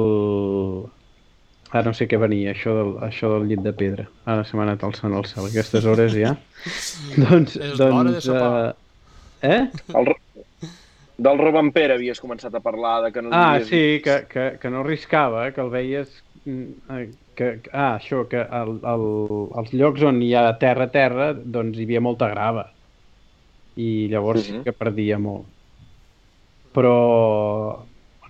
Ah, 1.74 1.82
no 1.82 1.90
sé 1.96 2.06
què 2.06 2.18
venia, 2.22 2.52
això 2.54 2.70
del, 2.76 2.90
això 3.02 3.32
del 3.32 3.48
llit 3.50 3.62
de 3.64 3.72
pedra. 3.74 4.04
Ara 4.30 4.44
se 4.46 4.54
m'ha 4.56 4.62
anat 4.62 4.84
alçant 4.86 5.14
al 5.18 5.24
cel, 5.26 5.48
aquestes 5.48 5.84
hores 5.90 6.14
ja. 6.14 6.36
doncs, 7.18 7.56
És 7.56 7.74
l'hora 7.80 8.04
de 8.06 8.12
doncs, 8.14 8.28
sopar. 8.28 8.74
eh, 9.42 9.56
eh? 9.56 9.64
El, 9.98 10.12
del 11.26 11.38
Robampera 11.42 11.96
havies 11.98 12.22
començat 12.22 12.54
a 12.54 12.62
parlar, 12.62 13.00
de 13.08 13.10
que 13.12 13.22
no 13.26 13.32
Ah, 13.34 13.56
havies- 13.56 13.68
sí, 13.72 13.82
que, 14.04 14.20
que, 14.30 14.46
que 14.62 14.70
no 14.70 14.84
arriscava, 14.86 15.48
que 15.52 15.60
el 15.66 15.70
veies... 15.74 16.14
mm, 16.46 16.72
eh, 16.98 17.10
Que, 17.34 17.48
que, 17.64 17.70
ah, 17.74 17.96
això, 17.98 18.20
que 18.30 18.38
el, 18.38 18.76
el, 18.86 19.04
els 19.58 19.72
llocs 19.74 20.04
on 20.06 20.20
hi 20.22 20.28
ha 20.38 20.44
terra 20.62 20.84
a 20.86 20.90
terra, 20.94 21.32
doncs 21.34 21.80
hi 21.80 21.82
havia 21.88 21.98
molta 22.00 22.28
grava. 22.30 22.68
I 23.74 24.06
llavors 24.12 24.44
sí 24.46 24.52
Mhm. 24.52 24.62
que 24.62 24.72
perdia 24.72 25.18
molt. 25.18 25.48
Però, 26.72 26.92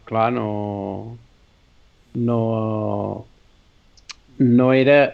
clar, 0.09 0.31
no... 0.33 1.19
No... 2.15 3.27
No 4.39 4.73
era... 4.73 5.13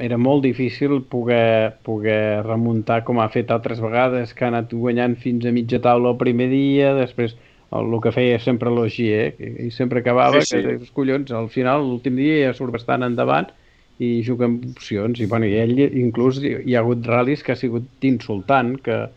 Era 0.00 0.16
molt 0.16 0.44
difícil 0.46 1.02
poder, 1.10 1.74
poder 1.84 2.44
remuntar 2.46 3.02
com 3.04 3.20
ha 3.20 3.28
fet 3.32 3.50
altres 3.54 3.80
vegades, 3.82 4.32
que 4.34 4.46
ha 4.46 4.52
anat 4.52 4.72
guanyant 4.72 5.18
fins 5.20 5.46
a 5.46 5.52
mitja 5.52 5.82
taula 5.84 6.14
el 6.14 6.20
primer 6.20 6.48
dia, 6.52 6.94
després 6.96 7.36
el, 7.70 7.92
el 7.92 8.00
que 8.04 8.12
feia 8.14 8.40
sempre 8.40 8.72
l'Ogier, 8.72 9.34
que 9.36 9.52
i 9.66 9.70
sempre 9.74 10.00
acabava, 10.00 10.40
Sí, 10.40 10.54
sí. 10.54 10.62
que 10.62 10.76
dius, 10.78 10.92
collons, 10.96 11.32
al 11.36 11.50
final, 11.52 11.84
l'últim 11.84 12.16
dia 12.16 12.46
ja 12.46 12.56
surt 12.56 12.72
bastant 12.78 13.04
endavant 13.04 13.50
i 13.98 14.22
juga 14.22 14.46
amb 14.46 14.64
opcions, 14.70 15.18
i, 15.20 15.26
bueno, 15.26 15.48
i 15.48 15.58
ell 15.58 15.74
inclús 15.88 16.38
hi 16.40 16.76
ha 16.76 16.82
hagut 16.84 17.02
ral·lis 17.08 17.42
que 17.42 17.52
ha 17.52 17.58
sigut 17.58 18.06
insultant, 18.06 18.76
que 18.84 19.08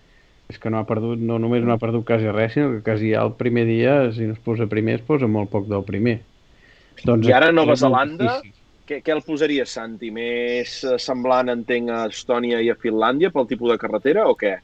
és 0.51 0.57
que 0.59 0.71
no 0.73 0.81
ha 0.81 0.87
perdut, 0.89 1.21
no 1.21 1.37
només 1.39 1.63
no 1.63 1.75
ha 1.75 1.79
perdut 1.79 2.03
quasi 2.07 2.27
res, 2.33 2.55
sinó 2.57 2.73
que 2.73 2.81
quasi 2.83 3.13
ja 3.13 3.21
el 3.23 3.35
primer 3.39 3.63
dia, 3.69 3.93
si 4.11 4.27
no 4.27 4.35
es 4.35 4.41
posa 4.43 4.67
primer, 4.67 4.99
es 4.99 5.05
posa 5.07 5.29
molt 5.31 5.51
poc 5.53 5.69
del 5.69 5.85
primer. 5.87 6.17
Doncs 7.05 7.29
I 7.29 7.37
ara 7.37 7.53
a 7.53 7.55
Nova 7.55 7.71
molt 7.71 7.79
Zelanda, 7.85 8.33
difícil. 8.41 8.57
Què, 8.91 8.99
què 9.05 9.13
el 9.15 9.23
posaries, 9.23 9.71
Santi? 9.71 10.11
Més 10.11 10.81
eh, 10.83 10.97
semblant, 10.99 11.49
entenc, 11.53 11.89
a 11.95 12.03
Estònia 12.11 12.59
i 12.63 12.69
a 12.73 12.77
Finlàndia 12.79 13.31
pel 13.31 13.47
tipus 13.47 13.71
de 13.71 13.79
carretera 13.81 14.27
o 14.27 14.35
què? 14.35 14.57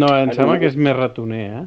No, 0.00 0.08
em 0.16 0.32
sembla 0.32 0.56
no. 0.56 0.60
que 0.62 0.70
és 0.70 0.76
més 0.80 0.96
ratoner, 0.96 1.44
eh? 1.60 1.64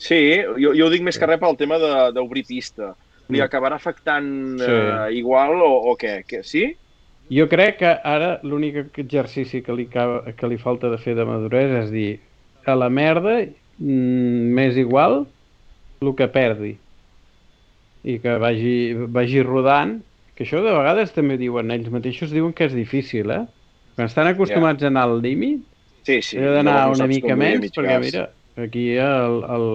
Sí, 0.00 0.20
jo, 0.62 0.72
jo 0.76 0.86
ho 0.86 0.90
dic 0.92 1.02
més 1.04 1.18
que 1.20 1.26
res 1.28 1.40
pel 1.42 1.58
tema 1.60 1.76
de- 1.78 2.10
d'obrir 2.16 2.46
pista. 2.48 2.94
Li 3.28 3.38
Mm. 3.38 3.44
acabarà 3.44 3.76
afectant 3.76 4.58
Sí. 4.58 4.64
eh, 4.70 5.18
igual 5.18 5.60
o, 5.62 5.90
o 5.92 5.96
què? 5.96 6.24
què? 6.26 6.42
Sí? 6.42 6.64
Jo 7.30 7.46
crec 7.48 7.76
que 7.78 7.90
ara 8.02 8.40
l'únic 8.42 8.98
exercici 8.98 9.60
que 9.62 9.72
li, 9.72 9.86
que 9.86 10.48
li 10.50 10.58
falta 10.58 10.88
de 10.90 10.98
fer 10.98 11.14
de 11.14 11.24
maduresa 11.24 11.84
és 11.84 11.90
dir 11.92 12.18
a 12.66 12.74
la 12.74 12.88
merda 12.90 13.36
mm, 13.78 14.50
m'és 14.56 14.76
igual 14.76 15.26
el 16.02 16.14
que 16.16 16.26
perdi 16.26 16.72
i 18.02 18.18
que 18.18 18.34
vagi, 18.40 18.94
vagi 19.12 19.42
rodant 19.46 20.00
que 20.40 20.46
això 20.46 20.62
de 20.64 20.72
vegades 20.72 21.12
també 21.12 21.36
diuen 21.36 21.68
ells 21.74 21.90
mateixos 21.92 22.32
diuen 22.32 22.54
que 22.56 22.64
és 22.64 22.72
difícil, 22.72 23.28
eh? 23.28 23.42
Quan 23.92 24.08
estan 24.08 24.30
acostumats 24.30 24.80
a 24.80 24.88
anar 24.88 25.02
al 25.04 25.18
límit 25.20 25.66
Sí, 26.02 26.22
sí. 26.22 26.38
He 26.40 26.52
d'anar 26.56 26.86
no 26.88 26.94
una 26.96 27.06
mica 27.10 27.36
menys, 27.36 27.74
perquè 27.76 27.98
gas. 27.98 28.06
mira, 28.06 28.22
aquí 28.64 28.84
el, 28.96 29.42
el, 29.54 29.66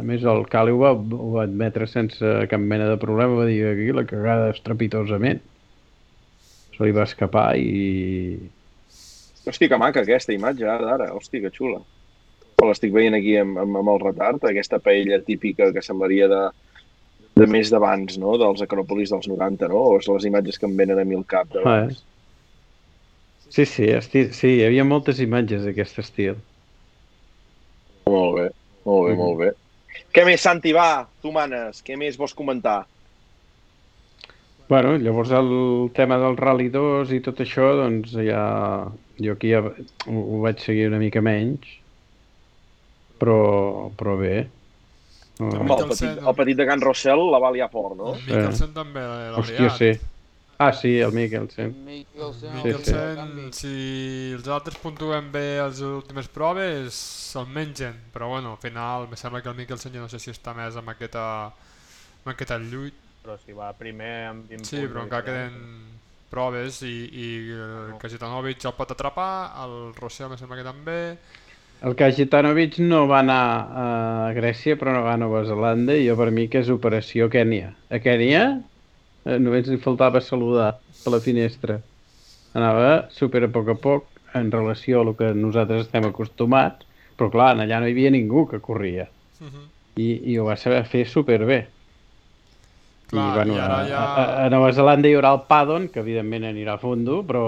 a 0.00 0.04
més 0.08 0.24
el 0.24 0.46
Cali 0.48 0.72
ho 0.72 0.80
va, 0.80 0.92
ho 0.96 1.28
va 1.34 1.44
admetre 1.44 1.88
sense 1.90 2.32
cap 2.50 2.62
mena 2.62 2.88
de 2.88 2.96
problema, 3.02 3.36
va 3.42 3.48
dir 3.48 3.60
aquí 3.68 3.90
la 3.92 4.06
cagada 4.08 4.54
estrepitosament. 4.54 5.42
Se 6.76 6.84
li 6.84 6.96
va 6.96 7.04
escapar 7.04 7.50
i... 7.60 8.38
Hosti, 9.46 9.68
que 9.68 9.78
maca 9.78 10.02
aquesta 10.02 10.34
imatge 10.34 10.64
ara, 10.64 10.96
ara. 10.96 11.12
Hosti, 11.14 11.44
que 11.44 11.52
xula. 11.52 11.82
L'estic 12.64 12.90
veient 12.92 13.14
aquí 13.14 13.36
amb, 13.38 13.60
amb, 13.60 13.76
amb 13.82 13.92
el 13.92 14.00
retard, 14.02 14.48
aquesta 14.48 14.80
paella 14.80 15.20
típica 15.22 15.68
que 15.76 15.84
semblaria 15.84 16.26
de, 16.32 16.40
de 17.36 17.46
més 17.46 17.68
d'abans, 17.72 18.16
no? 18.20 18.36
Dels 18.40 18.62
acròpolis 18.64 19.10
dels 19.12 19.26
90, 19.28 19.68
no? 19.68 19.82
O 19.90 19.98
les 20.00 20.24
imatges 20.28 20.56
que 20.58 20.66
em 20.68 20.76
venen 20.78 20.98
a 20.98 21.04
mi 21.04 21.16
al 21.18 21.26
cap 21.28 21.48
Ah, 21.52 21.58
d'abans. 21.58 22.02
Sí, 23.52 23.64
sí, 23.68 23.84
esti... 23.92 24.26
sí, 24.32 24.54
hi 24.56 24.64
havia 24.66 24.84
moltes 24.84 25.20
imatges 25.20 25.64
d'aquest 25.68 26.00
estil. 26.02 26.38
Molt 28.08 28.34
bé, 28.38 28.48
molt 28.86 29.06
bé, 29.08 29.12
Mhm. 29.14 29.18
molt 29.20 29.38
bé. 29.38 29.50
Què 30.12 30.24
més, 30.24 30.40
Santi, 30.40 30.72
va? 30.72 31.06
Tu 31.22 31.30
manes. 31.32 31.82
Què 31.84 31.96
més 31.96 32.16
vols 32.16 32.34
comentar? 32.34 32.86
Bueno, 34.68 34.96
llavors 34.98 35.30
el 35.30 35.90
tema 35.94 36.18
del 36.18 36.36
Rally 36.36 36.68
2 36.70 37.12
i 37.12 37.20
tot 37.20 37.38
això, 37.40 37.74
doncs 37.76 38.12
ja... 38.12 38.90
Jo 39.18 39.32
aquí 39.32 39.48
ja 39.48 39.60
ho, 39.62 39.70
ho 40.12 40.40
vaig 40.42 40.58
seguir 40.60 40.88
una 40.90 40.98
mica 40.98 41.22
menys, 41.24 41.64
però, 43.18 43.88
però 43.96 44.16
bé. 44.20 44.48
Home, 45.38 45.74
el 45.76 45.88
petit, 45.90 46.18
el 46.26 46.34
petit 46.34 46.56
de 46.56 46.66
Can 46.66 46.80
Rossell 46.80 47.20
la 47.30 47.38
va 47.42 47.50
liar 47.52 47.68
fort, 47.70 47.96
no? 47.98 48.14
El 48.14 48.22
Mikkelsen 48.24 48.70
també 48.76 49.00
l'ha 49.04 49.34
Hòstia, 49.36 49.60
liat. 49.66 49.76
sí. 49.78 49.90
Ah, 50.58 50.70
sí, 50.72 50.94
el 51.04 51.12
Mikkelsen. 51.12 51.74
Mikkelsen, 51.84 52.52
Sí, 52.54 52.62
sí. 52.62 52.64
Mikkelsen, 52.64 53.52
si 53.52 53.72
els 54.32 54.46
altres 54.48 54.78
puntuen 54.80 55.26
bé 55.30 55.58
les 55.60 55.82
últimes 55.84 56.28
proves, 56.32 56.94
se'l 56.96 57.44
mengen. 57.52 57.98
Però 58.14 58.30
bueno, 58.30 58.52
al 58.52 58.62
final, 58.62 59.04
me 59.10 59.16
sembla 59.20 59.42
que 59.42 59.50
el 59.52 59.58
Mikkelsen 59.58 59.92
ja 59.92 60.00
no 60.00 60.08
sé 60.08 60.18
si 60.18 60.30
està 60.32 60.54
més 60.56 60.74
amb 60.80 60.88
aquesta, 60.94 61.26
amb 61.52 62.32
aquesta 62.32 62.56
lluit. 62.56 62.94
Però 63.22 63.36
si 63.44 63.52
va 63.52 63.68
primer 63.76 64.14
amb 64.30 64.48
20 64.48 64.64
Sí, 64.64 64.80
però 64.88 65.02
encara 65.04 65.26
diferència. 65.26 65.50
queden 65.52 65.84
proves 66.30 66.80
i, 66.82 66.94
i 67.12 67.26
el 67.52 67.92
Kajetanovic 68.00 68.64
el 68.64 68.72
pot 68.78 68.90
atrapar, 68.96 69.52
el 69.66 69.92
Rossell 70.00 70.30
me 70.32 70.38
sembla 70.40 70.56
que 70.56 70.64
també. 70.64 70.98
El 71.84 71.94
Kajetanovic 71.94 72.78
no 72.80 73.02
va 73.06 73.18
anar 73.20 73.40
a 73.82 74.32
Grècia, 74.36 74.76
però 74.80 74.94
no 74.96 75.02
va 75.04 75.12
a 75.14 75.20
Nova 75.20 75.42
Zelanda, 75.44 75.94
i 75.94 76.06
jo 76.08 76.16
per 76.16 76.30
mi 76.32 76.48
que 76.48 76.62
és 76.64 76.70
operació 76.72 77.28
Kènia. 77.30 77.74
A 77.92 78.00
Kènia 78.02 78.42
eh, 79.26 79.38
només 79.38 79.68
li 79.68 79.76
faltava 79.82 80.20
saludar 80.24 80.70
a 80.80 81.10
la 81.12 81.20
finestra. 81.20 81.78
Anava 82.56 83.08
super 83.12 83.44
a 83.44 83.50
poc 83.52 83.68
a 83.68 83.76
poc 83.76 84.06
en 84.34 84.50
relació 84.52 85.02
a 85.02 85.04
el 85.06 85.14
que 85.18 85.32
nosaltres 85.36 85.86
estem 85.86 86.08
acostumats, 86.08 86.86
però 87.16 87.28
clar, 87.32 87.52
allà 87.60 87.80
no 87.80 87.88
hi 87.88 87.92
havia 87.94 88.10
ningú 88.10 88.46
que 88.50 88.60
corria. 88.64 89.06
Mhm. 89.40 89.66
I, 90.00 90.08
i 90.32 90.38
ho 90.38 90.44
va 90.48 90.56
saber 90.60 90.82
fer 90.88 91.04
superbé. 91.08 91.66
Clar, 93.10 93.28
I, 93.30 93.36
bueno, 93.36 93.54
i 93.54 93.60
ara 93.60 93.76
a, 93.82 93.86
ja- 93.88 94.00
a, 94.06 94.24
a 94.46 94.48
Nova 94.52 94.72
Zelanda 94.76 95.08
hi 95.08 95.14
haurà 95.16 95.30
el 95.36 95.44
Paddon, 95.48 95.86
que 95.92 96.00
evidentment 96.02 96.44
anirà 96.48 96.74
a 96.74 96.82
fondo, 96.82 97.20
però 97.28 97.44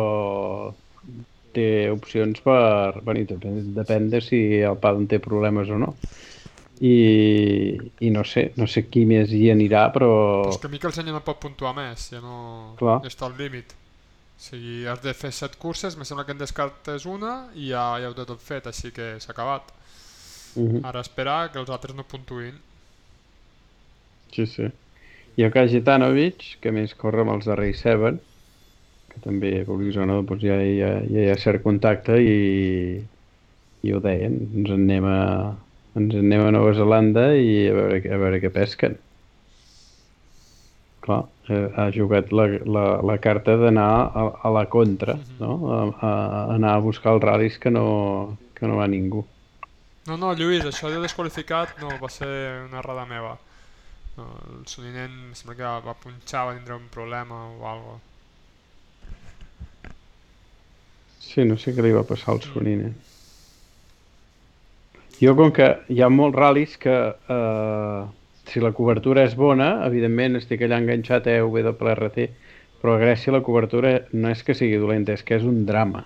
té 1.59 1.67
opcions 1.91 2.41
per... 2.45 3.03
Bueno, 3.03 3.27
depèn, 3.27 3.61
depèn 3.77 4.09
de 4.13 4.23
si 4.23 4.41
el 4.63 4.79
Paddon 4.79 5.09
té 5.11 5.19
problemes 5.23 5.71
o 5.75 5.79
no. 5.83 5.93
I, 6.79 7.75
i 8.07 8.13
no 8.15 8.23
sé, 8.23 8.53
no 8.55 8.69
sé 8.71 8.85
qui 8.87 9.03
més 9.09 9.33
hi 9.35 9.49
anirà, 9.51 9.89
però... 9.95 10.11
És 10.47 10.61
que 10.63 10.71
Mikkelsen 10.71 11.11
ja 11.11 11.17
no 11.17 11.25
pot 11.27 11.41
puntuar 11.43 11.75
més, 11.75 12.07
ja 12.15 12.23
no 12.23 12.77
Clar. 12.79 13.01
ja 13.03 13.11
està 13.11 13.27
al 13.27 13.35
límit. 13.41 13.75
O 14.39 14.43
sigui, 14.45 14.85
has 14.87 15.03
de 15.03 15.15
fer 15.19 15.33
set 15.35 15.57
curses, 15.59 15.97
me 15.99 16.07
sembla 16.07 16.23
que 16.25 16.37
en 16.37 16.39
descartes 16.39 17.09
una 17.11 17.49
i 17.59 17.73
ja, 17.73 17.83
ja 17.99 18.13
ho 18.13 18.15
té 18.15 18.29
tot 18.29 18.39
fet, 18.39 18.71
així 18.71 18.93
que 18.95 19.17
s'ha 19.19 19.35
acabat. 19.35 19.75
Mhm. 20.55 20.85
Ara 20.87 21.03
esperar 21.03 21.49
que 21.51 21.59
els 21.59 21.71
altres 21.75 21.99
no 21.99 22.07
puntuïn. 22.07 22.55
Sí, 24.35 24.47
sí. 24.47 24.71
I 25.39 25.47
el 25.47 25.53
Kajetanovic, 25.55 26.47
que 26.63 26.71
a 26.71 26.75
més 26.75 26.95
corre 26.99 27.25
amb 27.25 27.35
els 27.35 27.47
de 27.51 27.59
Ray 27.59 27.75
Seven, 27.79 28.23
que 29.19 29.25
també, 29.27 29.53
vulguis 29.67 29.97
o 29.99 30.07
no, 30.07 30.23
doncs 30.23 30.45
ja, 30.47 30.59
ja, 30.63 30.93
ja 31.11 31.25
hi 31.25 31.31
ha 31.33 31.39
cert 31.41 31.63
contacte 31.65 32.19
i, 32.23 33.01
i 33.83 33.95
ho 33.95 34.01
deien, 34.05 34.39
ens 34.55 34.71
en 34.71 34.87
anem 34.87 35.09
a, 35.09 35.19
ens 35.99 36.15
en 36.15 36.27
anem 36.27 36.47
a 36.47 36.55
Nova 36.55 36.75
Zelanda 36.77 37.29
i 37.35 37.69
a 37.69 37.75
veure, 37.77 38.01
a 38.01 38.21
veure 38.23 38.41
què 38.43 38.53
pesquen. 38.55 38.99
Clar, 41.05 41.23
eh, 41.49 41.65
ha 41.75 41.89
jugat 41.95 42.33
la, 42.37 42.47
la, 42.69 42.85
la 43.11 43.19
carta 43.25 43.57
d'anar 43.59 43.89
a, 43.89 44.29
a 44.45 44.55
la 44.55 44.67
contra, 44.71 45.19
no? 45.41 45.59
A, 45.73 45.81
a, 46.11 46.13
anar 46.55 46.77
a 46.77 46.85
buscar 46.85 47.17
els 47.17 47.25
ral·lis 47.25 47.59
que 47.59 47.73
no, 47.75 48.39
que 48.55 48.69
no 48.69 48.79
va 48.81 48.89
ningú. 48.91 49.25
No, 50.09 50.17
no, 50.17 50.33
Lluís, 50.33 50.65
això 50.65 50.89
de 50.93 51.03
desqualificat 51.03 51.81
no, 51.83 51.93
va 52.01 52.09
ser 52.13 52.29
una 52.65 52.81
errada 52.81 53.05
meva. 53.09 53.37
No, 54.17 54.27
el 54.51 54.63
Soninen 54.67 55.13
em 55.29 55.35
sembla 55.37 55.57
que 55.57 55.73
va 55.85 55.95
punxar, 56.03 56.47
va 56.49 56.55
tindre 56.57 56.79
un 56.79 56.89
problema 56.93 57.45
o 57.55 57.67
alguna 57.69 58.08
Sí, 61.33 61.45
no 61.51 61.57
sé 61.65 61.75
què 61.77 61.85
li 61.87 61.93
va 61.99 62.03
passar 62.13 62.33
al 62.35 62.43
Sonine. 62.49 62.91
Jo, 65.25 65.33
com 65.41 65.51
que 65.57 65.67
hi 65.95 66.01
ha 66.05 66.09
molts 66.15 66.39
ral·lis 66.41 66.77
que 66.85 66.95
eh, 67.37 68.03
si 68.53 68.63
la 68.65 68.71
cobertura 68.79 69.25
és 69.29 69.35
bona, 69.43 69.69
evidentment 69.91 70.41
estic 70.41 70.65
allà 70.69 70.79
enganxat 70.83 71.31
a 71.35 71.37
WRT, 71.47 72.29
però 72.81 72.95
a 72.97 73.03
Grècia 73.05 73.35
la 73.37 73.43
cobertura 73.51 73.95
no 74.13 74.35
és 74.37 74.45
que 74.49 74.59
sigui 74.63 74.79
dolenta, 74.87 75.19
és 75.21 75.27
que 75.31 75.39
és 75.41 75.47
un 75.53 75.65
drama. 75.73 76.05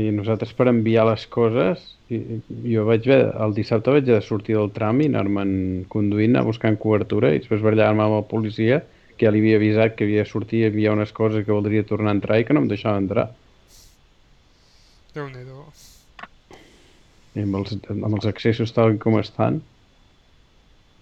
I 0.00 0.10
nosaltres 0.16 0.52
per 0.58 0.66
enviar 0.70 1.04
les 1.08 1.26
coses, 1.36 1.80
i- 2.16 2.40
jo 2.74 2.84
vaig 2.88 3.06
haver, 3.08 3.20
el 3.46 3.54
dissabte 3.58 3.90
vaig 3.94 4.04
de 4.08 4.20
sortir 4.22 4.56
del 4.58 4.70
tram 4.78 5.00
i 5.04 5.08
anar-me'n 5.10 5.52
conduint, 5.94 6.36
a 6.36 6.44
buscant 6.50 6.78
cobertura 6.84 7.32
i 7.34 7.40
després 7.42 7.62
barallar-me 7.66 8.04
amb 8.06 8.18
el 8.20 8.26
policia 8.34 8.80
que 9.20 9.28
ja 9.28 9.32
li 9.34 9.42
havia 9.42 9.58
avisat 9.60 9.96
que 9.96 10.06
havia 10.06 10.24
i 10.24 10.56
hi 10.56 10.64
havia 10.64 10.92
unes 10.96 11.12
coses 11.12 11.44
que 11.44 11.52
voldria 11.52 11.84
tornar 11.84 12.14
a 12.14 12.16
entrar 12.16 12.38
i 12.40 12.46
que 12.48 12.54
no 12.56 12.62
em 12.64 12.68
deixava 12.70 12.96
entrar. 12.96 13.26
Déu-n'hi-do. 15.12 15.66
I 17.36 17.44
amb 17.44 17.58
els, 17.60 17.76
amb 17.90 18.14
els 18.14 18.26
accessos 18.30 18.72
tal 18.72 18.96
com 19.02 19.18
estan, 19.20 19.60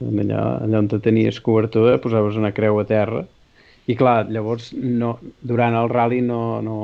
allà, 0.03 0.43
allà 0.67 0.83
on 0.83 0.91
te 0.91 0.99
tenies 1.05 1.39
cobertura 1.41 2.01
posaves 2.03 2.37
una 2.41 2.51
creu 2.57 2.81
a 2.83 2.87
terra 2.91 3.23
i 3.87 3.95
clar, 3.97 4.27
llavors 4.35 4.73
no, 4.75 5.15
durant 5.41 5.79
el 5.79 5.89
rally 5.95 6.19
no, 6.21 6.61
no, 6.61 6.79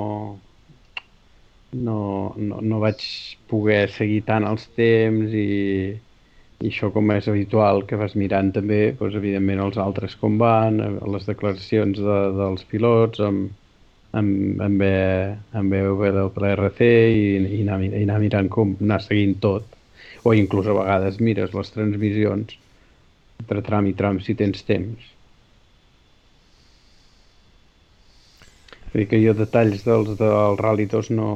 no, 1.75 1.99
no, 2.39 2.61
no 2.63 2.81
vaig 2.81 3.03
poder 3.51 3.89
seguir 3.93 4.23
tant 4.31 4.47
els 4.49 4.71
temps 4.79 5.35
i, 5.35 5.99
i 6.65 6.71
això 6.71 6.89
com 6.95 7.11
és 7.13 7.27
habitual 7.29 7.83
que 7.89 7.99
vas 8.01 8.15
mirant 8.17 8.49
també 8.57 8.79
doncs, 8.97 9.19
evidentment 9.19 9.61
els 9.67 9.77
altres 9.83 10.17
com 10.21 10.39
van 10.41 10.81
eh, 10.81 10.91
les 11.13 11.29
declaracions 11.29 12.01
de, 12.01 12.19
dels 12.39 12.65
pilots 12.71 13.21
amb, 13.27 13.51
amb, 14.21 14.63
amb, 14.65 14.85
amb 15.61 15.77
PRC 16.39 16.89
i, 16.89 17.25
i, 17.59 17.61
anar, 17.67 17.81
i 17.85 18.05
anar 18.07 18.21
mirant 18.23 18.49
com 18.57 18.77
anar 18.81 19.03
seguint 19.05 19.37
tot. 19.45 19.69
O 20.25 20.33
inclús 20.33 20.71
a 20.71 20.77
vegades 20.79 21.21
mires 21.21 21.53
les 21.53 21.75
transmissions 21.75 22.57
entre 23.43 23.61
tram 23.67 23.91
i 23.91 23.97
tram 23.99 24.23
si 24.25 24.37
tens 24.39 24.65
temps. 24.65 25.11
Vull 28.95 29.09
que 29.11 29.21
jo 29.21 29.35
detalls 29.37 29.83
dels 29.85 30.15
del 30.17 30.57
Rally 30.61 30.87
2 30.89 31.11
no 31.19 31.31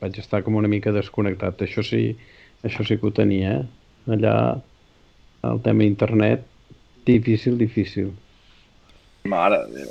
vaig 0.00 0.16
estar 0.18 0.40
com 0.42 0.56
una 0.58 0.72
mica 0.72 0.90
desconnectat. 0.90 1.62
Això 1.62 1.84
sí, 1.86 2.16
això 2.66 2.82
sí 2.88 2.96
que 2.96 3.06
ho 3.06 3.14
tenia 3.14 3.60
eh? 3.60 3.68
Allà 4.08 4.34
el 5.44 5.60
tema 5.64 5.84
internet 5.84 6.44
difícil, 7.06 7.56
difícil 7.58 8.12
Mare 9.24 9.58
de 9.66 9.82
Déu. 9.82 9.90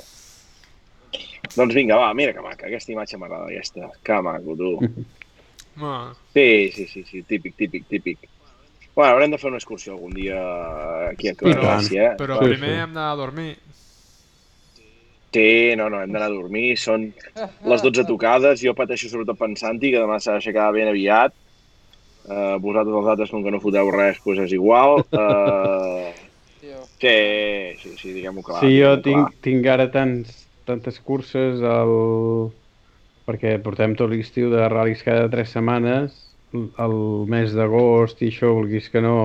Doncs 1.56 1.74
vinga, 1.74 1.96
va, 1.98 2.12
mira 2.14 2.32
que 2.34 2.42
maca, 2.42 2.66
aquesta 2.66 2.92
imatge 2.92 3.18
m'agrada, 3.18 3.46
aquesta. 3.46 3.88
Que 4.02 4.20
maco, 4.22 4.56
tu. 4.56 4.72
Bueno, 5.80 6.14
Sí, 6.34 6.70
sí, 6.74 6.84
sí, 6.86 7.04
sí, 7.06 7.22
típic, 7.22 7.54
típic, 7.56 7.86
típic. 7.88 8.18
Bueno, 8.94 9.12
haurem 9.14 9.30
de 9.30 9.38
fer 9.38 9.48
una 9.48 9.56
excursió 9.60 9.94
algun 9.94 10.12
dia 10.12 10.40
aquí 11.08 11.30
a. 11.30 11.34
Gràcia, 11.38 12.02
eh? 12.10 12.16
però 12.18 12.40
Sí, 12.40 12.50
primer 12.50 12.72
sí. 12.74 12.80
hem 12.82 12.92
d'anar 12.92 13.12
a 13.12 13.16
dormir. 13.16 13.52
Sí, 15.32 15.76
no, 15.78 15.86
no, 15.88 16.02
hem 16.02 16.10
d'anar 16.10 16.26
a 16.26 16.34
dormir. 16.34 16.74
Són 16.76 17.06
les 17.70 17.84
12 17.86 18.04
tocades. 18.08 18.60
Jo 18.60 18.74
pateixo 18.74 19.08
sobretot 19.08 19.38
pensant-hi, 19.38 19.92
que 19.94 20.02
demà 20.02 20.18
s'ha 20.20 20.34
d'aixecar 20.36 20.66
ben 20.74 20.90
aviat. 20.90 21.32
Uh, 22.28 22.56
vosaltres 22.62 22.96
els 22.96 23.08
altres, 23.10 23.30
com 23.32 23.44
que 23.44 23.52
no 23.54 23.62
foteu 23.62 23.90
res, 23.94 24.20
doncs 24.24 24.44
és 24.44 24.56
igual. 24.56 25.00
Uh, 25.10 26.10
sí, 27.00 27.16
sí, 27.80 27.92
sí, 27.96 28.12
diguem-ho 28.12 28.44
clar. 28.44 28.60
Sí, 28.62 28.74
jo 28.76 28.94
tinc, 29.02 29.30
clar. 29.30 29.42
tinc 29.46 29.68
ara 29.72 29.88
tants, 29.92 30.42
tantes 30.68 31.00
curses 31.00 31.62
al... 31.64 31.94
perquè 33.26 33.54
portem 33.62 33.94
tot 33.98 34.10
l'estiu 34.10 34.50
de 34.52 34.66
ral·lis 34.68 35.04
cada 35.06 35.28
tres 35.32 35.52
setmanes, 35.54 36.16
el 36.52 36.96
mes 37.30 37.54
d'agost 37.54 38.22
i 38.24 38.32
això, 38.32 38.52
vulguis 38.56 38.90
que 38.90 39.02
no... 39.04 39.16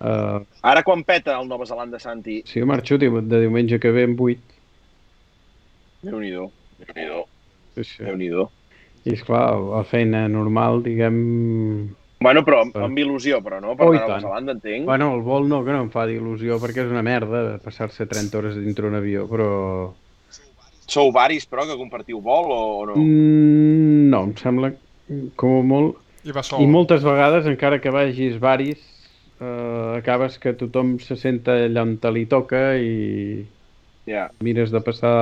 Uh, 0.00 0.40
Ara 0.64 0.80
quan 0.86 1.02
peta 1.04 1.34
el 1.36 1.50
Nova 1.50 1.66
Zelanda, 1.68 1.98
Santi, 2.00 2.38
sí, 2.48 2.62
jo 2.62 2.68
marxo 2.70 2.96
de 2.98 3.10
de 3.10 3.42
diumenge 3.42 3.80
que 3.82 3.92
ve 3.92 4.06
amb 4.08 4.22
8. 4.24 4.56
Déu-n'hi-do, 6.06 6.46
Déu-n'hi-do, 6.80 7.26
Sí, 7.76 7.84
sí. 7.84 8.04
Déu-n'hi-do. 8.06 8.48
I 9.08 9.14
esclar, 9.16 9.46
la 9.56 9.84
feina 9.88 10.26
normal, 10.28 10.82
diguem... 10.84 11.16
Bueno, 12.20 12.42
però 12.44 12.58
amb, 12.66 12.74
amb 12.76 12.98
il·lusió, 13.00 13.38
però 13.40 13.62
no? 13.64 13.72
Per 13.78 13.86
Oh, 13.86 13.94
anar 13.94 14.02
a 14.04 14.08
tant. 14.10 14.26
Zelanda, 14.26 14.52
entenc. 14.58 14.84
Bueno, 14.84 15.14
el 15.16 15.22
vol 15.24 15.46
no, 15.48 15.62
que 15.64 15.72
no 15.72 15.86
em 15.86 15.88
fa 15.94 16.04
d'il·lusió, 16.10 16.58
perquè 16.60 16.84
és 16.84 16.90
una 16.92 17.00
merda 17.06 17.56
passar-se 17.64 18.04
30 18.10 18.36
hores 18.36 18.58
dintre 18.60 18.86
un 18.90 18.98
avió, 18.98 19.24
però... 19.30 19.48
Sou 20.90 21.12
varis, 21.14 21.46
però, 21.48 21.64
que 21.68 21.78
compartiu 21.78 22.20
vol 22.20 22.50
o, 22.52 22.60
o 22.82 22.86
no? 22.90 22.96
Mm, 22.98 24.10
no, 24.12 24.24
em 24.28 24.36
sembla 24.36 24.72
com 25.40 25.60
a 25.60 25.64
molt... 25.64 26.00
I 26.28 26.34
va 26.36 26.42
sol. 26.44 26.60
I 26.60 26.68
moltes 26.68 27.00
vegades, 27.06 27.46
encara 27.48 27.78
que 27.80 27.88
vagis 27.94 28.36
varis, 28.42 28.82
eh, 29.40 29.96
acabes 29.96 30.36
que 30.42 30.52
tothom 30.60 30.98
se 31.00 31.16
senta 31.16 31.56
allà 31.56 31.86
on 31.86 31.96
te 32.02 32.12
li 32.12 32.26
toca 32.28 32.74
i 32.76 33.46
Ja. 34.10 34.26
mires 34.44 34.72
de 34.74 34.80
passar 34.84 35.14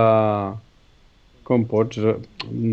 com 1.48 1.64
pots. 1.70 1.98
eh, 1.98 2.16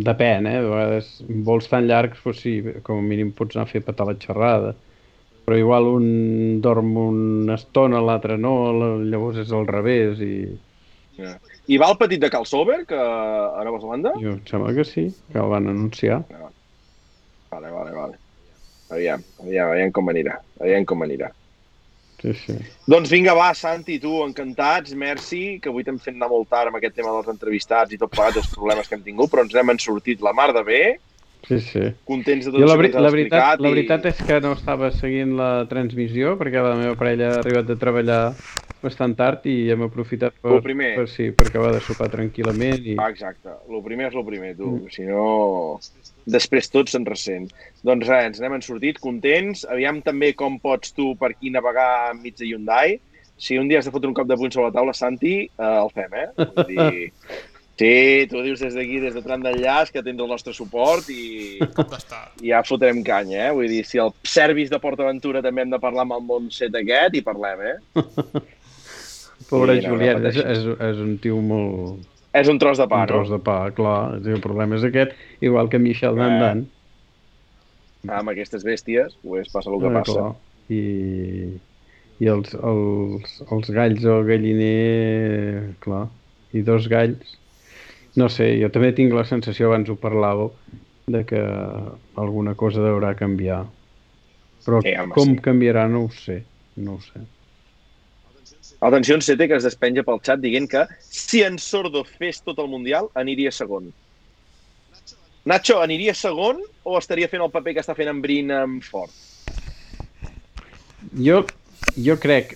Depèn, 0.09 0.47
eh? 0.51 0.57
A 0.59 0.65
vegades, 0.67 1.13
vols 1.47 1.69
tan 1.71 1.87
llargs, 1.87 2.19
doncs 2.25 2.41
sí, 2.43 2.57
com 2.83 2.99
a 2.99 3.05
mínim 3.05 3.31
pots 3.37 3.55
anar 3.55 3.67
a 3.69 3.71
fer 3.71 3.81
petar 3.87 4.07
la 4.09 4.17
xerrada. 4.19 4.75
Però 5.45 5.57
igual 5.61 5.87
un 5.93 6.07
dorm 6.61 6.95
una 6.97 7.55
estona, 7.55 8.01
l'altre 8.01 8.37
no, 8.41 8.55
la- 8.73 8.95
llavors 9.11 9.37
és 9.43 9.51
al 9.53 9.67
revés 9.69 10.19
i 10.25 10.33
ja. 11.19 11.35
I 11.67 11.77
va 11.81 11.87
el 11.93 11.97
petit 11.97 12.19
de 12.21 12.29
Calsover, 12.33 12.81
que 12.89 12.97
a 12.97 13.63
Nova 13.63 13.79
Zelanda? 13.81 14.11
jo 14.21 14.33
em 14.35 14.41
sembla 14.49 14.73
que 14.75 14.83
sí, 14.85 15.07
que 15.31 15.39
el 15.39 15.49
van 15.49 15.69
anunciar. 15.71 16.23
Vale, 16.29 17.71
vale, 17.71 17.91
vale. 17.95 18.17
Aviam, 18.91 19.23
aviam, 19.41 19.71
aviam 19.71 19.91
com 19.95 20.09
anirà. 20.11 20.39
Aviam 20.59 20.85
com 20.85 21.01
anirà. 21.05 21.31
Sí, 22.25 22.33
sí. 22.41 22.53
Doncs 22.89 23.11
vinga, 23.13 23.35
va, 23.37 23.51
Santi, 23.53 23.99
tu, 24.01 24.15
encantats, 24.25 24.95
merci, 24.97 25.59
que 25.61 25.69
avui 25.69 25.83
t'hem 25.85 25.99
fet 26.01 26.15
anar 26.15 26.29
molt 26.31 26.49
tard 26.49 26.71
amb 26.71 26.79
aquest 26.79 26.95
tema 26.97 27.11
dels 27.13 27.29
entrevistats 27.29 27.93
i 27.93 27.99
tot 28.01 28.09
plegat 28.15 28.39
els 28.41 28.49
problemes 28.53 28.87
que 28.89 28.97
hem 28.97 29.03
tingut, 29.05 29.29
però 29.29 29.43
ens 29.45 29.53
n'hem 29.53 29.75
en 29.75 29.81
sortit 29.83 30.23
la 30.25 30.33
mar 30.33 30.51
de 30.57 30.63
bé, 30.65 30.83
Sí, 31.45 31.59
sí. 31.61 31.81
contents 32.09 32.47
de 32.47 32.51
tot 32.51 32.57
Jo 32.57 32.65
la, 32.65 32.73
la, 32.73 32.77
veritat, 32.81 33.03
explicat. 33.05 33.59
la 33.61 33.69
veritat 33.69 34.05
és 34.09 34.21
que 34.25 34.39
no 34.41 34.55
estava 34.57 34.89
seguint 34.95 35.35
la 35.37 35.49
transmissió 35.69 36.33
perquè 36.39 36.63
la 36.65 36.73
meva 36.79 36.95
parella 36.97 37.27
ha 37.35 37.41
arribat 37.43 37.67
de 37.69 37.75
treballar 37.77 38.21
bastant 38.85 39.15
tard 39.17 39.47
i 39.49 39.55
hem 39.73 39.83
aprofitat 39.87 40.35
per, 40.41 40.53
Lo 40.53 40.61
primer. 40.63 40.91
per, 40.99 41.07
sí, 41.11 41.31
per 41.35 41.49
acabar 41.49 41.71
de 41.75 41.81
sopar 41.83 42.07
tranquil·lament 42.13 42.85
i 42.93 42.95
Ah, 43.01 43.09
exacte. 43.13 43.55
El 43.69 43.81
primer 43.85 44.11
és 44.11 44.19
el 44.19 44.25
primer, 44.27 44.53
tu. 44.59 44.69
Mm. 44.77 44.93
Si 44.93 45.07
no, 45.09 45.25
després 46.37 46.71
tot 46.73 46.91
se'n 46.91 47.07
ressent. 47.09 47.49
Doncs 47.85 48.07
res, 48.07 48.29
ens 48.29 48.43
n'hem 48.43 48.61
sortit, 48.65 49.01
contents. 49.01 49.65
Aviam 49.73 49.99
també 50.05 50.31
com 50.37 50.59
pots 50.61 50.93
tu 50.95 51.11
per 51.19 51.33
aquí 51.33 51.51
navegar 51.53 52.13
enmig 52.13 52.37
de 52.39 52.47
Hyundai. 52.51 52.99
Si 53.35 53.57
un 53.59 53.67
dia 53.67 53.81
has 53.81 53.89
de 53.89 53.91
fotre 53.91 54.07
un 54.07 54.15
cop 54.15 54.29
de 54.29 54.37
puny 54.39 54.53
sobre 54.53 54.69
la 54.69 54.77
taula, 54.77 54.93
Santi, 54.95 55.41
eh, 55.43 55.75
el 55.81 55.91
fem, 55.97 56.15
eh? 56.23 56.29
Vull 56.39 56.71
dir... 56.71 57.11
Sí, 57.75 58.25
tu 58.31 58.37
ho 58.39 58.41
dius 58.43 58.61
des 58.63 58.71
d'aquí, 58.71 59.01
des 59.03 59.11
de 59.11 59.19
tram 59.19 59.41
d'enllaç, 59.43 59.89
que 59.91 59.99
tens 59.99 60.21
el 60.23 60.29
nostre 60.31 60.53
suport 60.55 61.09
i, 61.11 61.57
i 61.59 62.47
ja 62.47 62.61
fotrem 62.63 63.01
canya, 63.03 63.49
eh? 63.49 63.51
Vull 63.51 63.67
dir, 63.67 63.81
si 63.83 63.99
el 63.99 64.13
service 64.23 64.71
de 64.71 64.79
PortAventura 64.79 65.41
també 65.43 65.65
hem 65.65 65.73
de 65.73 65.79
parlar 65.83 66.05
amb 66.05 66.15
el 66.15 66.23
Montset 66.23 66.77
aquest, 66.79 67.17
i 67.19 67.23
parlem, 67.25 67.65
eh? 67.67 67.75
pobre 69.49 69.75
Sí, 69.79 69.85
no, 69.85 69.93
no 69.93 69.95
Juliet 69.95 70.25
és, 70.31 70.37
és, 70.43 70.65
és 70.89 71.01
un 71.03 71.17
tio 71.23 71.39
molt... 71.41 72.05
És 72.35 72.49
un 72.51 72.57
tros 72.59 72.77
de 72.81 72.87
pa, 72.91 73.01
un 73.05 73.07
tros 73.07 73.29
no? 73.29 73.37
de 73.37 73.43
pa, 73.43 73.57
clar. 73.71 73.99
El 74.19 74.41
problema 74.43 74.75
és 74.75 74.83
aquest, 74.83 75.13
igual 75.41 75.69
que 75.71 75.79
Michel 75.79 76.17
Eh, 76.17 76.19
Dandan. 76.19 76.65
Amb 78.11 78.29
aquestes 78.33 78.65
bèsties, 78.67 79.15
pues, 79.23 79.47
passa 79.53 79.71
el 79.71 79.79
que 79.81 79.87
Eh, 79.87 79.93
passa. 79.95 80.13
clar. 80.19 80.33
I, 80.69 80.81
i 82.19 82.27
els, 82.31 82.53
els, 82.57 83.37
els 83.51 83.69
galls 83.73 84.03
o 84.05 84.19
el 84.19 84.25
galliner, 84.27 85.75
clar, 85.79 86.07
i 86.53 86.61
dos 86.65 86.87
galls. 86.91 87.37
No 88.15 88.29
sé, 88.31 88.51
jo 88.61 88.69
també 88.71 88.93
tinc 88.95 89.13
la 89.13 89.25
sensació, 89.27 89.67
abans 89.71 89.89
ho 89.91 89.95
parlàveu, 89.99 90.53
de 91.07 91.23
que 91.27 91.39
alguna 92.17 92.55
cosa 92.55 92.81
deurà 92.81 93.13
canviar. 93.15 93.65
Però 94.65 94.79
Sí, 94.81 94.93
home, 94.97 95.13
com 95.13 95.35
sí. 95.35 95.41
canviarà 95.45 95.87
no 95.91 96.05
ho 96.05 96.09
sé, 96.09 96.39
no 96.77 96.95
ho 96.95 97.01
sé. 97.03 97.21
Atenció, 98.85 99.15
en 99.15 99.21
Sete, 99.21 99.47
que 99.47 99.55
es 99.57 99.65
despenja 99.65 100.03
pel 100.05 100.19
xat 100.21 100.43
dient 100.43 100.67
que 100.69 100.83
si 101.01 101.39
en 101.41 101.55
Sordo 101.57 102.03
fes 102.05 102.43
tot 102.45 102.59
el 102.61 102.67
Mundial, 102.69 103.07
aniria 103.17 103.49
segon. 103.49 103.87
Nacho, 105.49 105.79
aniria 105.81 106.13
segon 106.13 106.59
o 106.85 106.99
estaria 106.99 107.29
fent 107.31 107.41
el 107.41 107.49
paper 107.53 107.73
que 107.73 107.81
està 107.81 107.95
fent 107.97 108.11
en 108.11 108.21
Brin 108.21 108.53
amb 108.53 108.85
Ford? 108.85 109.09
Jo, 111.17 111.41
jo 111.97 112.17
crec, 112.21 112.53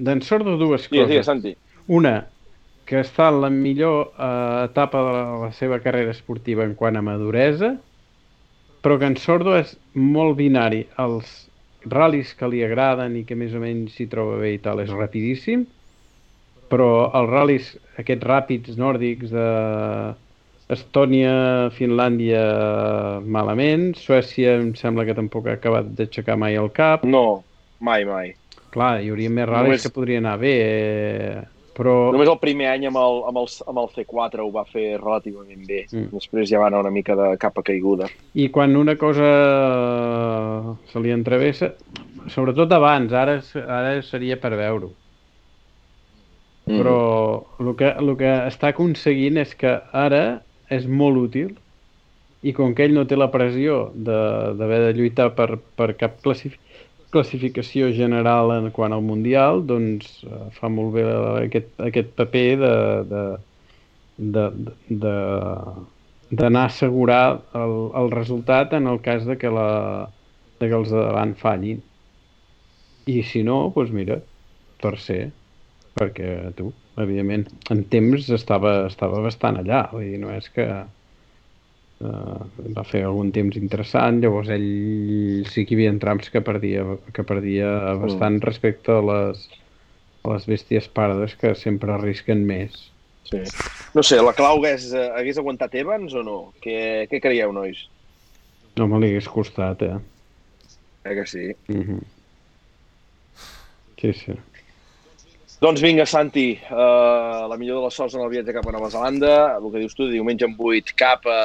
d'en 0.00 0.24
Sordo 0.24 0.56
dues 0.56 0.88
Digues, 0.88 1.10
digues, 1.12 1.26
coses. 1.26 1.28
Santi. 1.28 1.54
Una, 1.92 2.16
que 2.88 3.02
està 3.04 3.28
en 3.28 3.42
la 3.44 3.52
millor 3.52 4.14
eh, 4.16 4.64
etapa 4.70 5.04
de 5.04 5.12
la, 5.18 5.24
la 5.44 5.52
seva 5.60 5.82
carrera 5.84 6.16
esportiva 6.16 6.64
en 6.64 6.72
quant 6.72 6.96
a 6.96 7.04
maduresa, 7.04 7.74
però 8.80 8.96
que 8.96 9.12
en 9.12 9.20
Sordo 9.20 9.58
és 9.60 9.76
molt 9.92 10.40
binari. 10.40 10.86
Els 11.00 11.36
ral·lis 11.90 12.34
que 12.38 12.48
li 12.48 12.62
agraden 12.64 13.16
i 13.16 13.24
que 13.28 13.36
més 13.36 13.54
o 13.54 13.60
menys 13.62 13.94
s'hi 13.96 14.06
troba 14.10 14.38
bé 14.40 14.54
i 14.54 14.58
tal 14.62 14.80
és 14.80 14.90
rapidíssim, 14.90 15.66
però 16.70 17.10
els 17.14 17.30
ral·lis, 17.30 17.72
aquests 18.00 18.24
ràpids 18.26 18.76
nòrdics 18.80 19.30
de 19.30 19.48
Estònia, 20.74 21.70
Finlàndia, 21.76 22.40
malament. 23.20 23.90
Suècia 24.00 24.56
em 24.60 24.70
sembla 24.78 25.04
que 25.04 25.14
tampoc 25.16 25.46
ha 25.50 25.58
acabat 25.58 25.90
d'aixecar 25.98 26.38
mai 26.40 26.56
el 26.56 26.70
cap. 26.72 27.04
No, 27.04 27.42
mai, 27.84 28.06
mai. 28.08 28.32
Clar, 28.74 29.02
hi 29.04 29.10
hauria 29.12 29.30
més 29.30 29.46
ral·lis 29.46 29.68
Només- 29.68 29.82
que 29.86 29.92
podrien 29.94 30.24
anar 30.24 30.38
bé, 30.40 30.54
eh, 30.60 31.42
però... 31.76 31.94
Només 32.14 32.30
el 32.30 32.38
primer 32.42 32.68
any 32.72 32.86
amb 32.88 32.98
el, 33.00 33.20
amb 33.30 33.40
el, 33.42 33.48
amb 33.70 33.80
el 33.82 33.88
C4 33.94 34.44
ho 34.44 34.50
va 34.54 34.64
fer 34.70 34.94
relativament 35.00 35.64
bé. 35.68 35.84
Mm. 35.90 36.10
Després 36.14 36.48
ja 36.50 36.60
va 36.62 36.68
anar 36.70 36.82
una 36.84 36.92
mica 36.94 37.16
de 37.18 37.32
capa 37.42 37.64
caiguda. 37.66 38.08
I 38.34 38.48
quan 38.54 38.76
una 38.78 38.96
cosa 39.00 39.30
se 40.90 41.02
li 41.02 41.12
entrevessa, 41.14 41.72
sobretot 42.32 42.72
abans, 42.72 43.12
ara, 43.12 43.40
ara 43.64 43.98
seria 44.06 44.38
per 44.40 44.54
veure-ho. 44.56 44.92
Mm. 46.64 46.78
Però 46.78 46.96
el 47.60 47.74
que, 47.76 47.90
el 47.92 48.14
que 48.16 48.32
està 48.48 48.72
aconseguint 48.72 49.42
és 49.42 49.52
que 49.58 49.76
ara 49.92 50.24
és 50.72 50.86
molt 50.88 51.20
útil 51.26 51.52
i 52.44 52.52
com 52.56 52.72
que 52.76 52.86
ell 52.86 52.94
no 52.96 53.04
té 53.08 53.16
la 53.16 53.30
pressió 53.32 53.90
de- 53.94 54.54
d'haver 54.56 54.80
de, 54.80 54.92
de 54.92 54.98
lluitar 54.98 55.30
per, 55.36 55.58
per 55.76 55.92
cap 56.00 56.16
classifi 56.24 56.56
classificació 57.14 57.88
general 57.96 58.52
en 58.56 58.70
quant 58.74 58.92
al 58.94 59.04
Mundial, 59.06 59.62
doncs 59.68 60.20
eh, 60.26 60.44
fa 60.58 60.70
molt 60.72 60.94
bé 60.96 61.04
aquest, 61.44 61.70
aquest 61.88 62.12
paper 62.18 62.46
de, 62.60 62.74
de, 63.12 63.24
de, 64.36 64.44
de, 65.04 65.14
d'anar 66.30 66.66
a 66.66 66.72
assegurar 66.72 67.24
el, 67.60 67.74
el 68.02 68.12
resultat 68.14 68.74
en 68.78 68.90
el 68.90 69.00
cas 69.04 69.24
de 69.28 69.38
que, 69.40 69.50
la, 69.50 70.10
de 70.60 70.68
que 70.68 70.78
els 70.78 70.92
de 70.92 71.00
davant 71.00 71.34
fallin. 71.40 71.82
I 73.10 73.20
si 73.28 73.42
no, 73.44 73.58
doncs 73.74 73.92
mira, 73.92 74.18
tercer, 74.80 75.28
perquè 75.98 76.34
tu, 76.58 76.70
evidentment, 77.00 77.46
en 77.70 77.82
temps 77.92 78.28
estava, 78.34 78.84
estava 78.88 79.20
bastant 79.24 79.60
allà, 79.60 79.86
vull 79.92 80.06
dir, 80.08 80.20
no 80.22 80.32
és 80.34 80.48
que 80.54 80.68
eh, 82.00 82.70
va 82.76 82.84
fer 82.88 83.04
algun 83.04 83.30
temps 83.34 83.58
interessant, 83.60 84.20
llavors 84.22 84.50
ell 84.54 85.44
sí 85.50 85.64
que 85.64 85.74
hi 85.74 85.78
havia 85.80 85.94
trams 86.02 86.30
que 86.32 86.42
perdia, 86.46 86.86
que 87.12 87.26
perdia 87.26 87.68
bastant 88.00 88.40
respecte 88.44 88.94
a 88.94 89.04
les, 89.10 89.46
a 90.24 90.34
les 90.34 90.48
bèsties 90.50 90.90
pardes 90.96 91.36
que 91.40 91.54
sempre 91.58 91.94
arrisquen 91.94 92.44
més. 92.48 92.90
Sí. 93.30 93.42
No 93.94 94.02
sé, 94.02 94.18
la 94.20 94.34
clau 94.36 94.58
hagués, 94.58 94.90
eh, 94.92 95.10
hagués 95.18 95.38
aguantat 95.40 95.74
Evans 95.80 96.16
o 96.18 96.24
no? 96.26 96.38
Què, 96.64 97.06
què 97.10 97.22
creieu, 97.22 97.54
nois? 97.54 97.86
No 98.80 98.88
me 98.90 98.98
li 99.00 99.12
hagués 99.12 99.30
costat, 99.30 99.86
eh? 99.86 100.00
Eh 101.04 101.14
que 101.20 101.26
sí? 101.30 101.48
Mm 101.70 102.02
Sí, 104.00 104.12
sí. 104.12 104.34
Doncs 105.64 105.80
vinga, 105.80 106.04
Santi, 106.04 106.58
uh, 106.68 107.46
la 107.48 107.56
millor 107.56 107.78
de 107.78 107.86
les 107.86 107.94
sorts 107.96 108.12
en 108.18 108.20
el 108.20 108.28
viatge 108.28 108.52
cap 108.52 108.66
a 108.68 108.72
Nova 108.74 108.90
Zelanda, 108.92 109.30
el 109.56 109.70
que 109.72 109.80
dius 109.80 109.94
tu, 109.96 110.10
diumenge 110.12 110.44
en 110.44 110.58
8 110.60 110.92
cap 111.00 111.24
a, 111.24 111.38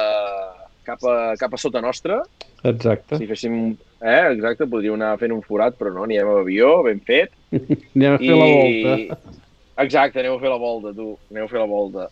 cap 0.84 1.06
a, 1.08 1.14
cap 1.40 1.56
a 1.56 1.60
sota 1.62 1.80
nostra. 1.80 2.18
Exacte. 2.68 3.16
Si 3.16 3.30
féssim... 3.30 3.56
Eh, 4.00 4.20
exacte, 4.34 4.68
podríem 4.68 4.98
anar 4.98 5.14
fent 5.22 5.32
un 5.32 5.40
forat, 5.40 5.72
però 5.80 5.94
no, 5.94 6.04
anirem 6.04 6.28
amb 6.28 6.42
avió, 6.42 6.82
ben 6.84 7.00
fet. 7.00 7.32
Anem 7.96 8.18
a 8.18 8.20
fer 8.20 8.36
la 8.36 8.52
volta. 8.52 9.34
Exacte, 9.86 10.20
aneu 10.20 10.36
a 10.36 10.44
fer 10.44 10.52
la 10.52 10.60
volta, 10.60 10.92
tu, 11.00 11.10
aneu 11.32 11.48
a 11.48 11.52
fer 11.56 11.62
la 11.62 11.68
volta. 11.72 12.08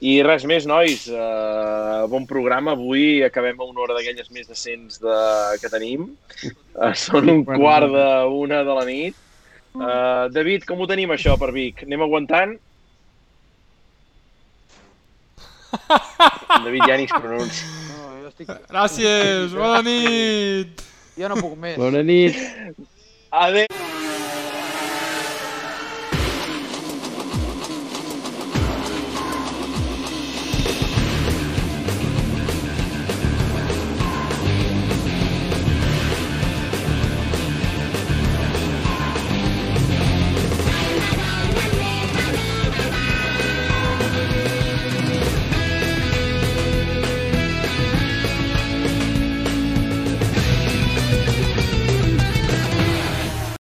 I 0.00 0.18
res 0.24 0.48
més, 0.48 0.64
nois. 0.64 1.04
Uh, 1.12 2.06
bon 2.08 2.24
programa. 2.24 2.72
Avui 2.72 3.20
acabem 3.26 3.60
a 3.60 3.66
una 3.68 3.84
hora 3.84 3.98
d'aquelles 3.98 4.32
més 4.32 4.48
decents 4.48 5.02
de... 5.04 5.16
que 5.60 5.68
tenim. 5.68 6.14
Uh, 6.72 6.94
són 6.96 7.28
un 7.28 7.44
quart 7.44 7.92
d'una 7.92 8.64
de 8.64 8.78
la 8.80 8.86
nit. 8.88 9.26
Uh, 9.74 10.26
David, 10.34 10.66
com 10.66 10.80
ho 10.82 10.86
tenim 10.90 11.12
això 11.14 11.36
per 11.38 11.52
Vic? 11.54 11.84
Anem 11.86 12.02
aguantant? 12.06 12.56
David 16.66 16.86
ja 16.88 16.96
ni 16.98 17.06
es 17.06 17.14
pronuncia. 17.14 17.68
No, 17.90 18.10
jo 18.22 18.32
estic... 18.32 18.50
Gràcies, 18.70 19.54
bona 19.54 19.82
nit! 19.86 20.82
Jo 21.20 21.30
no 21.30 21.38
puc 21.38 21.54
més. 21.60 21.78
Bona 21.78 22.02
nit. 22.06 22.34
Adéu! 23.30 24.09